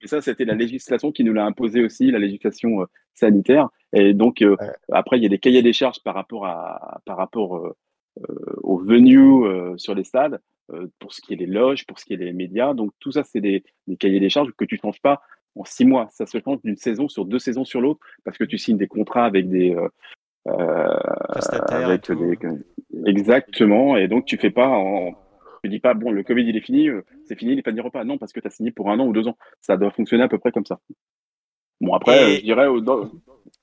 Et 0.05 0.09
ça, 0.09 0.20
c'était 0.20 0.44
la 0.44 0.55
législation 0.55 1.10
qui 1.10 1.24
nous 1.24 1.32
l'a 1.32 1.44
imposé 1.44 1.82
aussi, 1.82 2.10
la 2.10 2.18
législation 2.18 2.86
sanitaire. 3.14 3.70
Et 3.93 4.14
donc 4.14 4.44
après, 4.93 5.18
il 5.18 5.22
y 5.22 5.26
a 5.26 5.31
des 5.31 5.39
cahiers 5.39 5.62
des 5.62 5.72
charges 5.72 6.02
par 6.05 6.14
rapport 6.14 6.47
à 6.47 7.01
par 7.06 7.16
rapport 7.16 7.74
aux 8.62 8.78
venues 8.78 9.78
sur 9.78 9.94
les 9.94 10.05
stades. 10.05 10.40
Euh, 10.72 10.86
pour 10.98 11.12
ce 11.12 11.20
qui 11.20 11.35
est 11.35 11.36
des 11.36 11.44
loges, 11.44 11.85
pour 11.85 11.98
ce 11.98 12.06
qui 12.06 12.14
est 12.14 12.16
des 12.16 12.32
médias. 12.32 12.72
Donc 12.72 12.93
tout 12.98 13.12
ça, 13.12 13.22
c'est 13.22 13.43
des, 13.43 13.62
cahiers 13.98 14.20
des 14.20 14.31
charges 14.31 14.51
que 14.56 14.64
tu 14.64 14.76
ne 14.76 14.81
changes 14.81 15.01
pas 15.02 15.20
en 15.56 15.64
six 15.64 15.85
mois. 15.85 16.09
Ça 16.10 16.24
se 16.24 16.39
change 16.39 16.62
d'une 16.62 16.76
saison 16.76 17.06
sur 17.06 17.26
deux 17.26 17.39
saisons 17.39 17.66
sur 17.66 17.82
l'autre 17.82 18.01
parce 18.24 18.39
que 18.39 18.44
tu 18.44 18.56
signes 18.56 18.78
des 18.78 18.86
contrats 18.86 19.26
avec 19.26 19.51
des 19.51 19.74
euh, 19.74 19.89
euh 20.48 21.98
des 21.98 23.10
exactement 23.10 23.97
et 23.98 24.09
donc 24.09 24.24
tu 24.24 24.39
fais 24.39 24.51
pas 24.51 24.68
en 24.68 25.12
tu 25.65 25.70
dis 25.70 25.81
pas 25.81 25.95
bon 25.95 26.11
le 26.11 26.23
Covid 26.23 26.43
il 26.43 26.57
est 26.57 26.61
fini 26.61 26.89
euh, 26.89 27.05
c'est 27.27 27.39
fini 27.39 27.55
les 27.55 27.62
paniers 27.62 27.81
repas. 27.81 28.05
Non 28.05 28.19
parce 28.19 28.32
que 28.32 28.41
tu 28.41 28.47
as 28.47 28.51
signé 28.51 28.70
pour 28.70 28.91
un 28.91 28.99
an 28.99 29.07
ou 29.07 29.12
deux 29.12 29.27
ans. 29.28 29.36
Ça 29.61 29.77
doit 29.77 29.91
fonctionner 29.91 30.24
à 30.24 30.28
peu 30.28 30.39
près 30.39 30.53
comme 30.53 30.66
ça. 30.66 30.78
Bon 31.81 31.95
après 31.95 32.36
je 32.36 32.43
dirais 32.43 32.66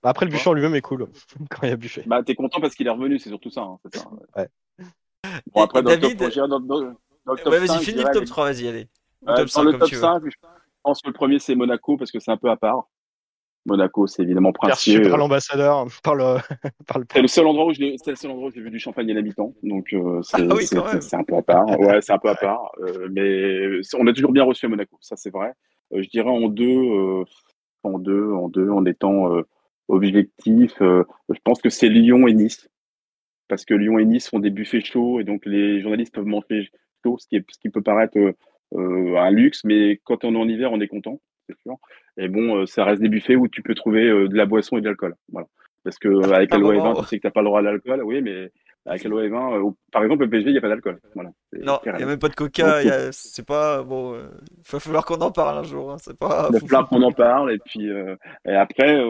bah, 0.03 0.09
après 0.09 0.25
le 0.25 0.31
buffet 0.31 0.53
lui-même 0.53 0.75
est 0.75 0.81
cool 0.81 1.07
quand 1.49 1.63
il 1.63 1.69
y 1.69 1.71
a 1.71 1.75
buffet 1.75 2.03
bah 2.07 2.23
t'es 2.23 2.33
content 2.33 2.59
parce 2.59 2.75
qu'il 2.75 2.87
est 2.87 2.91
revenu 2.91 3.19
c'est 3.19 3.29
surtout 3.29 3.51
ça, 3.51 3.61
hein, 3.61 3.77
ça 3.93 4.07
ouais. 4.37 4.47
Bon, 5.53 5.61
après, 5.61 5.81
dans 5.81 5.91
David... 5.91 6.21
le 6.21 6.29
top, 6.29 6.47
dans, 6.49 6.59
dans, 6.59 7.49
ouais, 7.49 7.59
vas-y, 7.59 7.83
finis 7.83 8.03
le 8.03 8.11
top 8.11 8.25
3, 8.25 8.45
vas-y, 8.45 8.67
allez. 8.67 8.87
Le 9.25 9.35
top 9.35 9.49
5, 9.49 9.63
le 9.63 9.77
top 9.77 9.89
5, 9.89 10.23
je 10.25 10.35
pense 10.83 11.01
que 11.01 11.07
le 11.07 11.13
premier, 11.13 11.39
c'est 11.39 11.55
Monaco, 11.55 11.97
parce 11.97 12.11
que 12.11 12.19
c'est 12.19 12.31
un 12.31 12.37
peu 12.37 12.49
à 12.49 12.57
part. 12.57 12.87
Monaco, 13.65 14.07
c'est 14.07 14.23
évidemment 14.23 14.51
princier. 14.51 15.01
par 15.01 15.17
l'ambassadeur, 15.17 15.85
par 16.03 16.15
le, 16.15 16.37
par 16.87 16.99
le. 16.99 17.05
C'est 17.11 17.21
le 17.21 17.27
seul 17.27 17.47
endroit 17.47 17.65
où 17.65 17.73
j'ai, 17.73 17.95
le 18.05 18.15
seul 18.15 18.31
endroit 18.31 18.49
où 18.49 18.51
j'ai 18.51 18.61
vu 18.61 18.71
du 18.71 18.79
champagne 18.79 19.11
à 19.11 19.13
l'habitant, 19.13 19.53
donc 19.63 19.93
euh, 19.93 20.21
c'est, 20.23 20.41
ah 20.41 20.55
oui, 20.55 20.65
c'est, 20.65 21.15
un 21.15 21.23
peu 21.23 21.35
à 21.35 21.41
part. 21.41 21.67
Ouais, 21.79 22.01
c'est 22.01 22.13
un 22.13 22.17
peu 22.17 22.29
à 22.29 22.35
part, 22.35 22.71
euh, 22.79 23.07
mais 23.11 23.81
on 23.97 24.07
a 24.07 24.13
toujours 24.13 24.31
bien 24.31 24.43
reçu 24.43 24.65
à 24.65 24.69
Monaco, 24.69 24.97
ça 25.01 25.15
c'est 25.15 25.31
vrai. 25.31 25.53
Euh, 25.93 26.01
je 26.01 26.09
dirais 26.09 26.29
en 26.29 26.47
deux, 26.47 26.65
euh, 26.65 27.23
en 27.83 27.99
deux, 27.99 28.31
en 28.31 28.49
deux, 28.49 28.69
en 28.69 28.85
étant 28.85 29.35
euh, 29.35 29.43
objectif. 29.87 30.75
je 30.79 31.39
pense 31.43 31.61
que 31.61 31.69
c'est 31.69 31.89
Lyon 31.89 32.27
et 32.27 32.33
Nice 32.33 32.69
parce 33.51 33.65
que 33.65 33.73
Lyon 33.73 33.99
et 33.99 34.05
Nice 34.05 34.29
font 34.29 34.39
des 34.39 34.49
buffets 34.49 34.79
chauds 34.79 35.19
et 35.19 35.25
donc 35.25 35.45
les 35.45 35.81
journalistes 35.81 36.13
peuvent 36.13 36.25
manger 36.25 36.69
chaud, 37.03 37.17
ce 37.19 37.27
qui, 37.27 37.35
est, 37.35 37.45
ce 37.51 37.59
qui 37.59 37.69
peut 37.69 37.81
paraître 37.81 38.17
euh, 38.17 39.17
un 39.17 39.31
luxe, 39.31 39.65
mais 39.65 39.99
quand 40.05 40.23
on 40.23 40.33
est 40.33 40.37
en 40.37 40.47
hiver, 40.47 40.71
on 40.71 40.79
est 40.79 40.87
content, 40.87 41.19
c'est 41.51 41.61
sûr. 41.61 41.77
Et 42.17 42.27
bon, 42.27 42.57
euh, 42.57 42.65
ça 42.65 42.83
reste 42.83 43.01
des 43.01 43.09
buffets 43.09 43.35
où 43.35 43.47
tu 43.47 43.61
peux 43.61 43.75
trouver 43.75 44.07
euh, 44.07 44.27
de 44.27 44.35
la 44.35 44.45
boisson 44.45 44.77
et 44.77 44.81
de 44.81 44.87
l'alcool. 44.87 45.15
Voilà. 45.31 45.47
Parce 45.83 45.97
que 45.97 46.09
avec 46.31 46.51
la 46.51 46.57
loi 46.59 46.75
E20, 46.75 46.99
tu 47.01 47.05
sais 47.07 47.17
que 47.17 47.21
tu 47.21 47.27
n'as 47.27 47.31
pas 47.31 47.41
le 47.41 47.47
droit 47.47 47.59
à 47.59 47.63
l'alcool, 47.63 48.03
oui, 48.03 48.21
mais 48.21 48.51
avec 48.85 49.03
la 49.03 49.09
loi 49.09 49.23
E20, 49.23 49.73
par 49.91 50.03
exemple, 50.03 50.23
le 50.23 50.29
PSG, 50.29 50.49
il 50.49 50.51
n'y 50.51 50.57
a 50.59 50.61
pas 50.61 50.69
d'alcool. 50.69 50.99
Voilà. 51.15 51.31
Non, 51.53 51.79
il 51.85 51.91
n'y 51.91 52.03
a 52.03 52.05
même 52.05 52.19
pas 52.19 52.29
de 52.29 52.35
coca. 52.35 53.11
C'est 53.11 53.45
pas 53.45 53.81
bon. 53.81 54.15
Il 54.15 54.71
va 54.71 54.79
falloir 54.79 55.05
qu'on 55.05 55.21
en 55.21 55.31
parle 55.31 55.57
un 55.57 55.63
jour. 55.63 55.91
Hein. 55.91 55.97
C'est 55.99 56.17
pas. 56.17 56.49
Il 56.49 56.53
va 56.53 56.59
falloir 56.59 56.87
qu'on 56.87 57.01
en 57.01 57.11
parle. 57.11 57.51
Et 57.51 57.57
puis 57.57 57.89
et 58.45 58.55
après, 58.55 59.03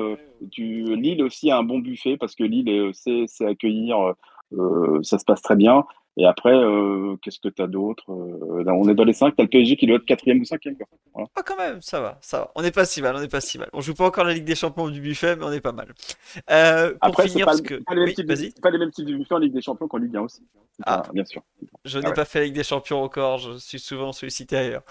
tu... 0.50 0.96
Lille 0.96 1.24
aussi 1.24 1.52
a 1.52 1.58
un 1.58 1.64
bon 1.64 1.80
buffet 1.80 2.16
parce 2.18 2.36
que 2.36 2.44
Lille 2.44 2.92
c'est 2.94 3.46
accueillir 3.46 4.14
euh, 4.54 5.00
ça 5.04 5.18
se 5.18 5.26
passe 5.26 5.42
très 5.42 5.56
bien. 5.56 5.84
Et 6.18 6.26
après, 6.26 6.54
euh, 6.54 7.16
qu'est-ce 7.22 7.40
que 7.40 7.48
tu 7.48 7.62
as 7.62 7.68
d'autre 7.68 8.04
euh, 8.10 8.66
On 8.68 8.90
est 8.90 8.94
dans 8.94 9.06
les 9.06 9.14
5, 9.14 9.34
tu 9.34 9.42
as 9.42 9.44
le 9.44 9.50
PSG 9.50 9.78
qui 9.78 9.88
doit 9.88 9.96
être 9.96 10.06
quatrième 10.06 10.42
ou 10.42 10.46
cinquième. 10.46 10.76
Voilà. 11.14 11.30
Ah, 11.36 11.42
quand 11.44 11.56
même, 11.56 11.82
ça 11.82 12.02
va, 12.02 12.18
ça 12.22 12.40
va. 12.40 12.52
On 12.56 12.62
n'est 12.62 12.72
pas 12.72 12.84
si 12.84 13.02
mal, 13.02 13.16
on 13.16 13.22
n'est 13.22 13.30
pas 13.30 13.40
si 13.40 13.58
mal. 13.58 13.70
On 13.72 13.80
joue 13.80 13.94
pas 13.94 14.06
encore 14.06 14.26
la 14.26 14.34
Ligue 14.34 14.44
des 14.44 14.56
Champions 14.56 14.90
du 14.90 15.00
buffet, 15.00 15.38
mais 15.38 15.46
on 15.46 15.52
est 15.54 15.62
pas 15.62 15.72
mal. 15.72 15.94
Euh, 16.50 16.90
pour 16.90 16.98
après, 17.02 17.30
finir, 17.30 17.46
pas, 17.46 17.52
parce 17.52 17.62
que. 17.62 17.76
Pas 17.76 17.96
les, 17.96 18.04
oui, 18.04 18.54
pas 18.62 18.72
les 18.72 18.78
mêmes 18.78 18.92
types 18.92 19.06
de 19.06 19.16
buffet 19.16 19.36
en 19.36 19.38
Ligue 19.38 19.54
des 19.54 19.62
Champions 19.62 19.88
qu'en 19.88 19.98
Ligue 19.98 20.18
1 20.18 20.22
aussi. 20.22 20.42
Ah, 20.86 21.04
bien 21.14 21.24
sûr. 21.24 21.44
Je 21.86 22.00
n'ai 22.00 22.08
ah 22.08 22.12
pas 22.12 22.26
fait 22.26 22.40
la 22.40 22.46
Ligue 22.46 22.56
des 22.56 22.64
Champions 22.64 23.04
encore, 23.04 23.38
je 23.38 23.58
suis 23.58 23.80
souvent 23.80 24.12
sollicité 24.12 24.58
ailleurs. 24.58 24.84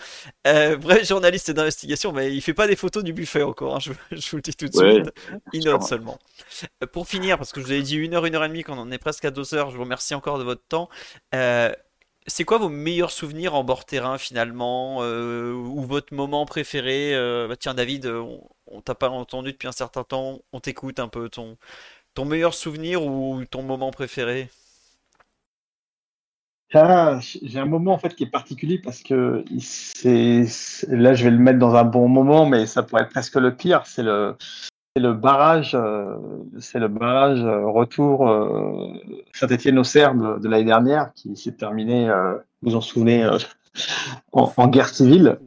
Bref, 0.44 1.06
journaliste 1.06 1.50
d'investigation, 1.50 2.12
mais 2.12 2.34
il 2.34 2.40
fait 2.40 2.54
pas 2.54 2.66
des 2.66 2.76
photos 2.76 3.04
du 3.04 3.12
buffet 3.12 3.42
encore, 3.42 3.76
hein, 3.76 3.80
je, 3.80 3.92
je, 4.10 4.30
vous 4.30 4.36
le 4.36 4.42
dis 4.42 4.54
tout 4.54 4.68
de 4.68 4.74
suite. 4.74 5.12
Il 5.52 5.64
note 5.64 5.82
seulement. 5.82 6.18
pour 6.92 7.06
finir, 7.06 7.36
parce 7.36 7.52
que 7.52 7.60
je 7.60 7.66
vous 7.66 7.72
avais 7.72 7.82
dit 7.82 7.96
une 7.96 8.14
heure, 8.14 8.24
une 8.24 8.34
heure 8.34 8.44
et 8.44 8.48
demie, 8.48 8.62
quand 8.62 8.76
on 8.76 8.80
en 8.80 8.90
est 8.90 8.98
presque 8.98 9.24
à 9.24 9.30
deux 9.30 9.54
heures, 9.54 9.70
je 9.70 9.76
vous 9.76 9.82
remercie 9.82 10.14
encore 10.14 10.38
de 10.38 10.44
votre 10.44 10.62
temps. 10.66 10.88
Euh, 11.34 11.72
c'est 12.26 12.44
quoi 12.44 12.58
vos 12.58 12.68
meilleurs 12.68 13.10
souvenirs 13.10 13.54
en 13.54 13.64
bord 13.64 13.84
terrain 13.84 14.18
finalement 14.18 14.98
euh, 15.02 15.52
Ou 15.52 15.82
votre 15.82 16.14
moment 16.14 16.46
préféré 16.46 17.14
euh, 17.14 17.48
bah, 17.48 17.56
Tiens 17.56 17.74
David, 17.74 18.06
on, 18.06 18.80
t'a 18.82 18.94
pas 18.94 19.08
entendu 19.10 19.52
depuis 19.52 19.68
un 19.68 19.72
certain 19.72 20.04
temps, 20.04 20.40
on 20.52 20.60
t'écoute 20.60 21.00
un 21.00 21.08
peu. 21.08 21.28
Ton, 21.28 21.56
ton 22.14 22.24
meilleur 22.24 22.54
souvenir 22.54 23.04
ou 23.04 23.44
ton 23.50 23.62
moment 23.62 23.90
préféré? 23.90 24.48
Ah, 26.72 27.18
j'ai 27.20 27.58
un 27.58 27.66
moment 27.66 27.92
en 27.92 27.98
fait 27.98 28.14
qui 28.14 28.22
est 28.22 28.30
particulier 28.30 28.78
parce 28.78 29.02
que 29.02 29.44
c'est 29.58 30.46
là 30.86 31.14
je 31.14 31.24
vais 31.24 31.30
le 31.30 31.38
mettre 31.38 31.58
dans 31.58 31.74
un 31.74 31.82
bon 31.82 32.08
moment, 32.08 32.46
mais 32.46 32.66
ça 32.66 32.84
pourrait 32.84 33.02
être 33.02 33.10
presque 33.10 33.34
le 33.34 33.56
pire. 33.56 33.82
C'est 33.86 34.04
le 34.04 34.36
c'est 34.96 35.02
le 35.02 35.12
barrage, 35.12 35.74
euh, 35.74 36.16
c'est 36.58 36.80
le 36.80 36.88
barrage 36.88 37.40
euh, 37.40 37.66
retour 37.66 38.28
euh, 38.28 38.88
Saint-Étienne-Auxerre 39.32 40.14
de, 40.14 40.38
de 40.40 40.48
l'année 40.48 40.64
dernière 40.64 41.12
qui 41.14 41.36
s'est 41.36 41.52
terminé, 41.52 42.10
vous 42.62 42.70
vous 42.70 42.76
en 42.76 42.80
souvenez, 42.80 43.28
en, 44.32 44.68
guerre 44.68 44.88
civile, 44.88 45.38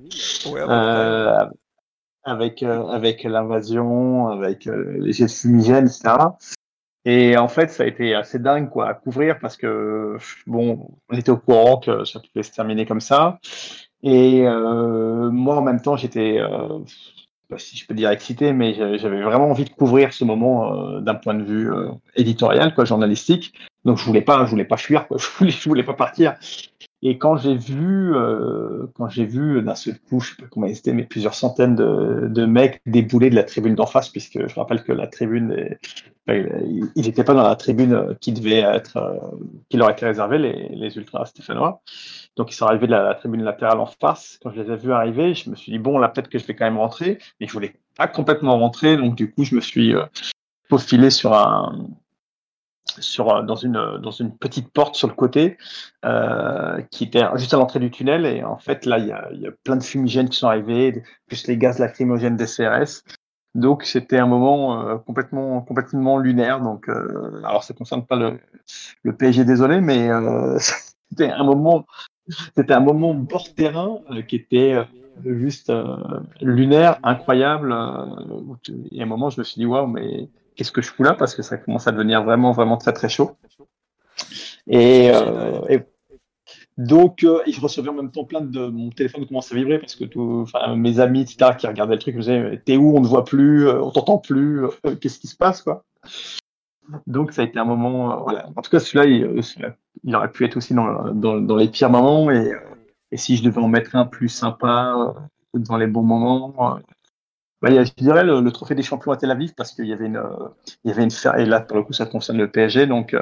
avec 2.24 2.64
avec 2.64 3.24
l'invasion, 3.24 4.30
avec 4.30 4.66
les 4.66 5.12
jets 5.12 5.28
fumigènes, 5.28 5.88
etc. 5.88 6.16
Et 7.06 7.36
en 7.36 7.50
fait, 7.50 7.70
ça 7.70 7.84
a 7.84 7.86
été 7.86 8.16
assez 8.16 8.40
dingue 8.40 8.70
quoi 8.70 8.88
à 8.88 8.94
couvrir 8.94 9.40
parce 9.40 9.58
que 9.58 10.16
bon, 10.48 10.90
on 11.10 11.18
était 11.18 11.32
au 11.32 11.38
courant 11.38 11.78
que 11.78 12.06
ça 12.06 12.22
pouvait 12.22 12.44
se 12.44 12.54
terminer 12.54 12.86
comme 12.86 13.02
ça. 13.02 13.40
Et 14.04 14.44
moi, 14.44 15.58
en 15.58 15.62
même 15.62 15.82
temps, 15.82 15.98
j'étais 15.98 16.40
si 17.58 17.78
je 17.78 17.86
peux 17.86 17.94
dire 17.94 18.10
excité, 18.10 18.54
mais 18.54 18.74
j'avais 18.74 19.22
vraiment 19.22 19.50
envie 19.50 19.66
de 19.66 19.70
couvrir 19.70 20.14
ce 20.14 20.24
moment 20.24 20.74
euh, 20.74 21.00
d'un 21.00 21.16
point 21.16 21.34
de 21.34 21.44
vue 21.44 21.74
euh, 21.74 21.90
éditorial, 22.16 22.74
quoi, 22.74 22.86
journalistique. 22.86 23.54
Donc 23.86 23.98
je 23.98 24.06
voulais 24.06 24.22
pas, 24.22 24.46
je 24.46 24.52
voulais 24.52 24.66
pas 24.66 24.78
fuir. 24.78 25.06
Je 25.18 25.28
voulais, 25.38 25.52
je 25.52 25.70
voulais 25.70 25.84
pas 25.84 25.94
partir. 25.94 26.36
Et 27.06 27.18
quand 27.18 27.36
j'ai 27.36 27.56
vu, 27.56 28.16
euh, 28.16 28.88
quand 28.96 29.10
j'ai 29.10 29.26
vu 29.26 29.62
d'un 29.62 29.76
seul 29.76 30.00
coup, 30.00 30.22
je 30.22 30.30
sais 30.30 30.42
pas 30.42 30.48
combien 30.50 30.74
c'était, 30.74 30.94
mais 30.94 31.04
plusieurs 31.04 31.34
centaines 31.34 31.76
de, 31.76 32.46
mecs 32.46 32.82
débouler 32.86 33.30
de 33.30 33.36
la 33.36 33.44
tribune 33.44 33.76
d'en 33.76 33.86
face, 33.86 34.08
puisque 34.08 34.48
je 34.48 34.56
rappelle 34.56 34.84
que 34.84 34.94
la 34.94 35.08
tribune, 35.08 35.52
est, 35.52 35.80
il 36.28 36.90
n'était 36.96 37.26
pas 37.26 37.34
dans 37.34 37.44
la 37.44 37.58
tribune 37.58 38.16
qui 38.22 38.32
devait 38.32 38.60
être, 38.60 39.20
qui 39.70 39.76
leur 39.76 39.90
était 39.90 40.06
réservée, 40.06 40.38
les, 40.38 40.70
les 40.70 40.96
ultras 40.96 41.26
stéphanois. 41.26 41.82
Donc 42.38 42.52
ils 42.52 42.56
sont 42.56 42.66
arrivés 42.66 42.88
de 42.88 42.92
la, 42.92 43.14
tribune 43.16 43.44
latérale 43.44 43.82
en 43.82 43.86
face. 43.86 44.40
Quand 44.42 44.52
je 44.52 44.62
les 44.62 44.72
ai 44.72 44.78
vus 44.78 44.94
arriver, 44.94 45.34
je 45.36 45.50
me 45.50 45.56
suis 45.56 45.74
dit 45.74 45.80
bon 45.80 45.98
là 45.98 46.08
peut-être 46.08 46.30
que 46.30 46.40
je 46.40 46.46
vais 46.46 46.56
quand 46.56 46.66
même 46.66 46.78
rentrer, 46.78 47.20
mais 47.40 47.48
je 47.48 47.54
voulais 47.54 47.76
pas 47.98 48.08
complètement 48.08 48.58
rentrer, 48.58 48.96
donc 48.96 49.16
du 49.16 49.32
coup 49.32 49.44
je 49.44 49.56
me 49.56 49.62
suis 49.62 49.94
euh, 49.94 50.06
faufilé 50.70 51.10
sur 51.10 51.34
un 51.34 51.90
sur 53.00 53.44
dans 53.44 53.56
une 53.56 54.00
dans 54.02 54.12
une 54.12 54.36
petite 54.36 54.72
porte 54.72 54.96
sur 54.96 55.08
le 55.08 55.14
côté 55.14 55.58
euh, 56.06 56.82
qui 56.92 57.06
était 57.06 57.24
juste 57.36 57.54
à 57.54 57.58
l'entrée 57.58 57.80
du 57.80 57.92
tunnel 57.92 58.26
et 58.26 58.44
en 58.44 58.58
fait 58.58 58.86
là 58.86 58.98
il 58.98 59.08
y 59.08 59.12
a, 59.12 59.30
y 59.34 59.48
a, 59.48 59.52
plein 59.64 59.76
de 59.76 59.84
fumigènes 59.84 60.30
qui 60.30 60.38
sont 60.38 60.48
arrivés 60.48 61.04
plus 61.28 61.48
les 61.48 61.58
gaz 61.58 61.80
lacrymogènes 61.80 62.36
des 62.36 62.46
CRS 62.46 63.04
donc 63.56 63.84
c'était 63.84 64.18
un 64.18 64.28
moment 64.28 64.88
euh, 64.88 64.98
complètement 64.98 65.62
complètement 65.62 66.18
lunaire 66.18 66.62
donc 66.62 66.90
euh, 66.90 67.42
alors 67.44 67.64
ça 67.64 67.74
concerne 67.74 68.06
pas 68.06 68.16
le, 68.16 68.40
le 69.04 69.16
PSG 69.16 69.46
désolé 69.46 69.82
mais 69.82 70.10
euh, 70.10 70.58
c'était 71.10 71.30
un 71.30 71.44
moment 71.44 71.86
c'était 72.56 72.74
un 72.74 72.80
moment 72.80 73.14
bord 73.14 73.54
terrain 73.54 74.00
euh, 74.12 74.22
qui 74.22 74.36
était 74.38 74.74
euh, 74.74 74.84
juste 75.26 75.70
euh, 75.70 75.96
lunaire, 76.42 77.00
incroyable. 77.04 77.72
et 78.92 79.00
à 79.00 79.04
un 79.04 79.06
moment, 79.06 79.30
je 79.30 79.40
me 79.40 79.44
suis 79.44 79.60
dit, 79.60 79.66
waouh, 79.66 79.88
mais 79.88 80.30
qu'est-ce 80.56 80.72
que 80.72 80.82
je 80.82 80.90
fous 80.90 81.04
là 81.04 81.14
Parce 81.14 81.36
que 81.36 81.42
ça 81.42 81.58
commence 81.58 81.88
à 81.88 81.92
devenir 81.92 82.24
vraiment, 82.24 82.52
vraiment 82.52 82.78
très, 82.78 82.94
très 82.94 83.10
chaud. 83.10 83.38
Et, 84.68 85.12
donc, 86.78 87.20
je 87.20 87.62
recevais 87.62 87.90
en 87.90 87.94
même 87.94 88.12
temps 88.12 88.24
plein 88.24 88.42
de. 88.42 88.68
Mon 88.68 88.90
téléphone 88.90 89.28
commence 89.28 89.52
à 89.52 89.56
vibrer 89.56 89.78
parce 89.78 89.96
que 89.96 90.06
tout, 90.06 90.48
mes 90.76 91.00
amis, 91.00 91.22
etc., 91.22 91.52
qui 91.58 91.68
regardaient 91.68 91.94
le 91.94 92.00
truc, 92.00 92.16
me 92.16 92.22
disaient 92.22 92.62
T'es 92.66 92.78
où? 92.78 92.98
On 92.98 93.02
ne 93.02 93.08
voit 93.08 93.26
plus, 93.26 93.70
on 93.70 93.92
t'entend 93.92 94.18
plus, 94.18 94.62
qu'est-ce 95.00 95.20
qui 95.20 95.28
se 95.28 95.36
passe 95.36 95.62
quoi? 95.62 95.84
Donc 97.08 97.32
ça 97.32 97.42
a 97.42 97.46
été 97.46 97.60
un 97.60 97.66
moment, 97.66 98.12
euh, 98.12 98.16
voilà. 98.24 98.50
En 98.56 98.62
tout 98.62 98.70
cas, 98.70 98.80
celui-là, 98.80 99.06
il, 99.06 99.42
il, 100.04 100.16
aurait 100.16 100.32
pu 100.32 100.46
être 100.46 100.58
aussi 100.58 100.74
dans, 100.74 101.14
dans, 101.14 101.40
dans 101.40 101.56
les 101.56 101.68
pires 101.70 101.90
moments. 101.90 102.30
Et, 102.30 102.54
euh, 102.54 102.60
et, 103.12 103.18
si 103.18 103.38
je 103.38 103.44
devais 103.44 103.62
en 103.62 103.68
mettre 103.68 103.96
un 103.96 104.06
plus 104.06 104.30
sympa 104.30 104.96
euh, 104.98 105.60
dans 105.60 105.78
les 105.78 105.88
bons 105.88 106.04
moments, 106.04 106.80
bah, 107.64 107.70
je 107.84 107.94
dirais 107.96 108.26
le, 108.26 108.52
trophée 108.52 108.76
des 108.76 108.84
champions 108.84 109.14
à 109.14 109.18
Tel 109.18 109.32
Aviv 109.32 109.54
parce 109.56 109.72
qu'il 109.72 109.86
y 109.86 109.94
avait 109.94 110.08
une, 110.08 110.22
il 110.84 110.90
y 110.90 110.94
avait 110.94 111.04
une 111.04 111.10
et 111.38 111.46
là 111.46 111.62
pour 111.62 111.78
le 111.78 111.84
coup 111.84 111.94
ça 111.94 112.06
concerne 112.06 112.38
le 112.38 112.52
PSG, 112.52 112.88
donc 112.88 113.16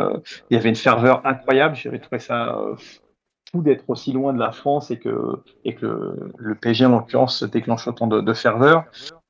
il 0.49 0.55
y 0.55 0.57
avait 0.57 0.69
une 0.69 0.75
ferveur 0.75 1.23
incroyable. 1.27 1.75
J'avais 1.75 1.99
trouvé 1.99 2.17
ça 2.17 2.57
fou 3.51 3.61
d'être 3.61 3.87
aussi 3.87 4.13
loin 4.13 4.33
de 4.33 4.39
la 4.39 4.51
France 4.51 4.89
et 4.89 4.97
que 4.97 5.43
et 5.63 5.75
que 5.75 5.85
le, 5.85 6.33
le 6.37 6.55
PSG 6.55 6.87
en 6.87 6.89
l'occurrence 6.89 7.43
déclenche 7.43 7.87
autant 7.87 8.07
de, 8.07 8.33
ferveur. 8.33 8.85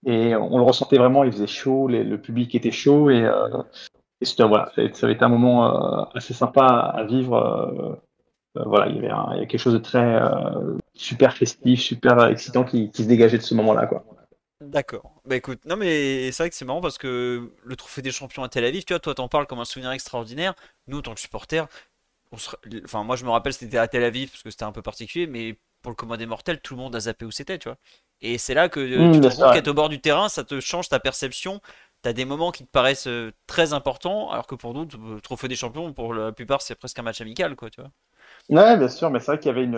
Et 0.06 0.34
on 0.34 0.58
le 0.58 0.64
ressentait 0.64 0.98
vraiment, 0.98 1.26
il 1.26 1.32
faisait 1.34 1.46
chaud, 1.46 1.90
le 1.90 2.18
public 2.18 2.56
était 2.56 2.72
chaud 2.72 3.10
et 3.10 3.30
c'était 4.22 4.44
voilà, 4.44 4.72
ça 4.94 5.06
avait 5.06 5.14
été 5.14 5.26
un 5.26 5.30
moment 5.30 6.08
assez 6.16 6.34
sympa 6.34 6.66
à 6.66 7.04
vivre. 7.04 8.00
voilà, 8.56 8.88
il 8.88 8.96
y 8.96 9.08
avait 9.08 9.46
quelque 9.46 9.60
chose 9.60 9.74
de 9.74 9.80
très 9.80 10.22
super 10.94 11.34
festif, 11.34 11.82
super 11.82 12.28
excitant 12.28 12.64
qui, 12.64 12.92
qui 12.92 13.04
se 13.04 13.10
dégageait 13.10 13.38
de 13.38 13.44
ce 13.44 13.56
moment-là, 13.56 13.88
quoi. 13.88 14.06
D'accord. 14.62 15.12
Bah 15.26 15.36
écoute, 15.36 15.66
non 15.66 15.76
mais 15.76 16.32
c'est 16.32 16.44
vrai 16.44 16.50
que 16.52 16.56
c'est 16.56 16.66
marrant 16.66 16.82
parce 16.82 17.00
que 17.00 17.52
le 17.64 17.76
trophée 17.76 18.04
des 18.04 18.12
champions 18.12 18.44
à 18.44 18.50
Tel 18.50 18.64
Aviv, 18.64 18.86
tu 18.86 18.94
vois, 18.94 19.00
toi 19.00 19.16
t'en 19.16 19.28
parles 19.28 19.48
comme 19.48 19.60
un 19.60 19.66
souvenir 19.66 19.92
extraordinaire. 19.92 20.54
Nous, 20.88 21.00
en 21.00 21.02
tant 21.02 21.16
que 21.16 21.20
supporters, 21.20 21.68
enfin 22.86 23.04
moi 23.04 23.16
je 23.16 23.26
me 23.26 23.32
rappelle 23.32 23.54
c'était 23.54 23.78
à 23.78 23.88
Tel 23.88 24.04
Aviv 24.04 24.32
parce 24.32 24.44
que 24.44 24.52
c'était 24.52 24.64
un 24.66 24.72
peu 24.72 24.82
particulier, 24.84 25.28
mais 25.28 25.58
pour 25.82 25.92
le 25.92 25.96
commun 25.96 26.18
des 26.18 26.28
mortels, 26.28 26.62
tout 26.62 26.76
le 26.76 26.82
monde 26.82 26.96
a 26.96 27.02
zappé 27.02 27.26
où 27.26 27.32
c'était, 27.32 27.60
tu 27.60 27.70
vois. 27.70 27.78
Et 28.22 28.38
c'est 28.38 28.54
là 28.54 28.70
que 28.70 28.80
mmh, 28.80 29.10
tu 29.10 29.20
te 29.22 29.28
rends 29.28 29.52
compte 29.52 29.68
au 29.68 29.74
bord 29.74 29.90
du 29.90 30.00
terrain, 30.02 30.30
ça 30.30 30.44
te 30.44 30.60
change 30.60 30.90
ta 30.90 31.00
perception. 31.00 31.62
T'as 32.04 32.14
des 32.14 32.26
moments 32.26 32.52
qui 32.52 32.66
te 32.66 32.70
paraissent 32.72 33.08
euh, 33.08 33.32
très 33.48 33.74
importants, 33.74 34.32
alors 34.32 34.48
que 34.48 34.56
pour 34.56 34.74
d'autres, 34.74 34.98
le 34.98 35.22
trophée 35.22 35.48
des 35.48 35.56
champions, 35.56 35.94
pour 35.94 36.14
la 36.14 36.32
plupart, 36.32 36.62
c'est 36.62 36.76
presque 36.76 37.00
un 37.00 37.04
match 37.04 37.22
amical, 37.22 37.56
quoi, 37.56 37.70
tu 37.72 37.82
vois. 37.82 37.92
Ouais, 38.50 38.78
bien 38.78 38.88
sûr, 38.88 39.10
mais 39.10 39.20
c'est 39.20 39.28
vrai 39.32 39.40
qu'il 39.40 39.48
y 39.48 39.50
avait 39.52 39.64
une 39.64 39.76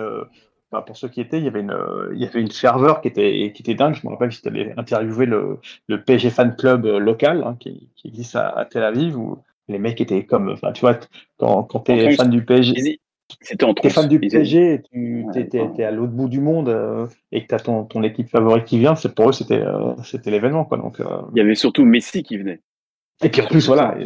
pour 0.82 0.96
ceux 0.96 1.08
qui 1.08 1.20
étaient, 1.20 1.38
il 1.38 1.44
y 1.44 1.48
avait 1.48 1.60
une, 1.60 1.76
il 2.12 2.20
y 2.20 2.26
avait 2.26 2.40
une 2.40 2.50
ferveur 2.50 3.00
qui 3.00 3.08
était, 3.08 3.52
qui 3.54 3.62
était 3.62 3.74
dingue. 3.74 3.94
Je 3.94 4.06
me 4.06 4.12
rappelle 4.12 4.30
que 4.30 4.34
j'étais 4.34 4.74
interviewé 4.76 5.26
le, 5.26 5.58
le 5.88 6.02
PSG 6.02 6.30
fan 6.30 6.56
club 6.56 6.86
euh, 6.86 6.98
local 6.98 7.42
hein, 7.44 7.56
qui, 7.58 7.88
qui, 7.96 8.08
existe 8.08 8.36
à, 8.36 8.66
Tel 8.70 8.82
Aviv 8.84 9.16
où 9.18 9.38
les 9.68 9.78
mecs 9.78 10.00
étaient 10.00 10.24
comme, 10.24 10.50
enfin, 10.50 10.72
tu 10.72 10.80
vois, 10.80 10.98
quand, 11.38 11.62
quand 11.64 11.80
tu 11.80 11.92
es 11.92 12.16
fan 12.16 12.30
du 12.30 12.44
PSG, 12.44 12.98
c'était 13.40 13.64
en 13.64 13.74
fan 13.74 14.08
du 14.08 14.20
PSG, 14.20 14.82
tu 14.92 15.24
étais 15.34 15.84
à 15.84 15.90
l'autre 15.90 16.12
bout 16.12 16.28
du 16.28 16.40
monde 16.40 16.68
euh, 16.68 17.06
et 17.32 17.42
que 17.42 17.48
tu 17.48 17.54
as 17.54 17.60
ton, 17.60 17.84
ton, 17.84 18.02
équipe 18.02 18.28
favorite 18.28 18.64
qui 18.64 18.78
vient, 18.78 18.94
c'est 18.94 19.14
pour 19.14 19.30
eux 19.30 19.32
c'était 19.32 19.62
euh, 19.62 19.94
c'était 20.04 20.30
l'événement 20.30 20.64
quoi. 20.64 20.76
Donc 20.76 20.98
il 20.98 21.38
y 21.38 21.40
avait 21.40 21.54
surtout 21.54 21.84
Messi 21.84 22.22
qui 22.22 22.36
venait. 22.36 22.60
Et 23.22 23.30
puis 23.30 23.40
en 23.40 23.46
plus 23.46 23.66
voilà, 23.66 23.96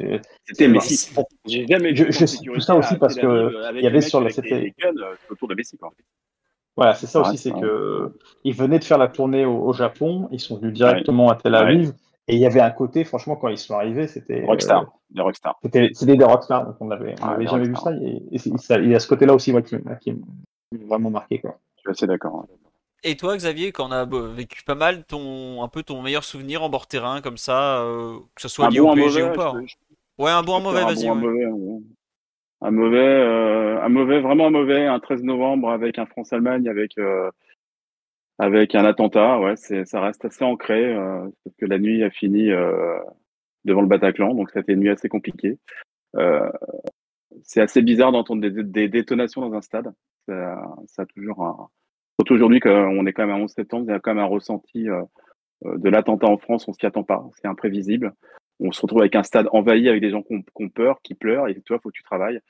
c'était 0.45 0.69
Messi. 0.69 1.13
J'ai 1.47 1.67
jamais 1.67 1.97
je, 1.97 2.11
je, 2.11 2.53
tout 2.53 2.61
ça 2.61 2.77
aussi 2.77 2.97
parce 2.97 3.17
que 3.17 3.75
il 3.75 3.83
y 3.83 3.87
avait 3.87 4.01
sur 4.01 4.21
le 4.21 4.31
c'était 4.31 4.73
autour 5.29 5.49
de 5.49 5.55
Messi 5.57 5.77
quoi. 5.77 5.93
Voilà, 6.79 6.95
c'est 6.95 7.09
ça 7.09 7.23
aussi, 7.23 7.37
c'est 7.37 7.51
que 7.51 8.13
ils 8.45 8.55
venaient 8.55 8.79
de 8.79 8.85
faire 8.85 8.99
la 8.99 9.09
tournée 9.09 9.45
au, 9.45 9.73
Japon, 9.73 10.29
ils 10.31 10.39
sont 10.39 10.59
venus 10.59 10.75
directement 10.75 11.29
à 11.29 11.35
Tel 11.35 11.57
Aviv, 11.57 11.93
et 12.29 12.37
il 12.37 12.41
y 12.41 12.47
avait 12.47 12.61
un 12.61 12.71
côté, 12.71 13.03
franchement, 13.03 13.35
quand 13.35 13.49
ils 13.49 13.59
sont 13.59 13.75
arrivés, 13.75 14.07
c'était 14.07 14.45
rockstar, 14.45 14.83
euh, 14.83 14.87
des 15.11 15.21
rockstars. 15.21 15.59
C'était, 15.61 16.17
des 16.17 16.25
rockstars, 16.25 16.67
donc 16.67 16.77
on 16.79 16.87
n'avait 16.87 17.17
jamais 17.49 17.67
vu 17.67 17.75
ça, 17.75 17.91
et, 17.95 18.23
il 18.31 18.91
y 18.91 18.95
a 18.95 19.01
ce 19.01 19.09
côté-là 19.09 19.35
aussi 19.35 19.51
moi, 19.51 19.61
qui, 19.61 19.75
m'a 19.75 19.99
vraiment 20.87 21.11
marqué, 21.11 21.41
quoi. 21.41 21.59
Je 21.79 21.81
suis 21.81 21.91
assez 21.91 22.07
d'accord. 22.07 22.47
Et 23.03 23.17
toi, 23.17 23.37
Xavier, 23.37 23.73
quand 23.73 23.89
on 23.89 23.93
a 23.93 24.05
vécu 24.05 24.63
pas 24.63 24.77
mal, 24.77 25.03
ton 25.05 25.65
un 25.65 25.69
peu 25.69 25.83
ton 25.83 26.01
meilleur 26.01 26.23
souvenir 26.23 26.63
en 26.63 26.69
bord 26.69 26.87
terrain 26.87 27.21
comme 27.21 27.39
ça, 27.39 27.81
euh, 27.81 28.19
que 28.37 28.43
ce 28.43 28.49
soit 28.49 28.71
lié 28.71 28.79
au 28.79 28.95
PSG 28.95 29.25
ou 29.25 29.33
pas. 29.33 29.53
Ouais, 30.17 30.31
un 30.31 30.45
bon, 30.45 30.57
un 30.57 30.61
mauvais, 30.61 30.85
vas-y. 30.85 31.09
Un 32.61 32.71
mauvais, 32.73 32.99
euh, 32.99 33.81
un 33.83 33.89
mauvais, 33.89 34.21
vraiment 34.21 34.47
un 34.49 34.51
mauvais, 34.51 34.85
un 34.87 34.99
13 34.99 35.23
novembre 35.23 35.71
avec 35.71 35.99
un 35.99 36.07
France-Allemagne, 36.07 36.69
avec 36.69 36.99
euh, 36.99 37.31
avec 38.39 38.75
un 38.75 38.85
attentat. 38.85 39.39
Ouais, 39.41 39.57
ça 39.57 40.01
reste 40.01 40.25
assez 40.25 40.45
ancré 40.45 40.95
euh, 40.95 41.29
parce 41.45 41.57
que 41.57 41.67
la 41.67 41.79
nuit 41.79 42.03
a 42.03 42.11
fini 42.11 42.51
euh, 42.51 42.99
devant 43.65 43.83
le 43.83 43.89
Bataclan, 43.89 44.35
donc 44.35 44.51
ça 44.51 44.61
a 44.61 44.63
été 44.63 44.73
une 44.73 44.81
nuit 44.81 44.91
assez 44.91 45.09
compliquée. 45.09 45.59
Euh, 46.17 46.51
c'est 47.43 47.61
assez 47.61 47.83
bizarre 47.83 48.13
d'entendre 48.13 48.49
des, 48.49 48.89
détonations 48.89 49.41
dans 49.41 49.57
un 49.57 49.61
stade. 49.61 49.93
Ça, 50.27 50.61
ça 50.87 51.03
a 51.03 51.07
toujours 51.07 51.45
un. 51.45 51.69
Surtout 52.19 52.35
aujourd'hui, 52.35 52.61
qu'on 52.61 53.07
est 53.07 53.13
quand 53.13 53.27
même 53.27 53.37
à 53.37 53.39
11 53.39 53.51
septembre, 53.51 53.85
il 53.89 53.93
y 53.93 53.95
a 53.95 54.01
quand 54.01 54.15
même 54.15 54.25
un 54.25 54.27
ressenti 54.27 54.87
de 55.65 55.89
l'attentat 55.89 56.27
en 56.27 56.37
France, 56.37 56.67
on 56.67 56.73
s'y 56.73 56.85
attend 56.85 57.05
pas, 57.05 57.25
c'est 57.41 57.47
imprévisible 57.47 58.13
on 58.61 58.73
se 58.73 58.81
retrouve 58.81 59.01
avec 59.01 59.15
un 59.17 59.23
stade 59.23 59.49
envahi 59.53 59.89
avec 59.89 60.01
des 60.01 60.11
gens 60.11 60.23
qui 60.23 60.35
ont, 60.55 60.69
peur, 60.69 61.01
qui 61.03 61.15
pleurent, 61.15 61.49
et 61.49 61.61
toi, 61.61 61.79
faut 61.79 61.91
que 61.91 61.97
tu 61.97 62.03
travailles. 62.03 62.41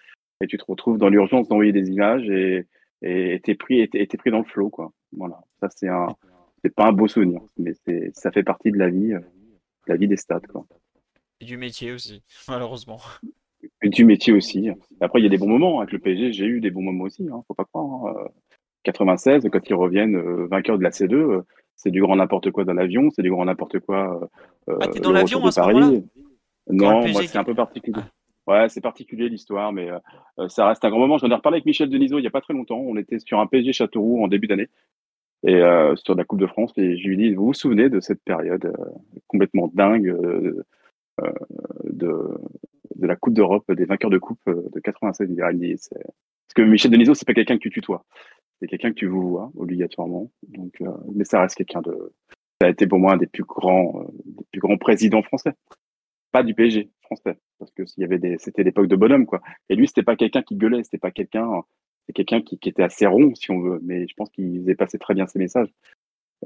Et 0.40 0.47
tu 0.47 0.56
te 0.56 0.64
retrouves 0.66 0.98
dans 0.98 1.09
l'urgence 1.09 1.48
d'envoyer 1.48 1.72
des 1.72 1.90
images 1.90 2.28
et 2.30 3.40
t'es 3.43 3.55
pris 3.55 3.80
et 3.80 3.89
t'es 3.89 4.16
pris 4.16 4.30
dans 4.30 4.39
le 4.39 4.44
flot 4.44 4.70
quoi. 4.70 4.93
Voilà, 5.12 5.40
ça 5.60 5.68
c'est 5.74 5.89
un 5.89 6.09
c'est 6.62 6.74
pas 6.74 6.86
un 6.86 6.93
beau 6.93 7.09
souvenir, 7.09 7.40
mais 7.56 7.72
c'est 7.85 8.10
ça 8.14 8.30
fait 8.30 8.43
partie 8.43 8.70
de 8.70 8.78
la 8.78 8.89
vie, 8.89 9.14
euh, 9.14 9.20
la 9.86 9.97
vie 9.97 10.09
des 10.09 10.16
stades 10.16 10.47
quoi. 10.47 10.64
Et 11.40 11.44
du 11.44 11.56
métier 11.56 11.93
aussi, 11.93 12.22
malheureusement. 12.48 13.01
Et 13.82 13.89
du 13.89 14.05
métier 14.05 14.32
aussi. 14.32 14.70
Après 15.01 15.20
il 15.20 15.24
y 15.24 15.26
a 15.26 15.30
des 15.30 15.39
bons 15.39 15.48
moments 15.48 15.80
avec 15.80 15.93
le 15.93 15.98
PSG, 15.98 16.32
j'ai 16.32 16.47
eu 16.47 16.60
des 16.60 16.70
bons 16.70 16.82
moments 16.82 17.05
aussi, 17.05 17.28
hein, 17.32 17.43
faut 17.47 17.55
pas 17.55 17.64
croire. 17.64 18.14
96 18.85 19.44
hein. 19.44 19.48
quand 19.51 19.68
ils 19.68 19.74
reviennent 19.74 20.16
euh, 20.16 20.47
vainqueurs 20.47 20.78
de 20.78 20.85
la 20.85 20.90
C2, 20.90 21.43
c'est 21.79 21.91
du 21.91 22.03
grand 22.03 22.17
n'importe 22.17 22.51
quoi 22.51 22.65
dans 22.65 22.75
l'avion, 22.75 23.09
c'est 23.11 23.23
du 23.23 23.31
grand 23.31 23.47
n'importe 23.47 23.79
quoi. 23.79 24.29
Euh, 24.69 24.77
ah, 24.81 24.89
t'es 24.89 25.01
dans 25.01 25.13
l'avion 25.13 25.43
à 25.47 25.51
ce 25.51 25.61
Paris. 25.61 26.05
Non, 26.71 27.09
moi 27.09 27.23
c'est 27.27 27.39
un 27.39 27.45
peu 27.45 27.55
particulier. 27.55 28.03
Ouais, 28.47 28.69
c'est 28.69 28.81
particulier 28.81 29.29
l'histoire, 29.29 29.73
mais 29.73 29.91
euh, 29.91 29.99
euh, 30.39 30.49
ça 30.49 30.67
reste 30.67 30.85
un 30.85 30.91
grand 30.91 31.01
moment. 31.01 31.19
J'en 31.19 31.31
ai 31.31 31.35
reparlé 31.35 31.57
avec 31.57 31.67
Michel 31.67 31.89
Denisot 31.89 32.19
il 32.19 32.23
n'y 32.23 32.27
a 32.27 32.31
pas 32.31 32.41
très 32.41 32.55
longtemps. 32.55 32.79
On 32.79 32.97
était 32.97 33.19
sur 33.19 33.41
un 33.41 33.47
PSG 33.47 33.73
Châteauroux 33.73 34.23
en 34.23 34.29
début 34.29 34.47
d'année 34.47 34.69
et 35.45 35.55
euh, 35.55 35.95
sur 35.97 36.15
la 36.15 36.25
Coupe 36.25 36.41
de 36.41 36.47
France. 36.47 36.73
Et 36.77 36.97
je 36.97 37.09
lui 37.09 37.17
dis, 37.17 37.35
vous 37.35 37.47
vous 37.47 37.55
souvenez 37.55 37.89
de 37.89 38.01
cette 38.01 38.23
période 38.23 38.65
euh, 38.65 38.85
complètement 39.27 39.71
dingue 39.75 40.09
euh, 40.09 40.65
de, 41.85 42.29
de 42.97 43.07
la 43.07 43.17
Coupe 43.17 43.35
d'Europe, 43.35 43.71
des 43.73 43.85
vainqueurs 43.85 44.11
de 44.11 44.19
Coupe 44.19 44.41
de 44.47 44.81
96 44.81 45.29
il 45.31 45.59
dit, 45.59 45.75
Parce 45.75 46.55
que 46.55 46.63
Michel 46.63 46.91
Denisot, 46.91 47.15
c'est 47.15 47.27
pas 47.27 47.35
quelqu'un 47.35 47.57
que 47.57 47.63
tu 47.63 47.71
tutoies 47.71 48.05
c'est 48.60 48.66
quelqu'un 48.66 48.90
que 48.90 48.97
tu 48.97 49.06
vous 49.06 49.28
vois 49.28 49.51
obligatoirement. 49.56 50.30
Donc, 50.48 50.80
euh, 50.80 50.90
mais 51.14 51.24
ça 51.24 51.40
reste 51.40 51.56
quelqu'un 51.56 51.82
de. 51.82 52.12
Ça 52.60 52.66
a 52.66 52.70
été 52.70 52.86
pour 52.86 52.98
moi 52.98 53.12
un 53.12 53.16
des 53.16 53.26
plus 53.26 53.44
grands, 53.44 54.02
euh, 54.02 54.12
des 54.24 54.44
plus 54.52 54.60
grands 54.60 54.78
présidents 54.78 55.22
français. 55.22 55.52
Pas 56.32 56.43
du 56.43 56.55
PSG 56.55 56.90
français, 57.02 57.39
parce 57.59 57.70
que 57.70 57.86
s'il 57.86 58.02
y 58.02 58.05
avait 58.05 58.18
des, 58.18 58.36
c'était 58.39 58.62
l'époque 58.62 58.89
de 58.89 58.97
bonhomme 58.97 59.26
quoi. 59.26 59.40
Et 59.68 59.76
lui, 59.76 59.86
c'était 59.86 60.02
pas 60.02 60.16
quelqu'un 60.16 60.43
qui 60.43 60.56
gueulait, 60.56 60.82
c'était 60.82 60.98
pas 60.98 61.10
quelqu'un, 61.10 61.62
c'est 62.06 62.12
quelqu'un 62.12 62.43
qui, 62.43 62.59
était 62.62 62.82
assez 62.82 63.06
rond 63.06 63.35
si 63.35 63.51
on 63.51 63.60
veut. 63.60 63.80
Mais 63.82 64.06
je 64.06 64.14
pense 64.14 64.28
qu'il 64.30 64.60
faisait 64.60 64.74
passer 64.74 64.98
très 64.98 65.14
bien 65.14 65.26
ses 65.26 65.39
messages. 65.39 65.72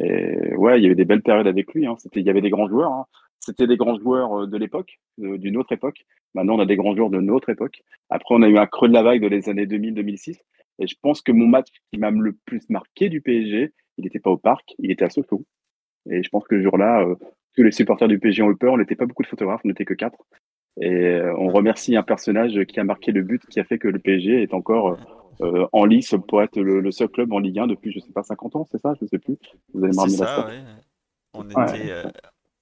Et 0.01 0.55
ouais, 0.55 0.78
il 0.78 0.82
y 0.82 0.86
avait 0.86 0.94
des 0.94 1.05
belles 1.05 1.22
périodes 1.22 1.47
avec 1.47 1.72
lui. 1.74 1.86
Hein. 1.86 1.97
Il 2.14 2.22
y 2.22 2.30
avait 2.30 2.40
des 2.40 2.51
grands 2.51 2.68
joueurs. 2.68 2.93
Hein. 2.93 3.06
C'était 3.44 3.66
des 3.66 3.76
grands 3.76 3.98
joueurs 3.98 4.43
euh, 4.43 4.47
de 4.47 4.56
l'époque, 4.56 5.01
d'une 5.18 5.56
autre 5.56 5.72
époque. 5.72 6.05
Maintenant, 6.34 6.56
on 6.56 6.60
a 6.60 6.66
des 6.66 6.76
grands 6.76 6.94
joueurs 6.94 7.10
de 7.10 7.20
notre 7.20 7.51
époque. 7.51 7.82
Après, 8.09 8.34
on 8.34 8.43
a 8.43 8.48
eu 8.48 8.56
un 8.56 8.66
creux 8.66 8.89
de 8.89 8.94
la 8.94 9.02
vague 9.02 9.20
de 9.20 9.26
les 9.26 9.48
années 9.48 9.66
2000-2006. 9.66 10.39
Et 10.78 10.86
je 10.86 10.97
pense 11.01 11.20
que 11.20 11.32
mon 11.32 11.47
match 11.47 11.69
qui 11.93 11.99
m'a 11.99 12.11
le 12.11 12.32
plus 12.44 12.69
marqué 12.69 13.09
du 13.09 13.20
PSG, 13.20 13.73
il 13.99 14.05
n'était 14.05 14.20
pas 14.20 14.31
au 14.31 14.36
parc, 14.36 14.74
il 14.78 14.90
était 14.90 15.05
à 15.05 15.11
Sochaux. 15.11 15.44
Et 16.11 16.23
je 16.23 16.28
pense 16.28 16.44
que 16.47 16.57
ce 16.57 16.62
jour-là, 16.62 17.03
euh, 17.03 17.15
tous 17.55 17.62
les 17.62 17.73
supporters 17.73 18.09
du 18.09 18.19
PSG 18.19 18.43
ont 18.43 18.51
eu 18.51 18.57
peur. 18.57 18.73
On 18.73 18.78
n'était 18.78 18.97
pas 18.97 19.07
beaucoup 19.07 19.23
de 19.23 19.28
photographes, 19.28 19.61
on 19.65 19.69
n'était 19.69 19.85
que 19.85 19.94
quatre. 19.94 20.19
Et 20.81 20.90
euh, 20.90 21.35
on 21.36 21.49
remercie 21.49 21.97
un 21.97 22.03
personnage 22.03 22.65
qui 22.65 22.81
a 22.81 22.85
marqué 22.85 23.12
le 23.12 23.23
but, 23.23 23.44
qui 23.47 23.61
a 23.61 23.65
fait 23.65 23.78
que 23.78 23.89
le 23.89 23.99
PSG 23.99 24.43
est 24.43 24.55
encore 24.55 24.97
euh, 25.43 25.66
en 25.73 25.85
lice 25.85 26.15
pour 26.28 26.43
être 26.43 26.59
le, 26.61 26.90
seul 26.90 27.09
club 27.09 27.32
en 27.32 27.39
Ligue 27.39 27.59
1 27.59 27.66
depuis, 27.66 27.93
je 27.93 28.01
sais 28.01 28.12
pas, 28.12 28.23
50 28.23 28.57
ans, 28.57 28.66
c'est 28.70 28.81
ça 28.81 28.94
Je 29.01 29.07
sais 29.07 29.19
plus. 29.19 29.36
Vous 29.74 29.85
allez 29.85 29.94
m'armer 29.94 30.12
ça, 30.12 30.47
ouais. 30.49 30.61
On 31.35 31.44
était, 31.44 32.03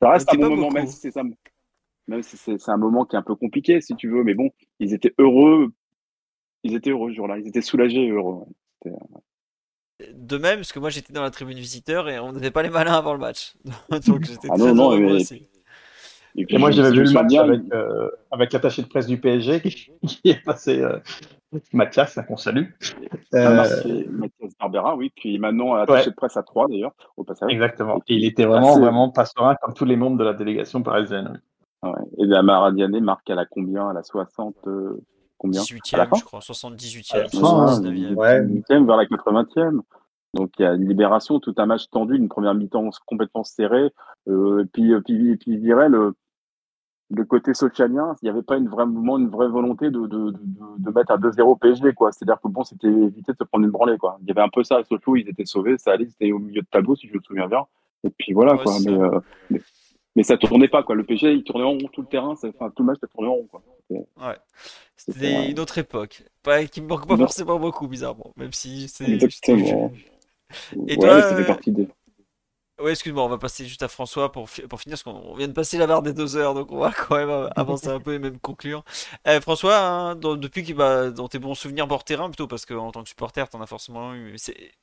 ça 0.00 0.10
reste 0.10 0.32
un 0.32 0.38
bon 0.38 0.50
moment, 0.50 0.70
même 0.70 0.86
si 0.86 0.96
c'est 0.96 1.10
ça. 1.10 1.22
Même 2.08 2.22
si 2.22 2.36
c'est 2.36 2.68
un 2.68 2.76
moment 2.76 3.04
qui 3.04 3.16
est 3.16 3.18
un 3.18 3.22
peu 3.22 3.34
compliqué, 3.34 3.80
si 3.80 3.94
tu 3.94 4.08
veux, 4.08 4.24
mais 4.24 4.34
bon, 4.34 4.50
ils 4.78 4.94
étaient 4.94 5.14
heureux 5.18 5.72
ils 6.62 6.74
étaient 6.74 6.90
heureux 6.90 7.10
ce 7.10 7.16
jour-là. 7.16 7.38
Ils 7.38 7.48
étaient 7.48 7.62
soulagés 7.62 8.04
et 8.04 8.10
heureux. 8.10 8.44
Euh, 8.86 8.90
de 10.14 10.38
même, 10.38 10.56
parce 10.56 10.72
que 10.72 10.78
moi 10.78 10.90
j'étais 10.90 11.12
dans 11.12 11.22
la 11.22 11.30
tribune 11.30 11.58
visiteur 11.58 12.08
et 12.08 12.18
on 12.18 12.32
n'était 12.32 12.50
pas 12.50 12.62
les 12.62 12.70
malins 12.70 12.94
avant 12.94 13.12
le 13.12 13.18
match. 13.18 13.54
Donc 14.06 14.24
j'étais 14.24 14.48
ah 14.50 14.56
très 14.56 14.72
non, 14.72 14.92
heureux 14.92 15.16
aussi. 15.16 15.46
Et, 16.36 16.58
moi 16.58 16.70
j'avais 16.70 16.92
vu 16.92 17.04
le 17.04 17.10
match 17.10 17.34
avec, 17.34 17.60
euh, 17.72 18.08
avec 18.30 18.52
l'attaché 18.52 18.82
de 18.82 18.86
presse 18.86 19.06
du 19.06 19.18
PSG 19.18 19.60
qui, 20.06 20.20
est 20.24 20.42
passé 20.44 20.80
euh, 20.80 20.98
Mathias, 21.72 22.18
qu'on 22.28 22.36
salue. 22.36 22.66
Ah, 23.32 23.66
Mathias 24.08 24.52
Barbera, 24.58 24.96
oui, 24.96 25.12
qui 25.14 25.38
maintenant 25.38 25.74
attaché 25.74 26.10
de 26.10 26.14
presse 26.14 26.36
à 26.36 26.42
3 26.42 26.68
d'ailleurs, 26.68 26.92
au 27.16 27.24
passage. 27.24 27.50
Exactement. 27.52 28.00
Et 28.08 28.14
il 28.14 28.24
était 28.24 28.44
vraiment, 28.44 28.78
vraiment 28.78 29.10
pas 29.10 29.26
serein 29.26 29.56
comme 29.60 29.74
tous 29.74 29.84
les 29.84 29.96
membres 29.96 30.18
de 30.18 30.24
la 30.24 30.34
délégation 30.34 30.82
parisienne. 30.82 31.42
Ouais. 31.82 31.90
Et 32.18 32.26
la 32.26 32.42
Maradiane 32.42 32.98
marque 33.00 33.28
à 33.30 33.34
la 33.34 33.46
combien 33.46 33.88
À 33.88 33.92
la 33.92 34.02
60 34.02 34.54
combien? 35.40 35.62
18e, 35.62 36.18
je 36.18 36.24
crois, 36.24 36.40
78e, 36.40 37.30
79e. 37.30 38.14
Ouais, 38.14 38.40
vers 38.68 38.96
la 38.96 39.04
80e. 39.06 39.80
Donc 40.34 40.50
il 40.58 40.62
y 40.62 40.64
a 40.64 40.74
une 40.74 40.86
libération, 40.86 41.40
tout 41.40 41.54
un 41.56 41.66
match 41.66 41.88
tendu, 41.90 42.16
une 42.16 42.28
première 42.28 42.54
mi-temps 42.54 42.90
complètement 43.06 43.42
serrée. 43.42 43.90
Euh, 44.28 44.62
et 44.62 44.66
puis, 44.66 44.92
euh, 44.92 45.00
puis, 45.00 45.36
puis, 45.36 45.54
je 45.54 45.60
dirais 45.60 45.88
le, 45.88 46.14
le 47.10 47.24
côté 47.24 47.54
socialien, 47.54 48.14
il 48.22 48.26
n'y 48.26 48.30
avait 48.30 48.42
pas 48.42 48.56
une 48.56 48.68
vraie, 48.68 48.84
une 48.84 49.28
vraie 49.28 49.48
volonté 49.48 49.90
de, 49.90 50.06
de, 50.06 50.30
de, 50.30 50.38
de 50.78 50.90
mettre 50.90 51.10
à 51.10 51.18
2-0 51.18 51.58
PSG. 51.58 51.92
quoi. 51.94 52.12
C'est-à-dire 52.12 52.40
que 52.40 52.48
bon, 52.48 52.62
c'était 52.62 52.86
éviter 52.86 53.32
de 53.32 53.38
se 53.38 53.44
prendre 53.44 53.64
une 53.64 53.72
branlée. 53.72 53.98
quoi. 53.98 54.18
Il 54.22 54.28
y 54.28 54.30
avait 54.30 54.42
un 54.42 54.48
peu 54.48 54.62
ça 54.62 54.76
à 54.76 54.84
Sochaux, 54.84 55.16
ils 55.16 55.28
étaient 55.28 55.46
sauvés, 55.46 55.78
ça 55.78 55.92
allait, 55.92 56.06
c'était 56.06 56.30
au 56.30 56.38
milieu 56.38 56.62
de 56.62 56.68
tableau, 56.70 56.94
si 56.94 57.08
je 57.08 57.14
me 57.14 57.20
souviens 57.22 57.48
bien. 57.48 57.64
Et 58.04 58.10
puis 58.10 58.32
voilà, 58.32 58.56
quoi. 58.56 58.72
Mais, 58.84 58.92
euh, 58.92 59.20
mais, 59.50 59.60
mais, 60.20 60.24
ça 60.24 60.36
tournait 60.36 60.68
pas. 60.68 60.82
quoi. 60.82 60.94
Le 60.94 61.04
PSG, 61.04 61.32
il 61.32 61.44
tournait 61.44 61.64
en 61.64 61.72
rond 61.72 61.88
tout 61.92 62.02
le 62.02 62.06
terrain, 62.06 62.30
enfin, 62.32 62.70
tout 62.74 62.82
le 62.82 62.84
match, 62.84 62.98
ça 63.00 63.06
tournait 63.08 63.28
en 63.28 63.34
rond. 63.34 63.48
Quoi. 63.50 63.62
Ouais. 63.90 64.36
C'était 64.96 65.50
une 65.50 65.58
autre 65.58 65.78
époque. 65.78 66.24
Pas, 66.42 66.64
qui 66.66 66.82
me 66.82 66.86
manque 66.88 67.06
pas 67.06 67.16
forcément 67.16 67.58
beaucoup, 67.58 67.88
bizarrement. 67.88 68.32
Même 68.36 68.52
si 68.52 68.88
c'est. 68.88 69.08
Exactement. 69.10 69.92
Et 70.88 70.96
toi, 70.96 71.22
partie 71.44 71.70
de... 71.70 71.86
Ouais, 72.82 72.92
excuse-moi, 72.92 73.24
on 73.24 73.28
va 73.28 73.38
passer 73.38 73.66
juste 73.66 73.82
à 73.82 73.88
François 73.88 74.32
pour, 74.32 74.48
pour 74.68 74.80
finir, 74.80 74.96
parce 74.96 75.02
qu'on 75.02 75.34
vient 75.34 75.48
de 75.48 75.52
passer 75.52 75.76
la 75.76 75.86
barre 75.86 76.02
des 76.02 76.12
deux 76.12 76.36
heures, 76.36 76.54
donc 76.54 76.72
on 76.72 76.78
va 76.78 76.92
quand 76.92 77.16
même 77.16 77.50
avancer 77.56 77.88
un 77.88 78.00
peu 78.00 78.14
et 78.14 78.18
même 78.18 78.38
conclure. 78.38 78.84
Euh, 79.28 79.40
François, 79.40 79.78
hein, 79.78 80.14
depuis 80.16 80.62
qu'il 80.62 80.74
va 80.74 81.10
dans 81.10 81.28
tes 81.28 81.38
bons 81.38 81.54
souvenirs 81.54 81.86
bord 81.86 82.04
terrain, 82.04 82.28
plutôt, 82.28 82.46
parce 82.46 82.64
qu'en 82.64 82.90
tant 82.90 83.02
que 83.02 83.08
supporter, 83.08 83.48
t'en 83.48 83.60
as 83.60 83.66
forcément 83.66 84.14
eu. 84.14 84.36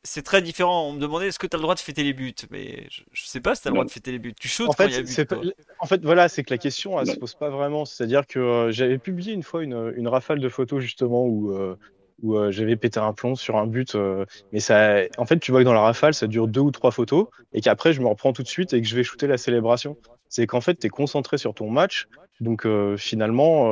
C'est 0.04 0.22
très 0.24 0.42
différent. 0.42 0.88
On 0.88 0.94
me 0.94 1.00
demandait 1.00 1.28
est-ce 1.28 1.40
que 1.40 1.48
t'as 1.48 1.58
le 1.58 1.64
droit 1.64 1.76
de 1.76 1.80
fêter 1.80 2.04
les 2.04 2.14
buts, 2.14 2.36
mais 2.52 2.88
je, 2.90 3.26
sais 3.26 3.42
pas 3.42 3.56
si 3.56 3.64
t'as 3.64 3.70
le 3.70 3.76
droit 3.76 3.86
de 3.86 3.92
fêter 3.92 4.12
les 4.12 4.20
buts. 4.20 4.36
Tu 4.40 4.48
shootes 4.48 4.70
en 4.70 4.74
fait, 4.74 4.86
quand 4.86 4.90
il 4.90 4.96
y 4.96 5.20
a 5.20 5.26
but. 5.26 5.56
en 5.80 5.86
fait, 5.88 6.04
voilà, 6.04 6.30
c'est 6.30 6.44
que 6.44 6.54
la 6.54 6.60
question, 6.60 7.00
elle 7.00 7.08
se 7.08 7.16
pose 7.16 7.34
pas 7.34 7.50
vraiment. 7.50 7.86
C'est-à-dire 7.86 8.28
que 8.28 8.40
euh, 8.40 8.72
j'avais 8.72 8.98
publié 8.98 9.34
une 9.34 9.44
fois 9.44 9.64
une, 9.64 9.94
une, 9.96 10.08
rafale 10.08 10.40
de 10.40 10.50
photos, 10.50 10.82
justement, 10.82 11.26
où. 11.26 11.52
Euh, 11.52 11.76
où 12.22 12.36
euh, 12.36 12.52
j'avais 12.52 12.76
pété 12.76 13.00
un 13.00 13.14
plomb 13.14 13.36
sur 13.36 13.58
un 13.58 13.68
but. 13.68 13.96
Euh, 13.96 14.26
mais 14.52 14.60
ça, 14.60 15.02
en 15.18 15.26
fait, 15.26 15.40
tu 15.40 15.52
vois 15.52 15.62
que 15.62 15.66
dans 15.66 15.74
la 15.74 15.82
rafale, 15.82 16.14
ça 16.14 16.28
dure 16.28 16.48
deux 16.48 16.62
ou 16.62 16.72
trois 16.72 16.92
photos 16.92 17.28
et 17.54 17.62
qu'après, 17.62 17.94
je 17.94 18.02
me 18.02 18.08
reprends 18.08 18.34
tout 18.34 18.44
de 18.44 18.48
suite 18.48 18.74
et 18.74 18.82
que 18.82 18.88
je 18.88 18.96
vais 18.96 19.04
shooter 19.04 19.28
la 19.28 19.38
célébration. 19.38 19.98
C'est 20.30 20.48
qu'en 20.48 20.62
fait, 20.62 20.76
tu 20.76 20.88
es 20.88 20.90
concentré 20.90 21.38
sur 21.38 21.54
ton 21.54 21.70
match. 21.70 22.08
Donc 22.40 22.66
euh, 22.66 22.98
finalement, 22.98 23.68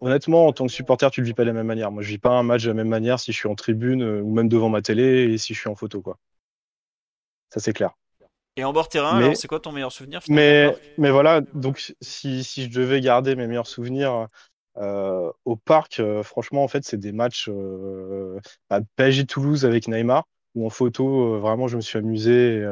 honnêtement, 0.00 0.46
en 0.46 0.52
tant 0.52 0.66
que 0.66 0.72
supporter, 0.72 1.10
tu 1.10 1.20
le 1.20 1.26
vis 1.26 1.34
pas 1.34 1.42
de 1.42 1.48
la 1.48 1.54
même 1.54 1.66
manière. 1.66 1.90
Moi, 1.92 2.02
je 2.02 2.08
vis 2.08 2.18
pas 2.18 2.30
un 2.30 2.42
match 2.42 2.64
de 2.64 2.68
la 2.68 2.74
même 2.74 2.88
manière 2.88 3.20
si 3.20 3.32
je 3.32 3.38
suis 3.38 3.48
en 3.48 3.54
tribune 3.54 4.02
ou 4.02 4.32
même 4.32 4.48
devant 4.48 4.68
ma 4.68 4.82
télé 4.82 5.32
et 5.32 5.38
si 5.38 5.54
je 5.54 5.60
suis 5.60 5.68
en 5.68 5.76
photo, 5.76 6.00
quoi. 6.00 6.18
Ça, 7.50 7.60
c'est 7.60 7.72
clair. 7.72 7.90
Et 8.56 8.64
en 8.64 8.72
bord 8.72 8.88
terrain, 8.88 9.16
alors 9.16 9.36
c'est 9.36 9.48
quoi 9.48 9.60
ton 9.60 9.72
meilleur 9.72 9.92
souvenir 9.92 10.20
Mais, 10.28 10.76
mais 10.98 11.10
voilà, 11.10 11.40
donc 11.54 11.94
si, 12.02 12.44
si, 12.44 12.64
je 12.64 12.70
devais 12.70 13.00
garder 13.00 13.34
mes 13.34 13.46
meilleurs 13.46 13.66
souvenirs, 13.66 14.28
euh, 14.78 15.30
au 15.44 15.56
parc, 15.56 16.00
euh, 16.00 16.22
franchement, 16.22 16.64
en 16.64 16.68
fait, 16.68 16.84
c'est 16.84 16.96
des 16.96 17.12
matchs 17.12 17.48
euh, 17.48 18.40
à 18.70 18.80
PSG 18.96 19.26
Toulouse 19.26 19.64
avec 19.66 19.88
Neymar, 19.88 20.26
où 20.54 20.66
en 20.66 20.70
photo, 20.70 21.38
vraiment, 21.40 21.68
je 21.68 21.76
me 21.76 21.82
suis 21.82 21.98
amusé. 21.98 22.62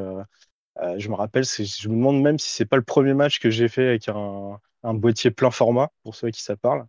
je 0.96 1.08
me 1.08 1.14
rappelle, 1.14 1.44
je 1.44 1.88
me 1.88 1.94
demande 1.96 2.22
même 2.22 2.38
si 2.38 2.50
c'est 2.50 2.66
pas 2.66 2.76
le 2.76 2.82
premier 2.82 3.14
match 3.14 3.38
que 3.40 3.50
j'ai 3.50 3.68
fait 3.68 3.88
avec 3.88 4.08
un, 4.08 4.58
boîtier 4.94 5.30
plein 5.30 5.50
format, 5.50 5.90
pour 6.02 6.14
ceux 6.14 6.30
qui 6.30 6.42
ça 6.42 6.56
parle, 6.56 6.86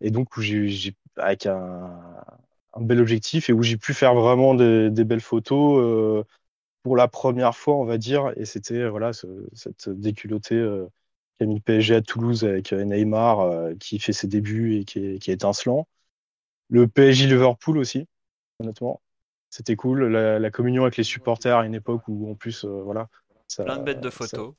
et 0.00 0.10
donc 0.10 0.36
où 0.36 0.42
j'ai 0.42 0.94
avec 1.16 1.46
un, 1.46 2.24
bel 2.80 3.00
objectif 3.00 3.50
et 3.50 3.52
où 3.52 3.62
j'ai 3.62 3.76
pu 3.76 3.94
faire 3.94 4.14
vraiment 4.14 4.54
des, 4.54 4.90
belles 5.04 5.20
photos 5.20 6.24
pour 6.82 6.96
la 6.96 7.08
première 7.08 7.56
fois, 7.56 7.74
on 7.76 7.84
va 7.84 7.98
dire, 7.98 8.32
et 8.36 8.44
c'était 8.44 8.88
voilà 8.88 9.12
cette 9.12 9.88
déculottée 9.88 10.56
qui 11.42 11.48
a 11.48 11.48
mis 11.48 11.56
le 11.56 11.60
PSG 11.60 11.96
à 11.96 12.00
Toulouse 12.02 12.44
avec 12.44 12.72
euh, 12.72 12.84
Neymar 12.84 13.40
euh, 13.40 13.74
qui 13.78 13.98
fait 13.98 14.12
ses 14.12 14.28
débuts 14.28 14.76
et 14.76 14.84
qui 14.84 14.98
est, 14.98 15.18
qui 15.18 15.30
est 15.30 15.34
étincelant. 15.34 15.88
Le 16.68 16.86
PSG 16.86 17.26
Liverpool 17.26 17.78
aussi, 17.78 18.06
honnêtement. 18.60 19.00
C'était 19.50 19.76
cool. 19.76 20.06
La, 20.06 20.50
communion 20.50 20.84
avec 20.84 20.96
les 20.96 21.04
supporters 21.04 21.58
à 21.58 21.66
une 21.66 21.74
époque 21.74 22.02
où, 22.08 22.30
en 22.30 22.34
plus, 22.34 22.64
euh, 22.64 22.82
voilà. 22.82 23.08
Ça, 23.48 23.64
Plein 23.64 23.76
de 23.76 23.82
bêtes 23.82 24.00
de 24.00 24.08
photos. 24.08 24.54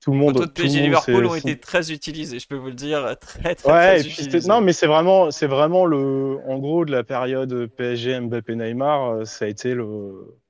tout 0.00 0.10
le 0.10 0.16
monde. 0.16 0.34
Les 0.34 0.40
photos 0.40 0.54
de 0.54 0.62
PSG 0.62 0.80
Liverpool 0.80 1.26
ont 1.26 1.34
été 1.36 1.60
très 1.60 1.92
utilisées, 1.92 2.40
je 2.40 2.48
peux 2.48 2.56
vous 2.56 2.68
le 2.68 2.74
dire. 2.74 3.16
Très, 3.20 3.54
très, 3.54 4.02
ouais. 4.02 4.40
Non, 4.48 4.60
mais 4.60 4.72
c'est 4.72 4.88
vraiment, 4.88 5.30
c'est 5.30 5.46
vraiment 5.46 5.86
le. 5.86 6.38
En 6.48 6.58
gros, 6.58 6.84
de 6.84 6.90
la 6.90 7.04
période 7.04 7.68
PSG, 7.76 8.18
Mbappé, 8.20 8.56
Neymar, 8.56 9.24
ça 9.26 9.44
a 9.44 9.48
été 9.48 9.74
le. 9.74 10.40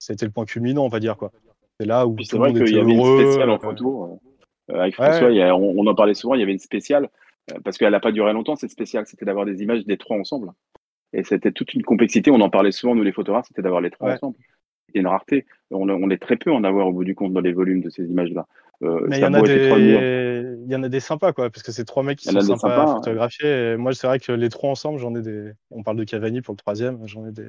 Ça 0.00 0.12
a 0.12 0.14
été 0.14 0.24
le 0.24 0.32
point 0.32 0.44
culminant, 0.44 0.84
on 0.84 0.88
va 0.88 0.98
dire, 0.98 1.16
quoi. 1.16 1.30
C'est 1.78 1.86
là 1.86 2.06
où. 2.08 2.16
C'est 2.24 2.36
vrai 2.36 2.52
qu'il 2.52 2.74
y 2.74 2.80
avait 2.80 2.92
une 2.92 3.20
spéciale 3.20 3.50
en 3.50 3.60
photo. 3.60 4.04
Euh, 4.04 4.31
avec 4.68 4.94
François, 4.94 5.28
on, 5.28 5.86
en 5.86 5.94
parlait 5.94 6.14
souvent, 6.14 6.34
il 6.34 6.40
y 6.40 6.42
avait 6.42 6.52
une 6.52 6.58
spéciale, 6.58 7.08
euh, 7.50 7.58
parce 7.64 7.78
qu'elle 7.78 7.92
n'a 7.92 8.00
pas 8.00 8.12
duré 8.12 8.32
longtemps, 8.32 8.56
cette 8.56 8.70
spéciale, 8.70 9.06
c'était 9.06 9.24
d'avoir 9.24 9.44
des 9.44 9.62
images 9.62 9.84
des 9.84 9.96
trois 9.96 10.16
ensemble. 10.16 10.50
Et 11.12 11.24
c'était 11.24 11.52
toute 11.52 11.74
une 11.74 11.82
complexité, 11.82 12.30
on 12.30 12.40
en 12.40 12.50
parlait 12.50 12.72
souvent, 12.72 12.94
nous 12.94 13.02
les 13.02 13.12
photographes, 13.12 13.46
c'était 13.48 13.62
d'avoir 13.62 13.80
les 13.80 13.90
trois 13.90 14.12
ensemble. 14.12 14.36
C'était 14.86 15.00
une 15.00 15.06
rareté. 15.06 15.46
On, 15.70 16.10
est 16.10 16.18
très 16.18 16.36
peu 16.36 16.52
en 16.52 16.64
avoir 16.64 16.86
au 16.86 16.92
bout 16.92 17.04
du 17.04 17.14
compte 17.14 17.32
dans 17.32 17.40
les 17.40 17.52
volumes 17.52 17.80
de 17.80 17.90
ces 17.90 18.04
images-là. 18.04 18.46
Euh, 18.82 19.06
Mais 19.08 19.18
il 19.18 19.22
y, 19.22 19.24
en 19.24 19.34
a 19.34 19.42
des... 19.42 20.56
il 20.64 20.70
y 20.70 20.74
en 20.74 20.82
a 20.82 20.88
des 20.88 21.00
sympas, 21.00 21.32
quoi, 21.32 21.50
parce 21.50 21.62
que 21.62 21.70
c'est 21.70 21.84
trois 21.84 22.02
mecs 22.02 22.18
qui 22.18 22.28
sont 22.28 22.40
sympas, 22.40 22.68
à 22.68 22.82
hein. 22.82 22.94
photographier. 22.94 23.48
Et 23.48 23.76
moi, 23.76 23.92
c'est 23.94 24.06
vrai 24.06 24.18
que 24.18 24.32
les 24.32 24.48
trois 24.48 24.70
ensemble, 24.70 24.98
j'en 24.98 25.14
ai 25.14 25.22
des. 25.22 25.52
On 25.70 25.82
parle 25.82 25.98
de 25.98 26.04
Cavani 26.04 26.40
pour 26.40 26.54
le 26.54 26.58
troisième, 26.58 27.06
j'en 27.06 27.26
ai 27.26 27.32
des, 27.32 27.46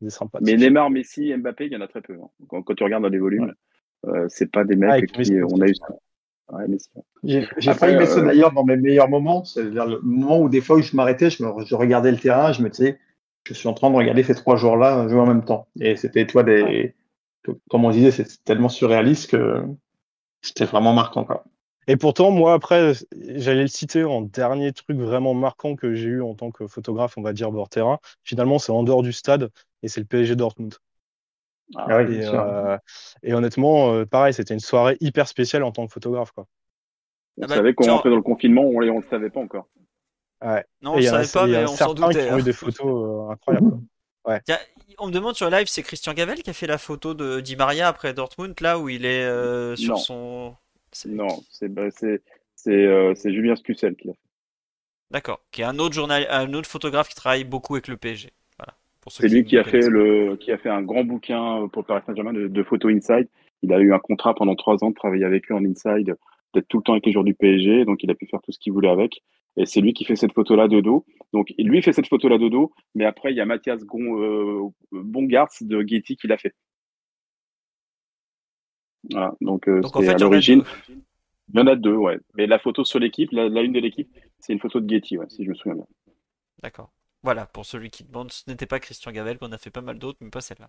des 0.00 0.10
sympas. 0.10 0.38
Mais 0.40 0.54
Neymar, 0.54 0.90
Messi, 0.90 1.34
Mbappé, 1.36 1.66
il 1.66 1.72
y 1.72 1.76
en 1.76 1.80
a 1.80 1.88
très 1.88 2.00
peu. 2.00 2.14
Hein. 2.14 2.28
Quand, 2.48 2.74
tu 2.74 2.84
regardes 2.84 3.02
dans 3.02 3.08
les 3.08 3.18
volumes, 3.18 3.54
euh, 4.08 4.26
c'est 4.28 4.50
pas 4.50 4.64
des 4.64 4.76
mecs 4.76 4.90
ah, 4.90 5.22
qui 5.22 5.32
on 5.42 5.60
a 5.60 5.66
eu 5.66 5.74
ça. 5.74 5.86
J'ai 7.22 7.74
failli 7.74 7.96
mettre 7.96 8.12
ça 8.12 8.20
euh, 8.20 8.24
d'ailleurs 8.24 8.52
dans 8.52 8.64
mes 8.64 8.76
meilleurs 8.76 9.08
moments, 9.08 9.44
c'est-à-dire 9.44 9.86
le 9.86 10.00
moment 10.02 10.40
où 10.40 10.48
des 10.48 10.60
fois 10.60 10.76
où 10.76 10.82
je 10.82 10.94
m'arrêtais, 10.94 11.30
je, 11.30 11.38
je, 11.38 11.74
regardais 11.74 12.10
le 12.10 12.18
terrain, 12.18 12.52
je 12.52 12.62
me 12.62 12.68
disais, 12.68 12.98
je 13.44 13.54
suis 13.54 13.68
en 13.68 13.74
train 13.74 13.90
de 13.90 13.96
regarder 13.96 14.22
ces 14.22 14.34
trois 14.34 14.56
joueurs-là 14.56 15.08
jouer 15.08 15.20
en 15.20 15.26
même 15.26 15.44
temps. 15.44 15.68
Et 15.80 15.96
c'était, 15.96 16.26
toi, 16.26 16.42
des, 16.42 16.94
comme 17.70 17.84
on 17.84 17.90
disait, 17.90 18.10
c'est 18.10 18.44
tellement 18.44 18.68
surréaliste 18.68 19.30
que 19.30 19.62
c'était 20.42 20.66
vraiment 20.66 20.92
marquant. 20.92 21.24
Quoi. 21.24 21.44
Et 21.86 21.96
pourtant, 21.96 22.30
moi, 22.30 22.54
après, 22.54 22.92
j'allais 23.12 23.62
le 23.62 23.68
citer 23.68 24.04
en 24.04 24.22
dernier 24.22 24.72
truc 24.72 24.98
vraiment 24.98 25.34
marquant 25.34 25.76
que 25.76 25.94
j'ai 25.94 26.08
eu 26.08 26.22
en 26.22 26.34
tant 26.34 26.50
que 26.50 26.66
photographe, 26.66 27.18
on 27.18 27.22
va 27.22 27.32
dire, 27.32 27.52
bord 27.52 27.68
terrain. 27.68 27.98
Finalement, 28.22 28.58
c'est 28.58 28.72
en 28.72 28.82
dehors 28.82 29.02
du 29.02 29.12
stade 29.12 29.50
et 29.82 29.88
c'est 29.88 30.00
le 30.00 30.06
PSG 30.06 30.36
Dortmund. 30.36 30.74
Ah 31.74 31.86
euh, 31.90 32.78
et, 33.22 33.32
honnêtement, 33.32 33.92
euh, 33.92 34.04
pareil, 34.04 34.34
c'était 34.34 34.54
une 34.54 34.60
soirée 34.60 34.96
hyper 35.00 35.26
spéciale 35.28 35.62
en 35.62 35.72
tant 35.72 35.86
que 35.86 35.92
photographe. 35.92 36.32
Quoi. 36.32 36.46
On 37.38 37.44
ah 37.44 37.46
bah, 37.46 37.54
savait 37.56 37.74
qu'on 37.74 37.86
rentrait 37.86 38.10
dans 38.10 38.16
le 38.16 38.22
confinement, 38.22 38.62
on 38.62 38.80
ne 38.80 38.86
le 38.86 39.02
savait 39.08 39.30
pas 39.30 39.40
encore. 39.40 39.68
Ouais. 40.44 40.64
Non, 40.82 40.92
on 40.92 40.96
ne 40.96 41.02
savait 41.02 41.26
pas, 41.32 41.46
mais 41.46 41.64
on 41.64 41.68
s'en 41.68 41.94
doutait. 41.94 42.26
Qui 42.26 42.32
ont 42.32 42.36
eu 42.36 42.40
hein. 42.40 42.44
des 42.44 42.52
photos 42.52 42.86
euh, 42.86 43.32
incroyables. 43.32 43.80
Ouais. 44.26 44.40
on 44.98 45.08
me 45.08 45.12
demande 45.12 45.34
sur 45.34 45.50
live, 45.50 45.66
c'est 45.66 45.82
Christian 45.82 46.14
Gavel 46.14 46.42
qui 46.42 46.50
a 46.50 46.54
fait 46.54 46.66
la 46.66 46.78
photo 46.78 47.14
de 47.14 47.40
Di 47.40 47.56
Maria 47.56 47.88
après 47.88 48.14
Dortmund, 48.14 48.58
là 48.60 48.78
où 48.78 48.88
il 48.88 49.04
est 49.04 49.76
sur 49.76 49.98
son. 49.98 50.54
Non, 51.06 51.28
bah, 51.62 51.88
c'est 51.90 53.32
Julien 53.32 53.56
Scussel 53.56 53.96
qui 53.96 54.08
l'a 54.08 54.14
fait. 54.14 54.18
D'accord, 55.10 55.40
qui 55.52 55.60
est 55.60 55.64
un 55.64 55.78
autre, 55.78 55.94
journal... 55.94 56.26
un 56.30 56.52
autre 56.54 56.68
photographe 56.68 57.08
qui 57.08 57.14
travaille 57.14 57.44
beaucoup 57.44 57.74
avec 57.74 57.88
le 57.88 57.96
PSG. 57.96 58.32
C'est 59.08 59.28
lui 59.28 59.44
qui 59.44 59.58
a 59.58 59.64
fait 59.64 59.88
le, 59.88 60.36
qui 60.36 60.50
a 60.50 60.58
fait 60.58 60.70
un 60.70 60.82
grand 60.82 61.04
bouquin 61.04 61.68
pour 61.72 61.84
Paris 61.84 62.02
Saint-Germain 62.06 62.32
de, 62.32 62.48
de 62.48 62.62
photo 62.62 62.88
inside. 62.88 63.28
Il 63.62 63.72
a 63.72 63.78
eu 63.78 63.92
un 63.92 63.98
contrat 63.98 64.34
pendant 64.34 64.54
trois 64.54 64.82
ans 64.84 64.90
de 64.90 64.94
travailler 64.94 65.24
avec 65.24 65.50
eux 65.50 65.54
en 65.54 65.64
inside, 65.64 66.16
d'être 66.54 66.68
tout 66.68 66.78
le 66.78 66.82
temps 66.82 66.92
avec 66.92 67.06
les 67.06 67.12
joueurs 67.12 67.24
du 67.24 67.34
PSG, 67.34 67.84
donc 67.84 68.02
il 68.02 68.10
a 68.10 68.14
pu 68.14 68.26
faire 68.26 68.40
tout 68.42 68.52
ce 68.52 68.58
qu'il 68.58 68.72
voulait 68.72 68.88
avec. 68.88 69.22
Et 69.56 69.66
c'est 69.66 69.80
lui 69.80 69.92
qui 69.92 70.04
fait 70.04 70.16
cette 70.16 70.32
photo-là 70.32 70.68
de 70.68 70.80
dos. 70.80 71.04
Donc 71.32 71.52
lui 71.58 71.82
fait 71.82 71.92
cette 71.92 72.08
photo-là 72.08 72.38
de 72.38 72.48
dos, 72.48 72.72
mais 72.94 73.04
après 73.04 73.32
il 73.32 73.36
y 73.36 73.40
a 73.40 73.46
Mathias 73.46 73.84
Gon, 73.84 74.20
euh, 74.20 74.68
Bongartz 74.92 75.62
de 75.62 75.84
Getty 75.86 76.16
qui 76.16 76.26
l'a 76.26 76.38
fait. 76.38 76.54
Voilà, 79.10 79.34
donc 79.40 79.68
euh, 79.68 79.82
c'est 80.00 80.08
à 80.08 80.18
l'origine. 80.18 80.62
Il 80.88 81.58
y 81.58 81.62
en 81.62 81.66
a 81.66 81.76
deux, 81.76 81.94
ouais. 81.94 82.18
Mais 82.36 82.46
la 82.46 82.58
photo 82.58 82.84
sur 82.84 82.98
l'équipe, 82.98 83.30
la, 83.32 83.62
une 83.62 83.72
de 83.72 83.80
l'équipe, 83.80 84.08
c'est 84.38 84.52
une 84.52 84.58
photo 84.58 84.80
de 84.80 84.88
Getty, 84.88 85.18
ouais, 85.18 85.26
si 85.28 85.44
je 85.44 85.50
me 85.50 85.54
souviens 85.54 85.74
bien. 85.74 85.86
D'accord. 86.62 86.90
Voilà, 87.24 87.46
pour 87.46 87.64
celui 87.64 87.88
qui 87.88 88.04
demande, 88.04 88.30
ce 88.30 88.42
n'était 88.50 88.66
pas 88.66 88.78
Christian 88.78 89.10
Gavel, 89.10 89.38
qu'on 89.38 89.50
a 89.50 89.56
fait 89.56 89.70
pas 89.70 89.80
mal 89.80 89.98
d'autres, 89.98 90.18
mais 90.20 90.28
pas 90.28 90.42
celle-là. 90.42 90.68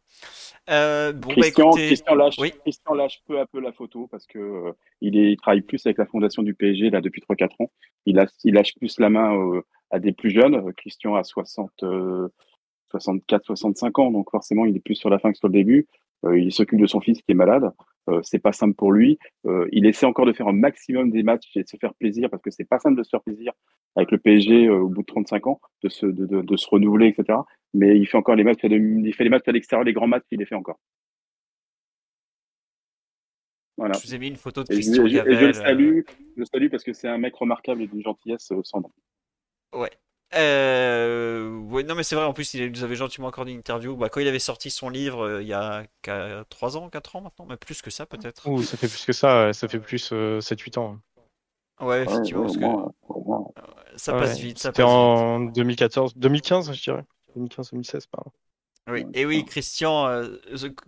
Euh, 0.69 1.11
bon, 1.11 1.27
bah, 1.27 1.41
Christian, 1.41 1.69
Christian, 1.72 2.15
lâche, 2.15 2.38
Christian, 2.38 2.94
lâche, 2.94 3.22
peu 3.27 3.41
à 3.41 3.45
peu 3.45 3.60
la 3.60 3.73
photo 3.73 4.07
parce 4.07 4.26
que 4.26 4.40
euh, 4.40 4.72
il, 5.02 5.18
est, 5.18 5.34
il, 5.34 5.36
travaille 5.36 5.64
plus 5.64 5.86
avec 5.86 5.98
la 5.98 6.06
fondation 6.06 6.44
du 6.44 6.53
PSG 6.53 6.91
là 6.91 7.02
depuis 7.02 7.22
3-4 7.30 7.49
ans. 7.60 7.72
Il, 8.06 8.19
a, 8.19 8.26
il, 8.45 8.53
lâche 8.53 8.73
plus 8.76 8.99
la 8.99 9.10
main 9.10 9.36
euh, 9.36 9.64
à 9.91 9.99
des 9.99 10.14
plus 10.14 10.30
jeunes. 10.30 10.73
Christian 10.76 11.15
a 11.15 11.26
60, 11.26 11.84
64, 12.90 13.45
65 13.48 13.99
ans, 13.99 14.11
donc 14.11 14.32
forcément 14.32 14.64
il 14.64 14.77
est 14.77 14.80
plus 14.80 14.95
sur 14.95 15.10
la 15.10 15.19
fin 15.19 15.34
que 15.34 15.38
sur 15.38 15.49
le 15.49 15.53
début. 15.53 15.88
il 16.34 16.53
s'occupe 16.53 16.80
de 16.80 16.88
son 16.88 17.02
fils 17.02 17.22
qui 17.22 17.34
est 17.34 17.36
malade. 17.36 17.69
Euh, 18.10 18.22
c'est 18.23 18.40
pas 18.40 18.52
simple 18.52 18.76
pour 18.76 18.91
lui. 18.91 19.18
Euh, 19.45 19.68
il 19.72 19.86
essaie 19.86 20.06
encore 20.06 20.26
de 20.26 20.34
faire 20.34 20.48
un 20.48 20.53
maximum 20.53 21.10
des 21.11 21.23
matchs 21.23 21.49
et 21.56 21.64
de 21.64 21.68
se 21.68 21.77
faire 21.77 21.94
plaisir 21.95 22.30
parce 22.30 22.41
que 22.41 22.52
c'est 22.52 22.65
pas 22.65 22.80
simple 22.80 22.98
de 22.98 23.03
se 23.03 23.10
faire 23.10 23.22
plaisir 23.22 23.53
avec 23.95 24.11
le 24.11 24.18
PSG 24.18 24.68
euh, 24.68 24.80
au 24.80 24.90
bout 24.90 25.02
de 25.02 25.07
35 25.07 25.48
ans, 25.48 25.61
de 25.84 25.90
se, 25.90 26.06
de, 26.06 26.26
de, 26.26 26.41
de 26.41 26.57
se 26.57 26.68
renouveler, 26.69 27.07
etc. 27.07 27.40
Mais 27.73 27.98
il 27.98 28.06
fait 28.06 28.18
encore 28.18 28.36
les 28.36 28.44
matchs, 28.44 28.60
il 28.64 29.14
fait 29.14 29.23
les 29.23 29.30
matchs 29.30 29.48
à 29.48 29.52
l'extérieur, 29.52 29.84
les 29.84 29.94
grands 29.94 30.07
matchs, 30.07 30.26
il 30.32 30.40
les 30.40 30.45
fait 30.45 30.56
encore. 30.56 30.80
Voilà. 33.77 33.98
Je 33.98 34.07
vous 34.07 34.15
ai 34.15 34.19
mis 34.19 34.27
une 34.27 34.38
photo 34.38 34.64
de 34.64 34.69
Christian 34.69 35.06
et 35.06 35.10
je, 35.10 35.15
je, 35.18 35.45
le 35.45 35.53
salue, 35.53 36.02
je 36.07 36.40
le 36.40 36.45
salue 36.45 36.69
parce 36.69 36.84
que 36.84 36.94
c'est 36.94 37.10
un 37.10 37.18
mec 37.18 37.36
remarquable 37.36 37.82
et 37.82 37.88
d'une 37.88 38.02
gentillesse 38.02 38.53
sans 38.64 38.82
nom. 38.82 38.91
Ouais, 39.73 39.90
euh, 40.36 41.84
non, 41.84 41.95
mais 41.95 42.03
c'est 42.03 42.16
vrai, 42.16 42.26
en 42.26 42.34
plus, 42.34 42.53
il 42.53 42.72
nous 42.72 42.84
avait 42.84 42.95
gentiment 42.95 43.28
accordé 43.28 43.52
une 43.52 43.60
interview. 43.60 43.95
Bah, 43.95 44.10
quand 44.10 44.20
il 44.20 44.28
avait 44.28 44.40
sorti 44.40 44.70
son 44.70 44.90
livre 44.90 45.26
euh, 45.26 45.41
il 45.41 45.48
y 45.48 45.53
a 45.53 45.86
3 46.49 46.78
ans, 46.78 46.90
4 46.90 47.16
ans 47.16 47.22
maintenant, 47.22 47.45
mais 47.48 47.57
plus 47.57 47.82
que 47.82 47.90
ça 47.90 48.06
peut-être. 48.06 48.44
ça 48.64 48.78
fait 48.78 48.88
plus 48.88 49.06
que 49.06 49.14
ça, 49.14 49.53
ça 49.53 49.68
fait 49.68 49.80
plus 49.80 50.12
7-8 50.12 50.14
euh, 50.14 50.82
ans. 50.82 50.99
Ouais, 51.80 52.03
effectivement, 52.03 52.48
ça 53.95 54.14
passe 54.14 54.40
vite. 54.40 54.60
C'était 54.60 54.84
en 54.84 55.40
2014, 55.41 56.16
2015, 56.16 56.74
je 56.74 56.82
dirais. 56.82 57.03
2015-2016, 57.38 58.06
pardon. 58.10 58.32
Oui, 58.88 59.03
et 59.16 59.26
oui, 59.26 59.45
Christian, 59.45 60.07
euh, 60.07 60.38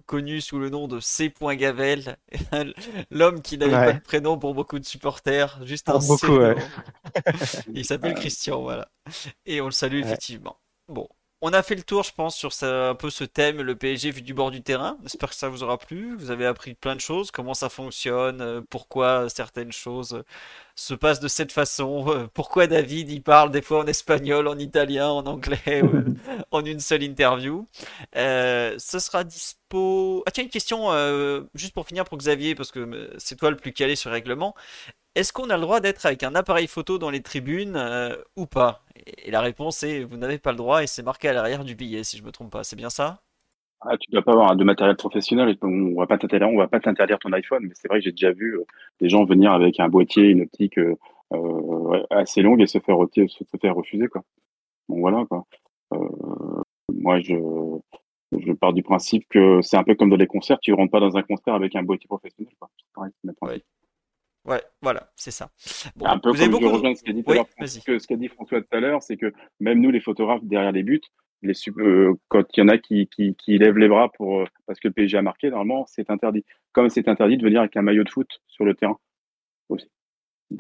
connu 0.06 0.40
sous 0.40 0.60
le 0.60 0.70
nom 0.70 0.88
de 0.88 1.00
C. 1.00 1.34
Gavel, 1.42 2.18
l'homme 3.12 3.42
qui 3.42 3.58
n'avait 3.58 3.72
pas 3.72 3.94
de 3.94 4.00
prénom 4.00 4.38
pour 4.38 4.54
beaucoup 4.54 4.78
de 4.78 4.86
supporters, 4.86 5.60
juste 5.66 5.90
un 5.90 5.98
beaucoup, 5.98 6.40
Il 7.74 7.86
s'appelle 7.86 8.14
Christian, 8.16 8.62
voilà. 8.62 8.92
Et 9.48 9.62
on 9.62 9.66
le 9.66 9.72
salue 9.72 10.00
effectivement. 10.00 10.60
Bon, 10.88 11.10
on 11.42 11.54
a 11.54 11.62
fait 11.62 11.76
le 11.76 11.84
tour, 11.84 12.02
je 12.04 12.12
pense, 12.12 12.36
sur 12.36 12.52
un 12.64 12.96
peu 12.96 13.12
ce 13.12 13.24
thème, 13.24 13.62
le 13.62 13.76
PSG 13.76 14.10
vu 14.10 14.22
du 14.24 14.34
bord 14.34 14.50
du 14.50 14.64
terrain. 14.64 14.98
J'espère 15.04 15.30
que 15.30 15.36
ça 15.36 15.50
vous 15.50 15.62
aura 15.62 15.78
plu. 15.78 16.16
Vous 16.18 16.32
avez 16.32 16.48
appris 16.48 16.74
plein 16.74 16.96
de 16.96 17.00
choses, 17.02 17.30
comment 17.30 17.54
ça 17.54 17.70
fonctionne, 17.70 18.42
euh, 18.42 18.62
pourquoi 18.68 19.30
certaines 19.30 19.72
choses 19.72 20.24
se 20.76 20.96
passent 20.96 21.20
de 21.20 21.28
cette 21.28 21.52
façon, 21.52 22.06
euh, 22.10 22.28
pourquoi 22.34 22.66
David 22.66 23.12
il 23.12 23.22
parle 23.22 23.52
des 23.52 23.62
fois 23.62 23.80
en 23.84 23.88
espagnol, 23.88 24.48
en 24.48 24.58
italien, 24.58 25.10
en 25.10 25.26
anglais, 25.28 25.84
en 26.52 26.66
une 26.66 26.80
seule 26.80 27.04
interview. 27.04 27.68
Euh, 28.16 28.76
ce 28.80 28.98
sera 28.98 29.24
dispo. 29.24 30.24
Ah 30.26 30.32
tiens, 30.32 30.44
une 30.44 30.50
question 30.50 30.90
juste 31.54 31.74
pour 31.74 31.86
finir 31.86 32.06
pour 32.06 32.18
Xavier, 32.18 32.56
parce 32.56 32.72
que 32.72 33.12
c'est 33.18 33.36
toi 33.36 33.52
le 33.52 33.58
plus 33.58 33.74
calé 33.74 33.96
sur 33.96 34.10
le 34.10 34.16
règlement. 34.16 34.56
Est-ce 35.18 35.34
qu'on 35.34 35.50
a 35.50 35.56
le 35.56 35.64
droit 35.64 35.80
d'être 35.80 36.06
avec 36.06 36.22
un 36.22 36.36
appareil 36.36 36.68
photo 36.68 37.00
dans 37.00 37.10
les 37.10 37.24
tribunes 37.24 37.76
euh, 37.76 38.16
ou 38.36 38.46
pas? 38.46 38.84
Et 39.26 39.32
la 39.32 39.42
réponse 39.42 39.82
est 39.82 40.04
vous 40.04 40.16
n'avez 40.16 40.38
pas 40.38 40.52
le 40.52 40.58
droit 40.58 40.84
et 40.84 40.86
c'est 40.86 41.02
marqué 41.02 41.28
à 41.28 41.34
l'arrière 41.34 41.64
du 41.64 41.74
billet 41.74 42.04
si 42.04 42.18
je 42.18 42.24
me 42.24 42.32
trompe 42.32 42.52
pas. 42.52 42.64
C'est 42.64 42.76
bien 42.76 42.92
ça? 42.92 43.24
Ah, 43.82 43.98
tu 43.98 44.12
dois 44.12 44.22
pas 44.22 44.34
avoir 44.34 44.56
de 44.56 44.64
matériel 44.64 44.96
professionnel. 44.96 45.58
On 45.64 45.96
va 45.96 46.06
pas 46.06 46.20
t'interdire, 46.20 46.50
on 46.50 46.58
va 46.60 46.68
pas 46.68 46.80
t'interdire 46.80 47.18
ton 47.18 47.34
iPhone, 47.34 47.64
mais 47.64 47.74
c'est 47.74 47.88
vrai 47.88 47.98
que 47.98 48.06
j'ai 48.06 48.12
déjà 48.12 48.32
vu 48.32 48.60
euh, 48.60 48.66
des 49.02 49.10
gens 49.10 49.26
venir 49.26 49.54
avec 49.54 49.80
un 49.80 49.90
boîtier, 49.90 50.26
une 50.26 50.44
optique 50.44 50.78
euh, 50.78 50.96
assez 52.12 52.44
longue 52.44 52.62
et 52.62 52.68
se 52.68 52.78
faire, 52.78 52.98
se 53.12 53.58
faire 53.60 53.74
refuser 53.74 54.10
quoi. 54.10 54.22
Donc 54.88 55.00
voilà 55.00 55.26
quoi. 55.26 55.46
moi 56.94 57.20
je 57.22 57.34
je 58.38 58.52
pars 58.52 58.74
du 58.74 58.84
principe 58.84 59.26
que 59.30 59.64
c'est 59.64 59.78
un 59.78 59.84
peu 59.84 59.96
comme 59.96 60.12
dans 60.12 60.16
les 60.16 60.28
concerts, 60.28 60.60
tu 60.60 60.74
rentres 60.74 60.92
pas 60.92 61.00
dans 61.00 61.18
un 61.18 61.24
concert 61.24 61.56
avec 61.56 61.76
un 61.76 61.82
boîtier 61.82 62.08
professionnel 62.08 62.54
quoi. 62.60 62.70
Pareil, 62.94 63.12
Ouais, 63.42 63.64
voilà, 64.82 65.10
c'est 65.16 65.32
ça. 65.32 65.50
un 66.04 66.20
peu 66.20 66.32
comme 66.32 66.38
je 66.38 66.66
rejoins 66.66 66.96
ce 66.96 67.04
qu'a 67.04 67.14
dit, 67.14 67.24
ce 67.68 68.08
qu'a 68.08 68.16
dit 68.16 68.28
François 68.28 68.62
tout 68.62 68.68
à 68.72 68.80
l'heure, 68.80 69.02
c'est 69.04 69.18
que 69.18 69.34
même 69.60 69.82
nous, 69.82 69.92
les 69.92 70.00
photographes 70.00 70.44
derrière 70.44 70.72
les 70.72 70.84
buts, 70.84 71.02
les, 71.42 71.54
euh, 71.78 72.14
quand 72.30 72.46
il 72.56 72.60
y 72.60 72.64
en 72.64 72.68
a 72.68 72.78
qui, 72.78 73.08
qui, 73.08 73.36
qui, 73.36 73.58
lèvent 73.58 73.78
les 73.78 73.88
bras 73.88 74.12
pour 74.12 74.42
euh, 74.42 74.46
parce 74.66 74.80
que 74.80 74.88
le 74.88 74.94
PSG 74.94 75.18
a 75.18 75.22
marqué, 75.22 75.50
normalement, 75.50 75.86
c'est 75.88 76.10
interdit. 76.10 76.44
Comme 76.72 76.90
c'est 76.90 77.08
interdit 77.08 77.38
de 77.38 77.44
venir 77.44 77.60
avec 77.60 77.76
un 77.78 77.82
maillot 77.82 78.04
de 78.04 78.10
foot 78.10 78.42
sur 78.48 78.66
le 78.66 78.74
terrain 78.74 78.98
aussi. 79.70 79.88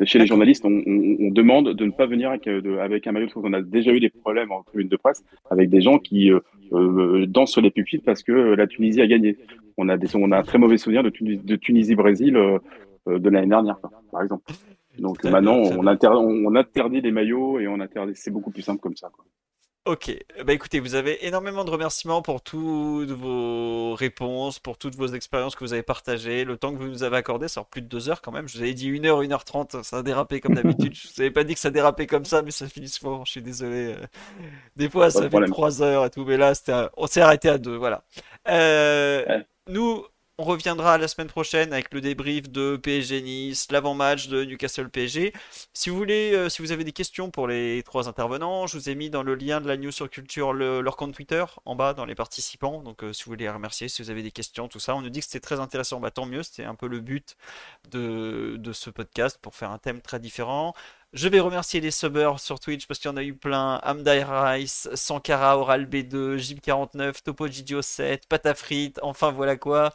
Chez 0.03 0.19
les 0.19 0.27
journalistes, 0.27 0.65
on, 0.65 0.83
on, 0.85 1.31
demande 1.31 1.73
de 1.73 1.85
ne 1.85 1.91
pas 1.91 2.07
venir 2.07 2.29
avec, 2.29 2.45
euh, 2.47 2.79
avec, 2.79 3.07
un 3.07 3.13
maillot 3.13 3.27
de 3.27 3.31
foot. 3.31 3.43
On 3.45 3.53
a 3.53 3.61
déjà 3.61 3.91
eu 3.91 4.01
des 4.01 4.09
problèmes 4.09 4.51
en 4.51 4.61
tribune 4.63 4.89
de 4.89 4.97
presse 4.97 5.23
avec 5.49 5.69
des 5.69 5.79
gens 5.79 5.97
qui 5.97 6.29
dansent 6.71 7.51
sur 7.51 7.61
les 7.61 7.71
pupitres 7.71 8.03
parce 8.03 8.21
que 8.21 8.33
la 8.33 8.67
Tunisie 8.67 9.01
a 9.01 9.07
gagné. 9.07 9.37
On 9.77 9.89
a, 9.89 9.97
des, 9.97 10.15
on 10.15 10.31
a 10.31 10.39
un 10.39 10.43
très 10.43 10.57
mauvais 10.57 10.77
souvenir 10.77 11.03
de, 11.03 11.11
de 11.21 11.55
Tunisie-Brésil 11.55 12.35
euh, 12.35 12.57
de 13.07 13.29
l'année 13.29 13.47
dernière, 13.47 13.79
par 14.11 14.21
exemple. 14.21 14.51
Donc 14.99 15.23
maintenant, 15.23 15.55
on, 15.55 15.83
on, 15.83 16.55
interdit 16.55 17.01
les 17.01 17.11
maillots 17.11 17.59
et 17.59 17.67
on 17.67 17.79
interdit. 17.79 18.13
C'est 18.15 18.31
beaucoup 18.31 18.51
plus 18.51 18.63
simple 18.63 18.79
comme 18.81 18.95
ça. 18.95 19.09
Quoi. 19.09 19.25
Ok, 19.87 20.13
bah 20.45 20.51
écoutez, 20.51 20.81
vous 20.81 20.95
avez 20.95 21.25
énormément 21.27 21.63
de 21.63 21.69
remerciements 21.69 22.21
pour 22.21 22.41
toutes 22.41 23.11
vos 23.11 23.93
réponses, 23.93 24.59
pour 24.59 24.77
toutes 24.77 24.95
vos 24.95 25.07
expériences 25.07 25.55
que 25.55 25.63
vous 25.63 25.71
avez 25.71 25.81
partagées, 25.81 26.43
le 26.43 26.57
temps 26.57 26.73
que 26.73 26.77
vous 26.77 26.89
nous 26.89 27.03
avez 27.03 27.15
accordé, 27.15 27.47
c'est 27.47 27.63
plus 27.69 27.81
de 27.81 27.87
deux 27.87 28.09
heures 28.09 28.21
quand 28.21 28.33
même. 28.33 28.49
Je 28.49 28.57
vous 28.57 28.63
avais 28.63 28.73
dit 28.73 28.89
une 28.89 29.05
heure, 29.05 29.21
une 29.21 29.31
heure 29.31 29.45
trente, 29.45 29.81
ça 29.83 29.99
a 29.99 30.03
dérapé 30.03 30.41
comme 30.41 30.55
d'habitude. 30.55 30.93
je 30.93 31.07
vous 31.07 31.21
avais 31.21 31.31
pas 31.31 31.45
dit 31.45 31.53
que 31.53 31.61
ça 31.61 31.69
dérapait 31.69 32.05
comme 32.05 32.25
ça, 32.25 32.41
mais 32.41 32.51
ça 32.51 32.67
finit 32.67 32.89
souvent. 32.89 33.23
Je 33.23 33.31
suis 33.31 33.41
désolé. 33.41 33.93
Euh. 33.93 34.05
Des 34.75 34.89
fois, 34.89 35.09
ça 35.09 35.29
fait 35.29 35.45
trois 35.45 35.81
heures 35.81 36.03
et 36.03 36.09
tout, 36.09 36.25
mais 36.25 36.35
là, 36.35 36.51
on 36.97 37.07
s'est 37.07 37.21
arrêté 37.21 37.47
à 37.47 37.57
deux, 37.57 37.77
voilà. 37.77 38.03
Euh, 38.49 39.41
nous, 39.69 40.03
on 40.39 40.43
reviendra 40.43 40.99
la 40.99 41.07
semaine 41.07 41.27
prochaine 41.27 41.73
avec 41.73 41.91
le 41.93 41.99
débrief 41.99 42.49
de 42.49 42.77
PSG 42.77 43.21
Nice, 43.21 43.71
l'avant-match 43.71 44.27
de 44.27 44.43
Newcastle 44.45 44.87
PSG. 44.89 45.33
Si 45.73 45.89
vous 45.89 45.97
voulez, 45.97 46.31
euh, 46.33 46.47
si 46.47 46.61
vous 46.61 46.71
avez 46.71 46.83
des 46.83 46.91
questions 46.91 47.31
pour 47.31 47.47
les 47.47 47.81
trois 47.83 48.07
intervenants, 48.07 48.67
je 48.67 48.77
vous 48.77 48.89
ai 48.89 48.93
mis 48.93 49.09
dans 49.09 49.23
le 49.23 49.33
lien 49.33 49.61
de 49.61 49.67
la 49.67 49.77
news 49.77 49.91
sur 49.91 50.07
culture 50.09 50.53
leur 50.53 50.95
compte 50.95 51.15
Twitter 51.15 51.43
en 51.65 51.75
bas 51.75 51.95
dans 51.95 52.05
les 52.05 52.13
participants. 52.13 52.83
Donc 52.83 53.03
euh, 53.03 53.13
si 53.13 53.23
vous 53.23 53.31
voulez 53.31 53.45
les 53.45 53.49
remercier, 53.49 53.89
si 53.89 54.03
vous 54.03 54.11
avez 54.11 54.21
des 54.21 54.31
questions, 54.31 54.67
tout 54.67 54.79
ça, 54.79 54.95
on 54.95 55.01
nous 55.01 55.09
dit 55.09 55.21
que 55.21 55.25
c'était 55.25 55.39
très 55.39 55.59
intéressant. 55.59 55.99
Bah 55.99 56.11
tant 56.11 56.27
mieux, 56.27 56.43
c'était 56.43 56.65
un 56.65 56.75
peu 56.75 56.87
le 56.87 56.99
but 56.99 57.35
de 57.89 58.71
ce 58.73 58.89
podcast 58.91 59.39
pour 59.41 59.55
faire 59.55 59.71
un 59.71 59.79
thème 59.79 60.01
très 60.01 60.19
différent. 60.19 60.75
Je 61.13 61.29
vais 61.29 61.39
remercier 61.39 61.79
les 61.79 61.91
subbers 61.91 62.39
sur 62.39 62.59
Twitch 62.59 62.85
parce 62.85 62.99
qu'il 62.99 63.09
y 63.09 63.13
en 63.13 63.17
a 63.17 63.23
eu 63.23 63.33
plein. 63.33 63.79
Amdai 63.83 64.23
Rice, 64.23 64.89
Sankara, 64.93 65.57
Oral 65.57 65.85
B2, 65.85 66.37
Jib49, 66.37 67.23
Topo 67.23 67.47
7, 67.81 68.27
Patafrit, 68.27 68.93
enfin 69.01 69.31
voilà 69.31 69.55
quoi. 69.57 69.93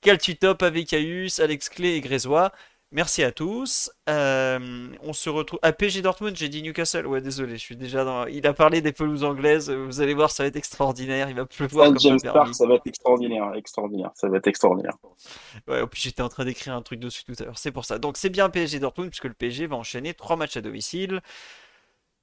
Caltutop, 0.00 0.62
Avicaius, 0.62 1.38
Alex 1.40 1.68
Clé 1.68 1.94
et 1.94 2.00
Grésois. 2.00 2.52
Merci 2.90 3.22
à 3.22 3.32
tous. 3.32 3.90
Euh, 4.08 4.88
on 5.02 5.12
se 5.12 5.28
retrouve 5.28 5.58
à 5.60 5.72
PG 5.72 6.00
Dortmund. 6.00 6.34
J'ai 6.34 6.48
dit 6.48 6.62
Newcastle. 6.62 7.06
Ouais, 7.06 7.20
désolé, 7.20 7.52
je 7.52 7.62
suis 7.62 7.76
déjà 7.76 8.02
dans. 8.02 8.26
Il 8.26 8.46
a 8.46 8.54
parlé 8.54 8.80
des 8.80 8.92
pelouses 8.92 9.24
anglaises. 9.24 9.70
Vous 9.70 10.00
allez 10.00 10.14
voir, 10.14 10.30
ça 10.30 10.42
va 10.42 10.46
être 10.46 10.56
extraordinaire. 10.56 11.28
Il 11.28 11.36
va 11.36 11.44
pleuvoir 11.44 11.88
comme 11.88 11.98
James 12.00 12.18
Park, 12.22 12.54
ça 12.54 12.66
va 12.66 12.76
être 12.76 12.86
extraordinaire, 12.86 13.52
extraordinaire. 13.56 14.10
Ça 14.14 14.28
va 14.28 14.38
être 14.38 14.46
extraordinaire. 14.46 14.96
Ouais, 15.66 15.86
puis 15.86 16.00
j'étais 16.00 16.22
en 16.22 16.30
train 16.30 16.46
d'écrire 16.46 16.74
un 16.74 16.80
truc 16.80 16.98
dessus 16.98 17.24
tout 17.24 17.34
à 17.38 17.44
l'heure. 17.44 17.58
C'est 17.58 17.72
pour 17.72 17.84
ça. 17.84 17.98
Donc 17.98 18.16
c'est 18.16 18.30
bien 18.30 18.48
PSG 18.48 18.78
Dortmund 18.78 19.10
puisque 19.10 19.24
le 19.24 19.34
PSG 19.34 19.66
va 19.66 19.76
enchaîner 19.76 20.14
trois 20.14 20.36
matchs 20.36 20.56
à 20.56 20.62
domicile. 20.62 21.20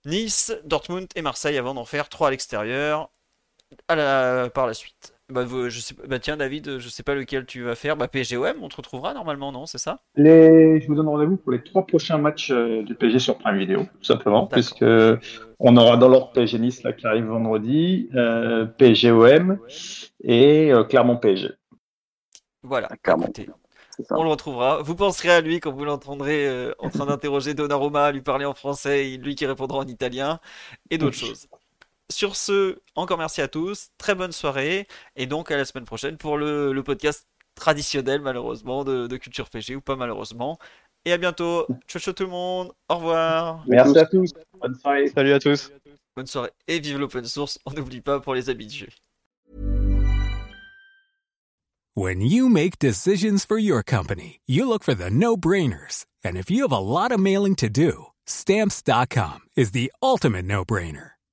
Nice, 0.06 0.52
Dortmund 0.64 1.08
et 1.16 1.22
Marseille 1.22 1.60
avant 1.60 1.76
d'en 1.76 1.86
faire 1.86 2.10
trois 2.10 2.30
à 2.30 2.32
l'extérieur. 2.32 3.12
La... 3.88 4.50
par 4.50 4.66
la 4.66 4.74
suite. 4.74 5.15
Bah, 5.30 5.46
je 5.48 5.80
sais... 5.80 5.96
bah 6.08 6.20
tiens 6.20 6.38
David, 6.38 6.78
je 6.78 6.88
sais 6.88 7.02
pas 7.02 7.16
lequel 7.16 7.46
tu 7.46 7.64
vas 7.64 7.76
faire. 7.76 7.98
Bah 7.98 8.08
PSGOM, 8.08 8.58
on 8.62 8.70
te 8.70 8.76
retrouvera 8.76 9.14
normalement, 9.14 9.52
non 9.52 9.66
C'est 9.66 9.80
ça? 9.80 10.02
Les... 10.16 10.80
Je 10.82 10.88
vous 10.88 10.96
donne 10.96 11.08
rendez-vous 11.08 11.38
pour 11.38 11.52
les 11.52 11.64
trois 11.64 11.86
prochains 11.86 12.18
matchs 12.18 12.52
euh, 12.52 12.84
du 12.84 12.94
PSG 12.94 13.20
sur 13.20 13.38
Prime 13.38 13.58
Vidéo, 13.58 13.82
tout 13.84 14.04
simplement, 14.04 14.46
puisque 14.46 14.86
on 15.60 15.78
aura 15.78 15.98
dans 15.98 16.10
l'ordre 16.10 16.32
PSG 16.34 16.60
Nice 16.60 16.84
là, 16.84 16.94
qui 16.94 17.08
arrive 17.08 17.26
vendredi, 17.26 18.10
euh, 18.14 18.66
PSGOM 18.66 19.60
et 20.24 20.72
euh, 20.72 20.84
Clermont 20.84 21.18
PSG. 21.18 21.50
Voilà, 22.62 22.90
Clermont. 23.02 23.32
On 24.10 24.24
le 24.24 24.30
retrouvera. 24.30 24.82
Vous 24.82 24.96
penserez 24.96 25.30
à 25.30 25.42
lui 25.42 25.60
quand 25.60 25.72
vous 25.72 25.86
l'entendrez 25.86 26.48
euh, 26.48 26.74
en 26.80 26.90
train 26.90 27.06
d'interroger 27.06 27.54
Donnarumma, 27.54 28.12
lui 28.12 28.22
parler 28.22 28.46
en 28.46 28.54
français, 28.54 29.10
et 29.10 29.18
lui 29.18 29.36
qui 29.36 29.46
répondra 29.46 29.80
en 29.80 29.88
italien, 29.88 30.40
et 30.90 30.98
d'autres 30.98 31.16
choses. 31.16 31.48
Sur 32.12 32.36
ce, 32.36 32.78
encore 32.96 33.18
merci 33.18 33.42
à 33.42 33.48
tous, 33.48 33.90
très 33.98 34.14
bonne 34.14 34.32
soirée, 34.32 34.88
et 35.16 35.26
donc 35.26 35.50
à 35.50 35.58
la 35.58 35.66
semaine 35.66 35.86
prochaine 35.86 36.18
pour 36.18 36.38
le, 36.38 36.80
podcast 36.84 37.28
traditionnel 37.56 38.22
malheureusement 38.22 38.84
de, 38.84 39.18
Culture 39.18 39.50
PG, 39.50 39.76
ou 39.76 39.82
pas 39.82 39.96
malheureusement. 39.96 40.60
Et 41.06 41.12
à 41.12 41.18
bientôt. 41.18 41.68
Ciao 41.88 42.00
ciao 42.00 42.14
tout 42.14 42.24
le 42.24 42.30
monde. 42.30 42.72
Au 42.90 42.96
revoir. 42.96 43.64
Merci 43.68 43.98
à 43.98 44.06
tous. 44.06 44.34
Bonne 44.60 44.76
soirée. 44.76 45.08
Salut 45.08 45.34
à 45.34 45.40
tous. 45.40 45.72
Bonne 46.16 46.26
soirée. 46.26 46.50
Et 46.68 46.80
vive 46.80 46.98
l'open 46.98 47.26
source. 47.26 47.60
On 47.66 47.72
n'oublie 47.72 48.02
pas 48.02 48.20
pour 48.20 48.34
les 48.34 48.50
habitués. 48.50 48.90
When 51.94 52.22
you 52.22 52.50
make 52.50 52.80
decisions 52.80 53.46
for 53.46 53.58
your 53.58 53.82
company, 53.84 54.42
you 54.46 54.68
look 54.68 54.84
for 54.84 54.96
the 54.96 55.10
no-brainers. 55.10 56.06
And 56.26 56.36
if 56.36 56.50
you 56.50 56.64
have 56.64 56.72
a 56.72 56.80
lot 56.80 57.12
of 57.12 57.20
mailing 57.20 57.56
to 57.58 57.70
do, 57.70 58.08
stamps.com 58.26 59.42
is 59.56 59.72
the 59.72 59.94
ultimate 60.02 60.46
no-brainer. 60.46 61.15